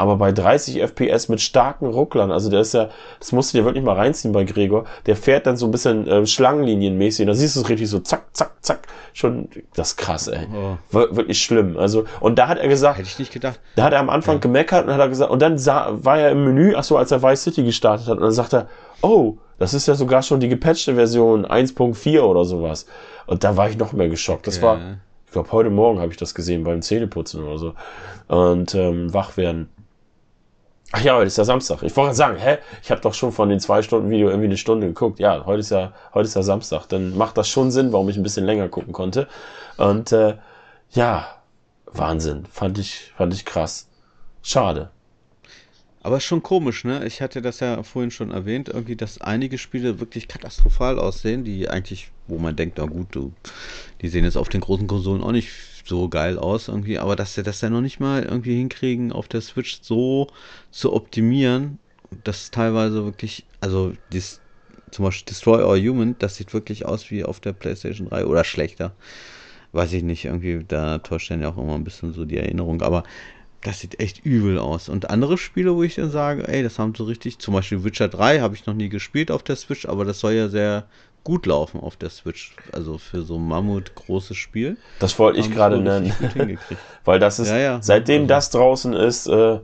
Aber 0.02 0.16
bei 0.16 0.32
30 0.32 0.82
FPS 0.82 1.30
mit 1.30 1.42
starken 1.42 1.86
Rucklern, 1.86 2.32
also 2.32 2.50
der 2.50 2.62
ist 2.62 2.74
ja, 2.74 2.90
das 3.20 3.32
musst 3.34 3.54
du 3.54 3.60
dir 3.60 3.66
wirklich 3.66 3.84
mal 3.84 3.96
reinziehen 3.96 4.32
bei 4.34 4.46
Gregor, 4.46 4.86
der 5.06 5.16
fährt 5.16 5.46
dann 5.46 5.58
so 5.58 5.68
ein 5.68 5.72
bisschen 5.72 6.08
äh, 6.08 6.26
Schlangenlinienmäßig, 6.26 7.22
und 7.24 7.28
da 7.28 7.34
siehst 7.36 7.56
du 7.56 7.60
es 7.62 7.70
richtig 7.70 7.88
so 7.88 8.00
zack, 8.00 8.24
zack, 8.34 8.52
zack, 8.62 8.88
schon, 9.14 9.48
das 9.76 9.90
ist 9.90 9.98
krass, 9.98 10.28
ey. 10.28 10.48
Oh, 10.52 10.78
Wir- 10.90 11.16
Wirklich 11.16 11.44
schlimm. 11.44 11.78
Also, 11.78 12.06
und 12.20 12.40
da 12.40 12.48
hat 12.48 12.58
er 12.58 12.68
gesagt, 12.68 12.98
hätte 12.98 13.08
ich 13.10 13.20
nicht 13.20 13.32
gedacht. 13.32 13.60
da 13.76 13.84
hat 13.84 13.94
er 13.94 14.00
am 14.00 14.10
Anfang 14.10 14.40
gemeckert 14.40 14.88
und 14.88 14.92
hat 14.94 15.00
er 15.00 15.10
gesagt, 15.10 15.30
und 15.30 15.40
dann 15.40 15.60
sah, 15.60 15.92
war 16.02 16.18
er 16.18 16.32
im 16.32 16.46
Menü, 16.46 16.74
ach 16.76 16.84
so, 16.84 16.98
als 16.98 17.12
er 17.12 17.22
Vice 17.22 17.44
City 17.44 17.64
gestartet 17.64 18.08
hat, 18.08 18.18
und 18.18 18.24
dann 18.24 18.32
sagt 18.32 18.54
er, 18.54 18.68
oh, 19.04 19.36
das 19.60 19.76
ist 19.76 19.88
ja 19.88 19.94
sogar 19.94 20.24
schon 20.24 20.40
die 20.40 20.50
gepatchte 20.50 20.96
Version 20.96 21.46
1.4 21.46 22.22
oder 22.22 22.44
sowas. 22.44 22.88
Und 23.28 23.44
da 23.44 23.56
war 23.56 23.70
ich 23.70 23.78
noch 23.78 23.94
mehr 23.94 24.10
geschockt. 24.10 24.48
Das 24.48 24.64
war, 24.64 24.78
Ja. 24.80 24.84
ich 25.28 25.32
glaube, 25.32 25.52
heute 25.52 25.70
Morgen 25.70 26.00
habe 26.00 26.10
ich 26.12 26.18
das 26.18 26.34
gesehen 26.34 26.64
beim 26.64 26.82
Zähneputzen 26.82 27.44
oder 27.44 27.60
so. 27.60 27.74
Und 28.28 28.74
ähm, 28.74 29.14
wach 29.14 29.38
werden. 29.38 29.70
Ach 30.94 31.02
ja, 31.02 31.16
heute 31.16 31.28
ist 31.28 31.38
ja 31.38 31.46
Samstag. 31.46 31.84
Ich 31.84 31.96
wollte 31.96 32.16
sagen, 32.16 32.38
hä? 32.38 32.58
Ich 32.84 32.92
habe 32.92 33.00
doch 33.00 33.14
schon 33.14 33.32
von 33.32 33.48
den 33.48 33.62
zwei 33.62 33.82
Stunden 33.82 34.10
Video 34.10 34.28
irgendwie 34.28 34.48
eine 34.48 34.58
Stunde 34.58 34.88
geguckt. 34.88 35.20
Ja, 35.20 35.46
heute 35.46 35.62
ist 35.62 35.72
ja, 35.72 35.94
heute 36.14 36.28
ist 36.28 36.36
ja 36.36 36.44
Samstag. 36.44 36.88
Dann 36.88 37.18
macht 37.18 37.38
das 37.38 37.48
schon 37.48 37.72
Sinn, 37.72 37.94
warum 37.94 38.10
ich 38.10 38.18
ein 38.18 38.24
bisschen 38.24 38.46
länger 38.46 38.68
gucken 38.68 38.92
konnte. 38.92 39.28
Und 39.78 40.12
äh, 40.12 40.36
ja, 40.92 41.28
Wahnsinn. 41.86 42.46
Fand 42.52 42.78
ich, 42.78 43.14
fand 43.16 43.34
ich 43.34 43.46
krass. 43.46 43.88
Schade. 44.44 44.90
Aber 46.04 46.20
schon 46.20 46.44
komisch, 46.44 46.84
ne? 46.84 47.06
Ich 47.06 47.22
hatte 47.22 47.42
das 47.42 47.62
ja 47.62 47.84
vorhin 47.84 48.12
schon 48.12 48.32
erwähnt, 48.32 48.68
irgendwie, 48.68 48.96
dass 48.96 49.22
einige 49.22 49.58
Spiele 49.58 50.00
wirklich 50.00 50.28
katastrophal 50.28 51.00
aussehen, 51.00 51.46
die 51.46 51.70
eigentlich, 51.70 52.10
wo 52.28 52.38
man 52.38 52.56
denkt, 52.56 52.80
na 52.80 52.86
gut, 52.86 53.08
du, 53.12 53.32
die 54.02 54.10
sehen 54.10 54.26
jetzt 54.26 54.36
auf 54.36 54.50
den 54.50 54.62
großen 54.62 54.88
Konsolen 54.88 55.24
auch 55.24 55.32
nicht 55.32 55.52
so 55.86 56.10
geil 56.10 56.38
aus, 56.38 56.68
irgendwie, 56.68 57.00
aber 57.00 57.16
dass 57.16 57.36
sie 57.36 57.44
das 57.44 57.62
ja 57.62 57.70
noch 57.70 57.82
nicht 57.82 58.00
mal 58.00 58.24
irgendwie 58.24 58.56
hinkriegen, 58.56 59.12
auf 59.12 59.28
der 59.28 59.42
Switch 59.42 59.80
so 59.82 60.28
zu 60.72 60.94
optimieren, 60.94 61.80
dass 62.24 62.52
teilweise 62.52 63.06
wirklich, 63.06 63.46
also 63.60 63.94
das, 64.10 64.42
zum 64.92 65.06
Beispiel 65.06 65.26
Destroy 65.30 65.64
All 65.64 65.80
Human, 65.80 66.16
das 66.20 66.36
sieht 66.36 66.54
wirklich 66.54 66.86
aus 66.86 67.12
wie 67.12 67.24
auf 67.24 67.40
der 67.40 67.54
PlayStation 67.54 68.10
3 68.10 68.26
oder 68.26 68.44
schlechter. 68.44 68.94
Weiß 69.72 69.94
ich 69.94 70.04
nicht, 70.04 70.26
irgendwie, 70.26 70.64
da 70.68 70.98
täuscht 70.98 71.32
dann 71.32 71.42
ja 71.42 71.50
auch 71.50 71.58
immer 71.58 71.76
ein 71.76 71.86
bisschen 71.86 72.14
so 72.14 72.26
die 72.26 72.38
Erinnerung, 72.38 72.82
aber 72.82 73.04
das 73.62 73.80
sieht 73.80 74.00
echt 74.00 74.26
übel 74.26 74.58
aus. 74.58 74.90
Und 74.90 75.10
andere 75.10 75.38
Spiele, 75.38 75.76
wo 75.76 75.84
ich 75.84 75.96
dann 75.96 76.12
sage, 76.12 76.48
ey, 76.48 76.64
das 76.64 76.80
haben 76.80 76.96
so 76.96 77.04
richtig, 77.06 77.40
zum 77.40 77.54
Beispiel 77.54 77.84
Witcher 77.84 78.08
3 78.10 78.40
habe 78.42 78.56
ich 78.56 78.66
noch 78.66 78.74
nie 78.74 78.90
gespielt 78.90 79.32
auf 79.32 79.44
der 79.44 79.56
Switch, 79.56 79.86
aber 79.86 80.04
das 80.04 80.20
soll 80.20 80.34
ja 80.34 80.50
sehr 80.50 80.88
gut 81.24 81.46
laufen 81.46 81.80
auf 81.80 81.96
der 81.96 82.10
Switch. 82.10 82.56
Also 82.72 82.98
für 82.98 83.22
so 83.22 83.36
ein 83.36 83.48
Mammut 83.48 83.96
großes 83.96 84.36
Spiel. 84.38 84.78
Das 85.00 85.18
wollte 85.20 85.40
ich 85.40 85.52
gerade 85.52 85.78
nennen. 85.80 86.14
Weil 87.06 87.20
das 87.20 87.40
ist, 87.40 87.50
Ja, 87.50 87.58
ja. 87.58 87.80
seitdem 87.82 88.24
Also- 88.24 88.28
das 88.28 88.50
draußen 88.52 88.94
ist, 88.94 89.28
äh, 89.28 89.60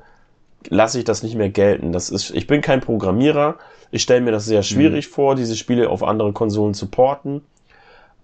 lasse 0.70 1.00
ich 1.00 1.06
das 1.06 1.24
nicht 1.24 1.36
mehr 1.36 1.50
gelten. 1.50 1.92
Das 1.92 2.10
ist, 2.10 2.32
ich 2.32 2.48
bin 2.48 2.62
kein 2.62 2.82
Programmierer. 2.82 3.56
Ich 3.92 4.02
stelle 4.04 4.22
mir 4.22 4.32
das 4.32 4.46
sehr 4.46 4.64
schwierig 4.64 5.08
vor, 5.08 5.36
diese 5.36 5.56
Spiele 5.56 5.90
auf 5.90 6.04
andere 6.04 6.34
Konsolen 6.34 6.74
zu 6.74 6.88
porten. 6.88 7.42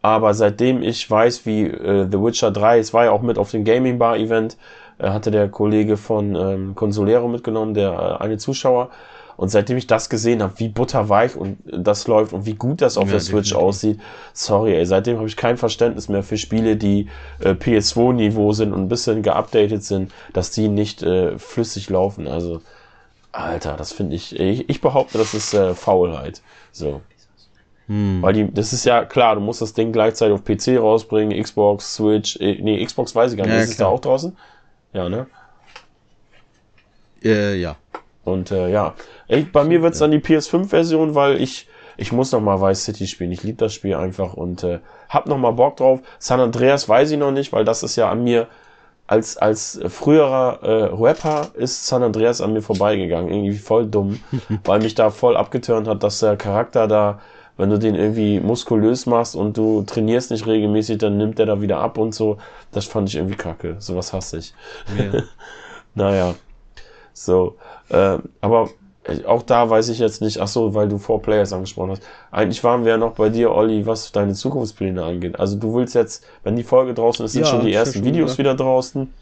Aber 0.01 0.33
seitdem 0.33 0.81
ich 0.81 1.09
weiß, 1.09 1.45
wie 1.45 1.63
äh, 1.63 2.07
The 2.11 2.19
Witcher 2.19 2.51
3, 2.51 2.79
es 2.79 2.93
war 2.93 3.05
ja 3.05 3.11
auch 3.11 3.21
mit 3.21 3.37
auf 3.37 3.51
dem 3.51 3.63
Gaming 3.63 3.97
Bar 3.97 4.17
Event, 4.17 4.57
äh, 4.99 5.07
hatte 5.09 5.31
der 5.31 5.47
Kollege 5.47 5.95
von 5.95 6.35
ähm, 6.35 6.75
Consolero 6.75 7.29
mitgenommen, 7.29 7.73
der 7.73 8.17
äh, 8.19 8.21
eine 8.23 8.37
Zuschauer. 8.37 8.89
Und 9.35 9.49
seitdem 9.49 9.77
ich 9.77 9.87
das 9.87 10.09
gesehen 10.09 10.41
habe, 10.43 10.53
wie 10.59 10.69
butterweich 10.69 11.35
und 11.35 11.57
das 11.65 12.07
läuft 12.07 12.33
und 12.33 12.45
wie 12.45 12.53
gut 12.53 12.81
das 12.81 12.97
auf 12.97 13.05
Ja, 13.05 13.11
der 13.11 13.19
Switch 13.19 13.49
definitiv. 13.49 13.55
aussieht, 13.55 13.99
sorry, 14.33 14.75
ey, 14.75 14.85
seitdem 14.85 15.17
habe 15.17 15.27
ich 15.27 15.35
kein 15.37 15.57
Verständnis 15.57 16.07
mehr 16.09 16.23
für 16.23 16.37
Spiele, 16.37 16.75
die 16.77 17.07
äh, 17.39 17.51
PS2-Niveau 17.51 18.53
sind 18.53 18.73
und 18.73 18.81
ein 18.81 18.89
bisschen 18.89 19.23
geupdatet 19.23 19.83
sind, 19.83 20.11
dass 20.33 20.51
die 20.51 20.67
nicht 20.67 21.01
äh, 21.03 21.37
flüssig 21.39 21.89
laufen. 21.89 22.27
Also, 22.27 22.61
Alter, 23.31 23.75
das 23.77 23.91
finde 23.91 24.15
ich, 24.15 24.39
ich, 24.39 24.69
ich 24.69 24.81
behaupte, 24.81 25.17
das 25.17 25.33
ist 25.33 25.53
äh, 25.53 25.73
Faulheit. 25.73 26.41
So. 26.71 27.01
Hm. 27.87 28.19
Weil 28.21 28.33
die, 28.33 28.53
das 28.53 28.71
ist 28.71 28.85
ja 28.85 29.03
klar, 29.03 29.35
du 29.35 29.41
musst 29.41 29.61
das 29.61 29.73
Ding 29.73 29.91
gleichzeitig 29.91 30.33
auf 30.35 30.43
PC 30.45 30.79
rausbringen, 30.79 31.41
Xbox, 31.41 31.95
Switch, 31.95 32.37
äh, 32.39 32.59
nee, 32.61 32.85
Xbox 32.85 33.13
weiß 33.15 33.31
ich 33.31 33.37
gar 33.37 33.45
nicht, 33.45 33.55
Ja, 33.55 33.61
ist 33.61 33.71
es 33.71 33.77
da 33.77 33.85
klar. 33.85 33.89
auch 33.93 33.99
draußen? 33.99 34.37
Ja, 34.93 35.09
ne? 35.09 35.25
Äh, 37.23 37.55
ja. 37.59 37.75
Und 38.23 38.51
äh, 38.51 38.69
ja, 38.69 38.93
ich, 39.35 39.51
bei 39.51 39.63
mir 39.63 39.81
wird's 39.81 39.99
dann 39.99 40.11
die 40.11 40.19
PS5-Version, 40.19 41.15
weil 41.15 41.41
ich 41.41 41.67
ich 41.97 42.11
muss 42.11 42.31
noch 42.31 42.41
mal 42.41 42.59
Vice 42.61 42.85
City 42.85 43.07
spielen. 43.07 43.31
Ich 43.31 43.43
liebe 43.43 43.57
das 43.57 43.73
Spiel 43.73 43.95
einfach 43.95 44.33
und 44.33 44.63
äh, 44.63 44.79
hab 45.09 45.27
noch 45.27 45.37
mal 45.37 45.51
Bock 45.51 45.77
drauf. 45.77 45.99
San 46.19 46.39
Andreas 46.39 46.89
weiß 46.89 47.11
ich 47.11 47.17
noch 47.17 47.31
nicht, 47.31 47.53
weil 47.53 47.65
das 47.65 47.83
ist 47.83 47.95
ja 47.95 48.09
an 48.09 48.23
mir 48.23 48.47
als 49.05 49.37
als 49.37 49.79
früherer 49.89 50.59
äh, 50.63 50.83
Rapper 50.95 51.49
ist 51.55 51.85
San 51.85 52.03
Andreas 52.03 52.41
an 52.41 52.53
mir 52.53 52.61
vorbeigegangen. 52.61 53.31
Irgendwie 53.31 53.57
voll 53.57 53.85
dumm, 53.85 54.19
weil 54.63 54.79
mich 54.79 54.95
da 54.95 55.11
voll 55.11 55.37
abgeturnt 55.37 55.87
hat, 55.87 56.03
dass 56.03 56.19
der 56.19 56.37
Charakter 56.37 56.87
da, 56.87 57.19
wenn 57.57 57.69
du 57.69 57.77
den 57.77 57.95
irgendwie 57.95 58.39
muskulös 58.39 59.05
machst 59.05 59.35
und 59.35 59.57
du 59.57 59.83
trainierst 59.83 60.31
nicht 60.31 60.47
regelmäßig, 60.47 60.97
dann 60.97 61.17
nimmt 61.17 61.37
der 61.37 61.45
da 61.45 61.61
wieder 61.61 61.79
ab 61.79 61.97
und 61.97 62.15
so. 62.15 62.37
Das 62.71 62.85
fand 62.85 63.09
ich 63.09 63.15
irgendwie 63.15 63.35
kacke. 63.35 63.75
Sowas 63.79 64.13
hasse 64.13 64.37
ich. 64.37 64.53
ja. 64.97 65.21
Naja, 65.95 66.33
so. 67.13 67.55
ähm, 67.91 68.23
aber 68.41 68.71
auch 69.25 69.43
da 69.43 69.69
weiß 69.69 69.89
ich 69.89 69.99
jetzt 69.99 70.21
nicht, 70.21 70.39
ach 70.39 70.47
so, 70.47 70.73
weil 70.73 70.87
du 70.89 70.97
Four 70.97 71.21
Players 71.21 71.51
angesprochen 71.53 71.91
hast. 71.91 72.03
Eigentlich 72.31 72.63
waren 72.63 72.83
wir 72.85 72.91
ja 72.91 72.97
noch 72.97 73.15
bei 73.15 73.29
dir, 73.29 73.51
Olli, 73.51 73.85
was 73.85 74.11
deine 74.11 74.33
Zukunftspläne 74.33 75.03
angeht. 75.03 75.39
Also 75.39 75.57
du 75.57 75.73
willst 75.75 75.95
jetzt, 75.95 76.25
wenn 76.43 76.55
die 76.55 76.63
Folge 76.63 76.93
draußen 76.93 77.25
ist, 77.25 77.33
sind 77.33 77.43
Ja, 77.43 77.45
schon 77.45 77.61
die 77.61 77.71
ja 77.71 77.79
ersten 77.79 78.03
schon 78.03 78.03
Videos 78.03 78.37
gesagt. 78.37 78.39
wieder 78.39 78.55
draußen. 78.55 79.13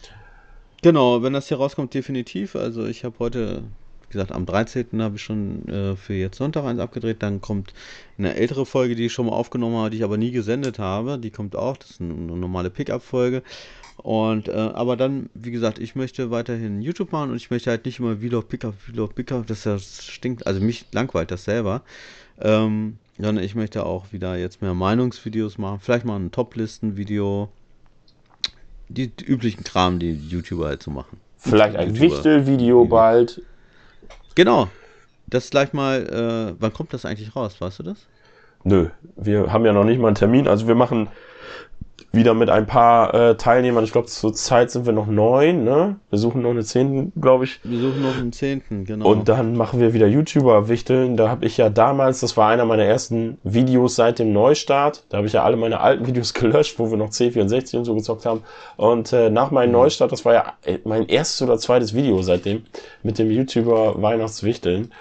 Genau, 0.82 1.22
wenn 1.22 1.34
das 1.34 1.48
hier 1.48 1.58
rauskommt, 1.58 1.94
definitiv. 1.94 2.56
Also 2.56 2.86
ich 2.86 3.04
habe 3.04 3.16
heute, 3.20 3.64
wie 4.08 4.14
gesagt, 4.14 4.32
am 4.32 4.46
13. 4.46 5.02
habe 5.04 5.16
ich 5.16 5.22
schon 5.22 5.68
äh, 5.68 5.96
für 5.96 6.14
jetzt 6.16 6.38
Sonntag 6.38 6.66
eins 6.66 6.80
abgedreht. 6.80 7.22
Dann 7.22 7.40
kommt 7.42 7.74
eine 8.18 8.34
ältere 8.36 8.66
Folge, 8.66 8.96
die 8.96 9.06
ich 9.06 9.14
schon 9.14 9.28
mal 9.28 9.34
aufgenommen 9.34 9.76
habe, 9.78 9.92
die 9.92 9.98
ich 9.98 10.04
aber 10.04 10.18
nie 10.18 10.32
gesendet 10.32 10.80
habe. 10.80 11.20
Die 11.20 11.30
kommt 11.32 11.56
auch. 11.56 11.78
Das 11.78 11.92
ist 11.92 12.02
eine 12.02 12.14
normale 12.14 12.70
Pickup-Folge. 12.72 13.44
Und 14.04 14.48
äh, 14.48 14.52
aber 14.52 14.98
dann, 14.98 15.30
wie 15.36 15.52
gesagt, 15.52 15.78
ich 15.78 15.96
möchte 15.96 16.32
weiterhin 16.32 16.82
YouTube 16.82 17.12
machen 17.12 17.32
und 17.32 17.38
ich 17.38 17.52
möchte 17.52 17.70
halt 17.70 17.86
nicht 17.86 18.00
immer 18.00 18.18
Vlog, 18.18 18.50
Pickup, 18.50 18.74
Vlog, 18.80 19.14
Pickup, 19.14 19.46
das, 19.46 19.64
das 19.64 20.04
stinkt, 20.04 20.48
also 20.48 20.60
mich 20.60 20.86
langweilt 20.92 21.30
das 21.30 21.44
selber. 21.44 21.82
Ähm, 22.40 22.98
sondern 23.20 23.44
ich 23.44 23.54
möchte 23.54 23.86
auch 23.86 24.06
wieder 24.12 24.36
jetzt 24.36 24.64
mehr 24.64 24.74
Meinungsvideos 24.74 25.60
machen, 25.60 25.80
vielleicht 25.80 26.06
mal 26.06 26.16
ein 26.16 26.32
Top-Listen-Video, 26.32 27.50
die, 28.90 29.12
üblichen 29.24 29.64
Kram, 29.64 30.00
die 30.00 30.14
YouTuber 30.14 30.66
halt 30.66 30.82
so 30.82 30.90
machen. 30.90 31.20
Vielleicht 31.38 31.76
ein. 31.76 32.00
Wichtel-Video 32.00 32.86
bald. 32.86 33.42
Genau. 34.36 34.70
Das 35.28 35.50
gleich 35.50 35.74
mal, 35.74 36.54
äh, 36.56 36.56
wann 36.60 36.74
kommt 36.74 36.94
das 36.94 37.06
eigentlich 37.06 37.36
raus, 37.36 37.62
weißt 37.62 37.80
du 37.80 37.84
das? 37.84 38.08
Nö, 38.64 38.90
wir 39.16 39.52
haben 39.52 39.66
ja 39.66 39.74
noch 39.74 39.86
nicht 39.86 40.00
mal 40.00 40.08
einen 40.08 40.16
Termin. 40.16 40.48
Also 40.48 40.68
wir 40.68 40.76
machen 40.76 41.08
wieder 42.14 42.34
mit 42.34 42.50
ein 42.50 42.68
paar 42.68 43.14
äh, 43.14 43.38
Teilnehmern. 43.38 43.86
Ich 43.86 43.94
glaube, 43.94 44.08
zurzeit 44.08 44.70
sind 44.70 44.86
wir 44.86 44.92
noch 44.92 45.08
neun, 45.08 45.64
ne? 45.64 45.96
Wir 46.10 46.20
suchen 46.20 46.42
noch 46.42 46.50
eine 46.50 46.64
zehnten, 46.64 47.14
glaube 47.20 47.46
ich. 47.46 47.62
Wir 47.64 47.80
suchen 47.80 48.02
noch 48.02 48.18
einen 48.18 48.34
Zehnten, 48.34 48.84
genau. 48.84 49.08
Und 49.08 49.30
dann 49.30 49.56
machen 49.56 49.80
wir 49.80 49.94
wieder 49.94 50.08
YouTuber-Wichteln. 50.08 51.16
Da 51.16 51.30
habe 51.30 51.46
ich 51.46 51.56
ja 51.56 51.70
damals, 51.70 52.20
das 52.20 52.36
war 52.36 52.50
einer 52.50 52.66
meiner 52.66 52.84
ersten 52.84 53.38
Videos 53.44 53.96
seit 53.96 54.20
dem 54.20 54.34
Neustart. 54.34 55.06
Da 55.10 55.18
habe 55.18 55.28
ich 55.28 55.34
ja 55.34 55.44
alle 55.44 55.56
meine 55.56 55.80
alten 55.80 56.06
Videos 56.06 56.34
gelöscht, 56.36 56.80
wo 56.80 56.92
wir 56.92 56.98
noch 56.98 57.12
C64 57.12 57.78
und 57.78 57.86
so 57.86 57.96
gezockt 57.96 58.26
haben. 58.26 58.42
Und 58.76 59.14
äh, 59.14 59.30
nach 59.30 59.52
meinem 59.52 59.72
Neustart, 59.72 60.12
das 60.12 60.26
war 60.26 60.34
ja 60.34 60.54
äh, 60.66 60.80
mein 60.84 61.08
erstes 61.08 61.42
oder 61.42 61.58
zweites 61.58 61.94
Video 61.94 62.22
seitdem, 62.22 62.64
mit 63.04 63.20
dem 63.20 63.32
YouTuber 63.32 64.02
Weihnachtswichteln. 64.02 64.92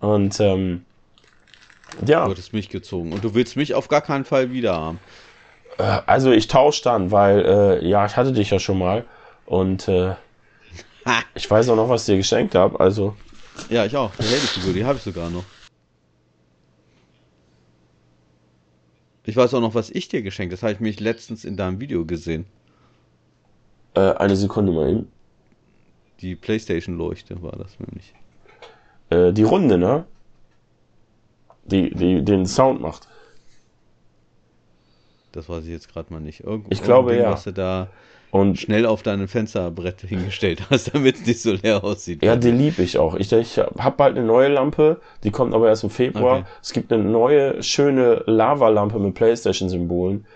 Und 0.00 0.38
ähm, 0.40 0.82
ja. 2.06 2.24
Du 2.24 2.30
hattest 2.30 2.52
mich 2.52 2.68
gezogen. 2.68 3.12
Und 3.12 3.24
du 3.24 3.34
willst 3.34 3.56
mich 3.56 3.74
auf 3.74 3.88
gar 3.88 4.02
keinen 4.02 4.24
Fall 4.24 4.52
wieder 4.52 4.76
haben. 4.76 5.00
Äh, 5.78 6.00
Also 6.06 6.30
ich 6.32 6.48
tausche 6.48 6.82
dann, 6.84 7.10
weil 7.10 7.44
äh, 7.44 7.86
ja, 7.88 8.06
ich 8.06 8.16
hatte 8.16 8.32
dich 8.32 8.50
ja 8.50 8.58
schon 8.58 8.78
mal 8.78 9.04
und 9.46 9.88
äh, 9.88 10.14
ich 11.34 11.50
weiß 11.50 11.68
auch 11.70 11.76
noch, 11.76 11.88
was 11.88 12.02
ich 12.02 12.14
dir 12.14 12.18
geschenkt 12.18 12.54
habe. 12.54 12.78
Also 12.78 13.16
Ja, 13.70 13.84
ich 13.86 13.96
auch. 13.96 14.10
Die 14.16 14.24
Heldenfigur, 14.24 14.72
die 14.74 14.84
habe 14.84 14.98
ich 14.98 15.02
sogar 15.04 15.30
noch. 15.30 15.44
Ich 19.24 19.36
weiß 19.36 19.52
auch 19.54 19.60
noch, 19.60 19.74
was 19.74 19.90
ich 19.90 20.08
dir 20.08 20.22
geschenkt 20.22 20.52
habe. 20.52 20.56
Das 20.56 20.62
habe 20.62 20.72
ich 20.72 20.80
mich 20.80 21.00
letztens 21.00 21.44
in 21.44 21.56
deinem 21.56 21.80
Video 21.80 22.04
gesehen. 22.04 22.46
äh, 23.94 24.12
eine 24.14 24.36
Sekunde 24.36 24.72
mal 24.72 24.88
eben. 24.88 25.12
Die 26.20 26.34
Playstation-Leuchte 26.34 27.42
war 27.42 27.52
das 27.52 27.78
nämlich. 27.78 28.12
Äh, 29.10 29.32
die 29.32 29.42
Runde, 29.44 29.78
ne? 29.78 30.04
Die, 31.64 31.90
die 31.94 32.24
den 32.24 32.46
Sound 32.46 32.80
macht. 32.80 33.06
Das 35.32 35.48
weiß 35.48 35.64
ich 35.64 35.70
jetzt 35.70 35.92
gerade 35.92 36.12
mal 36.12 36.20
nicht. 36.20 36.44
Irgend, 36.44 36.66
Ich 36.70 36.82
glaube, 36.82 37.12
Ding, 37.12 37.22
ja. 37.22 37.32
Was 37.32 37.44
du 37.44 37.52
da 37.52 37.88
Und 38.30 38.58
schnell 38.58 38.86
auf 38.86 39.02
deinem 39.02 39.28
Fensterbrett 39.28 40.00
hingestellt 40.08 40.62
hast, 40.70 40.94
damit 40.94 41.16
es 41.16 41.26
nicht 41.26 41.40
so 41.42 41.52
leer 41.52 41.82
aussieht. 41.84 42.22
ja, 42.24 42.36
die 42.36 42.50
lieb 42.50 42.78
ich 42.78 42.98
auch. 42.98 43.14
Ich, 43.14 43.32
ich 43.32 43.58
habe 43.58 43.96
bald 43.96 44.16
eine 44.16 44.26
neue 44.26 44.48
Lampe, 44.48 45.00
die 45.24 45.30
kommt 45.30 45.54
aber 45.54 45.68
erst 45.68 45.84
im 45.84 45.90
Februar. 45.90 46.38
Okay. 46.38 46.46
Es 46.62 46.72
gibt 46.72 46.92
eine 46.92 47.04
neue, 47.04 47.62
schöne 47.62 48.22
Lavalampe 48.26 48.98
mit 48.98 49.14
Playstation-Symbolen. 49.14 50.26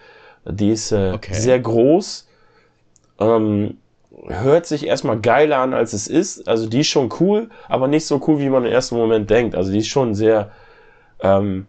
Die 0.46 0.70
ist 0.70 0.92
äh, 0.92 1.12
Okay. 1.14 1.34
sehr 1.34 1.58
groß. 1.60 2.28
Ähm, 3.18 3.76
hört 4.26 4.66
sich 4.66 4.86
erstmal 4.86 5.20
geiler 5.20 5.58
an, 5.58 5.72
als 5.74 5.92
es 5.92 6.06
ist. 6.08 6.48
Also 6.48 6.68
die 6.68 6.80
ist 6.80 6.88
schon 6.88 7.10
cool, 7.20 7.48
aber 7.68 7.88
nicht 7.88 8.06
so 8.06 8.22
cool, 8.26 8.40
wie 8.40 8.48
man 8.48 8.64
im 8.64 8.72
ersten 8.72 8.96
Moment 8.96 9.30
denkt. 9.30 9.54
Also 9.54 9.72
die 9.72 9.78
ist 9.78 9.88
schon 9.88 10.14
sehr... 10.14 10.50
Ähm, 11.20 11.66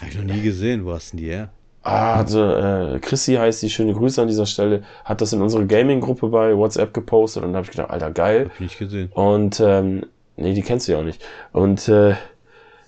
Habe 0.00 0.10
ich 0.10 0.16
noch 0.16 0.24
nie 0.24 0.40
gesehen. 0.40 0.84
Wo 0.84 0.92
hast 0.92 1.12
du 1.12 1.16
denn 1.16 1.24
die 1.24 1.30
her? 1.30 1.50
Ah, 1.84 2.14
also, 2.16 2.40
äh, 2.44 2.98
Chrissy 3.00 3.34
heißt 3.34 3.62
die, 3.62 3.70
schöne 3.70 3.92
Grüße 3.92 4.22
an 4.22 4.28
dieser 4.28 4.46
Stelle, 4.46 4.82
hat 5.04 5.20
das 5.20 5.32
in 5.32 5.42
unsere 5.42 5.66
Gaming-Gruppe 5.66 6.28
bei 6.28 6.56
WhatsApp 6.56 6.94
gepostet 6.94 7.42
und 7.42 7.50
dann 7.50 7.56
habe 7.56 7.64
ich 7.64 7.72
gedacht, 7.72 7.90
Alter, 7.90 8.10
geil. 8.12 8.44
Hab 8.46 8.54
ich 8.54 8.60
nicht 8.60 8.78
gesehen. 8.78 9.10
Und, 9.14 9.58
ähm, 9.60 10.06
nee, 10.36 10.54
die 10.54 10.62
kennst 10.62 10.86
du 10.86 10.92
ja 10.92 10.98
auch 10.98 11.04
nicht. 11.04 11.20
Und, 11.52 11.88
äh, 11.88 12.14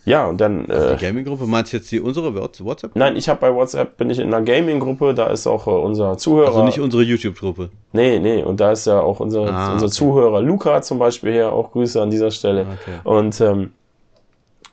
ja, 0.07 0.27
und 0.27 0.39
dann, 0.41 0.67
äh, 0.69 0.97
Die 0.97 1.07
Gaming-Gruppe, 1.07 1.47
meinst 1.47 1.73
du 1.73 1.79
jetzt 1.79 1.91
die 1.91 1.99
unsere 1.99 2.35
WhatsApp? 2.35 2.95
nein, 2.95 3.17
ich 3.17 3.29
habe 3.29 3.41
bei 3.41 3.55
WhatsApp, 3.55 3.97
bin 3.97 4.11
ich 4.11 4.19
in 4.19 4.33
einer 4.33 4.45
Gaming-Gruppe, 4.45 5.15
da 5.15 5.29
ist 5.29 5.47
auch 5.47 5.67
äh, 5.67 5.71
unser 5.71 6.17
Zuhörer. 6.19 6.49
Also 6.49 6.65
nicht 6.65 6.79
unsere 6.79 7.03
YouTube-Gruppe. 7.03 7.71
nee, 7.93 8.19
nee, 8.19 8.43
und 8.43 8.61
da 8.61 8.73
ist 8.73 8.87
ja 8.87 9.01
auch 9.01 9.19
unser, 9.19 9.53
Ah, 9.53 9.73
unser 9.73 9.87
okay. 9.87 9.95
Zuhörer 9.95 10.41
Luca 10.43 10.83
zum 10.83 10.99
Beispiel 10.99 11.33
her, 11.33 11.53
auch 11.53 11.73
Grüße 11.73 12.01
an 12.01 12.11
dieser 12.11 12.31
Stelle. 12.31 12.67
Okay. 12.83 12.99
Und 13.03 13.41
ähm, 13.41 13.73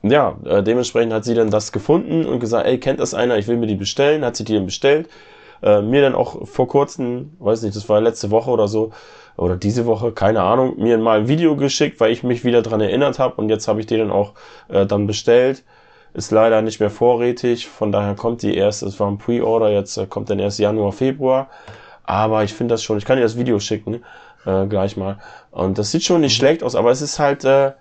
ja, 0.02 0.36
äh, 0.44 0.62
dementsprechend 0.62 1.12
hat 1.12 1.24
sie 1.24 1.34
dann 1.34 1.50
das 1.50 1.72
gefunden 1.72 2.26
und 2.26 2.40
gesagt, 2.40 2.66
ey, 2.66 2.78
kennt 2.78 3.00
das 3.00 3.14
einer, 3.14 3.38
ich 3.38 3.46
will 3.46 3.56
mir 3.56 3.66
die 3.66 3.76
bestellen, 3.76 4.24
hat 4.24 4.36
sie 4.36 4.44
die 4.44 4.54
dann 4.54 4.66
bestellt. 4.66 5.08
Äh, 5.62 5.80
mir 5.80 6.02
dann 6.02 6.14
auch 6.14 6.46
vor 6.48 6.66
kurzem, 6.66 7.36
weiß 7.38 7.62
nicht, 7.62 7.76
das 7.76 7.88
war 7.88 8.00
letzte 8.00 8.30
Woche 8.30 8.50
oder 8.50 8.66
so, 8.66 8.90
oder 9.36 9.56
diese 9.56 9.86
Woche, 9.86 10.12
keine 10.12 10.42
Ahnung, 10.42 10.74
mir 10.78 10.98
mal 10.98 11.20
ein 11.20 11.28
Video 11.28 11.56
geschickt, 11.56 12.00
weil 12.00 12.10
ich 12.10 12.22
mich 12.22 12.44
wieder 12.44 12.62
dran 12.62 12.80
erinnert 12.80 13.18
habe 13.18 13.36
und 13.36 13.48
jetzt 13.48 13.68
habe 13.68 13.80
ich 13.80 13.86
die 13.86 13.96
dann 13.96 14.10
auch 14.10 14.32
äh, 14.68 14.86
dann 14.86 15.06
bestellt. 15.06 15.62
Ist 16.14 16.30
leider 16.30 16.60
nicht 16.60 16.80
mehr 16.80 16.90
vorrätig, 16.90 17.68
von 17.68 17.92
daher 17.92 18.14
kommt 18.14 18.42
die 18.42 18.54
erst, 18.54 18.82
es 18.82 19.00
war 19.00 19.08
ein 19.08 19.18
Pre-Order, 19.18 19.70
jetzt 19.70 19.96
äh, 19.96 20.06
kommt 20.06 20.28
dann 20.30 20.38
erst 20.40 20.58
Januar, 20.58 20.92
Februar. 20.92 21.48
Aber 22.04 22.44
ich 22.44 22.52
finde 22.52 22.74
das 22.74 22.82
schon, 22.82 22.98
ich 22.98 23.04
kann 23.04 23.16
dir 23.16 23.22
das 23.22 23.38
Video 23.38 23.58
schicken, 23.60 24.02
äh, 24.44 24.66
gleich 24.66 24.96
mal. 24.96 25.18
Und 25.52 25.78
das 25.78 25.92
sieht 25.92 26.02
schon 26.02 26.20
nicht 26.20 26.36
schlecht 26.36 26.62
aus, 26.62 26.74
aber 26.74 26.90
es 26.90 27.00
ist 27.00 27.18
halt, 27.18 27.44
äh, 27.44 27.72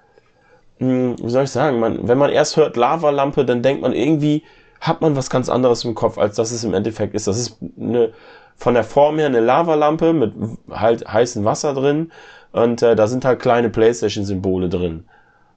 hm, 0.82 1.16
wie 1.22 1.30
soll 1.30 1.44
ich 1.46 1.52
sagen, 1.52 1.80
man, 1.80 2.08
wenn 2.08 2.18
man 2.18 2.32
erst 2.32 2.58
hört 2.58 2.76
Lavalampe, 2.78 3.46
dann 3.46 3.62
denkt 3.62 3.82
man 3.82 3.94
irgendwie, 3.94 4.44
hat 4.82 5.02
man 5.02 5.16
was 5.16 5.30
ganz 5.30 5.50
anderes 5.50 5.86
im 5.86 5.96
Kopf, 5.96 6.18
als 6.18 6.36
das 6.36 6.52
es 6.52 6.64
im 6.64 6.74
Endeffekt 6.74 7.14
ist. 7.14 7.28
Das 7.28 7.38
ist 7.40 7.58
eine, 7.80 8.12
von 8.58 8.74
der 8.74 8.84
Form 8.84 9.18
her 9.20 9.28
eine 9.28 9.40
Lavalampe 9.40 10.14
mit 10.14 10.34
halt 10.72 11.08
heißem 11.08 11.46
Wasser 11.46 11.74
drin 11.74 12.12
und 12.52 12.82
äh, 12.82 12.96
da 12.96 13.08
sind 13.08 13.26
halt 13.26 13.40
kleine 13.40 13.70
Playstation-Symbole 13.70 14.70
drin. 14.70 15.06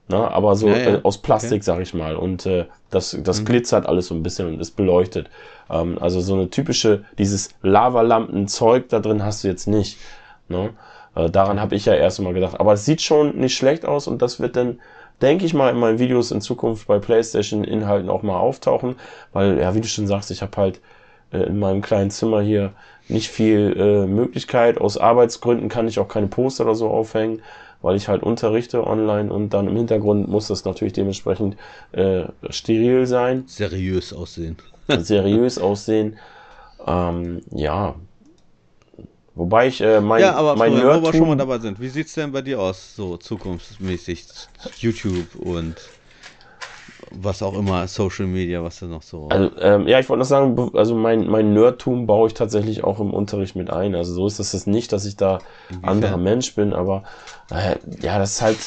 Ne? 0.07 0.17
Aber 0.31 0.55
so 0.55 0.67
Ja, 0.67 0.77
ja. 0.77 0.95
Äh, 0.97 0.99
aus 1.03 1.17
Plastik, 1.17 1.57
Okay. 1.57 1.63
sag 1.63 1.81
ich 1.81 1.93
mal. 1.95 2.15
Und 2.15 2.45
äh, 2.45 2.65
das, 2.91 3.17
das 3.23 3.43
glitzert 3.45 3.87
alles 3.87 4.07
so 4.07 4.15
ein 4.15 4.23
bisschen 4.23 4.47
und 4.47 4.59
ist 4.59 4.75
beleuchtet. 4.77 5.29
Ähm, 5.69 5.97
also 5.99 6.21
so 6.21 6.35
eine 6.35 6.49
typische, 6.51 7.03
dieses 7.17 7.49
Lavalampen-Zeug 7.63 8.89
da 8.89 8.99
drin 8.99 9.23
hast 9.23 9.43
du 9.43 9.47
jetzt 9.47 9.67
nicht. 9.67 9.97
Ne? 10.47 10.71
Äh, 11.15 11.29
daran 11.31 11.59
habe 11.59 11.75
ich 11.75 11.85
ja 11.85 11.93
erst 11.95 12.21
mal 12.21 12.33
gedacht. 12.33 12.59
Aber 12.59 12.73
es 12.73 12.85
sieht 12.85 13.01
schon 13.01 13.37
nicht 13.37 13.55
schlecht 13.57 13.85
aus 13.85 14.07
und 14.07 14.21
das 14.21 14.39
wird 14.39 14.55
dann, 14.55 14.79
denke 15.21 15.45
ich 15.45 15.53
mal, 15.53 15.69
in 15.69 15.79
meinen 15.79 15.99
Videos 15.99 16.31
in 16.31 16.41
Zukunft 16.41 16.87
bei 16.87 16.99
PlayStation-Inhalten 16.99 18.09
auch 18.09 18.23
mal 18.23 18.37
auftauchen. 18.37 18.95
Weil, 19.33 19.59
ja, 19.59 19.73
wie 19.75 19.81
du 19.81 19.87
schon 19.87 20.07
sagst, 20.07 20.31
ich 20.31 20.41
habe 20.41 20.57
halt 20.57 20.81
äh, 21.31 21.43
in 21.43 21.59
meinem 21.59 21.81
kleinen 21.81 22.11
Zimmer 22.11 22.41
hier 22.41 22.73
nicht 23.07 23.29
viel 23.29 23.75
äh, 23.77 24.07
Möglichkeit. 24.07 24.79
Aus 24.79 24.97
Arbeitsgründen 24.97 25.69
kann 25.69 25.87
ich 25.87 25.99
auch 25.99 26.07
keine 26.07 26.27
Poster 26.27 26.63
oder 26.65 26.75
so 26.75 26.89
aufhängen, 26.89 27.41
weil 27.81 27.95
ich 27.95 28.07
halt 28.07 28.23
unterrichte 28.23 28.85
online 28.85 29.31
und 29.31 29.49
dann 29.53 29.67
im 29.67 29.75
Hintergrund 29.75 30.27
muss 30.27 30.47
das 30.47 30.65
natürlich 30.65 30.93
dementsprechend 30.93 31.55
äh, 31.91 32.23
steril 32.49 33.05
sein 33.05 33.43
Seriös 33.47 34.13
aussehen. 34.13 34.57
seriös 34.87 35.57
aussehen. 35.57 36.17
Ähm, 36.85 37.41
ja. 37.51 37.95
Wobei 39.35 39.67
ich 39.67 39.81
äh, 39.81 39.99
mein, 39.99 40.21
ja, 40.21 40.33
aber 40.35 40.55
mein 40.55 40.73
Florian, 40.73 41.01
wo 41.01 41.07
wir 41.07 41.11
schon 41.13 41.27
mal 41.27 41.35
Nerdtum, 41.35 41.49
dabei 41.49 41.59
sind, 41.59 41.79
wie 41.81 41.89
sieht's 41.89 42.13
denn 42.13 42.31
bei 42.31 42.41
dir 42.41 42.59
aus, 42.59 42.95
so 42.95 43.17
zukunftsmäßig 43.17 44.25
YouTube 44.77 45.35
und 45.35 45.75
was 47.11 47.41
auch 47.43 47.57
immer, 47.57 47.87
Social 47.87 48.25
Media, 48.27 48.63
was 48.63 48.79
du 48.79 48.85
noch 48.87 49.01
so. 49.01 49.27
also, 49.29 49.51
ähm, 49.59 49.87
ja, 49.87 49.99
ich 49.99 50.09
wollte 50.09 50.19
noch 50.19 50.25
sagen, 50.25 50.71
also 50.73 50.95
mein, 50.95 51.27
mein 51.27 51.53
Nerdtum 51.53 52.07
baue 52.07 52.27
ich 52.27 52.33
tatsächlich 52.33 52.83
auch 52.83 52.99
im 52.99 53.13
Unterricht 53.13 53.55
mit 53.55 53.69
ein. 53.69 53.95
Also 53.95 54.13
so 54.13 54.27
ist 54.27 54.39
das 54.39 54.53
jetzt 54.53 54.67
nicht, 54.67 54.91
dass 54.91 55.05
ich 55.05 55.15
da 55.15 55.39
Inwiefern? 55.69 55.89
anderer 55.89 56.17
Mensch 56.17 56.55
bin, 56.55 56.73
aber 56.73 57.03
äh, 57.51 57.75
ja, 58.01 58.17
das 58.19 58.33
ist 58.33 58.41
halt, 58.41 58.57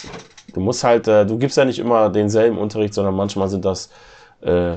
du 0.55 0.61
musst 0.61 0.85
halt, 0.85 1.09
äh, 1.09 1.27
du 1.27 1.39
gibst 1.39 1.57
ja 1.57 1.65
nicht 1.65 1.79
immer 1.79 2.11
denselben 2.11 2.59
Unterricht, 2.59 2.95
sondern 2.95 3.15
manchmal 3.17 3.49
sind 3.49 3.65
das, 3.65 3.91
äh, 4.41 4.77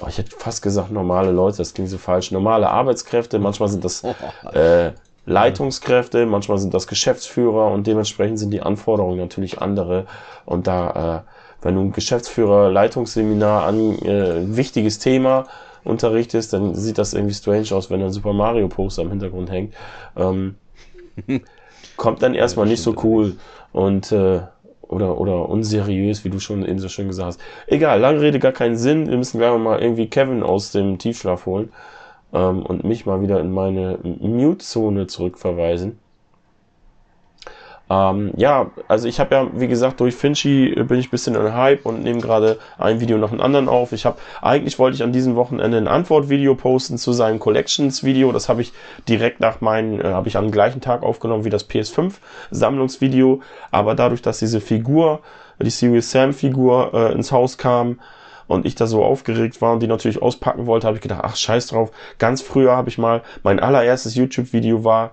oh, 0.00 0.06
ich 0.08 0.18
hätte 0.18 0.36
fast 0.36 0.62
gesagt 0.62 0.90
normale 0.90 1.32
Leute, 1.32 1.58
das 1.58 1.74
klingt 1.74 1.90
so 1.90 1.98
falsch, 1.98 2.30
normale 2.30 2.68
Arbeitskräfte, 2.70 3.38
manchmal 3.38 3.68
sind 3.68 3.84
das 3.84 4.02
äh, 4.52 4.92
Leitungskräfte, 5.26 6.24
manchmal 6.24 6.58
sind 6.58 6.72
das 6.72 6.86
Geschäftsführer 6.86 7.72
und 7.72 7.86
dementsprechend 7.86 8.38
sind 8.38 8.52
die 8.52 8.62
Anforderungen 8.62 9.18
natürlich 9.18 9.60
andere. 9.60 10.06
Und 10.44 10.68
da, 10.68 11.24
äh, 11.26 11.64
wenn 11.64 11.74
du 11.74 11.80
ein 11.82 11.92
Geschäftsführer 11.92 12.70
Leitungsseminar 12.70 13.64
an 13.64 13.98
äh, 13.98 14.56
wichtiges 14.56 15.00
Thema 15.00 15.46
unterrichtest, 15.82 16.52
dann 16.52 16.76
sieht 16.76 16.98
das 16.98 17.12
irgendwie 17.12 17.34
strange 17.34 17.72
aus, 17.72 17.90
wenn 17.90 18.02
ein 18.02 18.12
Super 18.12 18.32
Mario 18.32 18.68
Poster 18.68 19.02
im 19.02 19.10
Hintergrund 19.10 19.50
hängt. 19.50 19.74
Ähm, 20.16 20.54
kommt 21.96 22.22
dann 22.22 22.34
erstmal 22.34 22.66
nicht 22.66 22.82
so 22.82 22.94
cool 23.02 23.36
und 23.72 24.12
äh, 24.12 24.40
oder 24.82 25.18
oder 25.18 25.48
unseriös, 25.48 26.24
wie 26.24 26.30
du 26.30 26.38
schon 26.38 26.64
eben 26.64 26.78
so 26.78 26.88
schön 26.88 27.08
gesagt 27.08 27.26
hast. 27.26 27.40
Egal, 27.66 27.98
lange 27.98 28.20
Rede 28.20 28.38
gar 28.38 28.52
keinen 28.52 28.76
Sinn. 28.76 29.08
Wir 29.08 29.16
müssen 29.16 29.38
gleich 29.38 29.58
mal 29.58 29.80
irgendwie 29.80 30.06
Kevin 30.06 30.44
aus 30.44 30.70
dem 30.70 30.98
Tiefschlaf 30.98 31.46
holen 31.46 31.72
ähm, 32.32 32.62
und 32.62 32.84
mich 32.84 33.06
mal 33.06 33.20
wieder 33.22 33.40
in 33.40 33.52
meine 33.52 33.98
Mute-Zone 34.02 35.06
zurückverweisen. 35.06 35.98
Ähm, 37.88 38.32
ja, 38.36 38.70
also 38.88 39.06
ich 39.06 39.20
habe 39.20 39.34
ja, 39.34 39.46
wie 39.52 39.68
gesagt, 39.68 40.00
durch 40.00 40.16
Finchi 40.16 40.74
bin 40.74 40.98
ich 40.98 41.06
ein 41.06 41.10
bisschen 41.10 41.36
in 41.36 41.54
Hype 41.54 41.86
und 41.86 42.02
nehme 42.02 42.20
gerade 42.20 42.58
ein 42.78 43.00
Video 43.00 43.16
nach 43.16 43.30
dem 43.30 43.40
anderen 43.40 43.68
auf. 43.68 43.92
Ich 43.92 44.04
habe, 44.04 44.18
eigentlich 44.42 44.78
wollte 44.80 44.96
ich 44.96 45.04
an 45.04 45.12
diesem 45.12 45.36
Wochenende 45.36 45.76
ein 45.76 45.86
Antwortvideo 45.86 46.56
posten 46.56 46.98
zu 46.98 47.12
seinem 47.12 47.38
Collections-Video. 47.38 48.32
Das 48.32 48.48
habe 48.48 48.62
ich 48.62 48.72
direkt 49.08 49.38
nach 49.38 49.60
meinen, 49.60 50.00
äh, 50.00 50.08
habe 50.08 50.26
ich 50.26 50.36
am 50.36 50.50
gleichen 50.50 50.80
Tag 50.80 51.04
aufgenommen 51.04 51.44
wie 51.44 51.50
das 51.50 51.68
PS5-Sammlungsvideo. 51.68 53.40
Aber 53.70 53.94
dadurch, 53.94 54.22
dass 54.22 54.40
diese 54.40 54.60
Figur, 54.60 55.20
die 55.60 55.70
Serious 55.70 56.10
Sam-Figur 56.10 56.90
äh, 56.92 57.12
ins 57.12 57.30
Haus 57.30 57.56
kam, 57.56 58.00
und 58.48 58.66
ich 58.66 58.74
da 58.74 58.86
so 58.86 59.04
aufgeregt 59.04 59.60
war 59.60 59.72
und 59.72 59.80
die 59.80 59.86
natürlich 59.86 60.22
auspacken 60.22 60.66
wollte, 60.66 60.86
habe 60.86 60.96
ich 60.96 61.02
gedacht, 61.02 61.22
ach 61.24 61.36
scheiß 61.36 61.68
drauf. 61.68 61.90
Ganz 62.18 62.42
früher 62.42 62.76
habe 62.76 62.88
ich 62.88 62.98
mal, 62.98 63.22
mein 63.42 63.60
allererstes 63.60 64.14
YouTube-Video 64.14 64.84
war 64.84 65.10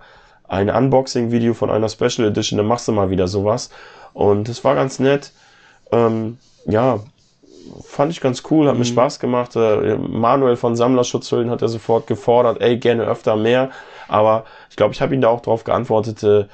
ein 0.47 0.69
Unboxing-Video 0.69 1.53
von 1.53 1.69
einer 1.69 1.89
Special 1.89 2.27
Edition, 2.27 2.57
dann 2.57 2.67
machst 2.67 2.87
du 2.87 2.91
mal 2.91 3.09
wieder 3.09 3.27
sowas. 3.27 3.69
Und 4.13 4.49
es 4.49 4.63
war 4.63 4.75
ganz 4.75 4.99
nett. 4.99 5.31
Ähm, 5.91 6.37
ja, 6.65 6.99
fand 7.83 8.11
ich 8.11 8.21
ganz 8.21 8.43
cool, 8.51 8.67
hat 8.67 8.77
mir 8.77 8.85
Spaß 8.85 9.19
gemacht. 9.19 9.55
Äh, 9.55 9.95
Manuel 9.95 10.55
von 10.55 10.75
Sammlerschutzhüllen 10.75 11.49
hat 11.49 11.61
er 11.61 11.69
sofort 11.69 12.07
gefordert, 12.07 12.61
ey, 12.61 12.77
gerne 12.77 13.03
öfter 13.03 13.35
mehr. 13.35 13.71
Aber 14.07 14.45
ich 14.69 14.75
glaube, 14.75 14.93
ich 14.93 15.01
habe 15.01 15.15
ihn 15.15 15.21
da 15.21 15.29
auch 15.29 15.41
drauf 15.41 15.63
geantwortet, 15.63 16.23
äh, 16.23 16.45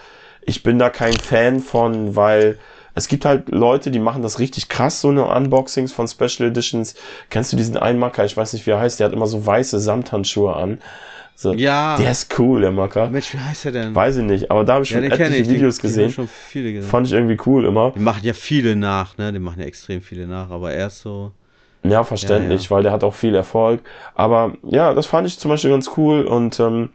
ich 0.41 0.63
bin 0.63 0.79
da 0.79 0.89
kein 0.89 1.13
Fan 1.13 1.59
von, 1.59 2.15
weil 2.15 2.57
es 2.99 3.07
gibt 3.07 3.25
halt 3.25 3.49
Leute, 3.49 3.91
die 3.91 3.99
machen 3.99 4.21
das 4.21 4.39
richtig 4.39 4.67
krass, 4.69 5.01
so 5.01 5.09
eine 5.09 5.25
Unboxings 5.25 5.91
von 5.91 6.07
Special 6.07 6.49
Editions. 6.49 6.95
Kennst 7.29 7.51
du 7.53 7.57
diesen 7.57 7.77
Einmacker? 7.77 8.25
Ich 8.25 8.35
weiß 8.37 8.53
nicht, 8.53 8.65
wie 8.67 8.71
er 8.71 8.79
heißt. 8.79 8.99
Der 8.99 9.07
hat 9.07 9.13
immer 9.13 9.25
so 9.27 9.45
weiße 9.45 9.79
Samthandschuhe 9.79 10.53
an. 10.55 10.79
So, 11.35 11.53
Ja. 11.53 11.95
Der 11.97 12.11
ist 12.11 12.37
cool, 12.37 12.59
der 12.61 12.71
Macker. 12.71 13.09
Mensch, 13.09 13.33
wie 13.33 13.39
heißt 13.39 13.63
der 13.65 13.71
denn? 13.71 13.95
Weiß 13.95 14.17
ich 14.17 14.23
nicht, 14.23 14.51
aber 14.51 14.65
da 14.65 14.73
habe 14.73 14.83
ich 14.83 14.89
ja, 14.91 14.97
schon 14.97 15.09
etliche 15.09 15.35
ich. 15.37 15.49
Videos 15.49 15.77
den 15.77 15.81
gesehen. 15.83 16.09
ich 16.09 16.15
schon 16.15 16.27
viele 16.27 16.73
gesehen. 16.73 16.89
Fand 16.89 17.07
ich 17.07 17.13
irgendwie 17.13 17.37
cool 17.45 17.63
immer. 17.65 17.91
Die 17.95 17.99
machen 17.99 18.19
ja 18.23 18.33
viele 18.33 18.75
nach, 18.75 19.17
ne? 19.17 19.31
Die 19.31 19.39
machen 19.39 19.61
ja 19.61 19.65
extrem 19.65 20.01
viele 20.01 20.27
nach, 20.27 20.49
aber 20.49 20.73
er 20.73 20.87
ist 20.87 20.99
so. 21.01 21.31
Ja, 21.83 22.03
verständlich, 22.03 22.65
Ja, 22.65 22.69
weil 22.71 22.83
der 22.83 22.91
hat 22.91 23.05
auch 23.05 23.13
viel 23.15 23.33
Erfolg. 23.35 23.79
Aber 24.13 24.51
ja, 24.63 24.93
das 24.93 25.05
fand 25.05 25.27
ich 25.27 25.39
zum 25.39 25.47
Beispiel 25.49 25.71
ganz 25.71 25.89
cool 25.95 26.23
und 26.25 26.59
ähm, 26.59 26.89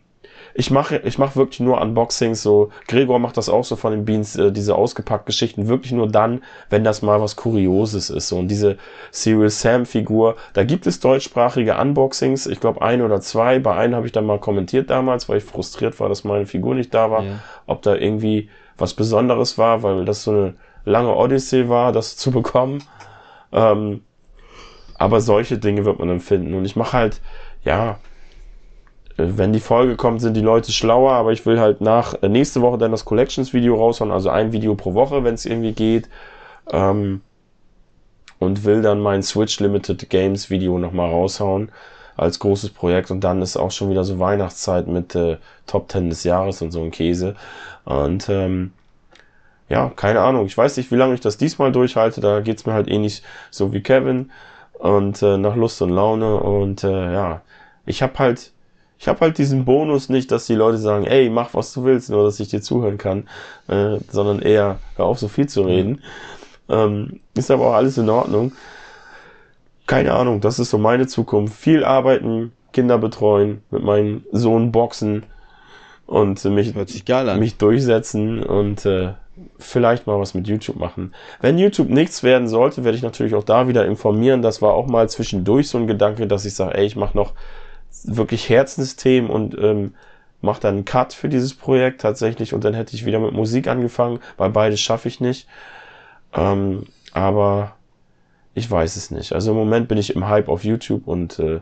ich 0.57 0.71
mache 0.71 0.99
ich 0.99 1.19
mache 1.19 1.35
wirklich 1.35 1.59
nur 1.59 1.81
Unboxings. 1.81 2.43
So 2.43 2.71
Gregor 2.87 3.19
macht 3.19 3.37
das 3.37 3.49
auch 3.49 3.65
so 3.65 3.75
von 3.75 3.91
den 3.91 4.05
Beans, 4.05 4.37
äh, 4.37 4.53
diese 4.53 4.77
ausgepackt 4.77 5.27
Geschichten 5.27 5.67
wirklich 5.67 5.93
nur 5.93 6.09
dann, 6.09 6.43
wenn 6.71 6.85
das 6.85 7.03
mal 7.03 7.21
was 7.21 7.35
Kurioses 7.35 8.09
ist. 8.09 8.29
So 8.29 8.39
und 8.39 8.49
diese 8.49 8.79
Serial 9.11 9.51
Sam 9.51 9.85
Figur, 9.85 10.37
da 10.53 10.63
gibt 10.63 10.87
es 10.87 11.01
deutschsprachige 11.01 11.77
Unboxings. 11.77 12.47
Ich 12.47 12.61
glaube 12.61 12.83
ein 12.83 13.03
oder 13.03 13.21
zwei. 13.21 13.59
Bei 13.59 13.75
einem 13.75 13.97
habe 13.97 14.07
ich 14.07 14.13
dann 14.13 14.27
mal 14.27 14.39
kommentiert 14.39 14.91
damals, 14.91 15.29
weil 15.29 15.39
ich 15.39 15.45
frustriert 15.45 15.99
war, 15.99 16.09
dass 16.09 16.23
meine 16.23 16.47
Figur 16.47 16.77
nicht 16.77 16.95
da 16.95 17.11
war. 17.11 17.25
Ja. 17.25 17.39
Ob 17.67 17.83
da 17.83 17.97
irgendwie 17.97 18.49
was 18.79 18.95
Besonderes 18.95 19.59
war, 19.59 19.83
weil 19.83 20.05
das 20.05 20.23
so 20.23 20.31
eine 20.31 20.55
lange 20.85 21.15
Odyssee 21.15 21.69
war, 21.69 21.91
das 21.91 22.17
zu 22.17 22.31
bekommen. 22.31 22.85
Ähm, 23.53 24.03
aber 24.97 25.21
solche 25.21 25.59
Dinge 25.59 25.85
wird 25.85 25.99
man 25.99 26.09
dann 26.09 26.21
finden. 26.21 26.55
Und 26.55 26.65
ich 26.65 26.77
mache 26.77 26.93
halt, 26.93 27.21
ja, 27.65 27.99
wenn 29.17 29.53
die 29.53 29.61
Folge 29.61 29.97
kommt, 29.97 30.21
sind 30.21 30.35
die 30.35 30.41
Leute 30.41 30.73
schlauer, 30.73 31.13
aber 31.13 31.33
ich 31.33 31.47
will 31.47 31.61
halt 31.61 31.81
nach 31.81 32.15
äh, 32.23 32.29
nächste 32.29 32.61
Woche 32.63 32.79
dann 32.79 32.91
das 32.91 33.05
Collections-Video 33.05 33.77
raushauen, 33.77 34.11
also 34.11 34.31
ein 34.31 34.53
Video 34.53 34.75
pro 34.75 34.95
Woche, 34.95 35.25
wenn 35.25 35.35
es 35.35 35.47
irgendwie 35.47 35.73
geht. 35.73 36.09
Ähm, 36.71 37.21
und 38.39 38.65
will 38.65 38.83
dann 38.83 39.01
mein 39.01 39.23
Switch 39.23 39.61
Limited 39.61 40.11
Games 40.11 40.51
Video 40.51 40.79
nochmal 40.79 41.11
raushauen 41.11 41.71
als 42.17 42.39
großes 42.39 42.71
Projekt 42.71 43.11
und 43.11 43.21
dann 43.23 43.43
ist 43.43 43.57
auch 43.57 43.71
schon 43.71 43.91
wieder 43.91 44.05
so 44.05 44.19
Weihnachtszeit 44.19 44.87
mit 44.87 45.15
äh, 45.15 45.39
Top 45.67 45.91
10 45.91 46.11
des 46.11 46.25
Jahres 46.25 46.63
und 46.63 46.71
so 46.71 46.83
ein 46.83 46.91
Käse. 46.91 47.35
Und 47.85 48.29
ähm, 48.29 48.73
ja, 49.69 49.91
keine 49.97 50.21
Ahnung. 50.21 50.47
Ich 50.47 50.57
weiß 50.57 50.77
nicht, 50.77 50.91
wie 50.91 50.97
lange 50.97 51.15
ich 51.15 51.21
das 51.21 51.37
diesmal 51.37 51.73
durchhalte. 51.73 52.21
Da 52.21 52.41
geht's 52.41 52.67
mir 52.67 52.73
halt 52.73 52.89
ähnlich 52.89 53.23
so 53.51 53.73
wie 53.73 53.83
Kevin 53.83 54.31
und 54.75 55.23
äh, 55.23 55.39
nach 55.39 55.57
Lust 55.57 55.81
und 55.83 55.91
Laune 55.91 56.37
und 56.37 56.85
äh, 56.85 57.13
ja, 57.13 57.43
ich 57.87 58.03
habe 58.03 58.19
halt 58.19 58.53
ich 58.99 59.09
habe 59.09 59.21
halt 59.21 59.39
diesen 59.39 59.65
Bonus 59.65 60.09
nicht, 60.09 60.31
dass 60.31 60.47
die 60.47 60.55
Leute 60.55 60.79
sagen, 60.79 61.05
ey, 61.05 61.29
mach 61.31 61.55
was 61.55 61.73
du 61.73 61.85
willst, 61.85 62.11
nur 62.11 62.25
dass 62.25 62.41
ich 62.41 62.49
dir 62.49 62.63
zuhören 62.63 62.99
kann, 62.99 63.29
äh, 63.69 63.99
sondern 64.11 64.41
eher 64.41 64.79
hör 64.97 65.07
auf 65.07 65.19
so 65.19 65.29
viel 65.29 65.49
zu 65.49 65.63
reden. 65.63 66.01
Ähm, 66.69 67.21
ist 67.35 67.51
aber 67.51 67.69
auch 67.69 67.75
alles 67.75 67.99
in 67.99 68.09
Ordnung. 68.09 68.53
Keine 69.87 70.15
Ahnung, 70.15 70.41
das 70.41 70.59
ist 70.59 70.71
so 70.71 70.79
meine 70.79 71.07
Zukunft. 71.07 71.55
Viel 71.55 71.85
arbeiten, 71.85 72.53
Kinder 72.73 72.99
betreuen, 72.99 73.63
mit 73.71 73.83
meinem 73.83 74.25
Sohn 74.33 74.73
boxen 74.73 75.25
und 76.07 76.43
mich 76.45 76.75
mich 76.75 77.57
durchsetzen 77.57 78.43
und 78.43 78.87
äh, 78.87 79.13
vielleicht 79.59 80.07
mal 80.07 80.19
was 80.19 80.35
mit 80.35 80.47
YouTube 80.47 80.77
machen. 80.77 81.13
Wenn 81.41 81.59
YouTube 81.59 81.89
nichts 81.91 82.23
werden 82.23 82.49
sollte, 82.49 82.85
werde 82.85 82.97
ich 82.97 83.03
natürlich 83.03 83.35
auch 83.35 83.45
da 83.45 83.69
wieder 83.69 83.85
informieren. 83.85 84.43
Das 84.43 84.63
war 84.63 84.75
auch 84.75 84.87
mal 84.87 85.09
zwischendurch 85.09 85.69
so 85.69 85.79
ein 85.79 85.87
Gedanke, 85.87 86.27
dass 86.27 86.45
ich 86.45 86.55
sage, 86.55 86.77
ey, 86.77 86.87
ich 86.87 86.97
mache 86.97 87.17
noch 87.17 87.33
wirklich 88.03 88.49
Herzensthemen 88.49 89.31
und 89.31 89.57
ähm, 89.59 89.95
mache 90.41 90.61
dann 90.61 90.75
einen 90.75 90.85
Cut 90.85 91.13
für 91.13 91.29
dieses 91.29 91.55
Projekt 91.55 92.01
tatsächlich 92.01 92.53
und 92.53 92.65
dann 92.65 92.75
hätte 92.75 92.95
ich 92.95 93.07
wieder 93.07 93.19
mit 93.19 93.33
Musik 93.33 93.67
angefangen, 93.67 94.21
weil 94.37 94.51
beides 94.51 94.81
schaffe 94.81 95.09
ich 95.09 95.21
nicht. 95.21 95.49
Ähm, 96.35 96.87
aber 97.13 97.77
ich 98.55 98.71
weiß 98.71 98.97
es 98.97 99.11
nicht. 99.11 99.33
Also 99.33 99.53
im 99.53 99.57
Moment 99.57 99.89
bin 99.89 99.99
ich 99.99 100.15
im 100.15 100.29
Hype 100.29 100.49
auf 100.49 100.65
YouTube 100.65 101.07
und 101.07 101.39
äh, 101.39 101.61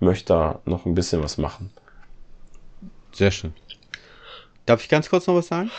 möchte 0.00 0.32
da 0.32 0.60
noch 0.64 0.86
ein 0.86 0.94
bisschen 0.94 1.22
was 1.22 1.38
machen. 1.38 1.70
Sehr 3.12 3.30
schön. 3.30 3.52
Darf 4.66 4.82
ich 4.82 4.88
ganz 4.88 5.08
kurz 5.08 5.26
noch 5.26 5.34
was 5.34 5.48
sagen? 5.48 5.70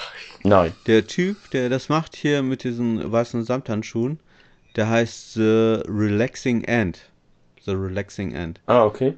Nein. 0.43 0.73
Der 0.87 1.05
Typ, 1.05 1.37
der 1.51 1.69
das 1.69 1.89
macht 1.89 2.15
hier 2.15 2.41
mit 2.41 2.63
diesen 2.63 3.11
weißen 3.11 3.43
Samthandschuhen, 3.45 4.19
der 4.75 4.89
heißt 4.89 5.33
The 5.35 5.83
Relaxing 5.87 6.63
End. 6.63 6.99
The 7.65 7.71
Relaxing 7.71 8.33
End. 8.33 8.59
Ah, 8.65 8.83
okay. 8.83 9.15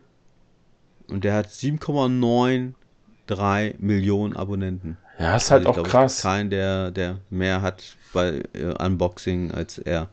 Und 1.11 1.23
der 1.23 1.33
hat 1.35 1.47
7,93 1.49 3.75
Millionen 3.79 4.35
Abonnenten. 4.35 4.97
Ja, 5.19 5.35
ist 5.35 5.51
halt 5.51 5.67
Also 5.67 5.81
auch 5.81 5.87
krass. 5.87 6.21
Kein, 6.21 6.49
der, 6.49 6.91
der 6.91 7.17
mehr 7.29 7.61
hat 7.61 7.95
bei 8.13 8.41
äh, 8.53 8.73
Unboxing 8.83 9.51
als 9.51 9.77
er. 9.77 10.09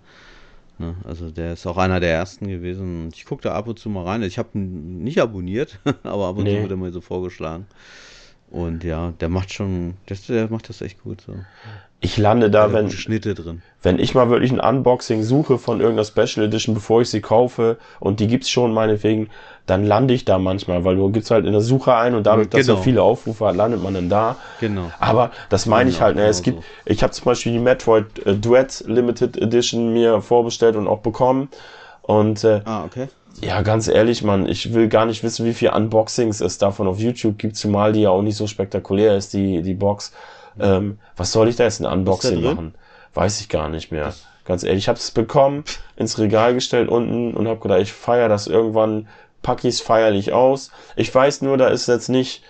Ne? 0.79 0.95
Also 1.05 1.31
der 1.31 1.55
ist 1.55 1.67
auch 1.67 1.77
einer 1.77 2.01
der 2.01 2.13
ersten 2.13 2.49
gewesen. 2.49 3.09
Ich 3.15 3.25
gucke 3.25 3.43
da 3.43 3.55
ab 3.55 3.69
und 3.69 3.79
zu 3.79 3.89
mal 3.89 4.05
rein. 4.05 4.23
Ich 4.23 4.39
habe 4.39 4.51
ihn 4.59 5.03
nicht 5.03 5.21
abonniert, 5.21 5.79
aber 6.03 6.29
ab 6.29 6.37
und 6.37 6.45
Nee. 6.45 6.57
zu 6.57 6.63
wird 6.63 6.73
er 6.73 6.77
mir 6.77 6.93
so 6.93 7.01
vorgeschlagen. 7.01 7.67
Und 8.51 8.83
ja, 8.85 9.13
der 9.21 9.29
macht 9.29 9.53
schon, 9.53 9.95
der, 10.09 10.17
der 10.29 10.51
macht 10.51 10.69
das 10.69 10.81
echt 10.81 11.03
gut 11.03 11.21
so. 11.21 11.35
Ich 12.01 12.17
lande 12.17 12.49
da, 12.49 12.73
wenn, 12.73 12.91
Schnitte 12.91 13.35
drin. 13.35 13.61
wenn 13.83 13.99
ich 13.99 14.15
mal 14.15 14.31
wirklich 14.31 14.53
ein 14.53 14.61
Unboxing 14.61 15.23
suche 15.25 15.59
von 15.59 15.81
irgendeiner 15.81 16.05
Special 16.07 16.47
Edition, 16.47 16.73
bevor 16.75 17.03
ich 17.03 17.11
sie 17.11 17.21
kaufe, 17.21 17.77
und 17.99 18.21
die 18.21 18.29
gibt's 18.29 18.49
schon 18.51 18.73
meinetwegen, 18.73 19.29
dann 19.67 19.85
lande 19.85 20.15
ich 20.15 20.25
da 20.25 20.39
manchmal, 20.39 20.85
weil 20.85 20.95
du 20.97 21.11
gibst 21.11 21.31
halt 21.33 21.45
in 21.45 21.53
der 21.53 21.61
Suche 21.61 21.95
ein 21.97 22.15
und 22.15 22.25
dadurch, 22.27 22.49
dass 22.49 22.61
er 22.69 22.75
Genau. 22.75 22.83
viele 22.85 23.03
Aufrufe 23.03 23.47
hat, 23.47 23.57
landet 23.57 23.83
man 23.83 23.95
dann 23.95 24.09
da. 24.09 24.37
Genau. 24.61 24.91
Aber 25.01 25.33
das 25.51 25.67
meine 25.67 25.91
ich 25.91 25.97
Genau, 25.97 26.07
halt, 26.07 26.17
ne, 26.17 26.27
es 26.27 26.43
genau 26.43 26.59
gibt, 26.59 26.69
ich 26.87 27.03
habe 27.03 27.13
zum 27.13 27.25
Beispiel 27.25 27.53
die 27.53 27.59
Metroid 27.59 28.25
äh, 28.27 28.35
Duet 28.37 28.85
Limited 28.87 29.37
Edition 29.37 29.93
mir 29.93 30.23
vorbestellt 30.23 30.77
und 30.77 30.87
auch 30.87 31.01
bekommen. 31.01 31.49
Und 32.03 32.45
äh, 32.45 32.63
Ah, 32.65 32.85
okay. 32.85 33.09
Ja, 33.41 33.63
ganz 33.63 33.89
ehrlich, 33.89 34.23
Mann, 34.23 34.49
ich 34.49 34.73
will 34.75 34.89
gar 34.89 35.07
nicht 35.07 35.23
wissen, 35.23 35.47
wie 35.47 35.55
viele 35.55 35.73
Unboxings 35.73 36.41
es 36.41 36.59
davon 36.59 36.89
auf 36.89 36.99
YouTube 36.99 37.39
gibt, 37.39 37.57
zumal 37.57 37.93
die 37.93 38.03
ja 38.03 38.11
auch 38.11 38.23
nicht 38.23 38.37
so 38.37 38.47
spektakulär 38.47 39.17
ist, 39.17 39.33
die, 39.33 39.63
die 39.63 39.75
Box. 39.75 40.13
Ähm, 40.61 40.99
was 41.17 41.33
soll 41.33 41.49
ich 41.49 41.57
da 41.57 41.65
jetzt 41.65 41.81
ein 41.81 41.87
Unboxing 41.87 42.43
machen? 42.43 42.75
Weiß 43.15 43.41
ich 43.41 43.49
gar 43.49 43.69
nicht 43.69 43.93
mehr. 43.93 44.13
Ganz 44.45 44.65
ehrlich, 44.65 44.85
ich 44.85 44.89
habe 44.89 44.99
es 44.99 45.11
bekommen, 45.11 45.65
ins 45.97 46.19
Regal 46.19 46.55
gestellt 46.55 46.89
unten 46.89 47.35
und 47.35 47.47
habe 47.47 47.61
gedacht, 47.61 47.81
ich 47.81 47.93
feiere 47.93 48.29
das 48.29 48.47
irgendwann, 48.47 49.09
pack 49.43 49.65
ich's 49.65 49.81
feierlich 49.81 50.33
aus. 50.33 50.71
Ich 50.97 51.15
weiß 51.15 51.43
nur, 51.43 51.57
da 51.59 51.69
ist 51.69 51.87
jetzt 51.87 52.09
nicht 52.09 52.43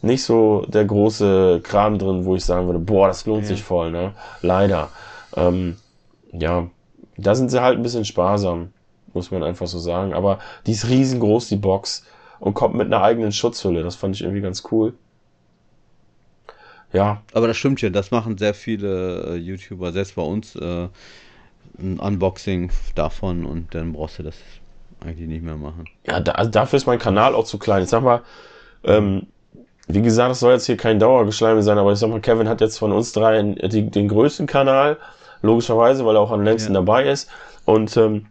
nicht 0.00 0.22
so 0.22 0.64
der 0.68 0.84
große 0.84 1.60
Kram 1.64 1.98
drin, 1.98 2.24
wo 2.24 2.36
ich 2.36 2.44
sagen 2.44 2.66
würde, 2.66 2.78
boah, 2.78 3.08
das 3.08 3.26
lohnt 3.26 3.42
Ja. 3.42 3.48
sich 3.48 3.64
voll, 3.64 3.90
ne? 3.90 4.12
Leider. 4.42 4.90
Ähm, 5.36 5.76
ja, 6.32 6.68
da 7.16 7.34
sind 7.34 7.50
sie 7.50 7.60
halt 7.60 7.78
ein 7.78 7.82
bisschen 7.82 8.04
sparsam, 8.04 8.72
muss 9.14 9.30
man 9.30 9.42
einfach 9.42 9.66
so 9.66 9.78
sagen. 9.78 10.14
Aber 10.14 10.38
die 10.66 10.72
ist 10.72 10.88
riesengroß, 10.88 11.48
die 11.48 11.56
Box, 11.56 12.04
und 12.40 12.54
kommt 12.54 12.74
mit 12.76 12.86
einer 12.86 13.02
eigenen 13.02 13.32
Schutzhülle. 13.32 13.82
Das 13.82 13.96
fand 13.96 14.14
ich 14.16 14.22
irgendwie 14.22 14.42
ganz 14.42 14.62
cool. 14.70 14.94
Ja, 16.92 17.22
Aber 17.34 17.46
das 17.46 17.56
stimmt 17.58 17.82
ja, 17.82 17.90
das 17.90 18.10
machen 18.10 18.38
sehr 18.38 18.54
viele 18.54 19.34
äh, 19.34 19.36
YouTuber, 19.36 19.92
selbst 19.92 20.14
bei 20.16 20.22
uns, 20.22 20.54
äh, 20.56 20.88
ein 21.78 21.98
Unboxing 22.00 22.70
davon 22.94 23.44
und 23.44 23.74
dann 23.74 23.92
brauchst 23.92 24.18
du 24.18 24.22
das 24.24 24.36
eigentlich 25.00 25.28
nicht 25.28 25.42
mehr 25.44 25.56
machen. 25.56 25.88
ja, 26.06 26.20
da, 26.20 26.32
also 26.32 26.50
dafür 26.50 26.76
ist 26.78 26.86
mein 26.86 26.98
Kanal 26.98 27.34
auch 27.34 27.44
zu 27.44 27.58
klein. 27.58 27.82
Ich 27.82 27.88
sag 27.90 28.02
mal, 28.02 28.22
ähm, 28.84 29.26
wie 29.88 30.02
gesagt, 30.02 30.30
das 30.30 30.40
soll 30.40 30.52
jetzt 30.54 30.66
hier 30.66 30.76
kein 30.76 30.98
Dauergeschleime 30.98 31.62
sein, 31.62 31.78
aber 31.78 31.92
ich 31.92 31.98
sag 31.98 32.10
mal, 32.10 32.20
Kevin 32.20 32.48
hat 32.48 32.60
jetzt 32.60 32.78
von 32.78 32.92
uns 32.92 33.12
drei 33.12 33.40
den, 33.42 33.90
den 33.90 34.08
größten 34.08 34.46
Kanal, 34.46 34.98
logischerweise, 35.42 36.04
weil 36.06 36.16
er 36.16 36.20
auch 36.20 36.30
am 36.32 36.42
längsten 36.42 36.74
Ja. 36.74 36.80
dabei 36.80 37.08
ist. 37.08 37.30
Und 37.64 37.96
ähm, 37.96 38.26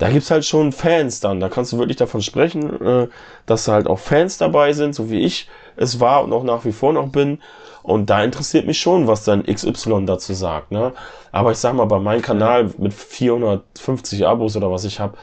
da 0.00 0.08
gibt's 0.08 0.30
halt 0.30 0.46
schon 0.46 0.72
Fans 0.72 1.20
dann. 1.20 1.40
Da 1.40 1.50
kannst 1.50 1.72
du 1.72 1.78
wirklich 1.78 1.98
davon 1.98 2.22
sprechen, 2.22 2.80
äh, 2.80 3.08
dass 3.44 3.64
da 3.64 3.72
halt 3.72 3.86
auch 3.86 3.98
Fans 3.98 4.38
dabei 4.38 4.72
sind, 4.72 4.94
so 4.94 5.10
wie 5.10 5.20
ich 5.20 5.46
es 5.76 6.00
war 6.00 6.24
und 6.24 6.32
auch 6.32 6.42
nach 6.42 6.64
wie 6.64 6.72
vor 6.72 6.94
noch 6.94 7.10
bin. 7.10 7.38
Und 7.82 8.08
da 8.08 8.24
interessiert 8.24 8.66
mich 8.66 8.80
schon, 8.80 9.06
was 9.06 9.24
dann 9.24 9.44
XY 9.44 10.06
dazu 10.06 10.32
sagt. 10.32 10.72
Ne? 10.72 10.94
Aber 11.32 11.52
ich 11.52 11.58
sag 11.58 11.74
mal, 11.74 11.84
bei 11.84 11.98
meinem 11.98 12.22
Kanal 12.22 12.70
mit 12.78 12.94
450 12.94 14.26
Abos 14.26 14.56
oder 14.56 14.70
was 14.72 14.84
ich 14.84 15.00
habe, 15.00 15.18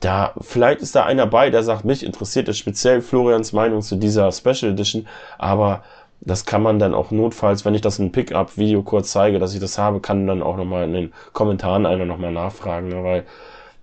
da 0.00 0.34
vielleicht 0.40 0.80
ist 0.80 0.96
da 0.96 1.04
einer 1.04 1.26
bei, 1.26 1.50
der 1.50 1.62
sagt, 1.62 1.84
mich 1.84 2.04
interessiert 2.04 2.48
es 2.48 2.58
speziell 2.58 3.02
Florians 3.02 3.52
Meinung 3.52 3.80
zu 3.80 3.94
dieser 3.94 4.32
Special 4.32 4.72
Edition, 4.72 5.06
aber 5.38 5.84
das 6.20 6.44
kann 6.44 6.62
man 6.62 6.80
dann 6.80 6.94
auch 6.94 7.12
notfalls, 7.12 7.64
wenn 7.64 7.74
ich 7.74 7.80
das 7.80 7.98
in 7.98 8.10
Pickup-Video 8.10 8.82
kurz 8.82 9.12
zeige, 9.12 9.38
dass 9.38 9.54
ich 9.54 9.60
das 9.60 9.78
habe, 9.78 10.00
kann 10.00 10.26
dann 10.26 10.42
auch 10.42 10.56
nochmal 10.56 10.84
in 10.84 10.92
den 10.92 11.12
Kommentaren 11.32 11.86
einer 11.86 12.04
nochmal 12.04 12.32
nachfragen, 12.32 12.88
ne? 12.88 13.04
weil 13.04 13.24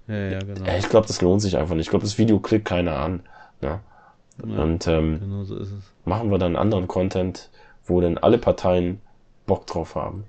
Ja, 0.08 0.16
ja, 0.16 0.40
genau. 0.40 0.76
ich 0.78 0.90
glaube, 0.90 1.08
das 1.08 1.22
lohnt 1.22 1.42
sich 1.42 1.58
einfach 1.58 1.76
nicht. 1.76 1.86
Ich 1.86 1.90
glaube, 1.90 2.04
das 2.06 2.18
Video 2.18 2.40
klickt 2.40 2.66
keiner 2.66 2.98
an. 3.00 3.24
Ne? 3.62 3.80
Ja, 4.46 4.62
Und 4.64 4.88
ähm, 4.88 5.20
genau 5.20 5.44
so 5.44 5.58
ist 5.58 5.72
es. 5.72 5.84
machen 6.06 6.30
wir 6.32 6.38
dann 6.40 6.56
anderen 6.56 6.88
Content, 6.88 7.50
wo 7.86 8.02
dann 8.02 8.18
alle 8.18 8.38
Parteien 8.38 9.02
Bock 9.46 9.66
drauf 9.68 9.96
haben. 9.96 10.26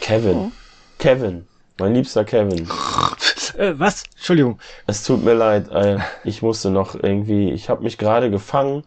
Kevin, 0.00 0.52
Kevin, 0.98 1.46
Mein 1.78 1.94
liebster 1.94 2.24
Kevin. 2.24 2.68
Äh, 3.58 3.74
was? 3.78 4.04
Entschuldigung. 4.16 4.58
Es 4.86 5.04
tut 5.04 5.22
mir 5.22 5.34
leid, 5.34 5.68
äh, 5.70 5.98
ich 6.24 6.40
musste 6.40 6.70
noch 6.70 6.94
irgendwie, 6.94 7.50
ich 7.50 7.68
habe 7.68 7.82
mich 7.82 7.98
gerade 7.98 8.30
gefangen, 8.30 8.82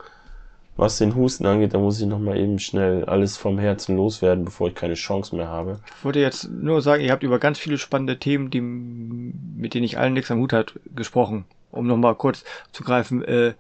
was 0.78 0.98
den 0.98 1.16
Husten 1.16 1.46
angeht, 1.46 1.74
da 1.74 1.80
muss 1.80 2.00
ich 2.00 2.08
noch 2.08 2.20
mal 2.20 2.38
eben 2.38 2.60
schnell 2.60 3.06
alles 3.06 3.38
vom 3.38 3.58
Herzen 3.58 3.96
loswerden, 3.96 4.46
bevor 4.46 4.68
ich 4.68 4.76
keine 4.76 4.96
Chance 4.96 5.36
mehr 5.36 5.48
habe. 5.48 5.80
Ich 5.98 6.04
wollte 6.04 6.20
jetzt 6.20 6.50
nur 6.50 6.82
sagen, 6.82 7.04
ihr 7.04 7.12
habt 7.12 7.24
über 7.24 7.40
ganz 7.40 7.60
viele 7.60 7.78
spannende 7.78 8.20
Themen, 8.20 8.50
die, 8.50 8.62
mit 8.62 9.74
denen 9.74 9.86
ich 9.86 9.98
allen 9.98 10.14
nichts 10.14 10.32
am 10.32 10.40
Hut 10.40 10.54
hat, 10.54 10.74
gesprochen. 10.96 11.46
Um 11.72 11.88
nochmal 11.88 12.16
kurz 12.16 12.44
zu 12.72 12.84
greifen, 12.84 13.24
äh, 13.24 13.54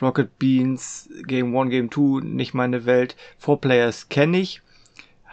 Rocket 0.00 0.38
Beans, 0.38 1.08
Game 1.26 1.56
1, 1.56 1.70
Game 1.70 1.90
2, 1.90 2.24
nicht 2.24 2.54
meine 2.54 2.86
Welt. 2.86 3.16
Four 3.38 3.60
Players 3.60 4.08
kenne 4.08 4.38
ich. 4.38 4.61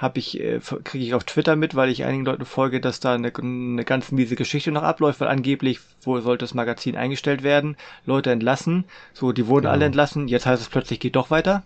Hab 0.01 0.15
ich, 0.17 0.39
äh, 0.39 0.59
kriege 0.85 1.03
ich 1.03 1.13
auf 1.13 1.25
Twitter 1.25 1.57
mit, 1.57 1.75
weil 1.75 1.89
ich 1.89 2.05
einigen 2.05 2.23
Leuten 2.23 2.45
folge, 2.45 2.79
dass 2.79 3.01
da 3.01 3.15
eine, 3.15 3.33
eine 3.35 3.83
ganz 3.83 4.13
miese 4.13 4.37
Geschichte 4.37 4.71
noch 4.71 4.83
abläuft, 4.83 5.19
weil 5.19 5.27
angeblich 5.27 5.81
wo 6.01 6.19
sollte 6.21 6.43
das 6.43 6.53
Magazin 6.53 6.95
eingestellt 6.95 7.43
werden, 7.43 7.75
Leute 8.05 8.31
entlassen. 8.31 8.85
So, 9.13 9.33
die 9.33 9.47
wurden 9.47 9.65
Ja. 9.65 9.71
alle 9.71 9.83
entlassen. 9.85 10.29
Jetzt 10.29 10.45
heißt 10.45 10.61
es 10.61 10.69
plötzlich 10.69 11.01
geht 11.01 11.17
doch 11.17 11.31
weiter. 11.31 11.63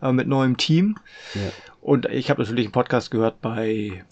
Aber 0.00 0.12
mit 0.12 0.28
neuem 0.28 0.58
Team. 0.58 0.96
Ja. 1.32 1.40
Und 1.80 2.04
ich 2.06 2.28
habe 2.28 2.42
natürlich 2.42 2.66
einen 2.66 2.72
Podcast 2.72 3.10
gehört 3.10 3.40
bei, 3.40 4.04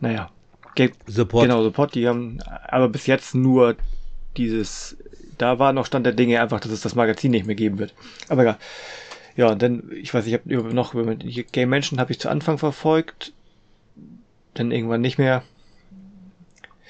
naja, 0.00 0.30
Game, 0.74 0.90
Support. 1.06 1.44
Genau, 1.46 1.68
Pod, 1.70 1.94
die 1.94 2.08
haben 2.08 2.38
aber 2.68 2.88
bis 2.88 3.06
jetzt 3.06 3.34
nur 3.34 3.76
dieses, 4.36 4.96
da 5.38 5.58
war 5.58 5.72
noch 5.72 5.86
Stand 5.86 6.06
der 6.06 6.12
Dinge 6.12 6.40
einfach, 6.40 6.60
dass 6.60 6.72
es 6.72 6.80
das 6.80 6.94
Magazin 6.94 7.30
nicht 7.30 7.46
mehr 7.46 7.54
geben 7.56 7.78
wird. 7.78 7.94
Aber 8.28 8.42
egal. 8.42 8.56
Ja, 8.56 9.09
und 9.48 9.62
dann, 9.62 9.90
ich 9.92 10.12
weiß, 10.12 10.26
ich 10.26 10.34
habe 10.34 10.74
noch 10.74 10.94
über 10.94 11.14
Game 11.14 11.70
Menschen 11.70 12.00
habe 12.00 12.12
ich 12.12 12.20
zu 12.20 12.28
Anfang 12.28 12.58
verfolgt, 12.58 13.32
dann 14.54 14.70
irgendwann 14.70 15.00
nicht 15.00 15.18
mehr. 15.18 15.42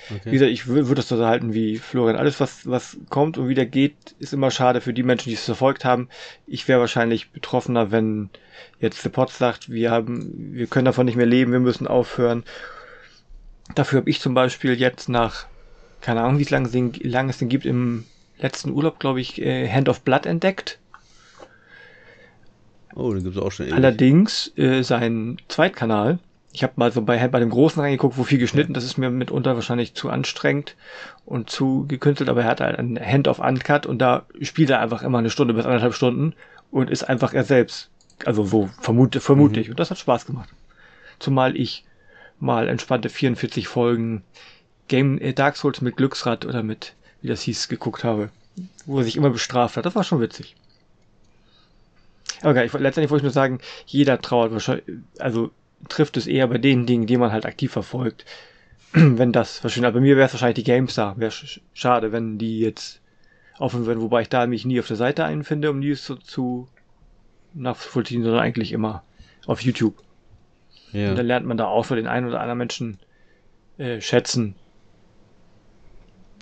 Wie 0.08 0.16
Okay. 0.16 0.30
gesagt, 0.32 0.50
ich 0.50 0.62
wür- 0.62 0.88
würde 0.88 0.96
das 0.96 1.08
so 1.08 1.24
halten 1.24 1.54
wie 1.54 1.78
Florian. 1.78 2.16
Alles, 2.16 2.40
was, 2.40 2.68
was 2.68 2.96
kommt 3.10 3.38
und 3.38 3.48
wieder 3.48 3.64
geht, 3.64 3.94
ist 4.18 4.32
immer 4.32 4.50
schade 4.50 4.80
für 4.80 4.92
die 4.92 5.04
Menschen, 5.04 5.28
die 5.28 5.36
es 5.36 5.44
verfolgt 5.44 5.84
haben. 5.84 6.08
Ich 6.48 6.66
wäre 6.66 6.80
wahrscheinlich 6.80 7.30
betroffener, 7.30 7.92
wenn 7.92 8.28
jetzt 8.80 9.02
The 9.02 9.08
Pod 9.08 9.30
sagt, 9.30 9.70
wir 9.70 9.92
haben, 9.92 10.52
wir 10.52 10.66
können 10.66 10.86
davon 10.86 11.06
nicht 11.06 11.14
mehr 11.14 11.26
leben, 11.26 11.52
wir 11.52 11.60
müssen 11.60 11.86
aufhören. 11.86 12.42
Dafür 13.76 14.00
habe 14.00 14.10
ich 14.10 14.20
zum 14.20 14.34
Beispiel 14.34 14.74
jetzt 14.74 15.08
nach, 15.08 15.46
keine 16.00 16.22
Ahnung, 16.22 16.38
wie 16.38 16.42
es 16.42 16.50
lange, 16.50 16.66
es 16.66 16.72
den- 16.72 16.92
lange 17.04 17.30
es 17.30 17.38
den 17.38 17.48
gibt, 17.48 17.64
im 17.64 18.04
letzten 18.38 18.72
Urlaub, 18.72 18.98
glaube 18.98 19.20
ich, 19.20 19.40
äh, 19.40 19.68
Hand 19.70 19.88
of 19.88 20.00
Blood 20.00 20.26
entdeckt. 20.26 20.79
Oh, 22.94 23.12
den 23.12 23.24
gibt's 23.24 23.38
auch 23.38 23.52
schon 23.52 23.66
ewig. 23.66 23.74
Allerdings 23.74 24.52
äh, 24.56 24.82
sein 24.82 25.38
Zweitkanal. 25.48 26.18
Ich 26.52 26.64
habe 26.64 26.72
mal 26.76 26.90
so 26.90 27.02
bei, 27.02 27.28
bei 27.28 27.38
dem 27.38 27.50
Großen 27.50 27.80
reingeguckt, 27.80 28.18
wo 28.18 28.24
viel 28.24 28.38
geschnitten, 28.38 28.74
das 28.74 28.82
ist 28.82 28.98
mir 28.98 29.08
mitunter 29.08 29.54
wahrscheinlich 29.54 29.94
zu 29.94 30.10
anstrengend 30.10 30.74
und 31.24 31.48
zu 31.48 31.84
gekünstelt, 31.86 32.28
aber 32.28 32.42
er 32.42 32.48
hat 32.48 32.60
halt 32.60 32.76
ein 32.76 32.98
Hand 32.98 33.28
of 33.28 33.38
Uncut 33.38 33.86
und 33.86 33.98
da 33.98 34.26
spielt 34.40 34.70
er 34.70 34.80
einfach 34.80 35.02
immer 35.02 35.18
eine 35.18 35.30
Stunde 35.30 35.54
bis 35.54 35.64
anderthalb 35.64 35.94
Stunden 35.94 36.34
und 36.72 36.90
ist 36.90 37.04
einfach 37.04 37.34
er 37.34 37.44
selbst. 37.44 37.90
Also 38.24 38.44
so 38.44 38.68
vermute, 38.80 39.20
vermute 39.20 39.60
ich. 39.60 39.70
Und 39.70 39.78
das 39.78 39.90
hat 39.90 39.98
Spaß 39.98 40.26
gemacht. 40.26 40.48
Zumal 41.20 41.56
ich 41.56 41.84
mal 42.40 42.68
entspannte 42.68 43.08
44 43.08 43.68
Folgen 43.68 44.22
Game 44.88 45.20
äh, 45.20 45.32
Dark 45.32 45.56
Souls 45.56 45.80
mit 45.80 45.96
Glücksrad 45.96 46.44
oder 46.44 46.62
mit, 46.62 46.94
wie 47.22 47.28
das 47.28 47.42
hieß, 47.42 47.68
geguckt 47.68 48.02
habe. 48.02 48.30
Wo 48.86 48.98
er 48.98 49.04
sich 49.04 49.16
immer 49.16 49.30
bestraft 49.30 49.76
hat. 49.76 49.86
Das 49.86 49.94
war 49.94 50.04
schon 50.04 50.20
witzig. 50.20 50.56
Egal, 52.42 52.66
ich, 52.66 52.72
letztendlich 52.72 53.10
wollte 53.10 53.20
ich 53.20 53.24
nur 53.24 53.32
sagen, 53.32 53.58
jeder 53.86 54.20
trauert 54.20 54.52
wahrscheinlich, 54.52 54.84
also 55.18 55.50
trifft 55.88 56.16
es 56.16 56.26
eher 56.26 56.46
bei 56.46 56.58
den 56.58 56.86
Dingen, 56.86 57.06
die 57.06 57.16
man 57.16 57.32
halt 57.32 57.46
aktiv 57.46 57.72
verfolgt. 57.72 58.24
wenn 58.92 59.32
das 59.32 59.58
verschwindet. 59.58 59.88
Aber 59.88 60.00
bei 60.00 60.06
mir 60.06 60.16
wäre 60.16 60.26
es 60.26 60.32
wahrscheinlich 60.32 60.64
die 60.64 60.70
GameStar. 60.70 61.18
Wäre 61.18 61.30
sch 61.30 61.60
schade, 61.74 62.12
wenn 62.12 62.38
die 62.38 62.60
jetzt 62.60 63.00
aufhören 63.58 63.86
würden, 63.86 64.00
wobei 64.00 64.22
ich 64.22 64.28
da 64.28 64.46
mich 64.46 64.64
nie 64.64 64.80
auf 64.80 64.86
der 64.86 64.96
Seite 64.96 65.24
einfinde, 65.24 65.70
um 65.70 65.80
News 65.80 66.02
zu, 66.02 66.16
zu 66.16 66.68
nachzuvollziehen, 67.54 68.22
sondern 68.22 68.40
eigentlich 68.40 68.72
immer 68.72 69.04
auf 69.46 69.60
YouTube. 69.60 69.94
Ja. 70.92 71.10
Und 71.10 71.16
dann 71.16 71.26
lernt 71.26 71.46
man 71.46 71.56
da 71.56 71.66
auch 71.66 71.84
so 71.84 71.94
den 71.94 72.06
einen 72.06 72.26
oder 72.26 72.40
anderen 72.40 72.58
Menschen 72.58 72.98
äh, 73.78 74.00
schätzen. 74.00 74.56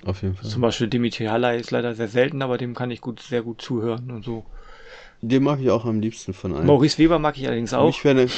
Auf 0.05 0.23
jeden 0.23 0.37
Fall. 0.37 0.49
Zum 0.49 0.63
Beispiel 0.63 0.87
Dimitri 0.87 1.27
Halley 1.27 1.59
ist 1.59 1.71
leider 1.71 1.95
sehr 1.95 2.09
selten, 2.09 2.41
aber 2.41 2.57
dem 2.57 2.75
kann 2.75 2.91
ich 2.91 3.01
gut, 3.01 3.21
sehr 3.21 3.43
gut 3.43 3.61
zuhören 3.61 4.11
und 4.11 4.25
so. 4.25 4.47
Den 5.21 5.43
mag 5.43 5.61
ich 5.61 5.71
auch 5.71 5.85
am 5.85 6.01
liebsten 6.01 6.33
von 6.33 6.55
allen. 6.55 6.67
Maurice 6.67 6.99
Weber 6.99 7.19
mag 7.19 7.37
ich 7.37 7.47
allerdings 7.47 7.73
auch. 7.75 7.89
Ich 7.91 8.05
werde. 8.05 8.29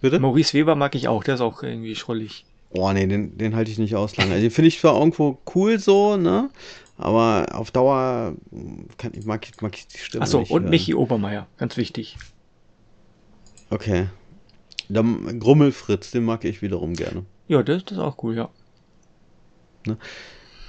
Bitte? 0.00 0.18
Maurice 0.20 0.54
Weber 0.54 0.74
mag 0.76 0.94
ich 0.94 1.08
auch, 1.08 1.24
der 1.24 1.34
ist 1.34 1.40
auch 1.40 1.62
irgendwie 1.62 1.94
schrullig. 1.94 2.44
Oh 2.70 2.90
nee, 2.92 3.06
den, 3.06 3.36
den 3.36 3.54
halte 3.56 3.70
ich 3.70 3.78
nicht 3.78 3.96
aus 3.96 4.16
lange. 4.16 4.32
Also, 4.32 4.42
Den 4.42 4.50
finde 4.50 4.68
ich 4.68 4.78
zwar 4.78 4.98
irgendwo 4.98 5.38
cool 5.54 5.78
so, 5.78 6.16
ne? 6.16 6.50
Aber 6.96 7.46
auf 7.52 7.70
Dauer 7.70 8.34
kann, 8.96 9.12
ich 9.14 9.24
mag, 9.24 9.46
ich- 9.48 9.60
mag 9.60 9.76
ich 9.76 9.86
die 9.88 9.98
Stimme 9.98 10.22
Achso, 10.24 10.40
und 10.40 10.50
hören. 10.50 10.70
Michi 10.70 10.94
Obermeier, 10.94 11.46
ganz 11.56 11.76
wichtig. 11.76 12.16
Okay. 13.70 14.08
Dann 14.88 15.38
Grummelfritz, 15.38 16.10
den 16.12 16.24
mag 16.24 16.44
ich 16.44 16.62
wiederum 16.62 16.94
gerne. 16.94 17.24
Ja, 17.46 17.62
das, 17.62 17.84
das 17.84 17.92
ist 17.98 18.02
auch 18.02 18.22
cool, 18.22 18.36
ja. 18.36 18.50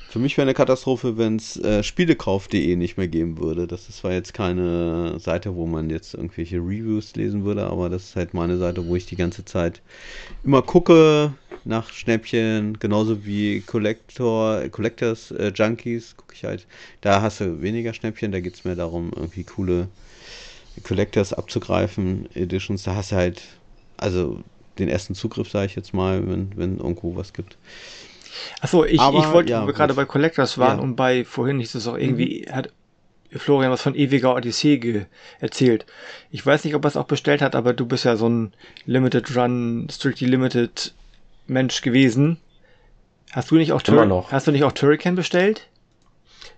Für 0.10 0.18
mich 0.18 0.36
wäre 0.38 0.46
eine 0.46 0.56
Katastrophe, 0.56 1.20
wenn 1.20 1.36
es 1.36 1.56
äh, 1.58 1.84
spielekauf.de 1.84 2.76
nicht 2.76 2.98
mehr 2.98 3.08
geben 3.08 3.38
würde. 3.38 3.68
Das 3.68 3.90
ist 3.90 3.98
zwar 4.00 4.12
jetzt 4.12 4.34
keine 4.34 5.20
Seite, 5.20 5.54
wo 5.54 5.68
man 5.68 5.92
jetzt 5.92 6.16
irgendwelche 6.16 6.58
Reviews 6.58 7.16
lesen 7.16 7.46
würde, 7.46 7.68
aber 7.68 7.90
das 7.90 8.06
ist 8.06 8.16
halt 8.16 8.34
meine 8.34 8.58
Seite, 8.58 8.88
wo 8.88 8.96
ich 8.96 9.06
die 9.06 9.16
ganze 9.16 9.46
Zeit 9.46 9.84
immer 10.44 10.64
gucke 10.64 11.34
nach 11.64 11.94
Schnäppchen, 11.94 12.80
genauso 12.80 13.24
wie 13.24 13.62
Collector, 13.62 14.68
Collectors 14.70 15.30
äh, 15.30 15.52
Junkies, 15.54 16.18
gucke 16.18 16.34
ich 16.34 16.44
halt. 16.44 16.66
Da 17.02 17.22
hast 17.22 17.42
du 17.42 17.62
weniger 17.62 17.94
Schnäppchen, 17.94 18.32
da 18.32 18.40
geht 18.40 18.56
es 18.56 18.66
mehr 18.66 18.76
darum, 18.76 19.12
irgendwie 19.16 19.44
coole 19.44 19.90
Collectors 20.82 21.34
abzugreifen, 21.34 22.28
Editions. 22.34 22.82
Da 22.82 22.96
hast 22.96 23.12
du 23.12 23.16
halt, 23.16 23.44
also 23.98 24.40
den 24.80 24.90
ersten 24.90 25.14
Zugriff, 25.14 25.52
sage 25.52 25.68
ich 25.68 25.76
jetzt 25.76 25.94
mal, 25.94 26.28
wenn, 26.28 26.52
wenn 26.56 26.78
irgendwo 26.80 27.16
was 27.16 27.32
gibt. 27.34 27.58
Achso, 28.62 28.84
ich, 28.86 29.00
Aber, 29.00 29.20
ich 29.20 29.32
wollte, 29.32 29.52
ja, 29.52 29.64
wo 29.64 29.68
wir 29.68 29.74
gerade 29.74 29.94
bei 29.94 30.06
Collectors 30.06 30.58
waren 30.58 30.78
Ja. 30.78 30.84
und 30.84 30.96
bei, 30.96 31.26
vorhin 31.26 31.60
hieß 31.60 31.76
es 31.76 31.88
auch 31.88 31.98
irgendwie, 31.98 32.48
hat 32.52 32.70
Florian 33.32 33.72
was 33.72 33.82
von 33.82 33.96
ewiger 33.96 34.34
Odyssee 34.36 34.78
ge 34.78 35.06
erzählt. 35.40 35.86
Ich 36.32 36.44
weiß 36.46 36.64
nicht, 36.64 36.74
ob 36.76 36.84
er 36.86 36.88
es 36.88 36.98
auch 36.98 37.06
bestellt 37.06 37.42
hat, 37.42 37.56
aber 37.56 37.74
du 37.74 37.86
bist 37.86 38.06
ja 38.06 38.16
so 38.16 38.28
ein 38.28 38.54
Limited 38.86 39.36
Run, 39.36 39.88
Strictly 39.92 40.28
Limited 40.28 40.94
Mensch 41.48 41.82
gewesen. 41.82 42.38
Hast 43.32 43.52
du 43.52 43.56
nicht 43.56 43.72
auch, 43.74 43.82
Immer 43.88 43.98
Tur- 43.98 44.06
noch. 44.08 44.32
Hast 44.32 44.48
du 44.48 44.52
nicht 44.52 44.64
auch 44.64 44.72
Turrican 44.72 45.16
bestellt? 45.16 45.68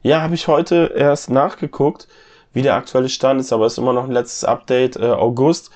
Ja, 0.02 0.22
habe 0.22 0.36
ich 0.36 0.48
heute 0.48 0.94
erst 0.96 1.30
nachgeguckt, 1.30 2.08
wie 2.54 2.62
der 2.62 2.76
aktuelle 2.76 3.10
Stand 3.10 3.42
ist, 3.42 3.52
aber 3.52 3.66
es 3.66 3.74
ist 3.74 3.78
immer 3.80 3.94
noch 3.94 4.06
ein 4.06 4.12
letztes 4.12 4.46
Update. 4.46 4.96
Äh, 4.96 5.06
August 5.08 5.72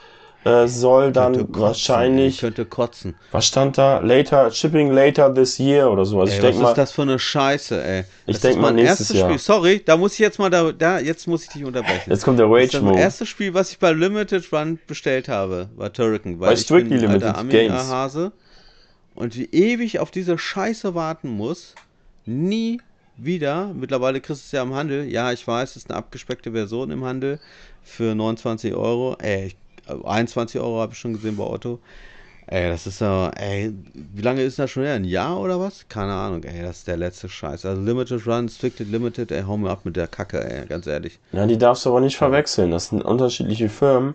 äh, 0.46 0.68
soll 0.70 1.12
dann 1.12 1.34
Könnte 1.34 1.48
kotzen, 1.48 1.96
wahrscheinlich, 1.96 2.38
ey, 2.38 2.38
könnte 2.38 2.66
kotzen. 2.66 3.20
was 3.32 3.46
stand 3.48 3.78
da? 3.78 4.00
Later, 4.00 4.52
shipping 4.52 4.92
later 4.92 5.34
this 5.34 5.60
year 5.60 5.92
oder 5.92 6.06
so. 6.06 6.20
Also 6.22 6.32
ey, 6.32 6.38
ich 6.38 6.42
was 6.42 6.42
denke 6.42 6.62
mal, 6.62 6.72
ist 6.72 6.78
das 6.78 6.92
für 6.92 7.04
eine 7.04 7.20
Scheiße, 7.20 7.84
ey? 7.84 8.06
Ich 8.26 8.40
Das 8.40 8.42
denk 8.42 8.58
ist 8.58 8.60
mal 8.60 8.72
nächstes 8.72 9.12
Jahr. 9.14 9.38
Spiel. 9.38 9.40
Sorry, 9.40 9.84
da 9.86 9.98
muss 9.98 10.14
ich 10.14 10.20
jetzt 10.20 10.40
mal 10.40 10.50
da, 10.50 10.72
da 10.72 11.00
jetzt 11.00 11.28
muss 11.28 11.44
ich 11.44 11.50
dich 11.52 11.64
unterbrechen. 11.66 12.12
jetzt 12.12 12.24
kommt 12.24 12.40
der 12.40 12.48
das, 12.48 12.64
ist 12.64 12.74
Rage 12.74 12.80
das 12.80 12.82
Mode. 12.82 13.00
erste 13.00 13.26
Spiel, 13.26 13.54
was 13.54 13.72
ich 13.72 13.80
bei 13.80 13.92
Limited 13.92 14.52
Run 14.54 14.80
bestellt 14.88 15.28
habe, 15.30 15.70
war 15.76 15.92
Turrican, 15.94 16.40
weil 16.40 16.52
Bei 16.52 16.56
ich 16.56 16.62
Strictly 16.62 16.98
bin 17.00 17.00
Limited 17.00 17.34
alter 17.34 17.34
Games. 17.46 17.92
Amiga-Hase 17.92 18.32
und 19.16 19.36
wie 19.38 19.46
ewig 19.52 20.00
auf 20.00 20.12
diese 20.12 20.38
Scheiße 20.38 20.96
warten 20.96 21.30
muss, 21.30 21.78
nie 22.26 22.82
wieder. 23.18 23.74
Mittlerweile 23.74 24.22
kriegst 24.22 24.44
du 24.44 24.46
es 24.48 24.52
ja 24.52 24.64
im 24.64 24.74
Handel. 24.76 25.06
Ja, 25.06 25.32
ich 25.32 25.48
weiß, 25.48 25.72
es 25.72 25.78
ist 25.78 25.90
eine 25.90 25.98
abgespeckte 25.98 26.52
Version 26.52 26.92
im 26.92 27.04
Handel 27.06 27.40
für 27.84 28.16
29 28.16 28.74
Euro. 28.76 29.16
Ey, 29.20 29.48
ich, 29.48 29.58
21 29.88 30.60
Euro 30.62 30.80
habe 30.82 30.94
ich 30.94 31.00
schon 31.00 31.14
gesehen 31.14 31.36
bei 31.36 31.44
Otto. 31.44 31.80
Ey, 32.48 32.70
das 32.70 32.86
ist 32.86 33.02
ja, 33.02 33.30
ey, 33.30 33.74
wie 33.94 34.22
lange 34.22 34.44
ist 34.44 34.60
das 34.60 34.70
schon 34.70 34.84
her? 34.84 34.94
Ein 34.94 35.04
Jahr 35.04 35.40
oder 35.40 35.60
was? 35.60 35.88
Keine 35.90 36.14
Ahnung, 36.14 36.44
ey, 36.44 36.62
das 36.62 36.78
ist 36.80 36.88
der 36.88 36.98
letzte 36.98 37.28
Scheiß. 37.28 37.66
Also 37.66 37.82
Limited 37.82 38.28
Run, 38.28 38.48
Strictly 38.50 38.86
Limited, 38.86 39.32
ey, 39.32 39.44
hau 39.44 39.58
mir 39.58 39.72
ab 39.72 39.80
mit 39.84 39.96
der 39.96 40.08
Kacke, 40.08 40.44
ey, 40.44 40.68
ganz 40.68 40.86
ehrlich. 40.86 41.18
Ja, 41.32 41.48
die 41.48 41.58
darfst 41.58 41.86
du 41.86 41.90
aber 41.90 42.02
nicht 42.02 42.18
verwechseln. 42.18 42.70
Das 42.70 42.90
sind 42.90 43.04
unterschiedliche 43.04 43.68
Firmen. 43.68 44.14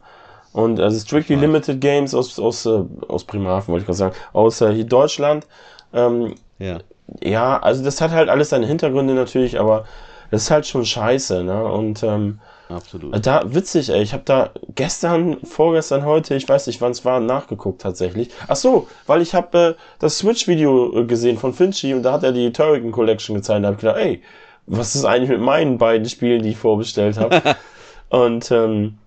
Und 0.52 0.78
also 0.78 0.98
Strictly. 1.00 1.36
Limited 1.36 1.80
Games 1.80 2.14
aus, 2.14 2.38
aus, 2.38 2.66
äh, 2.66 2.82
aus 3.08 3.24
Bremerhaven, 3.24 3.68
wollte 3.72 3.82
ich 3.82 3.86
gerade 3.86 3.98
sagen, 3.98 4.14
aus 4.32 4.60
äh, 4.60 4.72
hier 4.72 4.84
Deutschland. 4.84 5.46
Ähm, 5.92 6.34
Ja. 6.60 6.78
ja, 7.22 7.58
also 7.60 7.82
das 7.82 8.00
hat 8.00 8.12
halt 8.12 8.28
alles 8.28 8.50
seine 8.50 8.66
Hintergründe 8.66 9.14
natürlich, 9.14 9.58
aber 9.58 9.86
das 10.30 10.42
ist 10.42 10.50
halt 10.52 10.66
schon 10.66 10.84
scheiße, 10.84 11.42
ne? 11.42 11.64
Und 11.64 12.02
ähm, 12.04 12.38
Absolut. 12.70 13.26
da, 13.26 13.42
witzig, 13.52 13.90
ey, 13.90 14.02
ich 14.02 14.12
habe 14.12 14.22
da 14.24 14.50
gestern, 14.74 15.38
vorgestern, 15.44 16.04
heute, 16.04 16.34
ich 16.34 16.48
weiß 16.48 16.66
nicht, 16.68 16.80
wann 16.80 16.92
es 16.92 17.04
war, 17.04 17.20
nachgeguckt 17.20 17.82
tatsächlich. 17.82 18.30
Ach 18.48 18.56
so, 18.56 18.86
weil 19.06 19.22
ich 19.22 19.34
habe 19.34 19.58
äh, 19.58 19.74
das 19.98 20.18
Switch-Video 20.18 21.00
äh, 21.00 21.04
gesehen 21.04 21.36
von 21.38 21.52
Finchi 21.52 21.94
und 21.94 22.02
da 22.02 22.12
hat 22.12 22.22
er 22.22 22.32
die 22.32 22.52
Turrican 22.52 22.92
Collection 22.92 23.34
gezeigt 23.34 23.56
und 23.56 23.62
da 23.64 23.68
hab 23.68 23.74
ich 23.74 23.80
gedacht, 23.80 23.98
ey, 23.98 24.22
was 24.66 24.94
ist 24.94 25.04
eigentlich 25.04 25.30
mit 25.30 25.40
meinen 25.40 25.78
beiden 25.78 26.08
Spielen, 26.08 26.42
die 26.42 26.50
ich 26.50 26.56
vorbestellt 26.58 27.18
habe? 27.18 27.42
und 28.08 28.50
ähm, 28.50 28.98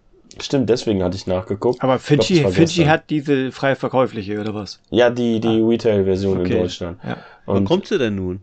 Stimmt, 0.42 0.70
deswegen 0.70 1.04
hatte 1.04 1.16
ich 1.16 1.28
nachgeguckt. 1.28 1.84
Aber 1.84 2.00
Finchi, 2.00 2.40
glaub, 2.40 2.54
Finchi 2.54 2.86
hat 2.86 3.10
diese 3.10 3.52
frei 3.52 3.76
verkäufliche, 3.76 4.40
oder 4.40 4.56
was? 4.56 4.80
Ja, 4.90 5.10
die, 5.10 5.40
die 5.40 5.62
Retail-Version 5.62 6.40
Okay. 6.42 6.54
in 6.54 6.60
Deutschland. 6.60 7.00
Ja. 7.04 7.18
Wann 7.46 7.58
Und 7.58 7.66
kommt 7.66 7.88
sie 7.88 8.00
denn 8.00 8.16
nun? 8.16 8.42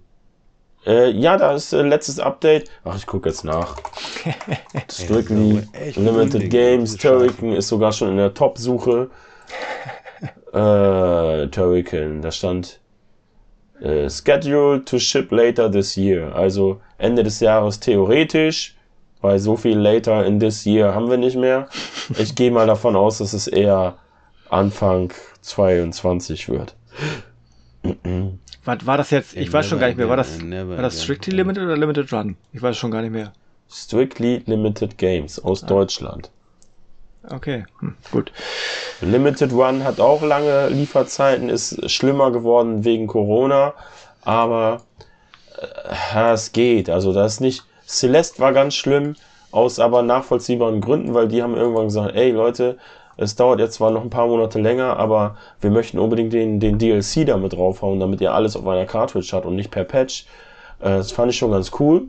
Äh, 0.86 1.11
ja, 1.11 1.36
da 1.36 1.55
ist 1.55 1.73
äh, 1.73 1.82
letztes 1.82 2.19
Update. 2.19 2.70
Ach, 2.85 2.97
ich 2.97 3.07
gucke 3.07 3.28
jetzt 3.28 3.44
nach. 3.44 3.77
Strictly 4.90 5.62
echt 5.73 5.97
Limited 5.98 6.51
Games. 6.51 6.97
Turrican 6.97 7.52
ist 7.52 7.69
sogar 7.69 7.93
schon 7.93 8.11
in 8.11 8.16
der 8.16 8.32
Top-Suche. 8.32 9.11
äh, 10.52 11.47
Turrican, 11.48 12.23
da 12.23 12.31
stand 12.31 12.81
äh, 13.81 14.09
Scheduled 14.09 14.86
to 14.86 14.98
ship 14.98 15.31
later 15.31 15.70
this 15.70 15.97
year. 15.97 16.35
Also 16.35 16.81
Ende 16.98 17.23
des 17.23 17.40
Jahres 17.40 17.81
theoretisch, 17.81 18.77
weil 19.20 19.39
so 19.39 19.57
viel 19.57 19.78
later 19.78 20.24
in 20.24 20.40
this 20.40 20.65
year 20.65 20.94
haben 20.94 21.11
wir 21.11 21.19
nicht 21.19 21.36
mehr. 21.36 21.69
Ich 22.19 22.35
gehe 22.35 22.51
mal 22.51 22.66
davon 22.66 22.97
aus, 22.97 23.19
dass 23.19 23.35
es 23.35 23.47
eher 23.47 23.98
Anfang 24.48 25.12
22 25.43 26.48
wird. 26.48 26.74
War, 28.70 28.86
war 28.86 28.97
das 28.98 29.10
jetzt, 29.10 29.36
ich 29.36 29.52
weiß 29.52 29.66
schon 29.66 29.80
gar 29.80 29.88
nicht 29.88 29.97
mehr, 29.97 30.09
war 30.09 30.16
das, 30.16 30.40
war 30.40 30.82
das. 30.82 31.02
Strictly 31.02 31.34
Limited 31.34 31.64
oder 31.64 31.76
Limited 31.76 32.12
Run? 32.12 32.36
Ich 32.52 32.62
weiß 32.62 32.76
schon 32.76 32.92
gar 32.92 33.02
nicht 33.02 33.10
mehr. 33.10 33.32
Strictly 33.68 34.42
Limited 34.47 34.97
Games 34.97 35.42
aus 35.42 35.62
Deutschland. 35.62 36.30
Okay, 37.28 37.64
hm, 37.80 37.97
gut. 38.12 38.30
Limited 39.01 39.52
One 39.52 39.82
hat 39.82 39.98
auch 39.98 40.22
lange 40.22 40.68
Lieferzeiten, 40.68 41.48
ist 41.48 41.90
schlimmer 41.90 42.30
geworden 42.30 42.84
wegen 42.84 43.09
Corona, 43.09 43.74
aber 44.22 44.82
äh, 46.14 46.32
es 46.32 46.52
geht. 46.52 46.88
Also 46.88 47.12
das 47.12 47.34
ist 47.34 47.40
nicht. 47.40 47.64
Celeste 47.88 48.38
war 48.38 48.52
ganz 48.52 48.76
schlimm, 48.76 49.16
aus 49.51 49.80
aber 49.80 50.02
nachvollziehbaren 50.02 50.80
Gründen, 50.80 51.12
weil 51.12 51.26
die 51.26 51.42
haben 51.42 51.56
irgendwann 51.56 51.86
gesagt, 51.86 52.14
ey 52.14 52.30
Leute, 52.30 52.78
es 53.20 53.36
dauert 53.36 53.60
jetzt 53.60 53.74
zwar 53.74 53.90
noch 53.90 54.01
ein 54.01 54.09
paar 54.09 54.26
Monate 54.26 54.59
länger, 54.59 54.97
aber 54.97 55.36
wir 55.60 55.70
möchten 55.70 55.98
unbedingt 55.98 56.32
den, 56.32 56.59
den 56.59 56.78
DLC 56.78 57.26
damit 57.26 57.52
draufhauen, 57.52 58.01
damit 58.01 58.22
ihr 58.22 58.32
alles 58.32 58.56
auf 58.56 58.66
einer 58.66 58.86
Cartridge 58.86 59.28
habt 59.32 59.44
und 59.44 59.56
nicht 59.56 59.70
per 59.70 59.84
Patch. 59.84 60.24
Äh, 60.80 60.97
das 60.97 61.12
fand 61.12 61.30
ich 61.30 61.36
schon 61.36 61.51
ganz 61.51 61.70
cool. 61.78 62.05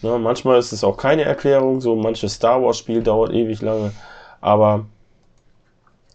Ne, 0.00 0.18
manchmal 0.18 0.58
ist 0.58 0.72
es 0.72 0.82
auch 0.84 0.96
keine 0.96 1.24
Erklärung, 1.24 1.82
so 1.82 1.94
manches 1.96 2.32
Star 2.32 2.62
Wars 2.62 2.78
Spiel 2.78 3.02
dauert 3.02 3.34
ewig 3.34 3.60
lange, 3.60 3.92
aber 4.40 4.86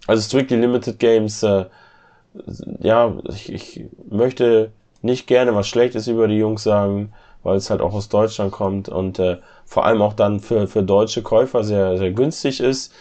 also 0.07 0.23
Strictly 0.23 0.57
Limited 0.57 0.97
Games, 0.97 1.43
äh, 1.43 1.65
ja, 2.79 3.13
ich, 3.29 3.53
ich 3.53 3.85
möchte 4.09 4.71
nicht 5.03 5.27
gerne 5.27 5.53
was 5.53 5.67
Schlechtes 5.67 6.07
über 6.07 6.27
die 6.27 6.39
Jungs 6.39 6.63
sagen, 6.63 7.13
weil 7.43 7.57
es 7.57 7.69
halt 7.69 7.81
auch 7.81 7.93
aus 7.93 8.09
Deutschland 8.09 8.51
kommt 8.51 8.89
und 8.89 9.19
äh, 9.19 9.37
vor 9.65 9.85
allem 9.85 10.01
auch 10.01 10.13
dann 10.13 10.39
für, 10.39 10.67
für 10.67 10.81
deutsche 10.81 11.21
Käufer 11.21 11.63
sehr, 11.63 11.99
sehr 11.99 12.11
günstig 12.11 12.61
ist 12.61 12.91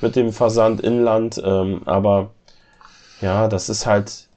mit 0.00 0.16
dem 0.16 0.32
Versand 0.32 0.80
Inland, 0.80 1.40
ähm, 1.44 1.82
aber 1.84 2.30
ja, 3.20 3.48
das 3.48 3.68
ist 3.68 3.86
halt, 3.86 4.28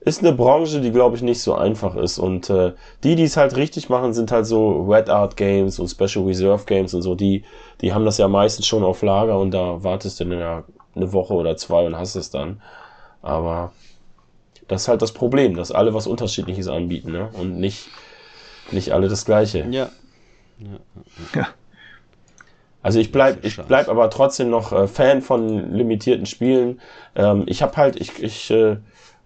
ist 0.00 0.20
eine 0.20 0.32
Branche, 0.32 0.80
die 0.80 0.90
glaube 0.90 1.16
ich 1.16 1.22
nicht 1.22 1.40
so 1.40 1.54
einfach 1.54 1.94
ist 1.96 2.18
und 2.18 2.50
äh, 2.50 2.72
die, 3.02 3.14
die 3.14 3.24
es 3.24 3.36
halt 3.36 3.56
richtig 3.56 3.88
machen, 3.88 4.12
sind 4.12 4.30
halt 4.30 4.46
so 4.46 4.82
Red 4.82 5.08
Art 5.08 5.36
Games 5.36 5.78
und 5.78 5.88
Special 5.88 6.24
Reserve 6.24 6.64
Games 6.64 6.92
und 6.94 7.02
so, 7.02 7.14
die, 7.14 7.44
die 7.80 7.92
haben 7.92 8.04
das 8.04 8.18
ja 8.18 8.28
meistens 8.28 8.66
schon 8.66 8.84
auf 8.84 9.02
Lager 9.02 9.38
und 9.38 9.52
da 9.52 9.82
wartest 9.82 10.20
du 10.20 10.24
dann 10.24 10.38
ja 10.38 10.64
eine 10.94 11.12
Woche 11.12 11.34
oder 11.34 11.56
zwei 11.56 11.86
und 11.86 11.96
hast 11.96 12.16
es 12.16 12.30
dann. 12.30 12.60
Aber 13.22 13.72
das 14.68 14.82
ist 14.82 14.88
halt 14.88 15.02
das 15.02 15.12
Problem, 15.12 15.56
dass 15.56 15.72
alle 15.72 15.94
was 15.94 16.06
Unterschiedliches 16.06 16.68
anbieten, 16.68 17.12
ne? 17.12 17.30
Und 17.32 17.58
nicht, 17.58 17.88
nicht 18.70 18.92
alle 18.92 19.08
das 19.08 19.24
Gleiche. 19.24 19.66
Ja. 21.34 21.48
Also 22.82 22.98
ich 22.98 23.12
bleib, 23.12 23.44
ich 23.44 23.56
bleib 23.56 23.88
aber 23.88 24.10
trotzdem 24.10 24.50
noch 24.50 24.72
äh, 24.72 24.88
Fan 24.88 25.22
von 25.22 25.72
limitierten 25.72 26.26
Spielen. 26.26 26.80
Ähm, 27.14 27.44
ich 27.46 27.62
habe 27.62 27.76
halt, 27.76 28.00
ich, 28.00 28.22
ich 28.22 28.50
äh, 28.50 28.76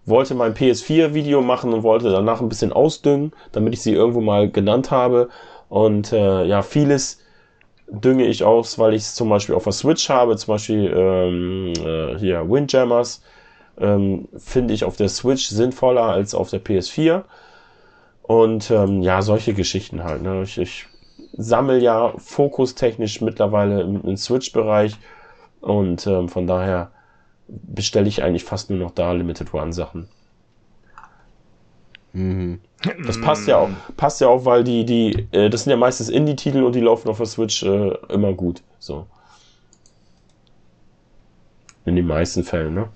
wollte 0.05 0.35
mein 0.35 0.55
PS4-Video 0.55 1.41
machen 1.43 1.73
und 1.73 1.83
wollte 1.83 2.11
danach 2.11 2.41
ein 2.41 2.49
bisschen 2.49 2.73
ausdüngen, 2.73 3.33
damit 3.53 3.73
ich 3.73 3.83
sie 3.83 3.93
irgendwo 3.93 4.21
mal 4.21 4.51
genannt 4.51 4.91
habe. 4.91 5.29
Und 5.69 6.13
äh, 6.13 6.45
ja, 6.45 6.63
vieles 6.63 7.21
dünge 7.89 8.27
ich 8.27 8.45
aus, 8.45 8.79
weil 8.79 8.95
ich 8.95 9.03
es 9.03 9.15
zum 9.15 9.29
Beispiel 9.29 9.55
auf 9.55 9.65
der 9.65 9.73
Switch 9.73 10.09
habe, 10.09 10.37
zum 10.37 10.55
Beispiel 10.55 10.93
ähm, 10.95 11.73
äh, 11.85 12.19
hier 12.19 12.49
Windjammers, 12.49 13.23
ähm, 13.79 14.29
finde 14.37 14.75
ich 14.75 14.85
auf 14.85 14.97
der 14.97 15.09
Switch 15.09 15.47
sinnvoller 15.49 16.05
als 16.05 16.35
auf 16.35 16.51
der 16.51 16.63
PS4. 16.63 17.23
Und 18.23 18.71
ähm, 18.71 19.03
ja, 19.03 19.23
solche 19.23 19.55
Geschichten 19.55 20.03
halt. 20.05 20.23
Ne? 20.23 20.43
Ich, 20.43 20.59
ich 20.59 20.87
sammel 21.37 21.83
ja 21.83 22.15
fokustechnisch 22.19 23.21
mittlerweile 23.21 23.83
im, 23.83 24.03
im 24.03 24.17
Switch-Bereich 24.17 24.97
und 25.61 26.07
ähm, 26.07 26.29
von 26.29 26.47
daher 26.47 26.91
bestelle 27.49 28.09
ich 28.09 28.23
eigentlich 28.23 28.45
fast 28.45 28.71
nur 28.71 28.79
noch 28.79 28.91
da 28.91 29.13
Limited 29.13 29.53
One 29.55 29.73
Sachen. 29.73 30.09
Mhm. 32.13 32.61
Das 33.07 33.21
passt 33.21 33.47
ja 33.47 33.59
auch, 33.59 33.69
passt 33.97 34.21
ja 34.21 34.29
auch, 34.29 34.45
weil 34.45 34.65
die, 34.65 34.85
die, 34.85 35.29
äh, 35.33 35.51
das 35.51 35.65
sind 35.65 35.71
ja 35.71 35.77
meistens 35.77 36.09
Indie-Titel 36.09 36.63
und 36.63 36.75
die 36.75 36.81
laufen 36.81 37.09
auf 37.09 37.19
der 37.19 37.27
Switch 37.27 37.63
äh, 37.63 37.95
immer 38.09 38.33
gut. 38.33 38.63
So. 38.79 39.07
In 41.85 41.97
den 41.97 42.07
meisten 42.07 42.43
Fällen, 42.43 42.75
ne? 42.75 42.89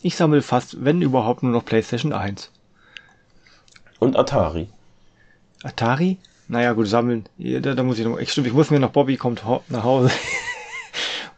Ich 0.00 0.16
sammle 0.16 0.42
fast, 0.42 0.84
wenn 0.84 1.02
überhaupt, 1.02 1.42
nur 1.42 1.52
noch 1.52 1.64
PlayStation 1.64 2.12
1. 2.12 2.50
Und 3.98 4.16
Atari. 4.16 4.68
Atari? 5.64 6.18
Naja, 6.48 6.72
gut, 6.72 6.88
sammeln. 6.88 7.26
Ja, 7.36 7.60
Da, 7.60 7.74
da 7.74 7.82
muss 7.82 7.98
ich 7.98 8.04
noch, 8.06 8.18
ich, 8.18 8.32
stimmt, 8.32 8.46
ich 8.46 8.52
muss 8.52 8.70
mir 8.70 8.80
noch, 8.80 8.90
Bobby 8.90 9.16
kommt 9.16 9.42
nach 9.68 9.84
Hause. 9.84 10.10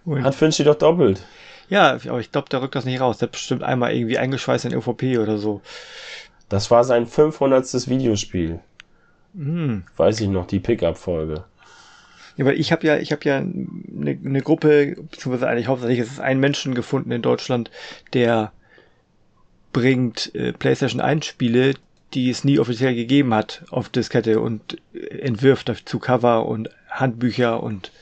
Hat 0.22 0.34
Finchi 0.34 0.64
doch 0.64 0.76
doppelt. 0.76 1.22
ja, 1.68 1.98
aber 2.08 2.20
ich 2.20 2.32
glaube, 2.32 2.48
der 2.48 2.62
rückt 2.62 2.74
das 2.74 2.84
nicht 2.84 3.00
raus. 3.00 3.18
Der 3.18 3.26
hat 3.26 3.32
bestimmt 3.32 3.62
einmal 3.62 3.94
irgendwie 3.94 4.18
eingeschweißt 4.18 4.64
in 4.64 4.76
OVP 4.76 5.18
oder 5.18 5.36
so. 5.39 5.60
Das 6.48 6.70
war 6.70 6.84
sein 6.84 7.06
500. 7.06 7.89
Videospiel. 7.89 8.60
Hm. 9.34 9.84
Weiß 9.97 10.20
ich 10.20 10.28
noch, 10.28 10.47
die 10.47 10.58
Pickup-Folge. 10.58 11.44
Ja, 12.36 12.44
weil 12.47 12.58
ich 12.58 12.72
habe 12.72 12.86
ja, 12.86 12.97
ich 12.97 13.12
habe 13.12 13.24
ja 13.24 13.36
eine, 13.36 14.18
eine 14.24 14.40
Gruppe, 14.40 14.97
beziehungsweise 15.10 15.48
eigentlich 15.48 15.68
hauptsächlich 15.68 15.98
ist 15.98 16.12
es 16.12 16.20
ein 16.20 16.40
Menschen 16.40 16.74
gefunden 16.74 17.12
in 17.12 17.22
Deutschland, 17.22 17.70
der 18.12 18.52
bringt 19.72 20.34
äh, 20.34 20.52
PlayStation 20.52 21.00
1 21.00 21.26
Spiele, 21.26 21.74
die 22.14 22.30
es 22.30 22.44
nie 22.44 22.58
offiziell 22.58 22.94
gegeben 22.94 23.34
hat, 23.34 23.64
auf 23.70 23.89
Diskette 23.89 24.40
und 24.40 24.78
entwirft 24.92 25.68
dazu 25.68 25.98
Cover 25.98 26.47
und 26.47 26.70
Handbücher 26.89 27.62
und 27.62 27.92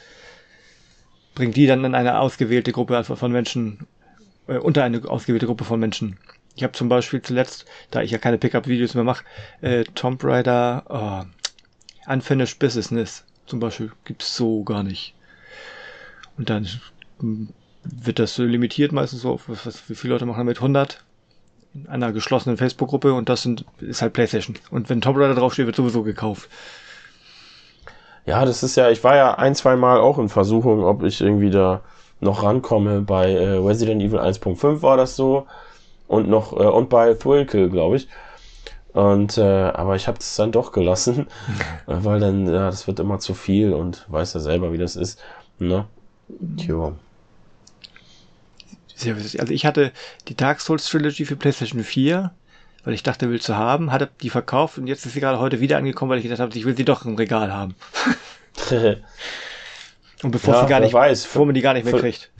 bringt 1.34 1.56
die 1.56 1.66
dann 1.66 1.84
in 1.84 1.94
eine 1.94 2.18
ausgewählte 2.18 2.72
Gruppe 2.72 2.96
also 2.96 3.16
von 3.16 3.30
Menschen, 3.30 3.86
äh, 4.46 4.58
unter 4.58 4.82
eine 4.82 5.08
ausgewählte 5.08 5.46
Gruppe 5.46 5.64
von 5.64 5.78
Menschen. 5.78 6.16
Ich 6.56 6.64
habe 6.64 6.72
zum 6.72 6.88
Beispiel 6.88 7.22
zuletzt, 7.22 7.66
da 7.90 8.02
ich 8.02 8.10
ja 8.10 8.18
keine 8.18 8.38
Pickup-Videos 8.38 8.94
mehr 8.94 9.04
mache, 9.04 9.24
äh, 9.60 9.84
Tomb 9.94 10.24
Raider 10.24 10.84
oh, 10.88 12.12
Unfinished 12.12 12.58
Business 12.58 13.24
zum 13.46 13.60
Beispiel 13.60 13.92
gibt's 14.04 14.36
so 14.36 14.64
gar 14.64 14.82
nicht. 14.82 15.14
Und 16.36 16.50
dann 16.50 16.68
mm, 17.20 17.46
wird 17.84 18.18
das 18.18 18.34
so 18.34 18.44
limitiert 18.44 18.92
meistens 18.92 19.22
so, 19.22 19.32
auf, 19.32 19.48
was, 19.48 19.88
wie 19.88 19.94
viele 19.94 20.14
Leute 20.14 20.26
machen 20.26 20.40
damit? 20.40 20.58
100 20.58 20.94
in 20.94 21.07
einer 21.89 22.12
geschlossenen 22.12 22.57
Facebook-Gruppe 22.57 23.12
und 23.12 23.28
das 23.28 23.42
sind, 23.42 23.65
ist 23.81 24.02
halt 24.02 24.12
PlayStation. 24.12 24.57
Und 24.70 24.89
wenn 24.90 25.00
Tomb 25.00 25.18
Raider 25.18 25.34
draufsteht, 25.34 25.66
wird 25.66 25.76
sowieso 25.76 26.02
gekauft. 26.02 26.48
Ja, 28.26 28.44
das 28.44 28.62
ist 28.62 28.76
ja, 28.76 28.90
ich 28.90 29.02
war 29.05 29.16
ja 29.16 29.34
ein, 29.36 29.55
zwei 29.55 29.76
Mal 29.76 30.00
auch 30.00 30.18
in 30.18 30.28
Versuchung, 30.28 30.84
ob 30.84 31.02
ich 31.02 31.20
irgendwie 31.20 31.50
da 31.50 31.81
noch 32.20 32.42
rankomme. 32.42 33.00
Bei 33.00 33.32
äh, 33.32 33.57
Resident 33.57 34.02
Evil 34.02 34.18
1.5 34.18 34.82
war 34.82 34.97
das 34.97 35.16
so. 35.16 35.47
Und 36.07 36.28
noch, 36.28 36.52
äh, 36.52 36.66
und 36.66 36.90
bei 36.90 37.15
Thrill 37.15 37.47
glaube 37.47 37.97
ich. 37.97 38.08
Und, 38.92 39.39
äh, 39.39 39.42
aber 39.42 39.97
ich 39.97 40.08
habe 40.08 40.18
es 40.18 40.36
dann 40.36 40.52
doch 40.52 40.73
gelassen, 40.73 41.26
äh, 41.86 41.97
weil 42.02 42.20
dann, 42.20 42.47
ja, 42.47 42.66
das 42.66 42.86
wird 42.86 43.00
immer 43.00 43.18
zu 43.18 43.34
viel 43.34 43.73
und 43.73 44.05
weiß 44.08 44.34
ja 44.34 44.40
selber, 44.40 44.73
wie 44.73 44.78
das 44.78 44.97
ist. 44.97 45.20
Ne? 45.58 45.86
Tja. 46.57 46.92
Also 49.06 49.52
ich 49.52 49.64
hatte 49.66 49.92
die 50.28 50.36
Dark 50.36 50.60
Souls 50.60 50.86
Trilogy 50.88 51.24
für 51.24 51.36
PlayStation 51.36 51.84
4, 51.84 52.32
weil 52.84 52.94
ich 52.94 53.02
dachte, 53.02 53.30
will 53.30 53.40
zu 53.40 53.56
haben, 53.56 53.92
hatte 53.92 54.08
die 54.22 54.30
verkauft 54.30 54.78
und 54.78 54.86
jetzt 54.86 55.06
ist 55.06 55.12
sie 55.12 55.20
gerade 55.20 55.38
heute 55.38 55.60
wieder 55.60 55.76
angekommen, 55.78 56.10
weil 56.10 56.18
ich 56.18 56.24
gedacht 56.24 56.40
habe, 56.40 56.56
ich 56.56 56.64
will 56.64 56.76
sie 56.76 56.84
doch 56.84 57.04
im 57.04 57.14
Regal 57.16 57.52
haben. 57.52 57.74
Und 60.24 60.32
bevor 60.32 60.54
Ja, 60.54 60.62
sie 60.62 60.66
gar 60.68 60.80
nicht, 60.80 60.92
weiß. 60.92 61.22
bevor 61.22 61.46
man 61.46 61.54
die 61.54 61.60
gar 61.60 61.74
nicht 61.74 61.84
mehr 61.84 61.94
kriegt. 61.94 62.30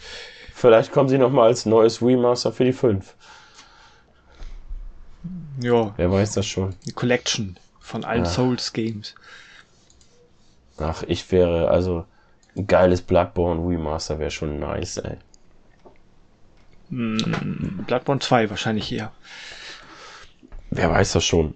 Vielleicht 0.53 0.91
kommen 0.91 1.09
sie 1.09 1.17
noch 1.19 1.31
mal 1.31 1.45
als 1.47 1.65
neues 1.65 2.03
Remaster 2.03 2.51
für 2.53 2.65
die 2.65 2.73
5. 2.73 3.15
Ja, 5.61 5.93
Wer 5.97 6.11
weiß 6.11 6.33
das 6.33 6.47
schon. 6.47 6.75
die 6.87 6.93
Collection 6.93 7.57
von 7.81 8.05
allen 8.05 8.25
Ja. 8.25 8.31
Souls 8.31 8.73
Games. 8.73 9.15
Ach, 10.79 11.03
ich 11.07 11.31
wäre, 11.31 11.71
also, 11.71 12.05
ein 12.57 12.67
geiles 12.67 13.03
Bloodborne 13.03 13.61
Remaster 13.69 14.19
wäre 14.19 14.31
schon 14.33 14.59
nice, 14.59 14.97
ey. 14.99 15.17
Hm, 16.91 17.85
Bloodborne 17.87 18.21
2 18.21 18.51
wahrscheinlich 18.51 18.93
eher. 18.93 19.13
Wer 20.71 20.91
weiß 20.91 21.13
das 21.13 21.25
schon. 21.25 21.55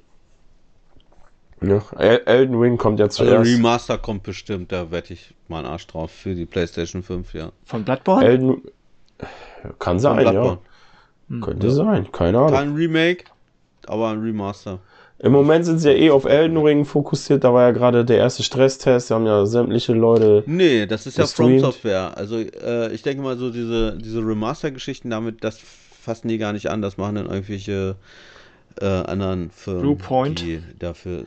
Ja, 1.60 1.80
El 1.96 2.22
Elden 2.26 2.56
Ring 2.56 2.76
kommt 2.76 2.98
ja 2.98 3.06
Also 3.06 3.24
zuerst. 3.24 3.48
Remaster 3.48 3.98
kommt 3.98 4.24
bestimmt, 4.24 4.72
da 4.72 4.90
wette 4.90 5.12
ich 5.12 5.34
meinen 5.48 5.66
Arsch 5.66 5.86
drauf 5.86 6.10
für 6.10 6.34
die 6.34 6.44
PlayStation 6.46 7.02
5, 7.02 7.34
ja. 7.34 7.52
Von 7.64 7.84
Bloodborne? 7.84 8.26
Elden 8.26 8.62
kann 9.78 10.00
sein, 10.00 10.24
ja. 10.24 10.30
Bloodborne. 10.32 10.58
Könnte 11.40 11.70
sein, 11.70 12.10
keine 12.10 12.38
Ahnung. 12.38 12.52
Kein 12.52 12.74
Remake, 12.74 13.24
aber 13.86 14.10
ein 14.10 14.20
Remaster. 14.20 14.80
Im 15.22 15.30
Moment 15.30 15.64
sind 15.64 15.78
sie 15.78 15.88
ja 15.88 15.96
eh 15.96 16.10
auf 16.10 16.24
Elden 16.24 16.56
Ring 16.56 16.84
fokussiert. 16.84 17.44
Da 17.44 17.54
war 17.54 17.62
ja 17.62 17.70
gerade 17.70 18.04
der 18.04 18.18
erste 18.18 18.42
Stresstest. 18.42 19.08
Da 19.08 19.14
haben 19.14 19.26
ja 19.26 19.46
sämtliche 19.46 19.92
Leute. 19.92 20.42
Nee, 20.46 20.84
das 20.86 21.06
ist 21.06 21.16
ja 21.16 21.26
From 21.26 21.52
Gestreamt. 21.52 21.60
Software. 21.60 22.16
Also 22.16 22.38
äh, 22.38 22.92
ich 22.92 23.02
denke 23.02 23.22
mal 23.22 23.38
so 23.38 23.50
diese, 23.50 23.96
diese 23.96 24.18
Remaster-Geschichten 24.18 25.10
damit, 25.10 25.44
das 25.44 25.58
fassen 25.58 26.26
die 26.26 26.38
gar 26.38 26.52
nicht 26.52 26.70
an. 26.70 26.82
Das 26.82 26.96
machen 26.96 27.14
dann 27.14 27.26
irgendwelche 27.26 27.94
äh, 28.80 28.84
anderen 28.84 29.50
Firmen, 29.50 29.82
Bluepoint. 29.82 30.40
die 30.40 30.60
dafür 30.80 31.22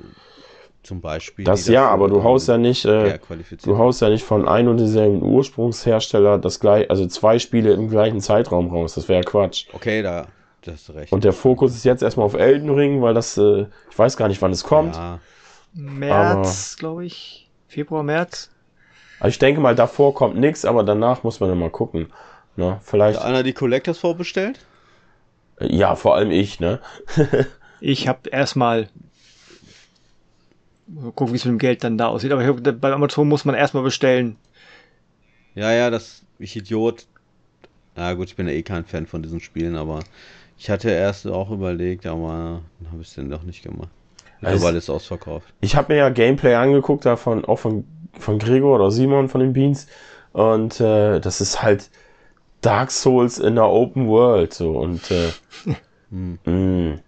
zum 0.83 0.99
Beispiel. 0.99 1.45
Das 1.45 1.65
ja, 1.67 1.87
aber 1.87 2.09
du 2.09 2.21
haust 2.21 2.49
ja 2.49 2.57
nicht, 2.57 2.83
äh, 2.83 3.17
du 3.63 3.77
haust 3.77 4.01
ja 4.01 4.09
nicht 4.09 4.25
von 4.25 4.45
ein 4.45 4.67
und 4.67 4.77
denselben 4.77 5.21
Ursprungshersteller 5.23 6.37
das 6.37 6.59
gleich, 6.59 6.89
also 6.89 7.07
zwei 7.07 7.39
Spiele 7.39 7.71
im 7.71 7.89
gleichen 7.89 8.19
Zeitraum 8.19 8.67
raus. 8.67 8.95
Das 8.95 9.07
wäre 9.07 9.23
Quatsch. 9.23 9.67
Okay, 9.71 10.03
da 10.03 10.27
da 10.67 10.73
hast 10.73 10.89
du 10.89 10.93
recht. 10.93 11.11
Und 11.11 11.23
der 11.23 11.33
Fokus 11.33 11.75
ist 11.75 11.83
jetzt 11.85 12.03
erstmal 12.03 12.25
auf 12.25 12.33
Elden 12.33 12.69
Ring, 12.69 13.01
weil 13.01 13.13
das, 13.13 13.37
äh, 13.37 13.65
ich 13.89 13.97
weiß 13.97 14.17
gar 14.17 14.27
nicht, 14.27 14.41
wann 14.41 14.51
es 14.51 14.63
kommt. 14.63 14.95
ja, 14.95 15.19
März, 15.73 16.77
glaube 16.77 17.05
ich. 17.05 17.49
Februar, 17.67 18.03
März. 18.03 18.49
Also 19.19 19.29
ich 19.29 19.39
denke 19.39 19.61
mal, 19.61 19.75
davor 19.75 20.13
kommt 20.13 20.37
nichts, 20.37 20.65
aber 20.65 20.83
danach 20.83 21.23
muss 21.23 21.39
man 21.39 21.49
dann 21.49 21.59
mal 21.59 21.69
gucken. 21.69 22.11
Ne? 22.55 22.79
Vielleicht, 22.83 23.19
hat 23.19 23.25
einer 23.25 23.43
die 23.43 23.53
Collectors 23.53 23.97
vorbestellt? 23.97 24.59
ja, 25.59 25.95
vor 25.95 26.15
allem 26.15 26.31
ich, 26.31 26.59
ne? 26.59 26.79
Ich 27.81 28.07
habe 28.07 28.29
erstmal 28.29 28.87
mal 30.87 31.11
gucken, 31.11 31.33
wie 31.33 31.37
es 31.37 31.45
mit 31.45 31.51
dem 31.51 31.59
Geld 31.59 31.83
dann 31.83 31.97
da 31.97 32.07
aussieht. 32.07 32.31
Aber 32.31 32.41
ich 32.41 32.47
hab, 32.47 32.81
bei 32.81 32.91
Amazon 32.91 33.27
muss 33.27 33.45
man 33.45 33.53
erstmal 33.53 33.83
bestellen. 33.83 34.37
Ja, 35.55 35.71
ja, 35.71 35.89
das, 35.89 36.23
ich 36.39 36.55
Idiot. 36.55 37.05
Na 37.95 38.13
gut, 38.13 38.27
ich 38.27 38.35
bin 38.35 38.47
ja 38.47 38.53
eh 38.53 38.63
kein 38.63 38.85
Fan 38.85 39.05
von 39.05 39.23
diesen 39.23 39.39
Spielen, 39.39 39.75
aber 39.75 39.99
ich 40.57 40.69
hatte 40.69 40.89
erst 40.89 41.27
auch 41.27 41.51
überlegt, 41.51 42.05
aber 42.05 42.61
dann 42.79 42.91
habe 42.91 43.01
ich 43.01 43.09
es 43.09 43.15
dann 43.15 43.29
doch 43.29 43.43
nicht 43.43 43.63
gemacht. 43.63 43.89
Also- 44.41 44.53
Mittlerweile 44.55 44.77
ist 44.77 44.83
es 44.85 44.89
ausverkauft. 44.89 45.47
Ich 45.61 45.75
habe 45.75 45.93
mir 45.93 45.99
ja 45.99 46.09
Gameplay 46.09 46.55
angeguckt, 46.55 47.05
davon, 47.05 47.45
auch 47.45 47.57
von, 47.59 47.85
von 48.19 48.39
Gregor 48.39 48.75
oder 48.75 48.91
Simon 48.91 49.29
von 49.29 49.41
den 49.41 49.53
Beans. 49.53 49.87
Und 50.33 50.79
äh, 50.79 51.19
das 51.19 51.41
ist 51.41 51.61
halt 51.63 51.89
Dark 52.61 52.91
Souls 52.91 53.39
in 53.39 53.55
der 53.55 53.67
Open 53.69 54.07
World. 54.07 54.53
So. 54.53 54.71
Und 54.77 55.09
äh, 55.11 55.31
mh. 56.09 56.99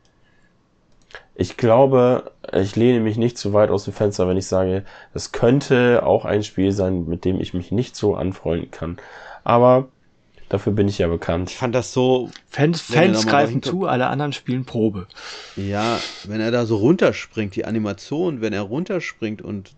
ich 1.36 1.58
glaube, 1.58 2.32
ich 2.54 2.76
lehne 2.76 3.00
mich 3.02 3.18
nicht 3.18 3.38
zu 3.38 3.54
weit 3.54 3.70
aus 3.70 3.84
dem 3.84 3.94
Fenster, 3.94 4.28
wenn 4.28 4.38
ich 4.38 4.48
sage, 4.48 4.84
das 5.14 5.32
könnte 5.32 6.04
auch 6.06 6.26
ein 6.26 6.44
Spiel 6.44 6.72
sein, 6.72 7.06
mit 7.08 7.26
dem 7.26 7.40
ich 7.40 7.54
mich 7.54 7.72
nicht 7.72 7.96
so 7.96 8.16
anfreunden 8.16 8.72
kann. 8.72 8.98
Aber 9.44 9.90
dafür 10.50 10.74
bin 10.74 10.88
ich 10.88 10.98
ja 10.98 11.08
bekannt. 11.08 11.50
Ich 11.52 11.58
fand 11.58 11.76
das 11.76 11.94
so, 11.94 12.32
Fans, 12.50 12.82
Fans 12.82 13.26
greifen 13.26 13.62
zu, 13.64 13.86
alle 13.86 14.08
anderen 14.08 14.34
spielen 14.34 14.66
Probe. 14.66 15.08
ja, 15.56 16.10
wenn 16.24 16.42
er 16.42 16.52
da 16.52 16.66
so 16.66 16.78
runterspringt, 16.78 17.56
die 17.56 17.66
Animation, 17.66 18.42
wenn 18.42 18.54
er 18.54 18.62
runterspringt 18.62 19.42
und 19.42 19.76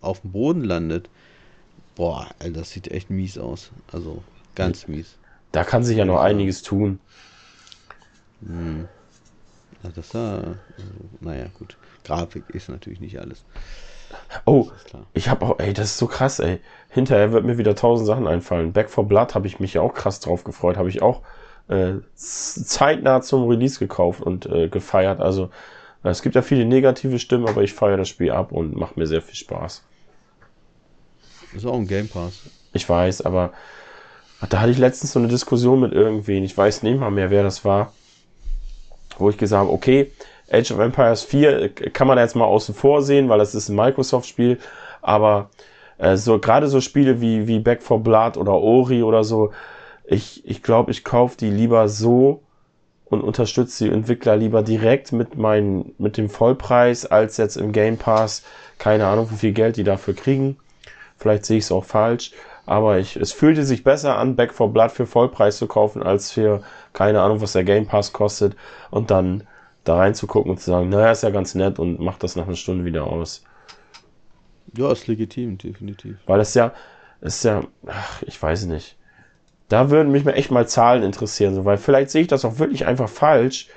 auf 0.00 0.20
dem 0.20 0.32
Boden 0.32 0.64
landet, 0.64 1.10
boah, 1.94 2.28
Alter, 2.38 2.60
das 2.60 2.70
sieht 2.70 2.88
echt 2.88 3.10
mies 3.10 3.38
aus. 3.38 3.70
Also, 3.92 4.22
ganz 4.54 4.88
mies. 4.88 5.16
Da 5.52 5.64
kann 5.64 5.82
sich 5.84 5.96
ja 5.96 6.04
noch 6.04 6.20
einiges 6.20 6.62
tun. 6.62 7.00
Also 9.82 9.94
das 9.96 10.08
da, 10.10 10.36
also, 10.76 10.90
naja, 11.20 11.48
gut. 11.58 11.76
Grafik 12.04 12.44
ist 12.50 12.68
natürlich 12.68 13.00
nicht 13.00 13.18
alles. 13.18 13.44
Oh, 14.44 14.68
ich 15.14 15.28
habe 15.28 15.46
auch, 15.46 15.58
ey, 15.58 15.72
das 15.72 15.86
ist 15.86 15.98
so 15.98 16.06
krass, 16.06 16.38
ey. 16.38 16.60
Hinterher 16.88 17.32
wird 17.32 17.44
mir 17.44 17.58
wieder 17.58 17.74
tausend 17.74 18.06
Sachen 18.06 18.26
einfallen. 18.26 18.72
Back 18.72 18.90
for 18.90 19.06
Blood 19.06 19.34
habe 19.34 19.46
ich 19.46 19.60
mich 19.60 19.74
ja 19.74 19.82
auch 19.82 19.94
krass 19.94 20.20
drauf 20.20 20.44
gefreut, 20.44 20.76
habe 20.76 20.88
ich 20.88 21.02
auch 21.02 21.22
äh, 21.68 21.94
zeitnah 22.14 23.20
zum 23.20 23.48
Release 23.48 23.78
gekauft 23.78 24.22
und 24.22 24.46
äh, 24.46 24.68
gefeiert. 24.68 25.20
Also 25.20 25.50
äh, 26.02 26.08
es 26.08 26.22
gibt 26.22 26.34
ja 26.34 26.42
viele 26.42 26.64
negative 26.64 27.18
Stimmen, 27.18 27.48
aber 27.48 27.62
ich 27.62 27.74
feiere 27.74 27.98
das 27.98 28.08
Spiel 28.08 28.30
ab 28.30 28.52
und 28.52 28.74
macht 28.76 28.96
mir 28.96 29.06
sehr 29.06 29.22
viel 29.22 29.34
Spaß. 29.34 29.82
Ist 31.54 31.66
auch 31.66 31.74
ein 31.74 31.86
Game 31.86 32.08
Pass. 32.08 32.42
Ich 32.72 32.88
weiß, 32.88 33.22
aber 33.22 33.52
da 34.48 34.60
hatte 34.60 34.70
ich 34.70 34.78
letztens 34.78 35.12
so 35.12 35.18
eine 35.18 35.28
Diskussion 35.28 35.80
mit 35.80 35.92
irgendwen, 35.92 36.44
ich 36.44 36.56
weiß 36.56 36.82
nicht 36.82 37.00
mal 37.00 37.10
mehr, 37.10 37.30
wer 37.30 37.42
das 37.42 37.64
war, 37.64 37.92
wo 39.18 39.30
ich 39.30 39.38
gesagt 39.38 39.62
habe, 39.64 39.72
okay, 39.72 40.12
Age 40.50 40.72
of 40.72 40.78
Empires 40.78 41.22
4 41.22 41.62
äh, 41.62 41.68
kann 41.90 42.06
man 42.06 42.18
jetzt 42.18 42.36
mal 42.36 42.44
außen 42.44 42.74
vor 42.74 43.02
sehen, 43.02 43.28
weil 43.28 43.38
das 43.38 43.54
ist 43.54 43.68
ein 43.68 43.76
Microsoft-Spiel, 43.76 44.58
aber 45.02 45.50
äh, 45.98 46.16
so 46.16 46.38
gerade 46.38 46.68
so 46.68 46.80
Spiele 46.80 47.20
wie, 47.20 47.46
wie 47.46 47.58
Back 47.58 47.82
for 47.82 48.02
Blood 48.02 48.36
oder 48.36 48.52
Ori 48.52 49.02
oder 49.02 49.24
so, 49.24 49.52
ich, 50.04 50.42
ich 50.48 50.62
glaube, 50.62 50.90
ich 50.90 51.04
kaufe 51.04 51.36
die 51.36 51.50
lieber 51.50 51.88
so 51.88 52.42
und 53.06 53.22
unterstütze 53.22 53.84
die 53.84 53.90
Entwickler 53.90 54.36
lieber 54.36 54.62
direkt 54.62 55.12
mit 55.12 55.36
meinen, 55.36 55.94
mit 55.98 56.16
dem 56.16 56.30
Vollpreis, 56.30 57.06
als 57.06 57.36
jetzt 57.36 57.56
im 57.56 57.72
Game 57.72 57.96
Pass, 57.98 58.42
keine 58.78 59.06
Ahnung, 59.06 59.28
wie 59.30 59.36
viel 59.36 59.52
Geld 59.52 59.76
die 59.76 59.84
dafür 59.84 60.14
kriegen. 60.14 60.56
Vielleicht 61.18 61.46
sehe 61.46 61.58
ich 61.58 61.64
es 61.64 61.72
auch 61.72 61.84
falsch, 61.84 62.32
aber 62.64 62.98
ich, 62.98 63.16
es 63.16 63.32
fühlte 63.32 63.64
sich 63.64 63.82
besser 63.82 64.18
an, 64.18 64.36
Back 64.36 64.52
for 64.54 64.72
Blood 64.72 64.92
für 64.92 65.06
Vollpreis 65.06 65.58
zu 65.58 65.66
kaufen, 65.66 66.02
als 66.02 66.30
für 66.30 66.62
keine 66.92 67.22
Ahnung, 67.22 67.40
was 67.40 67.52
der 67.52 67.64
Game 67.64 67.86
Pass 67.86 68.12
kostet. 68.12 68.56
Und 68.90 69.10
dann 69.10 69.44
da 69.88 69.96
reinzugucken 69.96 70.50
und 70.50 70.58
zu 70.58 70.70
sagen, 70.70 70.88
naja, 70.88 71.10
ist 71.10 71.22
ja 71.22 71.30
ganz 71.30 71.54
nett 71.54 71.78
und 71.78 72.00
macht 72.00 72.22
das 72.22 72.36
nach 72.36 72.46
einer 72.46 72.56
Stunde 72.56 72.84
wieder 72.84 73.06
aus. 73.06 73.42
Ja, 74.76 74.92
ist 74.92 75.06
legitim, 75.06 75.58
definitiv. 75.58 76.16
Weil 76.26 76.38
das 76.38 76.54
ja, 76.54 76.72
ist 77.20 77.44
ja, 77.44 77.62
ach, 77.86 78.22
ich 78.22 78.40
weiß 78.40 78.66
nicht. 78.66 78.96
Da 79.68 79.90
würden 79.90 80.12
mich 80.12 80.24
mal 80.24 80.32
echt 80.32 80.50
mal 80.50 80.68
Zahlen 80.68 81.02
interessieren, 81.02 81.54
so, 81.54 81.64
weil 81.64 81.78
vielleicht 81.78 82.10
sehe 82.10 82.22
ich 82.22 82.28
das 82.28 82.44
auch 82.44 82.58
wirklich 82.58 82.86
einfach 82.86 83.08
falsch, 83.08 83.68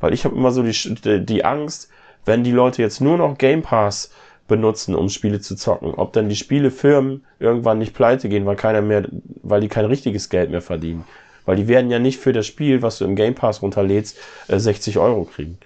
weil 0.00 0.14
ich 0.14 0.24
habe 0.24 0.36
immer 0.36 0.50
so 0.50 0.62
die, 0.62 0.72
die, 0.72 1.24
die 1.24 1.44
Angst, 1.44 1.90
wenn 2.24 2.44
die 2.44 2.52
Leute 2.52 2.82
jetzt 2.82 3.00
nur 3.00 3.18
noch 3.18 3.36
Game 3.36 3.62
Pass 3.62 4.10
benutzen, 4.48 4.94
um 4.94 5.08
Spiele 5.08 5.40
zu 5.40 5.56
zocken, 5.56 5.94
ob 5.94 6.12
dann 6.12 6.28
die 6.28 6.36
Spielefirmen 6.36 7.24
irgendwann 7.38 7.78
nicht 7.78 7.94
pleite 7.94 8.28
gehen, 8.28 8.46
weil 8.46 8.56
keiner 8.56 8.82
mehr, 8.82 9.06
weil 9.42 9.60
die 9.60 9.68
kein 9.68 9.86
richtiges 9.86 10.28
Geld 10.28 10.50
mehr 10.50 10.62
verdienen. 10.62 11.04
Weil 11.44 11.56
die 11.56 11.68
werden 11.68 11.90
ja 11.90 11.98
nicht 11.98 12.18
für 12.20 12.32
das 12.32 12.46
Spiel, 12.46 12.82
was 12.82 12.98
du 12.98 13.04
im 13.04 13.16
Game 13.16 13.34
Pass 13.34 13.62
runterlädst, 13.62 14.18
äh, 14.48 14.58
60 14.58 14.98
Euro 14.98 15.24
kriegen. 15.24 15.58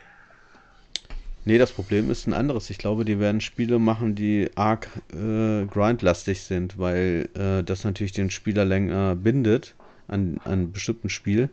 Nee, 1.45 1.59
das 1.59 1.73
Problem 1.73 2.11
ist 2.11 2.27
ein 2.27 2.35
anderes. 2.35 2.69
Ich 2.71 2.79
glaube, 2.79 3.05
die 3.05 3.19
werden 3.21 3.41
Spiele 3.41 3.79
machen, 3.79 4.15
die 4.15 4.51
arg 4.57 4.89
äh, 5.13 5.65
grindlastig 5.67 6.43
sind, 6.43 6.79
weil 6.79 7.31
äh, 7.35 7.65
das 7.65 7.85
natürlich 7.85 8.13
den 8.13 8.31
Spieler 8.31 8.65
länger 8.65 9.15
bindet 9.17 9.75
an, 10.09 10.41
an 10.45 10.53
einem 10.53 10.73
bestimmten 10.73 11.09
Spiel. 11.09 11.49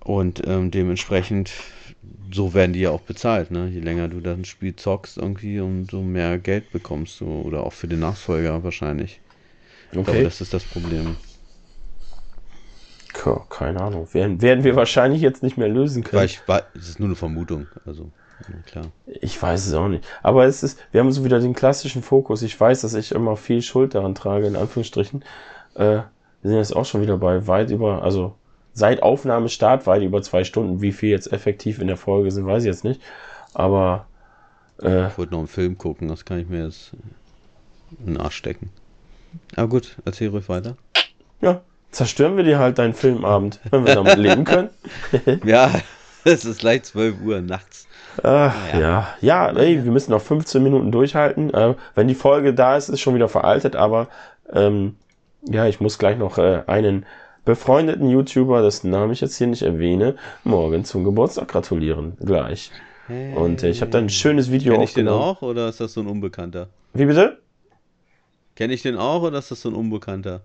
Und 0.00 0.42
ähm, 0.46 0.70
dementsprechend, 0.70 1.52
so 2.32 2.54
werden 2.54 2.72
die 2.72 2.80
ja 2.80 2.90
auch 2.90 3.02
bezahlt, 3.02 3.50
ne? 3.50 3.68
Je 3.68 3.80
länger 3.80 4.08
du 4.08 4.20
das 4.20 4.46
Spiel 4.48 4.74
zockst 4.76 5.18
irgendwie, 5.18 5.60
umso 5.60 6.02
mehr 6.02 6.38
Geld 6.38 6.70
bekommst 6.70 7.20
du. 7.20 7.26
Oder 7.26 7.64
auch 7.64 7.72
für 7.72 7.88
den 7.88 8.00
Nachfolger 8.00 8.62
wahrscheinlich. 8.64 9.20
Ich 9.92 10.04
glaube, 10.04 10.10
Okay. 10.10 10.22
das 10.22 10.40
ist 10.40 10.54
das 10.54 10.64
Problem. 10.64 11.16
Ko- 13.34 13.44
Keine 13.48 13.80
Ahnung. 13.80 14.08
Werden, 14.12 14.40
werden 14.42 14.64
wir 14.64 14.76
wahrscheinlich 14.76 15.20
jetzt 15.22 15.42
nicht 15.42 15.56
mehr 15.58 15.68
lösen 15.68 16.04
können. 16.04 16.20
Weil 16.20 16.26
ich, 16.26 16.40
es 16.74 16.88
ist 16.88 17.00
nur 17.00 17.08
eine 17.08 17.16
Vermutung. 17.16 17.66
Also, 17.86 18.10
klar. 18.66 18.86
Ich 19.06 19.40
weiß 19.40 19.66
es 19.66 19.74
auch 19.74 19.88
nicht. 19.88 20.04
Aber 20.22 20.44
es 20.46 20.62
ist, 20.62 20.78
wir 20.92 21.00
haben 21.00 21.12
so 21.12 21.24
wieder 21.24 21.40
den 21.40 21.54
klassischen 21.54 22.02
Fokus. 22.02 22.42
Ich 22.42 22.58
weiß, 22.58 22.80
dass 22.82 22.94
ich 22.94 23.12
immer 23.12 23.36
viel 23.36 23.62
Schuld 23.62 23.94
daran 23.94 24.14
trage, 24.14 24.46
in 24.46 24.56
Anführungsstrichen. 24.56 25.24
Äh, 25.74 25.80
wir 26.42 26.50
sind 26.50 26.56
jetzt 26.56 26.74
auch 26.76 26.84
schon 26.84 27.02
wieder 27.02 27.18
bei 27.18 27.46
weit 27.46 27.70
über, 27.70 28.02
also 28.02 28.34
seit 28.74 29.02
Aufnahmestart 29.02 29.86
weit 29.86 30.02
über 30.02 30.22
zwei 30.22 30.44
Stunden. 30.44 30.80
Wie 30.82 30.92
viel 30.92 31.10
jetzt 31.10 31.32
effektiv 31.32 31.80
in 31.80 31.88
der 31.88 31.96
Folge 31.96 32.30
sind, 32.30 32.46
weiß 32.46 32.62
ich 32.62 32.68
jetzt 32.68 32.84
nicht. 32.84 33.00
Aber 33.54 34.06
äh, 34.80 35.08
Ich 35.08 35.18
wollte 35.18 35.32
noch 35.32 35.40
einen 35.40 35.48
Film 35.48 35.76
gucken, 35.78 36.08
das 36.08 36.24
kann 36.24 36.38
ich 36.38 36.48
mir 36.48 36.64
jetzt 36.64 36.92
in 38.00 38.06
den 38.14 38.16
Arsch 38.18 38.36
stecken. 38.36 38.70
Aber 39.56 39.68
gut, 39.68 39.96
erzähl 40.04 40.28
ruhig 40.28 40.48
weiter. 40.48 40.76
ja, 41.40 41.60
zerstören 41.90 42.36
wir 42.36 42.44
dir 42.44 42.58
halt 42.58 42.78
deinen 42.78 42.94
Filmabend, 42.94 43.60
wenn 43.70 43.86
wir 43.86 43.94
damit 43.94 44.16
leben 44.16 44.44
können. 44.44 44.70
Ja, 45.44 45.70
es 46.24 46.44
ist 46.44 46.60
gleich 46.60 46.84
12 46.84 47.16
Uhr 47.24 47.40
nachts. 47.40 47.86
Ach, 48.22 48.54
ja. 48.74 49.08
ja, 49.20 49.50
ey, 49.50 49.84
wir 49.84 49.92
müssen 49.92 50.10
noch 50.10 50.20
15 50.20 50.62
Minuten 50.62 50.90
durchhalten. 50.90 51.54
Äh, 51.54 51.74
wenn 51.94 52.08
die 52.08 52.14
Folge 52.14 52.52
da 52.52 52.76
ist, 52.76 52.88
ist 52.88 53.00
schon 53.00 53.14
wieder 53.14 53.28
veraltet, 53.28 53.76
aber 53.76 54.08
ähm, 54.52 54.96
ja, 55.42 55.66
ich 55.66 55.80
muss 55.80 55.98
gleich 55.98 56.18
noch 56.18 56.38
äh, 56.38 56.62
einen 56.66 57.06
befreundeten 57.44 58.08
YouTuber, 58.10 58.62
dessen 58.62 58.90
Namen 58.90 59.12
ich 59.12 59.20
jetzt 59.20 59.36
hier 59.36 59.46
nicht 59.46 59.62
erwähne, 59.62 60.16
morgen 60.44 60.84
zum 60.84 61.04
Geburtstag 61.04 61.48
gratulieren. 61.48 62.16
Gleich. 62.20 62.70
Und 63.08 63.62
äh, 63.62 63.70
ich 63.70 63.80
habe 63.80 63.90
da 63.90 63.98
ein 63.98 64.10
schönes 64.10 64.50
Video 64.50 64.74
Kenn 64.74 64.82
ich 64.82 64.92
den 64.92 65.08
aufgenommen. 65.08 65.36
auch 65.36 65.42
oder 65.42 65.68
ist 65.68 65.80
das 65.80 65.94
so 65.94 66.00
ein 66.00 66.06
Unbekannter? 66.08 66.68
Wie 66.92 67.06
bitte? 67.06 67.38
Kenn 68.54 68.70
ich 68.70 68.82
den 68.82 68.96
auch 68.96 69.22
oder 69.22 69.38
ist 69.38 69.50
das 69.50 69.62
so 69.62 69.70
ein 69.70 69.74
Unbekannter? 69.74 70.42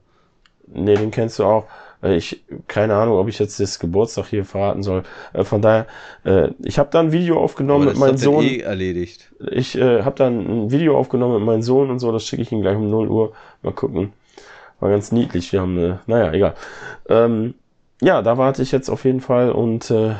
Nee, 0.67 0.95
den 0.95 1.11
kennst 1.11 1.39
du 1.39 1.43
auch. 1.45 1.65
Äh, 2.01 2.15
Ich, 2.15 2.43
keine 2.67 2.95
Ahnung, 2.95 3.17
ob 3.17 3.27
ich 3.27 3.39
jetzt 3.39 3.59
das 3.59 3.79
Geburtstag 3.79 4.27
hier 4.27 4.45
verraten 4.45 4.83
soll. 4.83 5.03
Äh, 5.33 5.43
Von 5.43 5.61
daher, 5.61 5.85
äh, 6.25 6.49
ich 6.63 6.79
habe 6.79 6.89
da 6.91 6.99
ein 6.99 7.11
Video 7.11 7.39
aufgenommen 7.39 7.85
mit 7.85 7.97
meinem 7.97 8.17
Sohn. 8.17 8.43
eh 8.43 8.59
erledigt. 8.59 9.31
Ich 9.51 9.75
äh, 9.77 10.03
habe 10.03 10.15
dann 10.17 10.39
ein 10.65 10.71
Video 10.71 10.97
aufgenommen 10.97 11.35
mit 11.37 11.43
meinem 11.45 11.61
Sohn 11.61 11.89
und 11.89 11.99
so, 11.99 12.11
das 12.11 12.25
schicke 12.25 12.41
ich 12.41 12.51
ihm 12.51 12.61
gleich 12.61 12.75
um 12.77 12.89
0 12.89 13.07
Uhr. 13.09 13.33
Mal 13.61 13.73
gucken. 13.73 14.13
War 14.79 14.89
ganz 14.89 15.11
niedlich. 15.11 15.51
Wir 15.53 15.61
haben, 15.61 15.77
äh, 15.77 15.95
naja, 16.07 16.31
egal. 16.33 16.55
Ähm, 17.07 17.53
ja, 18.01 18.21
da 18.21 18.37
warte 18.37 18.61
ich 18.63 18.71
jetzt 18.73 18.89
auf 18.89 19.05
jeden 19.05 19.21
Fall 19.21 19.51
und 19.51 19.89
äh, 19.91 20.15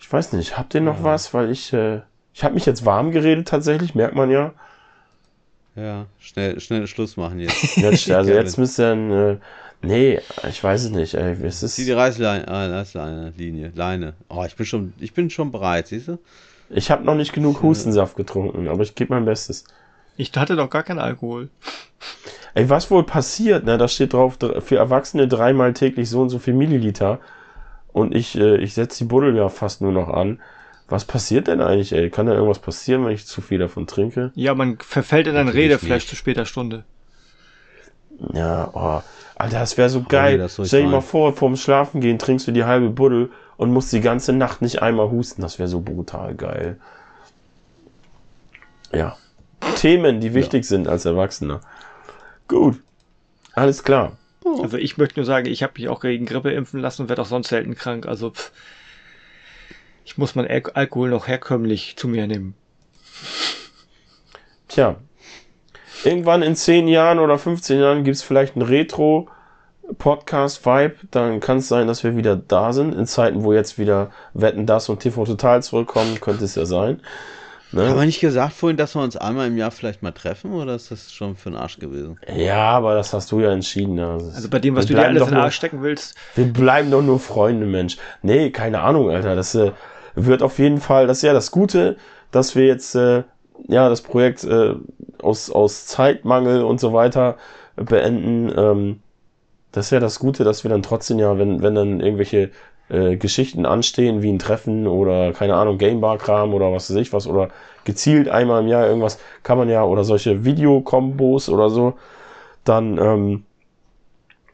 ich 0.00 0.12
weiß 0.12 0.32
nicht, 0.32 0.58
habt 0.58 0.74
ihr 0.74 0.80
noch 0.80 0.98
Ja. 0.98 1.04
was? 1.04 1.34
Weil 1.34 1.50
ich, 1.50 1.72
äh, 1.72 2.00
ich 2.32 2.44
habe 2.44 2.54
mich 2.54 2.66
jetzt 2.66 2.84
warm 2.84 3.10
geredet 3.12 3.48
tatsächlich, 3.48 3.94
merkt 3.94 4.14
man 4.14 4.30
ja. 4.30 4.52
Ja, 5.78 6.06
schnell, 6.18 6.60
schnell 6.60 6.86
Schluss 6.86 7.16
machen 7.16 7.40
jetzt. 7.40 7.76
Jetzt, 7.76 8.10
also 8.10 8.32
jetzt 8.32 8.58
müsst 8.58 8.78
ihr, 8.80 8.92
äh, 8.92 9.86
nee, 9.86 10.18
ich 10.48 10.62
weiß 10.62 10.84
es 10.84 10.90
nicht. 10.90 11.14
Ey, 11.14 11.36
es 11.44 11.62
ist, 11.62 11.76
Zieh 11.76 11.84
die 11.84 11.92
Reißleine, 11.92 12.46
äh, 12.46 12.50
Reißleine, 12.50 13.32
Linie, 13.36 13.72
Leine. 13.74 14.14
Oh, 14.28 14.44
ich 14.46 14.56
bin 14.56 14.66
schon, 14.66 14.92
ich 14.98 15.12
bin 15.14 15.30
schon 15.30 15.52
bereit, 15.52 15.88
siehst 15.88 16.08
du? 16.08 16.18
ich 16.70 16.90
habe 16.90 17.04
noch 17.04 17.14
nicht 17.14 17.32
genug 17.32 17.62
Hustensaft 17.62 18.16
getrunken, 18.16 18.68
aber 18.68 18.82
ich 18.82 18.94
gebe 18.94 19.14
mein 19.14 19.24
Bestes. 19.24 19.64
Ich 20.16 20.32
hatte 20.36 20.56
doch 20.56 20.68
gar 20.68 20.82
keinen 20.82 20.98
Alkohol. 20.98 21.48
Ey, 22.54 22.68
was 22.68 22.90
wohl 22.90 23.04
passiert, 23.04 23.64
ne? 23.64 23.78
Da 23.78 23.86
steht 23.88 24.12
drauf, 24.12 24.36
dr- 24.36 24.60
für 24.62 24.76
Erwachsene 24.76 25.28
dreimal 25.28 25.72
täglich 25.74 26.10
so 26.10 26.20
und 26.22 26.28
so 26.28 26.38
viel 26.38 26.54
Milliliter. 26.54 27.20
Und 27.92 28.14
ich, 28.14 28.36
äh, 28.36 28.56
ich 28.56 28.74
setze 28.74 28.98
die 29.04 29.08
Buddel 29.08 29.36
ja 29.36 29.48
fast 29.48 29.80
nur 29.80 29.92
noch 29.92 30.08
an. 30.08 30.40
Was 30.88 31.04
passiert 31.04 31.48
denn 31.48 31.60
eigentlich, 31.60 31.92
ey? 31.92 32.08
Kann 32.08 32.26
da 32.26 32.32
irgendwas 32.32 32.60
passieren, 32.60 33.04
wenn 33.04 33.12
ich 33.12 33.26
zu 33.26 33.42
viel 33.42 33.58
davon 33.58 33.86
trinke? 33.86 34.32
Ja, 34.34 34.54
man 34.54 34.78
verfällt 34.78 35.26
in 35.26 35.36
ein 35.36 35.46
nicht. 35.46 36.08
zu 36.08 36.16
später 36.16 36.46
Stunde. 36.46 36.84
Ja, 38.32 38.70
oh. 38.72 39.02
Alter, 39.36 39.60
das 39.60 39.76
wäre 39.76 39.90
so 39.90 40.02
geil. 40.02 40.38
das 40.38 40.54
soll 40.54 40.64
ich 40.64 40.70
Stell 40.70 40.82
dir 40.82 40.88
mal 40.88 41.00
vor, 41.00 41.34
vorm 41.34 41.56
Schlafen 41.56 42.00
gehen 42.00 42.18
trinkst 42.18 42.48
du 42.48 42.52
die 42.52 42.64
halbe 42.64 42.88
Buddel 42.88 43.30
und 43.56 43.72
musst 43.72 43.92
die 43.92 44.00
ganze 44.00 44.32
Nacht 44.32 44.62
nicht 44.62 44.82
einmal 44.82 45.10
husten. 45.10 45.42
Das 45.42 45.58
wäre 45.58 45.68
so 45.68 45.80
brutal 45.80 46.34
geil. 46.34 46.80
Ja. 48.92 49.16
Themen, 49.76 50.20
die 50.20 50.34
wichtig 50.34 50.64
sind 50.64 50.88
als 50.88 51.04
Erwachsener. 51.04 51.60
Gut. 52.48 52.80
Alles 53.52 53.84
klar. 53.84 54.12
Also 54.44 54.78
ich 54.78 54.96
möchte 54.96 55.20
nur 55.20 55.26
sagen, 55.26 55.46
ich 55.46 55.62
habe 55.62 55.74
mich 55.76 55.88
auch 55.88 56.00
gegen 56.00 56.24
Grippe 56.24 56.50
impfen 56.50 56.80
lassen 56.80 57.02
und 57.02 57.08
werde 57.08 57.22
auch 57.22 57.26
sonst 57.26 57.48
selten 57.48 57.74
krank. 57.74 58.06
Also 58.06 58.30
pff, 58.30 58.52
ich 60.08 60.16
muss 60.16 60.34
meinen 60.34 60.48
Al 60.48 60.62
Alkohol 60.72 61.10
noch 61.10 61.28
herkömmlich 61.28 61.96
zu 61.98 62.08
mir 62.08 62.26
nehmen. 62.26 62.54
Tja. 64.68 64.96
Irgendwann 66.04 66.40
in 66.42 66.56
10 66.56 66.88
Jahren 66.88 67.18
oder 67.18 67.38
15 67.38 67.78
Jahren 67.78 68.04
gibt's 68.04 68.22
vielleicht 68.22 68.56
einen 68.56 68.64
Retro-Podcast-Vibe. 68.66 70.94
Dann 71.10 71.40
kann 71.40 71.58
es 71.58 71.68
sein, 71.68 71.86
dass 71.86 72.02
wir 72.04 72.16
wieder 72.16 72.36
da 72.36 72.72
sind. 72.72 72.94
In 72.94 73.04
Zeiten, 73.06 73.42
wo 73.44 73.52
jetzt 73.52 73.78
wieder 73.78 74.10
Wetten, 74.32 74.64
Das 74.64 74.88
und 74.88 75.00
TV 75.00 75.24
Total 75.26 75.62
zurückkommen, 75.62 76.18
könnte 76.20 76.44
es 76.44 76.54
ja 76.54 76.64
sein. 76.66 77.02
Haben 77.72 77.86
Ne? 77.86 77.94
wir 77.96 78.06
nicht 78.06 78.20
gesagt 78.20 78.54
vorhin, 78.54 78.78
dass 78.78 78.94
wir 78.94 79.02
uns 79.02 79.18
einmal 79.18 79.46
im 79.48 79.58
Jahr 79.58 79.70
vielleicht 79.70 80.02
mal 80.02 80.12
treffen 80.12 80.52
oder 80.54 80.74
ist 80.74 80.90
das 80.90 81.12
schon 81.12 81.36
für 81.36 81.50
den 81.50 81.58
Arsch 81.58 81.78
gewesen? 81.78 82.18
Ja, 82.34 82.70
aber 82.70 82.94
das 82.94 83.12
hast 83.12 83.30
du 83.30 83.40
ja 83.40 83.52
entschieden. 83.52 83.98
Das- 83.98 84.36
Also 84.36 84.48
bei 84.48 84.58
dem, 84.58 84.74
was 84.74 84.86
du 84.86 84.94
dir 84.94 85.04
alles 85.04 85.20
in 85.20 85.26
den 85.28 85.34
nur- 85.34 85.42
Arsch 85.42 85.56
stecken 85.56 85.82
willst, 85.82 86.14
Wir 86.34 86.46
bleiben 86.50 86.90
doch 86.90 87.02
nur 87.02 87.20
Freunde, 87.20 87.66
Mensch. 87.66 87.98
Nee, 88.22 88.48
keine 88.52 88.80
Ahnung, 88.80 89.10
Alter. 89.10 89.36
Das 89.36 89.54
äh, 89.54 89.72
wird 90.26 90.42
auf 90.42 90.58
jeden 90.58 90.80
Fall, 90.80 91.06
das 91.06 91.18
ist 91.18 91.22
ja 91.22 91.32
das 91.32 91.50
Gute, 91.50 91.96
dass 92.30 92.54
wir 92.54 92.66
jetzt 92.66 92.94
äh, 92.94 93.24
ja 93.68 93.88
das 93.88 94.02
Projekt 94.02 94.44
äh, 94.44 94.74
aus, 95.22 95.50
aus 95.50 95.86
Zeitmangel 95.86 96.62
und 96.62 96.80
so 96.80 96.92
weiter 96.92 97.36
beenden. 97.76 98.52
Ähm, 98.56 99.00
das 99.72 99.86
ist 99.86 99.90
ja 99.90 100.00
das 100.00 100.18
Gute, 100.18 100.44
dass 100.44 100.64
wir 100.64 100.70
dann 100.70 100.82
trotzdem 100.82 101.18
ja, 101.18 101.38
wenn, 101.38 101.62
wenn 101.62 101.74
dann 101.74 102.00
irgendwelche 102.00 102.50
äh, 102.88 103.16
Geschichten 103.16 103.66
anstehen, 103.66 104.22
wie 104.22 104.32
ein 104.32 104.38
Treffen 104.38 104.86
oder 104.86 105.32
keine 105.32 105.54
Ahnung, 105.54 105.78
Gamebar-Kram 105.78 106.54
oder 106.54 106.72
was 106.72 106.90
weiß 106.90 106.96
ich 106.96 107.12
was 107.12 107.26
oder 107.26 107.50
gezielt 107.84 108.28
einmal 108.28 108.62
im 108.62 108.68
Jahr 108.68 108.86
irgendwas, 108.86 109.18
kann 109.42 109.58
man 109.58 109.68
ja, 109.68 109.84
oder 109.84 110.04
solche 110.04 110.44
Videokombos 110.44 111.48
oder 111.48 111.70
so, 111.70 111.94
dann 112.64 112.98
ähm, 112.98 113.44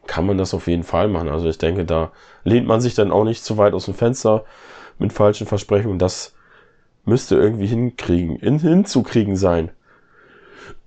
kann 0.07 0.25
man 0.25 0.37
das 0.37 0.53
auf 0.53 0.67
jeden 0.67 0.83
Fall 0.83 1.07
machen. 1.07 1.29
Also 1.29 1.49
ich 1.49 1.57
denke, 1.57 1.85
da 1.85 2.11
lehnt 2.43 2.67
man 2.67 2.81
sich 2.81 2.93
dann 2.93 3.11
auch 3.11 3.23
nicht 3.23 3.43
zu 3.43 3.57
weit 3.57 3.73
aus 3.73 3.85
dem 3.85 3.93
Fenster 3.95 4.45
mit 4.99 5.13
falschen 5.13 5.47
Versprechungen. 5.47 5.99
Das 5.99 6.33
müsste 7.05 7.35
irgendwie 7.35 7.67
hinkriegen, 7.67 8.37
in, 8.37 8.59
hinzukriegen 8.59 9.35
sein. 9.35 9.71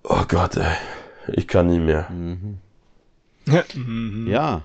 Oh 0.03 0.25
Gott, 0.27 0.57
ey. 0.57 0.77
Ich 1.33 1.47
kann 1.47 1.67
nicht 1.67 1.83
mehr. 1.83 2.09
Mhm. 2.11 2.59
Ja, 4.27 4.62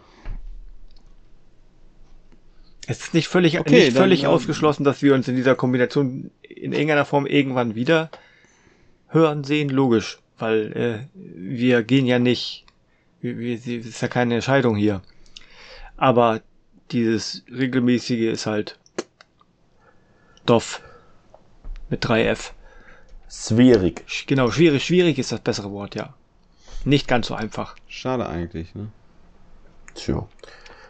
es 2.85 2.99
ist 2.99 3.13
nicht 3.13 3.27
völlig, 3.27 3.59
Okay, 3.59 3.85
nicht 3.85 3.95
dann, 3.95 4.03
völlig 4.03 4.23
ähm, 4.23 4.29
ausgeschlossen, 4.29 4.83
dass 4.83 5.01
wir 5.01 5.13
uns 5.13 5.27
in 5.27 5.35
dieser 5.35 5.55
Kombination 5.55 6.31
in 6.41 6.73
irgendeiner 6.73 7.05
Form 7.05 7.25
irgendwann 7.25 7.75
wieder 7.75 8.09
hören 9.07 9.43
sehen. 9.43 9.69
Logisch, 9.69 10.19
weil 10.37 10.73
äh, 10.73 11.07
wir 11.13 11.83
gehen 11.83 12.05
ja 12.05 12.19
nicht, 12.19 12.65
wir, 13.21 13.37
wir, 13.37 13.55
es 13.55 13.67
ist 13.67 14.01
ja 14.01 14.07
keine 14.09 14.35
Entscheidung 14.35 14.75
hier. 14.75 15.01
Aber 15.95 16.41
dieses 16.91 17.43
regelmäßige 17.49 18.33
ist 18.33 18.45
halt 18.47 18.77
Doff 20.45 20.81
mit 21.89 22.05
3F. 22.05 22.51
Schwierig. 23.29 24.03
Sch- 24.07 24.27
Genau, 24.27 24.51
schwierig, 24.51 24.83
schwierig 24.85 25.17
ist 25.17 25.31
das 25.31 25.39
bessere 25.39 25.71
Wort, 25.71 25.95
ja. 25.95 26.13
Nicht 26.85 27.07
ganz 27.07 27.27
so 27.27 27.35
einfach. 27.35 27.75
schade 27.87 28.27
eigentlich, 28.27 28.75
ne? 28.75 28.87
Tja. 29.95 30.27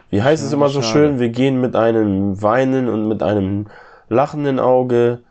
Wie 0.09 0.21
heißt 0.21 0.41
es 0.43 0.49
Schade, 0.49 0.55
immer 0.57 0.69
so 0.69 0.81
schade. 0.81 0.93
schön? 0.93 1.19
Wir 1.19 1.29
gehen 1.29 1.61
mit 1.61 1.75
einem 1.75 2.41
weinen 2.41 2.87
und 2.89 3.07
mit 3.07 3.21
einem 3.23 3.67
lachenden 4.09 4.59
Auge. 4.59 5.21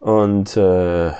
Und 0.00 0.56
äh, 0.56 1.08
ja. 1.08 1.14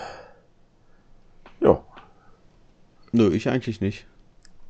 Nö, 3.12 3.32
ich 3.32 3.48
eigentlich 3.48 3.80
nicht. 3.80 4.06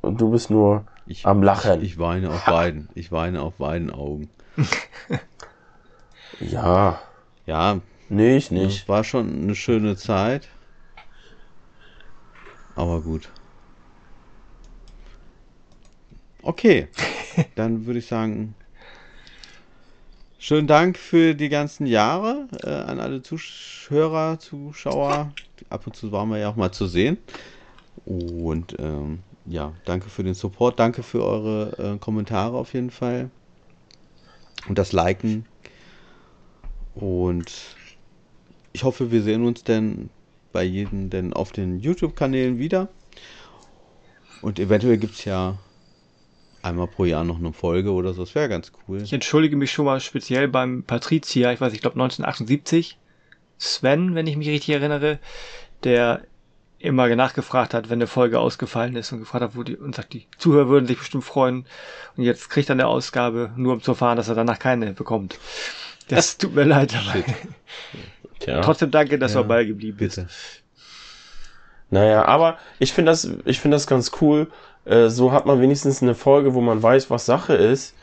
Und 0.01 0.21
du 0.21 0.29
bist 0.31 0.49
nur 0.49 0.85
Ich, 1.07 1.25
am 1.25 1.43
Lachen. 1.43 1.81
Ich 1.83 1.97
weine 1.97 2.29
auf 2.29 2.45
beiden. 2.45 2.89
Ich 2.95 3.11
weine 3.11 3.41
auf 3.41 3.55
beiden 3.55 3.89
Augen. 3.91 4.29
ja. 6.39 6.99
Ja, 7.45 7.81
Nee, 8.09 8.37
ich 8.37 8.45
es 8.45 8.51
nicht. 8.51 8.87
war 8.87 9.03
schon 9.03 9.43
eine 9.43 9.55
schöne 9.55 9.95
Zeit. 9.95 10.47
Aber 12.75 13.01
gut. 13.01 13.29
Okay, 16.43 16.87
dann 17.55 17.85
würde 17.85 17.99
ich 17.99 18.05
sagen, 18.05 18.53
schönen 20.37 20.67
Dank 20.67 20.97
für 20.97 21.33
die 21.33 21.49
ganzen 21.49 21.87
Jahre 21.87 22.47
äh, 22.63 22.69
an 22.69 22.99
alle 22.99 23.21
Zuschauer, 23.21 24.39
Zuschauer. 24.39 25.31
Ab 25.69 25.87
und 25.87 25.95
zu 25.95 26.11
waren 26.11 26.29
wir 26.29 26.37
ja 26.37 26.49
auch 26.49 26.55
mal 26.55 26.71
zu 26.71 26.85
sehen. 26.87 27.17
Und 28.05 28.75
ähm, 28.79 29.19
ja, 29.45 29.73
danke 29.85 30.09
für 30.09 30.23
den 30.23 30.33
Support, 30.33 30.79
danke 30.79 31.01
für 31.03 31.23
eure 31.23 31.95
äh, 31.95 31.97
Kommentare 31.99 32.57
auf 32.57 32.73
jeden 32.73 32.91
Fall. 32.91 33.29
Und 34.67 34.77
das 34.77 34.91
Liken. 34.91 35.45
Und 36.95 37.51
ich 38.73 38.83
hoffe, 38.83 39.11
wir 39.11 39.21
sehen 39.21 39.45
uns 39.45 39.63
denn 39.63 40.09
bei 40.51 40.63
jedem 40.63 41.09
denn 41.09 41.33
auf 41.33 41.51
den 41.51 41.79
YouTube-Kanälen 41.79 42.57
wieder. 42.57 42.87
Und 44.41 44.59
eventuell 44.59 44.97
gibt 44.97 45.15
es 45.15 45.25
ja 45.25 45.57
einmal 46.61 46.87
pro 46.87 47.05
Jahr 47.05 47.23
noch 47.23 47.37
eine 47.37 47.53
Folge 47.53 47.91
oder 47.91 48.13
so. 48.13 48.23
Das 48.23 48.35
wäre 48.35 48.49
ganz 48.49 48.71
cool. 48.87 49.01
Ich 49.01 49.13
entschuldige 49.13 49.55
mich 49.55 49.71
schon 49.71 49.85
mal 49.85 49.99
speziell 49.99 50.47
beim 50.47 50.83
Patrizier, 50.83 51.51
ich 51.51 51.61
weiß, 51.61 51.73
ich 51.73 51.81
glaube 51.81 51.95
1978, 51.95 52.97
Sven, 53.57 54.15
wenn 54.15 54.27
ich 54.27 54.35
mich 54.35 54.49
richtig 54.49 54.73
erinnere, 54.73 55.19
der 55.83 56.23
immer 56.79 57.13
nachgefragt 57.15 57.73
hat, 57.73 57.89
wenn 57.89 57.99
eine 57.99 58.07
Folge 58.07 58.39
ausgefallen 58.39 58.95
ist 58.95 59.11
und 59.11 59.19
gefragt 59.19 59.43
hat, 59.43 59.55
wo 59.55 59.63
die, 59.63 59.75
und 59.75 59.95
sagt, 59.95 60.13
die 60.13 60.27
Zuhörer 60.37 60.69
würden 60.69 60.87
sich 60.87 60.97
bestimmt 60.97 61.23
freuen. 61.23 61.65
Und 62.15 62.23
jetzt 62.23 62.49
kriegt 62.49 62.69
er 62.69 62.73
eine 62.73 62.87
Ausgabe, 62.87 63.51
nur 63.55 63.73
um 63.73 63.81
zu 63.81 63.91
erfahren, 63.91 64.17
dass 64.17 64.27
er 64.27 64.35
danach 64.35 64.59
keine 64.59 64.93
bekommt. 64.93 65.39
Das 66.07 66.37
tut 66.37 66.53
mir 66.55 66.63
leid, 66.63 66.95
aber 66.95 67.23
Tja. 68.39 68.61
trotzdem 68.61 68.91
danke, 68.91 69.17
dass 69.19 69.33
Ja, 69.33 69.41
du 69.41 69.43
dabei 69.43 69.65
geblieben 69.65 69.97
bist. 69.97 70.15
Bitte. 70.17 70.27
Naja, 71.89 72.25
aber 72.25 72.57
ich 72.79 72.93
finde 72.93 73.11
das, 73.11 73.29
ich 73.45 73.59
finde 73.59 73.75
das 73.75 73.87
ganz 73.87 74.11
cool. 74.21 74.51
Äh, 74.85 75.09
so 75.09 75.31
hat 75.31 75.45
man 75.45 75.61
wenigstens 75.61 76.01
eine 76.01 76.15
Folge, 76.15 76.53
wo 76.53 76.61
man 76.61 76.81
weiß, 76.81 77.09
was 77.09 77.25
Sache 77.25 77.53
ist, 77.55 77.95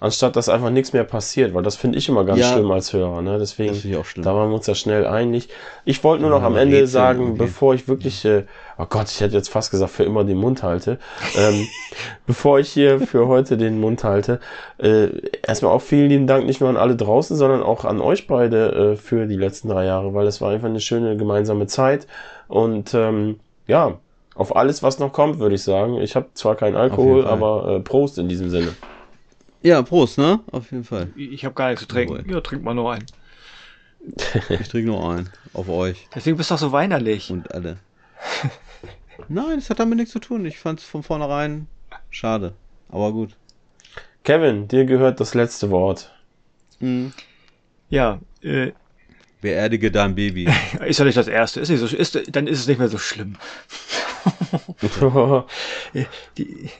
anstatt 0.00 0.36
dass 0.36 0.48
einfach 0.48 0.70
nichts 0.70 0.92
mehr 0.92 1.04
passiert, 1.04 1.54
weil 1.54 1.62
das 1.62 1.76
finde 1.76 1.96
ich 1.98 2.08
immer 2.08 2.24
ganz 2.24 2.40
Ja. 2.40 2.52
schlimm 2.52 2.70
als 2.70 2.92
Hörer, 2.92 3.22
ne? 3.22 3.38
Deswegen, 3.38 3.72
Das 3.74 3.84
ich 3.84 3.96
auch 3.96 4.04
schlimm. 4.04 4.24
da 4.24 4.34
waren 4.34 4.50
wir 4.50 4.56
uns 4.56 4.66
ja 4.66 4.74
schnell 4.74 5.06
einig. 5.06 5.48
Ich 5.84 6.04
wollte 6.04 6.22
nur 6.22 6.30
noch 6.30 6.40
Ja, 6.40 6.46
am 6.46 6.56
Ende 6.56 6.76
Rätsel 6.76 6.88
sagen, 6.88 7.20
irgendwie. 7.22 7.38
bevor 7.38 7.74
ich 7.74 7.88
wirklich, 7.88 8.24
äh, 8.24 8.44
oh 8.78 8.84
Gott, 8.88 9.10
ich 9.10 9.20
hätte 9.20 9.34
jetzt 9.36 9.48
fast 9.48 9.70
gesagt, 9.70 9.90
für 9.92 10.04
immer 10.04 10.24
den 10.24 10.36
Mund 10.36 10.62
halte, 10.62 10.98
ähm, 11.34 11.66
bevor 12.26 12.58
ich 12.58 12.68
hier 12.70 13.00
für 13.00 13.26
heute 13.26 13.56
den 13.56 13.80
Mund 13.80 14.04
halte, 14.04 14.40
äh, 14.78 15.08
erstmal 15.46 15.72
auch 15.72 15.80
vielen 15.82 16.10
lieben 16.10 16.26
Dank 16.26 16.44
nicht 16.46 16.60
nur 16.60 16.68
an 16.68 16.76
alle 16.76 16.96
draußen, 16.96 17.36
sondern 17.36 17.62
auch 17.62 17.84
an 17.84 18.00
euch 18.00 18.26
beide 18.26 18.92
äh, 18.92 18.96
für 18.96 19.26
die 19.26 19.36
letzten 19.36 19.68
drei 19.68 19.86
Jahre, 19.86 20.12
weil 20.14 20.24
das 20.26 20.40
war 20.40 20.50
einfach 20.50 20.68
eine 20.68 20.80
schöne 20.80 21.16
gemeinsame 21.16 21.66
Zeit 21.66 22.06
und 22.48 22.92
ähm, 22.94 23.40
ja, 23.66 23.98
Auf 24.34 24.54
alles, 24.54 24.82
was 24.82 24.98
noch 24.98 25.14
kommt, 25.14 25.38
würde 25.38 25.54
ich 25.54 25.62
sagen. 25.62 25.94
Ich 26.02 26.14
habe 26.14 26.26
zwar 26.34 26.56
keinen 26.56 26.76
Alkohol, 26.76 27.26
aber 27.26 27.76
äh, 27.76 27.80
Prost 27.80 28.18
in 28.18 28.28
diesem 28.28 28.50
Sinne. 28.50 28.76
Ja, 29.66 29.82
Prost, 29.82 30.16
ne? 30.16 30.38
Auf 30.52 30.70
jeden 30.70 30.84
Fall. 30.84 31.08
Ich 31.16 31.44
habe 31.44 31.52
gar 31.56 31.70
nichts 31.70 31.80
zu 31.80 31.88
trinken. 31.88 32.18
Jawohl. 32.18 32.32
Ja, 32.32 32.40
trink 32.40 32.62
mal 32.62 32.72
nur 32.72 32.92
einen. 32.92 33.06
Ich 34.48 34.68
trinke 34.68 34.86
nur 34.86 35.10
einen. 35.10 35.28
Auf 35.54 35.68
euch 35.68 36.06
Deswegen 36.14 36.36
bist 36.36 36.50
du 36.50 36.54
doch 36.54 36.60
so 36.60 36.70
weinerlich. 36.70 37.32
und 37.32 37.52
alle. 37.52 37.78
Nein, 39.28 39.56
das 39.56 39.68
hat 39.68 39.80
damit 39.80 39.98
nichts 39.98 40.12
zu 40.12 40.20
tun. 40.20 40.46
Ich 40.46 40.60
fand's 40.60 40.84
von 40.84 41.02
vornherein 41.02 41.66
schade. 42.10 42.52
Aber 42.90 43.10
gut. 43.10 43.34
Kevin, 44.22 44.68
dir 44.68 44.84
gehört 44.84 45.18
das 45.18 45.34
letzte 45.34 45.68
Wort. 45.72 46.14
Hm. 46.78 47.12
Ja, 47.88 48.20
äh, 48.42 48.70
Beerdige 49.40 49.90
dein 49.90 50.14
Baby. 50.14 50.48
ist 50.86 50.98
ja 50.98 51.04
nicht 51.04 51.16
das 51.16 51.28
erste. 51.28 51.60
Ist 51.60 51.68
nicht 51.68 51.80
so, 51.80 51.86
ist, 51.86 52.20
dann 52.34 52.46
ist 52.46 52.60
es 52.60 52.66
nicht 52.66 52.78
mehr 52.78 52.88
so 52.88 52.98
schlimm. 52.98 53.36
Die, 56.38 56.70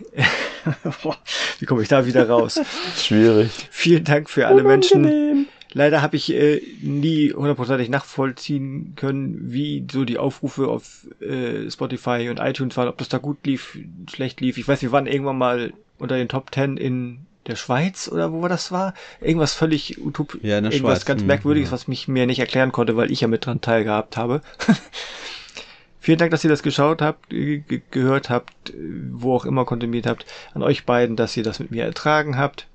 wie 1.58 1.66
komme 1.66 1.82
ich 1.82 1.88
da 1.88 2.06
wieder 2.06 2.28
raus? 2.28 2.60
Schwierig. 2.96 3.50
Vielen 3.70 4.04
Dank 4.04 4.28
für 4.30 4.46
alle 4.46 4.62
Menschen. 4.62 5.04
Unangenehm. 5.04 5.46
Leider 5.72 6.00
habe 6.00 6.16
ich 6.16 6.32
äh, 6.32 6.62
nie 6.80 7.34
hundertprozentig 7.34 7.90
nachvollziehen 7.90 8.94
können, 8.96 9.52
wie 9.52 9.86
so 9.92 10.06
die 10.06 10.16
Aufrufe 10.16 10.68
auf 10.68 11.06
äh, 11.20 11.70
Spotify 11.70 12.28
und 12.30 12.40
iTunes 12.40 12.76
waren, 12.78 12.88
ob 12.88 12.96
das 12.96 13.10
da 13.10 13.18
gut 13.18 13.44
lief, 13.44 13.78
schlecht 14.10 14.40
lief. 14.40 14.56
Ich 14.56 14.66
weiß, 14.66 14.80
wir 14.80 14.92
waren 14.92 15.06
irgendwann 15.06 15.36
mal 15.36 15.74
unter 15.98 16.16
den 16.16 16.28
Top 16.28 16.54
10 16.54 16.78
in 16.78 17.25
der 17.46 17.56
Schweiz 17.56 18.08
oder 18.08 18.32
wo 18.32 18.46
das 18.48 18.72
war. 18.72 18.94
Irgendwas 19.20 19.54
völlig 19.54 20.00
utop 20.00 20.38
Ja, 20.42 20.56
irgendwas 20.56 20.76
Schweiz. 20.76 21.04
ganz 21.04 21.20
Mhm, 21.22 21.26
merkwürdiges, 21.28 21.70
ja. 21.70 21.72
was 21.74 21.88
mich 21.88 22.08
mir 22.08 22.26
nicht 22.26 22.38
erklären 22.38 22.72
konnte, 22.72 22.96
weil 22.96 23.10
ich 23.10 23.20
ja 23.20 23.28
mit 23.28 23.46
dran 23.46 23.60
teilgehabt 23.60 24.16
habe. 24.16 24.42
Vielen 26.00 26.18
Dank, 26.18 26.30
dass 26.30 26.44
ihr 26.44 26.50
das 26.50 26.62
geschaut 26.62 27.02
habt, 27.02 27.30
ge 27.30 27.58
ge- 27.66 27.82
gehört 27.90 28.30
habt, 28.30 28.70
äh, 28.70 28.74
wo 29.12 29.34
auch 29.34 29.44
immer 29.44 29.64
konsumiert 29.64 30.06
habt. 30.06 30.24
An 30.54 30.62
euch 30.62 30.84
beiden, 30.86 31.16
dass 31.16 31.36
ihr 31.36 31.42
das 31.42 31.58
mit 31.58 31.70
mir 31.72 31.84
ertragen 31.84 32.36
habt. 32.38 32.66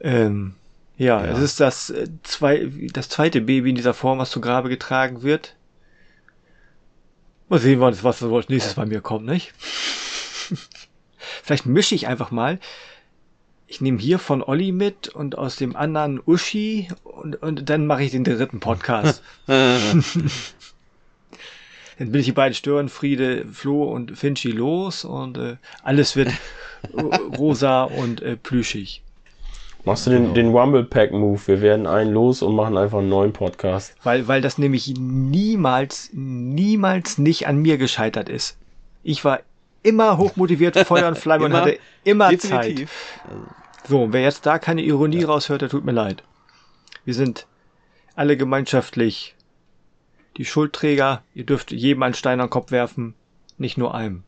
Ähm, 0.00 0.54
ja, 0.96 1.24
Ja. 1.24 1.32
es 1.32 1.38
ist 1.40 1.60
das, 1.60 1.90
äh, 1.90 2.08
zwei, 2.24 2.68
das 2.92 3.08
zweite 3.08 3.40
Baby 3.40 3.70
in 3.70 3.76
dieser 3.76 3.94
Form, 3.94 4.18
was 4.18 4.30
zu 4.30 4.40
Grabe 4.40 4.68
getragen 4.68 5.22
wird. 5.22 5.54
Mal 7.48 7.58
sehen, 7.60 7.78
was, 7.80 8.02
was 8.02 8.48
nächstes 8.48 8.74
bei 8.74 8.86
mir 8.86 9.00
kommt, 9.00 9.26
nicht? 9.26 9.52
Vielleicht 11.42 11.66
mische 11.66 11.94
ich 11.94 12.06
einfach 12.06 12.30
mal. 12.30 12.58
Ich 13.66 13.80
nehme 13.80 13.98
hier 13.98 14.18
von 14.18 14.42
Olli 14.42 14.72
mit 14.72 15.08
und 15.08 15.38
aus 15.38 15.56
dem 15.56 15.74
anderen 15.74 16.20
Uschi 16.24 16.88
und, 17.02 17.36
und 17.36 17.68
dann 17.70 17.86
mache 17.86 18.04
ich 18.04 18.10
den 18.10 18.24
dritten 18.24 18.60
Podcast. 18.60 19.22
Dann 21.98 22.10
bin 22.10 22.20
ich 22.20 22.26
die 22.26 22.32
beiden 22.32 22.54
Störenfriede, 22.54 23.46
Flo 23.52 23.84
und 23.84 24.18
Finchi 24.18 24.50
los 24.50 25.04
und 25.04 25.38
äh, 25.38 25.56
alles 25.84 26.16
wird 26.16 26.28
rosa 27.38 27.84
und 27.84 28.20
äh, 28.20 28.36
plüschig. 28.36 29.02
Machst 29.84 30.06
du 30.06 30.10
den, 30.10 30.32
den 30.32 30.48
Rumble-Pack-Move? 30.48 31.40
Wir 31.46 31.60
werden 31.60 31.86
einen 31.86 32.12
los 32.12 32.40
und 32.40 32.56
machen 32.56 32.78
einfach 32.78 32.98
einen 32.98 33.10
neuen 33.10 33.34
Podcast. 33.34 33.94
Weil, 34.02 34.26
weil 34.28 34.40
das 34.40 34.56
nämlich 34.56 34.94
niemals, 34.98 36.08
niemals 36.12 37.18
nicht 37.18 37.46
an 37.46 37.58
mir 37.58 37.76
gescheitert 37.76 38.30
ist. 38.30 38.56
Ich 39.02 39.24
war 39.26 39.40
immer 39.84 40.18
hochmotiviert, 40.18 40.76
Feuer 40.86 41.06
und 41.06 41.18
Flamme 41.18 41.44
und 41.44 41.52
hatte 41.52 41.78
immer 42.02 42.30
Zeit. 42.30 42.64
Definitiv. 42.64 43.20
Also, 43.28 43.46
So, 43.88 44.12
wer 44.12 44.22
jetzt 44.22 44.44
da 44.46 44.58
keine 44.58 44.82
Ironie 44.82 45.22
raushört, 45.22 45.62
der 45.62 45.68
tut 45.68 45.84
mir 45.84 45.92
leid. 45.92 46.24
Wir 47.04 47.14
sind 47.14 47.46
alle 48.16 48.36
gemeinschaftlich 48.36 49.36
die 50.36 50.44
Schuldträger. 50.44 51.22
Ihr 51.34 51.44
dürft 51.44 51.70
jedem 51.70 52.02
einen 52.02 52.14
Stein 52.14 52.40
an 52.40 52.46
den 52.46 52.50
Kopf 52.50 52.70
werfen, 52.70 53.14
nicht 53.58 53.78
nur 53.78 53.94
einem. 53.94 54.24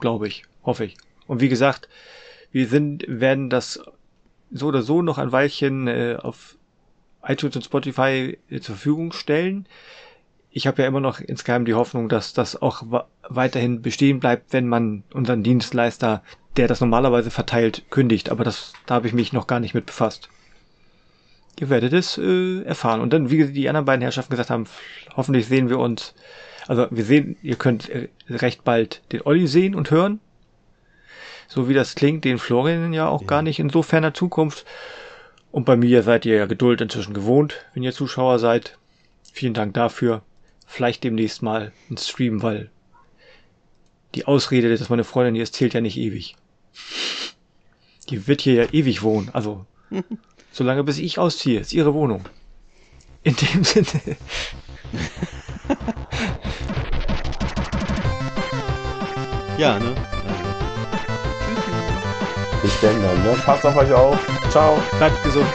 Glaube 0.00 0.28
ich, 0.28 0.44
hoffe 0.64 0.84
ich. 0.84 0.96
Und 1.26 1.40
wie 1.40 1.48
gesagt, 1.48 1.88
wir 2.50 2.66
sind, 2.66 3.04
werden 3.08 3.48
das 3.48 3.80
so 4.50 4.66
oder 4.66 4.82
so 4.82 5.00
noch 5.00 5.18
ein 5.18 5.32
Weilchen 5.32 5.86
äh, 5.88 6.18
auf 6.20 6.56
iTunes 7.22 7.56
und 7.56 7.64
Spotify 7.64 8.38
äh, 8.50 8.60
zur 8.60 8.74
Verfügung 8.74 9.12
stellen. 9.12 9.66
Ich 10.54 10.66
habe 10.66 10.82
ja 10.82 10.88
immer 10.88 11.00
noch 11.00 11.18
insgeheim 11.18 11.64
die 11.64 11.74
Hoffnung, 11.74 12.10
dass 12.10 12.34
das 12.34 12.60
auch 12.60 12.84
weiterhin 13.26 13.80
bestehen 13.80 14.20
bleibt, 14.20 14.52
wenn 14.52 14.68
man 14.68 15.02
unseren 15.14 15.42
Dienstleister, 15.42 16.22
der 16.58 16.68
das 16.68 16.80
normalerweise 16.80 17.30
verteilt, 17.30 17.84
kündigt. 17.88 18.30
Aber 18.30 18.44
das, 18.44 18.74
da 18.84 18.96
habe 18.96 19.06
ich 19.06 19.14
mich 19.14 19.32
noch 19.32 19.46
gar 19.46 19.60
nicht 19.60 19.72
mit 19.72 19.86
befasst. 19.86 20.28
Ihr 21.58 21.70
werdet 21.70 21.94
es 21.94 22.18
äh, 22.18 22.62
erfahren. 22.64 23.00
Und 23.00 23.12
dann, 23.14 23.30
wie 23.30 23.46
die 23.46 23.68
anderen 23.68 23.86
beiden 23.86 24.02
Herrschaften 24.02 24.30
gesagt 24.30 24.50
haben, 24.50 24.66
hoffentlich 25.16 25.46
sehen 25.46 25.70
wir 25.70 25.78
uns. 25.78 26.14
Also 26.68 26.86
wir 26.90 27.04
sehen, 27.04 27.36
ihr 27.42 27.56
könnt 27.56 27.88
äh, 27.88 28.08
recht 28.28 28.62
bald 28.62 29.02
den 29.10 29.22
Olli 29.22 29.46
sehen 29.46 29.74
und 29.74 29.90
hören. 29.90 30.20
So 31.48 31.68
wie 31.68 31.74
das 31.74 31.94
klingt, 31.94 32.24
den 32.24 32.38
Florian 32.38 32.92
ja 32.92 33.08
auch 33.08 33.26
gar 33.26 33.42
nicht 33.42 33.58
in 33.58 33.70
so 33.70 33.82
ferner 33.82 34.14
Zukunft. 34.14 34.66
Und 35.50 35.64
bei 35.64 35.76
mir 35.76 36.02
seid 36.02 36.24
ihr 36.26 36.36
ja 36.36 36.46
Geduld 36.46 36.80
inzwischen 36.80 37.14
gewohnt, 37.14 37.66
wenn 37.74 37.82
ihr 37.82 37.92
Zuschauer 37.92 38.38
seid. 38.38 38.78
Vielen 39.32 39.54
Dank 39.54 39.74
dafür. 39.74 40.22
Vielleicht 40.72 41.04
demnächst 41.04 41.42
mal 41.42 41.70
ein 41.90 41.98
Stream, 41.98 42.42
weil 42.42 42.70
die 44.14 44.24
Ausrede, 44.24 44.74
dass 44.74 44.88
meine 44.88 45.04
Freundin 45.04 45.34
hier 45.34 45.42
ist, 45.42 45.54
zählt 45.54 45.74
ja 45.74 45.82
nicht 45.82 45.98
ewig. 45.98 46.34
Die 48.08 48.26
wird 48.26 48.40
hier 48.40 48.54
ja 48.54 48.72
ewig 48.72 49.02
wohnen. 49.02 49.28
Also, 49.34 49.66
solange 50.50 50.82
bis 50.82 50.96
ich 50.96 51.18
ausziehe, 51.18 51.60
ist 51.60 51.74
ihre 51.74 51.92
Wohnung. 51.92 52.24
In 53.22 53.36
dem 53.36 53.64
Sinne. 53.64 54.16
ja, 59.58 59.78
ne? 59.78 59.94
Bis 62.62 62.80
denn 62.80 63.02
dann, 63.02 63.22
ne? 63.24 63.34
Passt 63.44 63.66
auf 63.66 63.76
euch 63.76 63.92
auf. 63.92 64.18
Ciao. 64.50 64.82
Bleibt 64.96 65.22
gesund. 65.22 65.46